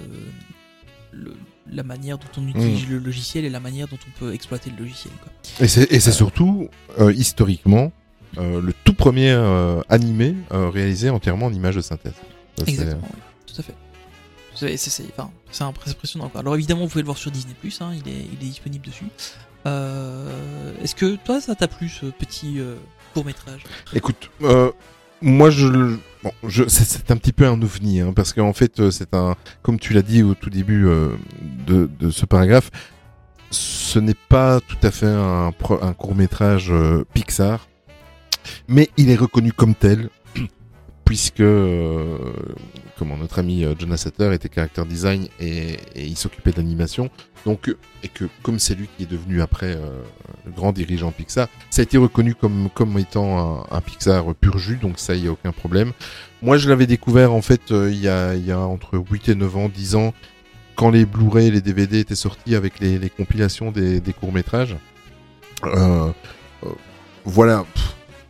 le 1.14 1.34
la 1.72 1.84
manière 1.84 2.18
dont 2.18 2.28
on 2.38 2.46
utilise 2.50 2.90
le 2.90 2.98
logiciel 2.98 3.46
et 3.46 3.50
la 3.50 3.62
manière 3.62 3.88
dont 3.88 4.00
on 4.06 4.20
peut 4.20 4.34
exploiter 4.34 4.70
le 4.70 4.84
logiciel. 4.84 5.14
Quoi. 5.24 5.32
Et 5.64 5.70
c'est 5.70 5.90
et 5.94 6.00
c'est 6.02 6.12
surtout 6.12 6.68
euh, 7.00 7.14
historiquement 7.14 7.94
euh, 8.38 8.60
le 8.60 8.74
tout 8.84 8.94
premier 8.94 9.32
animé 9.88 10.36
réalisé 10.50 11.10
entièrement 11.10 11.46
en 11.46 11.54
images 11.54 11.76
de 11.76 11.82
synthèse. 11.82 12.12
Ça, 12.58 12.66
c'est- 12.66 12.72
Exactement, 12.72 13.08
oui, 13.14 13.22
tout 13.46 13.56
à 13.62 13.64
fait. 13.64 13.76
C'est 15.52 15.64
impressionnant. 15.64 16.30
Quoi. 16.30 16.42
Alors 16.42 16.56
évidemment, 16.56 16.82
vous 16.82 16.90
pouvez 16.90 17.02
le 17.02 17.08
voir 17.08 17.18
sur 17.18 17.32
Disney+, 17.32 17.56
hein, 17.80 17.92
il, 17.94 18.12
est, 18.12 18.38
disponible 18.40 18.86
dessus. 18.86 19.06
Euh, 19.66 20.74
Est-ce 20.82 20.96
que 20.96 21.16
toi, 21.18 21.42
ça 21.42 21.56
t'a 21.56 21.68
plu 21.68 21.90
ce 21.90 22.08
petit 22.08 22.60
euh, 22.60 22.76
court 23.14 23.26
métrage 23.26 23.64
Écoute, 23.94 24.30
euh, 24.42 24.72
moi 25.22 25.50
je, 25.50 25.98
c'est, 26.68 27.12
un 27.12 27.18
petit 27.18 27.34
peu 27.34 27.46
un 27.46 27.62
ovni, 27.62 28.02
hein, 28.02 28.14
parce 28.16 28.34
qu'en 28.34 28.54
fait 28.54 28.90
c'est 28.90 29.14
un, 29.14 29.36
comme 29.62 29.80
tu 29.80 29.94
l'as 29.94 30.02
dit 30.02 30.24
au 30.24 30.34
tout 30.34 30.50
début 30.50 30.88
de, 31.68 32.10
ce 32.10 32.26
paragraphe, 32.26 32.72
ce 33.52 34.00
n'est 34.00 34.16
pas 34.30 34.60
tout 34.62 34.78
à 34.84 34.92
fait 34.92 35.08
un, 35.08 35.52
court 35.52 36.16
métrage 36.16 36.74
Pixar, 37.14 37.68
mais 38.68 38.90
il 38.98 39.10
est 39.10 39.16
reconnu 39.16 39.52
comme 39.52 39.76
tel. 39.76 40.10
Puisque, 41.06 41.44
comment 43.02 43.18
notre 43.18 43.40
ami 43.40 43.66
euh, 43.66 43.74
Jonas 43.80 43.98
Sutter 43.98 44.32
était 44.32 44.48
character 44.54 44.84
design 44.86 45.28
et, 45.40 45.80
il 45.96 46.16
s'occupait 46.16 46.52
de 46.52 46.58
l'animation, 46.58 47.10
donc 47.46 47.68
euh, 47.68 47.76
et 48.04 48.08
que 48.08 48.26
comme 48.44 48.60
c'est 48.60 48.76
lui 48.76 48.88
qui 48.96 49.04
est 49.04 49.12
devenu 49.12 49.42
après 49.42 49.74
euh, 49.76 50.04
le 50.46 50.52
grand 50.52 50.72
dirigeant 50.72 51.12
Pixar, 51.12 51.48
ça 51.72 51.82
a 51.82 51.84
été 51.84 51.98
reconnu 51.98 52.36
comme 52.36 52.70
comme 52.76 53.00
étant 53.00 53.66
un, 53.72 53.82
Pixar 53.82 54.36
pur 54.36 54.60
jus, 54.60 54.76
donc 54.76 55.00
ça 55.00 55.16
il 55.16 55.26
y 55.26 55.28
a 55.28 55.32
aucun 55.32 55.52
problème. 55.52 55.94
Moi 56.44 56.58
je 56.58 56.70
l'avais 56.70 56.86
découvert 56.86 57.34
en 57.34 57.42
fait 57.42 57.72
il 57.72 58.00
y 58.00 58.08
a 58.08 58.60
entre 58.60 59.00
8 59.00 59.30
et 59.30 59.36
9 59.36 59.58
ans, 59.58 59.68
10 59.68 59.96
ans 59.96 60.14
quand 60.76 60.92
les 60.92 61.08
Blu-ray 61.08 61.48
et 61.48 61.52
les 61.52 61.62
DVD 61.62 62.02
étaient 62.02 62.14
sortis 62.14 62.54
avec 62.54 62.80
les, 62.80 63.10
compilations 63.10 63.72
des, 63.72 64.14
courts-métrages. 64.14 64.76
Voilà, 67.26 67.66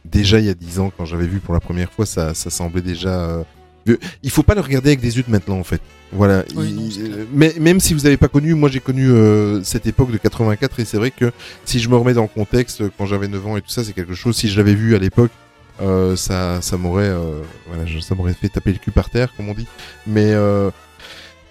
déjà 0.06 0.40
il 0.40 0.46
y 0.46 0.50
a 0.50 0.54
10 0.54 0.80
ans 0.80 0.94
quand 0.96 1.04
j'avais 1.04 1.28
vu 1.28 1.42
pour 1.42 1.54
la 1.54 1.60
première 1.60 1.92
fois, 1.92 2.06
ça 2.06 2.34
ça 2.34 2.50
semblait 2.50 2.82
déjà. 2.82 3.44
Il 4.24 4.30
faut 4.30 4.44
pas 4.44 4.56
le 4.56 4.62
regarder 4.62 4.90
avec 4.90 5.00
des 5.02 5.18
yeux 5.18 5.24
de 5.24 5.32
maintenant 5.32 5.58
en 5.60 5.64
fait. 5.64 5.82
Voilà. 6.12 6.44
Oui, 6.56 6.68
Il- 6.70 6.76
non, 6.76 6.90
c'est 6.92 7.00
clair. 7.04 7.16
euh, 7.20 7.26
mais 7.34 7.54
même 7.60 7.80
si 7.80 7.94
vous 7.94 8.02
n'avez 8.02 8.18
pas 8.18 8.28
connu, 8.28 8.54
moi 8.54 8.70
j'ai 8.70 8.80
connu 8.80 9.10
euh, 9.10 9.64
cette 9.64 9.88
époque 9.88 10.12
de 10.12 10.18
84 10.18 10.80
et 10.80 10.86
c'est 10.86 10.98
vrai 10.98 11.12
que 11.12 11.32
si 11.66 11.80
je 11.80 11.90
me 11.90 11.96
remets 11.96 12.14
dans 12.14 12.22
le 12.24 12.28
contexte, 12.28 12.84
quand 12.98 13.06
j'avais 13.06 13.28
9 13.28 13.48
ans 13.48 13.58
et 13.58 13.62
tout 13.62 13.70
ça, 13.70 13.84
c'est 13.84 13.94
quelque 13.94 14.14
chose. 14.14 14.36
Si 14.36 14.50
je 14.50 14.58
l'avais 14.58 14.76
vu 14.76 14.96
à 14.96 15.00
l'époque, 15.00 15.32
euh, 15.82 16.16
ça, 16.16 16.62
ça 16.62 16.78
m'aurait, 16.78 17.06
euh, 17.10 17.42
voilà, 17.68 17.84
ça 18.02 18.14
m'aurait 18.14 18.34
fait 18.34 18.50
taper 18.50 18.72
le 18.74 18.78
cul 18.78 18.92
par 18.92 19.10
terre, 19.10 19.34
comme 19.36 19.50
on 19.50 19.54
dit. 19.54 19.68
Mais, 20.06 20.32
euh, 20.34 20.70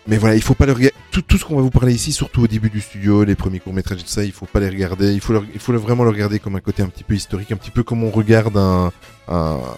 mais 0.06 0.16
voilà, 0.18 0.34
il 0.36 0.42
faut 0.42 0.54
pas 0.54 0.66
le 0.66 0.72
regarder. 0.72 0.94
Tout, 1.10 1.22
tout 1.22 1.38
ce 1.38 1.44
qu'on 1.44 1.56
va 1.56 1.62
vous 1.62 1.70
parler 1.70 1.92
ici, 1.94 2.12
surtout 2.12 2.42
au 2.42 2.46
début 2.46 2.70
du 2.70 2.80
studio, 2.80 3.24
les 3.24 3.34
premiers 3.34 3.60
courts 3.60 3.72
métrages 3.74 4.00
et 4.00 4.02
tout 4.04 4.08
ça, 4.08 4.24
il 4.24 4.32
faut 4.32 4.46
pas 4.46 4.60
les 4.60 4.68
regarder. 4.68 5.12
Il 5.12 5.20
faut, 5.20 5.32
le- 5.32 5.44
il 5.52 5.60
faut 5.60 5.72
le- 5.72 5.78
vraiment 5.78 6.04
le 6.04 6.10
regarder 6.10 6.38
comme 6.38 6.56
un 6.56 6.60
côté 6.60 6.82
un 6.82 6.88
petit 6.88 7.04
peu 7.04 7.14
historique, 7.14 7.50
un 7.52 7.56
petit 7.56 7.70
peu 7.70 7.82
comme 7.82 8.02
on 8.04 8.10
regarde 8.10 8.56
un, 8.56 8.92
un, 9.28 9.34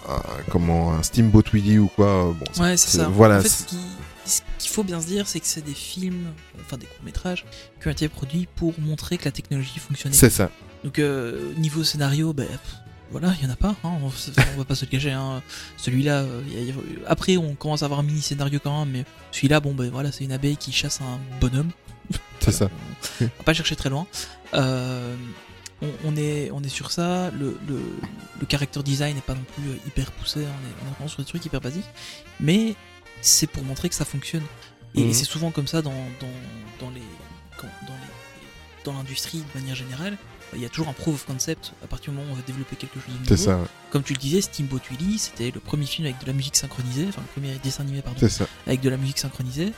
un- 0.09 0.21
comment, 0.51 0.93
un 0.93 1.03
Steamboat 1.03 1.43
Willie 1.53 1.79
ou 1.79 1.87
quoi. 1.87 2.07
euh, 2.07 2.31
Bon, 2.33 2.63
Ouais, 2.63 2.77
c'est 2.77 2.97
ça. 2.97 3.07
Voilà. 3.09 3.39
En 3.39 3.41
fait, 3.41 3.49
c'est- 3.49 3.63
ce 3.63 3.67
qui- 3.67 3.77
ce 4.25 4.41
qu'il 4.57 4.71
faut 4.71 4.83
bien 4.83 5.01
se 5.01 5.07
dire, 5.07 5.27
c'est 5.27 5.39
que 5.41 5.47
c'est 5.47 5.65
des 5.65 5.73
films, 5.73 6.27
enfin 6.61 6.77
des 6.77 6.85
courts-métrages, 6.85 7.45
qui 7.81 7.87
ont 7.89 7.91
été 7.91 8.07
produits 8.07 8.47
pour 8.55 8.73
montrer 8.79 9.17
que 9.17 9.25
la 9.25 9.31
technologie 9.31 9.79
fonctionnait. 9.79 10.15
c'est 10.15 10.29
ça. 10.29 10.49
Donc, 10.85 10.99
euh, 10.99 11.51
niveau 11.57 11.83
scénario, 11.83 12.31
ben, 12.33 12.45
pff, 12.47 12.75
voilà, 13.13 13.33
il 13.39 13.45
y 13.45 13.49
en 13.49 13.53
a 13.53 13.55
pas, 13.55 13.69
hein, 13.85 13.91
on, 14.01 14.05
on 14.07 14.57
va 14.57 14.65
pas 14.65 14.75
se 14.75 14.83
le 14.85 14.91
cacher. 14.91 15.11
Hein. 15.11 15.41
Celui-là, 15.77 16.23
euh, 16.23 16.41
après, 17.07 17.37
on 17.37 17.55
commence 17.55 17.81
à 17.81 17.85
avoir 17.85 18.01
un 18.01 18.03
mini 18.03 18.21
scénario 18.21 18.59
quand 18.61 18.77
même, 18.85 18.91
mais 18.93 19.05
celui-là, 19.31 19.61
bon, 19.61 19.73
ben 19.73 19.89
voilà, 19.89 20.11
c'est 20.11 20.25
une 20.25 20.31
abeille 20.33 20.57
qui 20.57 20.71
chasse 20.73 20.99
un 20.99 21.19
bonhomme. 21.39 21.69
C'est 22.41 22.51
ça. 22.51 22.69
On 23.21 23.25
va 23.25 23.43
pas 23.45 23.53
chercher 23.53 23.77
très 23.77 23.89
loin. 23.89 24.05
Euh, 24.53 25.15
on, 25.81 25.87
on 26.03 26.15
est, 26.17 26.51
on 26.51 26.61
est 26.61 26.69
sur 26.69 26.91
ça. 26.91 27.31
Le, 27.31 27.57
le, 27.67 27.79
le 28.41 28.47
character 28.49 28.83
design 28.83 29.15
n'est 29.15 29.21
pas 29.21 29.33
non 29.35 29.45
plus 29.55 29.69
euh, 29.69 29.75
hyper 29.87 30.11
poussé. 30.11 30.41
hein, 30.45 30.49
On 30.49 30.67
est, 30.67 30.73
on 30.83 30.87
est 30.91 30.93
vraiment 30.95 31.07
sur 31.07 31.19
des 31.19 31.25
trucs 31.29 31.45
hyper 31.45 31.61
basiques. 31.61 31.85
Mais 32.41 32.75
c'est 33.21 33.47
pour 33.47 33.63
montrer 33.63 33.87
que 33.87 33.95
ça 33.95 34.03
fonctionne. 34.05 34.43
Et, 34.95 35.05
Mhm. 35.05 35.13
c'est 35.13 35.25
souvent 35.25 35.51
comme 35.51 35.67
ça 35.67 35.81
dans, 35.81 35.91
dans, 36.19 36.85
dans 36.85 36.89
les, 36.91 37.01
quand- 37.57 37.67
dans 37.87 37.93
les- 37.93 38.83
dans 38.85 38.93
l'industrie 38.93 39.39
de 39.53 39.59
manière 39.59 39.75
générale. 39.75 40.17
Il 40.55 40.61
y 40.61 40.65
a 40.65 40.69
toujours 40.69 40.89
un 40.89 40.93
proof 40.93 41.15
of 41.15 41.25
concept 41.25 41.73
à 41.83 41.87
partir 41.87 42.11
du 42.11 42.17
moment 42.17 42.29
où 42.29 42.33
on 42.33 42.35
va 42.37 42.41
développer 42.45 42.75
quelque 42.75 42.95
chose 42.95 43.13
de 43.13 43.19
nouveau. 43.19 43.25
C'est 43.29 43.37
ça. 43.37 43.57
ouais. 43.57 43.65
Comme 43.91 44.03
tu 44.03 44.13
le 44.13 44.19
disais, 44.19 44.41
Steamboat 44.41 44.81
Willie, 44.91 45.17
c'était 45.19 45.51
le 45.51 45.59
premier 45.59 45.85
film 45.85 46.05
avec 46.07 46.19
de 46.21 46.25
la 46.25 46.33
musique 46.33 46.55
synchronisée, 46.55 47.05
enfin 47.09 47.21
le 47.21 47.41
premier 47.41 47.57
dessin 47.63 47.83
animé, 47.83 48.01
pardon, 48.01 48.27
ça. 48.27 48.45
avec 48.67 48.81
de 48.81 48.89
la 48.89 48.97
musique 48.97 49.19
synchronisée. 49.19 49.71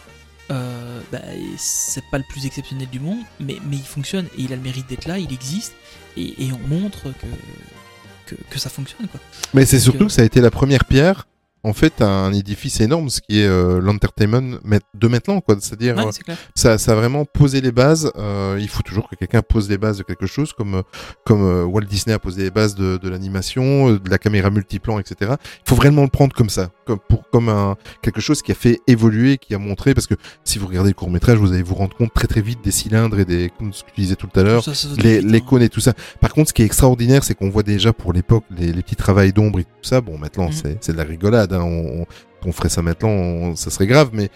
Euh, 0.51 1.01
bah, 1.11 1.19
c'est 1.57 2.03
pas 2.11 2.19
le 2.19 2.23
plus 2.29 2.45
exceptionnel 2.45 2.87
du 2.89 2.99
monde, 2.99 3.17
mais, 3.39 3.57
mais 3.67 3.77
il 3.77 3.83
fonctionne 3.85 4.25
et 4.37 4.41
il 4.43 4.53
a 4.53 4.55
le 4.55 4.61
mérite 4.61 4.87
d'être 4.87 5.05
là, 5.07 5.17
il 5.17 5.33
existe 5.33 5.73
et, 6.17 6.45
et 6.45 6.51
on 6.53 6.59
montre 6.67 7.05
que, 7.05 8.35
que, 8.35 8.41
que 8.51 8.59
ça 8.59 8.69
fonctionne 8.69 9.07
quoi. 9.07 9.19
Mais 9.55 9.65
c'est 9.65 9.79
surtout 9.79 10.03
euh, 10.03 10.07
que 10.07 10.13
ça 10.13 10.21
a 10.21 10.25
été 10.25 10.41
la 10.41 10.51
première 10.51 10.85
pierre, 10.85 11.27
en 11.67 11.73
fait, 11.73 12.01
un 12.01 12.31
édifice 12.31 12.79
énorme, 12.79 13.09
ce 13.09 13.19
qui 13.21 13.41
est 13.41 13.47
euh, 13.47 13.79
l'entertainment 13.81 14.57
de 14.93 15.07
maintenant, 15.07 15.41
quoi. 15.41 15.55
C'est-à-dire, 15.59 15.95
Ouais, 15.97 16.05
euh, 16.29 16.33
ça, 16.55 16.77
ça 16.77 16.91
a 16.91 16.95
vraiment 16.95 17.25
posé 17.25 17.59
les 17.61 17.71
bases. 17.71 18.11
euh, 18.17 18.57
il 18.59 18.69
faut 18.69 18.83
toujours 18.83 19.09
que 19.09 19.15
quelqu'un 19.15 19.41
pose 19.41 19.69
les 19.69 19.77
bases 19.77 19.97
de 19.97 20.03
quelque 20.03 20.27
chose, 20.27 20.53
comme 20.53 20.83
comme 21.25 21.63
Walt 21.65 21.85
Disney 21.89 22.13
a 22.13 22.19
posé 22.19 22.43
les 22.43 22.51
bases 22.51 22.75
de, 22.75 22.97
de 22.97 23.09
l'animation, 23.09 23.91
de 23.93 24.09
la 24.09 24.17
caméra 24.17 24.49
multiplan, 24.49 24.99
etc. 24.99 25.33
Il 25.65 25.69
faut 25.69 25.75
vraiment 25.75 26.03
le 26.03 26.07
prendre 26.09 26.35
comme 26.35 26.49
ça, 26.49 26.69
comme 26.85 26.99
pour 27.09 27.29
comme 27.31 27.49
un 27.49 27.75
quelque 28.01 28.21
chose 28.21 28.41
qui 28.41 28.51
a 28.51 28.55
fait 28.55 28.79
évoluer, 28.87 29.37
qui 29.37 29.55
a 29.55 29.57
montré, 29.57 29.93
parce 29.93 30.07
que 30.07 30.15
si 30.43 30.59
vous 30.59 30.67
regardez 30.67 30.91
le 30.91 30.95
court 30.95 31.09
métrage, 31.09 31.37
vous 31.39 31.51
allez 31.51 31.63
vous 31.63 31.75
rendre 31.75 31.95
compte 31.97 32.13
très 32.13 32.27
très 32.27 32.41
vite 32.41 32.59
des 32.63 32.71
cylindres 32.71 33.19
et 33.19 33.25
des, 33.25 33.51
comme 33.57 33.73
ce 33.73 33.83
que 33.83 33.89
tu 33.93 34.01
disais 34.01 34.15
tout 34.15 34.29
à 34.35 34.43
l'heure, 34.43 34.63
les, 34.97 35.21
les 35.21 35.37
hein. 35.39 35.41
cônes 35.47 35.61
et 35.63 35.69
tout 35.69 35.79
ça. 35.81 35.93
Par 36.21 36.31
contre, 36.33 36.49
ce 36.49 36.53
qui 36.53 36.61
est 36.61 36.65
extraordinaire, 36.65 37.23
c'est 37.23 37.33
qu'on 37.33 37.49
voit 37.49 37.63
déjà 37.63 37.91
pour 37.93 38.13
l'époque 38.13 38.43
les, 38.55 38.71
les 38.71 38.83
petits 38.83 38.95
travails 38.95 39.33
d'ombre 39.33 39.59
et 39.59 39.63
tout 39.63 39.69
ça. 39.81 40.01
Bon, 40.01 40.17
maintenant, 40.17 40.45
Mhm. 40.45 40.51
c'est, 40.53 40.77
c'est 40.81 40.91
de 40.93 40.97
la 40.97 41.03
rigolade. 41.03 41.53
Hein. 41.61 42.05
On, 42.45 42.51
ferait 42.51 42.69
ça 42.69 42.81
maintenant, 42.81 43.09
on- 43.09 43.55
ça 43.55 43.69
serait 43.71 43.87
grave. 43.87 44.09
Mais, 44.13 44.29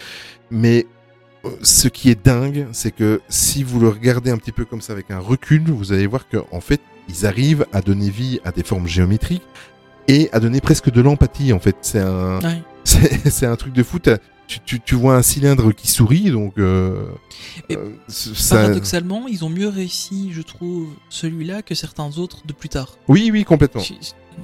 mais 0.49 0.87
euh, 1.45 1.49
ce 1.61 1.87
qui 1.87 2.09
est 2.09 2.25
dingue, 2.25 2.67
c'est 2.71 2.91
que 2.91 3.21
si 3.29 3.63
vous 3.63 3.79
le 3.79 3.87
regardez 3.89 4.31
un 4.31 4.37
petit 4.37 4.51
peu 4.51 4.65
comme 4.65 4.81
ça 4.81 4.93
avec 4.93 5.11
un 5.11 5.19
recul, 5.19 5.63
vous 5.69 5.93
allez 5.93 6.07
voir 6.07 6.27
qu'en 6.27 6.45
en 6.51 6.61
fait, 6.61 6.81
ils 7.07 7.25
arrivent 7.25 7.65
à 7.73 7.81
donner 7.81 8.09
vie 8.09 8.39
à 8.45 8.51
des 8.51 8.63
formes 8.63 8.87
géométriques 8.87 9.43
et 10.07 10.29
à 10.31 10.39
donner 10.39 10.59
presque 10.61 10.91
de 10.91 11.01
l'empathie. 11.01 11.53
En 11.53 11.59
fait, 11.59 11.75
c'est 11.81 11.99
un, 11.99 12.39
Ouais. 12.39 12.61
c'est, 12.83 13.29
c'est 13.29 13.45
un 13.45 13.55
truc 13.55 13.73
de 13.73 13.83
fou. 13.83 13.99
Tu, 14.49 14.59
tu, 14.61 14.79
tu 14.79 14.95
vois 14.95 15.15
un 15.15 15.21
cylindre 15.21 15.71
qui 15.73 15.87
sourit, 15.87 16.31
donc 16.31 16.57
euh, 16.57 17.05
euh, 17.69 17.91
ça... 18.07 18.55
Paradoxalement, 18.55 19.27
ils 19.27 19.45
ont 19.45 19.49
mieux 19.49 19.67
réussi, 19.67 20.31
je 20.33 20.41
trouve, 20.41 20.89
celui-là 21.09 21.61
que 21.61 21.75
certains 21.75 22.17
autres 22.17 22.47
de 22.47 22.53
plus 22.53 22.67
tard. 22.67 22.97
Oui, 23.07 23.29
oui, 23.31 23.45
complètement. 23.45 23.83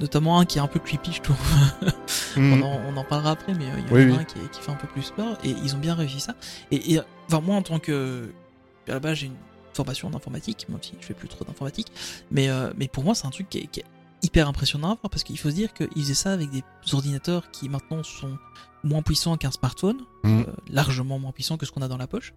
Notamment 0.00 0.38
un 0.38 0.44
qui 0.44 0.58
est 0.58 0.60
un 0.60 0.68
peu 0.68 0.78
creepy, 0.78 1.12
je 1.12 1.22
trouve. 1.22 1.36
Mm. 2.36 2.52
on, 2.52 2.66
en, 2.66 2.80
on 2.92 2.96
en 2.98 3.04
parlera 3.04 3.30
après, 3.30 3.54
mais 3.54 3.64
euh, 3.64 3.78
il 3.78 3.84
y 3.84 3.88
en 3.88 4.12
a 4.12 4.12
oui. 4.12 4.18
un 4.20 4.24
qui, 4.24 4.60
fait 4.60 4.70
un 4.70 4.74
peu 4.74 4.86
plus 4.86 5.10
peur 5.10 5.38
et 5.42 5.48
ils 5.64 5.74
ont 5.74 5.78
bien 5.78 5.94
réussi 5.94 6.20
ça. 6.20 6.34
Et, 6.70 6.92
et, 6.92 7.00
enfin, 7.28 7.40
moi, 7.40 7.56
en 7.56 7.62
tant 7.62 7.78
que. 7.78 8.28
À 8.86 8.92
la 8.92 9.00
base, 9.00 9.16
j'ai 9.16 9.26
une 9.28 9.36
formation 9.72 10.10
d'informatique, 10.10 10.66
même 10.68 10.78
si 10.82 10.92
je 11.00 11.06
fais 11.06 11.14
plus 11.14 11.28
trop 11.28 11.46
d'informatique, 11.46 11.86
mais, 12.30 12.50
euh, 12.50 12.74
mais 12.76 12.88
pour 12.88 13.04
moi, 13.04 13.14
c'est 13.14 13.26
un 13.26 13.30
truc 13.30 13.48
qui 13.48 13.58
est, 13.58 13.66
qui 13.68 13.80
est 13.80 13.84
hyper 14.26 14.48
impressionnant 14.48 14.92
à 14.92 14.94
voir 14.96 15.10
parce 15.10 15.22
qu'il 15.24 15.38
faut 15.38 15.50
se 15.50 15.54
dire 15.54 15.72
qu'ils 15.72 15.88
faisaient 16.02 16.14
ça 16.14 16.32
avec 16.32 16.50
des 16.50 16.62
ordinateurs 16.92 17.50
qui 17.50 17.68
maintenant 17.68 18.02
sont 18.02 18.36
moins 18.84 19.02
puissants 19.02 19.36
qu'un 19.36 19.50
smartphone, 19.50 19.98
Mm. 20.24 20.40
euh, 20.40 20.44
largement 20.70 21.18
moins 21.18 21.32
puissants 21.32 21.56
que 21.56 21.66
ce 21.66 21.72
qu'on 21.72 21.82
a 21.82 21.88
dans 21.88 21.96
la 21.96 22.06
poche. 22.06 22.34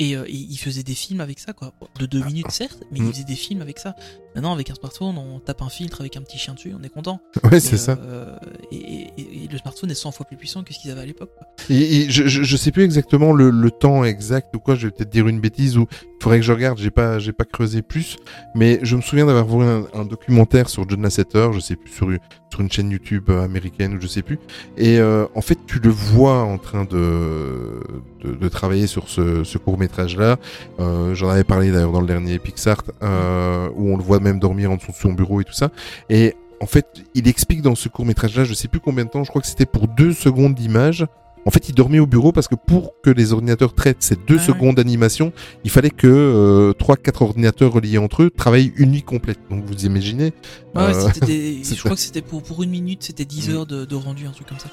Et, 0.00 0.16
euh, 0.16 0.24
et 0.26 0.32
ils 0.32 0.56
faisaient 0.56 0.82
des 0.82 0.94
films 0.94 1.20
avec 1.20 1.38
ça, 1.38 1.52
quoi. 1.52 1.72
De 2.00 2.06
deux 2.06 2.24
minutes, 2.24 2.50
certes, 2.50 2.82
mais 2.90 2.98
Mm. 3.00 3.04
ils 3.06 3.12
faisaient 3.12 3.24
des 3.24 3.34
films 3.36 3.60
avec 3.62 3.78
ça. 3.78 3.94
Maintenant, 4.34 4.52
avec 4.52 4.70
un 4.70 4.74
smartphone, 4.74 5.16
on 5.18 5.38
tape 5.40 5.60
un 5.62 5.68
filtre 5.68 6.00
avec 6.00 6.16
un 6.16 6.22
petit 6.22 6.38
chien 6.38 6.54
dessus, 6.54 6.72
on 6.78 6.82
est 6.82 6.88
content. 6.88 7.20
Ouais, 7.52 7.60
c'est 7.60 7.76
ça. 7.76 7.98
euh, 8.00 8.36
et, 8.72 8.76
et- 8.76 9.06
et- 9.18 9.44
et 9.44 9.48
le 9.48 9.58
smartphone 9.58 9.90
est 9.90 9.94
100 9.94 10.10
fois 10.12 10.24
plus 10.26 10.36
puissant 10.36 10.62
que 10.62 10.72
ce 10.72 10.78
qu'ils 10.78 10.90
avaient 10.90 11.00
à 11.02 11.06
l'époque. 11.06 11.30
Et, 11.68 12.08
je, 12.10 12.26
je, 12.28 12.42
je 12.42 12.56
sais 12.56 12.70
plus 12.72 12.82
exactement 12.84 13.32
le, 13.32 13.50
le 13.50 13.70
temps 13.70 14.04
exact 14.04 14.54
ou 14.56 14.58
quoi, 14.58 14.74
je 14.74 14.86
vais 14.86 14.90
peut-être 14.92 15.10
dire 15.10 15.28
une 15.28 15.40
bêtise 15.40 15.76
ou 15.76 15.86
il 15.92 16.22
faudrait 16.22 16.38
que 16.40 16.44
je 16.46 16.52
regarde, 16.52 16.78
j'ai 16.78 16.90
pas, 16.90 17.18
j'ai 17.18 17.32
pas 17.32 17.44
creusé 17.44 17.82
plus, 17.82 18.16
mais 18.54 18.78
je 18.82 18.96
me 18.96 19.00
souviens 19.02 19.26
d'avoir 19.26 19.46
vu 19.46 19.64
un, 19.64 19.86
un 19.98 20.04
documentaire 20.04 20.68
sur 20.68 20.88
John 20.88 21.02
Lasseter, 21.02 21.50
je 21.52 21.60
sais 21.60 21.76
plus, 21.76 21.90
sur, 21.92 22.08
sur 22.50 22.60
une 22.60 22.70
chaîne 22.70 22.90
YouTube 22.90 23.24
euh, 23.30 23.42
américaine 23.44 23.94
ou 23.94 24.00
je 24.00 24.06
sais 24.06 24.22
plus, 24.22 24.38
et 24.76 24.98
euh, 24.98 25.26
en 25.34 25.40
fait 25.42 25.58
tu 25.66 25.78
le 25.80 25.90
vois 25.90 26.42
en 26.42 26.58
train 26.58 26.84
de, 26.84 27.80
de, 28.24 28.34
de 28.34 28.48
travailler 28.48 28.86
sur 28.86 29.08
ce, 29.08 29.44
ce 29.44 29.58
court 29.58 29.78
métrage 29.78 30.16
là, 30.16 30.36
euh, 30.78 31.14
j'en 31.14 31.28
avais 31.28 31.44
parlé 31.44 31.70
d'ailleurs 31.70 31.92
dans 31.92 32.00
le 32.00 32.06
dernier 32.06 32.38
Pixar, 32.38 32.82
euh, 33.02 33.68
où 33.76 33.92
on 33.92 33.96
le 33.96 34.02
voit 34.02 34.20
même 34.20 34.38
dormir 34.38 34.70
en 34.70 34.76
dessous 34.76 34.92
de 34.92 34.96
son 34.96 35.12
bureau 35.12 35.40
et 35.40 35.44
tout 35.44 35.52
ça, 35.52 35.70
et 36.08 36.34
en 36.62 36.66
fait, 36.66 36.86
il 37.14 37.26
explique 37.28 37.62
dans 37.62 37.74
ce 37.74 37.88
court 37.88 38.04
métrage 38.04 38.36
là, 38.36 38.44
je 38.44 38.52
sais 38.54 38.68
plus 38.68 38.80
combien 38.80 39.04
de 39.04 39.10
temps, 39.10 39.24
je 39.24 39.30
crois 39.30 39.40
que 39.42 39.48
c'était 39.48 39.66
pour 39.66 39.88
deux 39.88 40.12
secondes 40.12 40.54
d'image, 40.54 41.06
en 41.46 41.50
fait, 41.50 41.70
il 41.70 41.74
dormait 41.74 42.00
au 42.00 42.06
bureau 42.06 42.32
parce 42.32 42.48
que 42.48 42.54
pour 42.54 42.92
que 43.02 43.08
les 43.08 43.32
ordinateurs 43.32 43.72
traitent 43.74 44.02
ces 44.02 44.14
deux 44.14 44.36
Ouais, 44.36 44.42
secondes 44.42 44.76
d'animation, 44.76 45.32
il 45.64 45.70
fallait 45.70 45.88
que 45.88 46.06
euh, 46.06 46.74
trois, 46.74 46.96
quatre 46.96 47.22
ordinateurs 47.22 47.72
reliés 47.72 47.96
entre 47.96 48.24
eux 48.24 48.30
travaillent 48.30 48.74
une 48.76 48.90
nuit 48.90 49.02
complète. 49.02 49.38
Donc 49.48 49.64
vous 49.64 49.86
imaginez 49.86 50.34
ouais, 50.74 50.82
euh, 50.94 51.08
des- 51.24 51.60
c'est 51.62 51.76
je 51.76 51.80
crois 51.82 51.94
que 51.96 52.02
c'était 52.02 52.20
pour, 52.20 52.42
pour 52.42 52.62
une 52.62 52.68
minute, 52.68 53.02
c'était 53.02 53.24
10 53.24 53.48
Mm. 53.48 53.52
heures 53.54 53.64
de, 53.66 53.86
de 53.86 53.94
rendu, 53.94 54.26
un 54.26 54.32
truc 54.32 54.48
comme 54.48 54.58
ça. 54.58 54.68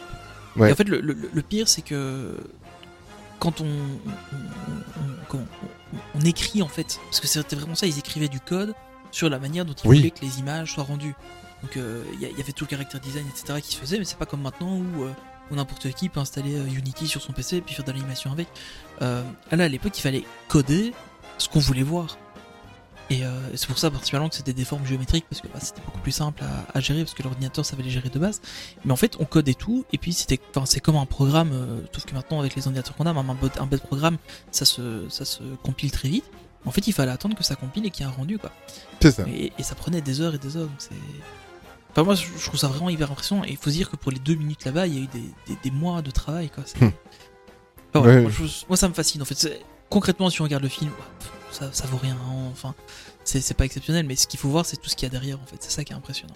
Ouais. 0.58 0.68
Et 0.68 0.74
en 0.74 0.76
fait, 0.76 0.90
le, 0.90 1.00
le- 1.00 1.16
le 1.34 1.42
pire, 1.42 1.70
c'est 1.70 1.84
que 1.84 2.36
quand 3.40 3.62
on, 3.62 3.68
écrit, 6.26 6.62
en 6.62 6.68
fait, 6.68 7.00
parce 7.06 7.20
que 7.20 7.28
c'était 7.28 7.56
vraiment 7.56 7.76
ça, 7.76 7.86
ils 7.86 8.00
écrivaient 8.00 8.28
du 8.28 8.40
code 8.40 8.74
sur 9.12 9.30
la 9.30 9.40
manière 9.40 9.66
dont 9.66 9.74
ils 9.74 9.88
Oui. 9.88 9.98
voulaient 9.98 10.12
que 10.12 10.22
les 10.26 10.40
images 10.40 10.74
soient 10.74 10.84
rendues. 10.84 11.16
Donc 11.64 11.78
euh, 11.78 12.04
il 12.14 12.22
y, 12.22 12.42
avait 12.42 12.52
tout 12.52 12.66
le 12.66 12.70
caractère 12.70 13.00
design, 13.00 13.26
etc. 13.28 13.60
qui 13.62 13.74
se 13.74 13.80
faisait, 13.80 13.98
mais 13.98 14.06
c'est 14.06 14.18
pas 14.18 14.26
comme 14.26 14.42
maintenant 14.42 14.78
où 14.78 15.04
euh, 15.04 15.12
n'importe 15.52 15.92
qui 15.94 16.10
peut 16.10 16.20
installer 16.20 16.56
euh, 16.56 16.68
Unity 16.68 17.08
sur 17.08 17.22
son 17.22 17.34
PC 17.34 17.58
et 17.58 17.62
puis 17.62 17.74
faire 17.74 17.86
de 17.86 17.92
l'animation 17.92 18.32
avec. 18.32 18.48
Là, 19.00 19.24
à 19.52 19.68
l'époque, 19.68 19.98
il 19.98 20.02
fallait 20.02 20.24
coder 20.48 20.94
ce 21.38 21.50
qu'on 21.50 21.60
voulait 21.60 21.84
voir. 21.84 22.18
Et 23.10 23.24
euh, 23.24 23.30
c'est 23.56 23.68
pour 23.68 23.78
ça 23.78 23.90
particulièrement 23.90 24.28
que 24.28 24.36
c'était 24.36 24.52
des 24.54 24.66
formes 24.66 24.86
géométriques 24.86 25.26
parce 25.30 25.42
que 25.42 25.48
bah, 25.48 25.60
c'était 25.62 25.80
beaucoup 25.86 26.00
plus 26.00 26.12
simple 26.12 26.44
à, 26.44 26.78
à 26.78 26.82
gérer 26.82 27.04
parce 27.04 27.14
que 27.14 27.24
l'ordinateur 27.24 27.66
savait 27.66 27.84
les 27.84 27.90
gérer 27.90 28.10
de 28.10 28.20
base. 28.20 28.42
Mais 28.84 28.92
en 28.92 28.98
fait, 28.98 29.16
on 29.20 29.26
codait 29.26 29.54
tout 29.54 29.86
et 29.94 29.98
puis 29.98 30.12
c'était, 30.12 30.40
enfin, 30.54 30.66
c'est 30.66 30.82
comme 30.82 30.98
un 30.98 31.06
programme. 31.06 31.52
Euh, 31.54 31.80
sauf 31.94 32.06
que 32.06 32.14
maintenant 32.14 32.40
avec 32.42 32.56
les 32.56 32.68
ordinateurs 32.68 32.96
qu'on 32.98 33.06
a, 33.06 33.14
même 33.14 33.30
un 33.30 33.34
bot, 33.34 33.50
un 33.60 33.66
bête 33.66 33.82
programme, 33.84 34.18
ça 34.52 34.66
se, 34.66 35.08
ça 35.10 35.24
se 35.24 35.42
compile 35.64 35.92
très 35.92 36.10
vite. 36.10 36.26
En 36.66 36.72
fait, 36.72 36.86
il 36.86 36.92
fallait 36.92 37.12
attendre 37.12 37.38
que 37.38 37.46
ça 37.46 37.56
compile 37.56 37.86
et 37.86 37.92
qu'il 37.92 38.06
y 38.06 38.10
ait 38.10 38.12
un 38.12 38.16
rendu 38.16 38.38
quoi. 38.40 38.52
C'est 39.00 39.12
ça. 39.12 39.24
Et, 39.30 39.54
et 39.58 39.64
ça 39.64 39.76
prenait 39.76 40.02
des 40.02 40.20
heures 40.20 40.36
et 40.36 40.38
des 40.38 40.58
heures. 40.58 40.66
Donc 40.68 40.76
c'est. 40.80 40.92
Enfin 41.92 42.04
moi, 42.04 42.14
je 42.16 42.26
trouve 42.46 42.60
ça 42.60 42.68
vraiment 42.68 42.90
hyper 42.90 43.10
impressionnant. 43.10 43.46
Et 43.46 43.52
il 43.52 43.58
faut 43.58 43.70
se 43.70 43.76
dire 43.76 43.90
que 43.90 43.96
pour 43.96 44.12
les 44.12 44.20
deux 44.20 44.36
minutes 44.36 44.66
là-bas, 44.66 44.86
il 44.86 44.94
y 44.96 44.98
a 44.98 45.02
eu 45.04 45.08
des, 45.08 45.24
des, 45.48 45.58
des 45.64 45.72
mois 45.72 46.02
de 46.02 46.12
travail 46.12 46.50
quoi. 46.50 46.64
Hmm. 46.82 46.90
Enfin, 47.94 48.06
Ouais. 48.06 48.22
moi, 48.24 48.32
je- 48.32 48.66
moi, 48.68 48.76
ça 48.76 48.90
me 48.90 48.94
fascine 48.94 49.22
en 49.22 49.26
fait. 49.26 49.64
Concrètement, 49.90 50.30
si 50.30 50.42
on 50.42 50.44
regarde 50.44 50.64
le 50.64 50.68
film, 50.70 50.92
ça, 51.52 51.70
ça 51.72 51.86
vaut 51.88 51.98
rien. 51.98 52.16
hein. 52.16 52.50
Enfin, 52.52 52.76
c'est 53.24 53.54
pas 53.56 53.66
exceptionnel, 53.66 54.06
mais 54.08 54.16
ce 54.16 54.28
qu'il 54.28 54.40
faut 54.40 54.50
voir, 54.50 54.66
c'est 54.66 54.78
tout 54.78 54.90
ce 54.90 54.96
qu'il 54.96 55.06
y 55.06 55.10
a 55.10 55.12
derrière 55.12 55.40
en 55.42 55.46
fait. 55.46 55.58
C'est 55.60 55.72
ça 55.72 55.84
qui 55.84 55.94
est 55.94 55.96
impressionnant. 55.96 56.34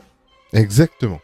Exactement. 0.54 1.20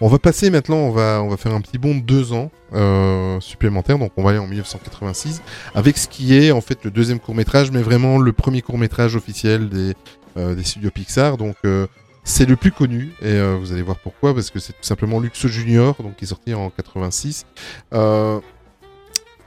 On 0.00 0.08
va 0.08 0.18
passer 0.18 0.50
maintenant, 0.50 0.76
on 0.76 0.90
va, 0.92 1.20
on 1.22 1.28
va 1.28 1.36
faire 1.36 1.52
un 1.52 1.60
petit 1.60 1.78
bond 1.78 1.96
de 1.96 2.00
deux 2.00 2.32
ans 2.32 2.50
euh, 2.72 3.40
supplémentaires, 3.40 3.98
donc 3.98 4.12
on 4.16 4.22
va 4.22 4.30
aller 4.30 4.38
en 4.38 4.46
1986, 4.46 5.42
avec 5.74 5.98
ce 5.98 6.08
qui 6.08 6.34
est 6.36 6.52
en 6.52 6.60
fait 6.60 6.84
le 6.84 6.90
deuxième 6.90 7.18
court 7.18 7.34
métrage, 7.34 7.70
mais 7.72 7.82
vraiment 7.82 8.18
le 8.18 8.32
premier 8.32 8.62
court 8.62 8.78
métrage 8.78 9.16
officiel 9.16 9.68
des, 9.68 9.94
euh, 10.36 10.54
des 10.54 10.62
studios 10.62 10.90
Pixar. 10.92 11.36
Donc 11.36 11.56
euh, 11.64 11.86
c'est 12.24 12.46
le 12.46 12.56
plus 12.56 12.70
connu, 12.72 13.12
et 13.20 13.26
euh, 13.26 13.56
vous 13.58 13.72
allez 13.72 13.82
voir 13.82 13.98
pourquoi, 13.98 14.32
parce 14.32 14.50
que 14.50 14.60
c'est 14.60 14.72
tout 14.72 14.82
simplement 14.82 15.18
Luxo 15.18 15.48
Junior, 15.48 15.96
donc 16.00 16.16
qui 16.16 16.24
est 16.24 16.28
sorti 16.28 16.54
en 16.54 16.70
86. 16.70 17.44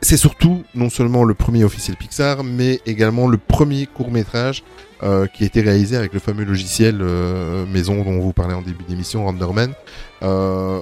C'est 0.03 0.17
surtout 0.17 0.63
non 0.73 0.89
seulement 0.89 1.23
le 1.23 1.35
premier 1.35 1.63
officiel 1.63 1.95
Pixar, 1.95 2.43
mais 2.43 2.81
également 2.87 3.27
le 3.27 3.37
premier 3.37 3.85
court 3.85 4.11
métrage 4.11 4.63
euh, 5.03 5.27
qui 5.27 5.43
a 5.43 5.45
été 5.45 5.61
réalisé 5.61 5.95
avec 5.95 6.13
le 6.13 6.19
fameux 6.19 6.43
logiciel 6.43 6.99
euh, 7.01 7.65
maison 7.67 8.03
dont 8.03 8.09
on 8.09 8.19
vous 8.19 8.33
parlait 8.33 8.55
en 8.55 8.63
début 8.63 8.83
d'émission, 8.83 9.25
Renderman. 9.25 9.73
Euh, 10.23 10.81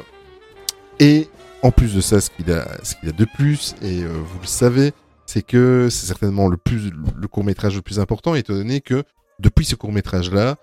et 0.99 1.27
en 1.61 1.71
plus 1.71 1.93
de 1.95 2.01
ça, 2.01 2.21
ce 2.21 2.29
qu'il 2.29 2.51
a, 2.51 2.65
ce 2.83 2.95
qu'il 2.95 3.09
a 3.09 3.11
de 3.11 3.25
plus, 3.25 3.75
et 3.81 4.03
euh, 4.03 4.07
vous 4.07 4.39
le 4.41 4.47
savez, 4.47 4.93
c'est 5.25 5.41
que 5.41 5.89
c'est 5.91 6.05
certainement 6.05 6.47
le 6.47 6.57
plus, 6.57 6.91
le 7.15 7.27
court 7.27 7.43
métrage 7.43 7.75
le 7.75 7.81
plus 7.81 7.99
important, 7.99 8.35
étant 8.35 8.53
donné 8.53 8.79
que 8.79 9.03
depuis 9.39 9.65
ce 9.65 9.75
court 9.75 9.91
métrage 9.91 10.31
là, 10.31 10.55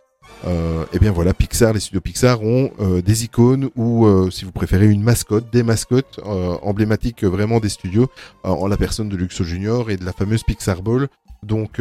euh, 0.46 0.84
eh 0.92 0.98
bien 0.98 1.10
voilà, 1.10 1.34
Pixar, 1.34 1.72
les 1.72 1.80
studios 1.80 2.00
Pixar 2.00 2.42
ont 2.42 2.70
euh, 2.80 3.02
des 3.02 3.24
icônes 3.24 3.70
ou, 3.74 4.06
euh, 4.06 4.30
si 4.30 4.44
vous 4.44 4.52
préférez, 4.52 4.86
une 4.86 5.02
mascotte, 5.02 5.50
des 5.52 5.62
mascottes 5.62 6.20
emblématiques 6.62 7.24
vraiment 7.24 7.60
des 7.60 7.68
studios, 7.68 8.08
en 8.44 8.66
la 8.66 8.76
personne 8.76 9.08
de 9.08 9.16
Luxo 9.16 9.44
Junior 9.44 9.90
et 9.90 9.96
de 9.96 10.04
la 10.04 10.12
fameuse 10.12 10.42
Pixar 10.42 10.82
Ball. 10.82 11.08
Donc 11.42 11.80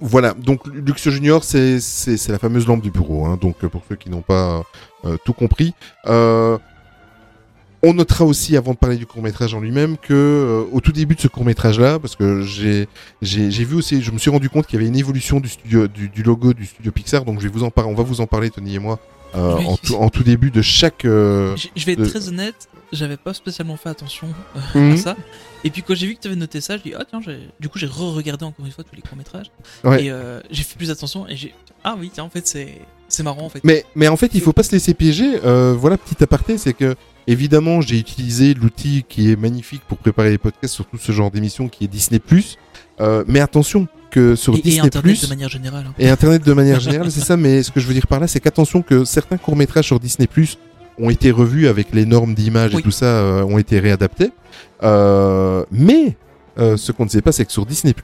voilà, 0.00 0.34
donc 0.34 0.66
Luxo 0.66 1.10
Junior, 1.10 1.42
c'est 1.44 1.80
la 2.28 2.38
fameuse 2.38 2.66
lampe 2.66 2.82
du 2.82 2.90
bureau. 2.90 3.26
Hein, 3.26 3.38
donc 3.40 3.58
pour 3.66 3.82
ceux 3.88 3.96
qui 3.96 4.10
n'ont 4.10 4.22
pas 4.22 4.62
tout 5.24 5.32
compris. 5.32 5.74
On 7.82 7.94
notera 7.94 8.24
aussi, 8.24 8.56
avant 8.56 8.72
de 8.72 8.76
parler 8.78 8.96
du 8.96 9.06
court 9.06 9.22
métrage 9.22 9.54
en 9.54 9.60
lui-même, 9.60 9.96
que 9.96 10.12
euh, 10.14 10.64
au 10.72 10.80
tout 10.80 10.92
début 10.92 11.14
de 11.14 11.20
ce 11.20 11.28
court 11.28 11.44
métrage-là, 11.44 11.98
parce 11.98 12.16
que 12.16 12.42
j'ai 12.42 12.88
vu 13.64 13.74
aussi, 13.76 14.02
je 14.02 14.10
me 14.10 14.18
suis 14.18 14.30
rendu 14.30 14.48
compte 14.50 14.66
qu'il 14.66 14.74
y 14.78 14.82
avait 14.82 14.88
une 14.88 14.96
évolution 14.96 15.40
du 15.40 15.48
studio 15.48 15.86
du, 15.88 16.08
du 16.08 16.22
logo 16.22 16.52
du 16.54 16.66
studio 16.66 16.90
Pixar. 16.92 17.24
Donc 17.24 17.38
je 17.40 17.44
vais 17.46 17.52
vous 17.52 17.62
en 17.62 17.70
parler, 17.70 17.90
on 17.90 17.94
va 17.94 18.02
vous 18.02 18.20
en 18.20 18.26
parler, 18.26 18.50
Tony 18.50 18.74
et 18.74 18.78
moi, 18.78 18.98
euh, 19.36 19.56
Oui. 19.58 19.66
en, 19.66 19.76
tout, 19.76 19.94
en 19.94 20.08
tout 20.08 20.22
début 20.24 20.50
de 20.50 20.62
chaque. 20.62 21.04
euh, 21.04 21.54
Je 21.56 21.68
je 21.76 21.86
vais 21.86 21.92
être 21.92 22.00
de- 22.00 22.06
très 22.06 22.28
honnête, 22.28 22.68
j'avais 22.92 23.16
pas 23.16 23.34
spécialement 23.34 23.76
fait 23.76 23.90
attention 23.90 24.28
euh, 24.56 24.78
Mhm. 24.80 24.92
à 24.92 24.96
ça. 24.96 25.16
Et 25.64 25.70
puis 25.70 25.82
quand 25.82 25.94
j'ai 25.94 26.06
vu 26.06 26.14
que 26.14 26.20
tu 26.20 26.28
avais 26.28 26.36
noté 26.36 26.60
ça, 26.60 26.76
je 26.76 26.82
dis 26.82 26.92
ah 26.96 27.04
tiens, 27.08 27.20
du 27.60 27.68
coup 27.68 27.78
j'ai 27.78 27.86
re-regardé 27.86 28.44
encore 28.44 28.64
une 28.64 28.72
fois 28.72 28.84
tous 28.84 28.94
les 28.94 29.02
courts 29.02 29.16
métrages. 29.18 29.50
Ouais. 29.84 30.04
Et 30.04 30.10
euh, 30.10 30.40
j'ai 30.50 30.62
fait 30.62 30.76
plus 30.76 30.90
attention 30.90 31.26
et 31.28 31.36
j'ai 31.36 31.54
ah 31.84 31.96
oui 31.98 32.10
tiens 32.12 32.24
en 32.24 32.30
fait 32.30 32.46
c'est 32.46 32.80
c'est 33.08 33.22
marrant 33.22 33.42
en 33.46 33.48
fait. 33.48 33.60
Mais, 33.64 33.86
mais 33.94 34.06
en 34.08 34.16
fait, 34.18 34.32
il 34.34 34.40
faut 34.42 34.52
pas 34.52 34.62
se 34.62 34.70
laisser 34.72 34.92
piéger. 34.92 35.40
Euh, 35.42 35.74
voilà, 35.74 35.96
petit 35.96 36.22
aparté, 36.22 36.58
c'est 36.58 36.74
que 36.74 36.94
évidemment, 37.26 37.80
j'ai 37.80 37.98
utilisé 37.98 38.52
l'outil 38.52 39.02
qui 39.08 39.32
est 39.32 39.36
magnifique 39.36 39.80
pour 39.88 39.96
préparer 39.96 40.28
les 40.30 40.36
podcasts, 40.36 40.74
surtout 40.74 40.98
ce 40.98 41.10
genre 41.10 41.30
d'émission 41.30 41.68
qui 41.68 41.84
est 41.84 41.88
Disney+. 41.88 42.20
Euh, 43.00 43.24
mais 43.26 43.40
attention 43.40 43.88
que 44.10 44.36
sur 44.36 44.54
et, 44.54 44.58
et 44.58 44.60
Disney+, 44.62 44.86
internet 44.88 45.22
de 45.22 45.26
manière 45.28 45.48
générale. 45.48 45.86
hein. 45.88 45.94
et 45.98 46.10
Internet 46.10 46.44
de 46.44 46.52
manière 46.52 46.80
générale, 46.80 47.10
c'est 47.10 47.20
ça. 47.24 47.38
Mais 47.38 47.62
ce 47.62 47.70
que 47.70 47.80
je 47.80 47.86
veux 47.86 47.94
dire 47.94 48.06
par 48.06 48.20
là, 48.20 48.26
c'est 48.26 48.40
qu'attention 48.40 48.82
que 48.82 49.04
certains 49.06 49.38
courts 49.38 49.56
métrages 49.56 49.86
sur 49.86 49.98
Disney+ 49.98 50.28
ont 50.98 51.08
été 51.08 51.30
revus 51.30 51.66
avec 51.68 51.94
les 51.94 52.04
normes 52.04 52.34
d'image 52.34 52.74
Oui. 52.74 52.80
et 52.80 52.82
tout 52.82 52.90
ça 52.90 53.06
euh, 53.06 53.42
ont 53.44 53.56
été 53.56 53.78
réadaptés. 53.80 54.32
Euh, 54.82 55.64
mais 55.70 56.16
euh, 56.58 56.76
ce 56.76 56.92
qu'on 56.92 57.04
ne 57.04 57.10
sait 57.10 57.22
pas, 57.22 57.32
c'est 57.32 57.44
que 57.44 57.52
sur 57.52 57.66
Disney+, 57.66 57.94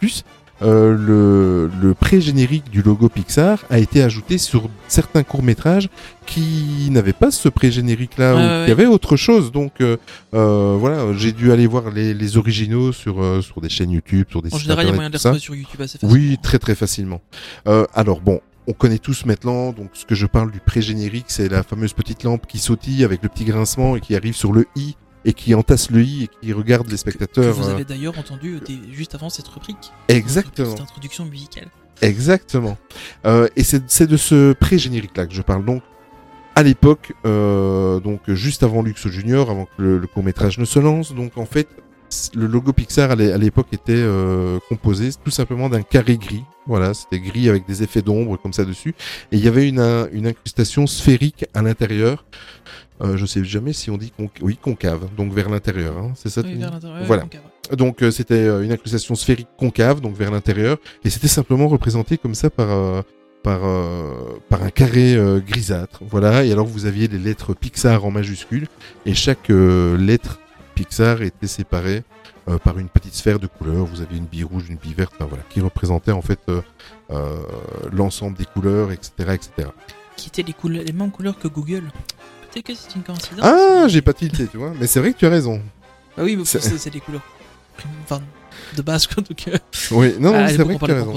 euh, 0.62 0.96
le, 0.96 1.68
le 1.82 1.94
pré-générique 1.94 2.70
du 2.70 2.80
logo 2.80 3.08
Pixar 3.08 3.64
a 3.70 3.78
été 3.80 4.02
ajouté 4.02 4.38
sur 4.38 4.70
certains 4.86 5.24
courts-métrages 5.24 5.88
qui 6.26 6.88
n'avaient 6.90 7.12
pas 7.12 7.32
ce 7.32 7.48
pré-générique-là, 7.48 8.34
Ouais, 8.34 8.40
ou 8.40 8.44
ouais, 8.44 8.64
qui 8.66 8.70
avaient 8.70 8.86
autre 8.86 9.16
chose. 9.16 9.50
Donc 9.50 9.72
euh, 9.80 9.96
euh, 10.32 10.76
voilà, 10.78 11.12
j'ai 11.16 11.32
dû 11.32 11.50
aller 11.50 11.66
voir 11.66 11.90
les, 11.90 12.14
les 12.14 12.36
originaux 12.36 12.92
sur, 12.92 13.20
euh, 13.22 13.42
sur 13.42 13.60
des 13.60 13.68
chaînes 13.68 13.90
YouTube, 13.90 14.26
sur 14.30 14.42
des 14.42 14.48
En 14.54 14.56
sites 14.56 14.62
général, 14.68 14.86
il 14.86 14.90
y 14.90 14.92
a 14.92 14.94
moyen 14.94 15.10
de 15.10 15.16
retrouver 15.16 15.40
sur 15.40 15.56
YouTube 15.56 15.80
assez 15.80 15.98
facilement. 15.98 16.14
Oui, 16.14 16.38
très 16.40 16.60
très 16.60 16.76
facilement. 16.76 17.20
Euh, 17.66 17.84
alors 17.92 18.20
bon, 18.20 18.40
on 18.68 18.72
connaît 18.72 18.98
tous 18.98 19.26
maintenant, 19.26 19.72
donc 19.72 19.90
ce 19.94 20.04
que 20.06 20.14
je 20.14 20.26
parle 20.26 20.52
du 20.52 20.60
pré-générique, 20.60 21.26
c'est 21.28 21.48
la 21.48 21.64
fameuse 21.64 21.92
petite 21.94 22.22
lampe 22.22 22.46
qui 22.46 22.58
sautille 22.58 23.02
avec 23.04 23.24
le 23.24 23.28
petit 23.28 23.44
grincement 23.44 23.96
et 23.96 24.00
qui 24.00 24.14
arrive 24.14 24.34
sur 24.36 24.52
le 24.52 24.66
i 24.76 24.94
et 25.24 25.32
qui 25.32 25.54
entasse 25.54 25.90
le 25.90 26.02
i 26.02 26.24
et 26.24 26.28
qui 26.40 26.52
regarde 26.52 26.86
les 26.86 26.92
Que 26.92 26.98
spectateurs. 26.98 27.54
vous 27.54 27.68
euh, 27.68 27.72
avez 27.74 27.84
d'ailleurs 27.84 28.18
entendu 28.18 28.56
euh, 28.56 28.60
des- 28.60 28.92
juste 28.92 29.14
avant 29.14 29.30
cette 29.30 29.48
rubrique. 29.48 29.92
Exactement. 30.08 30.70
Cette 30.70 30.80
introduction 30.82 31.24
musicale. 31.24 31.68
Exactement. 32.02 32.76
Euh, 33.26 33.48
et 33.56 33.62
c'est 33.64 34.06
de 34.06 34.16
ce 34.16 34.52
pré-générique-là 34.52 35.26
que 35.26 35.34
je 35.34 35.42
parle. 35.42 35.64
Donc, 35.64 35.82
à 36.56 36.62
l'époque, 36.62 37.12
euh, 37.26 37.98
donc 38.00 38.20
juste 38.28 38.62
avant 38.62 38.82
Lux 38.82 39.08
Junior, 39.08 39.50
avant 39.50 39.64
que 39.66 39.70
le, 39.82 39.98
le 39.98 40.06
court-métrage 40.06 40.58
ne 40.58 40.64
se 40.64 40.78
lance, 40.78 41.14
donc 41.14 41.36
en 41.36 41.46
fait, 41.46 41.66
le 42.34 42.46
logo 42.46 42.72
Pixar 42.72 43.10
à 43.10 43.16
l'é- 43.16 43.32
à 43.32 43.38
l'époque 43.38 43.68
était 43.72 43.92
euh, 43.96 44.58
composé 44.68 45.10
tout 45.24 45.32
simplement 45.32 45.68
d'un 45.68 45.82
carré 45.82 46.16
gris. 46.16 46.44
Voilà, 46.66 46.94
c'était 46.94 47.18
gris 47.18 47.48
avec 47.48 47.66
des 47.66 47.82
effets 47.82 48.02
d'ombre 48.02 48.36
comme 48.40 48.52
ça 48.52 48.64
dessus. 48.64 48.94
Et 49.32 49.36
il 49.36 49.44
y 49.44 49.48
avait 49.48 49.68
une 49.68 49.80
incrustation 50.26 50.86
sphérique 50.86 51.44
à 51.54 51.62
l'intérieur. 51.62 52.24
Euh, 53.02 53.16
je 53.16 53.26
sais 53.26 53.44
jamais 53.44 53.72
si 53.72 53.90
on 53.90 53.96
dit 53.98 54.12
oui 54.40 54.56
concave, 54.56 55.08
donc 55.16 55.32
vers 55.32 55.48
l'intérieur. 55.50 55.98
Hein, 55.98 56.12
c'est 56.14 56.28
ça. 56.28 56.42
Oui, 56.44 56.54
vers 56.54 56.78
Voilà. 57.06 57.22
concave. 57.22 57.42
Donc 57.72 58.02
euh, 58.02 58.10
c'était 58.10 58.34
euh, 58.34 58.62
une 58.62 58.72
incrustation 58.72 59.14
sphérique 59.14 59.48
concave, 59.58 60.00
donc 60.00 60.14
vers 60.16 60.30
l'intérieur, 60.30 60.76
et 61.02 61.10
c'était 61.10 61.28
simplement 61.28 61.66
représenté 61.66 62.18
comme 62.18 62.34
ça 62.34 62.50
par 62.50 62.70
euh, 62.70 63.02
par 63.42 63.64
euh, 63.64 64.38
par 64.48 64.62
un 64.62 64.70
carré 64.70 65.14
euh, 65.16 65.40
grisâtre. 65.40 66.00
Voilà. 66.08 66.44
Et 66.44 66.52
alors 66.52 66.66
vous 66.66 66.86
aviez 66.86 67.08
les 67.08 67.18
lettres 67.18 67.52
Pixar 67.54 68.04
en 68.04 68.10
majuscule, 68.10 68.68
et 69.06 69.14
chaque 69.14 69.50
euh, 69.50 69.96
lettre 69.96 70.38
Pixar 70.74 71.22
était 71.22 71.46
séparée 71.46 72.02
euh, 72.48 72.58
par 72.58 72.78
une 72.78 72.88
petite 72.88 73.14
sphère 73.14 73.38
de 73.38 73.46
couleur. 73.46 73.86
Vous 73.86 74.02
aviez 74.02 74.18
une 74.18 74.26
bille 74.26 74.44
rouge, 74.44 74.66
une 74.68 74.76
bille 74.76 74.94
verte, 74.94 75.14
enfin, 75.16 75.26
voilà, 75.28 75.42
qui 75.50 75.60
représentait 75.60 76.12
en 76.12 76.22
fait 76.22 76.40
euh, 76.48 76.60
euh, 77.10 77.36
l'ensemble 77.92 78.36
des 78.36 78.44
couleurs, 78.44 78.92
etc., 78.92 79.12
etc. 79.32 79.68
Qui 80.16 80.28
étaient 80.28 80.42
les, 80.42 80.52
couleurs, 80.52 80.84
les 80.84 80.92
mêmes 80.92 81.10
couleurs 81.10 81.38
que 81.38 81.48
Google. 81.48 81.84
Que 82.62 82.74
c'est 82.74 82.94
une 82.94 83.02
coïncidence. 83.02 83.40
Ah, 83.44 83.86
j'ai 83.88 84.02
pas 84.02 84.12
tilté, 84.12 84.46
tu 84.46 84.56
vois. 84.58 84.72
Mais 84.78 84.86
c'est 84.86 85.00
vrai 85.00 85.12
que 85.12 85.18
tu 85.18 85.26
as 85.26 85.30
raison. 85.30 85.60
Bah 86.16 86.22
oui, 86.24 86.36
mais 86.36 86.44
C'est- 86.44 86.90
des 86.90 87.00
couleurs. 87.00 87.22
Enfin, 88.04 88.20
de 88.76 88.82
base, 88.82 89.06
quoi. 89.08 89.22
Donc, 89.22 89.44
euh, 89.48 89.58
Oui, 89.90 90.14
non, 90.20 90.32
non, 90.32 90.38
à 90.44 90.48
c'est 90.48 90.58
vrai 90.62 90.76
que 90.78 90.84
tu 90.84 90.90
as 90.90 90.94
raison. 90.94 91.14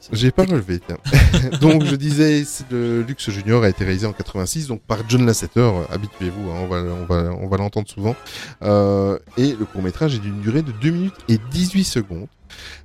C'est- 0.00 0.08
J'ai 0.12 0.30
pas 0.30 0.44
relevé, 0.44 0.80
tiens. 0.86 0.98
donc 1.60 1.84
je 1.84 1.96
disais, 1.96 2.44
le 2.70 3.02
Lux 3.02 3.28
Junior 3.30 3.64
a 3.64 3.68
été 3.68 3.84
réalisé 3.84 4.06
en 4.06 4.12
86, 4.12 4.68
donc 4.68 4.80
par 4.82 4.98
John 5.08 5.26
Lasseter. 5.26 5.60
euh, 5.60 5.82
Habituez-vous, 5.90 6.50
hein, 6.50 6.60
on 6.62 6.66
va, 6.68 6.76
on 6.82 7.04
va, 7.04 7.30
on 7.40 7.48
va 7.48 7.56
l'entendre 7.56 7.88
souvent. 7.88 8.14
Euh, 8.62 9.18
et 9.36 9.54
le 9.58 9.64
court 9.64 9.82
métrage 9.82 10.14
est 10.14 10.18
d'une 10.20 10.40
durée 10.40 10.62
de 10.62 10.70
2 10.72 10.90
minutes 10.90 11.16
et 11.28 11.38
18 11.50 11.84
secondes. 11.84 12.28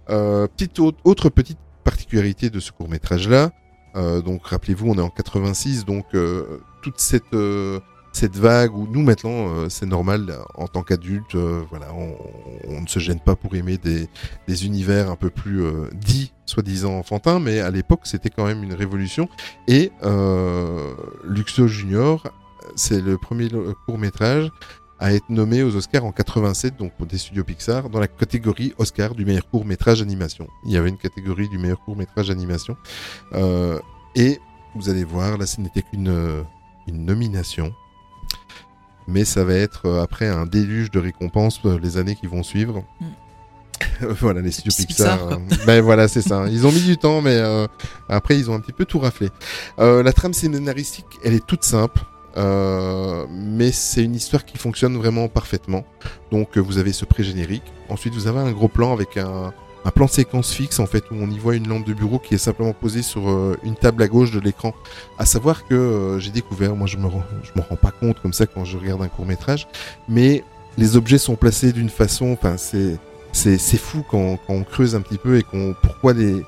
Euh, 0.10 0.48
petite 0.48 0.80
autre, 0.80 0.98
autre 1.03 1.30
petite 1.30 1.60
particularité 1.84 2.49
de 2.49 2.60
ce 2.60 2.72
court 2.72 2.90
métrage 2.90 3.28
là. 3.30 3.52
Euh, 3.95 4.22
donc 4.22 4.48
rappelez-vous, 4.48 4.90
on 4.90 4.95
est 4.98 5.02
en 5.02 5.10
86, 5.10 5.86
donc 5.86 6.06
euh, 6.15 6.61
toute 6.82 6.99
cette 6.99 7.34
euh, 7.34 7.80
cette 8.11 8.35
vague 8.35 8.75
où 8.75 8.88
nous 8.88 9.01
maintenant 9.01 9.49
euh, 9.49 9.69
c'est 9.69 9.85
normal 9.85 10.38
en 10.55 10.67
tant 10.67 10.83
qu'adulte, 10.83 11.35
euh, 11.35 11.63
voilà, 11.69 11.93
on, 11.93 12.15
on 12.67 12.81
ne 12.81 12.88
se 12.88 12.99
gêne 12.99 13.19
pas 13.19 13.35
pour 13.35 13.55
aimer 13.55 13.77
des 13.77 14.07
des 14.47 14.65
univers 14.65 15.09
un 15.09 15.15
peu 15.15 15.29
plus 15.29 15.63
euh, 15.63 15.89
dits, 15.93 16.33
soi-disant 16.45 16.97
enfantins, 16.97 17.39
mais 17.39 17.59
à 17.59 17.71
l'époque 17.71 18.01
c'était 18.03 18.29
quand 18.29 18.45
même 18.45 18.63
une 18.63 18.73
révolution. 18.73 19.29
Et 19.67 19.91
euh, 20.03 20.93
Luxo 21.23 21.67
Junior, 21.67 22.27
c'est 22.75 23.01
le 23.01 23.17
premier 23.17 23.49
court 23.85 23.97
métrage 23.97 24.51
à 24.99 25.13
être 25.13 25.29
nommé 25.29 25.63
aux 25.63 25.75
Oscars 25.75 26.05
en 26.05 26.11
87, 26.11 26.77
donc 26.77 26.93
pour 26.95 27.07
des 27.07 27.17
studios 27.17 27.43
Pixar, 27.43 27.89
dans 27.89 27.99
la 27.99 28.07
catégorie 28.07 28.73
Oscar 28.77 29.15
du 29.15 29.25
meilleur 29.25 29.49
court 29.49 29.65
métrage 29.65 29.99
animation. 30.01 30.47
Il 30.63 30.71
y 30.71 30.77
avait 30.77 30.89
une 30.89 30.97
catégorie 30.97 31.49
du 31.49 31.57
meilleur 31.57 31.79
court 31.79 31.97
métrage 31.97 32.29
animation. 32.29 32.77
Euh, 33.33 33.79
et 34.15 34.39
vous 34.75 34.89
allez 34.89 35.03
voir, 35.03 35.39
là 35.39 35.47
ce 35.47 35.59
n'était 35.59 35.81
qu'une 35.81 36.43
une 36.88 37.05
nomination. 37.05 37.73
Mais 39.07 39.26
ça 39.26 39.44
va 39.44 39.53
être 39.56 39.86
euh, 39.88 40.02
après 40.03 40.28
un 40.28 40.45
déluge 40.45 40.91
de 40.91 40.99
récompenses 40.99 41.60
euh, 41.65 41.80
les 41.82 41.98
années 41.98 42.15
qui 42.15 42.28
vont 42.28 42.44
suivre. 42.44 42.84
voilà, 44.02 44.41
les 44.41 44.52
studios 44.52 44.86
Pixar. 44.86 45.28
Euh, 45.28 45.36
ben 45.65 45.82
voilà, 45.82 46.07
c'est 46.07 46.22
ça. 46.22 46.45
Ils 46.49 46.65
ont 46.68 46.72
mis 46.72 46.82
du 46.82 46.98
temps, 46.98 47.22
mais 47.22 47.36
euh, 47.36 47.68
après, 48.10 48.38
ils 48.38 48.49
ont 48.49 48.53
un 48.53 48.60
petit 48.60 48.73
peu 48.73 48.86
tout 48.86 48.99
raflé. 48.99 49.30
Euh, 49.80 50.03
la 50.03 50.14
trame 50.14 50.34
scénaristique, 50.34 51.06
elle 51.23 51.34
est 51.34 51.45
toute 51.45 51.64
simple. 51.64 51.99
euh, 52.38 53.26
mais 53.30 53.72
c'est 53.72 54.03
une 54.03 54.15
histoire 54.15 54.45
qui 54.45 54.57
fonctionne 54.57 54.95
vraiment 54.98 55.28
parfaitement. 55.28 55.84
Donc 56.32 56.57
vous 56.57 56.78
avez 56.78 56.94
ce 56.94 57.06
pré-générique. 57.06 57.64
Ensuite 57.90 58.14
vous 58.14 58.28
avez 58.28 58.40
un 58.40 58.52
gros 58.52 58.69
plan 58.69 58.94
avec 58.94 59.18
un, 59.18 59.52
un 59.86 59.91
plan 59.91 60.08
séquence 60.08 60.52
fixe 60.52 60.80
en 60.80 60.86
fait 60.86 61.03
où 61.12 61.16
on 61.16 61.30
y 61.30 61.40
voit 61.40 61.56
une 61.56 61.68
lampe 61.68 61.86
de 61.86 61.94
bureau 61.94 62.20
qui 62.20 62.36
est 62.36 62.40
simplement 62.40 62.74
posée 62.74 63.02
sur 63.02 63.30
euh, 63.30 63.58
une 63.64 63.76
table 63.76 64.03
à 64.03 64.08
gauche 64.08 64.32
de 64.32 64.40
l'écran. 64.40 64.74
À 65.18 65.26
savoir 65.26 65.66
que 65.68 65.74
euh, 65.74 66.20
j'ai 66.20 66.32
découvert, 66.32 66.76
moi 66.76 66.88
je 66.88 66.98
me 66.98 67.08
rends, 67.08 67.24
je 67.44 67.52
me 67.60 67.66
rends 67.66 67.76
pas 67.76 67.91
compte 67.91 68.20
comme 68.20 68.34
ça 68.34 68.45
quand 68.45 68.66
je 68.66 68.78
regarde 68.78 69.02
un 69.02 69.08
court 69.08 69.26
métrage, 69.26 69.68
mais 70.08 70.44
les 70.78 70.95
objets 70.95 71.18
sont 71.18 71.36
placés 71.36 71.74
d'une 71.74 71.90
façon, 71.90 72.32
enfin 72.32 72.56
c'est 72.58 72.98
c'est 73.34 73.78
fou 73.78 74.03
quand, 74.10 74.38
quand 74.45 74.53
on 74.53 74.64
creuse 74.64 74.94
un 74.94 75.02
petit 75.02 75.18
peu 75.18 75.38
et 75.38 75.44
qu'on 75.44 75.74
pourquoi 75.82 76.14
les 76.14 76.44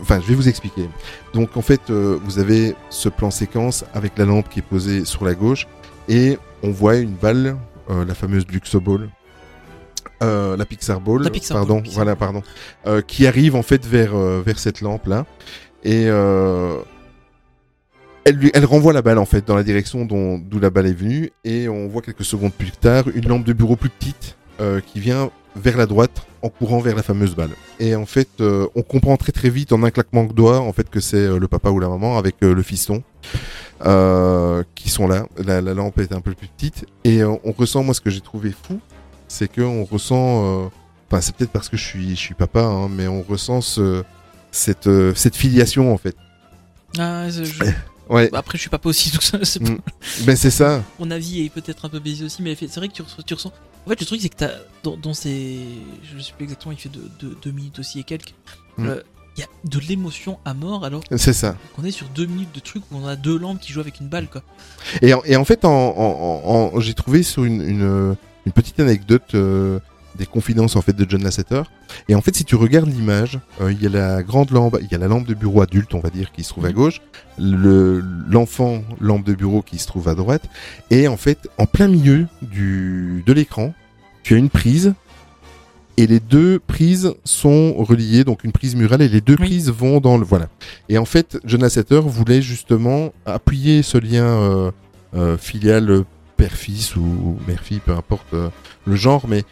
Enfin, 0.00 0.20
je 0.20 0.28
vais 0.28 0.34
vous 0.36 0.48
expliquer. 0.48 0.88
Donc, 1.34 1.56
en 1.56 1.60
fait, 1.60 1.90
euh, 1.90 2.20
vous 2.22 2.38
avez 2.38 2.76
ce 2.88 3.08
plan 3.08 3.32
séquence 3.32 3.84
avec 3.94 4.16
la 4.16 4.26
lampe 4.26 4.48
qui 4.48 4.60
est 4.60 4.62
posée 4.62 5.04
sur 5.04 5.24
la 5.24 5.34
gauche 5.34 5.66
et 6.08 6.38
on 6.62 6.70
voit 6.70 6.98
une 6.98 7.14
balle, 7.14 7.56
la 7.88 8.14
fameuse 8.14 8.46
Luxo 8.46 8.80
Ball, 8.80 9.08
euh, 10.22 10.56
la 10.56 10.64
Pixar 10.64 11.00
Ball, 11.00 11.22
La 11.22 11.30
Pixar 11.30 11.56
pardon, 11.58 11.74
Ball, 11.74 11.82
Pixar 11.82 11.96
voilà, 11.96 12.16
pardon, 12.16 12.42
euh, 12.86 13.02
qui 13.02 13.26
arrive 13.26 13.54
en 13.54 13.62
fait 13.62 13.86
vers 13.86 14.14
euh, 14.14 14.42
vers 14.44 14.58
cette 14.58 14.80
lampe 14.80 15.06
là 15.06 15.26
et 15.84 16.06
euh, 16.08 16.78
elle 18.24 18.36
lui, 18.36 18.50
elle 18.52 18.64
renvoie 18.64 18.92
la 18.92 19.02
balle 19.02 19.18
en 19.18 19.24
fait 19.24 19.46
dans 19.46 19.56
la 19.56 19.62
direction 19.62 20.04
dont 20.04 20.38
d'où 20.38 20.58
la 20.60 20.70
balle 20.70 20.86
est 20.86 20.92
venue. 20.92 21.30
Et 21.44 21.68
on 21.68 21.88
voit 21.88 22.02
quelques 22.02 22.24
secondes 22.24 22.52
plus 22.52 22.72
tard 22.72 23.04
une 23.14 23.26
lampe 23.26 23.44
de 23.44 23.54
bureau 23.54 23.76
plus 23.76 23.88
petite 23.88 24.36
euh, 24.60 24.80
qui 24.80 25.00
vient 25.00 25.30
vers 25.56 25.78
la 25.78 25.86
droite 25.86 26.26
en 26.42 26.50
courant 26.50 26.78
vers 26.78 26.94
la 26.94 27.02
fameuse 27.02 27.34
balle. 27.34 27.50
Et 27.80 27.96
en 27.96 28.04
fait, 28.06 28.28
euh, 28.40 28.66
on 28.74 28.82
comprend 28.82 29.16
très 29.16 29.32
très 29.32 29.48
vite 29.48 29.72
en 29.72 29.82
un 29.82 29.90
claquement 29.90 30.24
de 30.24 30.32
doigts 30.32 30.60
en 30.60 30.72
fait 30.72 30.90
que 30.90 31.00
c'est 31.00 31.38
le 31.38 31.48
papa 31.48 31.70
ou 31.70 31.80
la 31.80 31.88
maman 31.88 32.18
avec 32.18 32.36
le 32.40 32.62
fiston 32.62 33.02
euh, 33.86 34.62
qui 34.74 34.90
sont 34.90 35.08
là. 35.08 35.26
La, 35.44 35.60
la 35.60 35.74
lampe 35.74 35.98
est 35.98 36.12
un 36.12 36.20
peu 36.20 36.34
plus 36.34 36.48
petite. 36.48 36.84
Et 37.04 37.22
euh, 37.22 37.34
on 37.44 37.52
ressent 37.52 37.82
moi 37.82 37.94
ce 37.94 38.00
que 38.00 38.10
j'ai 38.10 38.20
trouvé 38.20 38.50
fou, 38.50 38.78
c'est 39.28 39.48
que 39.50 39.60
on 39.60 39.84
ressent, 39.84 40.64
euh, 40.64 40.68
enfin 41.10 41.20
c'est 41.20 41.34
peut-être 41.36 41.50
parce 41.52 41.68
que 41.68 41.76
je 41.76 41.84
suis 41.84 42.10
je 42.10 42.20
suis 42.20 42.34
papa, 42.34 42.60
hein, 42.62 42.88
mais 42.88 43.06
on 43.08 43.22
ressent 43.22 43.60
ce, 43.60 44.02
cette 44.50 44.86
euh, 44.86 45.12
cette 45.14 45.36
filiation 45.36 45.92
en 45.92 45.98
fait. 45.98 46.16
Ah, 46.98 47.28
je- 47.30 47.42
Ouais. 48.10 48.30
Après, 48.32 48.56
je 48.56 48.62
suis 48.62 48.70
pas 48.70 48.80
aussi 48.84 49.10
tout 49.10 49.20
ça. 49.20 49.38
c'est 49.42 49.60
Mm. 49.60 49.78
Ben 50.24 50.34
c'est 50.34 50.50
ça. 50.50 50.82
Mon 50.98 51.10
avis 51.10 51.44
est 51.44 51.50
peut-être 51.50 51.84
un 51.84 51.90
peu 51.90 51.98
baisé 52.00 52.24
aussi, 52.24 52.40
mais 52.42 52.56
c'est 52.58 52.74
vrai 52.76 52.88
que 52.88 52.94
tu 52.94 53.02
ressens, 53.02 53.22
tu 53.26 53.34
ressens. 53.34 53.52
En 53.84 53.90
fait, 53.90 54.00
le 54.00 54.06
truc, 54.06 54.20
c'est 54.22 54.30
que 54.30 54.36
t'as, 54.36 54.50
dans, 54.82 54.96
dans 54.96 55.12
ces. 55.12 55.58
Je 56.02 56.18
sais 56.22 56.32
plus 56.34 56.44
exactement, 56.44 56.72
il 56.72 56.78
fait 56.78 56.88
2 56.88 57.02
deux, 57.20 57.36
deux 57.42 57.50
minutes 57.50 57.78
aussi 57.80 58.00
et 58.00 58.04
quelques. 58.04 58.32
Mm. 58.78 58.86
euh, 58.86 59.02
Il 59.36 59.40
y 59.40 59.42
a 59.42 59.46
de 59.64 59.78
l'émotion 59.80 60.38
à 60.46 60.54
mort 60.54 60.86
alors 60.86 61.02
C'est 61.16 61.34
ça. 61.34 61.54
qu'on 61.76 61.84
est 61.84 61.90
sur 61.90 62.08
deux 62.08 62.24
minutes 62.24 62.54
de 62.54 62.60
trucs 62.60 62.82
où 62.90 62.96
on 62.96 63.06
a 63.06 63.14
deux 63.14 63.38
lampes 63.38 63.60
qui 63.60 63.74
jouent 63.74 63.80
avec 63.80 64.00
une 64.00 64.08
balle, 64.08 64.28
quoi. 64.28 64.42
Et 65.02 65.12
en, 65.12 65.20
et 65.26 65.36
en 65.36 65.44
fait, 65.44 65.66
en, 65.66 65.70
en- 65.70 66.42
en- 66.46 66.76
en- 66.76 66.80
j'ai 66.80 66.94
trouvé 66.94 67.22
sur 67.22 67.44
une, 67.44 67.60
une, 67.60 68.16
une 68.48 68.52
petite 68.52 68.80
anecdote 68.80 69.34
euh, 69.34 69.78
des 70.16 70.24
confidences 70.24 70.74
en 70.74 70.80
fait 70.80 70.94
de 70.96 71.04
John 71.08 71.22
Lasseter. 71.22 71.62
Et 72.08 72.14
en 72.14 72.22
fait, 72.22 72.34
si 72.34 72.44
tu 72.46 72.56
regardes 72.56 72.88
l'image, 72.88 73.38
euh, 73.60 73.70
il 73.70 73.82
y 73.82 73.86
a 73.86 73.90
la 73.90 74.22
grande 74.22 74.50
lampe, 74.50 74.78
il 74.80 74.88
y 74.90 74.94
a 74.94 74.98
la 74.98 75.06
lampe 75.06 75.26
de 75.26 75.34
bureau 75.34 75.60
adulte, 75.60 75.92
on 75.94 76.00
va 76.00 76.08
dire, 76.08 76.32
qui 76.32 76.42
se 76.44 76.48
trouve 76.48 76.64
à 76.64 76.68
Mhm. 76.70 76.74
gauche, 76.74 77.02
le 77.38 78.02
l'enfant 78.30 78.82
lampe 79.00 79.24
de 79.26 79.34
bureau 79.34 79.60
qui 79.62 79.78
se 79.78 79.86
trouve 79.86 80.08
à 80.08 80.14
droite, 80.14 80.42
et 80.90 81.08
en 81.08 81.16
fait, 81.18 81.48
en 81.58 81.66
plein 81.66 81.88
milieu 81.88 82.26
du 82.40 83.22
de 83.26 83.32
l'écran, 83.34 83.74
tu 84.22 84.34
as 84.34 84.38
une 84.38 84.48
prise. 84.50 84.94
Et 85.98 86.06
les 86.06 86.20
deux 86.20 86.60
prises 86.64 87.12
sont 87.24 87.74
reliées, 87.74 88.22
donc 88.22 88.44
une 88.44 88.52
prise 88.52 88.76
murale 88.76 89.02
et 89.02 89.08
les 89.08 89.20
deux 89.20 89.36
Oui. 89.40 89.46
prises 89.46 89.68
vont 89.70 89.98
dans 90.00 90.16
le 90.16 90.24
voilà. 90.24 90.46
Et 90.88 90.96
en 90.96 91.04
fait, 91.04 91.38
John 91.44 91.60
Lasseter 91.60 92.00
voulait 92.00 92.40
justement 92.40 93.12
appuyer 93.26 93.82
ce 93.82 93.98
lien 93.98 94.24
euh, 94.24 94.70
euh, 95.16 95.36
filial 95.36 96.04
père-fils 96.38 96.96
ou 96.96 97.36
mère-fille, 97.46 97.80
peu 97.80 97.92
importe 97.92 98.32
euh, 98.32 98.48
le 98.86 98.96
genre, 98.96 99.26
mais 99.28 99.44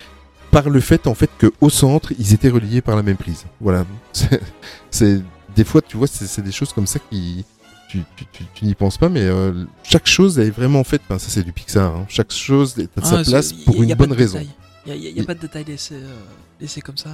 par 0.50 0.70
le 0.70 0.80
fait 0.80 1.06
en 1.06 1.14
fait 1.14 1.28
que 1.36 1.52
au 1.60 1.68
centre 1.68 2.12
ils 2.18 2.32
étaient 2.32 2.48
reliés 2.48 2.80
par 2.80 2.96
la 2.96 3.02
même 3.02 3.16
prise. 3.18 3.44
Voilà, 3.60 3.84
c'est 4.90 5.20
des 5.54 5.64
fois 5.64 5.82
tu 5.82 5.96
vois 5.98 6.06
c'est 6.06 6.40
des 6.42 6.52
choses 6.52 6.72
comme 6.72 6.86
ça 6.86 6.98
qui 7.10 7.44
tu, 7.88 8.02
tu, 8.16 8.24
tu, 8.32 8.44
tu 8.54 8.64
n'y 8.64 8.74
penses 8.74 8.98
pas, 8.98 9.08
mais 9.08 9.22
euh, 9.22 9.64
chaque 9.84 10.06
chose 10.06 10.38
est 10.38 10.50
vraiment 10.50 10.82
faite. 10.84 11.02
Enfin, 11.08 11.18
ça 11.18 11.28
c'est 11.28 11.42
du 11.44 11.52
Pixar. 11.52 11.94
Hein. 11.94 12.06
Chaque 12.08 12.32
chose 12.32 12.78
est 12.78 12.96
à 12.98 13.04
sa 13.04 13.18
Ah, 13.18 13.24
place 13.24 13.50
y 13.52 13.64
pour 13.64 13.76
y 13.76 13.88
une 13.88 13.94
bonne 13.94 14.12
raison. 14.12 14.40
Il 14.86 14.92
n'y 14.94 15.06
a, 15.06 15.10
y 15.10 15.20
a- 15.20 15.24
pas 15.24 15.34
de 15.34 15.40
détails 15.40 15.64
laissés, 15.64 15.94
euh, 15.94 16.16
laissés 16.60 16.80
comme 16.80 16.96
ça. 16.96 17.10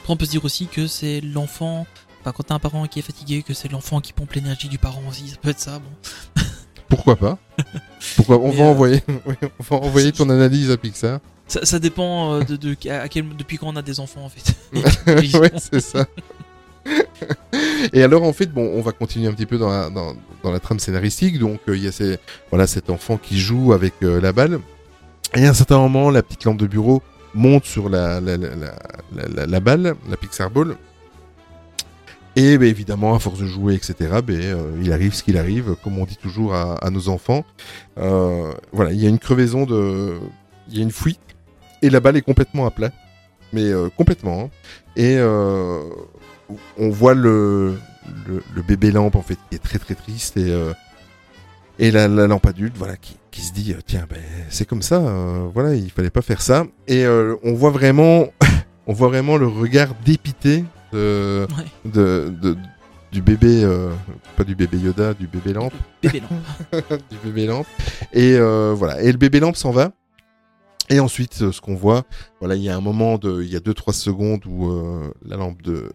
Après, 0.00 0.12
on 0.12 0.16
peut 0.16 0.24
se 0.26 0.30
dire 0.30 0.44
aussi 0.44 0.66
que 0.66 0.86
c'est 0.86 1.20
l'enfant. 1.20 1.86
Enfin, 2.20 2.32
quand 2.36 2.44
t'as 2.44 2.54
un 2.54 2.58
parent 2.60 2.86
qui 2.86 2.98
est 3.00 3.02
fatigué, 3.02 3.42
que 3.42 3.54
c'est 3.54 3.70
l'enfant 3.70 4.00
qui 4.00 4.12
pompe 4.12 4.32
l'énergie 4.34 4.68
du 4.68 4.78
parent 4.78 5.02
aussi. 5.08 5.28
Ça 5.28 5.36
peut 5.42 5.50
être 5.50 5.60
ça, 5.60 5.78
bon. 5.80 6.42
Pourquoi 6.88 7.16
pas 7.16 7.38
Pourquoi 8.16 8.38
On 8.38 8.50
va 8.50 8.64
euh, 8.64 8.66
envoyer, 8.68 9.02
on 9.08 9.62
va 9.62 9.76
envoyer 9.86 10.12
ton 10.12 10.28
analyse 10.30 10.70
à 10.70 10.76
Pixar. 10.76 11.20
Ça, 11.48 11.64
ça 11.64 11.78
dépend 11.78 12.34
euh, 12.34 12.40
de, 12.42 12.56
de- 12.56 12.90
à 12.90 13.08
quel, 13.08 13.28
depuis 13.36 13.56
quand 13.58 13.68
on 13.68 13.76
a 13.76 13.82
des 13.82 14.00
enfants, 14.00 14.24
en 14.24 14.28
fait. 14.28 14.54
ouais, 15.38 15.52
c'est 15.58 15.80
ça. 15.80 16.06
Et 17.92 18.02
alors 18.02 18.22
en 18.22 18.32
fait, 18.32 18.46
bon, 18.46 18.70
on 18.74 18.80
va 18.80 18.92
continuer 18.92 19.28
un 19.28 19.32
petit 19.32 19.46
peu 19.46 19.58
dans 19.58 19.68
la, 19.70 19.90
dans, 19.90 20.14
dans 20.42 20.52
la 20.52 20.60
trame 20.60 20.78
scénaristique. 20.78 21.38
Donc 21.38 21.60
euh, 21.68 21.76
il 21.76 21.82
y 21.84 21.88
a 21.88 21.92
ces, 21.92 22.18
voilà, 22.50 22.66
cet 22.66 22.90
enfant 22.90 23.16
qui 23.16 23.38
joue 23.38 23.72
avec 23.72 23.94
euh, 24.02 24.20
la 24.20 24.32
balle. 24.32 24.60
Et 25.34 25.44
à 25.46 25.50
un 25.50 25.54
certain 25.54 25.78
moment, 25.78 26.10
la 26.10 26.22
petite 26.22 26.44
lampe 26.44 26.58
de 26.58 26.66
bureau 26.66 27.02
monte 27.34 27.64
sur 27.64 27.88
la, 27.88 28.20
la, 28.20 28.36
la- 28.36 28.48
la- 28.56 29.46
la 29.46 29.60
balle, 29.60 29.94
la 30.08 30.16
Pixar 30.16 30.50
Ball. 30.50 30.76
Et 32.38 32.58
ben, 32.58 32.68
évidemment, 32.68 33.14
à 33.14 33.18
force 33.18 33.38
de 33.38 33.46
jouer, 33.46 33.74
etc., 33.74 33.94
ben, 34.22 34.38
euh, 34.38 34.78
il 34.82 34.92
arrive 34.92 35.14
ce 35.14 35.22
qu'il 35.22 35.38
arrive, 35.38 35.74
comme 35.82 35.98
on 35.98 36.04
dit 36.04 36.18
toujours 36.18 36.54
à, 36.54 36.90
nos 36.90 37.08
enfants. 37.08 37.46
Euh, 37.98 38.52
voilà, 38.72 38.92
il 38.92 39.02
y 39.02 39.06
a 39.06 39.08
une 39.08 39.18
crevaison 39.18 39.64
de... 39.64 40.18
Il 40.68 40.76
y 40.76 40.80
a 40.80 40.82
une 40.82 40.90
fuite, 40.90 41.20
et 41.80 41.88
la 41.88 42.00
balle 42.00 42.16
est 42.18 42.22
complètement 42.22 42.66
à 42.66 42.70
plat. 42.70 42.90
Mais 43.54 43.64
euh, 43.64 43.88
complètement. 43.88 44.42
hein. 44.42 44.50
Et 44.96 45.18
on 45.18 46.90
voit 46.90 47.14
le, 47.14 47.78
bébé 48.68 48.90
lampe, 48.90 49.16
en 49.16 49.22
fait, 49.22 49.38
qui 49.48 49.56
est 49.56 49.62
très 49.62 49.78
très 49.78 49.94
triste, 49.94 50.36
et, 50.36 51.90
la, 51.90 52.06
la 52.06 52.26
lampe 52.26 52.46
adulte, 52.46 52.76
voilà, 52.76 52.96
qui, 52.96 53.40
se 53.40 53.52
dit, 53.54 53.74
tiens, 53.86 54.06
ben, 54.10 54.20
c'est 54.50 54.68
comme 54.68 54.82
ça, 54.82 54.98
voilà, 55.54 55.74
il 55.74 55.90
fallait 55.90 56.10
pas 56.10 56.22
faire 56.22 56.42
ça. 56.42 56.66
Et 56.86 57.06
on 57.06 57.54
voit 57.54 57.70
vraiment... 57.70 58.26
on 58.86 58.92
voit 58.92 59.08
vraiment 59.08 59.38
le 59.38 59.46
regard 59.46 59.94
dépité 60.04 60.64
de, 60.92 61.46
Ouais. 61.56 61.90
de, 61.90 62.32
de- 62.42 62.56
du 63.12 63.22
bébé, 63.22 63.62
euh, 63.64 63.90
pas 64.36 64.44
du 64.44 64.54
bébé 64.54 64.78
Yoda, 64.78 65.14
du 65.14 65.26
bébé 65.26 65.52
lampe, 65.52 65.72
Bébé 66.02 66.20
lampe. 66.20 67.00
du 67.10 67.16
bébé 67.24 67.46
lampe. 67.46 67.66
Et 68.12 68.34
euh, 68.34 68.74
voilà, 68.76 69.00
et 69.02 69.10
le 69.10 69.16
bébé 69.18 69.40
lampe 69.40 69.56
s'en 69.56 69.70
va. 69.70 69.92
Et 70.90 71.00
ensuite, 71.00 71.40
euh, 71.42 71.52
ce 71.52 71.60
qu'on 71.60 71.74
voit, 71.76 72.04
voilà, 72.40 72.54
il 72.56 72.62
y 72.62 72.68
a 72.68 72.76
un 72.76 72.80
moment 72.80 73.16
de, 73.18 73.42
il 73.42 73.48
y 73.50 73.56
a 73.56 73.60
2-3 73.60 73.92
secondes 73.92 74.44
où 74.46 74.70
euh, 74.70 75.10
la 75.24 75.36
lampe 75.36 75.62
de, 75.62 75.90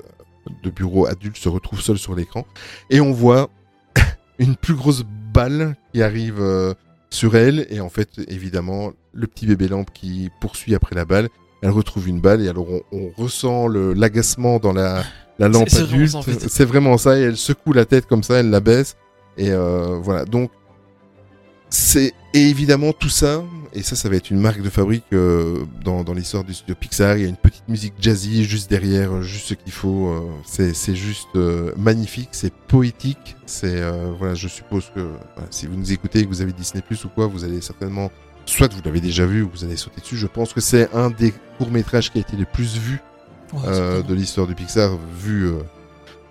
de 0.63 0.69
bureau 0.69 1.05
adulte 1.05 1.37
se 1.37 1.47
retrouve 1.49 1.81
seule 1.81 1.97
sur 1.99 2.15
l'écran, 2.15 2.45
et 2.89 2.99
on 3.01 3.11
voit 3.11 3.49
une 4.39 4.55
plus 4.55 4.73
grosse 4.75 5.03
balle 5.33 5.75
qui 5.93 6.01
arrive 6.01 6.41
sur 7.09 7.35
elle, 7.35 7.67
et 7.69 7.79
en 7.81 7.89
fait, 7.89 8.09
évidemment, 8.29 8.91
le 9.13 9.27
petit 9.27 9.45
bébé 9.45 9.67
lampe 9.67 9.91
qui 9.93 10.29
poursuit 10.41 10.73
après 10.75 10.95
la 10.95 11.05
balle, 11.05 11.29
elle 11.61 11.69
retrouve 11.71 12.07
une 12.07 12.19
balle, 12.19 12.41
et 12.41 12.49
alors 12.49 12.67
on, 12.69 12.81
on 12.91 13.11
ressent 13.15 13.67
le- 13.67 13.93
l'agacement 13.93 14.59
dans 14.59 14.73
la, 14.73 15.03
la 15.39 15.47
lampe 15.47 15.69
c'est 15.69 15.81
vraiment 15.81 15.95
adulte. 15.95 16.11
ça, 16.11 16.17
en 16.17 16.21
fait. 16.23 16.49
C'est 16.49 16.65
vraiment 16.65 16.97
ça, 16.97 17.17
et 17.17 17.21
elle 17.21 17.37
secoue 17.37 17.73
la 17.73 17.85
tête 17.85 18.07
comme 18.07 18.23
ça, 18.23 18.35
elle 18.35 18.49
la 18.49 18.59
baisse, 18.59 18.95
et 19.37 19.51
euh, 19.51 19.97
voilà. 20.01 20.25
Donc, 20.25 20.51
c'est 21.69 22.13
et 22.33 22.49
évidemment 22.49 22.91
tout 22.91 23.09
ça, 23.09 23.43
et 23.73 23.81
ça, 23.83 23.95
ça 23.95 24.09
va 24.09 24.15
être 24.17 24.29
une 24.29 24.39
marque 24.39 24.61
de 24.61 24.69
fabrique 24.69 25.05
euh, 25.13 25.63
dans, 25.85 26.03
dans 26.03 26.13
l'histoire 26.13 26.43
du 26.43 26.53
studio 26.53 26.75
Pixar. 26.77 27.15
Il 27.17 27.23
y 27.23 27.25
a 27.25 27.29
une 27.29 27.37
petite 27.37 27.67
musique 27.69 27.93
jazzy 27.99 28.43
juste 28.43 28.69
derrière, 28.69 29.21
juste 29.21 29.47
ce 29.47 29.53
qu'il 29.53 29.71
faut. 29.71 30.07
euh, 30.09 30.19
c'est 30.45 30.73
c'est 30.73 30.95
juste 30.95 31.29
euh, 31.37 31.71
magnifique, 31.77 32.29
c'est 32.33 32.53
poétique. 32.53 33.37
C'est 33.45 33.81
euh, 33.81 34.11
voilà, 34.17 34.33
je 34.33 34.47
suppose 34.49 34.91
que 34.93 34.99
voilà, 34.99 35.47
si 35.49 35.67
vous 35.67 35.75
nous 35.77 35.91
écoutez 35.93 36.19
et 36.19 36.23
que 36.23 36.29
vous 36.29 36.41
avez 36.41 36.51
Disney 36.51 36.81
Plus 36.85 37.03
ou 37.05 37.09
quoi, 37.09 37.27
vous 37.27 37.43
allez 37.45 37.61
certainement, 37.61 38.11
soit 38.51 38.71
vous 38.73 38.81
l'avez 38.85 39.01
déjà 39.01 39.25
vu 39.25 39.41
ou 39.43 39.49
vous 39.53 39.63
allez 39.63 39.77
sauter 39.77 40.01
dessus. 40.01 40.17
Je 40.17 40.27
pense 40.27 40.53
que 40.53 40.61
c'est 40.61 40.93
un 40.93 41.09
des 41.09 41.33
courts 41.57 41.71
métrages 41.71 42.11
qui 42.11 42.17
a 42.17 42.21
été 42.21 42.35
le 42.35 42.45
plus 42.45 42.77
vu 42.77 42.99
Ouais, 43.53 43.59
euh, 43.65 44.01
de 44.01 44.13
l'histoire 44.13 44.47
du 44.47 44.55
Pixar, 44.55 44.97
vu 45.19 45.47
euh, 45.47 45.57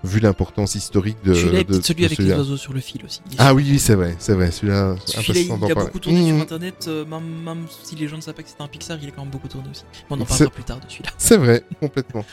vu 0.03 0.21
l'importance 0.21 0.75
historique 0.75 1.19
de. 1.23 1.35
Celui-là 1.35 1.65
celui 1.83 2.01
de 2.01 2.07
avec 2.07 2.11
les 2.11 2.15
celui-là. 2.17 2.39
oiseaux 2.39 2.57
sur 2.57 2.73
le 2.73 2.81
fil 2.81 3.05
aussi. 3.05 3.21
Ah 3.37 3.53
oui, 3.53 3.67
oui, 3.71 3.79
c'est 3.79 3.95
vrai, 3.95 4.17
c'est 4.19 4.33
vrai. 4.33 4.51
Celui-là, 4.51 4.97
Celui-là, 5.05 5.41
il, 5.41 5.47
il 5.67 5.71
a 5.71 5.75
beaucoup 5.75 5.99
tourné 5.99 6.27
sur 6.27 6.37
Mmh. 6.37 6.41
internet, 6.41 6.85
euh, 6.89 7.05
même, 7.05 7.43
même 7.45 7.67
si 7.85 7.95
les 7.97 8.09
gens 8.09 8.17
ne 8.17 8.23
savent 8.23 8.33
pas 8.33 8.43
que 8.43 8.49
c'était 8.49 8.63
un 8.63 8.69
Pixar, 8.69 8.97
il 9.03 9.09
a 9.09 9.11
quand 9.11 9.21
même 9.21 9.31
beaucoup 9.31 9.49
tourné 9.49 9.69
aussi. 9.71 9.83
Bon, 10.09 10.17
on 10.17 10.23
en 10.23 10.25
parlera 10.25 10.49
plus 10.51 10.65
tard 10.65 10.79
de 10.81 10.85
celui-là. 10.89 11.11
C'est 11.19 11.37
vrai, 11.37 11.63
complètement. 11.79 12.25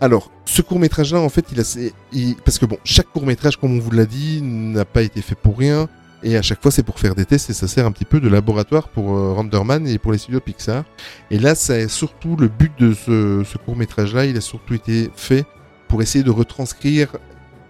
Alors, 0.00 0.30
ce 0.46 0.62
court 0.62 0.78
métrage-là, 0.78 1.20
en 1.20 1.28
fait, 1.28 1.44
il 1.52 1.60
a, 1.60 1.90
il- 2.14 2.36
parce 2.36 2.58
que 2.58 2.64
bon, 2.64 2.78
chaque 2.84 3.08
court 3.12 3.26
métrage, 3.26 3.58
comme 3.58 3.76
on 3.76 3.80
vous 3.80 3.90
l'a 3.90 4.06
dit, 4.06 4.40
n'a 4.40 4.86
pas 4.86 5.02
été 5.02 5.20
fait 5.20 5.34
pour 5.34 5.58
rien. 5.58 5.90
Et 6.22 6.36
à 6.36 6.42
chaque 6.42 6.62
fois, 6.62 6.70
c'est 6.70 6.82
pour 6.82 6.98
faire 6.98 7.14
des 7.14 7.24
tests 7.24 7.50
et 7.50 7.52
ça 7.52 7.66
sert 7.66 7.86
un 7.86 7.92
petit 7.92 8.04
peu 8.04 8.20
de 8.20 8.28
laboratoire 8.28 8.88
pour 8.88 9.16
euh, 9.16 9.32
Renderman 9.32 9.86
et 9.86 9.98
pour 9.98 10.12
les 10.12 10.18
studios 10.18 10.40
Pixar. 10.40 10.84
Et 11.30 11.38
là, 11.38 11.54
c'est 11.54 11.88
surtout 11.88 12.36
le 12.36 12.48
but 12.48 12.72
de 12.78 12.94
ce, 12.94 13.42
ce 13.44 13.58
court 13.58 13.76
métrage-là. 13.76 14.26
Il 14.26 14.36
a 14.36 14.40
surtout 14.40 14.74
été 14.74 15.10
fait 15.16 15.44
pour 15.88 16.00
essayer 16.00 16.24
de 16.24 16.30
retranscrire 16.30 17.08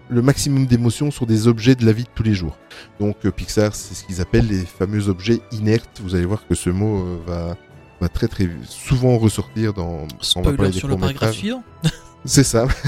le 0.09 0.21
maximum 0.21 0.65
d'émotions 0.67 1.11
sur 1.11 1.25
des 1.25 1.47
objets 1.47 1.75
de 1.75 1.85
la 1.85 1.91
vie 1.91 2.03
de 2.03 2.09
tous 2.13 2.23
les 2.23 2.33
jours. 2.33 2.57
Donc 2.99 3.17
euh, 3.25 3.31
Pixar, 3.31 3.75
c'est 3.75 3.95
ce 3.95 4.03
qu'ils 4.05 4.21
appellent 4.21 4.47
les 4.47 4.65
fameux 4.65 5.09
objets 5.09 5.41
inertes. 5.51 6.01
Vous 6.03 6.15
allez 6.15 6.25
voir 6.25 6.45
que 6.47 6.55
ce 6.55 6.69
mot 6.69 6.99
euh, 6.99 7.19
va, 7.25 7.57
va 7.99 8.09
très 8.09 8.27
très 8.27 8.49
souvent 8.65 9.17
ressortir 9.17 9.73
dans. 9.73 10.07
on 10.35 10.41
va 10.41 10.53
parler 10.53 10.71
des 10.71 10.77
sur 10.77 10.87
le 10.87 10.97
paragraphe 10.97 11.35
suivant. 11.35 11.63
C'est 12.25 12.43
ça. 12.43 12.67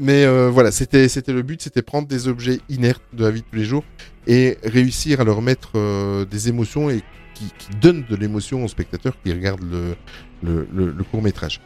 Mais 0.00 0.24
euh, 0.24 0.50
voilà, 0.50 0.70
c'était 0.70 1.08
c'était 1.08 1.32
le 1.32 1.42
but, 1.42 1.62
c'était 1.62 1.82
prendre 1.82 2.08
des 2.08 2.28
objets 2.28 2.60
inertes 2.68 3.02
de 3.12 3.24
la 3.24 3.30
vie 3.30 3.40
de 3.40 3.46
tous 3.46 3.56
les 3.56 3.64
jours 3.64 3.84
et 4.26 4.58
réussir 4.64 5.20
à 5.20 5.24
leur 5.24 5.42
mettre 5.42 5.72
euh, 5.76 6.24
des 6.24 6.48
émotions 6.48 6.90
et 6.90 7.02
qui, 7.34 7.52
donnent 7.80 8.04
de 8.10 8.16
l'émotion 8.16 8.64
aux 8.64 8.68
spectateurs 8.68 9.14
qui 9.22 9.32
regardent 9.32 9.62
le, 9.62 9.94
le, 10.42 10.66
le, 10.72 11.04
court 11.04 11.22
métrage. 11.22 11.60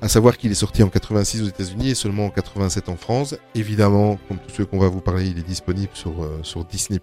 À 0.00 0.08
savoir 0.08 0.38
qu'il 0.38 0.50
est 0.50 0.54
sorti 0.54 0.82
en 0.82 0.88
86 0.88 1.42
aux 1.42 1.48
États-Unis 1.48 1.90
et 1.90 1.94
seulement 1.94 2.26
en 2.26 2.30
87 2.30 2.88
en 2.88 2.96
France. 2.96 3.36
Évidemment, 3.54 4.18
comme 4.26 4.38
tous 4.38 4.54
ceux 4.54 4.64
qu'on 4.64 4.78
va 4.78 4.88
vous 4.88 5.02
parler, 5.02 5.28
il 5.28 5.38
est 5.38 5.46
disponible 5.46 5.90
sur 5.92 6.22
euh, 6.22 6.40
sur 6.42 6.64
Disney+. 6.64 6.98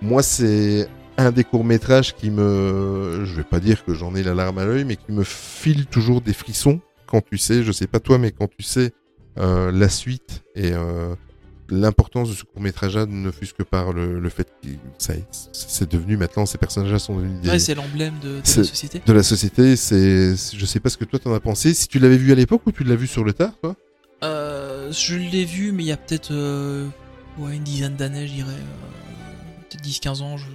Moi, 0.00 0.24
c'est 0.24 0.88
un 1.18 1.30
des 1.30 1.44
courts-métrages 1.44 2.14
qui 2.14 2.30
me, 2.30 3.22
je 3.24 3.34
vais 3.34 3.44
pas 3.44 3.60
dire 3.60 3.84
que 3.84 3.94
j'en 3.94 4.14
ai 4.14 4.22
la 4.22 4.34
larme 4.34 4.58
à 4.58 4.64
l'œil, 4.64 4.84
mais 4.84 4.96
qui 4.96 5.12
me 5.12 5.24
file 5.24 5.86
toujours 5.86 6.20
des 6.20 6.32
frissons 6.32 6.80
quand 7.06 7.20
tu 7.20 7.36
sais, 7.38 7.62
je 7.62 7.72
sais 7.72 7.86
pas 7.86 8.00
toi, 8.00 8.18
mais 8.18 8.30
quand 8.32 8.48
tu 8.48 8.62
sais 8.62 8.92
euh, 9.38 9.70
la 9.70 9.88
suite 9.90 10.42
et 10.54 10.72
euh, 10.72 11.14
l'importance 11.68 12.30
de 12.30 12.34
ce 12.34 12.44
court-métrage-là, 12.44 13.06
ne 13.06 13.30
fût-ce 13.30 13.52
que 13.54 13.62
par 13.62 13.92
le, 13.92 14.18
le 14.18 14.28
fait 14.30 14.48
que 14.62 14.68
ça 14.98 15.14
est- 15.14 15.26
c'est 15.52 15.90
devenu 15.90 16.16
maintenant, 16.16 16.46
ces 16.46 16.56
personnages-là 16.58 16.98
sont 16.98 17.16
devenus 17.16 17.40
des, 17.42 17.48
Ouais, 17.50 17.58
c'est 17.58 17.74
l'emblème 17.74 18.14
de, 18.22 18.28
de 18.28 18.36
la 18.38 18.44
société. 18.64 19.02
de 19.04 19.12
la 19.12 19.22
société. 19.22 19.76
C'est, 19.76 20.34
je 20.36 20.66
sais 20.66 20.80
pas 20.80 20.88
ce 20.88 20.96
que 20.96 21.04
toi 21.04 21.18
t'en 21.18 21.34
as 21.34 21.40
pensé. 21.40 21.74
Si 21.74 21.88
tu 21.88 21.98
l'avais 21.98 22.16
vu 22.16 22.32
à 22.32 22.34
l'époque 22.34 22.62
ou 22.66 22.72
tu 22.72 22.84
l'as 22.84 22.96
vu 22.96 23.06
sur 23.06 23.24
le 23.24 23.32
tard, 23.34 23.52
toi? 23.62 23.76
Euh, 24.24 24.90
je 24.92 25.16
l'ai 25.16 25.44
vu, 25.44 25.72
mais 25.72 25.82
il 25.82 25.86
y 25.86 25.92
a 25.92 25.96
peut-être 25.98 26.32
ouais, 27.38 27.56
une 27.56 27.64
dizaine 27.64 27.96
d'années, 27.96 28.26
je 28.26 28.32
dirais. 28.34 28.56
peut-être 29.70 29.84
10-15 29.84 30.22
ans. 30.22 30.36
Je... 30.36 30.46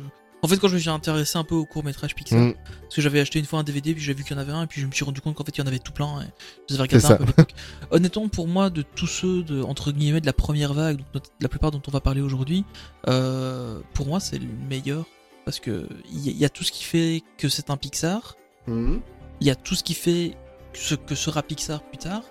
En 0.47 0.49
fait, 0.49 0.57
quand 0.59 0.67
je 0.69 0.75
me 0.75 0.79
suis 0.79 0.89
intéressé 0.89 1.37
un 1.37 1.43
peu 1.43 1.55
au 1.55 1.65
court 1.65 1.83
métrage 1.83 2.15
Pixar, 2.15 2.39
Mm. 2.39 2.53
parce 2.83 2.95
que 2.95 3.01
j'avais 3.01 3.19
acheté 3.19 3.37
une 3.39 3.45
fois 3.45 3.59
un 3.59 3.63
DVD, 3.63 3.93
puis 3.93 4.01
j'ai 4.03 4.13
vu 4.13 4.23
qu'il 4.23 4.35
y 4.35 4.39
en 4.39 4.41
avait 4.41 4.53
un, 4.53 4.63
et 4.63 4.67
puis 4.67 4.79
je 4.81 4.87
me 4.87 4.91
suis 4.91 5.03
rendu 5.03 5.19
compte 5.21 5.35
qu'en 5.35 5.43
fait 5.43 5.57
il 5.57 5.59
y 5.59 5.63
en 5.63 5.67
avait 5.67 5.79
tout 5.79 5.91
plein. 5.91 6.21
Et 6.21 6.25
je 6.69 6.73
les 6.73 6.75
avais 6.75 6.83
regardés 6.83 7.05
C'est 7.05 7.13
un 7.13 7.17
peu 7.17 7.23
à 7.23 7.27
l'époque. 7.27 7.53
Honnêtement, 7.91 8.27
pour 8.29 8.47
moi, 8.47 8.69
de 8.69 8.81
tous 8.81 9.07
ceux 9.07 9.43
de, 9.43 9.61
entre 9.61 9.91
guillemets 9.91 10.21
de 10.21 10.25
la 10.25 10.33
première 10.33 10.73
vague, 10.73 10.97
donc 10.97 11.05
notre- 11.13 11.29
la 11.41 11.49
plupart 11.49 11.71
dont 11.71 11.81
on 11.87 11.91
va 11.91 11.99
parler 11.99 12.21
aujourd'hui, 12.21 12.63
euh, 13.07 13.79
pour 13.93 14.07
moi 14.07 14.19
c'est 14.19 14.39
le 14.39 14.47
meilleur 14.69 15.05
parce 15.45 15.59
que 15.59 15.87
il 16.11 16.19
y, 16.25 16.29
a- 16.29 16.31
il 16.31 16.37
y 16.37 16.45
a 16.45 16.49
tout 16.49 16.63
ce 16.63 16.71
qui 16.71 16.83
fait 16.83 17.23
que 17.37 17.49
c'est 17.49 17.69
un 17.69 17.77
Pixar. 17.77 18.35
Il 18.67 19.01
y 19.41 19.49
a 19.49 19.55
tout 19.55 19.75
ce 19.75 19.83
qui 19.83 19.93
fait 19.93 20.35
ce 20.73 20.95
que 20.95 21.15
sera 21.15 21.41
Pixar 21.43 21.81
plus 21.83 21.97
tard, 21.97 22.23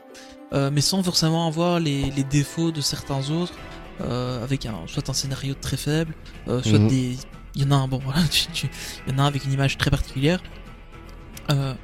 euh, 0.53 0.71
mais 0.73 0.81
sans 0.81 1.03
forcément 1.03 1.47
avoir 1.47 1.81
les, 1.81 2.11
les 2.11 2.25
défauts 2.25 2.71
de 2.73 2.81
certains 2.81 3.31
autres, 3.31 3.55
euh, 4.03 4.43
avec 4.45 4.67
un, 4.67 4.81
soit 4.87 5.09
un 5.09 5.15
scénario 5.15 5.55
très 5.55 5.77
faible, 5.77 6.15
euh, 6.49 6.63
soit 6.63 6.79
Mhm. 6.79 6.89
des. 6.89 7.17
Il 7.57 7.63
y 7.63 7.67
en 7.67 7.71
a 7.73 7.75
un, 7.77 7.89
bon 7.89 7.99
voilà, 7.99 8.21
y 9.09 9.11
en 9.13 9.19
a 9.19 9.23
un 9.23 9.27
avec 9.27 9.45
une 9.45 9.53
image 9.53 9.77
très 9.79 9.91
particulière. 9.91 10.41
Euh, 11.51 11.75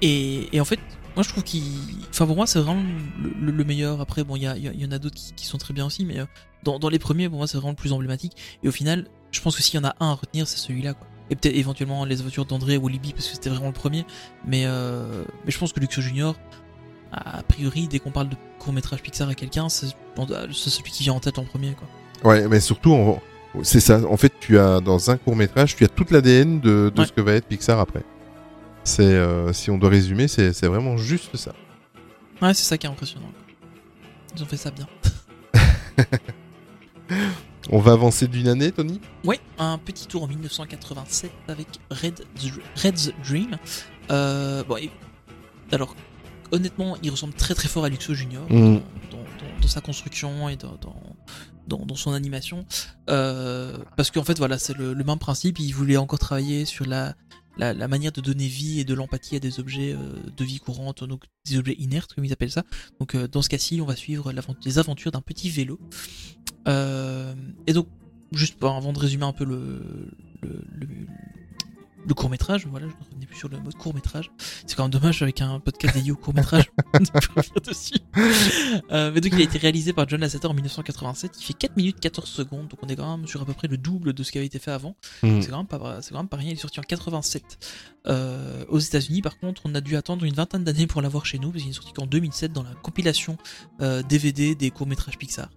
et, 0.00 0.54
et 0.54 0.60
en 0.60 0.64
fait, 0.64 0.78
moi 1.16 1.22
je 1.22 1.28
trouve 1.28 1.42
qu'il. 1.42 1.62
Enfin, 2.10 2.26
pour 2.26 2.36
moi, 2.36 2.46
c'est 2.46 2.60
vraiment 2.60 2.82
le, 3.22 3.30
le- 3.46 3.52
le 3.52 3.64
meilleur. 3.64 4.00
Après, 4.00 4.24
bon, 4.24 4.36
il 4.36 4.42
y, 4.42 4.46
a- 4.46 4.56
il 4.56 4.80
y 4.80 4.84
en 4.86 4.92
a 4.92 4.98
d'autres 4.98 5.16
qui, 5.36 5.46
sont 5.46 5.58
très 5.58 5.72
bien 5.74 5.86
aussi, 5.86 6.04
mais 6.04 6.18
euh, 6.18 6.26
dans, 6.64 6.78
dans 6.78 6.88
les 6.88 6.98
premiers, 6.98 7.28
pour 7.28 7.38
moi, 7.38 7.46
c'est 7.46 7.56
vraiment 7.56 7.70
le 7.70 7.76
plus 7.76 7.92
emblématique. 7.92 8.32
Et 8.62 8.68
au 8.68 8.72
final, 8.72 9.06
je 9.30 9.40
pense 9.40 9.56
que 9.56 9.62
s'il 9.62 9.80
y 9.80 9.82
en 9.82 9.88
a 9.88 9.94
un 10.00 10.10
à 10.10 10.14
retenir, 10.14 10.46
c'est 10.46 10.58
celui-là, 10.58 10.94
quoi. 10.94 11.06
Et 11.30 11.36
peut-être 11.36 11.56
éventuellement 11.56 12.04
les 12.04 12.20
aventures 12.20 12.44
d'André 12.44 12.76
ou 12.76 12.88
Libby, 12.88 13.12
parce 13.12 13.26
que 13.28 13.34
c'était 13.34 13.48
vraiment 13.48 13.68
le 13.68 13.72
premier. 13.72 14.04
Mais, 14.46 14.64
euh, 14.66 15.24
mais 15.46 15.50
je 15.50 15.58
pense 15.58 15.72
que 15.72 15.80
Luxo 15.80 16.02
Junior, 16.02 16.34
a 17.12 17.42
priori, 17.44 17.88
dès 17.88 18.00
qu'on 18.00 18.10
parle 18.10 18.28
de 18.28 18.36
court-métrage 18.58 19.00
Pixar 19.02 19.28
à 19.28 19.34
quelqu'un, 19.34 19.68
c'est 19.68 19.86
c'est 20.52 20.70
celui 20.70 20.90
qui 20.90 21.04
vient 21.04 21.14
en 21.14 21.20
tête 21.20 21.38
en 21.38 21.44
premier, 21.44 21.74
quoi. 21.74 21.88
Ouais, 22.30 22.46
mais 22.48 22.60
surtout, 22.60 22.90
on- 22.92 23.20
c'est 23.62 23.80
ça. 23.80 24.00
En 24.08 24.16
fait, 24.16 24.32
tu 24.40 24.58
as 24.58 24.80
dans 24.80 25.10
un 25.10 25.16
court 25.16 25.36
métrage, 25.36 25.76
tu 25.76 25.84
as 25.84 25.88
toute 25.88 26.10
l'ADN 26.10 26.60
de, 26.60 26.90
de 26.94 27.00
Ouais. 27.00 27.06
ce 27.06 27.12
que 27.12 27.20
va 27.20 27.32
être 27.34 27.46
Pixar 27.46 27.78
après. 27.78 28.02
C'est, 28.84 29.02
euh, 29.02 29.52
si 29.52 29.70
on 29.70 29.78
doit 29.78 29.90
résumer, 29.90 30.26
c'est 30.28 30.52
c'est 30.52 30.66
vraiment 30.66 30.96
juste 30.96 31.36
ça. 31.36 31.52
Ouais, 32.40 32.54
c'est 32.54 32.64
ça 32.64 32.78
qui 32.78 32.86
est 32.86 32.90
impressionnant. 32.90 33.30
Ils 34.36 34.42
ont 34.42 34.46
fait 34.46 34.56
ça 34.56 34.70
bien. 34.70 34.88
On 37.70 37.78
va 37.78 37.92
avancer 37.92 38.26
d'une 38.26 38.48
année, 38.48 38.72
Tony? 38.72 39.00
Ouais, 39.24 39.38
un 39.58 39.78
petit 39.78 40.06
tour 40.08 40.24
en 40.24 40.26
1987 40.26 41.30
avec 41.48 41.66
Red, 41.90 42.24
Red's 42.76 43.12
Dream. 43.24 43.56
Euh, 44.10 44.64
bon, 44.64 44.76
et- 44.78 44.90
alors, 45.70 45.94
honnêtement, 46.50 46.96
il 47.02 47.10
ressemble 47.10 47.34
très 47.34 47.54
très 47.54 47.68
fort 47.68 47.84
à 47.84 47.88
Luxo 47.88 48.14
Junior 48.14 48.42
Mm. 48.50 48.50
dans, 48.50 48.70
dans- 48.72 48.78
dans- 49.18 49.60
dans 49.60 49.68
sa 49.68 49.80
construction 49.80 50.48
et 50.48 50.56
dans, 50.56 50.76
dans, 51.66 51.94
son 51.94 52.12
animation. 52.12 52.64
Euh, 53.10 53.78
parce 53.96 54.10
qu'en 54.10 54.24
fait, 54.24 54.38
voilà, 54.38 54.58
c'est 54.58 54.76
le, 54.76 54.94
même 54.94 55.18
principe. 55.18 55.58
Il 55.58 55.72
voulait 55.72 55.96
encore 55.96 56.18
travailler 56.18 56.64
sur 56.64 56.86
la, 56.86 57.14
la, 57.56 57.88
manière 57.88 58.12
de 58.12 58.20
donner 58.20 58.46
vie 58.46 58.80
et 58.80 58.84
de 58.84 58.94
l'empathie 58.94 59.36
à 59.36 59.40
des 59.40 59.60
objets 59.60 59.92
euh, 59.92 60.14
de 60.36 60.44
vie 60.44 60.58
courante, 60.58 61.04
donc 61.04 61.24
des 61.46 61.58
objets 61.58 61.76
inertes, 61.78 62.14
comme 62.14 62.24
ils 62.24 62.32
appellent 62.32 62.50
ça. 62.50 62.64
Donc, 63.00 63.14
euh, 63.14 63.28
dans 63.28 63.42
ce 63.42 63.48
cas-ci, 63.48 63.80
on 63.80 63.86
va 63.86 63.96
suivre 63.96 64.32
les 64.64 64.78
aventures 64.78 65.12
d'un 65.12 65.22
petit 65.22 65.50
vélo. 65.50 65.78
Et 66.66 67.72
donc, 67.72 67.88
juste 68.32 68.62
avant 68.62 68.92
de 68.92 68.98
résumer 68.98 69.24
un 69.24 69.32
peu 69.32 69.44
le, 69.44 69.82
le 72.06 72.14
court 72.14 72.30
métrage, 72.30 72.66
voilà, 72.66 72.86
je 72.88 72.92
ne 72.92 73.08
revenais 73.08 73.26
plus 73.26 73.36
sur 73.36 73.48
le 73.48 73.58
mode 73.58 73.74
court 73.74 73.94
métrage. 73.94 74.30
C'est 74.66 74.74
quand 74.74 74.84
même 74.84 74.90
dommage 74.90 75.22
avec 75.22 75.40
un 75.40 75.60
podcast 75.60 75.94
dédié 75.94 76.12
au 76.12 76.16
court 76.16 76.34
métrage 76.34 76.70
dessus. 77.64 77.94
Euh, 78.90 79.10
mais 79.14 79.20
donc 79.20 79.32
il 79.32 79.40
a 79.40 79.44
été 79.44 79.58
réalisé 79.58 79.92
par 79.92 80.08
John 80.08 80.20
Lasseter 80.20 80.46
en 80.46 80.54
1987. 80.54 81.32
Il 81.40 81.44
fait 81.44 81.52
4 81.52 81.76
minutes 81.76 82.00
14 82.00 82.28
secondes, 82.28 82.68
donc 82.68 82.78
on 82.82 82.88
est 82.88 82.96
quand 82.96 83.16
même 83.16 83.26
sur 83.26 83.40
à 83.42 83.44
peu 83.44 83.52
près 83.52 83.68
le 83.68 83.76
double 83.76 84.12
de 84.12 84.22
ce 84.22 84.32
qui 84.32 84.38
avait 84.38 84.46
été 84.46 84.58
fait 84.58 84.72
avant. 84.72 84.96
Mm. 85.22 85.40
C'est 85.40 85.50
quand 85.50 85.58
même 85.58 85.66
pas, 85.66 86.02
c'est 86.02 86.12
quand 86.12 86.18
même 86.18 86.28
pas 86.28 86.36
rien. 86.36 86.50
Il 86.50 86.54
est 86.54 86.60
sorti 86.60 86.80
en 86.80 86.84
87 86.84 87.58
euh, 88.06 88.64
aux 88.68 88.78
États-Unis. 88.78 89.22
Par 89.22 89.38
contre, 89.38 89.62
on 89.64 89.74
a 89.74 89.80
dû 89.80 89.96
attendre 89.96 90.24
une 90.24 90.34
vingtaine 90.34 90.64
d'années 90.64 90.86
pour 90.86 91.02
l'avoir 91.02 91.26
chez 91.26 91.38
nous, 91.38 91.50
parce 91.50 91.62
qu'il 91.62 91.70
est 91.70 91.74
sorti 91.74 91.92
qu'en 91.92 92.06
2007 92.06 92.52
dans 92.52 92.62
la 92.62 92.74
compilation 92.74 93.36
euh, 93.80 94.02
DVD 94.02 94.54
des 94.54 94.70
courts 94.70 94.86
métrages 94.86 95.18
Pixar. 95.18 95.48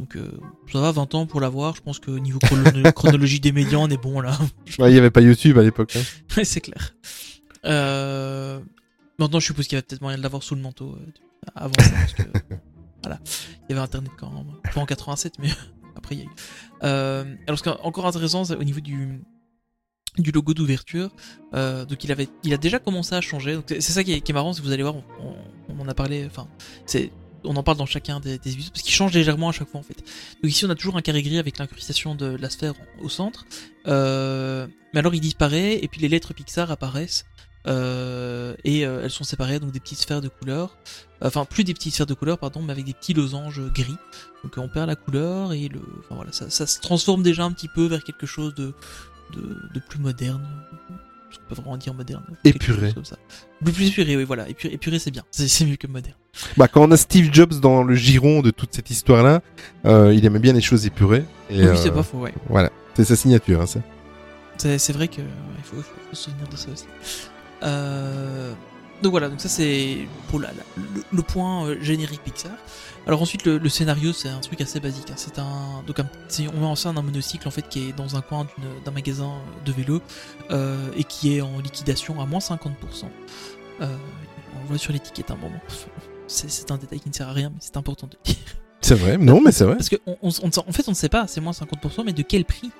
Donc 0.00 0.16
euh, 0.16 0.28
ça 0.72 0.80
va 0.80 0.90
20 0.92 1.14
ans 1.14 1.26
pour 1.26 1.40
l'avoir. 1.40 1.76
Je 1.76 1.80
pense 1.82 1.98
que 1.98 2.10
niveau 2.10 2.38
chrono- 2.40 2.92
chronologie 2.94 3.40
des 3.40 3.52
médias, 3.52 3.78
on 3.78 3.88
est 3.88 3.96
bon 4.02 4.20
là. 4.20 4.36
Ouais, 4.78 4.90
Il 4.90 4.92
n'y 4.92 4.98
avait 4.98 5.10
pas 5.10 5.20
YouTube 5.20 5.56
à 5.58 5.62
l'époque. 5.62 5.96
hein. 5.96 6.42
C'est 6.44 6.60
clair. 6.60 6.94
Euh... 7.64 8.60
Maintenant, 9.18 9.38
je 9.38 9.46
suppose 9.46 9.68
qu'il 9.68 9.76
y 9.76 9.78
avait 9.78 9.86
peut-être 9.86 10.02
moyen 10.02 10.18
de 10.18 10.22
l'avoir 10.22 10.42
sous 10.42 10.56
le 10.56 10.60
manteau 10.60 10.96
euh, 10.98 11.50
avant 11.54 11.72
ça, 11.78 11.90
parce 11.90 12.14
que 12.14 12.22
voilà, 13.04 13.20
il 13.24 13.70
y 13.70 13.72
avait 13.72 13.80
Internet 13.80 14.10
quand 14.18 14.30
même. 14.30 14.46
Pas 14.74 14.80
en 14.80 14.86
87, 14.86 15.34
mais 15.38 15.50
après 15.94 16.16
il 16.16 16.18
y 16.18 16.22
a 16.22 16.24
eu. 16.24 17.36
Alors, 17.46 17.58
ce 17.58 17.62
qui 17.62 17.68
est 17.68 17.72
encore 17.82 18.06
intéressant, 18.06 18.44
c'est 18.44 18.56
au 18.56 18.64
niveau 18.64 18.80
du 18.80 19.20
du 20.18 20.30
logo 20.32 20.52
d'ouverture. 20.54 21.10
Euh, 21.54 21.84
donc, 21.84 22.02
il 22.04 22.10
avait, 22.12 22.28
il 22.44 22.52
a 22.54 22.56
déjà 22.56 22.78
commencé 22.80 23.14
à 23.16 23.20
changer. 23.20 23.54
Donc, 23.54 23.64
c'est 23.68 23.80
c'est 23.80 23.92
ça 23.92 24.02
qui 24.04 24.12
est, 24.12 24.20
qui 24.20 24.30
est 24.30 24.34
marrant, 24.34 24.52
si 24.52 24.60
vous 24.62 24.70
allez 24.72 24.82
voir, 24.82 24.94
on, 24.96 25.04
on- 25.20 25.36
on 25.76 25.80
en 25.80 25.88
a 25.88 25.94
parlé. 25.94 26.24
Enfin, 26.26 26.46
c'est 26.86 27.10
on 27.44 27.56
en 27.56 27.62
parle 27.62 27.78
dans 27.78 27.86
chacun 27.86 28.20
des, 28.20 28.38
des 28.38 28.52
épisodes 28.52 28.72
parce 28.72 28.82
qu'il 28.82 28.94
change 28.94 29.12
légèrement 29.12 29.48
à 29.48 29.52
chaque 29.52 29.68
fois 29.68 29.80
en 29.80 29.82
fait. 29.82 29.96
Donc 30.42 30.50
ici 30.50 30.64
on 30.64 30.70
a 30.70 30.74
toujours 30.74 30.96
un 30.96 31.02
carré 31.02 31.22
gris 31.22 31.38
avec 31.38 31.58
l'incrustation 31.58 32.14
de 32.14 32.26
la 32.26 32.50
sphère 32.50 32.74
au 33.00 33.08
centre. 33.08 33.46
Euh, 33.86 34.66
mais 34.92 35.00
alors 35.00 35.14
il 35.14 35.20
disparaît 35.20 35.78
et 35.82 35.88
puis 35.88 36.00
les 36.00 36.08
lettres 36.08 36.34
Pixar 36.34 36.70
apparaissent 36.70 37.24
euh, 37.66 38.54
et 38.64 38.84
euh, 38.84 39.02
elles 39.04 39.10
sont 39.10 39.24
séparées 39.24 39.58
donc 39.58 39.72
des 39.72 39.80
petites 39.80 39.98
sphères 39.98 40.20
de 40.20 40.28
couleur. 40.28 40.76
Enfin 41.22 41.44
plus 41.44 41.64
des 41.64 41.74
petites 41.74 41.94
sphères 41.94 42.06
de 42.06 42.14
couleur 42.14 42.38
pardon 42.38 42.62
mais 42.62 42.72
avec 42.72 42.84
des 42.84 42.94
petits 42.94 43.14
losanges 43.14 43.60
gris. 43.72 43.96
Donc 44.42 44.54
on 44.56 44.68
perd 44.68 44.88
la 44.88 44.96
couleur 44.96 45.52
et 45.52 45.68
le, 45.68 45.80
enfin 46.00 46.16
voilà 46.16 46.32
ça, 46.32 46.48
se 46.48 46.80
transforme 46.80 47.22
déjà 47.22 47.44
un 47.44 47.52
petit 47.52 47.68
peu 47.68 47.86
vers 47.86 48.04
quelque 48.04 48.26
chose 48.26 48.54
de, 48.54 48.74
de 49.32 49.80
plus 49.80 49.98
moderne. 49.98 50.46
Je 51.34 51.38
peux 51.48 51.54
pas 51.54 51.62
vraiment 51.62 51.76
dire 51.76 51.92
moderne. 51.94 52.24
Épuré. 52.44 52.80
chose 52.86 52.94
Comme 52.94 53.04
ça. 53.04 53.16
Plus, 53.62 53.72
plus 53.72 53.88
épuré, 53.88 54.16
oui, 54.16 54.24
voilà. 54.24 54.48
Épuré, 54.48 54.74
épuré 54.74 54.98
c'est 54.98 55.10
bien. 55.10 55.22
C'est 55.30 55.64
mieux 55.66 55.76
que 55.76 55.86
moderne. 55.86 56.16
Bah, 56.56 56.68
quand 56.68 56.82
on 56.82 56.90
a 56.90 56.96
Steve 56.96 57.28
Jobs 57.32 57.60
dans 57.60 57.82
le 57.82 57.94
giron 57.94 58.40
de 58.42 58.50
toute 58.50 58.74
cette 58.74 58.90
histoire-là, 58.90 59.40
euh, 59.86 60.14
il 60.14 60.24
aimait 60.24 60.38
bien 60.38 60.52
les 60.52 60.60
choses 60.60 60.86
épurées. 60.86 61.24
Et, 61.50 61.58
oui, 61.58 61.64
euh, 61.66 61.76
c'est 61.76 61.90
pas 61.92 62.02
faux, 62.02 62.18
ouais. 62.18 62.32
Voilà, 62.48 62.70
c'est 62.94 63.04
sa 63.04 63.16
signature, 63.16 63.60
hein, 63.60 63.66
ça. 63.66 63.80
C'est 64.56 64.92
vrai 64.92 65.08
que 65.08 65.20
il 65.20 65.64
faut, 65.64 65.76
faut- 65.76 65.82
faut 65.82 66.14
se 66.16 66.24
souvenir 66.24 66.48
de 66.48 66.56
ça 66.56 66.68
aussi. 66.72 66.84
Euh, 67.62 68.52
donc 69.02 69.10
voilà, 69.10 69.28
donc 69.28 69.40
ça 69.40 69.48
c'est 69.48 70.06
pour 70.28 70.40
la, 70.40 70.48
la- 70.48 70.62
le, 70.76 71.02
le 71.12 71.22
point 71.22 71.66
euh, 71.66 71.76
générique 71.80 72.22
Pixar. 72.22 72.52
Alors 73.06 73.20
ensuite 73.20 73.44
le, 73.44 73.58
le 73.58 73.68
scénario 73.68 74.12
c'est 74.14 74.28
un 74.30 74.40
truc 74.40 74.60
assez 74.62 74.80
basique. 74.80 75.10
hein. 75.10 75.14
C'est 75.16 75.38
un 75.38 75.82
donc 75.86 75.98
un- 76.00 76.08
on 76.54 76.60
met 76.60 76.66
en 76.66 76.74
scène 76.76 76.96
un 76.96 77.02
monocycle 77.02 77.46
en 77.46 77.50
fait 77.50 77.68
qui 77.68 77.88
est 77.88 77.92
dans 77.92 78.16
un 78.16 78.22
coin 78.22 78.46
d'un 78.84 78.90
magasin 78.92 79.32
de 79.64 79.72
vélo 79.72 80.00
euh, 80.50 80.90
et 80.96 81.04
qui 81.04 81.36
est 81.36 81.40
en 81.42 81.58
liquidation 81.60 82.20
à 82.20 82.26
moins 82.26 82.38
50%. 82.40 82.68
Euh, 83.82 83.96
on 84.62 84.66
voit 84.68 84.78
sur 84.78 84.92
l'étiquette 84.92 85.30
un 85.30 85.36
moment. 85.36 85.60
C'est 86.26 86.70
un 86.70 86.78
détail 86.78 87.00
qui 87.00 87.10
ne 87.10 87.14
sert 87.14 87.28
à 87.28 87.32
rien 87.32 87.50
mais 87.50 87.58
c'est 87.60 87.76
important 87.76 88.06
de 88.06 88.16
le 88.26 88.32
dire. 88.32 88.42
C'est 88.80 88.94
vrai, 88.94 89.16
non, 89.18 89.40
mais 89.40 89.52
c'est 89.52 89.64
vrai. 89.64 89.76
Parce 89.76 89.88
que 89.88 89.96
on- 90.06 90.16
en 90.22 90.72
fait, 90.72 90.84
on 90.88 90.90
ne 90.90 90.94
sait 90.96 91.08
pas, 91.08 91.26
c'est 91.26 91.40
moins 91.40 91.52
50%, 91.52 92.04
mais 92.04 92.12
de 92.12 92.22
quel 92.22 92.44
prix? 92.44 92.70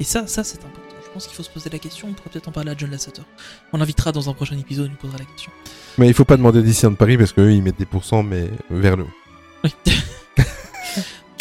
Et 0.00 0.04
ça, 0.04 0.26
ça 0.26 0.42
c'est 0.44 0.58
important. 0.58 0.87
Je 1.08 1.14
pense 1.14 1.26
qu'il 1.26 1.36
faut 1.36 1.42
se 1.42 1.48
poser 1.50 1.70
la 1.70 1.78
question. 1.78 2.08
On 2.08 2.12
pourrait 2.12 2.30
peut-être 2.30 2.48
en 2.48 2.52
parler 2.52 2.70
à 2.70 2.74
John 2.76 2.90
Lasseter. 2.90 3.22
On 3.72 3.78
l'invitera 3.78 4.12
dans 4.12 4.28
un 4.28 4.34
prochain 4.34 4.58
épisode, 4.58 4.86
il 4.86 4.90
nous 4.90 4.96
posera 4.96 5.16
la 5.18 5.24
question. 5.24 5.50
Mais 5.96 6.06
il 6.06 6.12
faut 6.14 6.26
pas 6.26 6.36
demander 6.36 6.58
à 6.58 6.62
Disneyland 6.62 6.96
Paris 6.96 7.16
parce 7.16 7.32
qu'eux, 7.32 7.50
ils 7.50 7.62
mettent 7.62 7.78
des 7.78 7.86
pourcents, 7.86 8.22
mais 8.22 8.50
vers 8.70 8.96
le 8.96 9.04
haut. 9.04 9.10
Oui. 9.64 9.74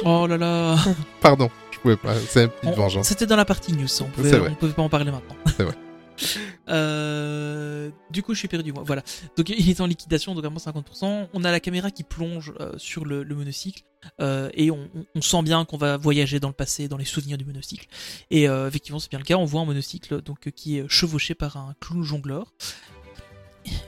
oh 0.05 0.25
là 0.25 0.37
là. 0.37 0.77
Pardon, 1.19 1.49
je 1.71 1.79
pouvais 1.79 1.97
pas. 1.97 2.13
C'est 2.29 2.43
une 2.43 2.49
petite 2.49 2.69
On- 2.69 2.75
vengeance. 2.75 3.07
C'était 3.07 3.25
dans 3.25 3.35
la 3.35 3.45
partie 3.45 3.73
news. 3.73 3.87
On 4.01 4.05
pouvait, 4.05 4.39
on 4.39 4.55
pouvait 4.55 4.73
pas 4.73 4.81
en 4.83 4.89
parler 4.89 5.11
maintenant. 5.11 5.35
C'est 5.57 5.63
vrai. 5.63 5.75
Euh, 6.69 7.89
du 8.11 8.21
coup, 8.23 8.33
je 8.33 8.39
suis 8.39 8.47
perdu, 8.47 8.73
moi. 8.73 8.83
Voilà. 8.85 9.01
Donc, 9.37 9.49
il 9.49 9.69
est 9.69 9.79
en 9.81 9.85
liquidation, 9.87 10.33
donc 10.35 10.43
vraiment 10.43 10.59
50%. 10.59 11.29
On 11.33 11.43
a 11.43 11.51
la 11.51 11.59
caméra 11.59 11.91
qui 11.91 12.03
plonge 12.03 12.53
euh, 12.59 12.73
sur 12.77 13.05
le, 13.05 13.23
le 13.23 13.35
monocycle. 13.35 13.83
euh, 14.19 14.49
et 14.53 14.69
on, 14.69 14.89
on- 15.15 15.21
sent 15.21 15.41
bien 15.43 15.63
qu'on 15.65 15.77
va 15.77 15.97
voyager 15.97 16.39
dans 16.39 16.49
le 16.49 16.53
passé, 16.53 16.87
dans 16.87 16.97
les 16.97 17.05
souvenirs 17.05 17.37
du 17.37 17.45
monocycle. 17.45 17.87
Et 18.31 18.43
effectivement, 18.43 18.99
c'est 18.99 19.09
bien 19.09 19.19
le 19.19 19.25
cas. 19.25 19.35
On 19.37 19.45
voit 19.45 19.61
un 19.61 19.65
monocycle 19.65 20.21
donc, 20.21 20.51
qui 20.51 20.77
est 20.77 20.87
chevauché 20.89 21.35
par 21.35 21.57
un 21.57 21.73
clown 21.79 22.03
jongleur. 22.03 22.53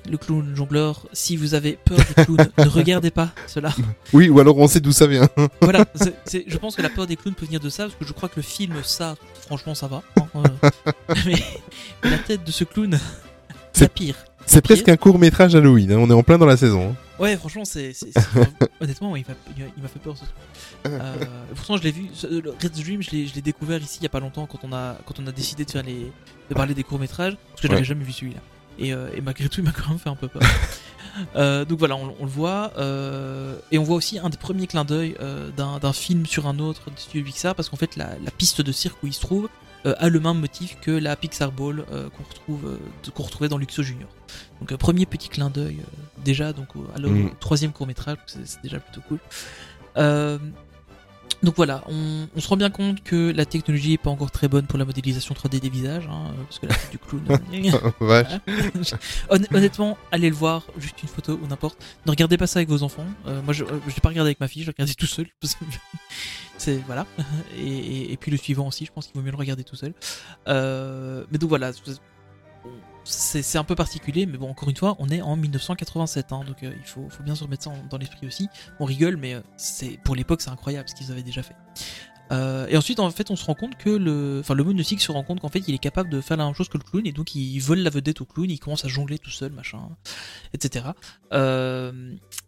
Le 0.10 0.18
clown 0.18 0.56
jongleur, 0.56 1.06
si 1.14 1.38
vous 1.38 1.54
avez 1.54 1.78
peur 1.84 1.98
des 1.98 2.24
clowns, 2.26 2.48
ne 2.58 2.68
regardez 2.68 3.12
pas 3.12 3.30
cela. 3.48 3.74
Oui, 4.14 4.30
ou 4.30 4.40
alors 4.40 4.58
on 4.58 4.68
sait 4.68 4.80
d'où 4.80 4.92
ça 4.92 5.08
vient. 5.08 5.28
Voilà, 5.62 5.86
c'est- 5.96 6.16
c'est- 6.26 6.44
je 6.48 6.58
pense 6.58 6.76
que 6.76 6.82
la 6.82 6.90
peur 6.90 7.06
des 7.08 7.16
clowns 7.16 7.36
peut 7.36 7.46
venir 7.46 7.60
de 7.60 7.70
ça, 7.70 7.84
parce 7.84 7.96
que 7.96 8.06
je 8.06 8.14
crois 8.14 8.30
que 8.30 8.38
le 8.38 8.42
film, 8.42 8.74
ça, 8.84 9.16
franchement, 9.48 9.76
ça 9.76 9.88
va. 9.88 10.02
hein, 10.18 10.28
euh. 10.36 10.70
mais, 11.26 11.36
mais 12.04 12.10
la 12.12 12.18
tête 12.20 12.44
de 12.44 12.52
ce 12.52 12.64
clown, 12.64 12.98
C'est- 13.74 13.84
la 13.86 13.90
pire. 13.90 14.16
C'est 14.46 14.62
presque 14.62 14.90
un 14.90 14.98
court 14.98 15.20
métrage 15.20 15.54
Halloween. 15.54 15.92
hein, 15.92 15.98
On 16.00 16.10
est 16.10 16.14
en 16.14 16.24
plein 16.24 16.40
dans 16.40 16.48
la 16.48 16.58
saison. 16.58 16.90
hein. 16.92 16.96
Ouais, 17.22 17.38
franchement, 17.38 17.66
c'est. 17.66 17.94
c'est- 17.94 18.10
c'est- 18.14 18.70
Honnêtement, 18.82 19.16
il 19.16 19.24
m'a 19.28 19.34
il 19.56 19.64
m'a- 19.64 19.70
il 19.78 19.84
m'a 19.84 19.90
fait 19.90 20.00
peur 20.00 20.16
ce 20.18 20.22
truc. 20.24 20.34
Euh, 20.88 21.14
pourtant, 21.54 21.78
je 21.78 21.84
l'ai 21.84 21.92
vu. 21.92 22.08
Red 22.24 22.72
Dream, 22.72 23.04
je 23.04 23.12
l'ai 23.12 23.28
je 23.28 23.36
l'ai 23.36 23.42
découvert 23.42 23.80
ici 23.80 23.98
il 24.00 24.04
y 24.04 24.06
a 24.08 24.10
pas 24.10 24.20
longtemps 24.22 24.48
quand 24.48 24.60
on 24.64 24.74
a, 24.74 24.96
quand 25.06 25.20
on 25.20 25.28
a 25.28 25.32
décidé 25.32 25.66
de, 25.66 25.70
faire 25.72 25.84
les, 25.84 26.12
de 26.50 26.56
parler 26.56 26.74
des 26.74 26.84
courts-métrages, 26.84 27.36
parce 27.50 27.62
que 27.62 27.68
je 27.68 27.72
Ouais. 27.72 27.76
n'avais 27.76 27.86
jamais 27.86 28.04
vu 28.06 28.12
celui-là. 28.14 28.40
Et, 28.80 28.94
euh, 28.94 29.10
et 29.16 29.22
malgré 29.22 29.48
tout, 29.50 29.60
il 29.60 29.64
m'a 29.66 29.72
quand 29.72 29.90
même 29.90 30.00
fait 30.00 30.10
un 30.10 30.16
peu 30.16 30.28
peur. 30.28 30.42
Euh, 31.36 31.66
donc 31.66 31.80
voilà, 31.80 31.98
on, 31.98 32.16
on 32.20 32.24
le 32.24 32.30
voit. 32.30 32.72
euh, 32.78 33.58
et 33.72 33.78
on 33.78 33.84
voit 33.84 33.98
aussi 33.98 34.20
un 34.20 34.30
des 34.30 34.38
premiers 34.38 34.68
clins 34.68 34.86
d'œil 34.86 35.16
euh, 35.20 35.50
d'un 35.52 35.92
film 35.92 36.26
sur 36.26 36.48
un 36.48 36.60
autre 36.60 36.90
du 36.92 37.02
studio 37.02 37.26
Pixar, 37.26 37.56
parce 37.56 37.68
qu'en 37.68 37.76
fait, 37.76 37.98
la, 37.98 38.12
la 38.24 38.32
piste 38.32 38.62
de 38.62 38.72
cirque 38.72 39.04
où 39.04 39.08
il 39.08 39.14
se 39.14 39.20
trouve 39.20 39.50
a 39.86 40.08
le 40.08 40.20
même 40.22 40.40
motif 40.40 40.78
que 40.80 40.92
la 40.92 41.18
Pixar 41.18 41.52
Ball 41.52 41.84
qu'on 41.90 42.24
retrouve, 42.24 42.78
qu'on 43.14 43.24
retrouvait 43.24 43.50
dans 43.50 43.58
Luxo 43.58 43.84
Junior. 43.84 44.08
Donc, 44.62 44.74
premier 44.78 45.06
petit 45.06 45.28
clin 45.28 45.50
d'œil 45.50 45.80
déjà, 46.24 46.54
donc 46.54 46.70
Mm. 46.76 47.32
troisième 47.42 47.74
court 47.74 47.88
métrage, 47.88 48.18
c'est 48.28 48.62
déjà 48.62 48.80
plutôt 48.80 49.02
cool. 49.10 49.20
Donc 51.42 51.56
voilà, 51.56 51.84
on, 51.88 52.28
on 52.36 52.40
se 52.42 52.48
rend 52.50 52.58
bien 52.58 52.70
compte 52.70 53.02
que 53.02 53.32
la 53.32 53.46
technologie 53.46 53.94
est 53.94 53.98
pas 53.98 54.10
encore 54.10 54.30
très 54.32 54.50
bonne 54.50 54.66
pour 54.66 54.78
la 54.78 54.84
modélisation 54.86 55.34
3D 55.34 55.60
des 55.62 55.70
visages, 55.70 56.06
hein, 56.08 56.32
euh, 56.38 56.44
parce 56.44 56.60
que 56.60 56.66
la 56.66 56.76
tête 56.76 56.92
du 56.92 56.98
clown. 57.00 57.24
Hon- 59.30 59.56
honnêtement, 59.56 59.98
allez 60.12 60.30
le 60.30 60.36
voir, 60.36 60.68
juste 60.78 61.02
une 61.02 61.08
photo 61.10 61.40
ou 61.42 61.48
n'importe. 61.48 61.78
Ne 62.06 62.12
regardez 62.12 62.38
pas 62.38 62.48
ça 62.48 62.60
avec 62.60 62.68
vos 62.70 62.84
enfants. 62.84 63.06
Euh, 63.28 63.42
moi, 63.42 63.54
je 63.54 63.64
n'ai 63.64 63.70
pas 64.02 64.10
regardé 64.10 64.28
avec 64.30 64.40
ma 64.42 64.48
fille, 64.50 64.64
je 64.64 64.72
regardé 64.72 64.94
tout 64.94 65.06
seul. 65.08 65.28
C'est 66.58 66.78
voilà. 66.86 67.06
Et, 67.58 67.66
et- 67.68 68.12
et 68.12 68.18
puis 68.18 68.32
le 68.32 68.38
suivant 68.38 68.68
aussi, 68.68 68.86
je 68.86 68.92
pense 68.92 69.06
qu'il 69.08 69.16
vaut 69.16 69.22
mieux 69.26 69.32
le 69.32 69.38
regarder 69.38 69.64
tout 69.64 69.78
seul. 69.78 69.94
Euh, 70.50 71.24
mais 71.32 71.38
donc 71.38 71.48
voilà, 71.50 71.72
c'est 73.04 73.58
un 73.58 73.64
peu 73.64 73.76
particulier, 73.76 74.26
mais 74.26 74.38
bon, 74.38 74.50
encore 74.50 74.70
une 74.70 74.76
fois, 74.76 74.96
on 75.00 75.10
est 75.10 75.22
en 75.22 75.36
1987, 75.36 76.32
hein, 76.32 76.42
donc 76.46 76.64
euh, 76.64 76.74
il 76.78 76.86
faut, 76.86 77.08
bien 77.24 77.36
se 77.36 77.44
remettre 77.44 77.64
ça 77.64 77.72
dans 77.90 77.98
l'esprit 77.98 78.28
aussi. 78.28 78.50
On 78.80 78.86
rigole, 78.86 79.18
mais 79.18 79.34
euh, 79.34 79.42
pour 80.04 80.16
l'époque, 80.16 80.42
c'est 80.42 80.50
incroyable 80.50 80.88
ce 80.90 80.96
qu'ils 80.96 81.12
avaient 81.12 81.24
déjà 81.24 81.44
fait. 81.44 81.56
Euh, 82.32 82.68
et 82.70 82.78
ensuite, 82.78 83.00
en 83.00 83.10
fait, 83.10 83.32
on 83.32 83.36
se 83.36 83.46
rend 83.46 83.56
compte 83.56 83.76
que 83.78 83.90
le, 83.90 84.40
enfin, 84.42 84.54
le 84.54 84.84
se 84.84 85.12
rend 85.12 85.24
compte 85.24 85.40
qu'en 85.40 85.50
fait, 85.50 85.64
il 85.68 85.74
est 85.74 85.80
capable 85.80 86.10
de 86.10 86.22
faire 86.22 86.38
la 86.38 86.46
même 86.46 86.54
chose 86.54 86.70
que 86.70 86.78
le 86.78 86.84
clown, 86.84 87.06
et 87.08 87.12
donc 87.12 87.34
il 87.34 87.60
vole 87.60 87.80
la 87.80 87.90
vedette 87.90 88.22
au 88.22 88.26
clown, 88.26 88.50
il 88.50 88.60
commence 88.60 88.86
à 88.86 88.88
jongler 88.88 89.18
tout 89.18 89.32
seul, 89.32 89.52
machin, 89.52 89.90
etc. 90.54 90.86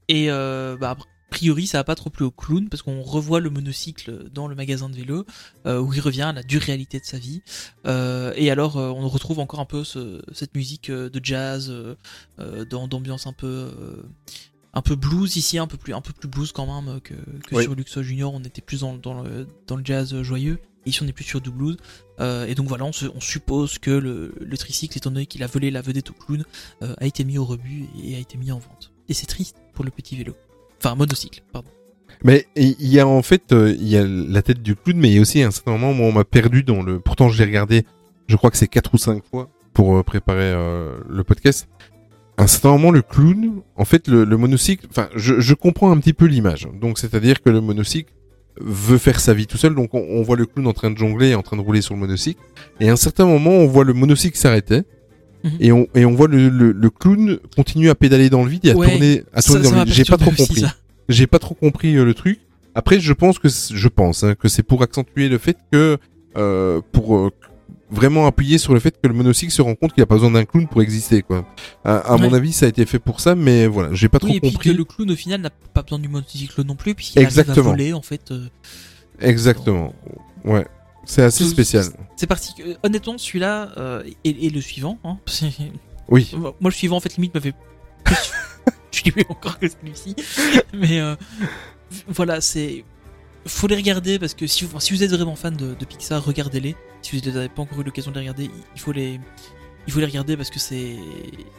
Et 0.08 0.28
bah, 0.28 0.98
priori, 1.32 1.66
ça 1.66 1.80
a 1.80 1.84
pas 1.84 1.96
trop 1.96 2.12
plu 2.12 2.26
au 2.26 2.30
clown 2.32 2.70
parce 2.70 2.84
qu'on 2.84 3.02
revoit 3.02 3.40
le 3.40 3.50
monocycle 3.50 4.30
dans 4.32 4.48
le 4.48 4.54
magasin 4.56 4.90
de 4.90 4.96
vélo 4.96 5.26
euh, 5.66 5.80
où 5.80 5.92
il 5.94 6.00
revient 6.00 6.22
à 6.22 6.34
la 6.34 6.44
dure 6.44 6.62
réalité 6.62 7.00
de 7.00 7.06
sa 7.06 7.18
vie. 7.18 7.42
Euh, 7.88 8.34
et 8.36 8.52
alors, 8.52 8.78
euh, 8.78 8.90
on 8.90 9.08
retrouve 9.10 9.40
encore 9.40 9.60
un 9.60 9.66
peu 9.66 9.84
ce- 9.84 10.22
cette 10.34 10.54
musique 10.56 10.92
de 10.92 11.20
jazz, 11.24 11.74
dans- 12.70 12.88
d'ambiance 12.88 13.26
un 13.26 13.34
peu. 13.34 13.72
un 14.74 14.82
peu 14.82 14.96
blues 14.96 15.36
ici, 15.36 15.58
un 15.58 15.68
peu 15.68 15.76
plus, 15.78 15.94
un 15.94 16.00
peu 16.02 16.14
plus 16.14 16.30
blues 16.30 16.52
quand 16.54 16.66
même 16.66 17.02
que, 17.02 17.14
que 17.14 17.56
Oui. 17.56 17.64
sur 17.64 17.76
Luxo 17.76 18.02
Junior, 18.04 18.34
on 18.34 18.40
était 18.44 18.62
plus 18.62 18.82
dans, 18.82 18.94
dans, 18.96 19.22
le, 19.22 19.46
dans 19.68 19.76
le 19.76 19.84
jazz 19.84 20.22
joyeux. 20.22 20.60
Et 20.86 20.90
ici, 20.92 21.04
on 21.04 21.08
est 21.08 21.12
plus 21.14 21.26
sur 21.26 21.42
du 21.42 21.50
blues. 21.52 21.76
Et 22.48 22.56
donc 22.56 22.68
voilà, 22.68 22.86
on, 22.86 22.92
se- 22.94 23.08
on 23.14 23.20
suppose 23.20 23.80
que 23.80 23.92
le, 23.92 24.34
le 24.40 24.58
tricycle, 24.58 24.98
étant 24.98 25.12
donné 25.12 25.26
qu'il 25.26 25.44
a 25.44 25.48
volé 25.48 25.72
la 25.72 25.82
vedette 25.82 26.10
au 26.12 26.14
clown, 26.14 26.44
a 26.82 27.06
été 27.06 27.24
mis 27.24 27.38
au 27.38 27.46
rebut 27.46 27.86
et 28.04 28.16
a 28.16 28.20
été 28.20 28.38
mis 28.38 28.52
en 28.52 28.60
vente. 28.60 28.92
Et 29.10 29.14
c'est 29.14 29.26
triste 29.26 29.58
pour 29.74 29.84
le 29.84 29.92
petit 29.92 30.16
vélo. 30.16 30.36
Enfin, 30.84 30.96
monocycle, 30.96 31.44
pardon. 31.54 31.70
Mais 32.24 32.46
il 32.56 32.88
y 32.88 33.00
a 33.00 33.08
en 33.08 33.22
fait, 33.24 33.52
euh, 33.52 33.76
il 33.80 33.88
y 33.88 33.98
a 33.98 34.06
la 34.06 34.42
tête 34.42 34.62
du 34.62 34.76
clown, 34.76 34.98
mais 34.98 35.10
il 35.10 35.16
y 35.16 35.18
a 35.18 35.22
aussi 35.22 35.42
un 35.42 35.52
certain 35.52 35.78
moment 35.78 35.92
où 35.92 36.08
on 36.08 36.12
m'a 36.12 36.24
perdu 36.24 36.64
dans 36.64 36.82
le. 36.84 37.00
Pourtant, 37.00 37.30
je 37.30 37.38
l'ai 37.40 37.46
regardé, 37.46 37.86
je 38.28 38.36
crois 38.36 38.52
que 38.52 38.58
c'est 38.58 38.68
quatre 38.68 38.94
ou 38.94 38.98
cinq 38.98 39.24
fois 39.30 39.50
pour 39.74 39.98
euh, 39.98 40.04
préparer 40.04 40.52
euh, 40.54 40.98
le 41.10 41.24
podcast. 41.24 41.68
Un 42.38 42.48
certain 42.48 42.70
moment, 42.70 42.92
le 42.92 43.02
clown, 43.02 43.62
en 43.76 43.86
fait, 43.86 44.08
le, 44.08 44.24
le 44.24 44.38
monocycle, 44.38 44.88
enfin, 44.90 45.10
je, 45.16 45.40
je 45.40 45.54
comprends 45.54 45.92
un 45.92 45.98
petit 45.98 46.14
peu 46.14 46.26
l'image. 46.26 46.68
Donc, 46.80 46.98
c'est-à-dire 47.00 47.42
que 47.42 47.50
le 47.50 47.62
monocycle 47.62 48.12
veut 48.60 48.98
faire 48.98 49.20
sa 49.20 49.34
vie 49.34 49.48
tout 49.48 49.58
seul. 49.58 49.76
Donc, 49.76 49.94
on, 49.94 50.00
on 50.00 50.22
voit 50.24 50.38
le 50.38 50.46
clown 50.46 50.68
en 50.68 50.74
train 50.74 50.92
de 50.92 50.98
jongler, 50.98 51.36
en 51.36 51.42
train 51.42 51.58
de 51.58 51.62
rouler 51.62 51.82
sur 51.82 51.94
le 51.94 52.00
monocycle. 52.00 52.42
Et 52.80 52.90
à 52.90 52.94
un 52.94 52.96
certain 52.98 53.26
moment, 53.26 53.52
on 53.52 53.68
voit 53.68 53.84
le 53.84 53.94
monocycle 53.94 54.38
s'arrêter. 54.38 54.82
Mhm. 55.44 55.52
Et, 55.60 55.72
on, 55.72 55.88
et 55.96 56.06
on 56.06 56.14
voit 56.14 56.28
le, 56.28 56.50
le, 56.50 56.72
le 56.72 56.90
clown 56.90 57.40
continuer 57.56 57.90
à 57.90 57.96
pédaler 57.96 58.30
dans 58.30 58.44
le 58.44 58.50
vide 58.50 58.66
et 58.66 58.72
à 58.72 58.76
Ouais, 58.76 58.90
tourner, 58.90 59.24
à 59.34 59.42
ça- 59.42 59.48
tourner 59.54 59.64
ça 59.66 59.70
dans 59.72 59.78
m'a 59.78 59.84
le 59.86 59.90
vide. 59.92 59.96
J'ai 59.96 60.06
pas 60.06 60.18
trop 60.18 60.32
compris. 60.32 60.62
ça. 60.62 60.76
J'ai 61.10 61.28
pas 61.28 61.40
trop 61.40 61.56
compris 61.56 61.94
le 61.94 62.14
truc. 62.14 62.40
Après, 62.76 63.00
je 63.00 63.12
pense 63.14 63.38
que 63.40 63.50
je 63.50 63.88
pense 63.88 64.24
hein, 64.24 64.36
que 64.36 64.48
c'est 64.48 64.64
pour 64.64 64.82
accentuer 64.84 65.28
le 65.30 65.38
fait 65.38 65.58
que 65.72 65.98
euh, 66.38 66.80
pour 66.94 67.18
euh, 67.18 67.32
vraiment 67.90 68.26
appuyer 68.28 68.58
sur 68.58 68.74
le 68.74 68.80
fait 68.80 68.92
que 69.02 69.08
le 69.10 69.14
monocycle 69.14 69.52
se 69.52 69.62
rend 69.62 69.76
compte 69.76 69.92
qu'il 69.94 70.02
a 70.02 70.06
pas 70.06 70.16
besoin 70.16 70.32
d'un 70.32 70.46
clown 70.46 70.66
pour 70.68 70.82
exister 70.82 71.22
quoi. 71.24 71.46
À, 71.84 71.98
à 72.14 72.18
mon 72.18 72.34
avis, 72.34 72.54
ça 72.54 72.68
a 72.68 72.70
été 72.70 72.86
fait 72.86 73.00
pour 73.00 73.20
ça, 73.20 73.36
mais 73.36 73.68
voilà, 73.68 73.90
j'ai 73.94 74.08
pas 74.08 74.20
trop 74.20 74.30
Oui, 74.30 74.38
et 74.38 74.40
puis 74.40 74.52
que 74.52 74.56
compris. 74.56 74.74
le 74.74 74.86
clown 74.86 75.12
au 75.12 75.16
final 75.18 75.42
n'a 75.42 75.50
pas 75.74 75.82
besoin 75.82 76.00
du 76.00 76.08
monocycle 76.08 76.62
non 76.64 76.76
plus, 76.76 76.96
puisqu'il 76.96 77.26
arrive 77.26 77.40
à 77.50 77.54
voler 77.62 77.92
en 77.92 78.02
fait. 78.02 78.32
euh, 78.32 78.46
Exactement. 79.20 79.94
Ouais, 80.46 80.66
c'est 81.06 81.24
assez 81.24 81.46
spécial. 81.48 81.86
C'est 82.16 82.28
parti. 82.28 82.54
euh, 82.62 82.76
Honnêtement, 82.84 83.18
celui-là 83.18 83.72
euh, 83.78 84.04
et, 84.24 84.46
et 84.48 84.50
le 84.50 84.62
suivant. 84.62 84.98
Hein, 85.04 85.18
Oui. 86.10 86.30
Moi, 86.36 86.54
le 86.66 86.72
suivant, 86.72 86.98
en 86.98 87.00
fait, 87.00 87.16
limite, 87.16 87.32
plus. 87.34 87.54
Je 88.92 89.04
dis 89.04 89.14
encore 89.30 89.58
que 89.58 89.68
celui-ci. 89.70 90.16
Mais 90.74 91.00
euh, 91.00 91.16
voilà, 92.08 92.42
c'est. 92.42 92.84
Faut 93.48 93.68
les 93.68 93.76
regarder 93.76 94.20
parce 94.20 94.34
que 94.36 94.46
si 94.46 94.66
vous, 94.66 94.80
si 94.80 94.94
vous 94.94 95.02
êtes 95.04 95.12
vraiment 95.12 95.36
fan 95.36 95.56
de, 95.56 95.74
de 95.74 95.86
Pixar, 95.86 96.24
regardez-les. 96.24 96.76
Si 97.02 97.18
vous 97.18 97.32
n'avez 97.32 97.50
pas 97.50 97.62
encore 97.64 97.80
eu 97.82 97.84
l'occasion 97.84 98.12
de 98.12 98.16
les 98.18 98.22
regarder, 98.22 98.52
il 98.76 98.82
faut 98.82 98.92
les. 98.92 99.20
Il 99.88 99.94
faut 99.94 100.00
les 100.00 100.06
regarder 100.06 100.36
parce 100.38 100.50
que 100.52 100.60
c'est. 100.60 100.98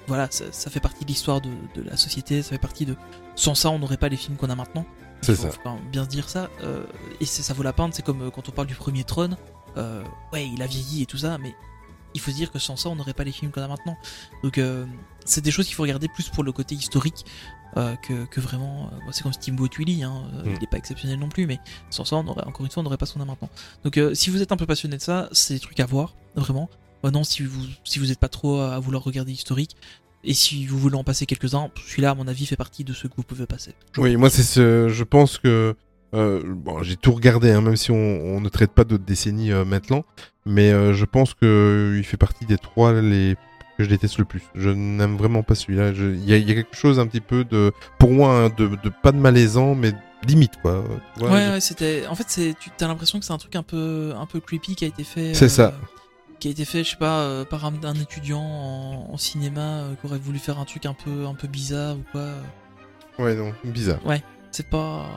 Voilà, 0.06 0.28
ça, 0.30 0.44
ça 0.52 0.70
fait 0.70 0.78
partie 0.80 1.04
de 1.04 1.08
l'histoire 1.08 1.40
de, 1.40 1.48
de 1.74 1.82
la 1.82 1.96
société, 1.96 2.42
ça 2.42 2.50
fait 2.50 2.58
partie 2.58 2.84
de. 2.86 2.94
Sans 3.34 3.54
ça, 3.54 3.70
on 3.70 3.78
n'aurait 3.78 3.96
pas 3.96 4.08
les 4.10 4.16
films 4.16 4.36
qu'on 4.36 4.50
a 4.50 4.54
maintenant. 4.54 4.84
C'est 5.22 5.36
ça. 5.36 5.50
faut 5.50 5.60
quand 5.62 5.74
même 5.74 5.90
bien 5.90 6.04
se 6.04 6.08
dire 6.08 6.28
ça. 6.28 6.50
euh, 6.62 6.84
et 7.20 7.24
ça 7.24 7.54
vaut 7.54 7.62
la 7.62 7.72
peine, 7.72 7.92
c'est 7.92 8.04
comme 8.04 8.22
euh, 8.22 8.30
quand 8.30 8.48
on 8.48 8.52
parle 8.52 8.66
du 8.68 8.74
premier 8.74 9.04
trône. 9.04 9.36
euh, 9.76 10.02
ouais, 10.32 10.48
il 10.48 10.60
a 10.62 10.66
vieilli 10.66 11.02
et 11.02 11.06
tout 11.06 11.18
ça, 11.18 11.38
mais 11.38 11.54
il 12.14 12.20
faut 12.20 12.30
se 12.30 12.36
dire 12.36 12.50
que 12.52 12.58
sans 12.58 12.76
ça, 12.76 12.88
on 12.90 12.96
n'aurait 12.96 13.14
pas 13.14 13.24
les 13.24 13.32
films 13.32 13.50
qu'on 13.52 13.62
a 13.62 13.68
maintenant. 13.68 13.96
Donc, 14.42 14.58
euh, 14.58 14.84
c'est 15.24 15.40
des 15.40 15.50
choses 15.50 15.66
qu'il 15.66 15.74
faut 15.74 15.82
regarder 15.84 16.08
plus 16.08 16.28
pour 16.28 16.44
le 16.44 16.52
côté 16.52 16.74
historique 16.74 17.24
euh, 17.78 17.96
que, 17.96 18.24
que 18.26 18.38
vraiment. 18.40 18.90
euh, 18.92 19.10
c'est 19.12 19.22
comme 19.22 19.32
Steamboat 19.32 19.68
Willie, 19.78 20.02
hein, 20.02 20.24
Mm. 20.44 20.48
il 20.54 20.58
n'est 20.60 20.66
pas 20.66 20.76
exceptionnel 20.76 21.18
non 21.18 21.30
plus, 21.30 21.46
mais 21.46 21.58
sans 21.88 22.04
ça, 22.04 22.16
on 22.16 22.26
aurait, 22.26 22.44
encore 22.44 22.66
une 22.66 22.70
fois, 22.72 22.80
on 22.82 22.84
n'aurait 22.84 22.98
pas 22.98 23.06
ce 23.06 23.14
qu'on 23.14 23.20
a 23.22 23.24
maintenant. 23.24 23.48
Donc, 23.84 23.96
euh, 23.96 24.12
si 24.14 24.28
vous 24.28 24.42
êtes 24.42 24.52
un 24.52 24.56
peu 24.58 24.66
passionné 24.66 24.96
de 24.98 25.02
ça, 25.02 25.28
c'est 25.32 25.54
des 25.54 25.60
trucs 25.60 25.80
à 25.80 25.86
voir, 25.86 26.14
vraiment. 26.34 26.68
Maintenant, 27.02 27.24
si 27.24 27.42
vous 27.42 27.64
si 27.82 27.98
vous 27.98 28.06
n'êtes 28.06 28.20
pas 28.20 28.28
trop 28.28 28.60
à 28.60 28.78
vouloir 28.78 29.02
regarder 29.02 29.32
historique, 29.32 29.76
et 30.24 30.34
si 30.34 30.66
vous 30.66 30.78
voulez 30.78 30.96
en 30.96 31.04
passer 31.04 31.26
quelques-uns, 31.26 31.70
celui-là, 31.86 32.10
à 32.10 32.14
mon 32.14 32.28
avis, 32.28 32.46
fait 32.46 32.56
partie 32.56 32.84
de 32.84 32.92
ceux 32.92 33.08
que 33.08 33.14
vous 33.16 33.22
pouvez 33.22 33.46
passer. 33.46 33.74
Oui, 33.98 34.16
moi 34.16 34.30
c'est 34.30 34.42
ce, 34.42 34.88
je 34.88 35.04
pense 35.04 35.38
que 35.38 35.74
euh, 36.14 36.42
bon, 36.46 36.82
j'ai 36.82 36.96
tout 36.96 37.12
regardé, 37.12 37.50
hein, 37.50 37.60
même 37.62 37.76
si 37.76 37.90
on, 37.90 37.96
on 37.96 38.40
ne 38.40 38.48
traite 38.48 38.72
pas 38.72 38.84
d'autres 38.84 39.04
décennies 39.04 39.50
euh, 39.52 39.64
maintenant, 39.64 40.04
mais 40.44 40.70
euh, 40.70 40.92
je 40.92 41.04
pense 41.06 41.32
que 41.34 41.46
euh, 41.94 41.98
il 41.98 42.04
fait 42.04 42.16
partie 42.18 42.44
des 42.46 42.58
trois 42.58 42.92
les 43.00 43.36
que 43.78 43.84
je 43.84 43.88
déteste 43.88 44.18
le 44.18 44.26
plus. 44.26 44.42
Je 44.54 44.68
n'aime 44.68 45.16
vraiment 45.16 45.42
pas 45.42 45.54
celui-là. 45.54 45.94
Je- 45.94 46.04
Il 46.14 46.28
y, 46.28 46.34
a- 46.34 46.36
il 46.36 46.46
y 46.46 46.50
a 46.52 46.54
quelque 46.54 46.76
chose 46.76 46.98
un 47.00 47.06
petit 47.06 47.22
peu 47.22 47.44
de, 47.44 47.72
pour 47.98 48.10
moi, 48.10 48.34
hein, 48.36 48.48
de, 48.54 48.68
de 48.82 48.90
pas 49.02 49.12
de 49.12 49.16
malaisant, 49.16 49.74
mais 49.74 49.92
limite 50.28 50.52
quoi. 50.60 50.80
Ouais, 50.80 50.86
je- 51.18 51.24
ouais, 51.24 51.60
c'était. 51.60 52.06
En 52.06 52.14
fait, 52.14 52.26
c'est. 52.28 52.54
Tu 52.60 52.70
as 52.84 52.86
l'impression 52.88 53.18
que 53.18 53.24
c'est 53.24 53.32
un 53.32 53.38
truc 53.38 53.56
un 53.56 53.62
peu, 53.62 54.12
un 54.14 54.26
peu 54.26 54.40
creepy 54.40 54.74
qui 54.76 54.84
a 54.84 54.88
été 54.88 55.04
fait. 55.04 55.32
C'est 55.32 55.48
ça. 55.48 55.72
Qui 56.42 56.48
a 56.48 56.50
été 56.50 56.64
fait, 56.64 56.82
je 56.82 56.90
sais 56.90 56.96
pas, 56.96 57.20
euh, 57.20 57.44
par 57.44 57.64
un, 57.66 57.72
un 57.84 57.94
étudiant 57.94 58.42
en, 58.42 59.12
en 59.12 59.16
cinéma 59.16 59.60
euh, 59.60 59.94
qui 59.94 60.06
aurait 60.06 60.18
voulu 60.18 60.40
faire 60.40 60.58
un 60.58 60.64
truc 60.64 60.86
un 60.86 60.92
peu, 60.92 61.24
un 61.24 61.34
peu 61.34 61.46
bizarre 61.46 61.94
ou 61.94 62.02
quoi. 62.10 62.30
Ouais, 63.20 63.36
non, 63.36 63.52
bizarre. 63.62 64.04
Ouais, 64.04 64.24
c'est 64.50 64.66
pas. 64.66 65.08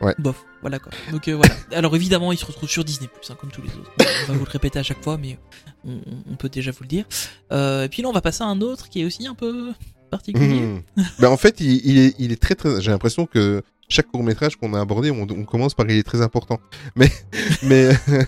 Ouais. 0.00 0.12
bof, 0.18 0.44
voilà 0.60 0.80
quoi. 0.80 0.90
Donc 1.12 1.28
euh, 1.28 1.36
voilà. 1.36 1.54
Alors 1.72 1.94
évidemment, 1.94 2.32
il 2.32 2.36
se 2.36 2.44
retrouve 2.44 2.68
sur 2.68 2.84
Disney 2.84 3.08
hein, 3.30 3.36
comme 3.40 3.52
tous 3.52 3.62
les 3.62 3.68
autres. 3.68 3.92
On 4.24 4.32
va 4.32 4.38
vous 4.38 4.44
le 4.44 4.50
répéter 4.50 4.80
à 4.80 4.82
chaque 4.82 5.04
fois, 5.04 5.18
mais 5.18 5.38
on, 5.86 6.00
on 6.28 6.34
peut 6.34 6.48
déjà 6.48 6.72
vous 6.72 6.82
le 6.82 6.88
dire. 6.88 7.04
Euh, 7.52 7.84
et 7.84 7.88
puis 7.88 8.02
là, 8.02 8.08
on 8.08 8.12
va 8.12 8.22
passer 8.22 8.42
à 8.42 8.46
un 8.48 8.60
autre 8.60 8.88
qui 8.88 9.02
est 9.02 9.04
aussi 9.04 9.24
un 9.28 9.36
peu 9.36 9.72
particulier. 10.10 10.62
Mhm. 10.62 10.82
ben, 11.20 11.28
en 11.28 11.36
fait, 11.36 11.60
il, 11.60 11.80
il 11.86 11.98
est, 11.98 12.16
il 12.18 12.32
est 12.32 12.42
très 12.42 12.56
très. 12.56 12.80
J'ai 12.80 12.90
l'impression 12.90 13.26
que 13.26 13.62
chaque 13.88 14.06
court 14.08 14.22
métrage 14.22 14.56
qu'on 14.56 14.72
a 14.74 14.80
abordé, 14.80 15.10
on, 15.10 15.22
on 15.30 15.44
commence 15.44 15.74
par 15.74 15.86
il 15.88 15.98
est 15.98 16.02
très 16.02 16.22
important. 16.22 16.60
Mais 16.96 17.10
mais 17.62 17.90
mais, 18.02 18.26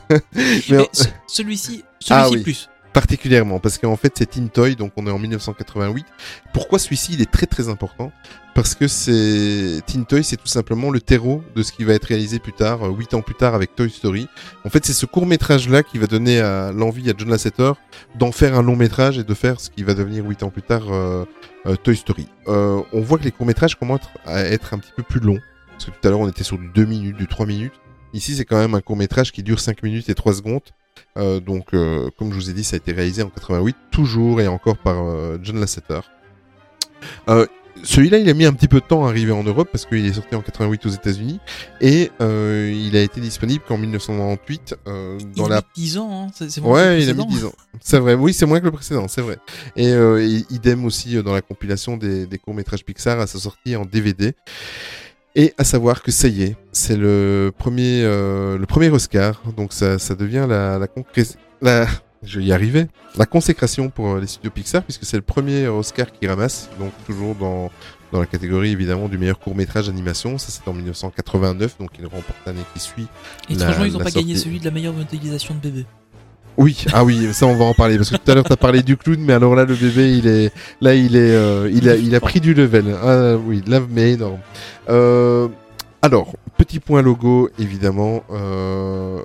Mais 0.71 0.89
ce- 0.93 1.05
celui-ci, 1.27 1.85
celui-ci 2.01 2.11
Ah 2.11 2.29
oui. 2.31 2.43
plus. 2.43 2.69
Particulièrement 2.97 3.61
parce 3.61 3.77
qu'en 3.77 3.99
fait 3.99 4.15
c'est 4.17 4.25
Teen 4.25 4.49
Toy, 4.49 4.75
donc 4.75 4.93
on 4.97 5.07
est 5.07 5.11
en 5.11 5.19
1988. 5.19 6.07
Pourquoi 6.55 6.79
celui-ci 6.79 7.13
il 7.13 7.21
est 7.21 7.31
très 7.31 7.45
très 7.45 7.69
important? 7.69 8.11
Parce 8.55 8.75
que 8.75 8.89
c'est 8.89 9.83
Teen 9.85 10.07
Toy, 10.07 10.25
c'est 10.25 10.39
tout 10.39 10.47
simplement 10.47 10.91
le 10.91 10.99
terreau 10.99 11.45
de 11.55 11.63
ce 11.63 11.73
qui 11.73 11.85
va 11.85 11.93
être 11.93 12.07
réalisé 12.07 12.39
plus 12.39 12.55
tard, 12.55 12.87
euh, 12.87 12.91
huit 12.91 13.13
ans 13.13 13.21
plus 13.21 13.35
tard 13.35 13.55
avec 13.55 13.77
Toy 13.77 13.91
Story. 13.91 14.29
En 14.65 14.71
fait, 14.71 14.87
c'est 14.87 14.95
ce 14.95 15.05
court 15.05 15.27
métrage 15.27 15.69
là 15.69 15.83
qui 15.83 15.99
va 15.99 16.07
donner 16.07 16.41
à 16.41 16.73
l'envie 16.73 17.11
à 17.11 17.13
John 17.15 17.29
Lasseter 17.29 17.73
d'en 18.15 18.33
faire 18.33 18.55
un 18.55 18.63
long 18.63 18.77
métrage 18.77 19.19
et 19.19 19.25
de 19.25 19.35
faire 19.35 19.61
ce 19.61 19.69
qui 19.69 19.83
va 19.83 19.93
devenir 19.93 20.25
huit 20.25 20.43
ans 20.43 20.49
plus 20.49 20.63
tard 20.63 20.91
euh, 20.91 21.27
euh, 21.67 21.77
Toy 21.77 21.99
Story. 21.99 22.27
Euh, 22.49 22.81
on 22.95 23.03
voit 23.03 23.19
que 23.19 23.25
les 23.25 23.31
courts 23.31 23.47
métrages 23.47 23.75
commencent 23.75 24.09
à 24.25 24.41
être 24.41 24.73
un 24.73 24.79
petit 24.79 24.93
peu 24.97 25.03
plus 25.03 25.21
longs. 25.21 25.41
Parce 25.73 25.85
que 25.85 25.91
tout 25.91 26.09
à 26.09 26.11
l'heure 26.11 26.21
on 26.21 26.29
était 26.31 26.45
sur 26.45 26.57
du 26.57 26.69
2 26.69 26.87
minutes, 26.87 27.17
du 27.19 27.27
3 27.27 27.45
minutes. 27.45 27.75
Ici 28.15 28.35
c'est 28.37 28.47
quand 28.47 28.57
même 28.57 28.75
un 28.75 28.81
court 28.81 28.97
métrage 28.97 29.33
qui 29.33 29.43
dure 29.43 29.61
5 29.61 29.83
minutes 29.83 30.09
et 30.09 30.15
3 30.15 30.33
secondes. 30.33 30.63
Euh, 31.17 31.41
donc, 31.41 31.75
euh, 31.75 32.11
comme 32.19 32.31
je 32.31 32.37
vous 32.37 32.51
ai 32.51 32.53
dit, 32.53 32.65
ça 32.65 32.75
a 32.75 32.79
été 32.79 32.93
réalisé 32.93 33.23
en 33.23 33.31
88, 33.31 33.77
toujours 33.91 34.41
et 34.41 34.49
encore 34.49 34.77
par 34.79 35.05
euh, 35.05 35.39
John 35.43 35.59
Lasseter. 35.61 36.01
Euh, 37.29 37.47
celui-là, 37.83 38.19
il 38.19 38.29
a 38.29 38.35
mis 38.35 38.45
un 38.45 38.53
petit 38.53 38.69
peu 38.69 38.81
de 38.81 38.87
temps 38.87 39.07
à 39.07 39.11
arriver 39.11 39.33
en 39.33 39.43
Europe 39.43 39.69
parce 39.71 39.85
qu'il 39.87 40.05
est 40.05 40.13
sorti 40.13 40.35
en 40.35 40.41
88 40.41 40.87
aux 40.87 40.91
États-Unis 40.91 41.41
et 41.81 42.11
euh, 42.21 42.73
il 42.75 42.97
a 42.97 43.03
été 43.03 43.21
disponible 43.21 43.63
qu'en 43.67 43.79
1998 43.79 44.77
euh, 44.87 45.19
dans 45.37 45.47
il 45.47 45.51
la 45.51 45.59
a 45.59 45.61
mis 45.61 45.83
10 45.83 45.99
ans, 45.99 46.27
hein. 46.27 46.33
c'est 46.33 46.61
Ouais, 46.61 47.03
il 47.03 47.11
a 47.11 47.15
mis 47.15 47.25
précédent. 47.25 47.27
10 47.27 47.45
ans. 47.45 47.53
C'est 47.81 47.99
vrai, 47.99 48.15
oui, 48.15 48.33
c'est 48.33 48.47
moins 48.47 48.61
que 48.61 48.65
le 48.65 48.73
précédent, 48.73 49.09
c'est 49.09 49.21
vrai. 49.21 49.39
Et, 49.77 49.89
euh, 49.89 50.41
idem 50.51 50.85
aussi 50.85 51.23
dans 51.23 51.35
la 51.35 51.43
compilation 51.43 51.97
des, 51.97 52.27
des 52.27 52.39
courts-métrages 52.39 52.85
Pixar 52.85 53.21
à 53.21 53.27
sa 53.27 53.39
sortie 53.39 53.77
en 53.77 53.85
DVD. 53.85 54.35
Et 55.39 55.53
à 55.59 55.65
savoir 55.65 56.03
que 56.03 56.11
ça 56.11 56.29
y 56.29 56.43
est, 56.45 56.57
c'est 56.73 56.97
le 56.97 57.53
premier, 57.57 58.03
euh, 58.05 58.57
le 58.57 58.65
premier 58.65 58.89
Oscar, 58.89 59.43
donc 59.55 59.75
ça, 59.75 59.99
ça 59.99 60.15
devient 60.15 60.47
la, 60.49 60.79
la, 61.61 61.87
je 62.23 62.41
y 62.41 62.53
arriver, 62.53 62.87
la 63.19 63.27
consécration 63.27 63.91
pour 63.91 64.13
euh, 64.15 64.21
les 64.21 64.27
studios 64.27 64.51
Pixar, 64.51 64.83
puisque 64.83 65.05
c'est 65.05 65.19
le 65.19 65.23
premier 65.23 65.69
Oscar 65.69 66.11
qui 66.11 66.27
ramasse, 66.27 66.71
donc 66.81 66.91
toujours 67.05 67.35
dans, 67.35 67.71
dans 68.13 68.21
la 68.21 68.25
catégorie 68.27 68.71
évidemment 68.71 69.09
du 69.11 69.19
meilleur 69.19 69.39
court-métrage 69.39 69.89
d'animation, 69.89 70.39
ça 70.39 70.47
c'est 70.51 70.67
en 70.69 70.73
1989, 70.73 71.77
donc 71.79 71.91
il 71.99 72.05
remporte 72.07 72.39
l'année 72.47 72.65
qui 72.73 72.81
suit. 72.81 73.07
Et 73.51 73.55
la- 73.57 73.67
franchement, 73.67 73.85
ils 73.85 73.95
ont 73.95 73.99
la 73.99 74.05
pas 74.07 74.11
gagné 74.13 74.37
celui 74.37 74.59
de 74.59 74.65
la 74.65 74.71
meilleure 74.71 74.95
modélisation 74.95 75.55
de 75.55 75.61
bébé. 75.61 75.85
Oui, 76.59 76.87
ah 76.93 77.05
oui, 77.05 77.29
ça 77.33 77.47
on 77.47 77.55
va 77.55 77.67
en 77.67 77.75
parler 77.75 77.97
parce 77.97 78.11
que 78.11 78.17
tout 78.17 78.31
à 78.31 78.35
l'heure 78.35 78.45
t'as 78.45 78.57
parlé 78.57 78.83
du 78.83 78.97
clown, 78.97 79.19
mais 79.21 79.35
alors 79.35 79.55
là 79.55 79.65
le 79.65 79.75
bébé 79.75 80.17
il 80.17 80.27
est, 80.27 80.53
là 80.81 80.95
il 80.95 81.15
est, 81.15 81.35
euh, 81.35 81.71
il 81.73 81.89
a, 81.89 81.97
il 81.97 82.15
a 82.15 82.21
pris 82.21 82.41
du 82.41 82.55
level. 82.55 82.97
Ah 83.03 83.37
oui, 83.37 83.63
là 83.67 83.81
mais 83.91 84.13
énorme. 84.13 84.39
Euh, 84.89 85.49
alors 86.01 86.35
petit 86.57 86.81
point 86.81 87.03
logo 87.03 87.51
évidemment. 87.59 88.23
Euh, 88.31 89.21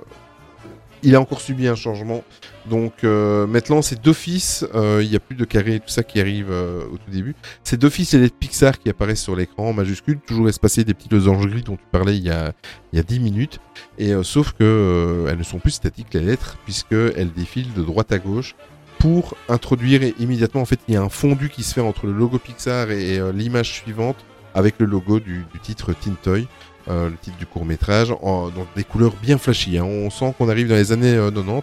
il 1.02 1.16
a 1.16 1.20
encore 1.20 1.40
subi 1.40 1.66
un 1.68 1.74
changement. 1.74 2.22
Donc 2.68 3.02
euh, 3.02 3.46
maintenant 3.46 3.82
c'est 3.82 4.00
d'office, 4.00 4.64
euh, 4.74 5.00
il 5.02 5.10
y 5.10 5.16
a 5.16 5.20
plus 5.20 5.34
de 5.34 5.44
carré 5.44 5.76
et 5.76 5.80
tout 5.80 5.88
ça 5.88 6.02
qui 6.02 6.20
arrive 6.20 6.48
euh, 6.50 6.84
au 6.92 6.96
tout 6.96 7.10
début. 7.10 7.34
C'est 7.64 7.76
d'office 7.76 8.12
les 8.12 8.20
lettres 8.20 8.36
Pixar 8.38 8.78
qui 8.78 8.88
apparaissent 8.88 9.22
sur 9.22 9.34
l'écran 9.34 9.70
en 9.70 9.72
majuscule, 9.72 10.20
toujours 10.20 10.48
espacées 10.48 10.84
des 10.84 10.94
petits 10.94 11.08
losanges 11.08 11.46
gris 11.48 11.62
dont 11.62 11.76
tu 11.76 11.84
parlais 11.90 12.16
il 12.16 12.24
y 12.24 12.30
a, 12.30 12.52
il 12.92 12.96
y 12.96 13.00
a 13.00 13.02
10 13.02 13.20
minutes. 13.20 13.60
Et 13.98 14.12
euh, 14.12 14.22
sauf 14.22 14.52
que 14.52 15.26
elles 15.28 15.38
ne 15.38 15.42
sont 15.42 15.58
plus 15.58 15.72
statiques 15.72 16.14
les 16.14 16.20
lettres 16.20 16.56
puisque 16.64 16.92
elles 16.92 17.32
défilent 17.32 17.72
de 17.74 17.82
droite 17.82 18.12
à 18.12 18.18
gauche 18.18 18.54
pour 18.98 19.36
introduire 19.48 20.04
et 20.04 20.14
immédiatement 20.20 20.60
en 20.60 20.64
fait 20.64 20.78
il 20.86 20.94
y 20.94 20.96
a 20.96 21.02
un 21.02 21.08
fondu 21.08 21.48
qui 21.48 21.64
se 21.64 21.74
fait 21.74 21.80
entre 21.80 22.06
le 22.06 22.12
logo 22.12 22.38
Pixar 22.38 22.92
et 22.92 23.20
l'image 23.32 23.72
suivante 23.72 24.24
avec 24.54 24.76
le 24.78 24.86
logo 24.86 25.18
du, 25.18 25.44
du 25.52 25.60
titre 25.60 25.92
Teen 25.92 26.14
Toy. 26.22 26.46
Euh, 26.88 27.10
le 27.10 27.16
titre 27.16 27.36
du 27.38 27.46
court 27.46 27.64
métrage, 27.64 28.12
en, 28.22 28.50
des 28.76 28.84
couleurs 28.84 29.14
bien 29.22 29.38
flashy. 29.38 29.78
hein. 29.78 29.84
On 29.84 30.10
sent 30.10 30.34
qu'on 30.36 30.48
arrive 30.48 30.68
dans 30.68 30.74
les 30.74 30.92
années 30.92 31.14
euh, 31.14 31.30
90. 31.30 31.62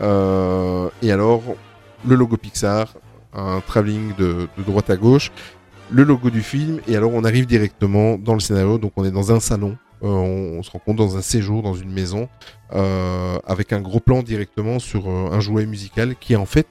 Euh, 0.00 0.88
et 1.02 1.12
alors, 1.12 1.42
le 2.06 2.14
logo 2.14 2.36
Pixar, 2.36 2.94
un 3.34 3.60
travelling 3.60 4.14
de, 4.16 4.48
droite 4.66 4.90
à 4.90 4.96
gauche, 4.96 5.32
le 5.90 6.02
logo 6.04 6.30
du 6.30 6.42
film, 6.42 6.80
et 6.88 6.96
alors 6.96 7.12
on 7.14 7.24
arrive 7.24 7.46
directement 7.46 8.16
dans 8.16 8.34
le 8.34 8.40
scénario. 8.40 8.78
Donc 8.78 8.92
on 8.96 9.04
est 9.04 9.10
dans 9.10 9.32
un 9.32 9.40
salon, 9.40 9.76
euh, 10.02 10.08
on, 10.08 10.58
on 10.58 10.62
se 10.62 10.70
rend 10.70 10.78
compte 10.78 10.96
dans 10.96 11.16
un 11.16 11.22
séjour, 11.22 11.62
dans 11.62 11.74
une 11.74 11.92
maison, 11.92 12.28
euh, 12.74 13.38
avec 13.46 13.72
un 13.72 13.80
gros 13.80 14.00
plan 14.00 14.22
directement 14.22 14.78
sur 14.78 15.08
euh, 15.08 15.30
un 15.32 15.40
jouet 15.40 15.66
musical 15.66 16.14
qui 16.18 16.32
est 16.32 16.36
en 16.36 16.46
fait 16.46 16.66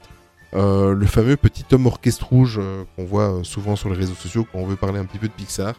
euh, 0.56 0.94
le 0.94 1.06
fameux 1.08 1.36
petit 1.36 1.66
homme 1.72 1.88
orchestre 1.88 2.28
rouge 2.28 2.60
euh, 2.62 2.84
qu'on 2.96 3.06
voit 3.06 3.40
euh, 3.40 3.44
souvent 3.44 3.76
sur 3.76 3.90
les 3.90 3.96
réseaux 3.96 4.14
sociaux 4.14 4.46
quand 4.52 4.60
on 4.60 4.66
veut 4.68 4.76
parler 4.76 5.00
un 5.00 5.06
petit 5.06 5.18
peu 5.18 5.28
de 5.28 5.34
Pixar. 5.34 5.74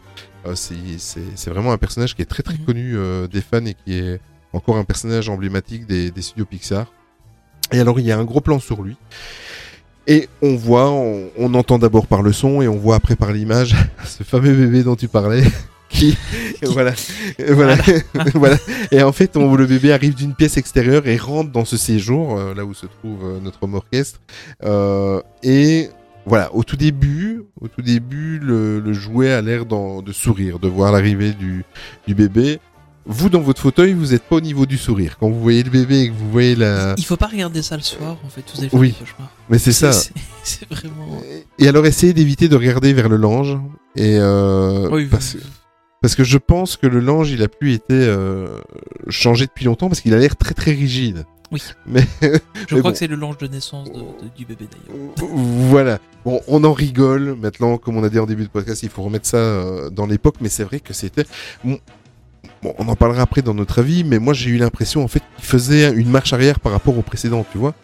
Euh, 0.47 0.53
c'est- 0.55 1.49
vraiment 1.49 1.71
un 1.71 1.77
personnage 1.77 2.15
qui 2.15 2.21
est 2.21 2.25
très 2.25 2.43
très 2.43 2.55
Mhm. 2.57 2.65
connu 2.65 2.93
euh, 2.95 3.27
des 3.27 3.41
fans 3.41 3.65
et 3.65 3.73
qui 3.73 3.97
est 3.97 4.19
encore 4.53 4.77
un 4.77 4.83
personnage 4.83 5.27
emblématique 5.29 5.85
des, 5.87 6.11
des 6.11 6.21
studios 6.21 6.45
Pixar. 6.45 6.91
Et 7.71 7.79
alors 7.79 7.99
il 7.99 8.05
y 8.05 8.11
a 8.11 8.17
un 8.17 8.23
gros 8.25 8.41
plan 8.41 8.59
sur 8.59 8.81
lui. 8.83 8.95
Et 10.07 10.29
on 10.43 10.55
voit, 10.55 10.91
on, 10.91 11.29
on 11.37 11.53
entend 11.55 11.79
d'abord 11.79 12.05
par 12.05 12.21
le 12.21 12.31
son 12.31 12.61
et 12.61 12.67
on 12.67 12.77
voit 12.77 12.95
après 12.95 13.15
par 13.15 13.31
l'image 13.31 13.75
ce 14.05 14.23
fameux 14.23 14.53
bébé 14.53 14.83
dont 14.83 14.95
tu 14.95 15.07
parlais. 15.07 15.43
Qui, 15.89 16.17
voilà, 16.63 16.93
voilà, 17.49 17.77
voilà. 18.33 18.57
Et 18.91 19.01
en 19.03 19.11
fait, 19.13 19.37
on, 19.37 19.55
le 19.55 19.65
bébé 19.65 19.93
arrive 19.93 20.13
d'une 20.15 20.33
pièce 20.33 20.57
extérieure 20.57 21.07
et 21.07 21.15
rentre 21.15 21.51
dans 21.51 21.63
ce 21.63 21.77
séjour, 21.77 22.37
euh, 22.37 22.53
là 22.53 22.65
où 22.65 22.73
se 22.73 22.85
trouve 22.87 23.23
euh, 23.23 23.39
notre 23.39 23.63
homme 23.63 23.75
orchestre. 23.75 24.19
Euh, 24.65 25.21
et 25.43 25.89
voilà, 26.25 26.53
au 26.55 26.63
tout 26.63 26.75
début, 26.77 27.43
au 27.61 27.67
tout 27.67 27.81
début, 27.81 28.39
le, 28.39 28.79
le 28.79 28.93
jouet 28.93 29.31
a 29.31 29.41
l'air 29.41 29.65
de 29.65 30.11
sourire, 30.11 30.59
de 30.59 30.67
voir 30.67 30.91
l'arrivée 30.91 31.33
du, 31.33 31.63
du 32.07 32.15
bébé. 32.15 32.59
Vous, 33.07 33.29
dans 33.29 33.41
votre 33.41 33.61
fauteuil, 33.61 33.93
vous 33.93 34.07
n'êtes 34.07 34.23
pas 34.23 34.37
au 34.37 34.41
niveau 34.41 34.65
du 34.65 34.77
sourire. 34.79 35.17
Quand 35.19 35.29
vous 35.29 35.39
voyez 35.39 35.61
le 35.61 35.69
bébé 35.69 35.99
et 36.01 36.07
que 36.09 36.13
vous 36.13 36.31
voyez 36.31 36.55
la... 36.55 36.95
Il 36.97 37.05
faut 37.05 37.17
pas 37.17 37.27
regarder 37.27 37.61
ça 37.61 37.75
le 37.77 37.83
soir, 37.83 38.17
en 38.25 38.29
fait, 38.29 38.41
vous 38.55 38.61
allez 38.61 38.69
faire 38.69 38.79
Oui. 38.79 38.95
Mais 39.47 39.59
c'est 39.59 39.71
ça. 39.71 39.91
C'est 40.43 40.67
vraiment. 40.67 41.21
Et 41.59 41.67
alors, 41.67 41.85
essayez 41.85 42.13
d'éviter 42.13 42.47
de 42.49 42.55
regarder 42.55 42.93
vers 42.93 43.07
le 43.07 43.17
linge. 43.17 43.57
Et 43.95 44.17
euh, 44.19 44.89
Oui, 44.91 45.05
parce, 45.05 45.33
que- 45.33 45.37
parce 46.01 46.15
que 46.15 46.23
je 46.23 46.39
pense 46.39 46.77
que 46.77 46.87
le 46.87 46.99
linge, 46.99 47.29
il 47.29 47.43
a 47.43 47.47
plus 47.47 47.73
été 47.73 47.93
euh, 47.93 48.57
changé 49.09 49.45
depuis 49.45 49.65
longtemps 49.65 49.87
parce 49.87 50.01
qu'il 50.01 50.13
a 50.15 50.17
l'air 50.17 50.35
très 50.35 50.55
très 50.55 50.71
rigide. 50.71 51.25
Oui. 51.51 51.61
Mais 51.85 52.01
Je 52.21 52.27
Mais 52.27 52.39
crois 52.67 52.81
bon. 52.81 52.91
que 52.91 52.97
c'est 52.97 53.07
le 53.07 53.15
linge 53.15 53.37
de 53.37 53.47
naissance 53.47 53.91
de- 53.91 53.99
de- 53.99 54.05
du 54.35 54.45
bébé 54.45 54.67
d'ailleurs. 54.71 55.15
Voilà. 55.29 55.99
Bon, 56.23 56.41
on 56.47 56.63
en 56.63 56.73
rigole 56.73 57.35
maintenant, 57.39 57.77
comme 57.77 57.97
on 57.97 58.03
a 58.03 58.09
dit 58.09 58.19
en 58.19 58.25
début 58.25 58.43
de 58.43 58.49
podcast, 58.49 58.81
il 58.83 58.89
faut 58.89 59.03
remettre 59.03 59.27
ça 59.27 59.37
euh, 59.37 59.89
dans 59.89 60.05
l'époque, 60.07 60.35
mais 60.41 60.49
c'est 60.49 60.63
vrai 60.63 60.79
que 60.79 60.93
c'était. 60.93 61.25
Bon, 61.63 61.77
bon, 62.63 62.73
on 62.79 62.87
en 62.87 62.95
parlera 62.95 63.21
après 63.21 63.41
dans 63.43 63.53
notre 63.53 63.79
avis, 63.79 64.03
mais 64.03 64.17
moi 64.19 64.33
j'ai 64.33 64.49
eu 64.49 64.57
l'impression 64.57 65.03
en 65.03 65.07
fait 65.07 65.21
qu'il 65.35 65.45
faisait 65.45 65.91
une 65.93 66.09
marche 66.09 66.33
arrière 66.33 66.59
par 66.59 66.71
rapport 66.71 66.97
au 66.97 67.01
précédent, 67.03 67.45
tu 67.51 67.57
vois. 67.59 67.75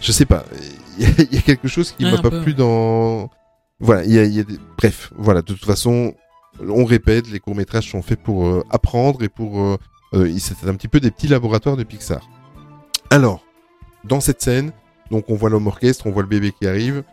Je 0.00 0.12
sais 0.12 0.26
pas. 0.26 0.44
Il 0.98 1.04
y, 1.04 1.06
a- 1.10 1.24
il 1.30 1.34
y 1.34 1.38
a 1.38 1.42
quelque 1.42 1.66
chose 1.68 1.90
qui 1.92 2.04
Ouais, 2.04 2.12
m'a 2.12 2.18
pas 2.22 2.30
peu. 2.30 2.42
plu 2.42 2.54
dans. 2.54 3.30
Voilà, 3.80 4.04
il 4.04 4.12
y 4.12 4.18
a, 4.18 4.24
il 4.24 4.32
y 4.34 4.40
a 4.40 4.44
des... 4.44 4.58
Bref, 4.76 5.12
voilà, 5.16 5.40
de 5.42 5.46
toute 5.52 5.64
façon, 5.64 6.12
on 6.68 6.84
répète, 6.84 7.30
les 7.30 7.38
courts-métrages 7.40 7.88
sont 7.90 8.02
faits 8.02 8.20
pour 8.22 8.46
euh, 8.46 8.64
apprendre 8.70 9.22
et 9.22 9.28
pour. 9.28 9.60
Euh, 9.60 9.76
euh, 10.14 10.32
c'est 10.38 10.68
un 10.68 10.74
petit 10.74 10.88
peu 10.88 10.98
des 11.00 11.10
petits 11.10 11.28
laboratoires 11.28 11.76
de 11.76 11.84
Pixar. 11.84 12.20
Alors, 13.10 13.42
dans 14.04 14.20
cette 14.20 14.42
scène, 14.42 14.72
donc 15.10 15.24
on 15.28 15.34
voit 15.34 15.48
l'homme 15.48 15.66
orchestre, 15.66 16.06
on 16.06 16.10
voit 16.10 16.22
le 16.22 16.28
bébé 16.28 16.52
qui 16.52 16.66
arrive, 16.66 17.04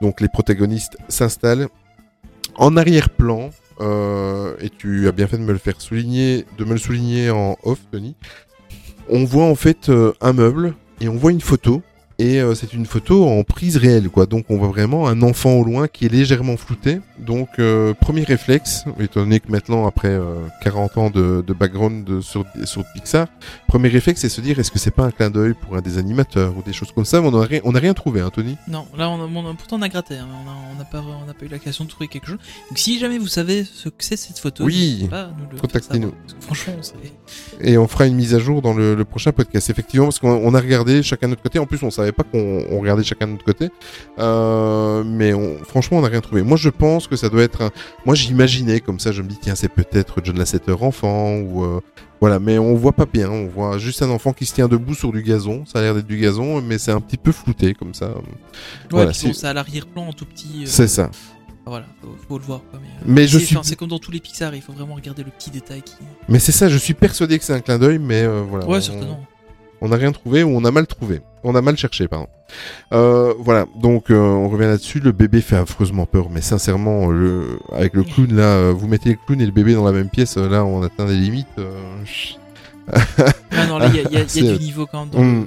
donc 0.00 0.20
les 0.20 0.28
protagonistes 0.28 0.96
s'installent. 1.08 1.68
En 2.56 2.76
arrière-plan, 2.76 3.50
euh, 3.80 4.56
et 4.60 4.70
tu 4.70 5.08
as 5.08 5.12
bien 5.12 5.26
fait 5.26 5.36
de 5.36 5.42
me 5.42 5.52
le 5.52 5.58
faire 5.58 5.80
souligner, 5.80 6.46
de 6.56 6.64
me 6.64 6.72
le 6.72 6.78
souligner 6.78 7.30
en 7.30 7.56
off, 7.64 7.80
Tony, 7.90 8.16
on 9.08 9.24
voit 9.24 9.44
en 9.44 9.54
fait 9.54 9.90
euh, 9.90 10.12
un 10.20 10.32
meuble 10.32 10.74
et 11.00 11.08
on 11.08 11.16
voit 11.16 11.32
une 11.32 11.40
photo. 11.40 11.82
Et 12.18 12.40
euh, 12.40 12.54
c'est 12.54 12.72
une 12.72 12.86
photo 12.86 13.26
en 13.26 13.42
prise 13.44 13.76
réelle, 13.76 14.08
quoi. 14.08 14.26
Donc 14.26 14.46
on 14.48 14.56
voit 14.58 14.68
vraiment 14.68 15.08
un 15.08 15.22
enfant 15.22 15.52
au 15.54 15.64
loin 15.64 15.88
qui 15.88 16.06
est 16.06 16.08
légèrement 16.08 16.56
flouté. 16.56 17.00
Donc 17.18 17.48
euh, 17.58 17.94
premier 17.94 18.22
réflexe, 18.24 18.84
étant 19.00 19.20
donné 19.20 19.40
que 19.40 19.50
maintenant 19.50 19.86
après 19.86 20.08
euh, 20.08 20.34
40 20.62 20.98
ans 20.98 21.10
de, 21.10 21.42
de 21.46 21.52
background 21.52 22.04
de- 22.04 22.20
sur, 22.20 22.44
sur 22.64 22.84
Pixar, 22.94 23.26
premier 23.68 23.88
réflexe 23.88 24.20
c'est 24.20 24.28
se 24.28 24.40
dire 24.40 24.58
est-ce 24.58 24.70
que 24.70 24.78
c'est 24.78 24.90
pas 24.90 25.04
un 25.04 25.10
clin 25.10 25.30
d'œil 25.30 25.54
pour 25.54 25.76
un 25.76 25.80
des 25.80 25.98
animateurs 25.98 26.56
ou 26.56 26.62
des 26.62 26.72
choses 26.72 26.92
comme 26.92 27.04
ça? 27.04 27.20
Mais 27.20 27.28
on 27.28 27.30
n'a 27.38 27.46
rien, 27.46 27.60
on 27.64 27.74
a 27.74 27.78
rien 27.78 27.94
trouvé, 27.94 28.20
hein, 28.20 28.30
Tony? 28.32 28.56
Non, 28.68 28.86
là 28.96 29.08
on 29.10 29.22
a, 29.22 29.26
on 29.26 29.50
a- 29.50 29.54
pourtant 29.54 29.76
on 29.78 29.82
a 29.82 29.88
gratté, 29.88 30.16
hein, 30.16 30.26
on 30.44 30.48
a- 30.50 30.78
n'a 30.78 30.84
pas, 30.84 31.00
on 31.02 31.26
n'a 31.26 31.34
pas 31.34 31.44
eu 31.44 31.48
l'occasion 31.48 31.84
de 31.84 31.90
trouver 31.90 32.08
quelque 32.08 32.26
chose. 32.26 32.38
Donc 32.68 32.78
si 32.78 32.98
jamais 32.98 33.18
vous 33.18 33.28
savez 33.28 33.64
ce 33.64 33.88
que 33.88 34.04
c'est 34.04 34.16
cette 34.16 34.38
photo, 34.38 34.64
Oui, 34.64 35.08
contactez-nous. 35.60 36.12
Franchement. 36.40 36.74
Et 37.60 37.78
on 37.78 37.86
fera 37.86 38.06
une 38.06 38.14
mise 38.16 38.34
à 38.34 38.38
jour 38.38 38.62
dans 38.62 38.74
le, 38.74 38.94
le 38.94 39.04
prochain 39.04 39.32
podcast. 39.32 39.70
Effectivement, 39.70 40.06
parce 40.06 40.18
qu'on 40.18 40.30
on 40.32 40.54
a 40.54 40.60
regardé 40.60 41.02
chacun 41.02 41.26
de 41.28 41.30
notre 41.32 41.42
côté. 41.42 41.58
En 41.58 41.66
plus, 41.66 41.82
on 41.82 41.90
savait 41.90 42.01
savait 42.02 42.12
pas 42.12 42.22
qu'on 42.24 42.64
on 42.70 42.78
regardait 42.80 43.02
chacun 43.04 43.26
de 43.26 43.32
notre 43.32 43.44
côté. 43.44 43.70
Euh, 44.18 45.02
mais 45.04 45.32
on, 45.34 45.56
franchement, 45.64 45.98
on 45.98 46.02
n'a 46.02 46.08
rien 46.08 46.20
trouvé. 46.20 46.42
Moi, 46.42 46.56
je 46.56 46.68
pense 46.68 47.06
que 47.06 47.16
ça 47.16 47.28
doit 47.28 47.42
être. 47.42 47.62
Un... 47.62 47.70
Moi, 48.06 48.14
j'imaginais 48.14 48.80
comme 48.80 49.00
ça. 49.00 49.12
Je 49.12 49.22
me 49.22 49.28
dis 49.28 49.38
tiens, 49.40 49.54
c'est 49.54 49.68
peut-être 49.68 50.20
John 50.24 50.38
Lasseter 50.38 50.76
enfant 50.80 51.36
ou 51.38 51.64
euh, 51.64 51.80
voilà. 52.20 52.38
Mais 52.38 52.58
on 52.58 52.74
voit 52.74 52.92
pas 52.92 53.06
bien. 53.06 53.30
On 53.30 53.46
voit 53.48 53.78
juste 53.78 54.02
un 54.02 54.10
enfant 54.10 54.32
qui 54.32 54.46
se 54.46 54.54
tient 54.54 54.68
debout 54.68 54.94
sur 54.94 55.12
du 55.12 55.22
gazon. 55.22 55.64
Ça 55.66 55.78
a 55.78 55.82
l'air 55.82 55.94
d'être 55.94 56.06
du 56.06 56.18
gazon, 56.18 56.60
mais 56.62 56.78
c'est 56.78 56.92
un 56.92 57.00
petit 57.00 57.16
peu 57.16 57.32
flouté 57.32 57.74
comme 57.74 57.94
ça. 57.94 58.08
Ouais, 58.08 58.14
Voilà, 58.90 59.12
c'est- 59.12 59.44
à 59.44 59.52
l'arrière-plan 59.52 60.08
en 60.08 60.12
tout 60.12 60.26
petit. 60.26 60.62
euh, 60.62 60.66
C'est 60.66 60.88
ça. 60.88 61.10
Voilà, 61.64 61.86
faut, 62.00 62.08
faut 62.28 62.38
le 62.38 62.44
voir. 62.44 62.60
Quoi, 62.70 62.80
mais 62.82 62.88
Mais 63.22 63.26
je 63.28 63.38
suis- 63.38 63.56
C'est 63.62 63.76
comme 63.76 63.88
dans 63.88 64.00
tous 64.00 64.10
les 64.10 64.18
Pixar, 64.18 64.52
il 64.54 64.60
faut 64.62 64.72
vraiment 64.72 64.94
regarder 64.96 65.22
le 65.22 65.30
petit 65.30 65.50
détail 65.50 65.82
qui. 65.82 65.94
Mais 66.28 66.40
c'est 66.40 66.50
ça. 66.52 66.68
Je 66.68 66.76
suis 66.76 66.94
persuadé 66.94 67.38
que 67.38 67.44
c'est 67.44 67.52
un 67.54 67.60
clin 67.60 67.78
d'œil, 67.78 67.98
mais 68.00 68.26
voilà. 68.26 68.66
Ouais, 68.66 68.78
on- 68.78 68.80
certainement. 68.80 69.24
On 69.80 69.88
n'a 69.88 69.96
rien 69.96 70.12
trouvé 70.12 70.42
ou 70.44 70.50
on 70.50 70.64
a 70.64 70.70
mal 70.70 70.86
trouvé. 70.86 71.20
On 71.44 71.54
a 71.54 71.60
mal 71.62 71.76
cherché, 71.76 72.06
pardon. 72.08 72.28
Euh, 72.92 73.34
voilà, 73.38 73.66
donc 73.80 74.10
euh, 74.10 74.16
on 74.18 74.48
revient 74.48 74.66
là-dessus. 74.66 75.00
Le 75.00 75.12
bébé 75.12 75.40
fait 75.40 75.56
affreusement 75.56 76.06
peur, 76.06 76.28
mais 76.30 76.40
sincèrement, 76.40 77.08
le... 77.08 77.58
avec 77.72 77.94
le 77.94 78.04
clown 78.04 78.34
là, 78.34 78.42
euh, 78.44 78.72
vous 78.76 78.86
mettez 78.86 79.10
le 79.10 79.18
clown 79.26 79.40
et 79.40 79.46
le 79.46 79.52
bébé 79.52 79.74
dans 79.74 79.84
la 79.84 79.92
même 79.92 80.08
pièce, 80.08 80.36
là 80.36 80.64
on 80.64 80.82
atteint 80.82 81.06
des 81.06 81.16
limites. 81.16 81.46
Ah 82.92 83.66
non, 83.68 83.78
là, 83.78 83.88
il 83.88 83.96
y 83.96 84.16
a, 84.16 84.22
y 84.22 84.38
y 84.38 84.58
du 84.58 84.64
niveau 84.64 84.86
quand 84.86 85.00
même 85.06 85.10
dans 85.10 85.22
Mm. 85.22 85.46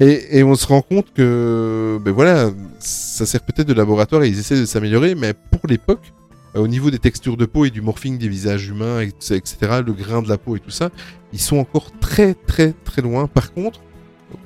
Et, 0.00 0.38
et 0.38 0.42
on 0.44 0.54
se 0.56 0.66
rend 0.66 0.82
compte 0.82 1.06
que, 1.14 1.98
ben 2.04 2.12
voilà, 2.12 2.50
ça 2.80 3.26
sert 3.26 3.40
peut-être 3.42 3.68
de 3.68 3.72
laboratoire 3.74 4.24
et 4.24 4.28
ils 4.28 4.38
essaient 4.38 4.58
de 4.58 4.64
s'améliorer, 4.66 5.14
mais 5.14 5.34
pour 5.34 5.60
l'époque, 5.68 6.12
au 6.54 6.66
niveau 6.66 6.90
des 6.90 6.98
textures 6.98 7.36
de 7.36 7.46
peau 7.46 7.64
et 7.64 7.70
du 7.70 7.80
morphing 7.80 8.18
des 8.18 8.28
visages 8.28 8.66
humains, 8.68 9.00
et- 9.02 9.08
etc., 9.34 9.56
le 9.86 9.92
grain 9.92 10.20
de 10.22 10.28
la 10.28 10.36
peau 10.36 10.56
et 10.56 10.60
tout 10.60 10.70
ça, 10.70 10.90
ils 11.32 11.40
sont 11.40 11.58
encore 11.58 11.90
très 12.00 12.34
très 12.34 12.72
très 12.84 13.02
loin. 13.02 13.28
Par 13.28 13.52
contre, 13.52 13.80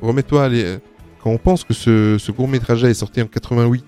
remets-toi, 0.00 0.48
les- 0.48 0.78
quand 1.22 1.30
on 1.30 1.38
pense 1.38 1.64
que 1.64 1.74
ce, 1.74 2.16
ce 2.18 2.32
court 2.32 2.48
métrage 2.48 2.82
est 2.84 2.94
sorti 2.94 3.22
en 3.22 3.26
88 3.26 3.84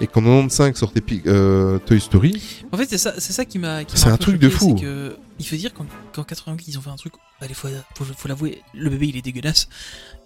et 0.00 0.06
qu'en 0.06 0.22
95 0.22 0.74
sortait 0.76 1.02
euh, 1.26 1.78
Toy 1.80 2.00
Story, 2.00 2.42
En 2.72 2.76
fait, 2.76 2.86
c'est 2.88 2.98
ça, 2.98 3.14
c'est 3.18 3.32
ça 3.32 3.44
qui 3.44 3.58
m'a. 3.58 3.80
C'est 3.88 4.08
un 4.08 4.16
truc 4.16 4.38
de 4.38 4.48
fou. 4.48 4.74
que 4.74 5.16
il 5.38 5.46
faut 5.46 5.56
dire 5.56 5.72
qu'en 5.74 5.86
qu'en 6.12 6.24
88 6.24 6.68
ils 6.68 6.78
ont 6.78 6.80
fait 6.80 6.90
un 6.90 6.96
truc. 6.96 7.12
Allez, 7.40 7.54
faut, 7.54 7.68
faut, 7.96 8.04
faut 8.04 8.28
l'avouer, 8.28 8.62
le 8.74 8.88
bébé 8.90 9.08
il 9.08 9.16
est 9.16 9.22
dégueulasse. 9.22 9.68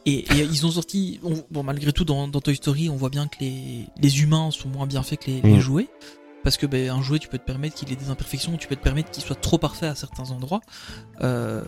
Et, 0.07 0.21
et 0.21 0.41
ils 0.51 0.65
ont 0.65 0.71
sorti. 0.71 1.21
on- 1.23 1.43
bon, 1.51 1.63
malgré 1.65 1.93
tout, 1.93 2.05
dans, 2.05 2.29
dans 2.29 2.41
Toy 2.41 2.55
Story, 2.57 2.89
on 2.89 2.97
voit 2.97 3.11
bien 3.11 3.27
que 3.27 3.37
les, 3.41 3.85
les 4.01 4.23
humains 4.23 4.51
sont 4.53 4.69
moins 4.69 4.87
bien 4.87 5.03
faits 5.03 5.21
que 5.21 5.31
les, 5.31 5.41
les 5.43 5.57
Mm. 5.57 5.61
jouets. 5.61 5.89
Parce 6.45 6.57
que 6.57 6.67
ben, 6.67 6.89
un 6.91 7.03
jouet, 7.03 7.19
tu 7.19 7.29
peux 7.29 7.37
te 7.37 7.45
permettre 7.45 7.75
qu'il 7.75 7.93
ait 7.93 7.97
des 7.97 8.11
imperfections, 8.11 8.57
tu 8.57 8.69
peux 8.69 8.77
te 8.77 8.83
permettre 8.83 9.11
qu'il 9.11 9.23
soit 9.23 9.37
trop 9.37 9.59
parfait 9.59 9.87
à 9.87 9.95
certains 9.95 10.31
endroits. 10.31 10.61
Euh, 11.21 11.63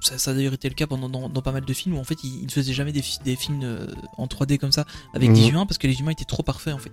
ça, 0.00 0.18
ça 0.18 0.32
a 0.32 0.34
d'ailleurs 0.34 0.52
été 0.54 0.68
le 0.68 0.74
cas 0.74 0.86
pendant 0.86 1.08
dans, 1.08 1.28
dans 1.28 1.40
pas 1.40 1.52
mal 1.52 1.64
de 1.64 1.72
films 1.72 1.96
où 1.96 1.98
en 2.00 2.04
fait 2.04 2.22
ils, 2.24 2.44
ne 2.44 2.50
faisaient 2.50 2.72
jamais 2.74 2.92
des, 2.92 3.00
fi- 3.00 3.20
des 3.24 3.36
films 3.36 3.60
euh, 3.62 3.86
en 4.16 4.26
3D 4.26 4.58
comme 4.58 4.72
ça 4.72 4.84
avec 5.14 5.28
Mhm. 5.30 5.34
des 5.36 5.48
humains 5.48 5.66
parce 5.66 5.78
que 5.78 5.86
les 5.86 6.00
humains 6.00 6.10
étaient 6.10 6.24
trop 6.24 6.42
parfaits 6.42 6.74
en 6.74 6.78
fait. 6.78 6.92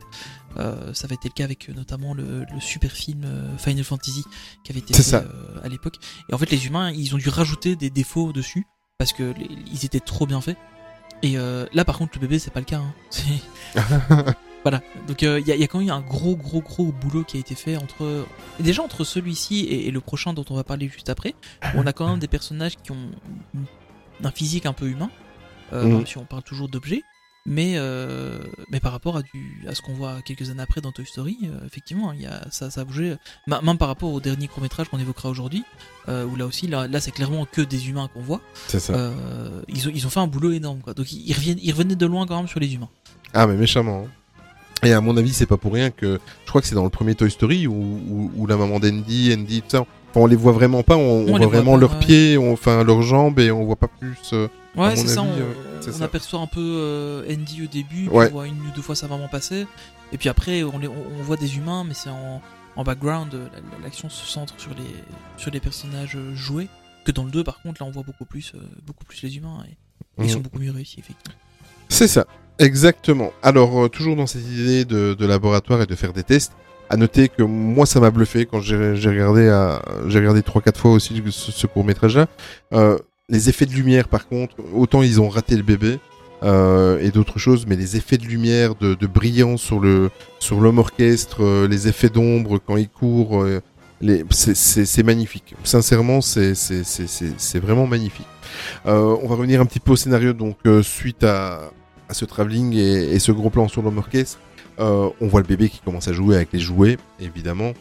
Euh, 0.57 0.93
ça 0.93 1.05
avait 1.05 1.15
été 1.15 1.27
le 1.27 1.33
cas 1.33 1.43
avec 1.45 1.67
notamment 1.69 2.13
le, 2.13 2.45
le 2.45 2.59
super 2.61 2.91
film 2.91 3.25
Final 3.57 3.83
Fantasy 3.83 4.23
qui 4.63 4.71
avait 4.71 4.79
été 4.79 4.93
fait 4.93 5.03
ça. 5.03 5.17
euh, 5.17 5.59
à 5.63 5.67
l'époque. 5.67 5.95
Et 6.29 6.33
en 6.33 6.37
fait 6.37 6.49
les 6.51 6.67
humains 6.67 6.91
ils 6.91 7.15
ont 7.15 7.17
dû 7.17 7.29
rajouter 7.29 7.75
des 7.75 7.89
défauts 7.89 8.31
dessus 8.33 8.65
parce 8.99 9.13
que 9.13 9.23
les- 9.37 9.49
ils 9.73 9.83
étaient 9.83 9.99
trop 9.99 10.25
bien 10.27 10.41
faits. 10.41 10.57
Et 11.23 11.35
là 11.37 11.85
par 11.85 11.97
contre 11.97 12.13
le 12.15 12.21
bébé 12.21 12.37
c'est 12.39 12.51
pas 12.51 12.59
le 12.59 12.65
cas. 12.65 12.81
hein. 12.81 12.93
Voilà. 14.65 14.81
Donc 15.07 15.21
il 15.21 15.27
y, 15.47 15.51
a- 15.51 15.55
y 15.55 15.63
a 15.63 15.67
quand 15.67 15.79
même 15.79 15.89
un 15.91 16.01
gros 16.01 16.35
gros 16.35 16.59
gros 16.61 16.91
boulot 16.91 17.23
qui 17.23 17.37
a 17.37 17.39
été 17.39 17.53
fait 17.55 17.77
entre 17.77 18.25
déjà 18.59 18.81
entre 18.81 19.03
celui-ci 19.03 19.59
et, 19.61 19.87
et 19.87 19.91
le 19.91 20.01
prochain 20.01 20.33
dont 20.33 20.43
on 20.49 20.55
va 20.55 20.63
parler 20.63 20.89
juste 20.89 21.09
après. 21.09 21.35
On 21.75 21.85
a 21.85 21.93
quand 21.93 22.09
même 22.09 22.19
des 22.19 22.27
personnages 22.27 22.75
qui 22.83 22.91
ont 22.91 23.11
un 24.23 24.31
physique 24.31 24.65
un 24.65 24.73
peu 24.73 24.87
humain, 24.87 25.11
euh, 25.73 25.83
Mhm. 25.85 25.93
même 25.97 26.07
si 26.07 26.17
on 26.17 26.25
parle 26.25 26.43
toujours 26.43 26.67
d'objets. 26.67 27.03
Mais, 27.47 27.73
euh, 27.77 28.39
mais 28.71 28.79
par 28.79 28.91
rapport 28.91 29.17
à, 29.17 29.21
du, 29.21 29.63
à 29.67 29.75
ce 29.75 29.83
qu'on 29.83 29.93
voit 29.93 30.19
quelques 30.23 30.49
années 30.49 30.63
après 30.63 30.81
dans 30.81 30.91
Toy 30.91 31.05
Story, 31.05 31.37
euh, 31.43 31.59
effectivement, 31.67 32.11
il 32.11 32.21
y 32.21 32.25
a, 32.25 32.41
ça, 32.49 32.71
ça 32.71 32.81
a 32.81 32.85
bougé. 32.85 33.17
Même 33.45 33.77
par 33.77 33.87
rapport 33.87 34.11
au 34.11 34.19
dernier 34.19 34.47
court 34.47 34.63
métrage 34.63 34.89
qu'on 34.89 34.97
évoquera 34.97 35.29
aujourd'hui, 35.29 35.63
euh, 36.09 36.25
où 36.25 36.35
là 36.37 36.47
aussi, 36.47 36.65
là, 36.65 36.87
là 36.87 36.99
c'est 36.99 37.11
clairement 37.11 37.45
que 37.45 37.61
des 37.61 37.87
humains 37.87 38.09
qu'on 38.11 38.21
voit. 38.21 38.41
c'est 38.67 38.79
ça. 38.79 38.93
Euh, 38.95 39.61
ils, 39.67 39.87
ont, 39.87 39.91
ils 39.93 40.07
ont 40.07 40.09
fait 40.09 40.21
un 40.21 40.25
boulot 40.25 40.53
énorme. 40.53 40.79
Quoi. 40.79 40.95
Donc 40.95 41.11
ils, 41.13 41.21
ils 41.29 41.33
reviennent, 41.33 41.59
ils 41.61 41.71
revenaient 41.71 41.95
de 41.95 42.05
loin 42.07 42.25
quand 42.25 42.35
même 42.37 42.47
sur 42.47 42.59
les 42.59 42.73
humains. 42.73 42.89
Ah 43.31 43.45
mais 43.45 43.55
méchamment. 43.55 44.05
hein. 44.07 44.11
Et 44.83 44.93
à 44.93 45.01
mon 45.01 45.17
avis, 45.17 45.33
c'est 45.33 45.45
pas 45.45 45.57
pour 45.57 45.73
rien 45.73 45.89
que 45.89 46.19
je 46.43 46.49
crois 46.49 46.61
que 46.61 46.67
c'est 46.67 46.75
dans 46.75 46.83
le 46.83 46.89
premier 46.89 47.15
Toy 47.15 47.31
Story 47.31 47.65
où, 47.67 47.73
où, 47.73 48.31
où 48.35 48.45
la 48.47 48.55
maman 48.57 48.79
d'Andy, 48.79 49.33
Andy, 49.35 49.61
tout 49.61 49.69
ça, 49.69 49.81
enfin, 49.81 49.87
on 50.21 50.25
les 50.27 50.35
voit 50.35 50.51
vraiment 50.51 50.83
pas, 50.83 50.95
on, 50.97 51.25
voit 51.25 51.39
vraiment 51.47 51.73
pas, 51.73 51.79
leurs 51.79 51.93
ouais. 51.93 51.99
pieds, 51.99 52.37
on- 52.37 52.53
enfin 52.53 52.83
leurs 52.83 53.01
jambes 53.01 53.39
et 53.39 53.51
on 53.51 53.65
voit 53.65 53.77
pas 53.77 53.87
plus. 53.87 54.17
euh, 54.33 54.47
Ouais, 54.75 54.95
c'est 54.95 55.07
ça. 55.07 55.23
On, 55.23 55.27
euh, 55.31 55.53
c'est 55.81 55.89
on 55.91 55.93
ça. 55.99 56.03
aperçoit 56.05 56.39
un 56.41 56.47
peu 56.47 56.59
euh, 56.61 57.33
Andy 57.33 57.63
au 57.63 57.67
début, 57.67 58.09
Ouais. 58.09 58.27
on 58.27 58.31
voit 58.33 58.47
une 58.47 58.59
ou 58.59 58.71
deux 58.75 58.81
fois 58.81 58.93
sa 58.95 59.07
maman 59.07 59.27
passer. 59.27 59.65
Et 60.11 60.17
puis 60.17 60.29
après, 60.29 60.63
on, 60.63 60.77
les- 60.77 60.87
on, 60.87 60.93
on 61.19 61.23
voit 61.23 61.37
des 61.37 61.57
humains, 61.57 61.83
mais 61.87 61.93
c'est 61.95 62.09
en, 62.09 62.41
en 62.75 62.83
background. 62.83 63.33
euh, 63.33 63.47
la- 63.53 63.59
la- 63.77 63.83
L'action 63.85 64.09
se 64.09 64.25
centre 64.25 64.53
sur 64.57 64.71
les, 64.71 64.83
sur 65.37 65.49
les 65.51 65.59
personnages 65.61 66.17
joués. 66.35 66.67
Que 67.05 67.11
dans 67.11 67.23
le 67.23 67.31
2, 67.31 67.43
par 67.43 67.61
contre, 67.61 67.81
là, 67.81 67.87
on 67.87 67.91
voit 67.91 68.03
beaucoup 68.03 68.25
plus, 68.25 68.53
beaucoup 68.85 69.05
plus 69.05 69.21
les 69.23 69.37
humains. 69.37 69.63
Et, 69.69 70.23
ils 70.23 70.29
sont 70.29 70.39
beaucoup 70.41 70.59
mieux 70.59 70.71
réussis, 70.71 70.99
effectivement. 70.99 71.35
C'est 71.87 72.07
ça, 72.07 72.25
exactement. 72.59 73.31
Alors, 73.43 73.85
euh, 73.85 73.89
toujours 73.89 74.15
dans 74.15 74.27
cette 74.27 74.45
idée 74.47 74.85
de, 74.85 75.13
de 75.13 75.25
laboratoire 75.25 75.81
et 75.81 75.85
de 75.85 75.95
faire 75.95 76.13
des 76.13 76.23
tests, 76.23 76.53
à 76.89 76.97
noter 76.97 77.29
que 77.29 77.43
moi, 77.43 77.85
ça 77.85 77.99
m'a 77.99 78.11
bluffé 78.11 78.45
quand 78.45 78.61
j'ai 78.61 78.75
regardé, 78.77 79.49
j'ai 80.07 80.19
regardé 80.19 80.41
3-4 80.41 80.77
fois 80.77 80.91
aussi 80.91 81.21
ce, 81.31 81.67
court-métrage-là. 81.67 82.27
Euh, 82.73 82.97
les 83.29 83.49
effets 83.49 83.65
de 83.65 83.73
lumière, 83.73 84.07
par 84.07 84.27
contre, 84.27 84.55
autant 84.73 85.01
ils 85.01 85.19
ont 85.19 85.29
raté 85.29 85.55
le 85.55 85.63
bébé 85.63 85.99
euh, 86.43 86.99
et 86.99 87.09
d'autres 87.09 87.39
choses, 87.39 87.65
mais 87.67 87.75
les 87.75 87.97
effets 87.97 88.17
de 88.17 88.25
lumière, 88.25 88.75
de, 88.75 88.93
de 88.93 89.07
brillance 89.07 89.61
sur 89.61 89.79
le 89.79 90.11
sur 90.39 90.59
l'homme 90.59 90.77
orchestre, 90.77 91.43
euh, 91.43 91.67
les 91.67 91.87
effets 91.87 92.09
d'ombre 92.09 92.59
quand 92.63 92.77
il 92.77 92.89
court, 92.89 93.41
euh, 93.41 93.61
c'est- 94.29 95.03
magnifique. 95.03 95.55
Sincèrement, 95.63 96.21
c'est 96.21 97.59
vraiment 97.59 97.87
magnifique. 97.87 98.27
Euh, 98.85 99.17
on 99.23 99.27
va 99.27 99.35
revenir 99.35 99.59
un 99.61 99.65
petit 99.65 99.79
peu 99.79 99.93
au 99.93 99.95
scénario, 99.95 100.33
donc 100.33 100.57
euh, 100.67 100.83
suite 100.83 101.23
à, 101.23 101.71
à 102.09 102.13
ce 102.13 102.25
travelling 102.25 102.73
et, 102.73 103.13
et 103.13 103.19
ce 103.19 103.31
gros 103.31 103.49
plan 103.49 103.67
sur 103.67 103.81
l'homme 103.81 103.97
orchestre, 103.97 104.39
euh, 104.79 105.09
on 105.21 105.27
voit 105.27 105.41
le 105.41 105.47
bébé 105.47 105.69
qui 105.69 105.79
commence 105.79 106.07
à 106.07 106.13
jouer 106.13 106.35
avec 106.35 106.49
les 106.53 106.59
jouets, 106.59 106.97
évidemment. 107.19 107.73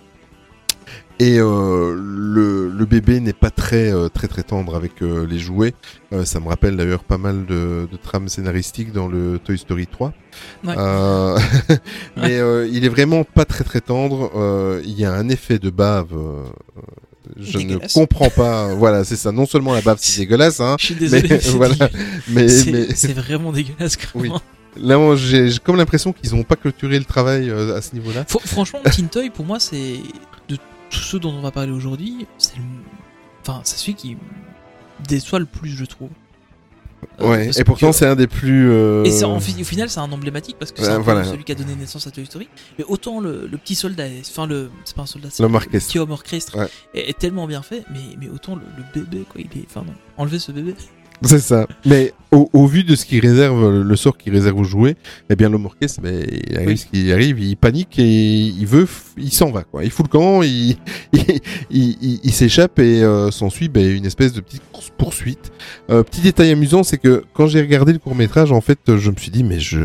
Et 1.20 1.38
euh, 1.38 1.94
le, 1.96 2.68
le 2.68 2.84
bébé 2.86 3.20
n'est 3.20 3.32
pas 3.32 3.50
très 3.50 3.92
euh, 3.92 4.08
très 4.08 4.26
très 4.26 4.42
tendre 4.42 4.74
avec 4.74 5.00
euh, 5.00 5.24
les 5.26 5.38
jouets. 5.38 5.74
Euh, 6.12 6.24
ça 6.24 6.40
me 6.40 6.48
rappelle 6.48 6.76
d'ailleurs 6.76 7.04
pas 7.04 7.18
mal 7.18 7.46
de, 7.46 7.86
de 7.90 7.96
trames 7.96 8.28
scénaristiques 8.28 8.92
dans 8.92 9.06
le 9.06 9.38
Toy 9.38 9.56
Story 9.56 9.86
3. 9.86 10.12
Ouais. 10.64 10.74
Euh, 10.76 11.38
mais 12.16 12.38
il 12.68 12.84
est 12.84 12.88
vraiment 12.88 13.22
pas 13.22 13.44
très 13.44 13.62
très 13.62 13.80
tendre. 13.80 14.32
Il 14.84 14.98
y 14.98 15.04
a 15.04 15.12
un 15.12 15.28
effet 15.28 15.58
de 15.58 15.70
bave. 15.70 16.14
Je 17.38 17.58
ne 17.58 17.78
comprends 17.92 18.30
pas. 18.30 18.74
Voilà, 18.74 19.04
c'est 19.04 19.16
ça. 19.16 19.32
Non 19.32 19.46
seulement 19.46 19.72
la 19.74 19.80
bave 19.80 19.98
c'est 20.00 20.20
dégueulasse, 20.20 20.60
hein, 20.60 20.76
Je 20.78 20.86
suis 20.86 20.94
désolé, 20.94 21.28
mais 21.28 21.38
voilà. 21.50 21.74
Mais, 22.28 22.48
C'est 22.48 22.70
mais 23.08 23.12
vraiment 23.14 23.52
dégueulasse. 23.52 23.96
Quand 23.96 24.08
Oui. 24.20 24.30
même. 24.30 24.38
là, 24.76 25.16
j'ai 25.16 25.48
comme 25.62 25.76
l'impression 25.76 26.12
qu'ils 26.12 26.34
n'ont 26.34 26.42
pas 26.44 26.56
clôturé 26.56 26.98
le 26.98 27.04
travail 27.04 27.48
euh, 27.50 27.76
à 27.76 27.82
ce 27.82 27.94
niveau-là. 27.94 28.22
Fr- 28.24 28.46
franchement, 28.46 28.80
Teen 28.92 29.08
Toy, 29.08 29.30
pour 29.30 29.44
moi, 29.44 29.58
c'est 29.60 29.96
de 30.48 30.56
tous 30.90 31.00
ceux 31.00 31.18
dont 31.18 31.32
on 31.32 31.40
va 31.42 31.50
parler 31.50 31.72
aujourd'hui, 31.72 32.26
c'est 32.38 32.56
le... 32.56 32.62
Enfin, 33.42 33.60
c'est 33.64 33.76
celui 33.78 33.94
qui 33.94 34.16
déçoit 35.08 35.38
le 35.38 35.46
plus, 35.46 35.70
je 35.70 35.84
trouve. 35.84 36.08
Euh, 37.20 37.28
Ouais. 37.30 37.50
Et 37.58 37.64
pourtant, 37.64 37.90
que- 37.90 37.96
c'est 37.96 38.06
un 38.06 38.16
des 38.16 38.26
plus. 38.26 38.70
euh, 38.70 39.04
Et 39.04 39.24
en 39.24 39.40
fi- 39.40 39.60
au 39.60 39.64
final, 39.64 39.88
c'est 39.90 40.00
un 40.00 40.10
emblématique 40.12 40.56
parce 40.58 40.72
que 40.72 40.82
c'est 40.82 40.98
voilà. 40.98 41.24
celui 41.24 41.44
qui 41.44 41.52
a 41.52 41.54
donné 41.54 41.74
naissance 41.74 42.06
à 42.06 42.10
Toy 42.10 42.26
Story. 42.26 42.48
Mais 42.78 42.84
autant 42.88 43.20
le, 43.20 43.46
le 43.50 43.58
petit 43.58 43.74
soldat, 43.74 44.04
enfin 44.20 44.46
le, 44.46 44.70
c'est 44.84 44.94
pas 44.96 45.02
un 45.02 45.06
soldat, 45.06 45.28
c'est 45.30 45.42
le 45.42 45.52
orchestre. 45.54 45.88
petit 45.88 45.98
homme 45.98 46.10
orchestre 46.10 46.58
Ouais. 46.58 46.68
est, 46.94 47.10
est 47.10 47.18
tellement 47.18 47.46
bien 47.46 47.62
fait. 47.62 47.84
Mais, 47.92 48.00
mais 48.20 48.28
autant 48.28 48.56
le, 48.56 48.62
le 48.76 49.00
bébé, 49.00 49.24
quoi, 49.30 49.40
il 49.40 49.58
est, 49.60 49.64
enfin 49.68 49.82
non, 49.86 49.94
enlever 50.16 50.38
ce 50.38 50.52
bébé. 50.52 50.74
C'est 51.28 51.38
ça. 51.38 51.66
Mais 51.86 52.12
au, 52.32 52.48
au 52.52 52.66
vu 52.66 52.84
de 52.84 52.94
ce 52.96 53.04
qu'il 53.06 53.20
réserve, 53.20 53.70
le, 53.70 53.82
le 53.82 53.96
sort 53.96 54.16
qu'il 54.18 54.32
réserve 54.32 54.58
aux 54.58 54.64
jouets, 54.64 54.96
eh 55.30 55.36
bien 55.36 55.48
l'homme 55.48 55.66
orchestre, 55.66 56.00
ben, 56.02 56.24
il 56.48 56.56
arrive 56.56 56.68
Oui. 56.68 56.78
ce 56.78 56.86
qui 56.86 57.12
arrive, 57.12 57.38
il 57.40 57.56
panique 57.56 57.98
et 57.98 58.04
il 58.04 58.66
veut, 58.66 58.86
il 59.16 59.32
s'en 59.32 59.50
va 59.50 59.62
quoi. 59.64 59.84
Il 59.84 59.90
fout 59.90 60.06
le 60.06 60.10
camp, 60.10 60.42
il, 60.42 60.76
il, 61.12 62.20
il, 62.22 62.32
s'échappe 62.32 62.78
et 62.78 63.02
euh, 63.02 63.30
s'ensuit 63.30 63.68
ben, 63.68 63.88
une 63.96 64.06
espèce 64.06 64.32
de 64.32 64.40
petite 64.40 64.62
course 64.72 64.90
poursuite. 64.96 65.52
Euh, 65.90 66.02
petit 66.02 66.20
détail 66.20 66.50
amusant, 66.50 66.82
c'est 66.82 66.98
que 66.98 67.24
quand 67.34 67.46
j'ai 67.46 67.60
regardé 67.60 67.92
le 67.92 67.98
court 67.98 68.14
métrage, 68.14 68.52
en 68.52 68.60
fait, 68.60 68.78
je 68.96 69.10
me 69.10 69.16
suis 69.16 69.30
dit 69.30 69.44
mais 69.44 69.60
je 69.60 69.80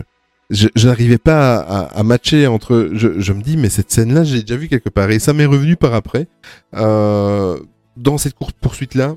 je, 0.52 0.68
je 0.76 0.88
n'arrivais 0.88 1.20
pas 1.20 1.58
à, 1.60 1.82
à- 1.82 2.00
à 2.00 2.04
matcher 2.04 2.48
entre. 2.48 2.90
Je, 2.94 3.20
je 3.20 3.34
me 3.34 3.42
dis 3.44 3.56
mais 3.56 3.70
cette 3.70 3.92
scène-là, 3.92 4.24
j'ai 4.24 4.42
déjà 4.42 4.56
vu 4.56 4.68
quelque 4.68 4.90
part 4.90 5.12
et 5.12 5.20
ça 5.20 5.32
m'est 5.34 5.46
revenu 5.46 5.76
par 5.76 5.94
après. 5.94 6.28
Euh, 6.76 7.60
dans 7.98 8.18
cette 8.18 8.34
course 8.34 8.54
poursuite 8.60 8.96
là, 8.96 9.16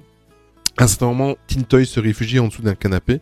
à 0.78 0.84
un 0.84 0.86
certain 0.86 1.06
moment, 1.06 1.34
Tintoy 1.48 1.84
se 1.86 2.00
réfugie 2.00 2.38
en 2.38 2.48
dessous 2.48 2.62
d'un 2.62 2.74
canapé 2.74 3.20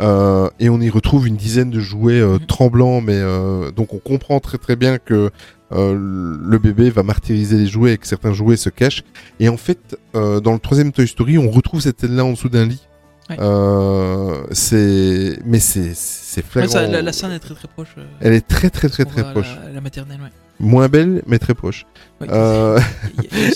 euh, 0.00 0.48
et 0.60 0.68
on 0.68 0.80
y 0.80 0.90
retrouve 0.90 1.26
une 1.26 1.36
dizaine 1.36 1.70
de 1.70 1.80
jouets 1.80 2.20
euh, 2.20 2.34
Mhm. 2.38 2.46
tremblants, 2.46 3.00
mais 3.00 3.16
euh, 3.16 3.70
donc 3.70 3.94
on 3.94 3.98
comprend 3.98 4.38
très 4.40 4.58
très 4.58 4.76
bien 4.76 4.98
que 4.98 5.30
euh, 5.72 5.94
le 5.94 6.58
bébé 6.58 6.90
va 6.90 7.02
martyriser 7.02 7.56
les 7.56 7.66
jouets 7.66 7.92
et 7.94 7.98
que 7.98 8.06
certains 8.06 8.32
jouets 8.32 8.56
se 8.56 8.68
cachent. 8.70 9.04
Et 9.38 9.48
en 9.48 9.56
fait, 9.56 9.96
euh, 10.14 10.40
dans 10.40 10.52
le 10.52 10.58
troisième 10.58 10.92
Toy 10.92 11.06
Story, 11.06 11.38
on 11.38 11.48
retrouve 11.50 11.80
cette 11.80 12.00
scène-là 12.00 12.24
en 12.24 12.32
dessous 12.32 12.48
d'un 12.48 12.66
lit. 12.66 12.82
Ouais. 13.30 13.36
Euh, 13.38 14.42
c'est, 14.50 15.38
mais 15.46 15.60
c'est, 15.60 15.92
c'est 15.94 16.40
Ouais, 16.44 16.50
flagrant. 16.50 16.72
ça, 16.72 16.86
la, 16.88 17.00
la 17.02 17.12
scène 17.12 17.30
est 17.30 17.38
très 17.38 17.54
très 17.54 17.68
proche. 17.68 17.94
Elle 18.20 18.32
est 18.32 18.46
très 18.46 18.68
très 18.70 18.88
très 18.88 19.04
très 19.04 19.22
proche. 19.30 19.46
La, 19.66 19.72
la 19.74 19.80
maternelle, 19.80 20.18
ouais. 20.20 20.30
Moins 20.60 20.88
belle, 20.88 21.22
mais 21.26 21.38
très 21.38 21.54
proche. 21.54 21.86
Ouais. 22.20 22.26
Euh, 22.30 22.78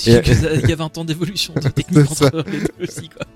Il 0.07 0.13
y 0.15 0.21
quelques- 0.23 0.63
il 0.65 0.69
y 0.69 0.73
a 0.73 0.77
20 0.77 0.99
ans 0.99 1.05
d'évolution 1.05 1.53
de 1.55 1.69
technique 1.69 2.07
ça. 2.09 2.27
entre 2.27 2.45
les 2.51 2.61
deux 2.61 2.69
aussi, 2.83 3.09
quoi. 3.11 3.27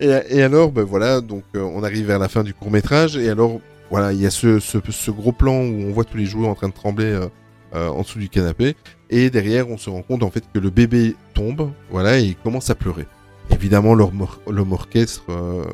Et, 0.00 0.38
et 0.38 0.42
alors, 0.42 0.72
ben 0.72 0.82
voilà, 0.82 1.20
donc 1.20 1.44
euh, 1.54 1.60
on 1.62 1.82
arrive 1.84 2.06
vers 2.06 2.18
la 2.18 2.28
fin 2.28 2.42
du 2.42 2.52
court 2.52 2.70
métrage, 2.70 3.16
et 3.16 3.30
alors, 3.30 3.60
voilà, 3.90 4.12
il 4.12 4.20
y 4.20 4.26
a 4.26 4.30
ce, 4.30 4.58
ce, 4.58 4.78
ce 4.90 5.10
gros 5.10 5.32
plan 5.32 5.54
où 5.60 5.82
on 5.88 5.92
voit 5.92 6.04
tous 6.04 6.16
les 6.16 6.26
joueurs 6.26 6.48
en 6.50 6.54
train 6.54 6.68
de 6.68 6.74
trembler 6.74 7.06
euh, 7.06 7.26
euh, 7.74 7.88
en 7.88 8.02
dessous 8.02 8.18
du 8.18 8.28
canapé, 8.28 8.74
et 9.08 9.30
derrière, 9.30 9.68
on 9.70 9.78
se 9.78 9.88
rend 9.88 10.02
compte 10.02 10.22
en 10.24 10.30
fait 10.30 10.42
que 10.52 10.58
le 10.58 10.70
bébé 10.70 11.14
tombe, 11.34 11.70
voilà, 11.90 12.18
et 12.18 12.24
il 12.24 12.36
commence 12.36 12.70
à 12.70 12.74
pleurer. 12.74 13.06
Évidemment, 13.52 13.94
l'homme 13.94 14.20
or- 14.22 14.40
l'homme 14.48 14.72
orchestre 14.72 15.24
euh, 15.30 15.64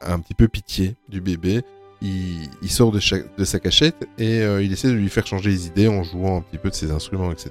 a 0.00 0.12
un 0.12 0.18
petit 0.20 0.34
peu 0.34 0.46
pitié 0.48 0.94
du 1.08 1.20
bébé. 1.20 1.62
Il, 2.02 2.48
il 2.62 2.70
sort 2.70 2.92
de, 2.92 3.00
sa 3.44 3.60
cachette 3.60 4.08
et 4.18 4.40
euh, 4.40 4.62
il 4.62 4.72
essaie 4.72 4.88
de 4.88 4.94
lui 4.94 5.08
faire 5.10 5.26
changer 5.26 5.50
les 5.50 5.66
idées 5.66 5.88
en 5.88 6.02
jouant 6.02 6.38
un 6.38 6.40
petit 6.40 6.58
peu 6.58 6.70
de 6.70 6.74
ses 6.74 6.90
instruments, 6.90 7.30
etc. 7.30 7.50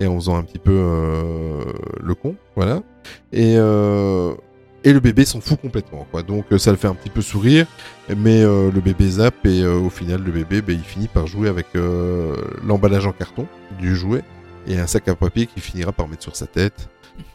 Et 0.00 0.06
en 0.06 0.16
faisant 0.16 0.36
un 0.36 0.42
petit 0.42 0.58
peu 0.58 0.72
euh, 0.74 1.62
le 2.00 2.14
con, 2.14 2.34
voilà. 2.56 2.82
Et, 3.32 3.54
euh, 3.56 4.34
et 4.82 4.92
le 4.92 5.00
bébé 5.00 5.24
s'en 5.24 5.40
fout 5.40 5.60
complètement, 5.60 6.06
quoi. 6.10 6.22
Donc 6.22 6.46
ça 6.58 6.70
le 6.72 6.76
fait 6.76 6.88
un 6.88 6.94
petit 6.94 7.10
peu 7.10 7.22
sourire, 7.22 7.66
mais 8.16 8.42
le 8.42 8.80
bébé 8.80 9.08
zappe 9.10 9.46
et 9.46 9.64
au 9.64 9.90
final 9.90 10.22
le 10.22 10.32
bébé, 10.32 10.60
ben, 10.62 10.76
il 10.76 10.84
finit 10.84 11.08
par 11.08 11.26
jouer 11.26 11.48
avec 11.48 11.66
l'emballage 12.64 13.06
en 13.06 13.12
carton 13.12 13.46
du 13.78 13.96
jouet 13.96 14.22
et 14.66 14.78
un 14.78 14.86
sac 14.86 15.08
à 15.08 15.14
papier 15.14 15.46
qu'il 15.46 15.62
finira 15.62 15.92
par 15.92 16.08
mettre 16.08 16.22
sur 16.22 16.36
sa 16.36 16.46
tête. 16.46 16.88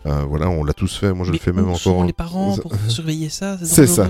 Euh, 0.05 0.23
voilà, 0.27 0.49
on 0.49 0.63
l'a 0.63 0.73
tous 0.73 0.95
fait. 0.95 1.13
Moi, 1.13 1.25
je 1.25 1.31
Mais 1.31 1.37
le 1.37 1.43
fais 1.43 1.51
même 1.51 1.69
encore. 1.69 2.05
les 2.05 2.13
parents 2.13 2.55
pour 2.57 2.73
surveiller 2.87 3.29
ça 3.29 3.57
C'est 3.63 3.87
ça. 3.87 4.09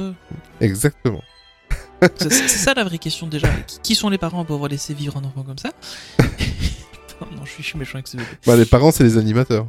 Exactement. 0.60 1.22
C'est 2.18 2.48
ça 2.48 2.74
la 2.74 2.84
vraie 2.84 2.98
question 2.98 3.28
déjà. 3.28 3.48
Qui, 3.82 3.96
sont 3.96 4.10
les 4.10 4.18
parents 4.18 4.46
pour 4.46 4.56
avoir 4.56 4.70
laissé 4.70 4.94
vivre 4.94 5.18
un 5.18 5.24
enfant 5.24 5.44
comme 5.44 5.58
ça? 5.58 5.72
Non, 7.22 7.46
je 7.46 7.52
suis, 7.52 7.64
je 7.64 7.70
suis 7.70 7.80
méchant 7.80 7.96
avec 7.96 8.08
ce 8.10 8.18
bébé. 8.18 8.28
Bah, 8.46 8.58
les 8.58 8.66
parents, 8.66 8.92
c'est 8.92 9.06
les 9.06 9.18
animateurs. 9.18 9.66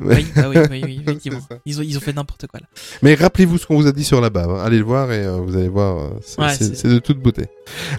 Oui, 0.00 0.26
bah 0.34 0.46
oui, 0.48 0.56
oui, 0.70 0.80
oui, 0.84 1.00
effectivement. 1.06 1.40
Ils 1.66 1.78
ont, 1.78 1.82
ils 1.82 1.96
ont 1.96 2.00
fait 2.00 2.12
n'importe 2.12 2.46
quoi 2.46 2.58
là. 2.60 2.66
Mais 3.02 3.14
rappelez-vous 3.14 3.58
ce 3.58 3.66
qu'on 3.66 3.76
vous 3.76 3.86
a 3.86 3.92
dit 3.92 4.02
sur 4.02 4.20
la 4.20 4.30
bave. 4.30 4.50
hein. 4.50 4.62
Allez 4.64 4.78
le 4.78 4.84
voir 4.84 5.12
et 5.12 5.24
euh, 5.24 5.36
vous 5.36 5.56
allez 5.56 5.68
voir, 5.68 5.98
euh, 5.98 6.08
c'est 6.22 6.40
Ouais, 6.40 6.90
de 6.94 6.98
toute 6.98 7.18
beauté. 7.18 7.46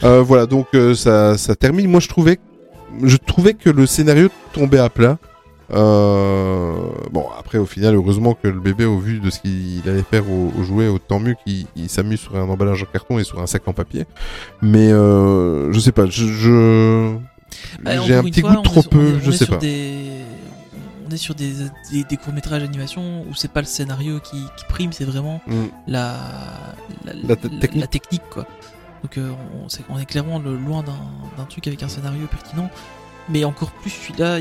Euh, 0.03 0.21
voilà, 0.21 0.45
donc 0.45 0.67
ça, 0.95 1.37
ça 1.37 1.55
termine. 1.55 1.89
Moi, 1.89 1.99
je 1.99 2.07
trouvais, 2.09 2.39
je 3.03 3.17
trouvais 3.17 3.53
que 3.53 3.69
le 3.69 3.85
scénario 3.85 4.29
tombait 4.51 4.79
à 4.79 4.89
plat. 4.89 5.19
Euh, 5.73 6.75
bon, 7.11 7.25
après, 7.37 7.57
au 7.57 7.65
final, 7.65 7.95
heureusement 7.95 8.33
que 8.33 8.47
le 8.47 8.59
bébé, 8.59 8.85
au 8.85 8.97
vu 8.99 9.19
de 9.19 9.29
ce 9.29 9.39
qu'il 9.39 9.81
allait 9.87 10.03
faire 10.03 10.29
au, 10.29 10.51
au 10.59 10.63
jouet, 10.63 10.87
autant 10.87 11.19
mieux 11.19 11.35
qu'il 11.45 11.65
il 11.75 11.89
s'amuse 11.89 12.19
sur 12.19 12.35
un 12.35 12.47
emballage 12.49 12.83
en 12.83 12.85
carton 12.87 13.19
et 13.19 13.23
sur 13.23 13.39
un 13.41 13.47
sac 13.47 13.67
en 13.67 13.73
papier. 13.73 14.05
Mais 14.61 14.91
euh, 14.91 15.71
je 15.71 15.79
sais 15.79 15.91
pas, 15.91 16.05
je, 16.07 16.25
je- 16.27 17.15
Bah, 17.83 17.99
j'ai 18.01 18.15
un 18.15 18.23
petit 18.23 18.41
fois, 18.41 18.55
goût 18.55 18.61
trop 18.61 18.81
sur- 18.81 18.89
peu, 18.89 18.97
on 18.99 19.01
est- 19.07 19.15
on 19.15 19.19
je 19.21 19.31
sais 19.31 19.45
sur 19.45 19.53
pas. 19.55 19.59
Des... 19.61 20.01
On 21.07 21.13
est 21.13 21.17
sur 21.17 21.35
des, 21.35 21.51
des, 21.91 22.03
des 22.05 22.15
courts-métrages 22.17 22.61
d'animation 22.61 23.25
où 23.29 23.33
c'est 23.35 23.51
pas 23.51 23.59
le 23.59 23.65
scénario 23.67 24.19
qui, 24.21 24.37
qui 24.55 24.63
prime, 24.69 24.93
c'est 24.93 25.03
vraiment 25.03 25.41
Mm. 25.47 25.53
la, 25.87 26.15
la, 27.05 27.13
La 27.27 27.35
te- 27.35 27.47
technique. 27.47 27.81
la 27.81 27.87
technique, 27.87 28.21
quoi. 28.29 28.45
Donc 29.03 29.17
euh, 29.17 29.31
on, 29.89 29.99
est 29.99 30.05
clairement 30.05 30.39
le- 30.39 30.55
loin 30.55 30.83
d'un 30.83 30.93
d'un 31.37 31.45
truc 31.45 31.67
avec 31.67 31.81
un 31.83 31.87
scénario 31.89 32.27
pertinent, 32.27 32.69
mais 33.29 33.43
encore 33.43 33.71
plus 33.71 33.89
celui-là. 33.89 34.39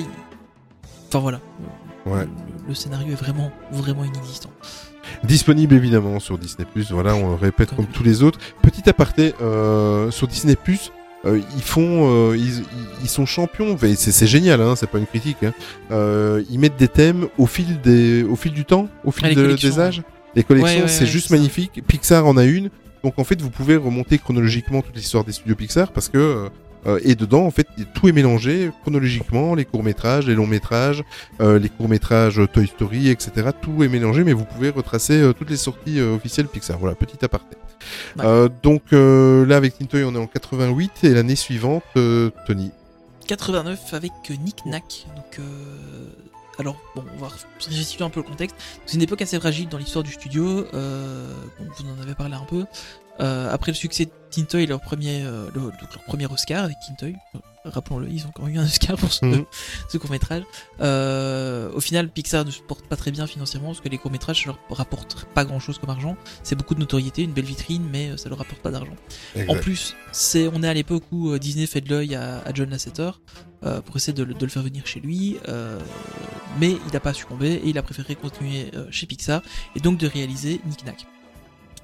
Enfin 1.10 1.18
voilà, 1.20 1.40
Ouais. 2.06 2.24
le, 2.24 2.68
le 2.68 2.74
scénario 2.74 3.12
est 3.12 3.16
vraiment, 3.16 3.50
vraiment 3.72 4.04
inexistant. 4.04 4.50
Disponible 5.24 5.74
évidemment 5.74 6.20
sur 6.20 6.38
Disney+, 6.38 6.64
voilà, 6.90 7.14
on 7.14 7.30
le 7.30 7.34
répète 7.34 7.74
comme 7.74 7.86
tous 7.86 8.02
les 8.04 8.22
autres. 8.22 8.38
Petit 8.62 8.88
aparté, 8.88 9.34
euh, 9.42 10.10
sur 10.10 10.28
Disney+, 10.28 10.56
euh, 11.26 11.40
ils 11.56 11.62
font, 11.62 12.08
euh, 12.32 12.36
ils, 13.02 13.08
sont 13.08 13.26
champions, 13.26 13.76
c'est 13.96 14.26
génial, 14.26 14.60
hein, 14.62 14.76
c'est 14.76 14.86
pas 14.88 14.98
une 14.98 15.06
critique. 15.06 15.38
Hein. 15.42 15.52
Ils 16.48 16.58
mettent 16.58 16.76
des 16.78 16.88
thèmes 16.88 17.26
au 17.38 17.46
fil 17.46 17.80
des, 17.80 18.22
au 18.22 18.36
fil 18.36 18.52
du 18.52 18.64
temps, 18.64 18.88
au 19.04 19.10
fil 19.10 19.26
Ah, 19.30 19.34
de- 19.34 19.54
des 19.56 19.78
âges. 19.80 20.02
Les 20.36 20.44
collections, 20.44 20.76
Ouais, 20.76 20.82
ouais, 20.82 20.88
c'est 20.88 21.06
juste 21.06 21.28
ça. 21.28 21.34
magnifique. 21.34 21.82
Pixar 21.88 22.24
en 22.26 22.36
a 22.36 22.44
une, 22.44 22.70
donc 23.02 23.18
en 23.18 23.24
fait 23.24 23.40
vous 23.42 23.50
pouvez 23.50 23.76
remonter 23.76 24.16
chronologiquement 24.18 24.80
toute 24.80 24.94
l'histoire 24.94 25.24
des 25.24 25.32
studios 25.32 25.56
Pixar 25.56 25.90
parce 25.90 26.08
que 26.08 26.48
et 27.02 27.14
dedans 27.14 27.46
en 27.46 27.50
fait 27.50 27.66
tout 27.94 28.08
est 28.08 28.12
mélangé 28.12 28.70
chronologiquement, 28.82 29.54
les 29.54 29.64
courts 29.64 29.82
métrages, 29.82 30.26
les 30.26 30.34
longs 30.34 30.46
métrages, 30.46 31.04
euh, 31.40 31.58
les 31.58 31.68
courts 31.68 31.88
métrages 31.88 32.40
Toy 32.52 32.66
Story, 32.66 33.08
etc. 33.08 33.48
Tout 33.60 33.82
est 33.82 33.88
mélangé, 33.88 34.24
mais 34.24 34.32
vous 34.32 34.44
pouvez 34.44 34.70
retracer 34.70 35.20
euh, 35.20 35.32
toutes 35.32 35.50
les 35.50 35.56
sorties 35.56 35.98
euh, 36.00 36.14
officielles 36.16 36.48
Pixar. 36.48 36.78
Voilà, 36.78 36.94
petit 36.94 37.22
aparté. 37.24 37.56
Ouais. 38.16 38.24
Euh, 38.24 38.48
donc 38.62 38.82
euh, 38.92 39.46
là 39.46 39.56
avec 39.56 39.78
Tintoy 39.78 40.04
on 40.04 40.14
est 40.14 40.18
en 40.18 40.26
88 40.26 41.04
et 41.04 41.10
l'année 41.10 41.36
suivante 41.36 41.84
euh, 41.96 42.30
Tony. 42.46 42.70
89 43.26 43.94
avec 43.94 44.12
euh, 44.30 44.34
Nick 44.34 44.66
Nack. 44.66 45.06
Donc, 45.14 45.38
euh, 45.38 45.42
alors, 46.58 46.76
bon, 46.94 47.04
on 47.16 47.20
va 47.22 47.28
restituer 47.58 48.04
un 48.04 48.10
peu 48.10 48.20
le 48.20 48.26
contexte. 48.26 48.56
C'est 48.84 48.96
une 48.96 49.02
époque 49.02 49.22
assez 49.22 49.38
fragile 49.38 49.68
dans 49.68 49.78
l'histoire 49.78 50.02
du 50.02 50.12
studio. 50.12 50.66
Euh, 50.74 51.32
bon, 51.58 51.66
vous 51.78 51.84
en 51.98 52.02
avez 52.02 52.14
parlé 52.14 52.34
un 52.34 52.44
peu. 52.44 52.64
Euh, 53.20 53.52
après 53.52 53.70
le 53.72 53.76
succès 53.76 54.06
de 54.06 54.10
Tintoy, 54.30 54.66
leur 54.66 54.80
premier, 54.80 55.22
euh, 55.22 55.46
le- 55.54 55.60
donc 55.60 55.94
leur 55.94 56.04
premier 56.04 56.26
Oscar 56.26 56.64
avec 56.64 56.76
Tintoy, 56.86 57.14
euh, 57.34 57.38
rappelons-le, 57.64 58.08
ils 58.08 58.24
ont 58.26 58.30
quand 58.34 58.44
même 58.44 58.54
eu 58.54 58.58
un 58.58 58.64
Oscar 58.64 58.96
pour 58.96 59.12
ce, 59.12 59.24
Mhm. 59.24 59.44
ce 59.90 59.98
court 59.98 60.10
métrage. 60.10 60.44
Euh, 60.80 61.70
au 61.72 61.80
final, 61.80 62.08
Pixar 62.08 62.44
ne 62.44 62.50
se 62.50 62.60
porte 62.62 62.86
pas 62.86 62.96
très 62.96 63.10
bien 63.10 63.26
financièrement 63.26 63.68
parce 63.68 63.80
que 63.80 63.88
les 63.88 63.98
courts 63.98 64.10
métrages 64.10 64.40
ça 64.44 64.46
leur 64.46 64.58
rapportent 64.76 65.26
pas 65.34 65.44
grand-chose 65.44 65.78
comme 65.78 65.90
argent. 65.90 66.16
C'est 66.42 66.54
beaucoup 66.56 66.74
de 66.74 66.80
notoriété, 66.80 67.22
une 67.22 67.32
belle 67.32 67.44
vitrine, 67.44 67.86
mais 67.92 68.10
euh, 68.10 68.16
ça 68.16 68.28
leur 68.28 68.38
rapporte 68.38 68.60
pas 68.62 68.70
d'argent. 68.70 68.94
En 69.48 69.54
plus, 69.56 69.94
c'est, 70.12 70.48
on 70.52 70.62
est 70.62 70.68
à 70.68 70.74
l'époque 70.74 71.04
où 71.12 71.30
euh, 71.30 71.38
Disney 71.38 71.66
fait 71.66 71.80
de 71.82 71.90
l'œil 71.90 72.14
à, 72.14 72.38
à 72.40 72.54
John 72.54 72.70
Lasseter 72.70 73.10
euh, 73.64 73.80
pour 73.82 73.96
essayer 73.96 74.12
de, 74.14 74.22
le- 74.22 74.32
de 74.34 74.44
le 74.46 74.50
faire 74.50 74.62
venir 74.62 74.86
chez 74.86 75.00
lui, 75.00 75.36
euh, 75.48 75.78
mais 76.58 76.70
il 76.86 76.92
n'a 76.92 77.00
pas 77.00 77.12
succombé 77.12 77.54
et 77.54 77.68
il 77.68 77.76
a 77.76 77.82
préféré 77.82 78.14
continuer 78.14 78.70
chez 78.90 79.06
Pixar 79.06 79.42
et 79.76 79.80
donc 79.80 79.98
de 79.98 80.06
réaliser 80.06 80.60
Nick 80.66 80.86
Nack. 80.86 81.06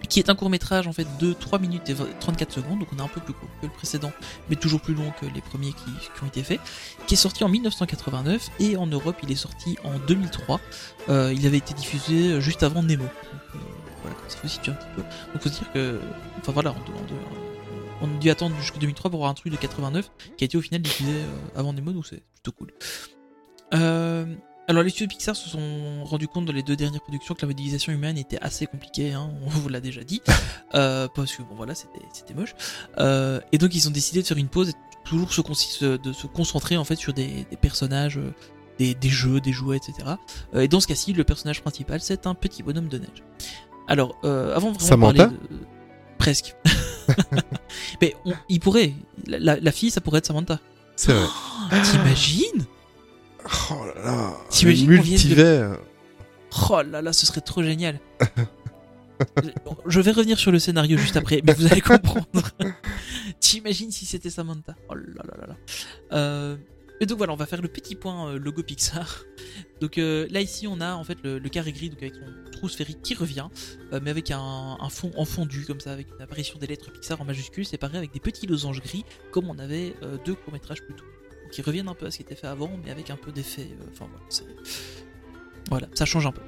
Qui 0.08 0.20
est 0.20 0.28
un 0.30 0.34
court 0.34 0.50
métrage 0.50 0.86
en 0.86 0.92
fait 0.92 1.06
de 1.18 1.32
3 1.32 1.58
minutes 1.58 1.88
et 1.88 1.94
20 1.94 2.06
34 2.20 2.52
secondes, 2.52 2.78
donc 2.80 2.88
on 2.94 2.98
est 2.98 3.02
un 3.02 3.08
peu 3.08 3.20
plus 3.20 3.32
court 3.34 3.48
que 3.60 3.66
le 3.66 3.72
précédent, 3.72 4.12
mais 4.48 4.54
toujours 4.56 4.80
plus 4.80 4.94
long 4.94 5.10
que 5.20 5.26
les 5.26 5.40
premiers 5.40 5.72
qui, 5.72 5.90
ont 6.22 6.26
été 6.26 6.42
faits, 6.44 6.60
qui 7.06 7.14
est 7.14 7.16
sorti 7.16 7.42
en 7.44 7.48
1989 7.48 8.50
et 8.60 8.76
en 8.76 8.86
Europe 8.86 9.16
il 9.22 9.32
est 9.32 9.36
sorti 9.36 9.76
en 9.84 9.98
2003. 10.06 10.60
Euh, 11.08 11.32
il 11.34 11.46
avait 11.46 11.56
été 11.58 11.74
diffusé 11.74 12.40
juste 12.40 12.62
avant 12.62 12.82
Nemo. 12.82 13.04
Donc, 13.04 13.12
euh, 13.54 13.58
voilà, 14.02 14.16
ça 14.28 14.36
faut 14.38 14.48
situer 14.48 14.72
un 14.72 14.74
petit 14.76 14.86
peu. 14.94 15.02
Donc 15.02 15.42
faut 15.42 15.48
se 15.48 15.58
dire 15.58 15.72
que, 15.72 16.00
enfin 16.38 16.52
voilà, 16.52 16.72
on, 16.72 18.04
on- 18.04 18.06
on 18.08 18.14
a 18.14 18.18
dû 18.18 18.28
attendre 18.28 18.54
jusqu'en 18.60 18.78
2003 18.78 19.10
pour 19.10 19.18
avoir 19.20 19.30
un 19.30 19.34
truc 19.34 19.50
de 19.50 19.56
89 19.58 20.10
qui 20.36 20.44
a 20.44 20.46
été 20.46 20.58
au 20.58 20.60
final 20.60 20.82
diffusé 20.82 21.10
euh, 21.12 21.58
avant 21.58 21.72
Nemo, 21.72 21.92
donc 21.92 22.06
c'est 22.06 22.22
plutôt 22.34 22.52
cool. 22.52 22.70
Euh, 23.74 24.26
alors 24.68 24.82
les 24.82 24.90
studios 24.90 25.08
Pixar 25.08 25.36
se 25.36 25.48
sont 25.48 26.04
rendus 26.04 26.28
compte 26.28 26.44
dans 26.44 26.52
les 26.52 26.62
deux 26.62 26.76
dernières 26.76 27.00
productions 27.00 27.34
que 27.34 27.42
la 27.42 27.48
modélisation 27.48 27.92
humaine 27.92 28.18
était 28.18 28.38
assez 28.40 28.66
compliquée, 28.66 29.12
hein, 29.12 29.30
on 29.44 29.48
vous 29.48 29.68
l'a 29.68 29.80
déjà 29.80 30.02
dit, 30.02 30.22
euh, 30.74 31.08
parce 31.14 31.34
que 31.36 31.42
bon 31.42 31.54
voilà 31.56 31.74
c'était 31.74 32.02
c'était 32.12 32.34
moche, 32.34 32.54
Euh, 32.98 33.40
et 33.52 33.58
donc 33.58 33.74
ils 33.74 33.86
ont 33.88 33.92
décidé 33.92 34.22
de 34.22 34.26
faire 34.26 34.36
une 34.38 34.48
pause 34.48 34.70
et 34.70 34.72
toujours 35.04 35.30
se, 35.32 35.96
de 35.96 36.12
se 36.12 36.26
concentrer 36.26 36.76
en 36.76 36.84
fait 36.84 36.96
sur 36.96 37.12
des, 37.12 37.46
des 37.50 37.56
personnages, 37.56 38.18
euh, 38.18 38.34
des, 38.78 38.94
des 38.94 39.08
jeux, 39.08 39.40
des 39.40 39.52
jouets, 39.52 39.76
etc. 39.76 39.94
Euh, 40.54 40.60
et 40.62 40.68
dans 40.68 40.80
ce 40.80 40.86
cas-ci 40.88 41.12
le 41.12 41.22
personnage 41.24 41.62
principal 41.62 42.00
c'est 42.00 42.26
un 42.26 42.34
petit 42.34 42.62
bonhomme 42.62 42.88
de 42.88 42.98
neige. 42.98 43.22
Alors 43.88 44.16
euh, 44.24 44.54
avant 44.54 44.72
vraiment 44.72 44.78
Samantha 44.80 45.24
parler 45.26 45.38
de... 45.48 45.56
presque, 46.18 46.56
mais 48.00 48.14
on- 48.24 48.32
il 48.48 48.58
pourrait, 48.60 48.94
la, 49.26 49.38
la- 49.38 49.60
la 49.60 49.72
fille 49.72 49.90
ça 49.90 50.00
pourrait 50.00 50.18
être 50.18 50.26
Samantha. 50.26 50.58
C'est 50.96 51.12
vrai. 51.12 51.26
T'imagines? 51.92 52.64
Oh 53.70 53.84
là 53.94 54.02
là. 54.04 54.36
T'imagines 54.50 54.88
vienne 54.90 55.02
de- 55.02 55.08
multivers. 55.10 55.78
Oh 56.70 56.82
là 56.82 57.02
là, 57.02 57.12
ce 57.12 57.26
serait 57.26 57.40
trop 57.40 57.62
génial. 57.62 58.00
Je 59.86 60.00
vais 60.00 60.10
revenir 60.10 60.38
sur 60.38 60.52
le 60.52 60.58
scénario 60.58 60.98
juste 60.98 61.16
après, 61.16 61.40
mais 61.44 61.54
vous 61.54 61.66
allez 61.66 61.80
comprendre. 61.92 62.26
T'imagines 63.40 63.90
si 63.90 64.04
c'était 64.04 64.30
Samantha? 64.30 64.74
Oh 64.90 64.94
là 64.94 65.22
là 65.24 65.34
là 65.40 65.46
là. 65.48 65.56
Euh, 66.12 66.56
et 67.00 67.06
donc 67.06 67.18
voilà, 67.18 67.32
on 67.32 67.36
va 67.36 67.46
faire 67.46 67.62
le 67.62 67.68
petit 67.68 67.94
point 67.94 68.30
euh, 68.30 68.38
logo 68.38 68.62
Pixar. 68.62 69.24
Donc 69.80 69.96
euh, 69.98 70.26
là 70.30 70.40
ici, 70.40 70.66
on 70.66 70.80
a 70.80 70.94
en 70.94 71.04
fait 71.04 71.18
le, 71.22 71.38
le 71.38 71.48
carré 71.48 71.72
gris, 71.72 71.88
donc 71.90 72.02
avec 72.02 72.14
son 72.14 72.50
trou 72.52 72.68
sphérique 72.68 73.00
qui 73.02 73.14
revient, 73.14 73.46
mais 74.02 74.10
avec 74.10 74.30
un, 74.30 74.76
un 74.80 74.88
fond 74.90 75.10
en 75.16 75.24
fondu 75.24 75.64
comme 75.66 75.80
ça, 75.80 75.92
avec 75.92 76.08
une 76.14 76.22
apparition 76.22 76.58
des 76.58 76.66
lettres 76.66 76.90
Pixar 76.90 77.20
en 77.20 77.24
majuscule, 77.24 77.64
séparées 77.64 77.98
avec 77.98 78.12
des 78.12 78.20
petits 78.20 78.46
losanges 78.46 78.82
gris, 78.82 79.04
comme 79.30 79.48
on 79.50 79.58
avait 79.58 79.94
deux 80.24 80.34
courts 80.34 80.52
métrages 80.52 80.82
plus 80.82 80.94
tôt. 80.94 81.04
Ils 81.56 81.62
reviennent 81.64 81.88
un 81.88 81.94
peu 81.94 82.06
à 82.06 82.10
ce 82.10 82.16
qui 82.18 82.22
était 82.22 82.34
fait 82.34 82.46
avant, 82.46 82.70
mais 82.84 82.90
avec 82.90 83.10
un 83.10 83.16
peu 83.16 83.32
d'effet. 83.32 83.68
euh, 83.80 83.84
Enfin 83.92 84.06
voilà, 85.68 85.88
ça 85.94 86.04
change 86.04 86.26
un 86.26 86.32
peu. 86.32 86.42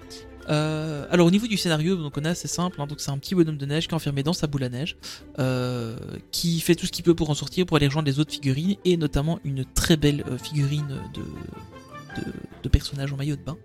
Euh, 0.49 1.07
alors 1.11 1.27
au 1.27 1.31
niveau 1.31 1.47
du 1.47 1.57
scénario, 1.59 1.97
donc 1.97 2.17
on 2.17 2.25
a 2.25 2.35
c'est 2.35 2.49
simple, 2.49 2.81
hein, 2.81 2.87
donc 2.87 3.01
c'est 3.01 3.11
un 3.11 3.19
petit 3.19 3.35
bonhomme 3.35 3.59
de 3.59 3.67
neige 3.67 3.87
qui 3.87 3.91
est 3.93 3.95
enfermé 3.97 4.23
dans 4.23 4.33
sa 4.33 4.47
boule 4.47 4.65
à 4.65 4.69
neige, 4.71 4.97
euh, 5.39 5.97
qui 6.31 6.61
fait 6.61 6.75
tout 6.75 6.87
ce 6.87 6.93
qu'il 6.93 7.05
peut 7.05 7.15
pour 7.15 7.29
en 7.29 7.35
sortir, 7.35 7.67
pour 7.67 7.77
aller 7.77 7.87
rejoindre 7.87 8.07
les 8.07 8.19
autres 8.19 8.33
figurines, 8.33 8.77
et 8.85 8.97
notamment 8.97 9.41
une 9.45 9.65
très 9.65 9.97
belle 9.97 10.25
figurine 10.43 11.01
de, 11.13 11.21
de, 11.21 12.27
de 12.63 12.69
personnages 12.69 13.13
en 13.13 13.17
maillot 13.17 13.37
de 13.37 13.43
bain, 13.43 13.59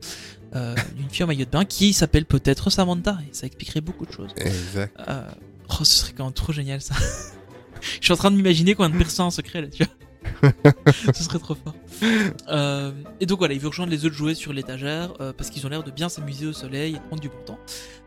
euh, 0.55 0.75
d'une 0.97 1.09
fille 1.09 1.23
en 1.23 1.27
maillot 1.27 1.45
de 1.45 1.51
bain 1.51 1.63
qui 1.63 1.93
s'appelle 1.93 2.25
peut-être 2.25 2.69
Samantha, 2.69 3.17
et 3.29 3.33
ça 3.33 3.45
expliquerait 3.45 3.81
beaucoup 3.81 4.05
de 4.05 4.11
choses. 4.11 4.31
Exact. 4.35 4.97
Oh, 5.79 5.83
ce 5.85 5.99
serait 5.99 6.11
quand 6.13 6.25
même 6.25 6.33
trop 6.33 6.51
génial 6.51 6.81
ça. 6.81 6.95
Je 7.99 8.03
suis 8.05 8.13
en 8.13 8.17
train 8.17 8.31
de 8.31 8.35
m'imaginer 8.35 8.75
qu'on 8.75 8.83
a 8.83 8.89
percer 8.89 9.21
un 9.21 9.31
secret 9.31 9.61
là, 9.61 9.67
tu 9.67 9.83
vois. 9.83 9.93
ce 11.13 11.23
serait 11.23 11.39
trop 11.39 11.55
fort. 11.55 11.75
Euh, 12.49 12.91
et 13.19 13.25
donc 13.25 13.39
voilà, 13.39 13.53
il 13.53 13.59
veut 13.59 13.67
rejoindre 13.69 13.91
les 13.91 14.05
autres 14.05 14.15
jouets 14.15 14.35
sur 14.35 14.53
l'étagère 14.53 15.13
euh, 15.21 15.33
parce 15.33 15.49
qu'ils 15.49 15.65
ont 15.65 15.69
l'air 15.69 15.83
de 15.83 15.91
bien 15.91 16.09
s'amuser 16.09 16.45
au 16.47 16.53
soleil 16.53 16.95
et 16.95 16.99
prendre 16.99 17.21
du 17.21 17.29
bon 17.29 17.41
temps. 17.45 17.59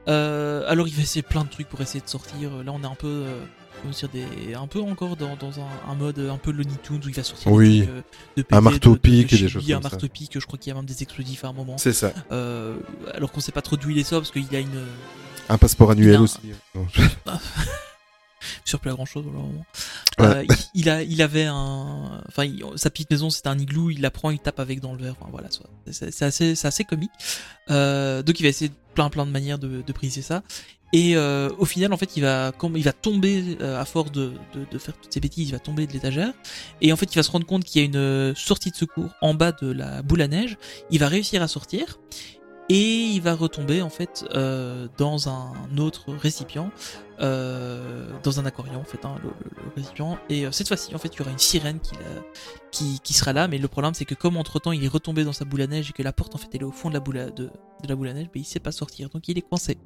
Euh, 0.09 0.65
alors 0.69 0.87
il 0.89 0.95
va 0.95 1.03
essayer 1.03 1.23
plein 1.23 1.45
de 1.45 1.49
trucs 1.51 1.69
pour 1.69 1.81
essayer 1.81 2.01
de 2.01 2.09
sortir. 2.09 2.51
Là, 2.65 2.73
on 2.73 2.83
est 2.83 2.87
un 2.87 2.95
peu, 2.95 3.25
comment 3.83 3.93
dire, 3.95 4.09
des, 4.09 4.55
un 4.55 4.67
peu 4.67 4.81
encore 4.81 5.17
dans, 5.17 5.37
dans 5.37 5.61
un, 5.61 5.91
un 5.91 5.95
mode 5.95 6.19
un 6.19 6.37
peu 6.39 6.51
Looney 6.53 6.75
Tunes 6.83 7.01
où 7.05 7.09
il 7.09 7.15
va 7.15 7.23
sortir 7.25 7.51
des 7.51 7.57
Oui. 7.57 7.89
euh, 7.89 8.03
de 8.37 8.45
Un 8.51 8.61
marteau 8.61 8.91
de- 8.91 8.95
de- 8.97 9.01
pique 9.01 9.31
de 9.31 9.37
et 9.37 9.39
des 9.41 9.49
choses 9.49 9.65
un 9.71 9.75
comme 9.75 9.83
ça. 9.83 9.89
marteau 9.91 10.09
pique. 10.09 10.39
Je 10.39 10.47
crois 10.47 10.59
qu'il 10.59 10.71
y 10.71 10.73
a 10.73 10.77
même 10.77 10.85
des 10.87 11.03
explosifs 11.03 11.45
à 11.45 11.49
un 11.49 11.53
moment. 11.53 11.79
C'est 11.79 11.93
ça. 11.93 12.13
Alors 12.31 13.33
qu'on 13.33 13.41
sait 13.41 13.53
pas 13.53 13.63
trop 13.63 13.77
d'où 13.77 13.91
il 13.91 13.99
est 13.99 14.05
sort 14.05 14.21
parce 14.21 14.31
qu'il 14.31 14.55
a 14.55 14.61
une 14.61 14.85
Un 15.49 15.59
passeport 15.59 15.91
annuel 15.91 16.17
un- 16.17 16.23
aussi. 16.23 16.39
Non, 16.75 16.87
sur 18.65 18.81
plus 18.81 18.91
à 18.91 18.95
grand 18.95 19.07
chose 19.07 19.27
au 19.27 19.31
moment. 19.31 19.65
Ouais. 20.19 20.27
Euh, 20.27 20.45
il, 20.75 20.81
il 20.83 20.91
a, 20.91 21.03
il 21.03 21.23
avait 21.23 21.45
un, 21.45 22.23
enfin, 22.29 22.45
il- 22.45 22.65
sa 22.77 22.91
petite 22.91 23.11
maison 23.11 23.31
c'était 23.31 23.49
un 23.49 23.59
igloo, 23.59 23.91
il 23.91 24.01
la 24.01 24.11
prend, 24.11 24.31
il 24.31 24.39
tape 24.39 24.61
avec 24.61 24.81
dans 24.81 24.93
le 24.95 25.03
verre. 25.03 25.15
Enfin 25.21 25.31
voilà, 25.31 25.49
c'est 25.91 26.11
c'est 26.11 26.25
assez, 26.25 26.55
c'est 26.55 26.69
assez 26.69 26.85
comique. 26.85 27.11
Euh, 27.71 28.23
donc 28.23 28.39
il 28.41 28.43
va 28.43 28.49
essayer 28.49 28.69
de 28.69 28.75
plein 28.95 29.11
plein 29.11 29.27
de 29.27 29.31
manières 29.31 29.59
de, 29.59 29.83
de 29.83 29.93
briser 29.93 30.23
ça. 30.23 30.43
Et 30.93 31.17
euh, 31.17 31.51
au 31.59 31.65
final, 31.65 31.93
en 31.93 31.97
fait, 31.97 32.17
il 32.17 32.23
va, 32.23 32.53
comme 32.57 32.77
il 32.77 32.85
va 32.85 32.93
tomber 32.93 33.59
à 33.61 33.85
force 33.85 34.13
de, 34.13 34.33
de, 34.55 34.65
de 34.71 34.79
faire 34.79 34.95
toutes 34.97 35.13
ces 35.13 35.19
bêtises, 35.19 35.49
il 35.49 35.53
va 35.53 35.59
tomber 35.59 35.85
de 35.89 35.93
l'étagère. 35.93 36.33
Et 36.81 36.93
en 36.93 36.97
fait, 36.97 37.13
il 37.13 37.17
va 37.17 37.25
se 37.25 37.31
rendre 37.33 37.45
compte 37.45 37.65
qu'il 37.65 37.83
y 37.83 37.85
a 37.85 37.87
une 37.89 38.35
sortie 38.37 38.71
de 38.71 38.77
secours 38.77 39.11
en 39.21 39.35
bas 39.35 39.51
de 39.51 39.67
la 39.67 40.03
boule 40.03 40.23
à 40.23 40.29
neige. 40.29 40.57
Il 40.91 41.01
va 41.01 41.09
réussir 41.09 41.43
à 41.43 41.49
sortir. 41.49 41.99
Et 42.69 43.05
il 43.15 43.21
va 43.21 43.35
retomber 43.35 43.81
en 43.81 43.91
fait 43.91 44.25
euh, 44.35 44.89
dans 44.99 45.29
un 45.29 45.53
autre 45.79 46.13
récipient, 46.13 46.71
euh, 47.21 48.09
dans 48.25 48.41
un 48.41 48.47
aquarium 48.47 48.77
en 48.81 48.85
fait, 48.85 49.05
hein, 49.05 49.15
le, 49.23 49.29
le- 49.29 49.63
le 49.67 49.73
récipient. 49.77 50.19
Et 50.29 50.47
euh, 50.47 50.51
cette 50.53 50.67
fois-ci, 50.69 50.95
en 50.95 50.99
fait, 50.99 51.09
il 51.15 51.19
y 51.19 51.23
aura 51.23 51.31
une 51.31 51.39
sirène 51.39 51.79
qui, 51.79 51.93
la- 51.95 52.23
qui, 52.73 52.99
qui 53.05 53.13
sera 53.15 53.33
là. 53.33 53.47
Mais 53.47 53.59
le 53.59 53.69
problème, 53.69 53.95
c'est 53.95 54.05
que 54.05 54.15
comme 54.17 54.37
entre 54.37 54.59
temps, 54.59 54.73
il 54.73 54.85
est 54.85 54.89
retombé 54.89 55.23
dans 55.25 55.33
sa 55.33 55.45
boule 55.45 55.63
à 55.63 55.67
neige 55.69 55.91
et 55.91 55.93
que 55.93 56.03
la 56.03 56.13
porte 56.13 56.35
en 56.35 56.39
fait, 56.39 56.49
elle 56.55 56.63
est 56.63 56.65
au 56.65 56.73
fond 56.73 56.89
de 56.89 56.95
la 56.95 57.01
boule 57.01 57.19
à, 57.19 57.27
de, 57.31 57.45
de 57.45 57.89
la 57.89 57.95
boule 57.95 58.09
à 58.09 58.15
neige, 58.15 58.27
mais 58.35 58.41
il 58.41 58.45
sait 58.45 58.59
pas 58.61 58.73
sortir, 58.73 59.09
donc 59.11 59.29
il 59.29 59.39
est 59.39 59.43
coincé. 59.43 59.79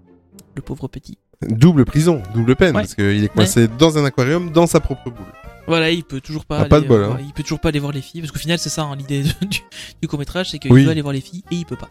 Le 0.54 0.62
pauvre 0.62 0.88
petit. 0.88 1.18
Double 1.42 1.84
prison, 1.84 2.22
double 2.34 2.54
peine, 2.56 2.74
Ouais. 2.76 2.82
parce 2.82 2.94
qu'il 2.94 3.24
est 3.24 3.28
coincé 3.28 3.66
dans 3.68 3.98
un 3.98 4.04
aquarium, 4.04 4.50
dans 4.52 4.66
sa 4.66 4.80
propre 4.80 5.10
boule. 5.10 5.32
Voilà, 5.66 5.90
il 5.90 6.02
peut 6.04 6.20
toujours 6.20 6.44
pas. 6.46 6.56
Ah, 6.56 6.60
aller, 6.60 6.68
pas 6.68 6.80
de 6.80 6.86
bol, 6.86 7.02
euh, 7.02 7.12
hein. 7.12 7.18
il 7.20 7.32
peut 7.32 7.42
toujours 7.42 7.60
pas 7.60 7.68
aller 7.68 7.78
voir 7.78 7.92
les 7.92 8.00
filles, 8.02 8.20
parce 8.20 8.32
qu'au 8.32 8.38
final, 8.38 8.58
c'est 8.58 8.68
ça 8.70 8.82
hein, 8.82 8.96
l'idée 8.96 9.22
du, 9.42 9.60
du 10.02 10.08
court 10.08 10.18
métrage, 10.18 10.50
c'est 10.50 10.58
qu'il 10.58 10.72
Oui. 10.72 10.84
veut 10.84 10.90
aller 10.90 11.02
voir 11.02 11.12
les 11.12 11.20
filles 11.20 11.44
et 11.50 11.56
il 11.56 11.66
peut 11.66 11.76
pas. 11.76 11.88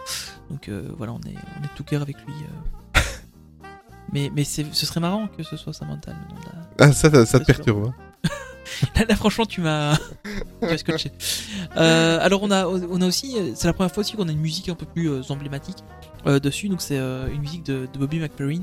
Donc 0.49 0.67
euh, 0.69 0.89
voilà, 0.97 1.13
on 1.13 1.19
est, 1.19 1.33
on 1.33 1.63
est 1.63 1.67
de 1.67 1.75
tout 1.75 1.83
cœur 1.83 2.01
avec 2.01 2.17
lui. 2.25 2.33
euh. 2.95 2.99
mais 4.13 4.31
mais 4.35 4.43
ce 4.43 4.63
serait 4.73 4.99
marrant 4.99 5.27
que 5.27 5.43
ce 5.43 5.55
soit 5.57 5.73
Samantha 5.73 6.11
le 6.11 6.17
nom 6.35 6.41
de 6.41 6.45
la- 6.45 6.85
Ah, 6.87 6.91
ça, 6.91 7.09
ça, 7.11 7.25
ça 7.25 7.39
te 7.39 7.45
perturbe. 7.45 7.85
hein. 7.87 7.93
Là, 8.95 9.03
là, 9.09 9.15
franchement, 9.15 9.45
tu 9.47 9.61
m'as, 9.61 9.97
scotché. 10.77 11.11
Euh, 11.75 12.19
alors, 12.21 12.43
on 12.43 12.51
a, 12.51 12.67
on 12.67 13.01
a 13.01 13.07
aussi, 13.07 13.35
c'est 13.55 13.67
la 13.67 13.73
première 13.73 13.91
fois 13.91 14.01
aussi 14.01 14.15
qu'on 14.15 14.27
a 14.29 14.31
une 14.31 14.39
musique 14.39 14.69
un 14.69 14.75
peu 14.75 14.85
plus 14.85 15.31
emblématique 15.31 15.77
dessus. 16.25 16.69
Donc, 16.69 16.79
c'est 16.81 16.97
une 16.97 17.41
musique 17.41 17.65
de, 17.65 17.87
de 17.91 17.97
Bobby 17.99 18.19
McFerrin, 18.19 18.61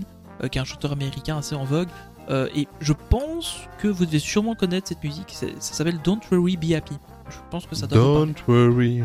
qui 0.50 0.58
est 0.58 0.60
un 0.60 0.64
chanteur 0.64 0.92
américain 0.92 1.38
assez 1.38 1.56
en 1.56 1.64
vogue. 1.64 1.88
Euh, 2.28 2.48
et 2.54 2.66
je 2.80 2.92
pense 2.92 3.56
que 3.78 3.88
vous 3.88 4.04
devez 4.06 4.18
sûrement 4.18 4.54
connaître 4.54 4.88
cette 4.88 5.02
musique. 5.04 5.30
Ça 5.32 5.46
s'appelle 5.60 6.00
Don't 6.02 6.20
Worry, 6.30 6.56
Be 6.56 6.72
Happy. 6.72 6.96
Je 7.30 7.36
pense 7.50 7.66
que 7.66 7.74
ça 7.74 7.86
doit. 7.86 7.98
Don't 7.98 8.34
worry, 8.46 9.02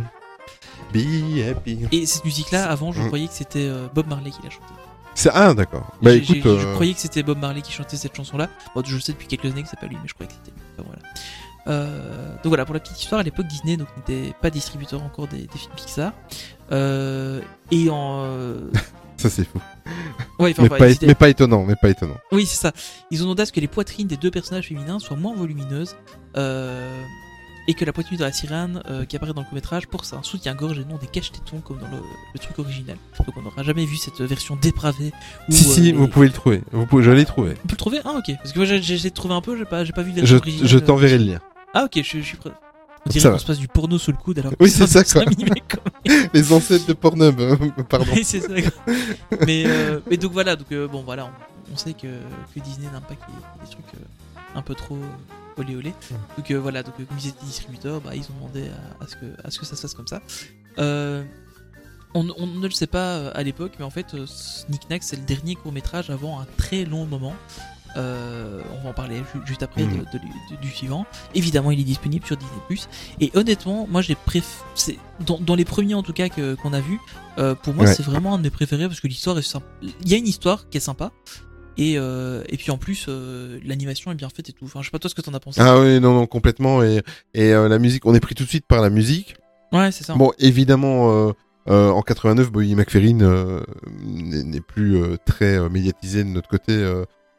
be 0.94 1.40
happy. 1.48 1.80
Et 1.92 2.06
cette 2.06 2.26
musique-là, 2.26 2.70
avant, 2.70 2.92
je 2.92 3.02
Mm. 3.02 3.08
croyais 3.08 3.28
que 3.28 3.34
c'était 3.34 3.68
euh, 3.68 3.88
Bob 3.94 4.08
Marley 4.08 4.30
qui 4.32 4.42
la 4.44 4.50
chantait. 4.50 4.66
C'est 5.16 5.30
ah 5.34 5.54
d'accord. 5.54 5.92
Bah 6.02 6.14
écoute, 6.14 6.38
je 6.44 6.48
euh, 6.50 6.74
croyais 6.74 6.94
que 6.94 7.00
c'était 7.00 7.24
Bob 7.24 7.38
Marley 7.40 7.62
qui 7.62 7.72
chantait 7.72 7.98
cette 7.98 8.16
chanson-là. 8.16 8.48
Bon, 8.76 8.82
je 8.86 8.96
le 8.96 9.02
sais 9.02 9.12
depuis 9.12 9.28
quelques 9.28 9.46
années 9.52 9.64
que 9.64 9.70
c'est 9.70 9.80
pas 9.80 9.88
lui, 9.88 9.98
mais 10.02 10.08
je 10.08 10.14
croyais 10.14 10.30
que 10.30 10.36
c'était 10.36 10.52
lui. 10.56 10.64
Enfin, 10.78 10.88
voilà. 10.88 11.10
Euh, 11.68 12.30
donc 12.36 12.46
voilà, 12.48 12.66
pour 12.66 12.74
la 12.74 12.80
petite 12.80 13.00
histoire, 13.02 13.20
à 13.22 13.24
l'époque 13.24 13.46
Disney 13.48 13.78
n'était 13.78 14.34
pas 14.42 14.50
distributeur 14.50 15.04
encore 15.04 15.28
des, 15.28 15.48
des 15.48 15.58
films 15.58 15.74
Pixar. 15.76 16.14
Euh, 16.72 17.42
et 17.72 17.90
en 17.90 18.24
euh, 18.26 18.72
ça 19.22 19.30
c'est 19.30 19.46
fou. 19.46 19.60
ouais, 20.40 20.52
enfin, 20.52 20.64
mais, 20.64 20.70
pas, 20.70 21.24
mais 21.24 21.32
étonnant, 21.32 21.64
mais 21.66 21.76
pas 21.76 21.90
étonnant. 21.90 22.18
oui, 22.32 22.46
c'est 22.46 22.58
ça. 22.60 22.72
Ils 23.12 23.22
ont 23.22 23.26
demandé 23.26 23.44
à 23.44 23.46
ce 23.46 23.52
que 23.52 23.60
les 23.60 23.68
poitrines 23.68 24.08
des 24.08 24.18
deux 24.18 24.32
personnages 24.32 24.68
féminins 24.68 25.00
soient 25.00 25.18
moins 25.18 25.36
volumineuses 25.36 25.96
euh, 26.38 27.02
et 27.68 27.74
que 27.76 27.86
la 27.86 27.94
poitrine 27.94 28.18
de 28.18 28.24
la 28.24 28.32
sirène 28.32 28.82
euh, 28.90 29.06
qui 29.06 29.16
apparaît 29.16 29.34
dans 29.34 29.42
le 29.42 29.46
court-métrage 29.46 29.88
porte 29.88 30.12
un 30.14 30.24
soutien-gorge 30.24 30.80
et 30.80 30.86
non 30.86 30.98
des 30.98 31.08
caches-tétons 31.08 31.60
comme 31.62 31.78
dans 31.78 31.88
le, 31.88 31.98
le 32.34 32.40
truc 32.40 32.58
original. 32.60 32.98
Donc 33.26 33.38
on 33.38 33.42
n'aura 33.44 33.62
jamais 33.64 33.86
vu 33.86 33.96
cette 33.98 34.20
version 34.22 34.56
dépravée. 34.56 35.12
Où, 35.48 35.52
si 35.52 35.66
euh, 35.70 35.74
si, 35.74 35.82
les- 35.82 35.92
vous 35.94 36.08
pouvez 36.08 36.28
le 36.28 36.34
trouver. 36.34 36.62
Vous 36.72 36.86
pouvez, 36.88 37.04
je 37.04 37.12
l'ai 37.12 37.26
trouvé. 37.26 37.52
On 37.64 37.68
peut 37.68 37.74
le 37.74 37.78
trouver? 37.78 38.00
Ah 38.04 38.14
ok. 38.18 38.36
Parce 38.38 38.52
que 38.52 38.58
moi 38.60 38.66
j'ai 38.66 38.78
essayé 38.78 39.10
de 39.12 39.16
trouver 39.16 39.36
un 39.36 39.42
peu, 39.42 39.56
j'ai 39.58 39.66
pas, 39.66 39.86
pas 39.86 40.02
vu 40.02 40.12
la 40.14 40.26
Je, 40.26 40.38
je 40.64 40.78
t'enverrai 40.80 41.18
le 41.20 41.26
lien. 41.26 41.40
Ah 41.74 41.86
ok, 41.86 41.98
je, 42.04 42.18
je 42.18 42.22
suis 42.22 42.38
prêt. 42.38 42.52
On 43.06 43.10
dirait 43.10 43.32
qu'on 43.32 43.38
se 43.40 43.46
passe 43.46 43.58
du 43.58 43.68
porno 43.68 43.98
sous 43.98 44.12
le 44.12 44.18
coude 44.18 44.40
alors 44.40 44.52
que 44.52 44.58
Oui, 44.64 44.70
c'est 44.70 44.88
ça, 44.88 45.04
quoi. 45.04 45.24
Les 46.34 46.54
ancêtres 46.54 46.86
de 46.88 46.94
Pornhub, 46.94 47.40
euh, 47.40 47.56
pardon. 47.90 48.06
Oui, 48.14 48.24
c'est 48.24 48.42
ça. 48.42 48.48
quoi. 48.62 48.94
mais, 49.46 49.64
euh, 49.66 50.00
mais 50.10 50.18
donc 50.18 50.32
voilà, 50.34 50.56
donc 50.56 50.72
euh, 50.72 50.88
bon 50.88 51.02
voilà, 51.04 51.26
on, 51.26 51.74
on 51.74 51.78
sait 51.78 51.94
que, 51.94 52.08
que 52.54 52.60
Disney 52.60 52.88
n'aime 52.92 53.02
pas 53.02 53.16
qu'il 53.16 53.34
y 53.34 53.38
ait 53.38 53.66
des 53.66 53.72
trucs 53.72 53.94
euh, 53.96 54.58
un 54.58 54.62
peu 54.62 54.76
trop 54.76 54.98
olé 55.58 55.76
olé. 55.76 55.94
Donc 56.38 56.50
euh, 56.52 56.60
voilà, 56.60 56.84
donc 56.84 56.96
comme 56.96 57.18
ils 57.20 57.28
étaient 57.30 57.46
distributeurs, 57.46 58.02
bah, 58.02 58.12
ils 58.16 58.24
ont 58.24 58.34
demandé 58.36 58.70
à, 59.00 59.04
à 59.04 59.08
ce 59.08 59.16
que, 59.16 59.26
à 59.44 59.52
ce 59.52 59.60
que 59.60 59.66
ça 59.66 59.76
se 59.76 59.82
fasse 59.82 59.94
comme 59.94 60.08
ça. 60.08 60.22
Euh, 60.78 61.24
on, 62.14 62.28
on 62.38 62.46
ne 62.48 62.66
le 62.66 62.72
sait 62.72 62.88
pas 62.88 63.30
à 63.30 63.42
l'époque, 63.44 63.74
mais 63.80 63.86
en 63.86 63.90
fait, 63.90 64.16
Sneak 64.26 64.90
Knack, 64.90 65.02
c'est 65.04 65.16
le 65.16 65.24
dernier 65.24 65.56
court 65.56 65.72
métrage 65.72 66.10
avant 66.10 66.40
un 66.40 66.46
très 66.58 66.84
long 66.86 67.06
moment. 67.06 67.34
Euh, 67.98 68.62
on 68.80 68.84
va 68.84 68.90
en 68.92 68.94
parler 68.94 69.18
ju- 69.18 69.42
juste 69.46 69.64
après 69.64 69.82
de- 69.84 69.88
Mhm. 69.88 70.06
de- 70.14 70.56
de- 70.56 70.62
du 70.62 70.70
suivant. 70.70 71.06
Évidemment, 71.36 71.72
il 71.72 71.80
est 71.80 71.84
disponible 71.84 72.26
sur 72.26 72.38
Disney+. 72.38 72.88
Et 73.20 73.32
honnêtement, 73.36 73.88
moi, 73.90 74.02
j'ai 74.02 74.16
préf... 74.16 74.64
dans, 75.26 75.38
dans 75.40 75.56
les 75.56 75.66
premiers 75.66 75.94
en 75.96 76.04
tout 76.04 76.14
cas 76.14 76.30
que- 76.30 76.56
qu'on 76.56 76.74
a 76.74 76.80
vu. 76.82 77.00
euh, 77.38 77.56
pour 77.56 77.74
moi, 77.74 77.86
Ouais. 77.86 77.94
c'est 77.94 78.04
vraiment 78.04 78.34
un 78.36 78.38
de 78.38 78.44
mes 78.44 78.50
préférés 78.50 78.88
parce 78.88 79.00
que 79.00 79.08
l'histoire 79.08 79.38
est 79.38 79.42
sympa. 79.42 79.66
Il 79.82 80.10
y 80.10 80.14
a 80.14 80.18
une 80.18 80.28
histoire 80.28 80.68
qui 80.70 80.78
est 80.78 80.82
sympa. 80.82 81.12
Et, 81.78 81.98
euh, 81.98 82.44
et 82.50 82.58
puis 82.58 82.72
en 82.72 82.78
plus, 82.78 83.08
l'animation 83.64 84.12
est 84.12 84.16
bien 84.16 84.28
faite 84.30 84.50
et 84.50 84.54
tout. 84.54 84.66
Enfin, 84.66 84.82
je 84.82 84.86
sais 84.88 84.92
pas 84.92 85.00
toi 85.00 85.10
ce 85.10 85.16
que 85.16 85.22
t'en 85.22 85.34
as 85.34 85.40
pensé. 85.40 85.62
Ah 85.62 85.80
oui, 85.80 86.00
non, 86.02 86.14
non, 86.14 86.28
complètement. 86.28 86.84
Et, 86.84 87.02
et 87.34 87.52
la 87.52 87.80
musique, 87.80 88.06
on 88.06 88.14
est 88.14 88.20
pris 88.20 88.36
tout 88.36 88.44
de 88.44 88.50
suite 88.50 88.66
par 88.68 88.82
la 88.82 88.90
musique. 88.90 89.36
Ouais, 89.72 89.92
c'est 89.92 90.04
ça. 90.04 90.14
Bon, 90.16 90.32
évidemment, 90.40 91.34
euh, 91.70 91.90
en 91.90 92.02
89, 92.02 92.52
Bobby 92.52 92.76
McFerrin 92.76 93.22
euh, 93.22 93.62
n'est 94.04 94.60
plus 94.62 94.98
euh, 94.98 95.16
très 95.26 95.70
médiatisé 95.70 96.24
de 96.26 96.30
notre 96.30 96.50
côté, 96.50 96.74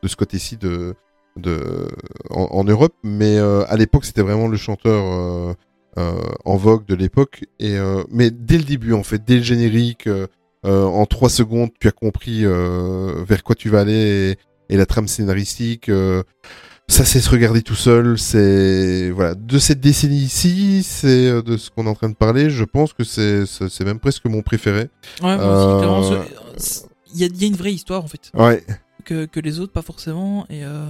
de 0.03 0.09
ce 0.09 0.17
côté-ci 0.17 0.57
de, 0.57 0.95
de, 1.37 1.87
en, 2.31 2.43
en 2.51 2.65
Europe, 2.65 2.95
mais 3.05 3.39
euh, 3.39 3.65
à 3.69 3.77
l'époque, 3.77 4.05
c'était 4.05 4.23
vraiment 4.23 4.49
le 4.49 4.57
chanteur 4.57 5.03
euh, 5.05 5.55
euh, 5.99 6.13
en 6.45 6.57
vogue 6.57 6.85
de 6.87 6.95
l'époque. 6.95 7.45
Et 7.61 7.77
mais 8.11 8.31
dès 8.31 8.59
le 8.59 8.65
début, 8.65 8.93
en 8.95 9.03
fait, 9.03 9.23
dès 9.25 9.37
le 9.37 9.43
générique, 9.43 10.09
en 10.65 11.07
trois 11.07 11.29
secondes, 11.31 11.71
tu 11.81 11.89
as 11.89 11.93
compris 11.93 12.45
vers 12.45 13.43
quoi 13.45 13.55
tu 13.55 13.69
vas 13.69 13.81
aller 13.81 14.37
et, 14.69 14.75
et 14.75 14.77
la 14.77 14.87
trame 14.87 15.09
scénaristique. 15.09 15.91
ça 16.89 17.05
c'est 17.05 17.21
se 17.21 17.31
regarder 17.31 17.63
tout 17.63 17.75
seul, 17.75 18.19
c'est 18.19 19.11
voilà 19.11 19.35
de 19.35 19.59
cette 19.59 19.81
décennie-ci, 19.81 20.83
c'est 20.83 21.43
de 21.43 21.57
ce 21.57 21.71
qu'on 21.71 21.87
est 21.87 21.89
en 21.91 21.95
train 21.95 22.09
de 22.09 22.15
parler. 22.15 22.51
Je 22.51 22.65
pense 22.65 22.93
que 22.93 23.05
c'est 23.05 23.47
c'est 23.47 23.85
même 23.85 23.99
presque 24.01 24.25
mon 24.27 24.43
préféré. 24.43 24.89
Ouais, 25.23 25.37
moi 25.37 25.57
aussi, 25.57 25.79
clairement, 25.79 26.03
ce- 26.59 26.81
Il 27.15 27.21
y, 27.21 27.25
a, 27.25 27.27
il 27.27 27.41
y 27.43 27.45
a 27.45 27.49
une 27.49 27.57
vraie 27.57 27.73
histoire 27.75 28.03
en 28.05 28.09
fait. 28.09 28.31
Ouais. 28.35 28.65
Que, 29.05 29.25
que 29.27 29.41
les 29.41 29.59
autres, 29.61 29.73
pas 29.73 29.83
forcément. 29.83 30.47
Et, 30.51 30.65
euh, 30.65 30.87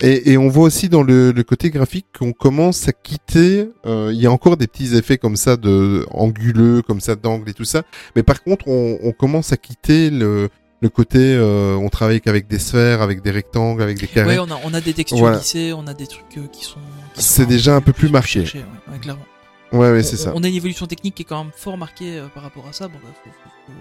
Et, 0.00 0.32
et 0.32 0.38
on 0.38 0.48
voit 0.48 0.64
aussi 0.64 0.88
dans 0.88 1.02
le, 1.02 1.32
le 1.32 1.42
côté 1.44 1.70
graphique 1.70 2.06
qu'on 2.18 2.32
commence 2.32 2.88
à 2.88 2.92
quitter. 2.92 3.70
euh, 3.86 4.10
Il 4.12 4.20
y 4.20 4.26
a 4.26 4.32
encore 4.32 4.56
des 4.56 4.66
petits 4.66 4.94
effets 4.96 5.18
comme 5.18 5.36
ça 5.36 5.56
de 5.56 6.04
anguleux, 6.10 6.82
comme 6.82 7.00
ça 7.00 7.14
d'angle 7.16 7.48
et 7.50 7.54
tout 7.54 7.64
ça. 7.64 7.82
Mais 8.16 8.22
par 8.22 8.42
contre, 8.42 8.68
on, 8.68 8.98
on 9.02 9.12
commence 9.12 9.52
à 9.52 9.56
quitter 9.56 10.10
le 10.10 10.48
le 10.80 10.88
côté. 10.90 11.18
euh, 11.18 11.76
on 11.76 11.88
travaille 11.88 12.20
qu'avec 12.20 12.46
des 12.46 12.58
sphères, 12.58 13.00
avec 13.00 13.22
des 13.22 13.30
rectangles, 13.30 13.80
avec 13.82 13.98
des 13.98 14.06
carrés. 14.06 14.38
Ouais, 14.38 14.46
on 14.46 14.50
a, 14.54 14.60
on 14.64 14.74
a 14.74 14.80
des 14.82 14.92
textures 14.92 15.18
Voilà. 15.18 15.38
lissées, 15.38 15.72
on 15.72 15.86
a 15.86 15.94
des 15.94 16.06
trucs 16.06 16.36
euh, 16.36 16.46
qui 16.52 16.64
sont. 16.64 16.80
C'est 17.14 17.46
déjà 17.46 17.74
un 17.76 17.80
peu 17.80 17.92
plus 17.94 18.10
marqué. 18.10 18.40
ouais, 18.40 18.64
ouais, 18.92 18.98
clairement. 19.00 19.24
Ouais, 19.72 19.90
ouais, 19.92 20.00
On- 20.00 20.02
c'est 20.02 20.16
ça. 20.18 20.32
On 20.34 20.42
a 20.44 20.48
une 20.48 20.54
évolution 20.54 20.86
technique 20.86 21.14
qui 21.14 21.22
est 21.22 21.24
quand 21.24 21.42
même 21.42 21.52
fort 21.56 21.78
marquée 21.78 22.22
par 22.34 22.42
rapport 22.42 22.66
à 22.68 22.72
ça. 22.74 22.88
Bon, 22.88 22.98
bah, 23.02 23.08
faut, 23.24 23.30
faut- 23.30 23.50
faut- 23.66 23.72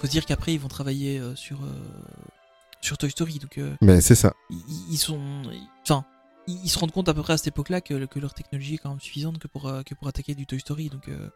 faut 0.00 0.06
se 0.06 0.10
dire 0.12 0.24
qu'après 0.24 0.54
ils 0.54 0.60
vont 0.60 0.68
travailler 0.68 1.20
sur 1.34 1.58
sur 2.84 2.98
Toy 2.98 3.10
Story, 3.10 3.38
donc 3.40 3.58
euh, 3.58 3.74
Mais 3.80 4.00
c'est 4.00 4.14
ça. 4.14 4.32
ils, 4.50 4.56
ils 4.92 4.96
sont, 4.98 5.18
enfin, 5.82 6.04
ils, 6.46 6.60
ils 6.64 6.68
se 6.68 6.78
rendent 6.78 6.92
compte 6.92 7.08
à 7.08 7.14
peu 7.14 7.22
près 7.22 7.32
à 7.32 7.36
cette 7.36 7.48
époque-là 7.48 7.80
que, 7.80 8.04
que 8.06 8.18
leur 8.18 8.34
technologie 8.34 8.74
est 8.74 8.78
quand 8.78 8.90
même 8.90 9.00
suffisante 9.00 9.38
que 9.38 9.48
pour 9.48 9.68
euh, 9.68 9.82
que 9.82 9.94
pour 9.94 10.08
attaquer 10.08 10.34
du 10.34 10.46
Toy 10.46 10.60
Story, 10.60 10.88
donc. 10.90 11.08
euh, 11.08 11.28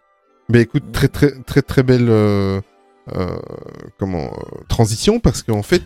Mais 0.49 0.63
écoute, 0.63 0.85
très 0.93 1.09
très 1.09 1.31
très 1.43 1.63
très 1.63 1.83
belle 1.83 2.09
euh, 2.11 2.61
euh, 3.15 3.39
comment 3.99 4.27
euh, 4.27 4.65
transition 4.69 5.19
parce 5.21 5.43
qu'en 5.43 5.63
fait, 5.63 5.85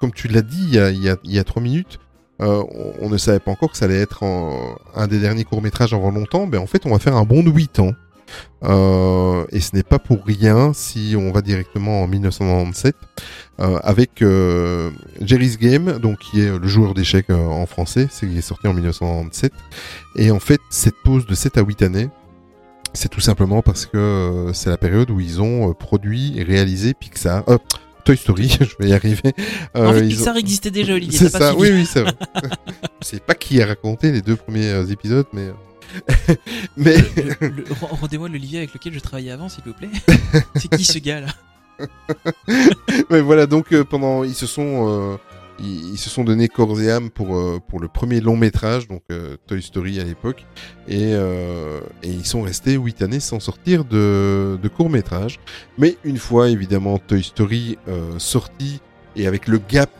comme 0.00 0.12
tu 0.12 0.28
l'as 0.28 0.42
dit 0.42 0.62
il 0.64 0.74
y 0.74 0.78
a 0.78 0.90
il 0.90 1.02
y 1.02 1.08
a 1.08 1.16
il 1.24 1.32
y 1.32 1.38
a 1.38 1.44
trois 1.44 1.62
minutes, 1.62 1.98
on, 2.40 2.66
on 3.00 3.08
ne 3.08 3.16
savait 3.16 3.40
pas 3.40 3.50
encore 3.50 3.70
que 3.72 3.76
ça 3.78 3.86
allait 3.86 4.00
être 4.00 4.22
en- 4.22 4.76
un 4.94 5.06
des 5.08 5.18
derniers 5.18 5.44
courts 5.44 5.62
métrages 5.62 5.92
avant 5.94 6.10
longtemps. 6.10 6.46
Mais 6.46 6.58
en 6.58 6.66
fait, 6.66 6.86
on 6.86 6.90
va 6.90 6.98
faire 6.98 7.16
un 7.16 7.24
bond 7.24 7.42
de 7.42 7.50
8 7.50 7.78
ans. 7.80 7.92
Euh, 8.64 9.44
et 9.52 9.60
ce 9.60 9.74
n'est 9.76 9.82
pas 9.82 9.98
pour 9.98 10.24
rien 10.24 10.72
si 10.74 11.14
on 11.16 11.30
va 11.30 11.42
directement 11.42 12.02
en 12.02 12.08
1997 12.08 12.94
euh, 13.60 13.78
avec 13.82 14.22
euh, 14.22 14.90
Jerry's 15.20 15.58
Game, 15.58 15.98
donc 15.98 16.18
qui 16.18 16.40
est 16.40 16.58
le 16.58 16.66
joueur 16.66 16.94
d'échecs 16.94 17.30
en 17.30 17.66
français, 17.66 18.08
c'est 18.10 18.28
qui 18.28 18.38
est 18.38 18.42
sorti 18.42 18.66
en 18.66 18.74
1997. 18.74 19.52
Et 20.16 20.30
en 20.30 20.40
fait, 20.40 20.60
cette 20.70 20.96
pause 21.04 21.26
de 21.26 21.34
7 21.34 21.58
à 21.58 21.62
8 21.62 21.82
années, 21.82 22.08
c'est 22.94 23.08
tout 23.08 23.20
simplement 23.20 23.62
parce 23.62 23.86
que 23.86 24.50
c'est 24.54 24.70
la 24.70 24.78
période 24.78 25.10
où 25.10 25.20
ils 25.20 25.40
ont 25.40 25.72
produit 25.74 26.38
et 26.38 26.42
réalisé 26.42 26.94
Pixar. 26.94 27.44
Toy 28.04 28.16
Story, 28.16 28.48
je 28.60 28.74
vais 28.80 28.90
y 28.90 28.94
arriver. 28.94 29.34
en 29.74 29.92
fait, 29.92 30.00
ils 30.00 30.14
ont- 30.14 30.16
Pixar 30.16 30.36
existait 30.36 30.70
déjà, 30.70 30.94
Olivier. 30.94 31.18
c'est 31.18 31.30
pas 31.30 31.38
ça, 31.38 31.52
suivi. 31.52 31.70
oui, 31.72 31.78
oui, 31.80 31.86
c'est 31.86 32.00
vrai. 32.00 32.14
je 33.02 33.06
sais 33.06 33.20
pas 33.20 33.34
qui 33.34 33.60
a 33.62 33.66
raconté 33.66 34.10
les 34.10 34.22
deux 34.22 34.36
premiers 34.36 34.90
épisodes, 34.90 35.26
mais. 35.32 35.48
Mais. 36.76 36.96
Rendez-moi 37.80 38.28
l'Olivier 38.28 38.58
avec 38.58 38.74
lequel 38.74 38.94
je 38.94 39.00
travaillais 39.00 39.30
avant, 39.30 39.48
s'il 39.48 39.64
vous 39.64 39.72
plaît. 39.72 39.90
C'est 40.56 40.68
qui 40.68 40.84
ce 40.84 40.98
gars 40.98 41.20
là? 41.20 41.28
Mais 43.10 43.20
voilà, 43.20 43.46
donc 43.46 43.72
euh, 43.72 43.84
pendant. 43.84 44.24
Ils 44.24 44.34
se 44.34 44.46
sont. 44.46 44.88
euh, 44.88 45.16
ils, 45.60 45.94
ils 45.94 45.98
se 45.98 46.08
sont 46.08 46.22
donné 46.24 46.46
corps 46.48 46.80
et 46.80 46.90
âme 46.90 47.10
pour, 47.10 47.36
euh, 47.36 47.58
pour 47.68 47.80
le 47.80 47.88
premier 47.88 48.20
long 48.20 48.36
métrage, 48.36 48.86
donc 48.86 49.02
Toy 49.48 49.60
Story 49.60 49.98
à 49.98 50.04
l'époque, 50.04 50.44
et, 50.86 51.10
et 51.12 52.08
ils 52.08 52.24
sont 52.24 52.42
restés 52.42 52.74
8 52.74 53.02
années 53.02 53.18
sans 53.18 53.40
sortir 53.40 53.84
de, 53.84 54.56
de 54.62 54.68
court 54.68 54.88
métrage. 54.88 55.40
Mais 55.76 55.96
une 56.04 56.18
fois 56.18 56.48
évidemment 56.48 56.98
Toy 56.98 57.24
Story 57.24 57.76
sorti, 58.18 58.80
et 59.16 59.26
avec 59.26 59.48
le 59.48 59.58
gap 59.58 59.90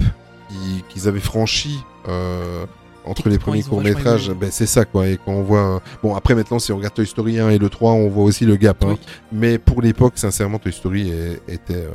qui- 0.49 0.85
qu'ils 0.91 1.09
avaient 1.09 1.19
franchi 1.19 1.77
euh, 2.07 2.65
entre 3.09 3.29
les 3.29 3.39
premiers 3.39 3.63
courts 3.71 3.81
métrages, 3.97 4.31
ben, 4.33 4.51
c'est 4.53 4.67
ça 4.67 4.85
quoi. 4.85 5.09
Et 5.09 5.19
quand 5.25 5.33
on 5.33 5.43
voit. 5.43 5.83
Bon, 6.03 6.15
après 6.15 6.35
maintenant, 6.35 6.59
si 6.59 6.73
on 6.73 6.77
regarde 6.77 6.95
Toy 6.95 7.07
Story 7.07 7.39
1 7.39 7.51
et 7.51 7.59
le 7.59 7.69
3, 7.69 7.93
on 7.93 8.09
voit 8.09 8.25
aussi 8.25 8.45
le 8.45 8.57
gap. 8.57 8.83
hein. 8.85 8.97
Mais 9.33 9.59
pour 9.59 9.83
l'époque, 9.83 10.13
sincèrement, 10.17 10.59
Toy 10.59 10.73
Story 10.73 11.11
est- 11.11 11.41
était 11.53 11.75
euh, 11.75 11.91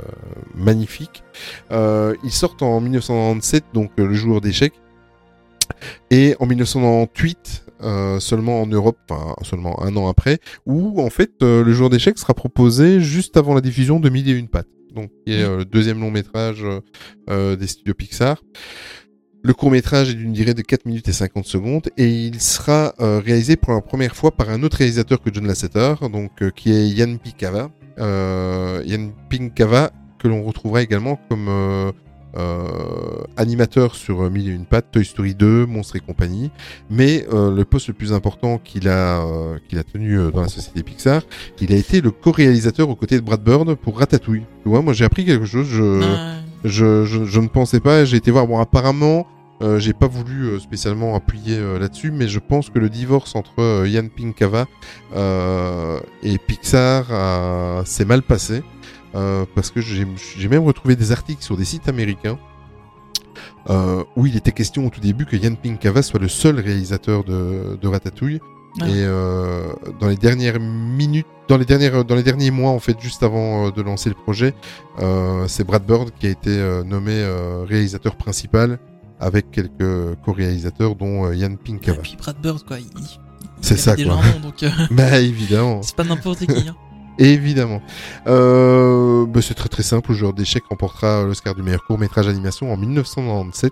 magnifique. 0.55 1.23
Euh, 1.71 2.15
ils 2.23 2.31
sortent 2.31 2.61
en 2.61 2.79
1997, 2.81 3.63
donc 3.73 3.91
euh, 3.99 4.07
le 4.07 4.13
joueur 4.13 4.41
d'échecs. 4.41 4.73
Et 6.11 6.35
en 6.39 6.45
1998, 6.45 7.65
euh, 7.83 8.19
seulement 8.19 8.61
en 8.61 8.67
Europe, 8.67 8.97
enfin 9.09 9.35
seulement 9.43 9.81
un 9.83 9.95
an 9.97 10.07
après, 10.07 10.39
où 10.65 11.01
en 11.01 11.09
fait 11.09 11.31
euh, 11.41 11.63
le 11.63 11.73
joueur 11.73 11.89
d'échecs 11.89 12.17
sera 12.17 12.33
proposé 12.33 12.99
juste 13.01 13.37
avant 13.37 13.53
la 13.53 13.61
diffusion 13.61 13.99
de 13.99 14.09
Mille 14.09 14.29
et 14.29 14.33
une 14.33 14.47
pattes. 14.47 14.67
Donc 14.93 15.09
qui 15.25 15.33
est 15.33 15.41
euh, 15.43 15.57
le 15.57 15.65
deuxième 15.65 15.99
long 15.99 16.11
métrage 16.11 16.63
des 17.27 17.67
studios 17.67 17.93
Pixar. 17.95 18.41
Le 19.45 19.53
court 19.53 19.71
métrage 19.71 20.09
est 20.09 20.13
d'une 20.13 20.31
durée 20.31 20.53
de 20.53 20.61
4 20.61 20.85
minutes 20.85 21.09
et 21.09 21.11
50 21.11 21.45
secondes 21.45 21.89
et 21.97 22.07
il 22.07 22.39
sera 22.39 22.93
euh, 23.01 23.19
réalisé 23.19 23.57
pour 23.57 23.73
la 23.73 23.81
première 23.81 24.15
fois 24.15 24.31
par 24.31 24.49
un 24.49 24.63
autre 24.63 24.77
réalisateur 24.77 25.21
que 25.21 25.33
John 25.33 25.45
Lasseter, 25.45 25.95
donc 26.13 26.41
euh, 26.41 26.49
qui 26.49 26.71
est 26.71 26.87
Yann 26.87 27.19
Pinkava. 27.19 27.69
Euh, 27.99 28.81
Yann 28.85 29.11
Pinkava 29.29 29.91
que 30.17 30.29
l'on 30.29 30.43
retrouvera 30.43 30.81
également 30.81 31.19
comme 31.27 31.49
euh, 31.49 31.91
animateur 33.35 33.95
sur 33.95 34.31
Mille 34.31 34.47
et 34.47 34.53
une 34.53 34.65
pattes, 34.65 34.91
Toy 34.93 35.03
Story 35.03 35.35
2, 35.35 35.65
Monstres 35.65 35.97
et 35.97 35.99
compagnie. 35.99 36.49
Mais 36.89 37.25
euh, 37.33 37.53
le 37.53 37.65
poste 37.65 37.89
le 37.89 37.93
plus 37.95 38.13
important 38.13 38.59
qu'il 38.59 38.87
a 38.87 39.25
euh, 39.25 39.57
qu'il 39.67 39.77
a 39.77 39.83
tenu 39.83 40.31
dans 40.31 40.41
la 40.41 40.47
société 40.47 40.83
Pixar, 40.83 41.21
il 41.59 41.73
a 41.73 41.75
été 41.75 41.99
le 41.99 42.11
co-réalisateur 42.11 42.87
aux 42.87 42.95
côtés 42.95 43.17
de 43.17 43.25
Brad 43.25 43.43
Bird 43.43 43.75
pour 43.75 43.99
Ratatouille. 43.99 44.45
Tu 44.63 44.69
vois, 44.69 44.81
moi 44.81 44.93
j'ai 44.93 45.03
appris 45.03 45.25
quelque 45.25 45.45
chose. 45.45 45.67
Je 45.67 46.01
Ah, 46.01 46.33
je, 46.63 47.03
je, 47.05 47.25
je 47.25 47.39
ne 47.39 47.47
pensais 47.47 47.79
pas, 47.79 48.05
j'ai 48.05 48.17
été 48.17 48.31
voir, 48.31 48.47
bon 48.47 48.59
apparemment, 48.59 49.27
euh, 49.63 49.79
j'ai 49.79 49.93
pas 49.93 50.07
voulu 50.07 50.43
euh, 50.45 50.59
spécialement 50.59 51.15
appuyer 51.15 51.57
euh, 51.57 51.79
là-dessus, 51.79 52.11
mais 52.11 52.27
je 52.27 52.39
pense 52.39 52.69
que 52.69 52.79
le 52.79 52.89
divorce 52.89 53.35
entre 53.35 53.61
euh, 53.61 53.87
Yann 53.87 54.09
Pinkava 54.09 54.67
et 56.21 56.37
Pixar 56.37 57.85
s'est 57.85 58.05
mal 58.05 58.21
passé, 58.21 58.63
parce 59.13 59.71
que 59.71 59.79
j'ai 59.79 60.47
même 60.49 60.63
retrouvé 60.63 60.95
des 60.95 61.11
articles 61.11 61.43
sur 61.43 61.55
des 61.55 61.65
sites 61.65 61.87
américains 61.87 62.37
où 64.15 64.25
il 64.25 64.35
était 64.35 64.51
question 64.51 64.87
au 64.87 64.89
tout 64.89 64.99
début 64.99 65.25
que 65.25 65.35
Yann 65.35 65.55
Pinkava 65.55 66.01
soit 66.01 66.19
le 66.19 66.27
seul 66.27 66.59
réalisateur 66.59 67.23
de, 67.23 67.77
de 67.81 67.87
Ratatouille. 67.87 68.39
Ah. 68.81 68.89
Et 68.89 69.05
dans 69.99 70.07
les 70.07 70.17
dernières 70.17 70.59
minutes, 70.59 71.27
dans 71.47 71.57
les 71.57 71.65
dernières, 71.65 72.03
dans 72.03 72.15
les 72.15 72.23
derniers 72.23 72.51
mois 72.51 72.71
en 72.71 72.79
fait, 72.79 72.99
juste 72.99 73.21
avant 73.21 73.69
de 73.69 73.81
lancer 73.81 74.09
le 74.09 74.15
projet, 74.15 74.53
c'est 75.47 75.63
Brad 75.63 75.85
Bird 75.85 76.11
qui 76.19 76.27
a 76.27 76.29
été 76.31 76.81
nommé 76.85 77.23
réalisateur 77.67 78.15
principal 78.15 78.79
avec 79.23 79.51
quelques 79.51 80.15
co-réalisateurs 80.25 80.95
dont 80.95 81.25
euh, 81.25 81.35
Yann 81.35 81.53
Et 81.53 81.57
Pinkava. 81.57 82.01
puis 82.01 82.15
Brad 82.17 82.35
Bird, 82.41 82.63
quoi. 82.65 82.77
Il, 82.79 82.85
C'est 83.61 83.77
ça, 83.77 83.95
quoi. 83.95 84.17
donc 84.41 84.61
euh, 84.63 84.69
bah 84.91 85.19
évidemment, 85.19 85.81
c'est 85.81 85.95
pas 85.95 86.03
n'importe 86.03 86.45
qui. 86.45 86.67
Hein. 86.67 86.75
évidemment. 87.17 87.81
Euh, 88.27 89.25
bah, 89.25 89.41
c'est 89.41 89.53
très 89.53 89.69
très 89.69 89.83
simple. 89.83 90.11
Le 90.11 90.17
joueur 90.17 90.33
d'échecs 90.33 90.63
remportera 90.69 91.23
l'Oscar 91.23 91.55
du 91.55 91.63
meilleur 91.63 91.83
court 91.85 91.97
métrage 91.97 92.27
animation 92.27 92.71
en 92.73 92.77
1997. 92.77 93.71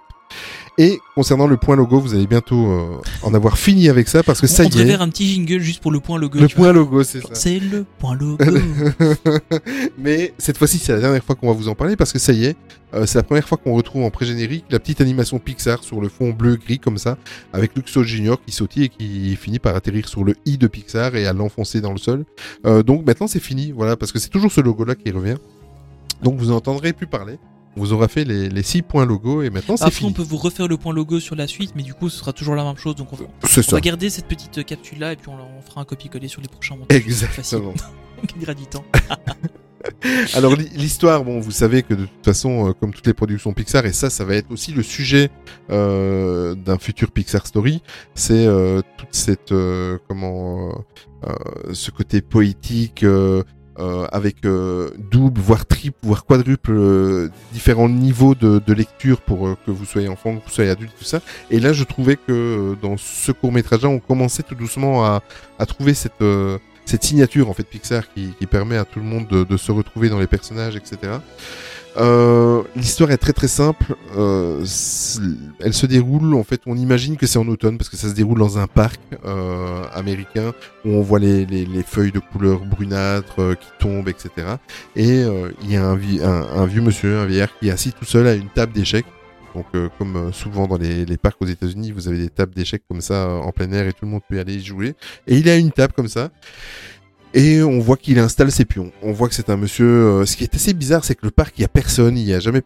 Et 0.77 0.99
concernant 1.15 1.47
le 1.47 1.57
point 1.57 1.75
logo, 1.75 1.99
vous 1.99 2.13
allez 2.13 2.27
bientôt 2.27 2.71
euh, 2.71 3.01
en 3.23 3.33
avoir 3.33 3.57
fini 3.57 3.89
avec 3.89 4.07
ça 4.07 4.23
parce 4.23 4.39
que 4.39 4.47
ça 4.47 4.63
on 4.63 4.67
y 4.67 4.69
devrait 4.69 4.83
est. 4.85 4.87
faire 4.87 5.01
un 5.01 5.09
petit 5.09 5.27
jingle 5.27 5.59
juste 5.59 5.81
pour 5.81 5.91
le 5.91 5.99
point 5.99 6.17
logo. 6.17 6.39
Le 6.39 6.47
vois. 6.47 6.55
point 6.55 6.71
logo, 6.71 7.03
c'est 7.03 7.21
ça. 7.21 7.29
C'est 7.33 7.59
le 7.59 7.85
point 7.99 8.15
logo. 8.15 8.43
Mais 9.97 10.33
cette 10.37 10.57
fois-ci, 10.57 10.77
c'est 10.77 10.93
la 10.93 10.99
dernière 10.99 11.23
fois 11.23 11.35
qu'on 11.35 11.47
va 11.47 11.53
vous 11.53 11.67
en 11.67 11.75
parler 11.75 11.95
parce 11.95 12.13
que 12.13 12.19
ça 12.19 12.31
y 12.31 12.45
est, 12.45 12.55
euh, 12.93 13.05
c'est 13.05 13.17
la 13.17 13.23
première 13.23 13.47
fois 13.47 13.57
qu'on 13.57 13.73
retrouve 13.73 14.03
en 14.03 14.11
pré-générique 14.11 14.65
la 14.69 14.79
petite 14.79 15.01
animation 15.01 15.39
Pixar 15.39 15.83
sur 15.83 16.01
le 16.01 16.09
fond 16.09 16.31
bleu-gris 16.31 16.79
comme 16.79 16.97
ça, 16.97 17.17
avec 17.53 17.75
Luxo 17.75 18.03
Junior 18.03 18.41
qui 18.43 18.51
sautille 18.51 18.85
et 18.85 18.89
qui 18.89 19.35
finit 19.35 19.59
par 19.59 19.75
atterrir 19.75 20.07
sur 20.07 20.23
le 20.23 20.35
i 20.45 20.57
de 20.57 20.67
Pixar 20.67 21.15
et 21.15 21.27
à 21.27 21.33
l'enfoncer 21.33 21.81
dans 21.81 21.91
le 21.91 21.99
sol. 21.99 22.25
Euh, 22.65 22.81
donc 22.81 23.05
maintenant, 23.05 23.27
c'est 23.27 23.39
fini, 23.39 23.71
voilà, 23.71 23.97
parce 23.97 24.11
que 24.11 24.19
c'est 24.19 24.29
toujours 24.29 24.51
ce 24.51 24.61
logo-là 24.61 24.95
qui 24.95 25.11
revient. 25.11 25.35
Donc 26.23 26.37
vous 26.37 26.47
n'entendrez 26.47 26.93
plus 26.93 27.07
parler. 27.07 27.37
On 27.77 27.79
vous 27.81 27.93
aura 27.93 28.07
fait 28.09 28.25
les, 28.25 28.49
les 28.49 28.63
six 28.63 28.81
points 28.81 29.05
logo 29.05 29.41
et 29.43 29.49
maintenant 29.49 29.77
c'est 29.77 29.83
Après, 29.85 29.95
on 29.99 30.07
fini. 30.09 30.13
peut 30.13 30.23
vous 30.23 30.37
refaire 30.37 30.67
le 30.67 30.75
point 30.77 30.93
logo 30.93 31.19
sur 31.21 31.35
la 31.35 31.47
suite, 31.47 31.71
mais 31.75 31.83
du 31.83 31.93
coup, 31.93 32.09
ce 32.09 32.17
sera 32.19 32.33
toujours 32.33 32.55
la 32.55 32.63
même 32.65 32.75
chose. 32.77 32.95
Donc, 32.95 33.13
on, 33.13 33.15
va- 33.15 33.25
C'est 33.47 33.61
on 33.61 33.63
ça. 33.63 33.75
va 33.77 33.79
garder 33.81 34.09
cette 34.09 34.25
petite 34.27 34.65
capsule 34.65 34.99
là 34.99 35.13
et 35.13 35.15
puis 35.15 35.29
on, 35.29 35.35
on 35.35 35.61
fera 35.61 35.79
un 35.81 35.85
copier-coller 35.85 36.27
sur 36.27 36.41
les 36.41 36.49
prochains 36.49 36.75
montages. 36.75 36.97
Exactement. 36.99 37.73
Facile. 37.73 38.39
Gagner 38.45 38.55
du 38.59 38.65
temps. 38.67 38.83
Alors 40.35 40.55
l'histoire, 40.55 41.23
bon, 41.23 41.39
vous 41.39 41.49
savez 41.51 41.81
que 41.81 41.95
de 41.95 42.05
toute 42.05 42.23
façon, 42.25 42.69
euh, 42.69 42.73
comme 42.73 42.93
toutes 42.93 43.07
les 43.07 43.15
productions 43.15 43.51
Pixar, 43.51 43.83
et 43.87 43.93
ça, 43.93 44.11
ça 44.11 44.23
va 44.25 44.35
être 44.35 44.51
aussi 44.51 44.73
le 44.73 44.83
sujet 44.83 45.31
euh, 45.71 46.53
d'un 46.53 46.77
futur 46.77 47.09
Pixar 47.09 47.47
Story, 47.47 47.81
c'est 48.13 48.45
euh, 48.45 48.81
toute 48.97 49.09
cette 49.15 49.51
euh, 49.51 49.97
comment, 50.07 50.69
euh, 50.69 51.29
euh, 51.29 51.73
ce 51.73 51.89
côté 51.89 52.21
poétique. 52.21 53.03
Euh, 53.81 54.05
avec 54.11 54.45
euh, 54.45 54.91
double, 55.11 55.41
voire 55.41 55.65
triple, 55.65 55.97
voire 56.03 56.23
quadruple, 56.23 56.71
euh, 56.71 57.29
différents 57.51 57.89
niveaux 57.89 58.35
de, 58.35 58.73
lecture 58.73 59.21
pour 59.21 59.47
euh, 59.47 59.57
que 59.65 59.71
vous 59.71 59.85
soyez 59.85 60.07
enfant, 60.07 60.35
que 60.37 60.45
vous 60.45 60.51
soyez 60.51 60.69
adulte, 60.69 60.93
tout 60.97 61.03
ça. 61.03 61.19
Et 61.49 61.59
là, 61.59 61.73
je 61.73 61.83
trouvais 61.83 62.15
que 62.15 62.75
dans 62.81 62.95
ce 62.97 63.31
court 63.31 63.51
métrage-là, 63.51 63.89
on 63.89 63.99
commençait 63.99 64.43
tout 64.43 64.55
doucement 64.55 65.03
à, 65.03 65.21
trouver 65.65 65.95
cette, 65.95 66.23
cette 66.85 67.03
signature 67.03 67.49
en 67.49 67.53
fait 67.53 67.63
Pixar 67.63 68.03
qui, 68.13 68.33
permet 68.49 68.77
à 68.77 68.85
tout 68.85 68.99
le 68.99 69.05
monde 69.05 69.27
de, 69.27 69.57
se 69.57 69.71
retrouver 69.71 70.09
dans 70.09 70.19
les 70.19 70.27
personnages, 70.27 70.75
etc. 70.75 71.13
Euh, 71.97 72.63
L'histoire 72.75 73.11
est 73.11 73.17
très 73.17 73.33
très 73.33 73.47
simple. 73.47 73.95
Euh, 74.17 74.65
elle 75.59 75.73
se 75.73 75.85
déroule 75.85 76.35
en 76.35 76.43
fait. 76.43 76.61
On 76.65 76.75
imagine 76.75 77.17
que 77.17 77.27
c'est 77.27 77.39
en 77.39 77.47
automne 77.47 77.77
parce 77.77 77.89
que 77.89 77.97
ça 77.97 78.09
se 78.09 78.13
déroule 78.13 78.39
dans 78.39 78.57
un 78.57 78.67
parc 78.67 78.99
euh, 79.25 79.83
américain 79.93 80.53
où 80.85 80.89
on 80.89 81.01
voit 81.01 81.19
les, 81.19 81.45
les, 81.45 81.65
les 81.65 81.83
feuilles 81.83 82.11
de 82.11 82.19
couleur 82.19 82.59
brunâtre 82.59 83.57
qui 83.59 83.67
tombent, 83.79 84.09
etc. 84.09 84.29
Et 84.95 85.23
il 85.63 85.71
y 85.71 85.75
a 85.75 85.85
un, 85.85 85.93
un 85.93 86.65
vieux 86.65 86.81
monsieur, 86.81 87.19
un 87.19 87.25
vieillard 87.25 87.49
qui 87.59 87.69
est 87.69 87.71
assis 87.71 87.91
tout 87.91 88.05
seul 88.05 88.27
à 88.27 88.33
une 88.33 88.49
table 88.49 88.73
d'échecs. 88.73 89.05
Donc, 89.55 89.65
euh, 89.75 89.89
comme 89.97 90.15
euh, 90.15 90.31
souvent 90.31 90.67
dans 90.67 90.77
les, 90.77 91.05
les 91.05 91.17
parcs 91.17 91.41
aux 91.41 91.45
États-Unis, 91.45 91.91
vous 91.91 92.07
avez 92.07 92.17
des 92.17 92.29
tables 92.29 92.53
d'échecs 92.53 92.83
comme 92.87 93.01
ça 93.01 93.25
euh, 93.25 93.37
en 93.39 93.51
plein 93.51 93.71
air 93.73 93.85
et 93.87 93.91
tout 93.93 94.05
le 94.05 94.11
monde 94.11 94.21
peut 94.27 94.35
y 94.35 94.39
aller 94.39 94.55
y 94.55 94.63
jouer. 94.63 94.95
Et 95.27 95.37
il 95.37 95.49
a 95.49 95.55
une 95.57 95.71
table 95.71 95.93
comme 95.93 96.07
ça. 96.07 96.29
Et 97.33 97.61
on 97.63 97.79
voit 97.79 97.95
qu'il 97.97 98.19
installe 98.19 98.51
ses 98.51 98.65
pions. 98.65 98.91
On 99.01 99.13
voit 99.13 99.29
que 99.29 99.35
c'est 99.35 99.49
un 99.49 99.55
monsieur. 99.57 99.85
euh, 99.85 100.25
ce 100.25 100.35
qui 100.35 100.43
est 100.43 100.53
assez 100.53 100.73
bizarre, 100.73 101.05
c'est 101.05 101.15
que 101.15 101.25
le 101.25 101.31
parc, 101.31 101.53
il 101.57 101.61
y 101.61 101.65
a 101.65 101.69
personne. 101.69 102.17
Il 102.17 102.25
y 102.25 102.33
a 102.33 102.39
jamais. 102.39 102.61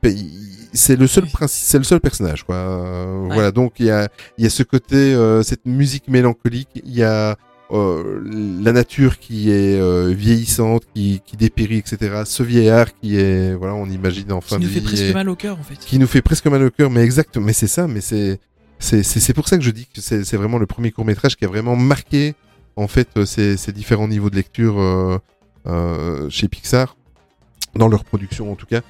C'est 0.73 0.95
le 0.95 1.07
seul 1.07 1.25
principe, 1.27 1.64
c'est 1.67 1.77
le 1.77 1.83
seul 1.83 1.99
personnage, 1.99 2.43
quoi. 2.43 2.55
Euh, 2.55 3.27
Ouais. 3.27 3.33
Voilà. 3.33 3.51
Donc 3.51 3.73
il 3.80 3.85
y 3.88 3.91
a, 3.91 4.09
il 4.38 4.43
y 4.43 4.47
a 4.47 4.49
ce 4.49 4.64
côté, 4.64 4.95
euh, 5.14 5.41
cette 5.43 5.65
musique 5.65 6.07
mélancolique. 6.07 6.81
Il 6.83 6.93
y 6.95 7.03
a 7.03 7.35
euh, 7.72 8.22
la 8.61 8.72
nature 8.72 9.18
qui 9.19 9.50
est 9.50 9.80
euh, 9.80 10.14
vieillissante, 10.16 10.84
qui, 10.94 11.22
qui 11.26 11.35
dépérit, 11.38 11.77
etc. 11.77 12.22
Ce 12.26 12.44
vieillard 12.44 12.94
qui 13.00 13.18
est, 13.18 13.56
voilà, 13.56 13.74
on 13.76 13.88
imagine 13.90 14.32
en 14.32 14.42
fin 14.42 14.58
Qui 14.60 14.66
nous 14.66 14.69
fait 14.72 14.82
presque 14.82 15.03
et- 15.03 15.14
mal 15.14 15.30
au 15.30 15.35
cœur 15.35 15.58
en 15.60 15.64
fait. 15.64 15.76
qui 15.80 15.98
nous 15.98 16.08
fait 16.08 16.22
presque 16.22 16.45
mal 16.48 16.61
au 16.64 16.69
cœur, 16.69 16.90
mais 16.92 17.02
exact, 17.03 17.38
mais 17.38 17.53
c'est 17.53 17.68
ça, 17.68 17.88
mais 17.88 18.02
c'est 18.02 18.40
c'est 18.80 19.34
pour 19.34 19.48
ça 19.48 19.58
que 19.58 19.64
je 19.64 19.72
dis 19.72 19.88
que 19.88 20.02
c'est 20.02 20.35
vraiment 20.35 20.58
le 20.60 20.66
premier 20.68 20.92
court 20.92 21.06
métrage 21.06 21.38
qui 21.38 21.45
a 21.45 21.48
vraiment 21.48 21.76
marqué 21.77 22.35
en 22.76 22.88
fait 22.88 23.08
euh, 23.18 23.26
ces, 23.26 23.56
ces 23.58 23.72
différents 23.72 24.08
niveaux 24.10 24.30
de 24.30 24.35
lecture 24.35 24.76
euh, 24.80 26.30
chez 26.30 26.48
Pixar 26.48 26.95
dans 27.76 27.88
leur 27.88 28.03
production 28.03 28.52
en 28.52 28.56
tout 28.56 28.66
cas. 28.68 28.82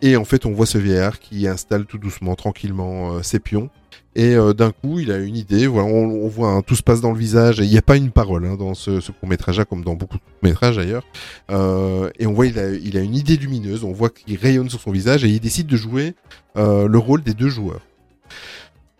Et 0.00 0.16
en 0.16 0.24
fait, 0.24 0.46
on 0.46 0.52
voit 0.52 0.64
ce 0.64 0.78
vieillard 0.78 1.18
qui 1.20 1.46
installe 1.46 1.84
tout 1.84 1.98
doucement, 1.98 2.34
tranquillement 2.34 3.22
ses 3.22 3.40
pions 3.40 3.68
Et 4.16 4.34
euh, 4.36 4.52
d'un 4.52 4.70
coup, 4.70 5.00
il 5.00 5.10
a 5.10 5.18
une 5.18 5.36
idée. 5.36 5.66
Voilà, 5.66 5.88
on, 5.88 6.28
voit 6.28 6.62
tout 6.62 6.76
se 6.76 6.82
passe 6.82 7.00
dans 7.00 7.12
le 7.12 7.18
visage. 7.18 7.58
Il 7.58 7.68
n'y 7.68 7.78
a 7.78 7.82
pas 7.82 7.96
une 7.96 8.10
parole 8.10 8.46
hein, 8.46 8.56
dans 8.56 8.74
ce, 8.74 9.00
court 9.10 9.28
métrage-là, 9.28 9.64
comme 9.64 9.82
dans 9.82 9.94
beaucoup 9.94 10.18
de 10.18 10.22
courts 10.22 10.32
métrages 10.42 10.76
d'ailleurs. 10.76 11.04
Euh, 11.50 12.10
et 12.18 12.26
on 12.26 12.32
voit 12.32 12.46
il 12.46 12.58
a, 12.58 13.00
une 13.00 13.14
idée 13.14 13.36
lumineuse. 13.36 13.82
On 13.84 13.92
voit 13.92 14.10
qu'il 14.10 14.36
rayonne 14.36 14.70
sur 14.70 14.80
son 14.80 14.92
visage 14.92 15.24
et 15.24 15.28
il 15.28 15.40
décide 15.40 15.66
de 15.66 15.76
jouer 15.76 16.14
euh, 16.56 16.86
le 16.86 16.98
rôle 16.98 17.22
des 17.22 17.34
deux 17.34 17.48
joueurs. 17.48 17.80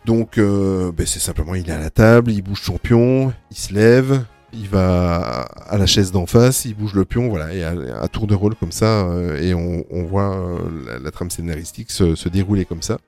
Donc, 0.04 0.36
ben, 0.36 1.06
c'est 1.06 1.18
simplement, 1.18 1.54
il 1.54 1.70
est 1.70 1.72
à 1.72 1.78
la 1.78 1.88
table, 1.88 2.30
il 2.30 2.42
bouge 2.42 2.60
son 2.60 2.76
pion, 2.76 3.32
il 3.50 3.56
se 3.56 3.72
lève, 3.72 4.22
il 4.52 4.68
va 4.68 5.46
à 5.66 5.78
la 5.78 5.86
chaise 5.86 6.12
d'en 6.12 6.26
face, 6.26 6.66
il 6.66 6.74
bouge 6.74 6.92
le 6.92 7.06
pion, 7.06 7.30
voilà, 7.30 7.54
et 7.54 7.64
à, 7.64 8.06
tour 8.08 8.26
de 8.26 8.34
rôle 8.34 8.54
comme 8.54 8.70
ça, 8.70 9.08
et 9.40 9.54
on, 9.54 10.04
voit 10.04 10.58
la, 11.02 11.10
trame 11.10 11.30
scénaristique 11.30 11.90
se 11.90 12.28
dérouler 12.28 12.66
comme 12.66 12.82
ça. 12.82 12.98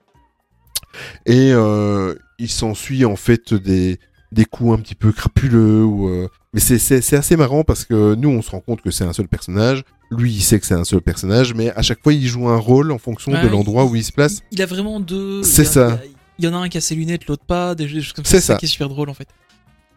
Et 1.27 1.53
euh, 1.53 2.15
il 2.39 2.51
s'ensuit 2.51 3.05
en 3.05 3.17
fait 3.17 3.55
des, 3.55 3.99
des 4.33 4.45
coups 4.45 4.79
un 4.79 4.81
petit 4.83 4.95
peu 4.95 5.13
crapuleux, 5.13 5.85
ou, 5.85 6.09
euh, 6.09 6.29
mais 6.53 6.61
c'est- 6.61 7.15
assez 7.15 7.37
marrant 7.37 7.65
parce 7.65 7.85
que 7.85 8.15
nous 8.15 8.29
on 8.29 8.43
se 8.43 8.51
rend 8.51 8.61
compte 8.61 8.83
que 8.83 8.91
c'est 8.91 9.05
un 9.05 9.13
seul 9.13 9.29
personnage, 9.29 9.83
lui 10.11 10.33
il 10.33 10.43
sait 10.43 10.59
que 10.61 10.67
c'est 10.67 10.75
un 10.75 10.85
seul 10.85 11.01
personnage, 11.01 11.55
mais 11.55 11.71
à 11.73 11.83
chaque 11.83 12.03
fois 12.03 12.13
il 12.13 12.27
joue 12.27 12.49
un 12.49 12.59
rôle 12.59 12.93
en 12.93 12.99
fonction 12.99 13.33
Ouais, 13.33 13.43
de 13.43 13.49
l'endroit 13.49 13.85
où 13.87 13.97
il 13.97 14.05
se 14.05 14.13
place. 14.13 14.41
Il 14.53 14.61
a 14.63 14.67
vraiment 14.67 15.01
deux. 15.01 15.43
C'est 15.43 15.65
ça. 15.65 16.01
Il 16.39 16.45
y, 16.45 16.49
en 16.49 16.53
a 16.55 16.59
un 16.59 16.69
qui 16.69 16.77
a 16.77 16.83
ses 16.83 16.95
lunettes, 16.95 17.27
l'autre 17.29 17.45
pas, 17.47 17.75
des 17.75 17.89
choses 17.89 18.13
comme 18.13 18.27
ça. 18.27 18.33
C'est 18.33 18.37
C'est 18.41 18.47
ça 18.47 18.53
ça. 18.55 18.59
qui 18.59 18.67
est 18.67 18.69
super 18.69 18.91
drôle 18.91 19.09
en 19.09 19.15
fait. 19.15 19.27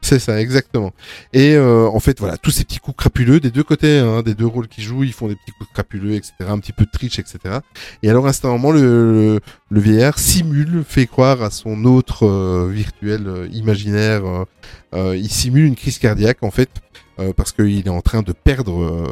C'est 0.02 0.20
ça, 0.20 0.40
exactement. 0.40 0.94
Et 1.34 1.56
euh, 1.56 1.88
en 1.88 2.00
fait, 2.00 2.20
voilà, 2.20 2.38
tous 2.38 2.52
ces 2.52 2.64
petits 2.64 2.80
coups 2.80 2.98
crapuleux 2.98 3.40
des 3.40 3.52
deux 3.52 3.64
côtés, 3.64 4.00
hein, 4.00 4.22
des 4.22 4.34
deux 4.34 4.46
rôles 4.46 4.68
qu'ils 4.68 4.84
jouent, 4.84 5.04
ils 5.04 5.14
font 5.14 5.28
des 5.28 5.36
petits 5.36 5.52
coups 5.52 5.70
crapuleux, 5.74 6.14
etc., 6.14 6.34
un 6.48 6.58
petit 6.60 6.72
peu 6.72 6.86
de 6.86 6.90
triche, 6.90 7.20
etc. 7.20 7.60
Et 8.02 8.10
alors, 8.10 8.26
à 8.28 8.32
un 8.32 8.48
moment, 8.48 8.72
le, 8.72 9.40
le, 9.70 9.80
vieillard 9.80 10.18
simule, 10.18 10.84
fait 10.88 11.06
croire 11.06 11.44
à 11.44 11.50
son 11.50 11.84
autre 11.84 12.26
euh, 12.26 12.70
virtuel 12.72 13.28
euh, 13.28 13.48
imaginaire, 13.52 14.24
il 14.94 15.30
simule 15.30 15.66
une 15.66 15.76
crise 15.76 16.00
cardiaque, 16.00 16.42
en 16.42 16.52
fait, 16.52 16.70
parce 17.36 17.52
qu'il 17.52 17.86
est 17.86 17.90
en 17.90 18.02
train 18.02 18.24
de 18.24 18.32
perdre 18.32 19.08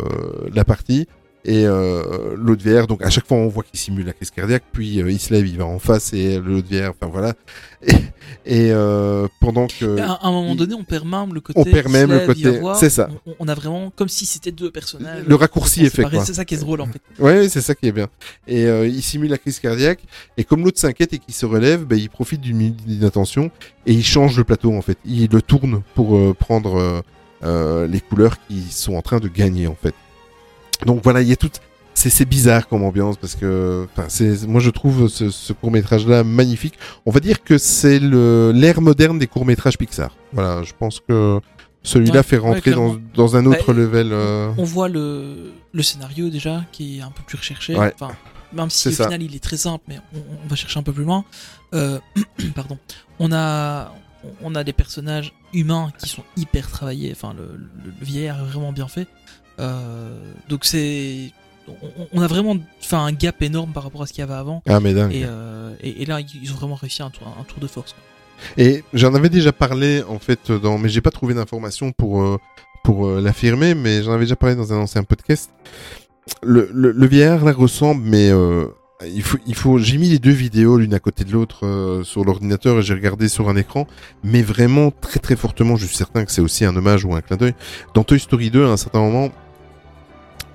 la 0.51 0.63
partie. 0.63 1.07
Et 1.49 1.65
euh, 1.65 2.35
l'autre 2.35 2.61
vieillard, 2.61 2.87
donc 2.87 3.01
à 3.01 3.09
chaque 3.09 3.25
fois 3.25 3.37
on 3.37 3.47
voit 3.47 3.63
qu'il 3.63 3.79
simule 3.79 4.05
la 4.05 4.11
crise 4.11 4.31
cardiaque, 4.31 4.63
puis 4.73 5.01
euh, 5.01 5.09
il 5.09 5.17
se 5.17 5.33
lève, 5.33 5.47
il 5.47 5.57
va 5.57 5.65
en 5.65 5.79
face 5.79 6.11
et 6.11 6.39
l'autre 6.39 6.67
vieillard, 6.67 6.91
enfin 6.99 7.09
voilà. 7.09 7.35
Et, 7.87 7.93
et 8.67 8.71
euh, 8.73 9.29
pendant 9.39 9.67
que 9.67 9.97
À, 9.97 10.11
à 10.13 10.27
un 10.27 10.31
moment 10.31 10.51
il- 10.51 10.57
donné, 10.57 10.73
on 10.73 10.83
perd 10.83 11.05
même 11.07 11.33
le 11.33 11.39
côté. 11.39 11.57
On 11.59 11.63
perd 11.63 11.89
même 11.89 12.11
le 12.11 12.25
côté- 12.25 12.59
c'est 12.77 12.89
ça. 12.89 13.07
On, 13.25 13.33
on 13.39 13.47
a 13.47 13.55
vraiment 13.55 13.93
comme 13.95 14.09
si 14.09 14.25
c'était 14.25 14.51
deux 14.51 14.71
personnages. 14.71 15.23
Le 15.25 15.35
raccourci 15.35 15.85
est 15.85 15.89
fait, 15.89 16.03
quoi. 16.03 16.25
C'est 16.25 16.33
ça 16.33 16.43
qui 16.43 16.55
est 16.55 16.57
drôle 16.57 16.81
en 16.81 16.87
fait. 16.87 16.99
Ouais, 17.17 17.47
c'est 17.47 17.61
ça 17.61 17.73
qui 17.75 17.87
est 17.87 17.91
bien. 17.93 18.07
Et 18.45 18.65
euh, 18.65 18.85
il 18.85 19.01
simule 19.01 19.29
la 19.29 19.37
crise 19.37 19.59
cardiaque. 19.61 20.01
Et 20.35 20.43
comme 20.43 20.65
l'autre 20.65 20.79
s'inquiète 20.79 21.13
et 21.13 21.19
qu'il 21.19 21.33
se 21.33 21.45
relève, 21.45 21.85
ben, 21.85 21.97
il 21.97 22.09
profite 22.09 22.41
d'une 22.41 22.57
minute 22.57 22.85
d'inattention 22.85 23.51
et 23.85 23.93
il 23.93 24.03
change 24.03 24.37
le 24.37 24.43
plateau 24.43 24.73
en 24.75 24.81
fait. 24.81 24.97
Il 25.05 25.29
le 25.31 25.41
tourne 25.41 25.81
pour 25.95 26.17
euh, 26.17 26.33
prendre 26.37 26.75
euh, 26.77 27.01
euh, 27.43 27.87
les 27.87 28.01
couleurs 28.01 28.35
qui 28.49 28.63
sont 28.69 28.95
en 28.95 29.01
train 29.01 29.19
de 29.19 29.29
gagner 29.29 29.67
en 29.67 29.75
fait. 29.81 29.93
Donc 30.85 31.01
voilà, 31.03 31.21
il 31.21 31.27
y 31.27 31.31
a 31.33 31.35
tout. 31.35 31.49
C'est 31.93 32.25
bizarre 32.29 32.67
comme 32.67 32.83
ambiance 32.83 33.17
parce 33.17 33.33
que, 33.35 33.87
moi 34.47 34.61
je 34.61 34.69
trouve 34.69 35.07
ce, 35.09 35.31
ce 35.31 35.51
court 35.51 35.71
métrage 35.71 36.05
là 36.05 36.23
magnifique. 36.23 36.75
On 37.07 37.11
va 37.11 37.19
dire 37.19 37.43
que 37.43 37.57
c'est 37.57 37.99
l'ère 37.99 38.81
moderne 38.81 39.17
des 39.17 39.25
courts 39.25 39.45
métrages 39.47 39.79
Pixar. 39.79 40.15
Voilà, 40.31 40.61
je 40.63 40.73
pense 40.77 40.99
que 40.99 41.39
celui-là 41.81 42.17
Ouais, 42.17 42.23
fait 42.23 42.37
ouais, 42.37 42.53
rentrer 42.53 42.71
dans, 42.71 42.97
dans 43.15 43.35
un 43.35 43.45
autre 43.47 43.73
Bah, 43.73 43.79
level. 43.79 44.09
euh, 44.11 44.51
On 44.59 44.63
voit 44.63 44.89
le, 44.89 45.51
le 45.73 45.83
scénario 45.83 46.29
déjà 46.29 46.63
qui 46.71 46.99
est 46.99 47.01
un 47.01 47.09
peu 47.09 47.23
plus 47.25 47.37
recherché. 47.37 47.75
Ouais. 47.75 47.91
Enfin, 47.99 48.13
même 48.53 48.69
si 48.69 48.89
au 48.89 48.91
ça. 48.91 49.05
final 49.05 49.23
il 49.23 49.35
est 49.35 49.43
très 49.43 49.57
simple, 49.57 49.83
mais 49.87 49.97
on, 50.13 50.19
on 50.45 50.47
va 50.47 50.55
chercher 50.55 50.79
un 50.79 50.83
peu 50.83 50.93
plus 50.93 51.03
loin. 51.03 51.25
Euh, 51.73 51.97
pardon. 52.55 52.77
On 53.17 53.31
a, 53.33 53.91
on 54.43 54.53
a 54.53 54.63
des 54.63 54.73
personnages 54.73 55.33
humains 55.51 55.91
qui 55.97 56.07
sont 56.09 56.23
hyper 56.37 56.69
travaillés. 56.69 57.11
Enfin, 57.11 57.33
le, 57.35 57.57
le, 57.57 57.91
le 57.99 58.05
vieillard 58.05 58.39
est 58.39 58.45
vraiment 58.47 58.71
bien 58.71 58.87
fait. 58.87 59.07
Euh, 59.59 60.09
donc 60.49 60.65
c'est, 60.65 61.31
on, 62.13 62.21
a 62.21 62.27
vraiment 62.27 62.57
fait 62.79 62.95
un 62.95 63.11
gap 63.11 63.41
énorme 63.41 63.71
par 63.71 63.83
rapport 63.83 64.01
à 64.01 64.05
ce 64.05 64.13
qu'il 64.13 64.21
y 64.21 64.23
avait 64.23 64.33
avant. 64.33 64.61
Ah 64.67 64.79
mais 64.79 64.93
dingue. 64.93 65.13
Et, 65.13 65.23
euh, 65.25 65.73
et, 65.81 66.03
et 66.03 66.05
là, 66.05 66.19
ils 66.19 66.51
ont 66.51 66.55
vraiment 66.55 66.75
réussi 66.75 67.01
un 67.01 67.09
tour, 67.09 67.27
un 67.39 67.43
tour 67.43 67.59
de 67.59 67.67
force. 67.67 67.95
Et 68.57 68.83
j'en 68.93 69.15
avais 69.15 69.29
déjà 69.29 69.51
parlé 69.51 70.03
en 70.07 70.19
fait 70.19 70.51
dans, 70.51 70.77
mais 70.77 70.89
j'ai 70.89 71.01
pas 71.01 71.09
trouvé 71.09 71.33
d'informations 71.33 71.91
pour 71.91 72.21
euh, 72.21 72.37
pour 72.83 73.07
l'affirmer, 73.07 73.73
mais 73.73 74.03
j'en 74.03 74.13
avais 74.13 74.25
déjà 74.25 74.35
parlé 74.35 74.55
dans 74.55 74.71
un 74.71 74.77
ancien 74.77 75.03
podcast. 75.03 75.51
Le, 76.43 76.69
le, 76.73 76.91
le 76.91 77.07
vieillard 77.07 77.43
là 77.43 77.51
ressemble, 77.51 78.03
mais 78.03 78.29
euh, 78.29 78.67
il 79.05 79.21
faut 79.21 79.37
il 79.45 79.55
faut. 79.55 79.77
J'ai 79.77 79.97
mis 79.97 80.09
les 80.09 80.19
deux 80.19 80.31
vidéos 80.31 80.77
l'une 80.77 80.93
à 80.93 80.99
côté 80.99 81.23
de 81.23 81.31
l'autre 81.31 81.65
euh, 81.65 82.03
sur 82.03 82.23
l'ordinateur 82.23 82.79
et 82.79 82.81
j'ai 82.81 82.93
regardé 82.93 83.27
sur 83.27 83.49
un 83.49 83.55
écran, 83.55 83.87
mais 84.23 84.41
vraiment 84.41 84.91
très 84.91 85.19
très 85.19 85.35
fortement. 85.35 85.75
Je 85.75 85.85
suis 85.85 85.95
certain 85.95 86.25
que 86.25 86.31
c'est 86.31 86.41
aussi 86.41 86.65
un 86.65 86.75
hommage 86.75 87.05
ou 87.05 87.13
un 87.13 87.21
clin 87.21 87.37
d'œil. 87.37 87.53
Dans 87.93 88.03
Toy 88.03 88.19
Story 88.19 88.49
2, 88.49 88.65
à 88.65 88.69
un 88.69 88.77
certain 88.77 88.99
moment, 88.99 89.29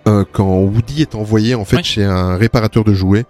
euh, 0.07 0.25
quand 0.33 0.61
Woody 0.61 1.03
est 1.03 1.15
envoyé 1.15 1.55
en 1.55 1.65
fait 1.65 1.77
Ouais. 1.77 1.83
chez 1.83 2.05
un 2.05 2.37
réparateur 2.37 2.85
de 2.85 2.93
jouets. 2.95 3.25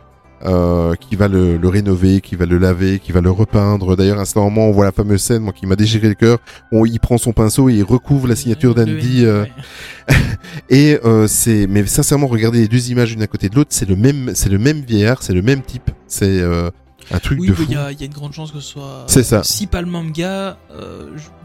euh, 0.44 0.96
qui 0.96 1.14
va 1.14 1.28
le, 1.28 1.56
le 1.56 1.68
rénover, 1.68 2.20
qui 2.20 2.34
va 2.34 2.46
le 2.46 2.58
laver, 2.58 2.98
qui 2.98 3.12
va 3.12 3.20
le 3.20 3.30
repeindre. 3.30 3.94
D'ailleurs, 3.96 4.18
à 4.18 4.24
certain 4.24 4.40
moment, 4.40 4.66
on 4.66 4.72
voit 4.72 4.84
la 4.84 4.90
fameuse 4.90 5.22
scène, 5.22 5.40
moi, 5.44 5.52
qui 5.52 5.66
m'a 5.66 5.76
déchiré 5.76 6.08
le 6.08 6.14
cœur. 6.14 6.38
On, 6.72 6.84
il 6.84 6.98
prend 6.98 7.16
son 7.16 7.32
pinceau 7.32 7.68
et 7.68 7.74
il 7.74 7.84
recouvre 7.84 8.26
la 8.26 8.34
signature 8.34 8.74
d'Andy. 8.74 9.24
Euh, 9.24 9.44
ouais. 9.44 9.52
et 10.68 10.98
euh, 11.04 11.28
c'est, 11.28 11.68
mais 11.68 11.86
sincèrement, 11.86 12.26
regardez 12.26 12.58
les 12.58 12.66
deux 12.66 12.90
images 12.90 13.12
l'une 13.12 13.22
à 13.22 13.28
côté 13.28 13.48
de 13.50 13.54
l'autre, 13.54 13.70
c'est 13.72 13.88
le 13.88 13.94
même, 13.94 14.32
c'est 14.34 14.48
le 14.48 14.58
même 14.58 14.80
vieillard, 14.80 15.22
c'est 15.22 15.32
le 15.32 15.42
même 15.42 15.62
type. 15.62 15.92
C'est 16.08 16.40
euh, 16.40 16.70
un 17.12 17.18
truc 17.20 17.38
Oui, 17.38 17.46
de 17.46 17.52
fou. 17.54 17.62
il 17.68 17.70
y, 17.70 17.74
y 17.74 17.76
a 18.02 18.06
une 18.06 18.12
grande 18.12 18.32
chance 18.32 18.50
que 18.50 18.58
ce 18.58 18.66
soit. 18.72 19.04
C'est 19.06 19.22
ça. 19.22 19.44
Si 19.44 19.68
pas 19.68 19.80
le 19.80 19.86
même 19.90 20.10
gars, 20.10 20.56
euh, 20.72 21.06
je- 21.16 21.22
une- 21.22 21.41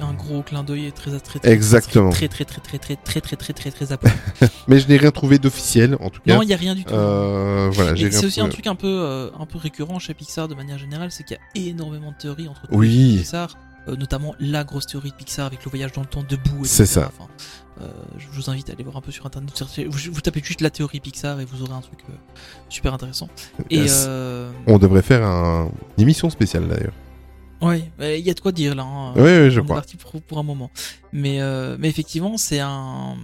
un 0.00 0.12
gros 0.14 0.42
clin 0.42 0.62
d'œil 0.62 0.92
très 0.92 1.18
très 1.18 1.38
très 1.38 1.52
Exactement. 1.52 2.10
très 2.10 2.28
très 2.28 2.44
très 2.44 2.60
très 2.60 2.78
très 2.78 2.96
très 2.96 3.20
très 3.20 3.36
très 3.36 3.52
très 3.52 3.70
très 3.70 3.92
applaudi. 3.92 4.16
Mais 4.68 4.78
je 4.78 4.88
n'ai 4.88 4.96
rien 4.96 5.10
trouvé 5.10 5.38
d'officiel, 5.38 5.96
en 6.00 6.10
tout 6.10 6.20
cas. 6.24 6.34
Non, 6.34 6.42
il 6.42 6.48
y 6.48 6.54
a 6.54 6.56
rien 6.56 6.74
du 6.74 6.84
tout. 6.84 6.94
Euh, 6.94 7.70
voilà, 7.72 7.96
c'est 7.96 8.24
aussi 8.24 8.40
un 8.40 8.48
truc 8.48 8.66
un 8.66 8.74
peu 8.74 8.86
euh, 8.86 9.30
un 9.38 9.46
peu 9.46 9.58
récurrent 9.58 9.98
chez 9.98 10.14
Pixar 10.14 10.48
de 10.48 10.54
manière 10.54 10.78
générale, 10.78 11.10
c'est 11.10 11.24
qu'il 11.24 11.36
y 11.36 11.64
a 11.64 11.68
énormément 11.68 12.12
de 12.12 12.16
théories 12.16 12.48
entre 12.48 12.62
Oui. 12.70 13.16
Pixar, 13.18 13.56
euh, 13.88 13.96
notamment 13.96 14.34
la 14.40 14.64
grosse 14.64 14.86
théorie 14.86 15.10
de 15.10 15.16
Pixar 15.16 15.46
avec 15.46 15.64
le 15.64 15.70
voyage 15.70 15.92
dans 15.92 16.02
le 16.02 16.08
temps 16.08 16.24
debout. 16.28 16.64
C'est 16.64 16.86
ça. 16.86 17.08
Enfin, 17.08 17.28
euh, 17.82 17.88
je 18.16 18.26
vous 18.32 18.48
invite 18.50 18.70
à 18.70 18.72
aller 18.72 18.84
voir 18.84 18.96
un 18.96 19.00
peu 19.00 19.12
sur 19.12 19.26
internet. 19.26 19.50
Vous, 19.88 20.12
vous 20.12 20.20
tapez 20.20 20.40
juste 20.42 20.60
la 20.60 20.70
théorie 20.70 21.00
Pixar 21.00 21.40
et 21.40 21.44
vous 21.44 21.62
aurez 21.62 21.74
un 21.74 21.80
truc 21.80 21.98
euh, 22.08 22.12
super 22.68 22.94
intéressant. 22.94 23.28
Et 23.70 23.84
euh, 23.88 24.50
On 24.66 24.78
devrait 24.78 25.02
faire 25.02 25.24
un... 25.24 25.70
une 25.98 26.02
émission 26.02 26.30
spéciale 26.30 26.68
d'ailleurs. 26.68 26.94
Ouais, 27.62 27.90
mais 27.98 28.20
il 28.20 28.26
y 28.26 28.30
a 28.30 28.34
de 28.34 28.40
quoi 28.40 28.52
dire 28.52 28.74
là. 28.74 28.82
hein. 28.82 29.12
Oui, 29.16 29.22
oui, 29.22 29.50
je 29.50 29.60
On 29.60 29.64
est 29.64 29.68
parti 29.68 29.96
pour, 29.96 30.20
pour 30.22 30.38
un 30.38 30.42
moment. 30.42 30.70
Mais, 31.12 31.40
euh, 31.40 31.76
mais 31.78 31.88
effectivement, 31.88 32.36
c'est 32.36 32.60
un. 32.60 33.16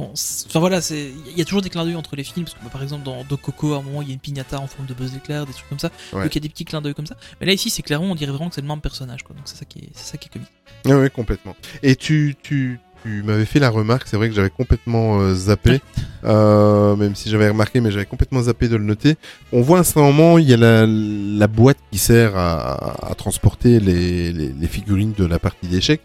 Enfin 0.00 0.60
voilà, 0.60 0.78
il 0.90 1.36
y 1.36 1.40
a 1.40 1.44
toujours 1.44 1.60
des 1.60 1.70
clins 1.70 1.84
d'œil 1.84 1.96
entre 1.96 2.14
les 2.14 2.22
films 2.22 2.44
parce 2.44 2.54
que 2.54 2.62
bah, 2.62 2.70
par 2.70 2.84
exemple 2.84 3.02
dans 3.02 3.24
Doc 3.24 3.40
Coco 3.40 3.72
à 3.74 3.78
un 3.78 3.82
moment 3.82 4.00
il 4.00 4.06
y 4.06 4.10
a 4.12 4.14
une 4.14 4.20
pignata 4.20 4.60
en 4.60 4.68
forme 4.68 4.86
de 4.86 4.94
Buzz 4.94 5.12
l'éclair, 5.12 5.44
des 5.44 5.52
trucs 5.52 5.68
comme 5.68 5.80
ça. 5.80 5.90
Ouais. 6.12 6.22
Donc 6.22 6.32
il 6.32 6.36
y 6.36 6.38
a 6.38 6.42
des 6.42 6.48
petits 6.48 6.64
clins 6.64 6.80
d'œil 6.80 6.94
comme 6.94 7.06
ça. 7.08 7.16
Mais 7.40 7.48
là 7.48 7.52
ici 7.52 7.68
c'est 7.68 7.82
clairement 7.82 8.12
on 8.12 8.14
dirait 8.14 8.30
vraiment 8.30 8.48
que 8.48 8.54
c'est 8.54 8.60
le 8.60 8.68
même 8.68 8.80
personnage 8.80 9.24
quoi. 9.24 9.34
Donc 9.34 9.48
c'est 9.48 9.56
ça 9.56 9.64
qui 9.64 9.80
est 9.80 9.90
ça 9.96 10.16
qui 10.16 10.28
est 10.28 10.32
comique. 10.32 10.48
Ah 10.84 10.96
ouais, 10.96 11.10
complètement. 11.10 11.56
Et 11.82 11.96
tu, 11.96 12.36
tu, 12.40 12.78
tu 13.02 13.22
m'avais 13.22 13.44
fait 13.44 13.58
la 13.58 13.70
remarque, 13.70 14.06
c'est 14.06 14.16
vrai 14.16 14.28
que 14.28 14.34
j'avais 14.34 14.50
complètement 14.50 15.20
euh, 15.20 15.34
zappé, 15.34 15.80
euh, 16.24 16.96
même 16.96 17.14
si 17.14 17.30
j'avais 17.30 17.48
remarqué, 17.48 17.80
mais 17.80 17.90
j'avais 17.90 18.06
complètement 18.06 18.42
zappé 18.42 18.68
de 18.68 18.76
le 18.76 18.84
noter. 18.84 19.16
On 19.52 19.62
voit 19.62 19.80
à 19.80 19.82
un 19.82 20.00
moment, 20.00 20.38
il 20.38 20.48
y 20.48 20.54
a 20.54 20.56
la, 20.56 20.86
la 20.86 21.46
boîte 21.46 21.78
qui 21.90 21.98
sert 21.98 22.36
à, 22.36 23.10
à 23.10 23.14
transporter 23.14 23.80
les, 23.80 24.32
les, 24.32 24.48
les 24.48 24.66
figurines 24.66 25.12
de 25.16 25.24
la 25.24 25.38
partie 25.38 25.66
d'échecs, 25.68 26.02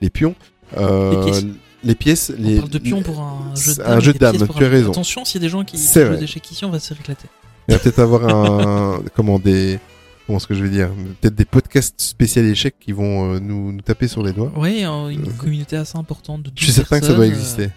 les 0.00 0.10
pions. 0.10 0.34
Euh, 0.78 1.10
Les 1.12 1.24
pièces. 1.24 1.44
les 1.84 1.94
pièces, 1.94 2.32
On 2.38 2.42
les, 2.42 2.56
parle 2.56 2.70
de 2.70 2.78
pion 2.78 3.02
pour 3.02 3.20
un 3.20 3.54
jeu 3.54 3.74
de 3.74 3.82
un 3.82 4.00
jeu 4.00 4.12
de 4.14 4.18
tu 4.18 4.64
as 4.64 4.68
raison. 4.68 4.90
Attention 4.90 5.24
s'il 5.24 5.40
y 5.40 5.44
a 5.44 5.46
des 5.46 5.50
gens 5.50 5.64
qui 5.64 5.76
jouent 5.76 6.00
vrai. 6.00 6.16
aux 6.16 6.22
échecs 6.22 6.50
ici 6.50 6.64
on 6.64 6.70
va 6.70 6.78
se 6.80 6.94
réclater. 6.94 7.28
Il 7.68 7.74
va 7.74 7.78
peut-être 7.80 7.98
avoir 7.98 8.26
un, 8.28 9.02
comment 9.14 9.38
des, 9.38 9.78
est-ce 10.36 10.46
que 10.46 10.54
je 10.54 10.62
vais 10.62 10.68
dire, 10.70 10.90
peut-être 11.20 11.34
des 11.34 11.44
podcasts 11.44 12.00
spéciaux 12.00 12.42
échecs 12.42 12.76
qui 12.80 12.92
vont 12.92 13.34
euh, 13.34 13.38
nous, 13.40 13.72
nous 13.72 13.80
taper 13.80 14.08
sur 14.08 14.22
les 14.22 14.32
doigts. 14.32 14.52
Euh, 14.56 15.08
une 15.08 15.32
communauté 15.34 15.76
assez 15.76 15.96
importante 15.98 16.42
de 16.42 16.50
Je 16.54 16.64
suis 16.64 16.72
12 16.72 16.74
certain 16.76 17.00
que 17.00 17.06
ça 17.06 17.14
doit 17.14 17.24
euh, 17.24 17.28
exister. 17.28 17.68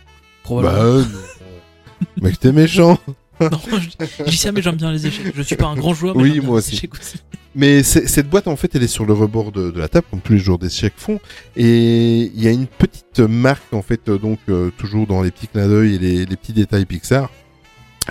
probablement. 0.44 1.04
Bah, 1.04 2.06
mec, 2.22 2.40
t'es 2.40 2.52
méchant. 2.52 2.98
Non, 3.40 3.50
je, 3.80 4.24
dis 4.30 4.38
ça 4.38 4.54
mais 4.54 4.62
j'aime 4.62 4.76
bien 4.78 4.92
les 4.94 5.08
échecs. 5.08 5.34
Je 5.36 5.42
suis 5.42 5.56
pas 5.58 5.68
un 5.68 5.76
grand 5.76 5.94
joueur 5.94 6.16
mais 6.16 6.24
Oui, 6.24 6.40
moi 6.40 6.60
les 6.62 6.68
aussi. 6.68 6.90
aussi. 6.92 7.18
Mais 7.58 7.84
cette 7.84 8.30
boîte, 8.30 8.50
en 8.50 8.58
fait, 8.58 8.76
elle 8.76 8.84
est 8.84 8.88
sur 8.88 9.06
le 9.06 9.14
rebord 9.14 9.54
de, 9.54 9.72
de 9.72 9.80
la 9.80 9.88
table, 9.88 10.06
comme 10.12 10.20
tous 10.20 10.34
les 10.34 10.40
joueurs 10.40 10.58
d'échecs 10.58 10.94
font. 10.98 11.20
Et 11.56 12.24
il 12.36 12.42
y 12.44 12.48
a 12.48 12.52
une 12.52 12.68
petite 12.68 13.20
marque, 13.20 13.74
en 13.74 13.82
fait, 13.82 14.10
euh, 14.10 14.18
donc, 14.18 14.40
euh, 14.50 14.72
toujours 14.78 15.08
dans 15.08 15.22
les 15.22 15.32
petits 15.32 15.48
clins 15.48 15.68
d'œil 15.70 15.96
et 15.96 16.00
les, 16.00 16.26
les 16.26 16.36
petits 16.36 16.52
détails 16.52 16.86
Pixar. 16.86 17.30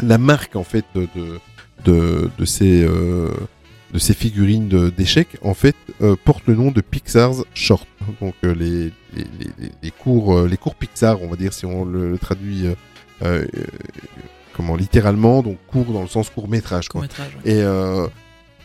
La 0.02 0.16
marque, 0.16 0.56
en 0.56 0.64
fait, 0.64 0.86
de, 0.94 1.06
de, 1.14 1.38
de, 1.84 2.30
de 2.38 2.44
ces, 2.46 2.82
euh, 2.84 3.28
de 3.94 3.98
ces 4.00 4.12
figurines 4.12 4.68
d'échecs, 4.90 5.36
en 5.42 5.54
fait, 5.54 5.76
euh, 6.02 6.16
porte 6.24 6.42
le 6.46 6.54
nom 6.56 6.70
de 6.72 6.80
Pixar's 6.80 7.44
Short. 7.54 7.86
Donc, 8.20 8.34
euh, 8.44 8.52
les, 8.54 8.92
les, 9.16 9.24
les, 9.38 9.70
les 9.82 9.90
cours, 9.92 10.36
euh, 10.36 10.48
les 10.48 10.56
cours 10.56 10.74
Pixar, 10.74 11.22
on 11.22 11.28
va 11.28 11.36
dire, 11.36 11.52
si 11.52 11.64
on 11.64 11.84
le, 11.84 12.10
le 12.10 12.18
traduit, 12.18 12.66
euh, 12.66 12.74
euh, 13.22 13.46
comment, 14.52 14.74
littéralement, 14.76 15.42
donc 15.42 15.58
cours 15.68 15.86
dans 15.92 16.02
le 16.02 16.08
sens 16.08 16.28
court 16.28 16.48
métrage, 16.48 16.88
quoi. 16.88 17.02
Ouais. 17.02 17.08
Et 17.44 17.62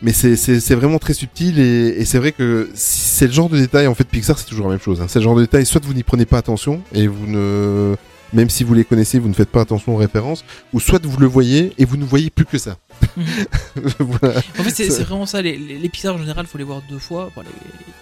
Mais 0.02 0.12
c'est- 0.12 0.74
vraiment 0.74 0.98
très 0.98 1.12
subtil 1.14 1.60
et, 1.60 1.88
et 2.00 2.04
c'est 2.06 2.18
vrai 2.18 2.32
que 2.32 2.70
c'est 2.74 3.26
le 3.26 3.32
genre 3.32 3.48
de 3.50 3.58
détail, 3.58 3.86
en 3.86 3.94
fait, 3.94 4.04
Pixar, 4.08 4.38
c'est 4.38 4.46
toujours 4.46 4.66
la 4.66 4.72
même 4.72 4.80
chose. 4.82 5.00
hein. 5.00 5.06
C'est 5.08 5.18
le 5.18 5.24
genre 5.24 5.36
de 5.36 5.42
détail, 5.42 5.64
soit 5.66 5.84
vous 5.84 5.92
n'y 5.94 6.02
prenez 6.02 6.24
pas 6.24 6.38
attention 6.38 6.82
et 6.92 7.06
vous 7.06 7.26
ne. 7.26 7.94
Même 8.32 8.48
si 8.48 8.62
vous 8.62 8.74
les 8.74 8.84
connaissez, 8.84 9.18
vous 9.18 9.28
ne 9.28 9.34
faites 9.34 9.48
pas 9.50 9.60
attention 9.60 9.92
aux 9.94 9.96
références, 9.98 10.44
ou 10.72 10.78
soit 10.78 11.04
vous 11.04 11.18
le 11.18 11.26
voyez 11.26 11.72
et 11.78 11.84
vous 11.84 11.96
ne 11.96 12.04
voyez 12.04 12.30
plus 12.30 12.44
que 12.44 12.58
ça. 12.58 12.76
voilà. 13.98 14.38
En 14.58 14.62
fait, 14.62 14.70
c'est 14.70 15.02
vraiment 15.02 15.26
ça. 15.26 15.42
Les, 15.42 15.56
les, 15.56 15.78
les 15.78 15.88
Pixar 15.88 16.14
en 16.14 16.18
général, 16.18 16.46
faut 16.46 16.58
les 16.58 16.64
voir 16.64 16.82
deux 16.88 16.98
fois. 16.98 17.30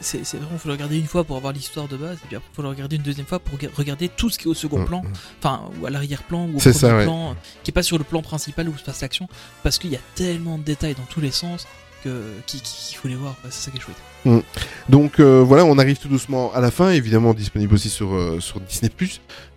C'est 0.01 0.23
vraiment, 0.35 0.59
faut 0.59 0.69
les 0.69 0.75
regarder 0.75 0.99
une 0.99 1.07
fois 1.07 1.25
pour 1.25 1.37
avoir 1.37 1.53
l'histoire 1.53 1.89
de 1.89 1.97
base, 1.97 2.17
et 2.17 2.27
puis 2.27 2.37
après, 2.37 2.49
faut 2.55 2.63
les 2.63 2.69
regarder 2.69 2.97
une 2.97 3.03
deuxième 3.03 3.27
fois 3.27 3.39
pour 3.39 3.55
rega- 3.59 3.71
regarder 3.75 4.09
tout 4.09 4.31
ce 4.31 4.39
qui 4.39 4.45
est 4.45 4.51
au 4.51 4.55
second 4.55 4.79
Mm, 4.81 4.85
plan, 4.87 5.03
enfin, 5.41 5.63
ou 5.81 5.87
à 5.87 5.91
l'arrière-plan, 5.91 6.47
ou 6.47 6.57
au 6.57 6.59
premier 6.59 6.73
ça, 6.73 6.97
ouais. 6.97 7.05
plan, 7.05 7.35
qui 7.65 7.71
est 7.71 7.73
pas 7.73 7.83
sur 7.83 7.99
le 7.99 8.05
plan 8.05 8.23
principal 8.23 8.69
où 8.69 8.77
se 8.79 8.85
passe 8.85 9.01
l'action, 9.03 9.29
parce 9.63 9.79
qu'il 9.79 9.91
y 9.91 9.97
a 9.97 10.01
tellement 10.15 10.59
de 10.59 10.63
détails 10.63 10.95
dans 10.95 11.07
tous 11.11 11.21
les 11.21 11.31
sens 11.33 11.67
qu'il 12.03 12.97
faut 12.97 13.09
les 13.09 13.15
voir. 13.15 13.37
C'est 13.45 13.67
ça 13.67 13.71
qui 13.71 13.79
est 13.79 13.81
chouette. 13.81 13.97
Mm. 14.25 14.39
Donc 14.89 15.21
euh, 15.21 15.43
voilà, 15.47 15.65
on 15.65 15.79
arrive 15.79 15.99
tout 15.99 16.09
doucement 16.09 16.53
à 16.53 16.61
la 16.61 16.71
fin, 16.71 16.91
évidemment 16.91 17.35
disponible 17.35 17.75
aussi 17.75 17.89
sur, 17.89 18.15
euh, 18.15 18.41
sur 18.41 18.61
Disney+. 18.61 18.91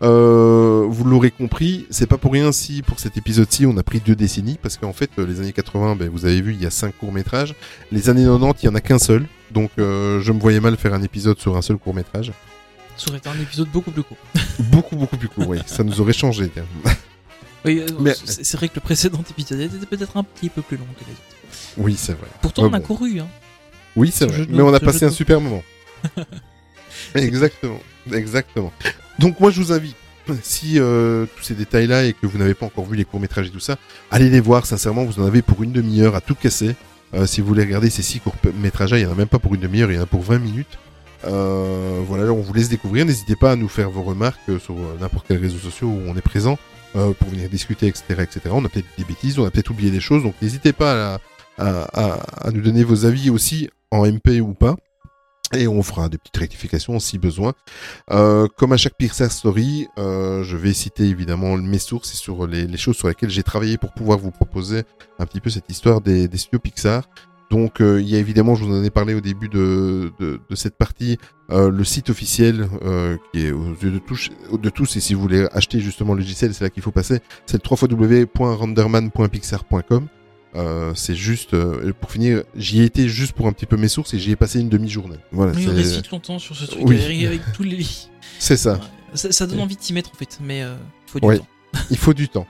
Euh, 0.01 0.85
vous 0.87 1.03
l'aurez 1.03 1.31
compris, 1.31 1.87
c'est 1.89 2.07
pas 2.07 2.17
pour 2.17 2.31
rien 2.31 2.51
si 2.51 2.81
pour 2.81 2.99
cet 2.99 3.17
épisode-ci 3.17 3.65
on 3.65 3.77
a 3.77 3.83
pris 3.83 3.99
deux 3.99 4.15
décennies, 4.15 4.57
parce 4.61 4.77
qu'en 4.77 4.93
fait 4.93 5.11
les 5.17 5.39
années 5.39 5.53
80, 5.53 5.95
ben, 5.95 6.09
vous 6.09 6.25
avez 6.25 6.41
vu, 6.41 6.53
il 6.53 6.61
y 6.61 6.65
a 6.65 6.71
cinq 6.71 6.97
courts-métrages. 6.97 7.55
Les 7.91 8.09
années 8.09 8.25
90, 8.25 8.63
il 8.63 8.65
y 8.65 8.69
en 8.69 8.75
a 8.75 8.81
qu'un 8.81 8.99
seul, 8.99 9.25
donc 9.51 9.71
je 9.77 10.31
me 10.31 10.39
voyais 10.39 10.59
mal 10.59 10.77
faire 10.77 10.93
un 10.93 11.03
épisode 11.03 11.39
sur 11.39 11.57
un 11.57 11.61
seul 11.61 11.77
court-métrage. 11.77 12.31
Ça 12.97 13.09
aurait 13.09 13.17
été 13.17 13.29
un 13.29 13.39
épisode 13.41 13.69
beaucoup 13.69 13.91
plus 13.91 14.03
court. 14.03 14.17
beaucoup 14.71 14.95
beaucoup 14.95 15.17
plus 15.17 15.29
court, 15.29 15.47
oui, 15.47 15.59
ça 15.65 15.83
nous 15.83 15.99
aurait 16.01 16.13
changé. 16.13 16.51
Oui, 17.65 17.83
c'est 18.25 18.57
vrai 18.57 18.69
que 18.69 18.75
le 18.75 18.81
précédent 18.81 19.23
épisode 19.29 19.61
était 19.61 19.85
peut-être 19.85 20.17
un 20.17 20.23
petit 20.23 20.49
peu 20.49 20.61
plus 20.61 20.77
long 20.77 20.85
que 20.97 21.05
les 21.05 21.11
autres. 21.11 21.40
Oui, 21.77 21.95
c'est 21.97 22.13
vrai. 22.13 22.27
Pourtant, 22.41 22.63
Ouais, 22.63 22.69
on 22.71 22.73
a 22.73 22.79
bon. 22.79 22.85
couru, 22.85 23.19
hein. 23.19 23.27
Oui, 23.95 24.11
c'est 24.13 24.27
Ce 24.29 24.33
vrai. 24.33 24.45
Mais 24.49 24.61
on 24.61 24.73
a 24.73 24.79
passé 24.79 25.05
un 25.05 25.09
super 25.11 25.41
moment. 25.41 25.63
exactement, 27.15 27.79
exactement. 28.11 28.71
Donc 29.19 29.39
moi 29.39 29.51
je 29.51 29.61
vous 29.61 29.71
invite, 29.71 29.95
si 30.41 30.79
euh, 30.79 31.25
tous 31.37 31.43
ces 31.43 31.53
détails-là 31.53 32.05
et 32.05 32.13
que 32.13 32.25
vous 32.25 32.37
n'avez 32.37 32.53
pas 32.53 32.65
encore 32.65 32.85
vu 32.85 32.95
les 32.95 33.05
courts-métrages 33.05 33.47
et 33.47 33.51
tout 33.51 33.59
ça, 33.59 33.77
allez 34.09 34.29
les 34.29 34.39
voir, 34.39 34.65
sincèrement, 34.65 35.03
vous 35.03 35.19
en 35.21 35.25
avez 35.25 35.41
pour 35.41 35.61
une 35.63 35.71
demi-heure 35.71 36.15
à 36.15 36.21
tout 36.21 36.35
casser. 36.35 36.75
Euh, 37.13 37.25
si 37.25 37.41
vous 37.41 37.47
voulez 37.47 37.63
regarder 37.63 37.89
ces 37.89 38.01
six 38.01 38.19
courts-métrages, 38.19 38.91
il 38.91 38.99
y 38.99 39.05
en 39.05 39.11
a 39.11 39.15
même 39.15 39.27
pas 39.27 39.39
pour 39.39 39.53
une 39.53 39.61
demi-heure, 39.61 39.91
il 39.91 39.95
y 39.95 39.99
en 39.99 40.03
a 40.03 40.07
pour 40.07 40.21
20 40.21 40.39
minutes. 40.39 40.77
Euh, 41.25 41.99
voilà, 42.07 42.31
on 42.31 42.41
vous 42.41 42.53
laisse 42.53 42.69
découvrir. 42.69 43.05
N'hésitez 43.05 43.35
pas 43.35 43.51
à 43.51 43.55
nous 43.55 43.67
faire 43.67 43.89
vos 43.91 44.01
remarques 44.01 44.39
sur 44.63 44.75
n'importe 44.99 45.25
quel 45.27 45.37
réseau 45.37 45.57
social 45.59 45.89
où 45.89 46.01
on 46.07 46.15
est 46.15 46.21
présent 46.21 46.57
euh, 46.95 47.11
pour 47.13 47.29
venir 47.29 47.47
discuter, 47.49 47.87
etc., 47.87 48.03
etc. 48.21 48.39
On 48.51 48.63
a 48.65 48.69
peut-être 48.69 48.87
des 48.97 49.03
bêtises, 49.03 49.37
on 49.37 49.45
a 49.45 49.51
peut-être 49.51 49.69
oublié 49.69 49.91
des 49.91 49.99
choses, 49.99 50.23
donc 50.23 50.33
n'hésitez 50.41 50.73
pas 50.73 51.15
à, 51.15 51.19
à, 51.61 52.51
nous 52.51 52.61
donner 52.61 52.83
vos 52.83 53.05
avis 53.05 53.29
aussi 53.29 53.69
en 53.91 54.05
MP 54.05 54.41
ou 54.41 54.53
pas. 54.53 54.75
Et 55.53 55.67
on 55.67 55.83
fera 55.83 56.07
des 56.07 56.17
petites 56.17 56.37
rectifications 56.37 56.97
si 56.99 57.17
besoin. 57.17 57.51
Euh, 58.09 58.47
comme 58.57 58.71
à 58.71 58.77
chaque 58.77 58.95
Pixar 58.95 59.29
Story, 59.29 59.89
euh, 59.97 60.43
je 60.43 60.55
vais 60.55 60.71
citer 60.71 61.03
évidemment 61.03 61.57
mes 61.57 61.77
sources 61.77 62.13
et 62.13 62.15
sur 62.15 62.47
les, 62.47 62.77
choses 62.77 62.95
sur 62.95 63.09
lesquelles 63.09 63.29
j'ai 63.29 63.43
travaillé 63.43 63.77
pour 63.77 63.91
pouvoir 63.91 64.17
vous 64.17 64.31
proposer 64.31 64.83
un 65.19 65.25
petit 65.25 65.41
peu 65.41 65.49
cette 65.49 65.69
histoire 65.69 65.99
des, 65.99 66.29
studios 66.37 66.59
Pixar. 66.59 67.03
Donc 67.49 67.81
euh, 67.81 67.99
il 67.99 68.07
y 68.07 68.15
a 68.15 68.19
évidemment, 68.19 68.55
je 68.55 68.63
vous 68.63 68.73
en 68.73 68.81
ai 68.81 68.89
parlé 68.89 69.13
au 69.13 69.19
début 69.19 69.49
de, 69.49 70.13
cette 70.55 70.77
partie, 70.77 71.17
le 71.49 71.83
site 71.83 72.09
officiel 72.09 72.69
qui 73.33 73.45
est 73.45 73.51
aux 73.51 73.73
yeux 73.73 73.91
de 73.91 73.99
de 74.57 74.69
tous. 74.69 74.95
Et 74.95 75.01
si 75.01 75.13
vous 75.13 75.19
voulez 75.19 75.49
acheter 75.51 75.81
justement 75.81 76.13
le 76.13 76.21
logiciel, 76.21 76.53
c'est 76.53 76.63
là 76.63 76.69
qu'il 76.69 76.81
faut 76.81 76.91
passer. 76.91 77.19
C'est 77.45 77.61
le 77.61 77.69
www.renderman.pixar.com. 77.69 80.07
Euh, 80.55 80.91
c'est 80.95 81.15
juste, 81.15 81.53
euh, 81.53 81.93
pour 81.99 82.11
finir, 82.11 82.43
j'y 82.55 82.81
ai 82.81 82.85
été 82.85 83.07
juste 83.07 83.31
pour 83.33 83.47
un 83.47 83.53
petit 83.53 83.65
peu 83.65 83.77
mes 83.77 83.87
sources 83.87 84.13
et 84.13 84.19
j'y 84.19 84.31
ai 84.31 84.35
passé 84.35 84.59
une 84.59 84.69
demi-journée. 84.69 85.17
Voilà, 85.31 85.53
Oui, 85.53 85.65
on 85.69 86.15
longtemps 86.15 86.39
sur 86.39 86.55
ce 86.55 86.65
truc 86.65 86.83
Oui. 86.85 87.01
avec, 87.01 87.23
avec 87.23 87.41
tous 87.53 87.63
les 87.63 87.77
lits. 87.77 88.09
c'est 88.39 88.57
ça. 88.57 88.79
Ça, 89.13 89.31
ça 89.31 89.47
donne 89.47 89.59
envie 89.61 89.75
de 89.75 89.81
s'y 89.81 89.93
mettre 89.93 90.11
en 90.11 90.15
fait, 90.17 90.39
mais 90.41 90.61
euh, 90.63 90.75
faut 91.07 91.19
du 91.19 91.25
Ouais. 91.25 91.37
temps. 91.37 91.47
Il 91.89 91.97
faut 91.97 92.13
du 92.13 92.27
temps. 92.27 92.45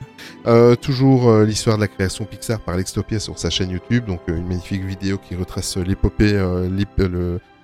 Euh, 0.48 0.76
toujours 0.76 1.30
euh, 1.30 1.46
l'histoire 1.46 1.76
de 1.76 1.82
la 1.82 1.88
création 1.88 2.26
Pixar 2.26 2.60
par 2.60 2.76
Lextopia 2.76 3.20
sur 3.20 3.38
sa 3.38 3.52
chaîne 3.52 3.70
YouTube, 3.70 4.06
donc 4.06 4.22
euh, 4.30 4.38
une 4.38 4.48
magnifique 4.48 4.84
vidéo 4.84 5.20
qui 5.20 5.36
retrace 5.36 5.78
euh, 5.78 5.84
l'épopée, 5.84 6.34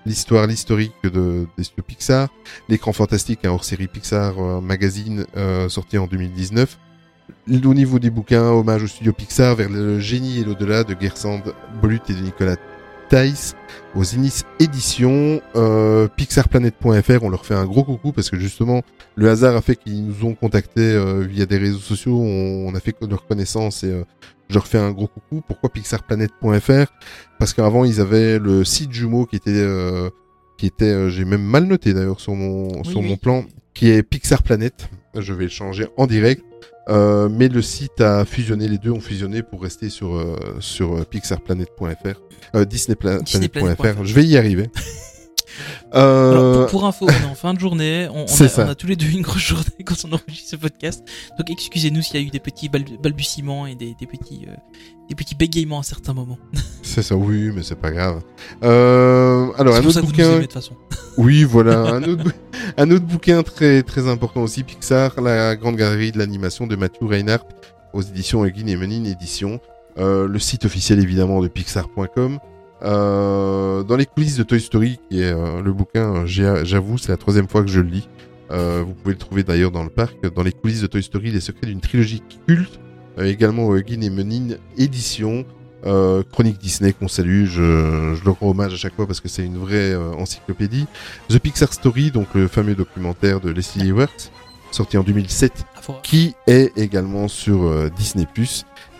l'histoire, 0.05 0.47
l'historique 0.47 0.93
de, 1.03 1.47
des 1.57 1.63
studios 1.63 1.83
Pixar. 1.85 2.29
L'écran 2.69 2.93
fantastique, 2.93 3.43
un 3.45 3.49
hors-série 3.49 3.87
Pixar 3.87 4.35
magazine 4.61 5.25
euh, 5.35 5.67
sorti 5.69 5.97
en 5.97 6.05
2019. 6.07 6.77
Au 7.49 7.73
niveau 7.73 7.99
des 7.99 8.09
bouquins, 8.09 8.43
hommage 8.43 8.83
au 8.83 8.87
studio 8.87 9.13
Pixar 9.13 9.55
vers 9.55 9.69
le 9.69 9.99
génie 9.99 10.39
et 10.39 10.43
l'au-delà 10.43 10.83
de 10.83 10.95
Gersand 10.99 11.41
Bolut 11.81 12.01
et 12.09 12.13
de 12.13 12.19
Nicolas 12.19 12.57
Theiss 13.09 13.55
aux 13.95 14.03
Inis 14.03 14.43
Éditions, 14.59 15.41
euh, 15.55 16.07
pixarplanet.fr, 16.09 17.23
on 17.23 17.29
leur 17.29 17.45
fait 17.45 17.53
un 17.53 17.65
gros 17.65 17.83
coucou 17.83 18.11
parce 18.11 18.29
que 18.29 18.37
justement 18.37 18.81
le 19.15 19.29
hasard 19.29 19.55
a 19.55 19.61
fait 19.61 19.75
qu'ils 19.77 20.05
nous 20.05 20.25
ont 20.25 20.35
contactés 20.35 20.81
euh, 20.81 21.25
via 21.27 21.45
des 21.45 21.57
réseaux 21.57 21.79
sociaux, 21.79 22.19
on, 22.19 22.67
on 22.67 22.75
a 22.75 22.79
fait 22.79 22.95
leur 23.09 23.25
connaissance 23.25 23.83
et 23.83 23.91
euh, 23.91 24.03
je 24.49 24.55
leur 24.55 24.67
fais 24.67 24.77
un 24.77 24.91
gros 24.91 25.07
coucou. 25.07 25.41
Pourquoi 25.47 25.69
pixarplanet.fr 25.69 26.91
Parce 27.39 27.53
qu'avant 27.53 27.85
ils 27.85 28.01
avaient 28.01 28.39
le 28.39 28.63
site 28.65 28.91
jumeau 28.91 29.25
qui 29.25 29.37
était 29.37 29.51
euh, 29.51 30.09
qui 30.57 30.65
était, 30.65 30.85
euh, 30.85 31.09
j'ai 31.09 31.25
même 31.25 31.43
mal 31.43 31.65
noté 31.65 31.93
d'ailleurs 31.93 32.19
sur 32.19 32.33
mon 32.33 32.83
sur 32.83 32.99
oui. 32.99 33.07
mon 33.07 33.17
plan, 33.17 33.45
qui 33.73 33.89
est 33.89 34.03
Pixar 34.03 34.43
Planet. 34.43 34.89
Je 35.15 35.33
vais 35.33 35.45
le 35.45 35.49
changer 35.49 35.87
en 35.97 36.07
direct. 36.07 36.43
Euh, 36.89 37.27
mais 37.29 37.49
le 37.49 37.61
site 37.61 37.99
a 38.01 38.23
fusionné, 38.23 38.67
les 38.67 38.77
deux 38.77 38.91
ont 38.91 39.01
fusionné 39.01 39.43
pour 39.43 39.61
rester 39.61 39.89
sur, 39.89 40.15
euh, 40.15 40.37
sur 40.59 40.95
euh, 40.95 41.03
pixarplanet.fr, 41.03 42.21
euh, 42.55 42.65
disneyplanet.fr. 42.65 43.23
Disneyplanet.fr. 43.23 44.05
Je 44.05 44.13
vais 44.13 44.23
y 44.23 44.37
arriver. 44.37 44.69
Euh, 45.95 46.31
Alors, 46.31 46.53
pour, 46.61 46.67
pour 46.81 46.85
info, 46.85 47.05
on 47.07 47.27
est 47.27 47.29
en 47.31 47.35
fin 47.35 47.53
de 47.53 47.59
journée, 47.59 48.07
on, 48.13 48.23
a, 48.25 48.27
ça. 48.27 48.65
on 48.65 48.69
a 48.69 48.75
tous 48.75 48.87
les 48.87 48.95
deux 48.95 49.07
une 49.07 49.21
grosse 49.21 49.41
journée 49.41 49.63
quand 49.85 49.95
on 50.05 50.13
enregistre 50.13 50.49
ce 50.51 50.55
podcast. 50.55 51.03
Donc 51.37 51.49
excusez-nous 51.49 52.01
s'il 52.01 52.19
y 52.19 52.23
a 52.23 52.27
eu 52.27 52.29
des 52.29 52.39
petits 52.39 52.69
bal- 52.69 52.83
balbutiements 53.01 53.65
et 53.67 53.75
des, 53.75 53.95
des 53.99 54.05
petits, 54.07 54.45
euh, 54.47 54.53
des 55.09 55.15
petits 55.15 55.35
bégaiements 55.35 55.79
à 55.79 55.83
certains 55.83 56.13
moments. 56.13 56.37
C'est 56.83 57.01
ça, 57.03 57.15
oui, 57.15 57.51
mais 57.53 57.63
c'est 57.63 57.75
pas 57.79 57.91
grave. 57.91 58.21
Euh, 58.63 59.47
alors, 59.57 59.75
un 59.75 59.81
pour 59.81 59.91
ça 59.91 59.99
autre 59.99 60.11
que 60.11 60.15
vous 60.15 60.21
nous 60.21 60.23
aimez 60.23 60.29
bouquin. 60.29 60.37
de 60.39 60.43
toute 60.43 60.53
façon. 60.53 60.73
Oui, 61.17 61.43
voilà. 61.43 61.79
un, 61.79 62.03
autre, 62.03 62.23
bou- 62.23 62.31
un 62.77 62.91
autre 62.91 63.05
bouquin 63.05 63.41
très, 63.43 63.81
très 63.81 64.07
important 64.07 64.41
aussi, 64.41 64.63
Pixar, 64.63 65.19
la 65.19 65.55
grande 65.55 65.75
galerie 65.75 66.11
de 66.11 66.19
l'animation 66.19 66.67
de 66.67 66.75
Matthew 66.75 67.03
Reinhardt 67.09 67.45
aux 67.93 68.01
éditions 68.03 68.45
Egin 68.45 68.67
et 68.67 68.75
Menin 68.75 69.03
Éditions. 69.03 69.59
Euh, 69.97 70.27
le 70.27 70.37
site 70.37 70.65
officiel 70.65 70.99
évidemment 70.99 71.41
de 71.41 71.47
Pixar.com. 71.47 72.37
Euh, 72.83 73.83
dans 73.83 73.95
les 73.95 74.05
coulisses 74.05 74.37
de 74.37 74.43
Toy 74.43 74.59
Story, 74.61 74.99
qui 75.09 75.21
est 75.21 75.31
euh, 75.33 75.61
le 75.61 75.73
bouquin, 75.73 76.25
euh, 76.25 76.63
j'avoue, 76.63 76.97
c'est 76.97 77.09
la 77.11 77.17
troisième 77.17 77.47
fois 77.47 77.61
que 77.63 77.69
je 77.69 77.79
le 77.81 77.87
lis. 77.89 78.07
Euh, 78.51 78.83
vous 78.85 78.93
pouvez 78.93 79.13
le 79.13 79.19
trouver 79.19 79.43
d'ailleurs 79.43 79.71
dans 79.71 79.83
le 79.83 79.89
parc. 79.89 80.15
Dans 80.33 80.43
les 80.43 80.51
coulisses 80.51 80.81
de 80.81 80.87
Toy 80.87 81.03
Story, 81.03 81.31
les 81.31 81.41
secrets 81.41 81.67
d'une 81.67 81.81
trilogie 81.81 82.21
culte. 82.47 82.79
Euh, 83.19 83.25
également 83.25 83.65
au 83.65 83.75
Egin 83.75 84.01
et 84.01 84.09
Menin 84.09 84.55
Éditions. 84.77 85.45
Euh, 85.85 86.23
Chronique 86.31 86.57
Disney 86.57 86.91
qu'on 86.91 87.07
salue, 87.07 87.45
je, 87.45 88.15
je 88.15 88.25
leur 88.25 88.39
rends 88.39 88.49
hommage 88.49 88.73
à 88.73 88.77
chaque 88.77 88.95
fois 88.95 89.05
parce 89.05 89.21
que 89.21 89.29
c'est 89.29 89.45
une 89.45 89.57
vraie 89.57 89.93
euh, 89.93 90.11
encyclopédie. 90.13 90.87
The 91.29 91.37
Pixar 91.39 91.71
Story, 91.71 92.09
donc 92.11 92.27
le 92.33 92.47
fameux 92.47 92.73
documentaire 92.75 93.39
de 93.39 93.51
Leslie 93.51 93.91
Works, 93.91 94.31
sorti 94.71 94.97
en 94.97 95.03
2007, 95.03 95.53
Ah, 95.75 95.81
faut- 95.81 95.93
qui 96.03 96.33
est 96.47 96.75
également 96.77 97.27
sur 97.27 97.63
euh, 97.67 97.89
Disney+. 97.95 98.25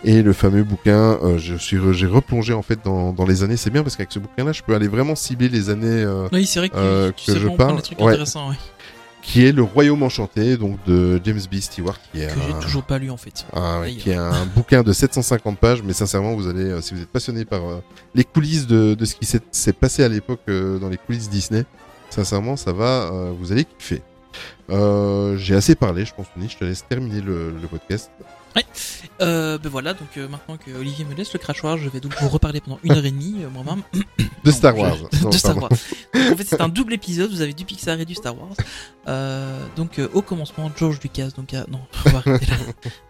Et 0.04 0.22
le 0.22 0.32
fameux 0.32 0.62
bouquin, 0.62 1.18
euh, 1.22 1.38
je 1.38 1.56
suis, 1.56 1.76
j'ai 1.92 2.06
replongé 2.06 2.52
en 2.52 2.62
fait 2.62 2.78
dans, 2.84 3.12
dans 3.12 3.26
les 3.26 3.42
années. 3.42 3.56
C'est 3.56 3.70
bien 3.70 3.82
parce 3.82 3.96
qu'avec 3.96 4.12
ce 4.12 4.18
bouquin-là, 4.20 4.52
je 4.52 4.62
peux 4.62 4.74
aller 4.74 4.86
vraiment 4.88 5.14
cibler 5.16 5.48
les 5.48 5.70
années 5.70 5.86
euh, 5.88 6.28
Oui, 6.32 6.46
c'est 6.46 6.60
vrai 6.60 6.68
que 6.68 6.76
euh, 6.76 7.10
tu 7.16 7.26
que 7.26 7.32
sais 7.32 7.38
je 7.40 7.48
parle. 7.48 7.76
des 7.76 7.82
trucs 7.82 7.98
Ouais. 8.00 8.12
intéressants, 8.12 8.50
ouais. 8.50 8.56
qui 9.22 9.44
est 9.44 9.50
le 9.52 9.62
Royaume 9.62 10.02
enchanté, 10.04 10.56
donc 10.56 10.78
de 10.86 11.20
James 11.24 11.40
B. 11.50 11.56
Stewart, 11.56 11.98
qui 12.12 12.20
est 12.20 12.28
Que 12.28 12.34
j'ai 12.46 12.52
un- 12.54 12.60
toujours 12.60 12.84
pas 12.84 12.98
lu 12.98 13.10
en 13.10 13.16
fait. 13.16 13.44
ah 13.52 13.80
ouais, 13.80 13.92
qui 13.94 14.10
est 14.10 14.14
un 14.14 14.46
bouquin 14.54 14.82
de 14.84 14.92
750 14.92 15.58
pages, 15.58 15.82
mais 15.82 15.92
sincèrement, 15.92 16.34
vous 16.36 16.46
allez, 16.48 16.62
euh, 16.64 16.80
si 16.80 16.94
vous 16.94 17.02
êtes 17.02 17.10
passionné 17.10 17.44
par 17.44 17.68
euh, 17.68 17.82
les 18.14 18.22
coulisses 18.24 18.68
de, 18.68 18.94
de 18.94 19.04
ce 19.04 19.16
qui 19.16 19.26
s'est 19.26 19.40
s'est 19.50 19.72
passé 19.72 20.04
à 20.04 20.08
l'époque 20.08 20.40
euh, 20.48 20.78
dans 20.78 20.88
les 20.88 20.96
coulisses 20.96 21.28
Disney, 21.28 21.64
sincèrement, 22.08 22.56
ça 22.56 22.72
va, 22.72 23.10
euh, 23.12 23.32
vous 23.38 23.50
allez 23.52 23.64
kiffer. 23.64 24.00
Euh, 24.70 25.36
J'ai 25.36 25.54
assez 25.54 25.74
parlé, 25.74 26.04
je 26.04 26.14
pense, 26.14 26.26
Tony, 26.34 26.48
je 26.48 26.56
te 26.58 26.64
laisse 26.64 26.86
terminer 26.86 27.20
le, 27.20 27.50
le 27.50 27.68
podcast. 27.68 28.10
Euh, 29.20 29.56
ben 29.58 29.68
voilà, 29.68 29.94
donc 29.94 30.08
euh, 30.16 30.26
maintenant 30.26 30.56
que 30.56 30.72
Olivier 30.72 31.04
me 31.04 31.14
laisse 31.14 31.32
le 31.32 31.38
crachoir, 31.38 31.78
je 31.78 31.88
vais 31.88 32.00
donc 32.00 32.14
vous 32.20 32.28
reparler 32.28 32.60
pendant 32.60 32.80
une 32.82 32.90
heure 32.92 33.04
et 33.04 33.10
demie, 33.12 33.36
euh, 33.44 33.48
moi-même. 33.50 33.82
De 34.42 34.50
Star 34.50 34.74
je- 34.74 34.80
Wars. 34.80 34.96
De, 35.30 35.36
Star. 35.36 35.56
Wars. 35.56 35.68
Donc, 35.68 36.32
en 36.32 36.36
fait, 36.36 36.44
c'est 36.44 36.60
un 36.60 36.68
double 36.68 36.94
épisode. 36.94 37.30
Vous 37.30 37.40
avez 37.40 37.52
du 37.52 37.64
Pixar 37.64 38.00
et 38.00 38.04
du 38.04 38.14
Star 38.16 38.34
Wars. 38.36 38.56
Donc, 39.76 40.00
au 40.12 40.22
commencement, 40.22 40.70
George 40.76 40.98
Lucas. 41.02 41.28
Donc, 41.36 41.52
non, 41.52 41.80
on 42.06 42.10
va 42.10 42.18
arrêter 42.18 42.46
là. 42.46 42.56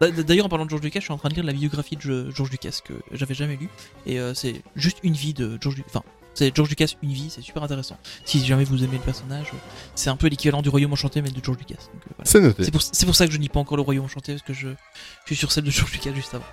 D'a- 0.10 0.22
D'ailleurs, 0.22 0.46
en 0.46 0.48
parlant 0.50 0.64
de 0.66 0.70
George 0.70 0.82
Lucas, 0.82 1.00
je 1.00 1.04
suis 1.04 1.12
en 1.14 1.18
train 1.18 1.28
de 1.30 1.34
lire 1.34 1.44
la 1.44 1.52
biographie 1.54 1.96
de 1.96 2.30
George 2.30 2.50
Lucas 2.50 2.80
que 2.84 2.94
j'avais 3.12 3.34
jamais 3.34 3.56
lu. 3.56 3.68
Et 4.06 4.18
c'est 4.34 4.62
juste 4.76 4.98
une 5.02 5.14
vie 5.14 5.32
de 5.34 5.56
George 5.60 5.76
Lucas. 5.76 5.88
Enfin, 5.94 6.02
C'est 6.38 6.54
George 6.54 6.68
Lucas 6.68 6.94
une 7.02 7.10
vie, 7.10 7.30
c'est 7.30 7.42
super 7.42 7.64
intéressant. 7.64 7.96
Si 8.24 8.46
jamais 8.46 8.62
vous 8.62 8.84
aimez 8.84 8.96
le 8.96 9.02
personnage, 9.02 9.48
c'est 9.96 10.08
un 10.08 10.14
peu 10.14 10.28
l'équivalent 10.28 10.62
du 10.62 10.68
Royaume 10.68 10.92
Enchanté 10.92 11.20
mais 11.20 11.32
de 11.32 11.44
George 11.44 11.58
Lucas. 11.58 11.82
Euh, 11.82 11.98
voilà. 12.16 12.30
C'est 12.30 12.40
noté. 12.40 12.62
C'est 12.62 12.70
pour, 12.70 12.80
c'est 12.80 13.06
pour 13.06 13.16
ça 13.16 13.26
que 13.26 13.32
je 13.32 13.38
n'y 13.38 13.48
pas 13.48 13.58
encore 13.58 13.76
le 13.76 13.82
Royaume 13.82 14.04
Enchanté 14.04 14.34
parce 14.34 14.44
que 14.44 14.52
je, 14.52 14.68
je 14.68 15.26
suis 15.26 15.34
sur 15.34 15.50
celle 15.50 15.64
de 15.64 15.72
George 15.72 15.90
Lucas 15.90 16.14
juste 16.14 16.32
avant. 16.34 16.44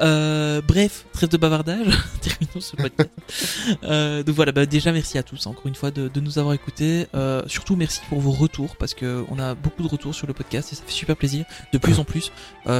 Euh, 0.00 0.60
bref, 0.60 1.04
trêve 1.12 1.28
de 1.28 1.36
bavardage, 1.36 1.86
terminons 2.20 2.60
ce 2.60 2.74
podcast. 2.74 3.10
euh, 3.84 4.24
donc 4.24 4.34
voilà, 4.34 4.50
bah 4.50 4.66
déjà 4.66 4.90
merci 4.90 5.18
à 5.18 5.22
tous 5.22 5.46
encore 5.46 5.68
une 5.68 5.76
fois 5.76 5.92
de, 5.92 6.08
de 6.08 6.18
nous 6.18 6.40
avoir 6.40 6.52
écoutés. 6.52 7.06
Euh, 7.14 7.44
surtout 7.46 7.76
merci 7.76 8.00
pour 8.08 8.18
vos 8.18 8.32
retours 8.32 8.74
parce 8.74 8.94
que 8.94 9.24
on 9.28 9.38
a 9.38 9.54
beaucoup 9.54 9.84
de 9.84 9.88
retours 9.88 10.16
sur 10.16 10.26
le 10.26 10.32
podcast 10.32 10.72
et 10.72 10.74
ça 10.74 10.82
fait 10.84 10.90
super 10.90 11.16
plaisir 11.16 11.44
de 11.72 11.78
plus 11.78 12.00
en 12.00 12.04
plus 12.04 12.32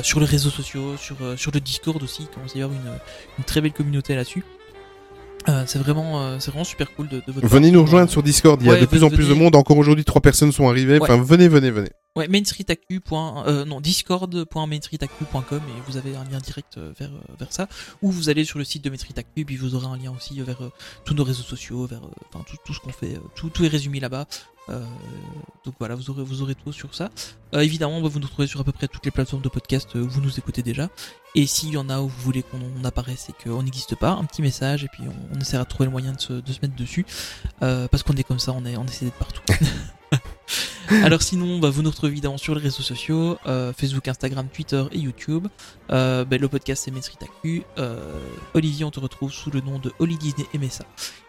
sur 0.03 0.19
les 0.19 0.27
réseaux 0.27 0.51
sociaux, 0.51 0.97
sur 0.97 1.19
sur 1.37 1.53
le 1.53 1.61
Discord 1.61 2.03
aussi. 2.03 2.23
Il 2.23 2.29
commence 2.35 2.57
à 2.57 2.59
y 2.59 2.63
avoir 2.63 2.77
une, 2.77 2.91
une 3.39 3.45
très 3.45 3.61
belle 3.61 3.73
communauté 3.73 4.17
là-dessus. 4.17 4.45
Euh, 5.49 5.65
c'est 5.67 5.79
vraiment 5.79 6.21
euh, 6.21 6.39
c'est 6.41 6.51
vraiment 6.51 6.65
super 6.65 6.95
cool 6.95 7.09
de, 7.09 7.23
de 7.27 7.33
votre 7.33 7.47
Venez 7.47 7.69
part. 7.69 7.75
nous 7.79 7.83
rejoindre 7.83 8.11
sur 8.11 8.23
Discord, 8.23 8.61
il 8.61 8.67
y 8.67 8.71
a 8.71 8.75
Ouais, 8.75 8.81
de 8.81 8.87
plus 8.87 9.03
en 9.03 9.09
plus 9.11 9.29
de 9.29 9.35
monde. 9.35 9.57
Encore 9.57 9.79
aujourd'hui, 9.79 10.05
trois 10.05 10.21
personnes 10.21 10.53
sont 10.53 10.69
arrivées. 10.69 10.99
Ouais. 10.99 11.03
Enfin, 11.03 11.23
venez, 11.23 11.49
venez, 11.49 11.71
venez. 11.71 11.89
Ouais, 12.17 12.29
mainstreetactu. 12.29 13.01
Euh, 13.13 13.65
non, 13.65 13.81
discord.mainstreetactu.com 13.81 15.61
et 15.69 15.91
vous 15.91 15.97
avez 15.97 16.17
un 16.17 16.25
lien 16.25 16.39
direct 16.39 16.77
euh, 16.79 16.93
vers, 16.99 17.11
vers 17.39 17.53
ça. 17.53 17.69
Ou 18.03 18.11
vous 18.11 18.29
allez 18.29 18.45
sur 18.45 18.59
le 18.59 18.65
site 18.65 18.85
de 18.85 18.91
Main 18.91 18.97
Street 18.99 19.15
Actu 19.17 19.41
et 19.41 19.45
puis 19.45 19.57
vous 19.57 19.75
aurez 19.75 19.87
un 19.87 19.97
lien 19.97 20.13
aussi 20.15 20.41
vers 20.41 20.59
tous 21.05 21.15
nos 21.15 21.25
réseaux 21.25 21.43
sociaux, 21.45 21.87
vers 21.87 22.01
enfin 22.33 22.45
tout, 22.49 22.57
tout 22.65 22.75
ce 22.75 22.81
qu'on 22.81 22.93
fait, 22.93 23.19
tout, 23.35 23.49
tout 23.49 23.65
est 23.65 23.69
résumé 23.69 24.01
là-bas. 24.01 24.27
Euh, 24.71 24.85
donc 25.65 25.75
voilà, 25.79 25.95
vous 25.95 26.11
aurez, 26.11 26.23
vous 26.23 26.43
aurez 26.43 26.55
tout 26.55 26.73
sur 26.73 26.95
ça. 26.95 27.11
Euh, 27.55 27.61
évidemment, 27.61 28.01
bah, 28.01 28.09
vous 28.09 28.21
nous 28.21 28.29
trouvez 28.29 28.47
sur 28.47 28.61
à 28.61 28.65
peu 28.65 28.73
près 28.73 28.89
toutes 28.89 29.05
les 29.05 29.11
plateformes 29.11 29.43
de 29.43 29.49
podcast 29.49 29.91
euh, 29.97 30.03
où 30.03 30.09
vous 30.09 30.21
nous 30.21 30.39
écoutez 30.39 30.63
déjà. 30.63 30.89
Et 31.35 31.47
s'il 31.47 31.71
y 31.71 31.77
en 31.77 31.89
a 31.89 32.01
où 32.01 32.09
vous 32.09 32.23
voulez 32.23 32.43
qu'on 32.43 32.59
on 32.81 32.85
apparaisse 32.85 33.29
et 33.29 33.45
qu'on 33.45 33.63
n'existe 33.63 33.95
pas, 33.97 34.11
un 34.11 34.25
petit 34.25 34.43
message 34.43 34.85
et 34.85 34.89
puis 34.89 35.03
on, 35.07 35.37
on 35.37 35.41
essaiera 35.41 35.65
de 35.65 35.69
trouver 35.69 35.87
le 35.87 35.93
moyen 35.93 36.13
de 36.13 36.21
se, 36.21 36.33
de 36.35 36.53
se 36.53 36.59
mettre 36.63 36.77
dessus. 36.77 37.05
Euh, 37.63 37.89
parce 37.89 38.03
qu'on 38.03 38.15
est 38.15 38.25
comme 38.25 38.39
ça, 38.39 38.53
on, 38.53 38.65
est, 38.65 38.77
on 38.77 38.85
essaie 38.85 39.05
d'être 39.05 39.19
partout. 39.19 39.43
Alors 40.91 41.21
sinon, 41.21 41.59
bah, 41.59 41.69
vous 41.69 41.83
nous 41.83 41.91
retrouvez 41.91 42.13
évidemment 42.13 42.39
sur 42.39 42.55
les 42.55 42.63
réseaux 42.63 42.83
sociaux, 42.83 43.37
euh, 43.47 43.73
Facebook, 43.75 44.09
Instagram, 44.09 44.49
Twitter 44.49 44.85
et 44.93 44.99
YouTube. 44.99 45.47
Euh, 45.91 46.25
bah, 46.25 46.39
le 46.39 46.49
podcast 46.49 46.85
c'est 46.85 47.23
Actu. 47.23 47.63
Euh, 47.79 48.19
Olivier, 48.55 48.85
on 48.85 48.91
te 48.91 49.01
retrouve 49.01 49.31
sous 49.31 49.51
le 49.51 49.61
nom 49.61 49.79
de 49.79 49.93
Oli 49.99 50.17
Disney 50.17 50.47
MSA. 50.55 50.85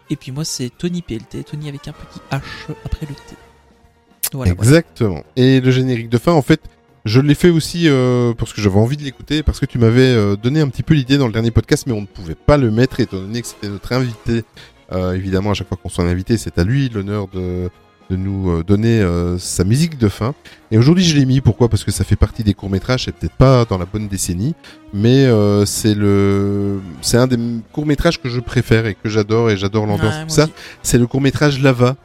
Et 0.09 0.15
puis 0.15 0.31
moi 0.31 0.45
c'est 0.45 0.69
Tony 0.69 1.01
PLT, 1.01 1.43
Tony 1.43 1.69
avec 1.69 1.87
un 1.87 1.93
petit 1.93 2.19
H 2.31 2.41
après 2.85 3.05
le 3.05 3.15
T. 3.15 3.35
Voilà. 4.33 4.51
Exactement. 4.51 5.23
Et 5.35 5.59
le 5.59 5.71
générique 5.71 6.09
de 6.09 6.17
fin, 6.17 6.33
en 6.33 6.41
fait, 6.41 6.61
je 7.05 7.19
l'ai 7.19 7.35
fait 7.35 7.49
aussi 7.49 7.87
euh, 7.87 8.33
parce 8.33 8.53
que 8.53 8.61
j'avais 8.61 8.77
envie 8.77 8.97
de 8.97 9.03
l'écouter, 9.03 9.43
parce 9.43 9.59
que 9.59 9.65
tu 9.65 9.79
m'avais 9.79 10.01
euh, 10.01 10.35
donné 10.35 10.61
un 10.61 10.67
petit 10.67 10.83
peu 10.83 10.93
l'idée 10.93 11.17
dans 11.17 11.27
le 11.27 11.33
dernier 11.33 11.51
podcast, 11.51 11.85
mais 11.87 11.93
on 11.93 12.01
ne 12.01 12.05
pouvait 12.05 12.35
pas 12.35 12.57
le 12.57 12.71
mettre 12.71 12.99
étant 12.99 13.17
donné 13.17 13.41
que 13.41 13.47
c'était 13.47 13.69
notre 13.69 13.91
invité. 13.93 14.43
Euh, 14.91 15.13
évidemment, 15.13 15.51
à 15.51 15.53
chaque 15.53 15.67
fois 15.67 15.77
qu'on 15.81 15.89
soit 15.89 16.05
invité, 16.05 16.37
c'est 16.37 16.57
à 16.57 16.63
lui 16.63 16.89
l'honneur 16.89 17.27
de, 17.27 17.69
de 18.09 18.15
nous 18.15 18.49
euh, 18.49 18.63
donner 18.63 19.01
euh, 19.01 19.37
sa 19.37 19.63
musique 19.63 19.97
de 19.97 20.07
fin. 20.07 20.33
Et 20.71 20.77
aujourd'hui, 20.77 21.03
je 21.03 21.15
l'ai 21.17 21.25
mis. 21.25 21.41
Pourquoi? 21.41 21.69
Parce 21.69 21.83
que 21.83 21.91
ça 21.91 22.03
fait 22.03 22.15
partie 22.15 22.43
des 22.43 22.53
courts 22.53 22.69
métrages. 22.69 23.05
C'est 23.05 23.15
peut-être 23.15 23.35
pas 23.35 23.65
dans 23.65 23.77
la 23.77 23.85
bonne 23.85 24.07
décennie, 24.07 24.55
mais 24.93 25.25
euh, 25.25 25.65
c'est 25.65 25.95
le, 25.95 26.79
c'est 27.01 27.17
un 27.17 27.27
des 27.27 27.37
courts 27.71 27.85
métrages 27.85 28.21
que 28.21 28.29
je 28.29 28.39
préfère 28.39 28.85
et 28.85 28.95
que 28.95 29.09
j'adore 29.09 29.49
et 29.49 29.57
j'adore 29.57 29.85
l'ambiance 29.85 30.15
Ouais, 30.15 30.29
ça. 30.29 30.47
C'est 30.81 30.97
le 30.97 31.07
court 31.07 31.21
métrage 31.21 31.61
Lava. 31.61 31.95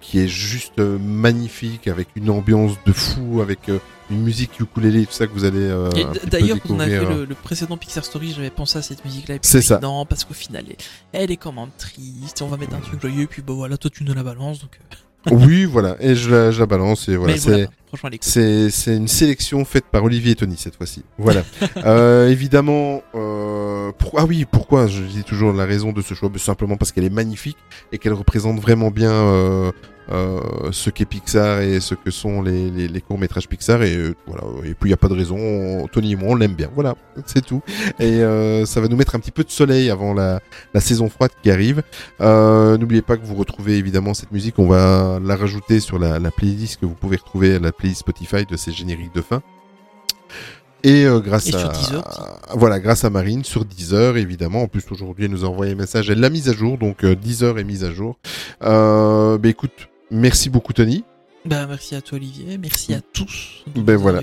Qui 0.00 0.18
est 0.18 0.28
juste 0.28 0.80
magnifique 0.80 1.88
avec 1.88 2.08
une 2.16 2.30
ambiance 2.30 2.72
de 2.86 2.92
fou 2.92 3.40
avec 3.42 3.70
une 4.10 4.22
musique 4.22 4.58
ukulélé 4.60 5.06
tout 5.06 5.12
ça 5.12 5.26
que 5.26 5.32
vous 5.32 5.44
allez 5.44 5.58
euh, 5.60 5.88
D'ailleurs, 6.30 6.58
quand 6.62 6.74
on 6.74 6.80
a 6.80 6.84
fait 6.84 6.90
découvrir. 6.90 7.18
le, 7.18 7.24
le 7.24 7.34
précédent 7.34 7.76
Pixar 7.76 8.04
Story, 8.04 8.32
j'avais 8.36 8.50
pensé 8.50 8.78
à 8.78 8.82
cette 8.82 9.04
musique-là. 9.04 9.36
C'est 9.42 9.62
ça. 9.62 9.78
Non, 9.82 10.04
parce 10.06 10.24
qu'au 10.24 10.34
final, 10.34 10.64
elle, 10.68 10.76
elle 11.12 11.30
est 11.30 11.36
quand 11.36 11.52
même 11.52 11.68
triste. 11.78 12.42
On 12.42 12.48
va 12.48 12.56
mettre 12.56 12.74
un 12.74 12.80
truc 12.80 13.00
joyeux. 13.00 13.22
Et 13.22 13.26
puis 13.26 13.42
bah 13.42 13.54
voilà, 13.54 13.76
toi 13.76 13.90
tu 13.92 14.04
nous 14.04 14.14
la 14.14 14.22
balances. 14.22 14.60
Donc, 14.60 14.78
euh, 14.80 14.96
oui 15.32 15.66
voilà 15.66 15.96
et 16.00 16.14
je 16.14 16.30
la, 16.30 16.50
je 16.50 16.60
la 16.60 16.64
balance 16.64 17.06
et 17.10 17.14
voilà 17.14 17.36
c'est 17.36 17.68
cool. 17.90 18.10
c'est 18.22 18.96
une 18.96 19.06
sélection 19.06 19.66
faite 19.66 19.84
par 19.92 20.02
Olivier 20.02 20.32
et 20.32 20.34
Tony 20.34 20.56
cette 20.56 20.76
fois-ci 20.76 21.04
voilà 21.18 21.42
euh, 21.84 22.30
évidemment 22.30 23.02
euh, 23.14 23.92
pour- 23.98 24.18
ah 24.18 24.24
oui 24.24 24.46
pourquoi 24.50 24.86
je 24.86 25.02
dis 25.02 25.22
toujours 25.22 25.52
la 25.52 25.66
raison 25.66 25.92
de 25.92 26.00
ce 26.00 26.14
choix 26.14 26.30
simplement 26.38 26.78
parce 26.78 26.90
qu'elle 26.90 27.04
est 27.04 27.10
magnifique 27.10 27.58
et 27.92 27.98
qu'elle 27.98 28.14
représente 28.14 28.60
vraiment 28.60 28.90
bien 28.90 29.12
euh, 30.12 30.40
ce 30.72 30.90
qu'est 30.90 31.04
Pixar 31.04 31.60
et 31.60 31.80
ce 31.80 31.94
que 31.94 32.10
sont 32.10 32.42
les, 32.42 32.70
les, 32.70 32.88
les 32.88 33.00
courts 33.00 33.18
métrages 33.18 33.48
Pixar. 33.48 33.82
Et 33.82 33.94
euh, 33.96 34.14
voilà. 34.26 34.42
Et 34.64 34.74
puis 34.74 34.88
il 34.88 34.90
y 34.90 34.94
a 34.94 34.96
pas 34.96 35.08
de 35.08 35.14
raison. 35.14 35.36
On- 35.38 35.86
Tony 35.88 36.12
et 36.12 36.16
moi 36.16 36.30
on 36.30 36.34
l'aime 36.34 36.54
bien. 36.54 36.70
Voilà. 36.74 36.94
C'est 37.26 37.44
tout. 37.44 37.62
Et 37.98 38.22
euh, 38.22 38.64
ça 38.66 38.80
va 38.80 38.88
nous 38.88 38.96
mettre 38.96 39.14
un 39.14 39.20
petit 39.20 39.30
peu 39.30 39.44
de 39.44 39.50
soleil 39.50 39.90
avant 39.90 40.14
la, 40.14 40.40
la 40.74 40.80
saison 40.80 41.08
froide 41.08 41.30
qui 41.42 41.50
arrive. 41.50 41.82
Euh, 42.20 42.76
n'oubliez 42.78 43.02
pas 43.02 43.16
que 43.16 43.24
vous 43.24 43.34
retrouvez 43.34 43.76
évidemment 43.76 44.14
cette 44.14 44.32
musique. 44.32 44.58
On 44.58 44.66
va 44.68 45.18
la 45.22 45.36
rajouter 45.36 45.80
sur 45.80 45.98
la, 45.98 46.18
la 46.18 46.30
playlist 46.30 46.80
que 46.80 46.86
vous 46.86 46.94
pouvez 46.94 47.16
retrouver 47.16 47.58
la 47.58 47.72
playlist 47.72 48.00
Spotify 48.00 48.44
de 48.46 48.56
ces 48.56 48.72
génériques 48.72 49.14
de 49.14 49.22
fin. 49.22 49.42
Et 50.82 51.04
euh, 51.04 51.20
grâce 51.20 51.48
Et 51.48 51.54
à 51.54 51.70
voilà 52.54 52.80
grâce 52.80 53.04
à 53.04 53.10
Marine 53.10 53.44
sur 53.44 53.66
Deezer 53.66 54.16
évidemment. 54.16 54.62
En 54.62 54.66
plus 54.66 54.82
aujourd'hui 54.90 55.26
elle 55.26 55.30
nous 55.30 55.44
a 55.44 55.48
envoyé 55.48 55.72
un 55.72 55.76
message. 55.76 56.08
Elle 56.08 56.20
l'a 56.20 56.30
mise 56.30 56.48
à 56.48 56.54
jour. 56.54 56.78
Donc 56.78 57.04
euh, 57.04 57.14
Deezer 57.14 57.58
est 57.58 57.64
mise 57.64 57.84
à 57.84 57.92
jour. 57.92 58.18
Euh, 58.62 59.36
bah 59.36 59.48
écoute 59.50 59.88
merci 60.10 60.50
beaucoup 60.50 60.72
Tony 60.72 61.04
Bah, 61.44 61.66
merci 61.66 61.94
à 61.94 62.00
toi, 62.00 62.16
Olivier. 62.16 62.58
Merci 62.58 62.94
à 62.94 63.00
tous. 63.00 63.64
de 63.74 63.80
Ben 63.80 63.96
voilà. 63.96 64.20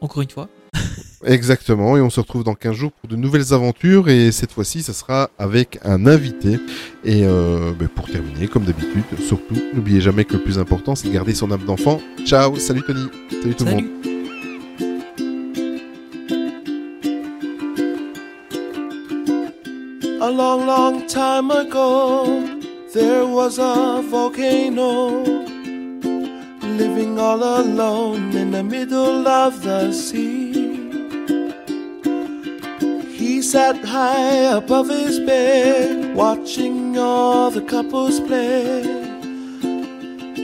Encore 0.00 0.22
une 0.22 0.30
fois. 0.30 0.48
Exactement, 1.24 1.96
et 1.96 2.00
on 2.02 2.10
se 2.10 2.20
retrouve 2.20 2.44
dans 2.44 2.54
15 2.54 2.74
jours 2.74 2.92
pour 2.92 3.08
de 3.08 3.16
nouvelles 3.16 3.54
aventures, 3.54 4.10
et 4.10 4.30
cette 4.32 4.52
fois-ci, 4.52 4.82
ça 4.82 4.92
sera 4.92 5.30
avec 5.38 5.78
un 5.82 6.06
invité. 6.06 6.58
Et 7.04 7.24
euh, 7.24 7.72
ben, 7.72 7.88
pour 7.88 8.10
terminer, 8.10 8.46
comme 8.46 8.64
d'habitude, 8.64 9.04
surtout, 9.26 9.56
n'oubliez 9.72 10.02
jamais 10.02 10.24
que 10.24 10.34
le 10.34 10.42
plus 10.42 10.58
important, 10.58 10.94
c'est 10.94 11.08
de 11.08 11.14
garder 11.14 11.34
son 11.34 11.50
âme 11.50 11.64
d'enfant. 11.64 12.00
Ciao, 12.26 12.56
salut 12.56 12.82
Tony, 12.82 13.06
salut 13.42 13.54
tout 13.54 13.64
le 13.64 13.70
monde. 13.70 13.84
A 20.20 20.30
long, 20.30 20.64
long 20.64 21.02
time 21.06 21.50
ago, 21.50 22.44
there 22.94 23.26
was 23.26 23.58
a 23.58 24.00
volcano 24.04 25.18
living 26.78 27.18
all 27.18 27.42
alone 27.42 28.30
in 28.36 28.52
the 28.52 28.62
middle 28.62 29.26
of 29.26 29.64
the 29.64 29.90
sea. 29.90 30.52
He 33.18 33.42
sat 33.42 33.84
high 33.84 34.56
above 34.58 34.88
his 34.90 35.18
bed, 35.18 36.14
watching 36.14 36.96
all 36.96 37.50
the 37.50 37.62
couples 37.62 38.20
play, 38.20 38.82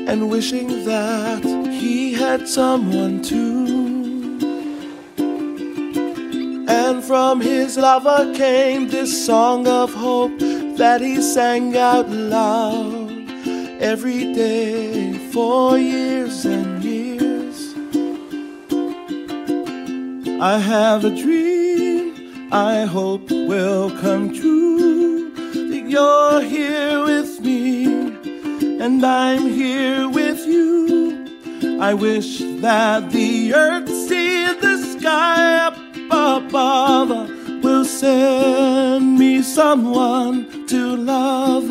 and 0.09 0.29
wishing 0.29 0.85
that 0.87 1.45
he 1.71 2.13
had 2.15 2.49
someone 2.49 3.23
too. 3.23 3.90
And 6.73 7.03
from 7.03 7.41
his 7.41 7.77
lover 7.77 8.33
came 8.35 8.89
this 8.89 9.27
song 9.27 9.67
of 9.67 9.93
hope 9.93 10.39
that 10.79 11.01
he 11.01 11.21
sang 11.21 11.77
out 11.77 12.09
loud 12.09 13.11
every 13.81 14.33
day 14.33 15.19
for 15.33 15.77
years 15.77 16.45
and 16.45 16.85
years. 16.85 17.59
I 20.41 20.59
have 20.59 21.05
a 21.05 21.11
dream 21.11 22.51
I 22.53 22.85
hope 22.85 23.31
will 23.31 23.91
come 24.01 24.33
true. 24.33 25.31
That 25.71 25.85
you're 25.89 26.41
here 26.41 27.05
with 27.05 27.41
me, 27.41 27.85
and 28.85 29.05
I'm 29.05 29.47
here 29.49 30.09
with 30.09 30.47
you. 30.47 31.79
I 31.81 31.95
wish 31.95 32.39
that 32.39 33.11
the 33.13 33.55
earth 33.55 33.89
see 33.89 34.53
the 34.55 34.77
sky 34.99 35.55
up 35.67 35.80
above 36.11 37.11
will 37.63 37.85
send 37.85 39.19
me 39.19 39.43
someone 39.43 40.67
to 40.67 40.97
love. 40.97 41.71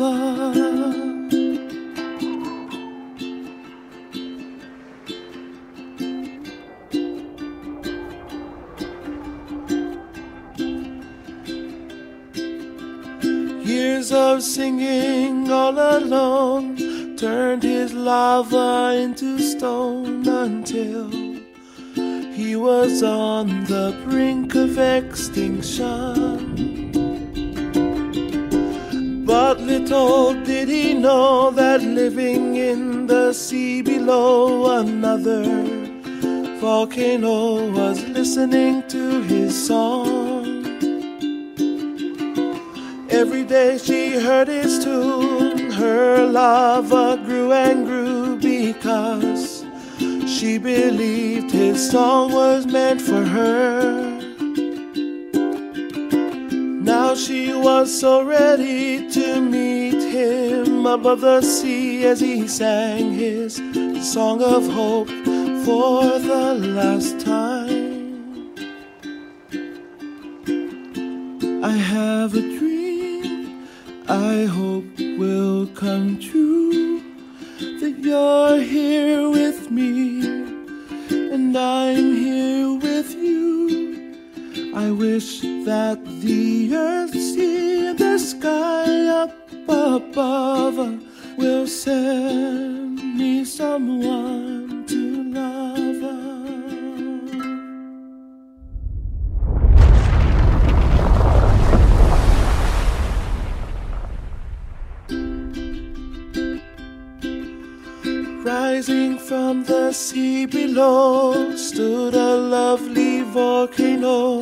Years 13.66 14.12
of 14.12 14.42
singing 14.42 15.50
all 15.50 15.78
alone 15.78 16.76
turned 17.16 17.62
his 17.62 17.92
lava 17.92 18.94
into 18.96 19.38
stone 19.38 20.26
until 20.26 21.29
he 22.40 22.56
was 22.56 23.02
on 23.02 23.64
the 23.64 23.94
brink 24.02 24.54
of 24.54 24.78
extinction. 24.78 25.90
But 29.26 29.60
little 29.60 30.32
did 30.42 30.68
he 30.68 30.94
know 30.94 31.50
that 31.50 31.82
living 31.82 32.56
in 32.56 33.06
the 33.06 33.34
sea 33.34 33.82
below 33.82 34.80
another 34.80 35.44
volcano 36.60 37.70
was 37.72 38.02
listening 38.08 38.88
to 38.88 39.20
his 39.20 39.52
song. 39.66 40.64
Every 43.10 43.44
day 43.44 43.76
she 43.76 44.18
heard 44.18 44.48
his 44.48 44.82
tune, 44.82 45.70
her 45.72 46.26
love 46.26 46.88
grew 47.26 47.52
and 47.52 47.84
grew 47.84 48.36
because 48.36 49.59
she 50.40 50.56
believed 50.56 51.50
his 51.50 51.90
song 51.90 52.32
was 52.32 52.64
meant 52.64 52.98
for 52.98 53.22
her. 53.22 53.92
Now 56.80 57.14
she 57.14 57.52
was 57.52 58.00
so 58.00 58.24
ready 58.24 59.10
to 59.10 59.38
meet 59.38 60.02
him 60.02 60.86
above 60.86 61.20
the 61.20 61.42
sea 61.42 62.06
as 62.06 62.20
he 62.20 62.48
sang 62.48 63.12
his 63.12 63.56
song 64.14 64.42
of 64.42 64.66
hope 64.66 65.10
for 65.66 66.18
the 66.30 66.54
last 66.78 67.20
time. 67.20 68.54
I 71.62 71.72
have 71.72 72.34
a 72.34 72.40
dream 72.40 73.68
I 74.08 74.46
hope 74.46 74.86
will 75.18 75.66
come 75.74 76.18
true 76.18 77.02
that 77.80 77.98
you're 77.98 78.58
here 78.58 79.28
with 79.28 79.70
me 79.70 80.09
and 81.50 81.58
I'm 81.58 82.14
here 82.14 82.74
with 82.78 83.12
you. 83.12 84.72
I 84.72 84.92
wish 84.92 85.40
that 85.40 85.98
the 86.04 86.76
earth, 86.76 87.10
sea, 87.10 87.92
the 87.92 88.18
sky 88.18 89.06
up 89.06 89.34
above 89.68 91.02
will 91.36 91.66
send 91.66 93.02
me 93.18 93.44
someone 93.44 94.59
from 109.30 109.62
the 109.62 109.92
sea 109.92 110.44
below 110.44 111.54
stood 111.54 112.14
a 112.14 112.34
lovely 112.34 113.22
volcano, 113.22 114.40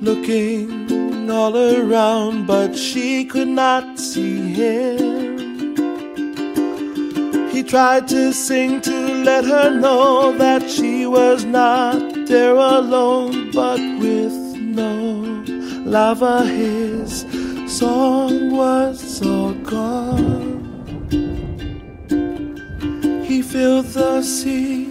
looking 0.00 1.28
all 1.28 1.56
around, 1.56 2.46
but 2.46 2.76
she 2.76 3.24
could 3.24 3.48
not 3.48 3.98
see 3.98 4.52
him. 4.52 5.74
He 7.50 7.64
tried 7.64 8.06
to 8.14 8.32
sing 8.32 8.80
to 8.82 9.24
let 9.24 9.44
her 9.44 9.70
know 9.70 10.38
that 10.38 10.70
she 10.70 11.04
was 11.04 11.44
not 11.44 11.98
there 12.28 12.54
alone, 12.54 13.50
but 13.50 13.80
with 13.98 14.36
no 14.54 15.42
lava, 15.84 16.44
his 16.44 17.26
song 17.66 18.52
was 18.52 19.20
all 19.26 19.54
gone. 19.54 20.49
Filled 23.50 23.86
the 23.86 24.22
sea 24.22 24.86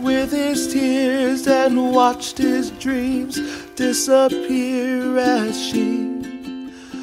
with 0.00 0.30
his 0.30 0.72
tears 0.72 1.48
and 1.48 1.92
watched 1.92 2.38
his 2.38 2.70
dreams 2.72 3.40
disappear 3.74 5.18
as 5.18 5.60
she 5.60 6.14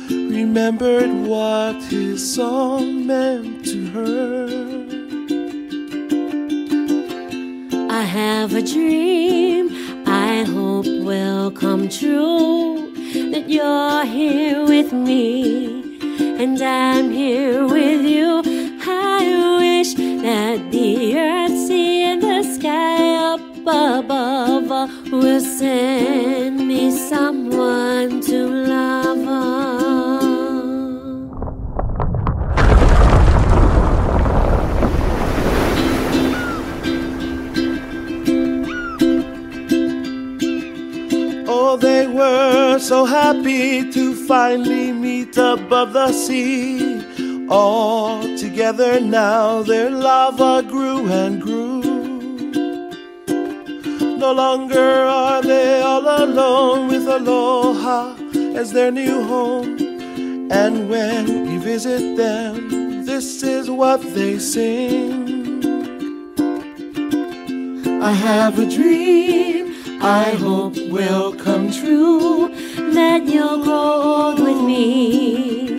remembered 0.09 1.11
what 1.27 1.75
his 1.83 2.33
song 2.33 3.05
meant 3.05 3.65
to 3.65 3.87
her. 3.87 4.47
I 7.89 8.03
have 8.03 8.53
a 8.53 8.61
dream 8.61 9.69
I 10.07 10.43
hope 10.43 10.85
will 10.85 11.51
come 11.51 11.89
true 11.89 12.93
that 13.31 13.49
you're 13.49 14.05
here 14.05 14.63
with 14.63 14.93
me 14.93 15.81
and 16.41 16.61
I'm 16.61 17.11
here 17.11 17.67
with 17.67 18.05
you. 18.05 18.40
I 19.23 19.57
wish 19.57 19.93
that 19.93 20.71
the 20.71 21.17
earth, 21.17 21.67
sea, 21.67 22.03
and 22.03 22.21
the 22.21 22.43
sky 22.55 23.15
up 23.31 23.41
above 23.61 24.89
will 25.11 25.39
send 25.39 26.67
me 26.67 26.91
someone 26.91 28.21
to 28.21 28.47
love. 28.47 29.17
Oh, 41.47 41.77
they 41.77 42.07
were 42.07 42.79
so 42.79 43.05
happy 43.05 43.91
to 43.91 44.15
finally 44.27 44.91
meet 44.91 45.37
above 45.37 45.93
the 45.93 46.11
sea. 46.11 47.01
All 47.53 48.21
together 48.37 49.01
now, 49.01 49.61
their 49.61 49.89
lava 49.89 50.63
grew 50.65 51.11
and 51.11 51.41
grew. 51.41 51.81
No 54.17 54.31
longer 54.31 54.79
are 54.79 55.41
they 55.41 55.81
all 55.81 56.23
alone 56.23 56.87
with 56.87 57.05
Aloha 57.05 58.15
as 58.55 58.71
their 58.71 58.89
new 58.89 59.21
home. 59.23 59.77
And 60.49 60.89
when 60.89 61.25
we 61.47 61.57
visit 61.57 62.15
them, 62.15 63.03
this 63.05 63.43
is 63.43 63.69
what 63.69 64.01
they 64.15 64.39
sing. 64.39 65.11
I 68.01 68.13
have 68.13 68.59
a 68.59 68.65
dream 68.65 69.75
I 70.01 70.31
hope 70.31 70.77
will 70.89 71.35
come 71.35 71.69
true 71.69 72.47
that 72.93 73.25
you'll 73.27 73.63
grow 73.63 74.01
old 74.01 74.39
with 74.39 74.61
me 74.63 75.70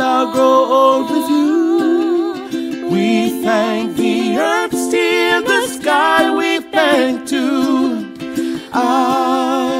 and 0.00 0.08
I'll 0.08 0.32
grow 0.32 0.64
old 0.80 1.10
with 1.10 1.28
you. 1.28 2.88
We 2.88 3.42
thank 3.42 3.96
the 3.96 4.38
earth, 4.38 4.94
and 4.94 5.46
the 5.46 5.66
sky. 5.68 6.34
We 6.34 6.60
thank 6.70 7.28
too. 7.28 8.08
I 8.72 9.79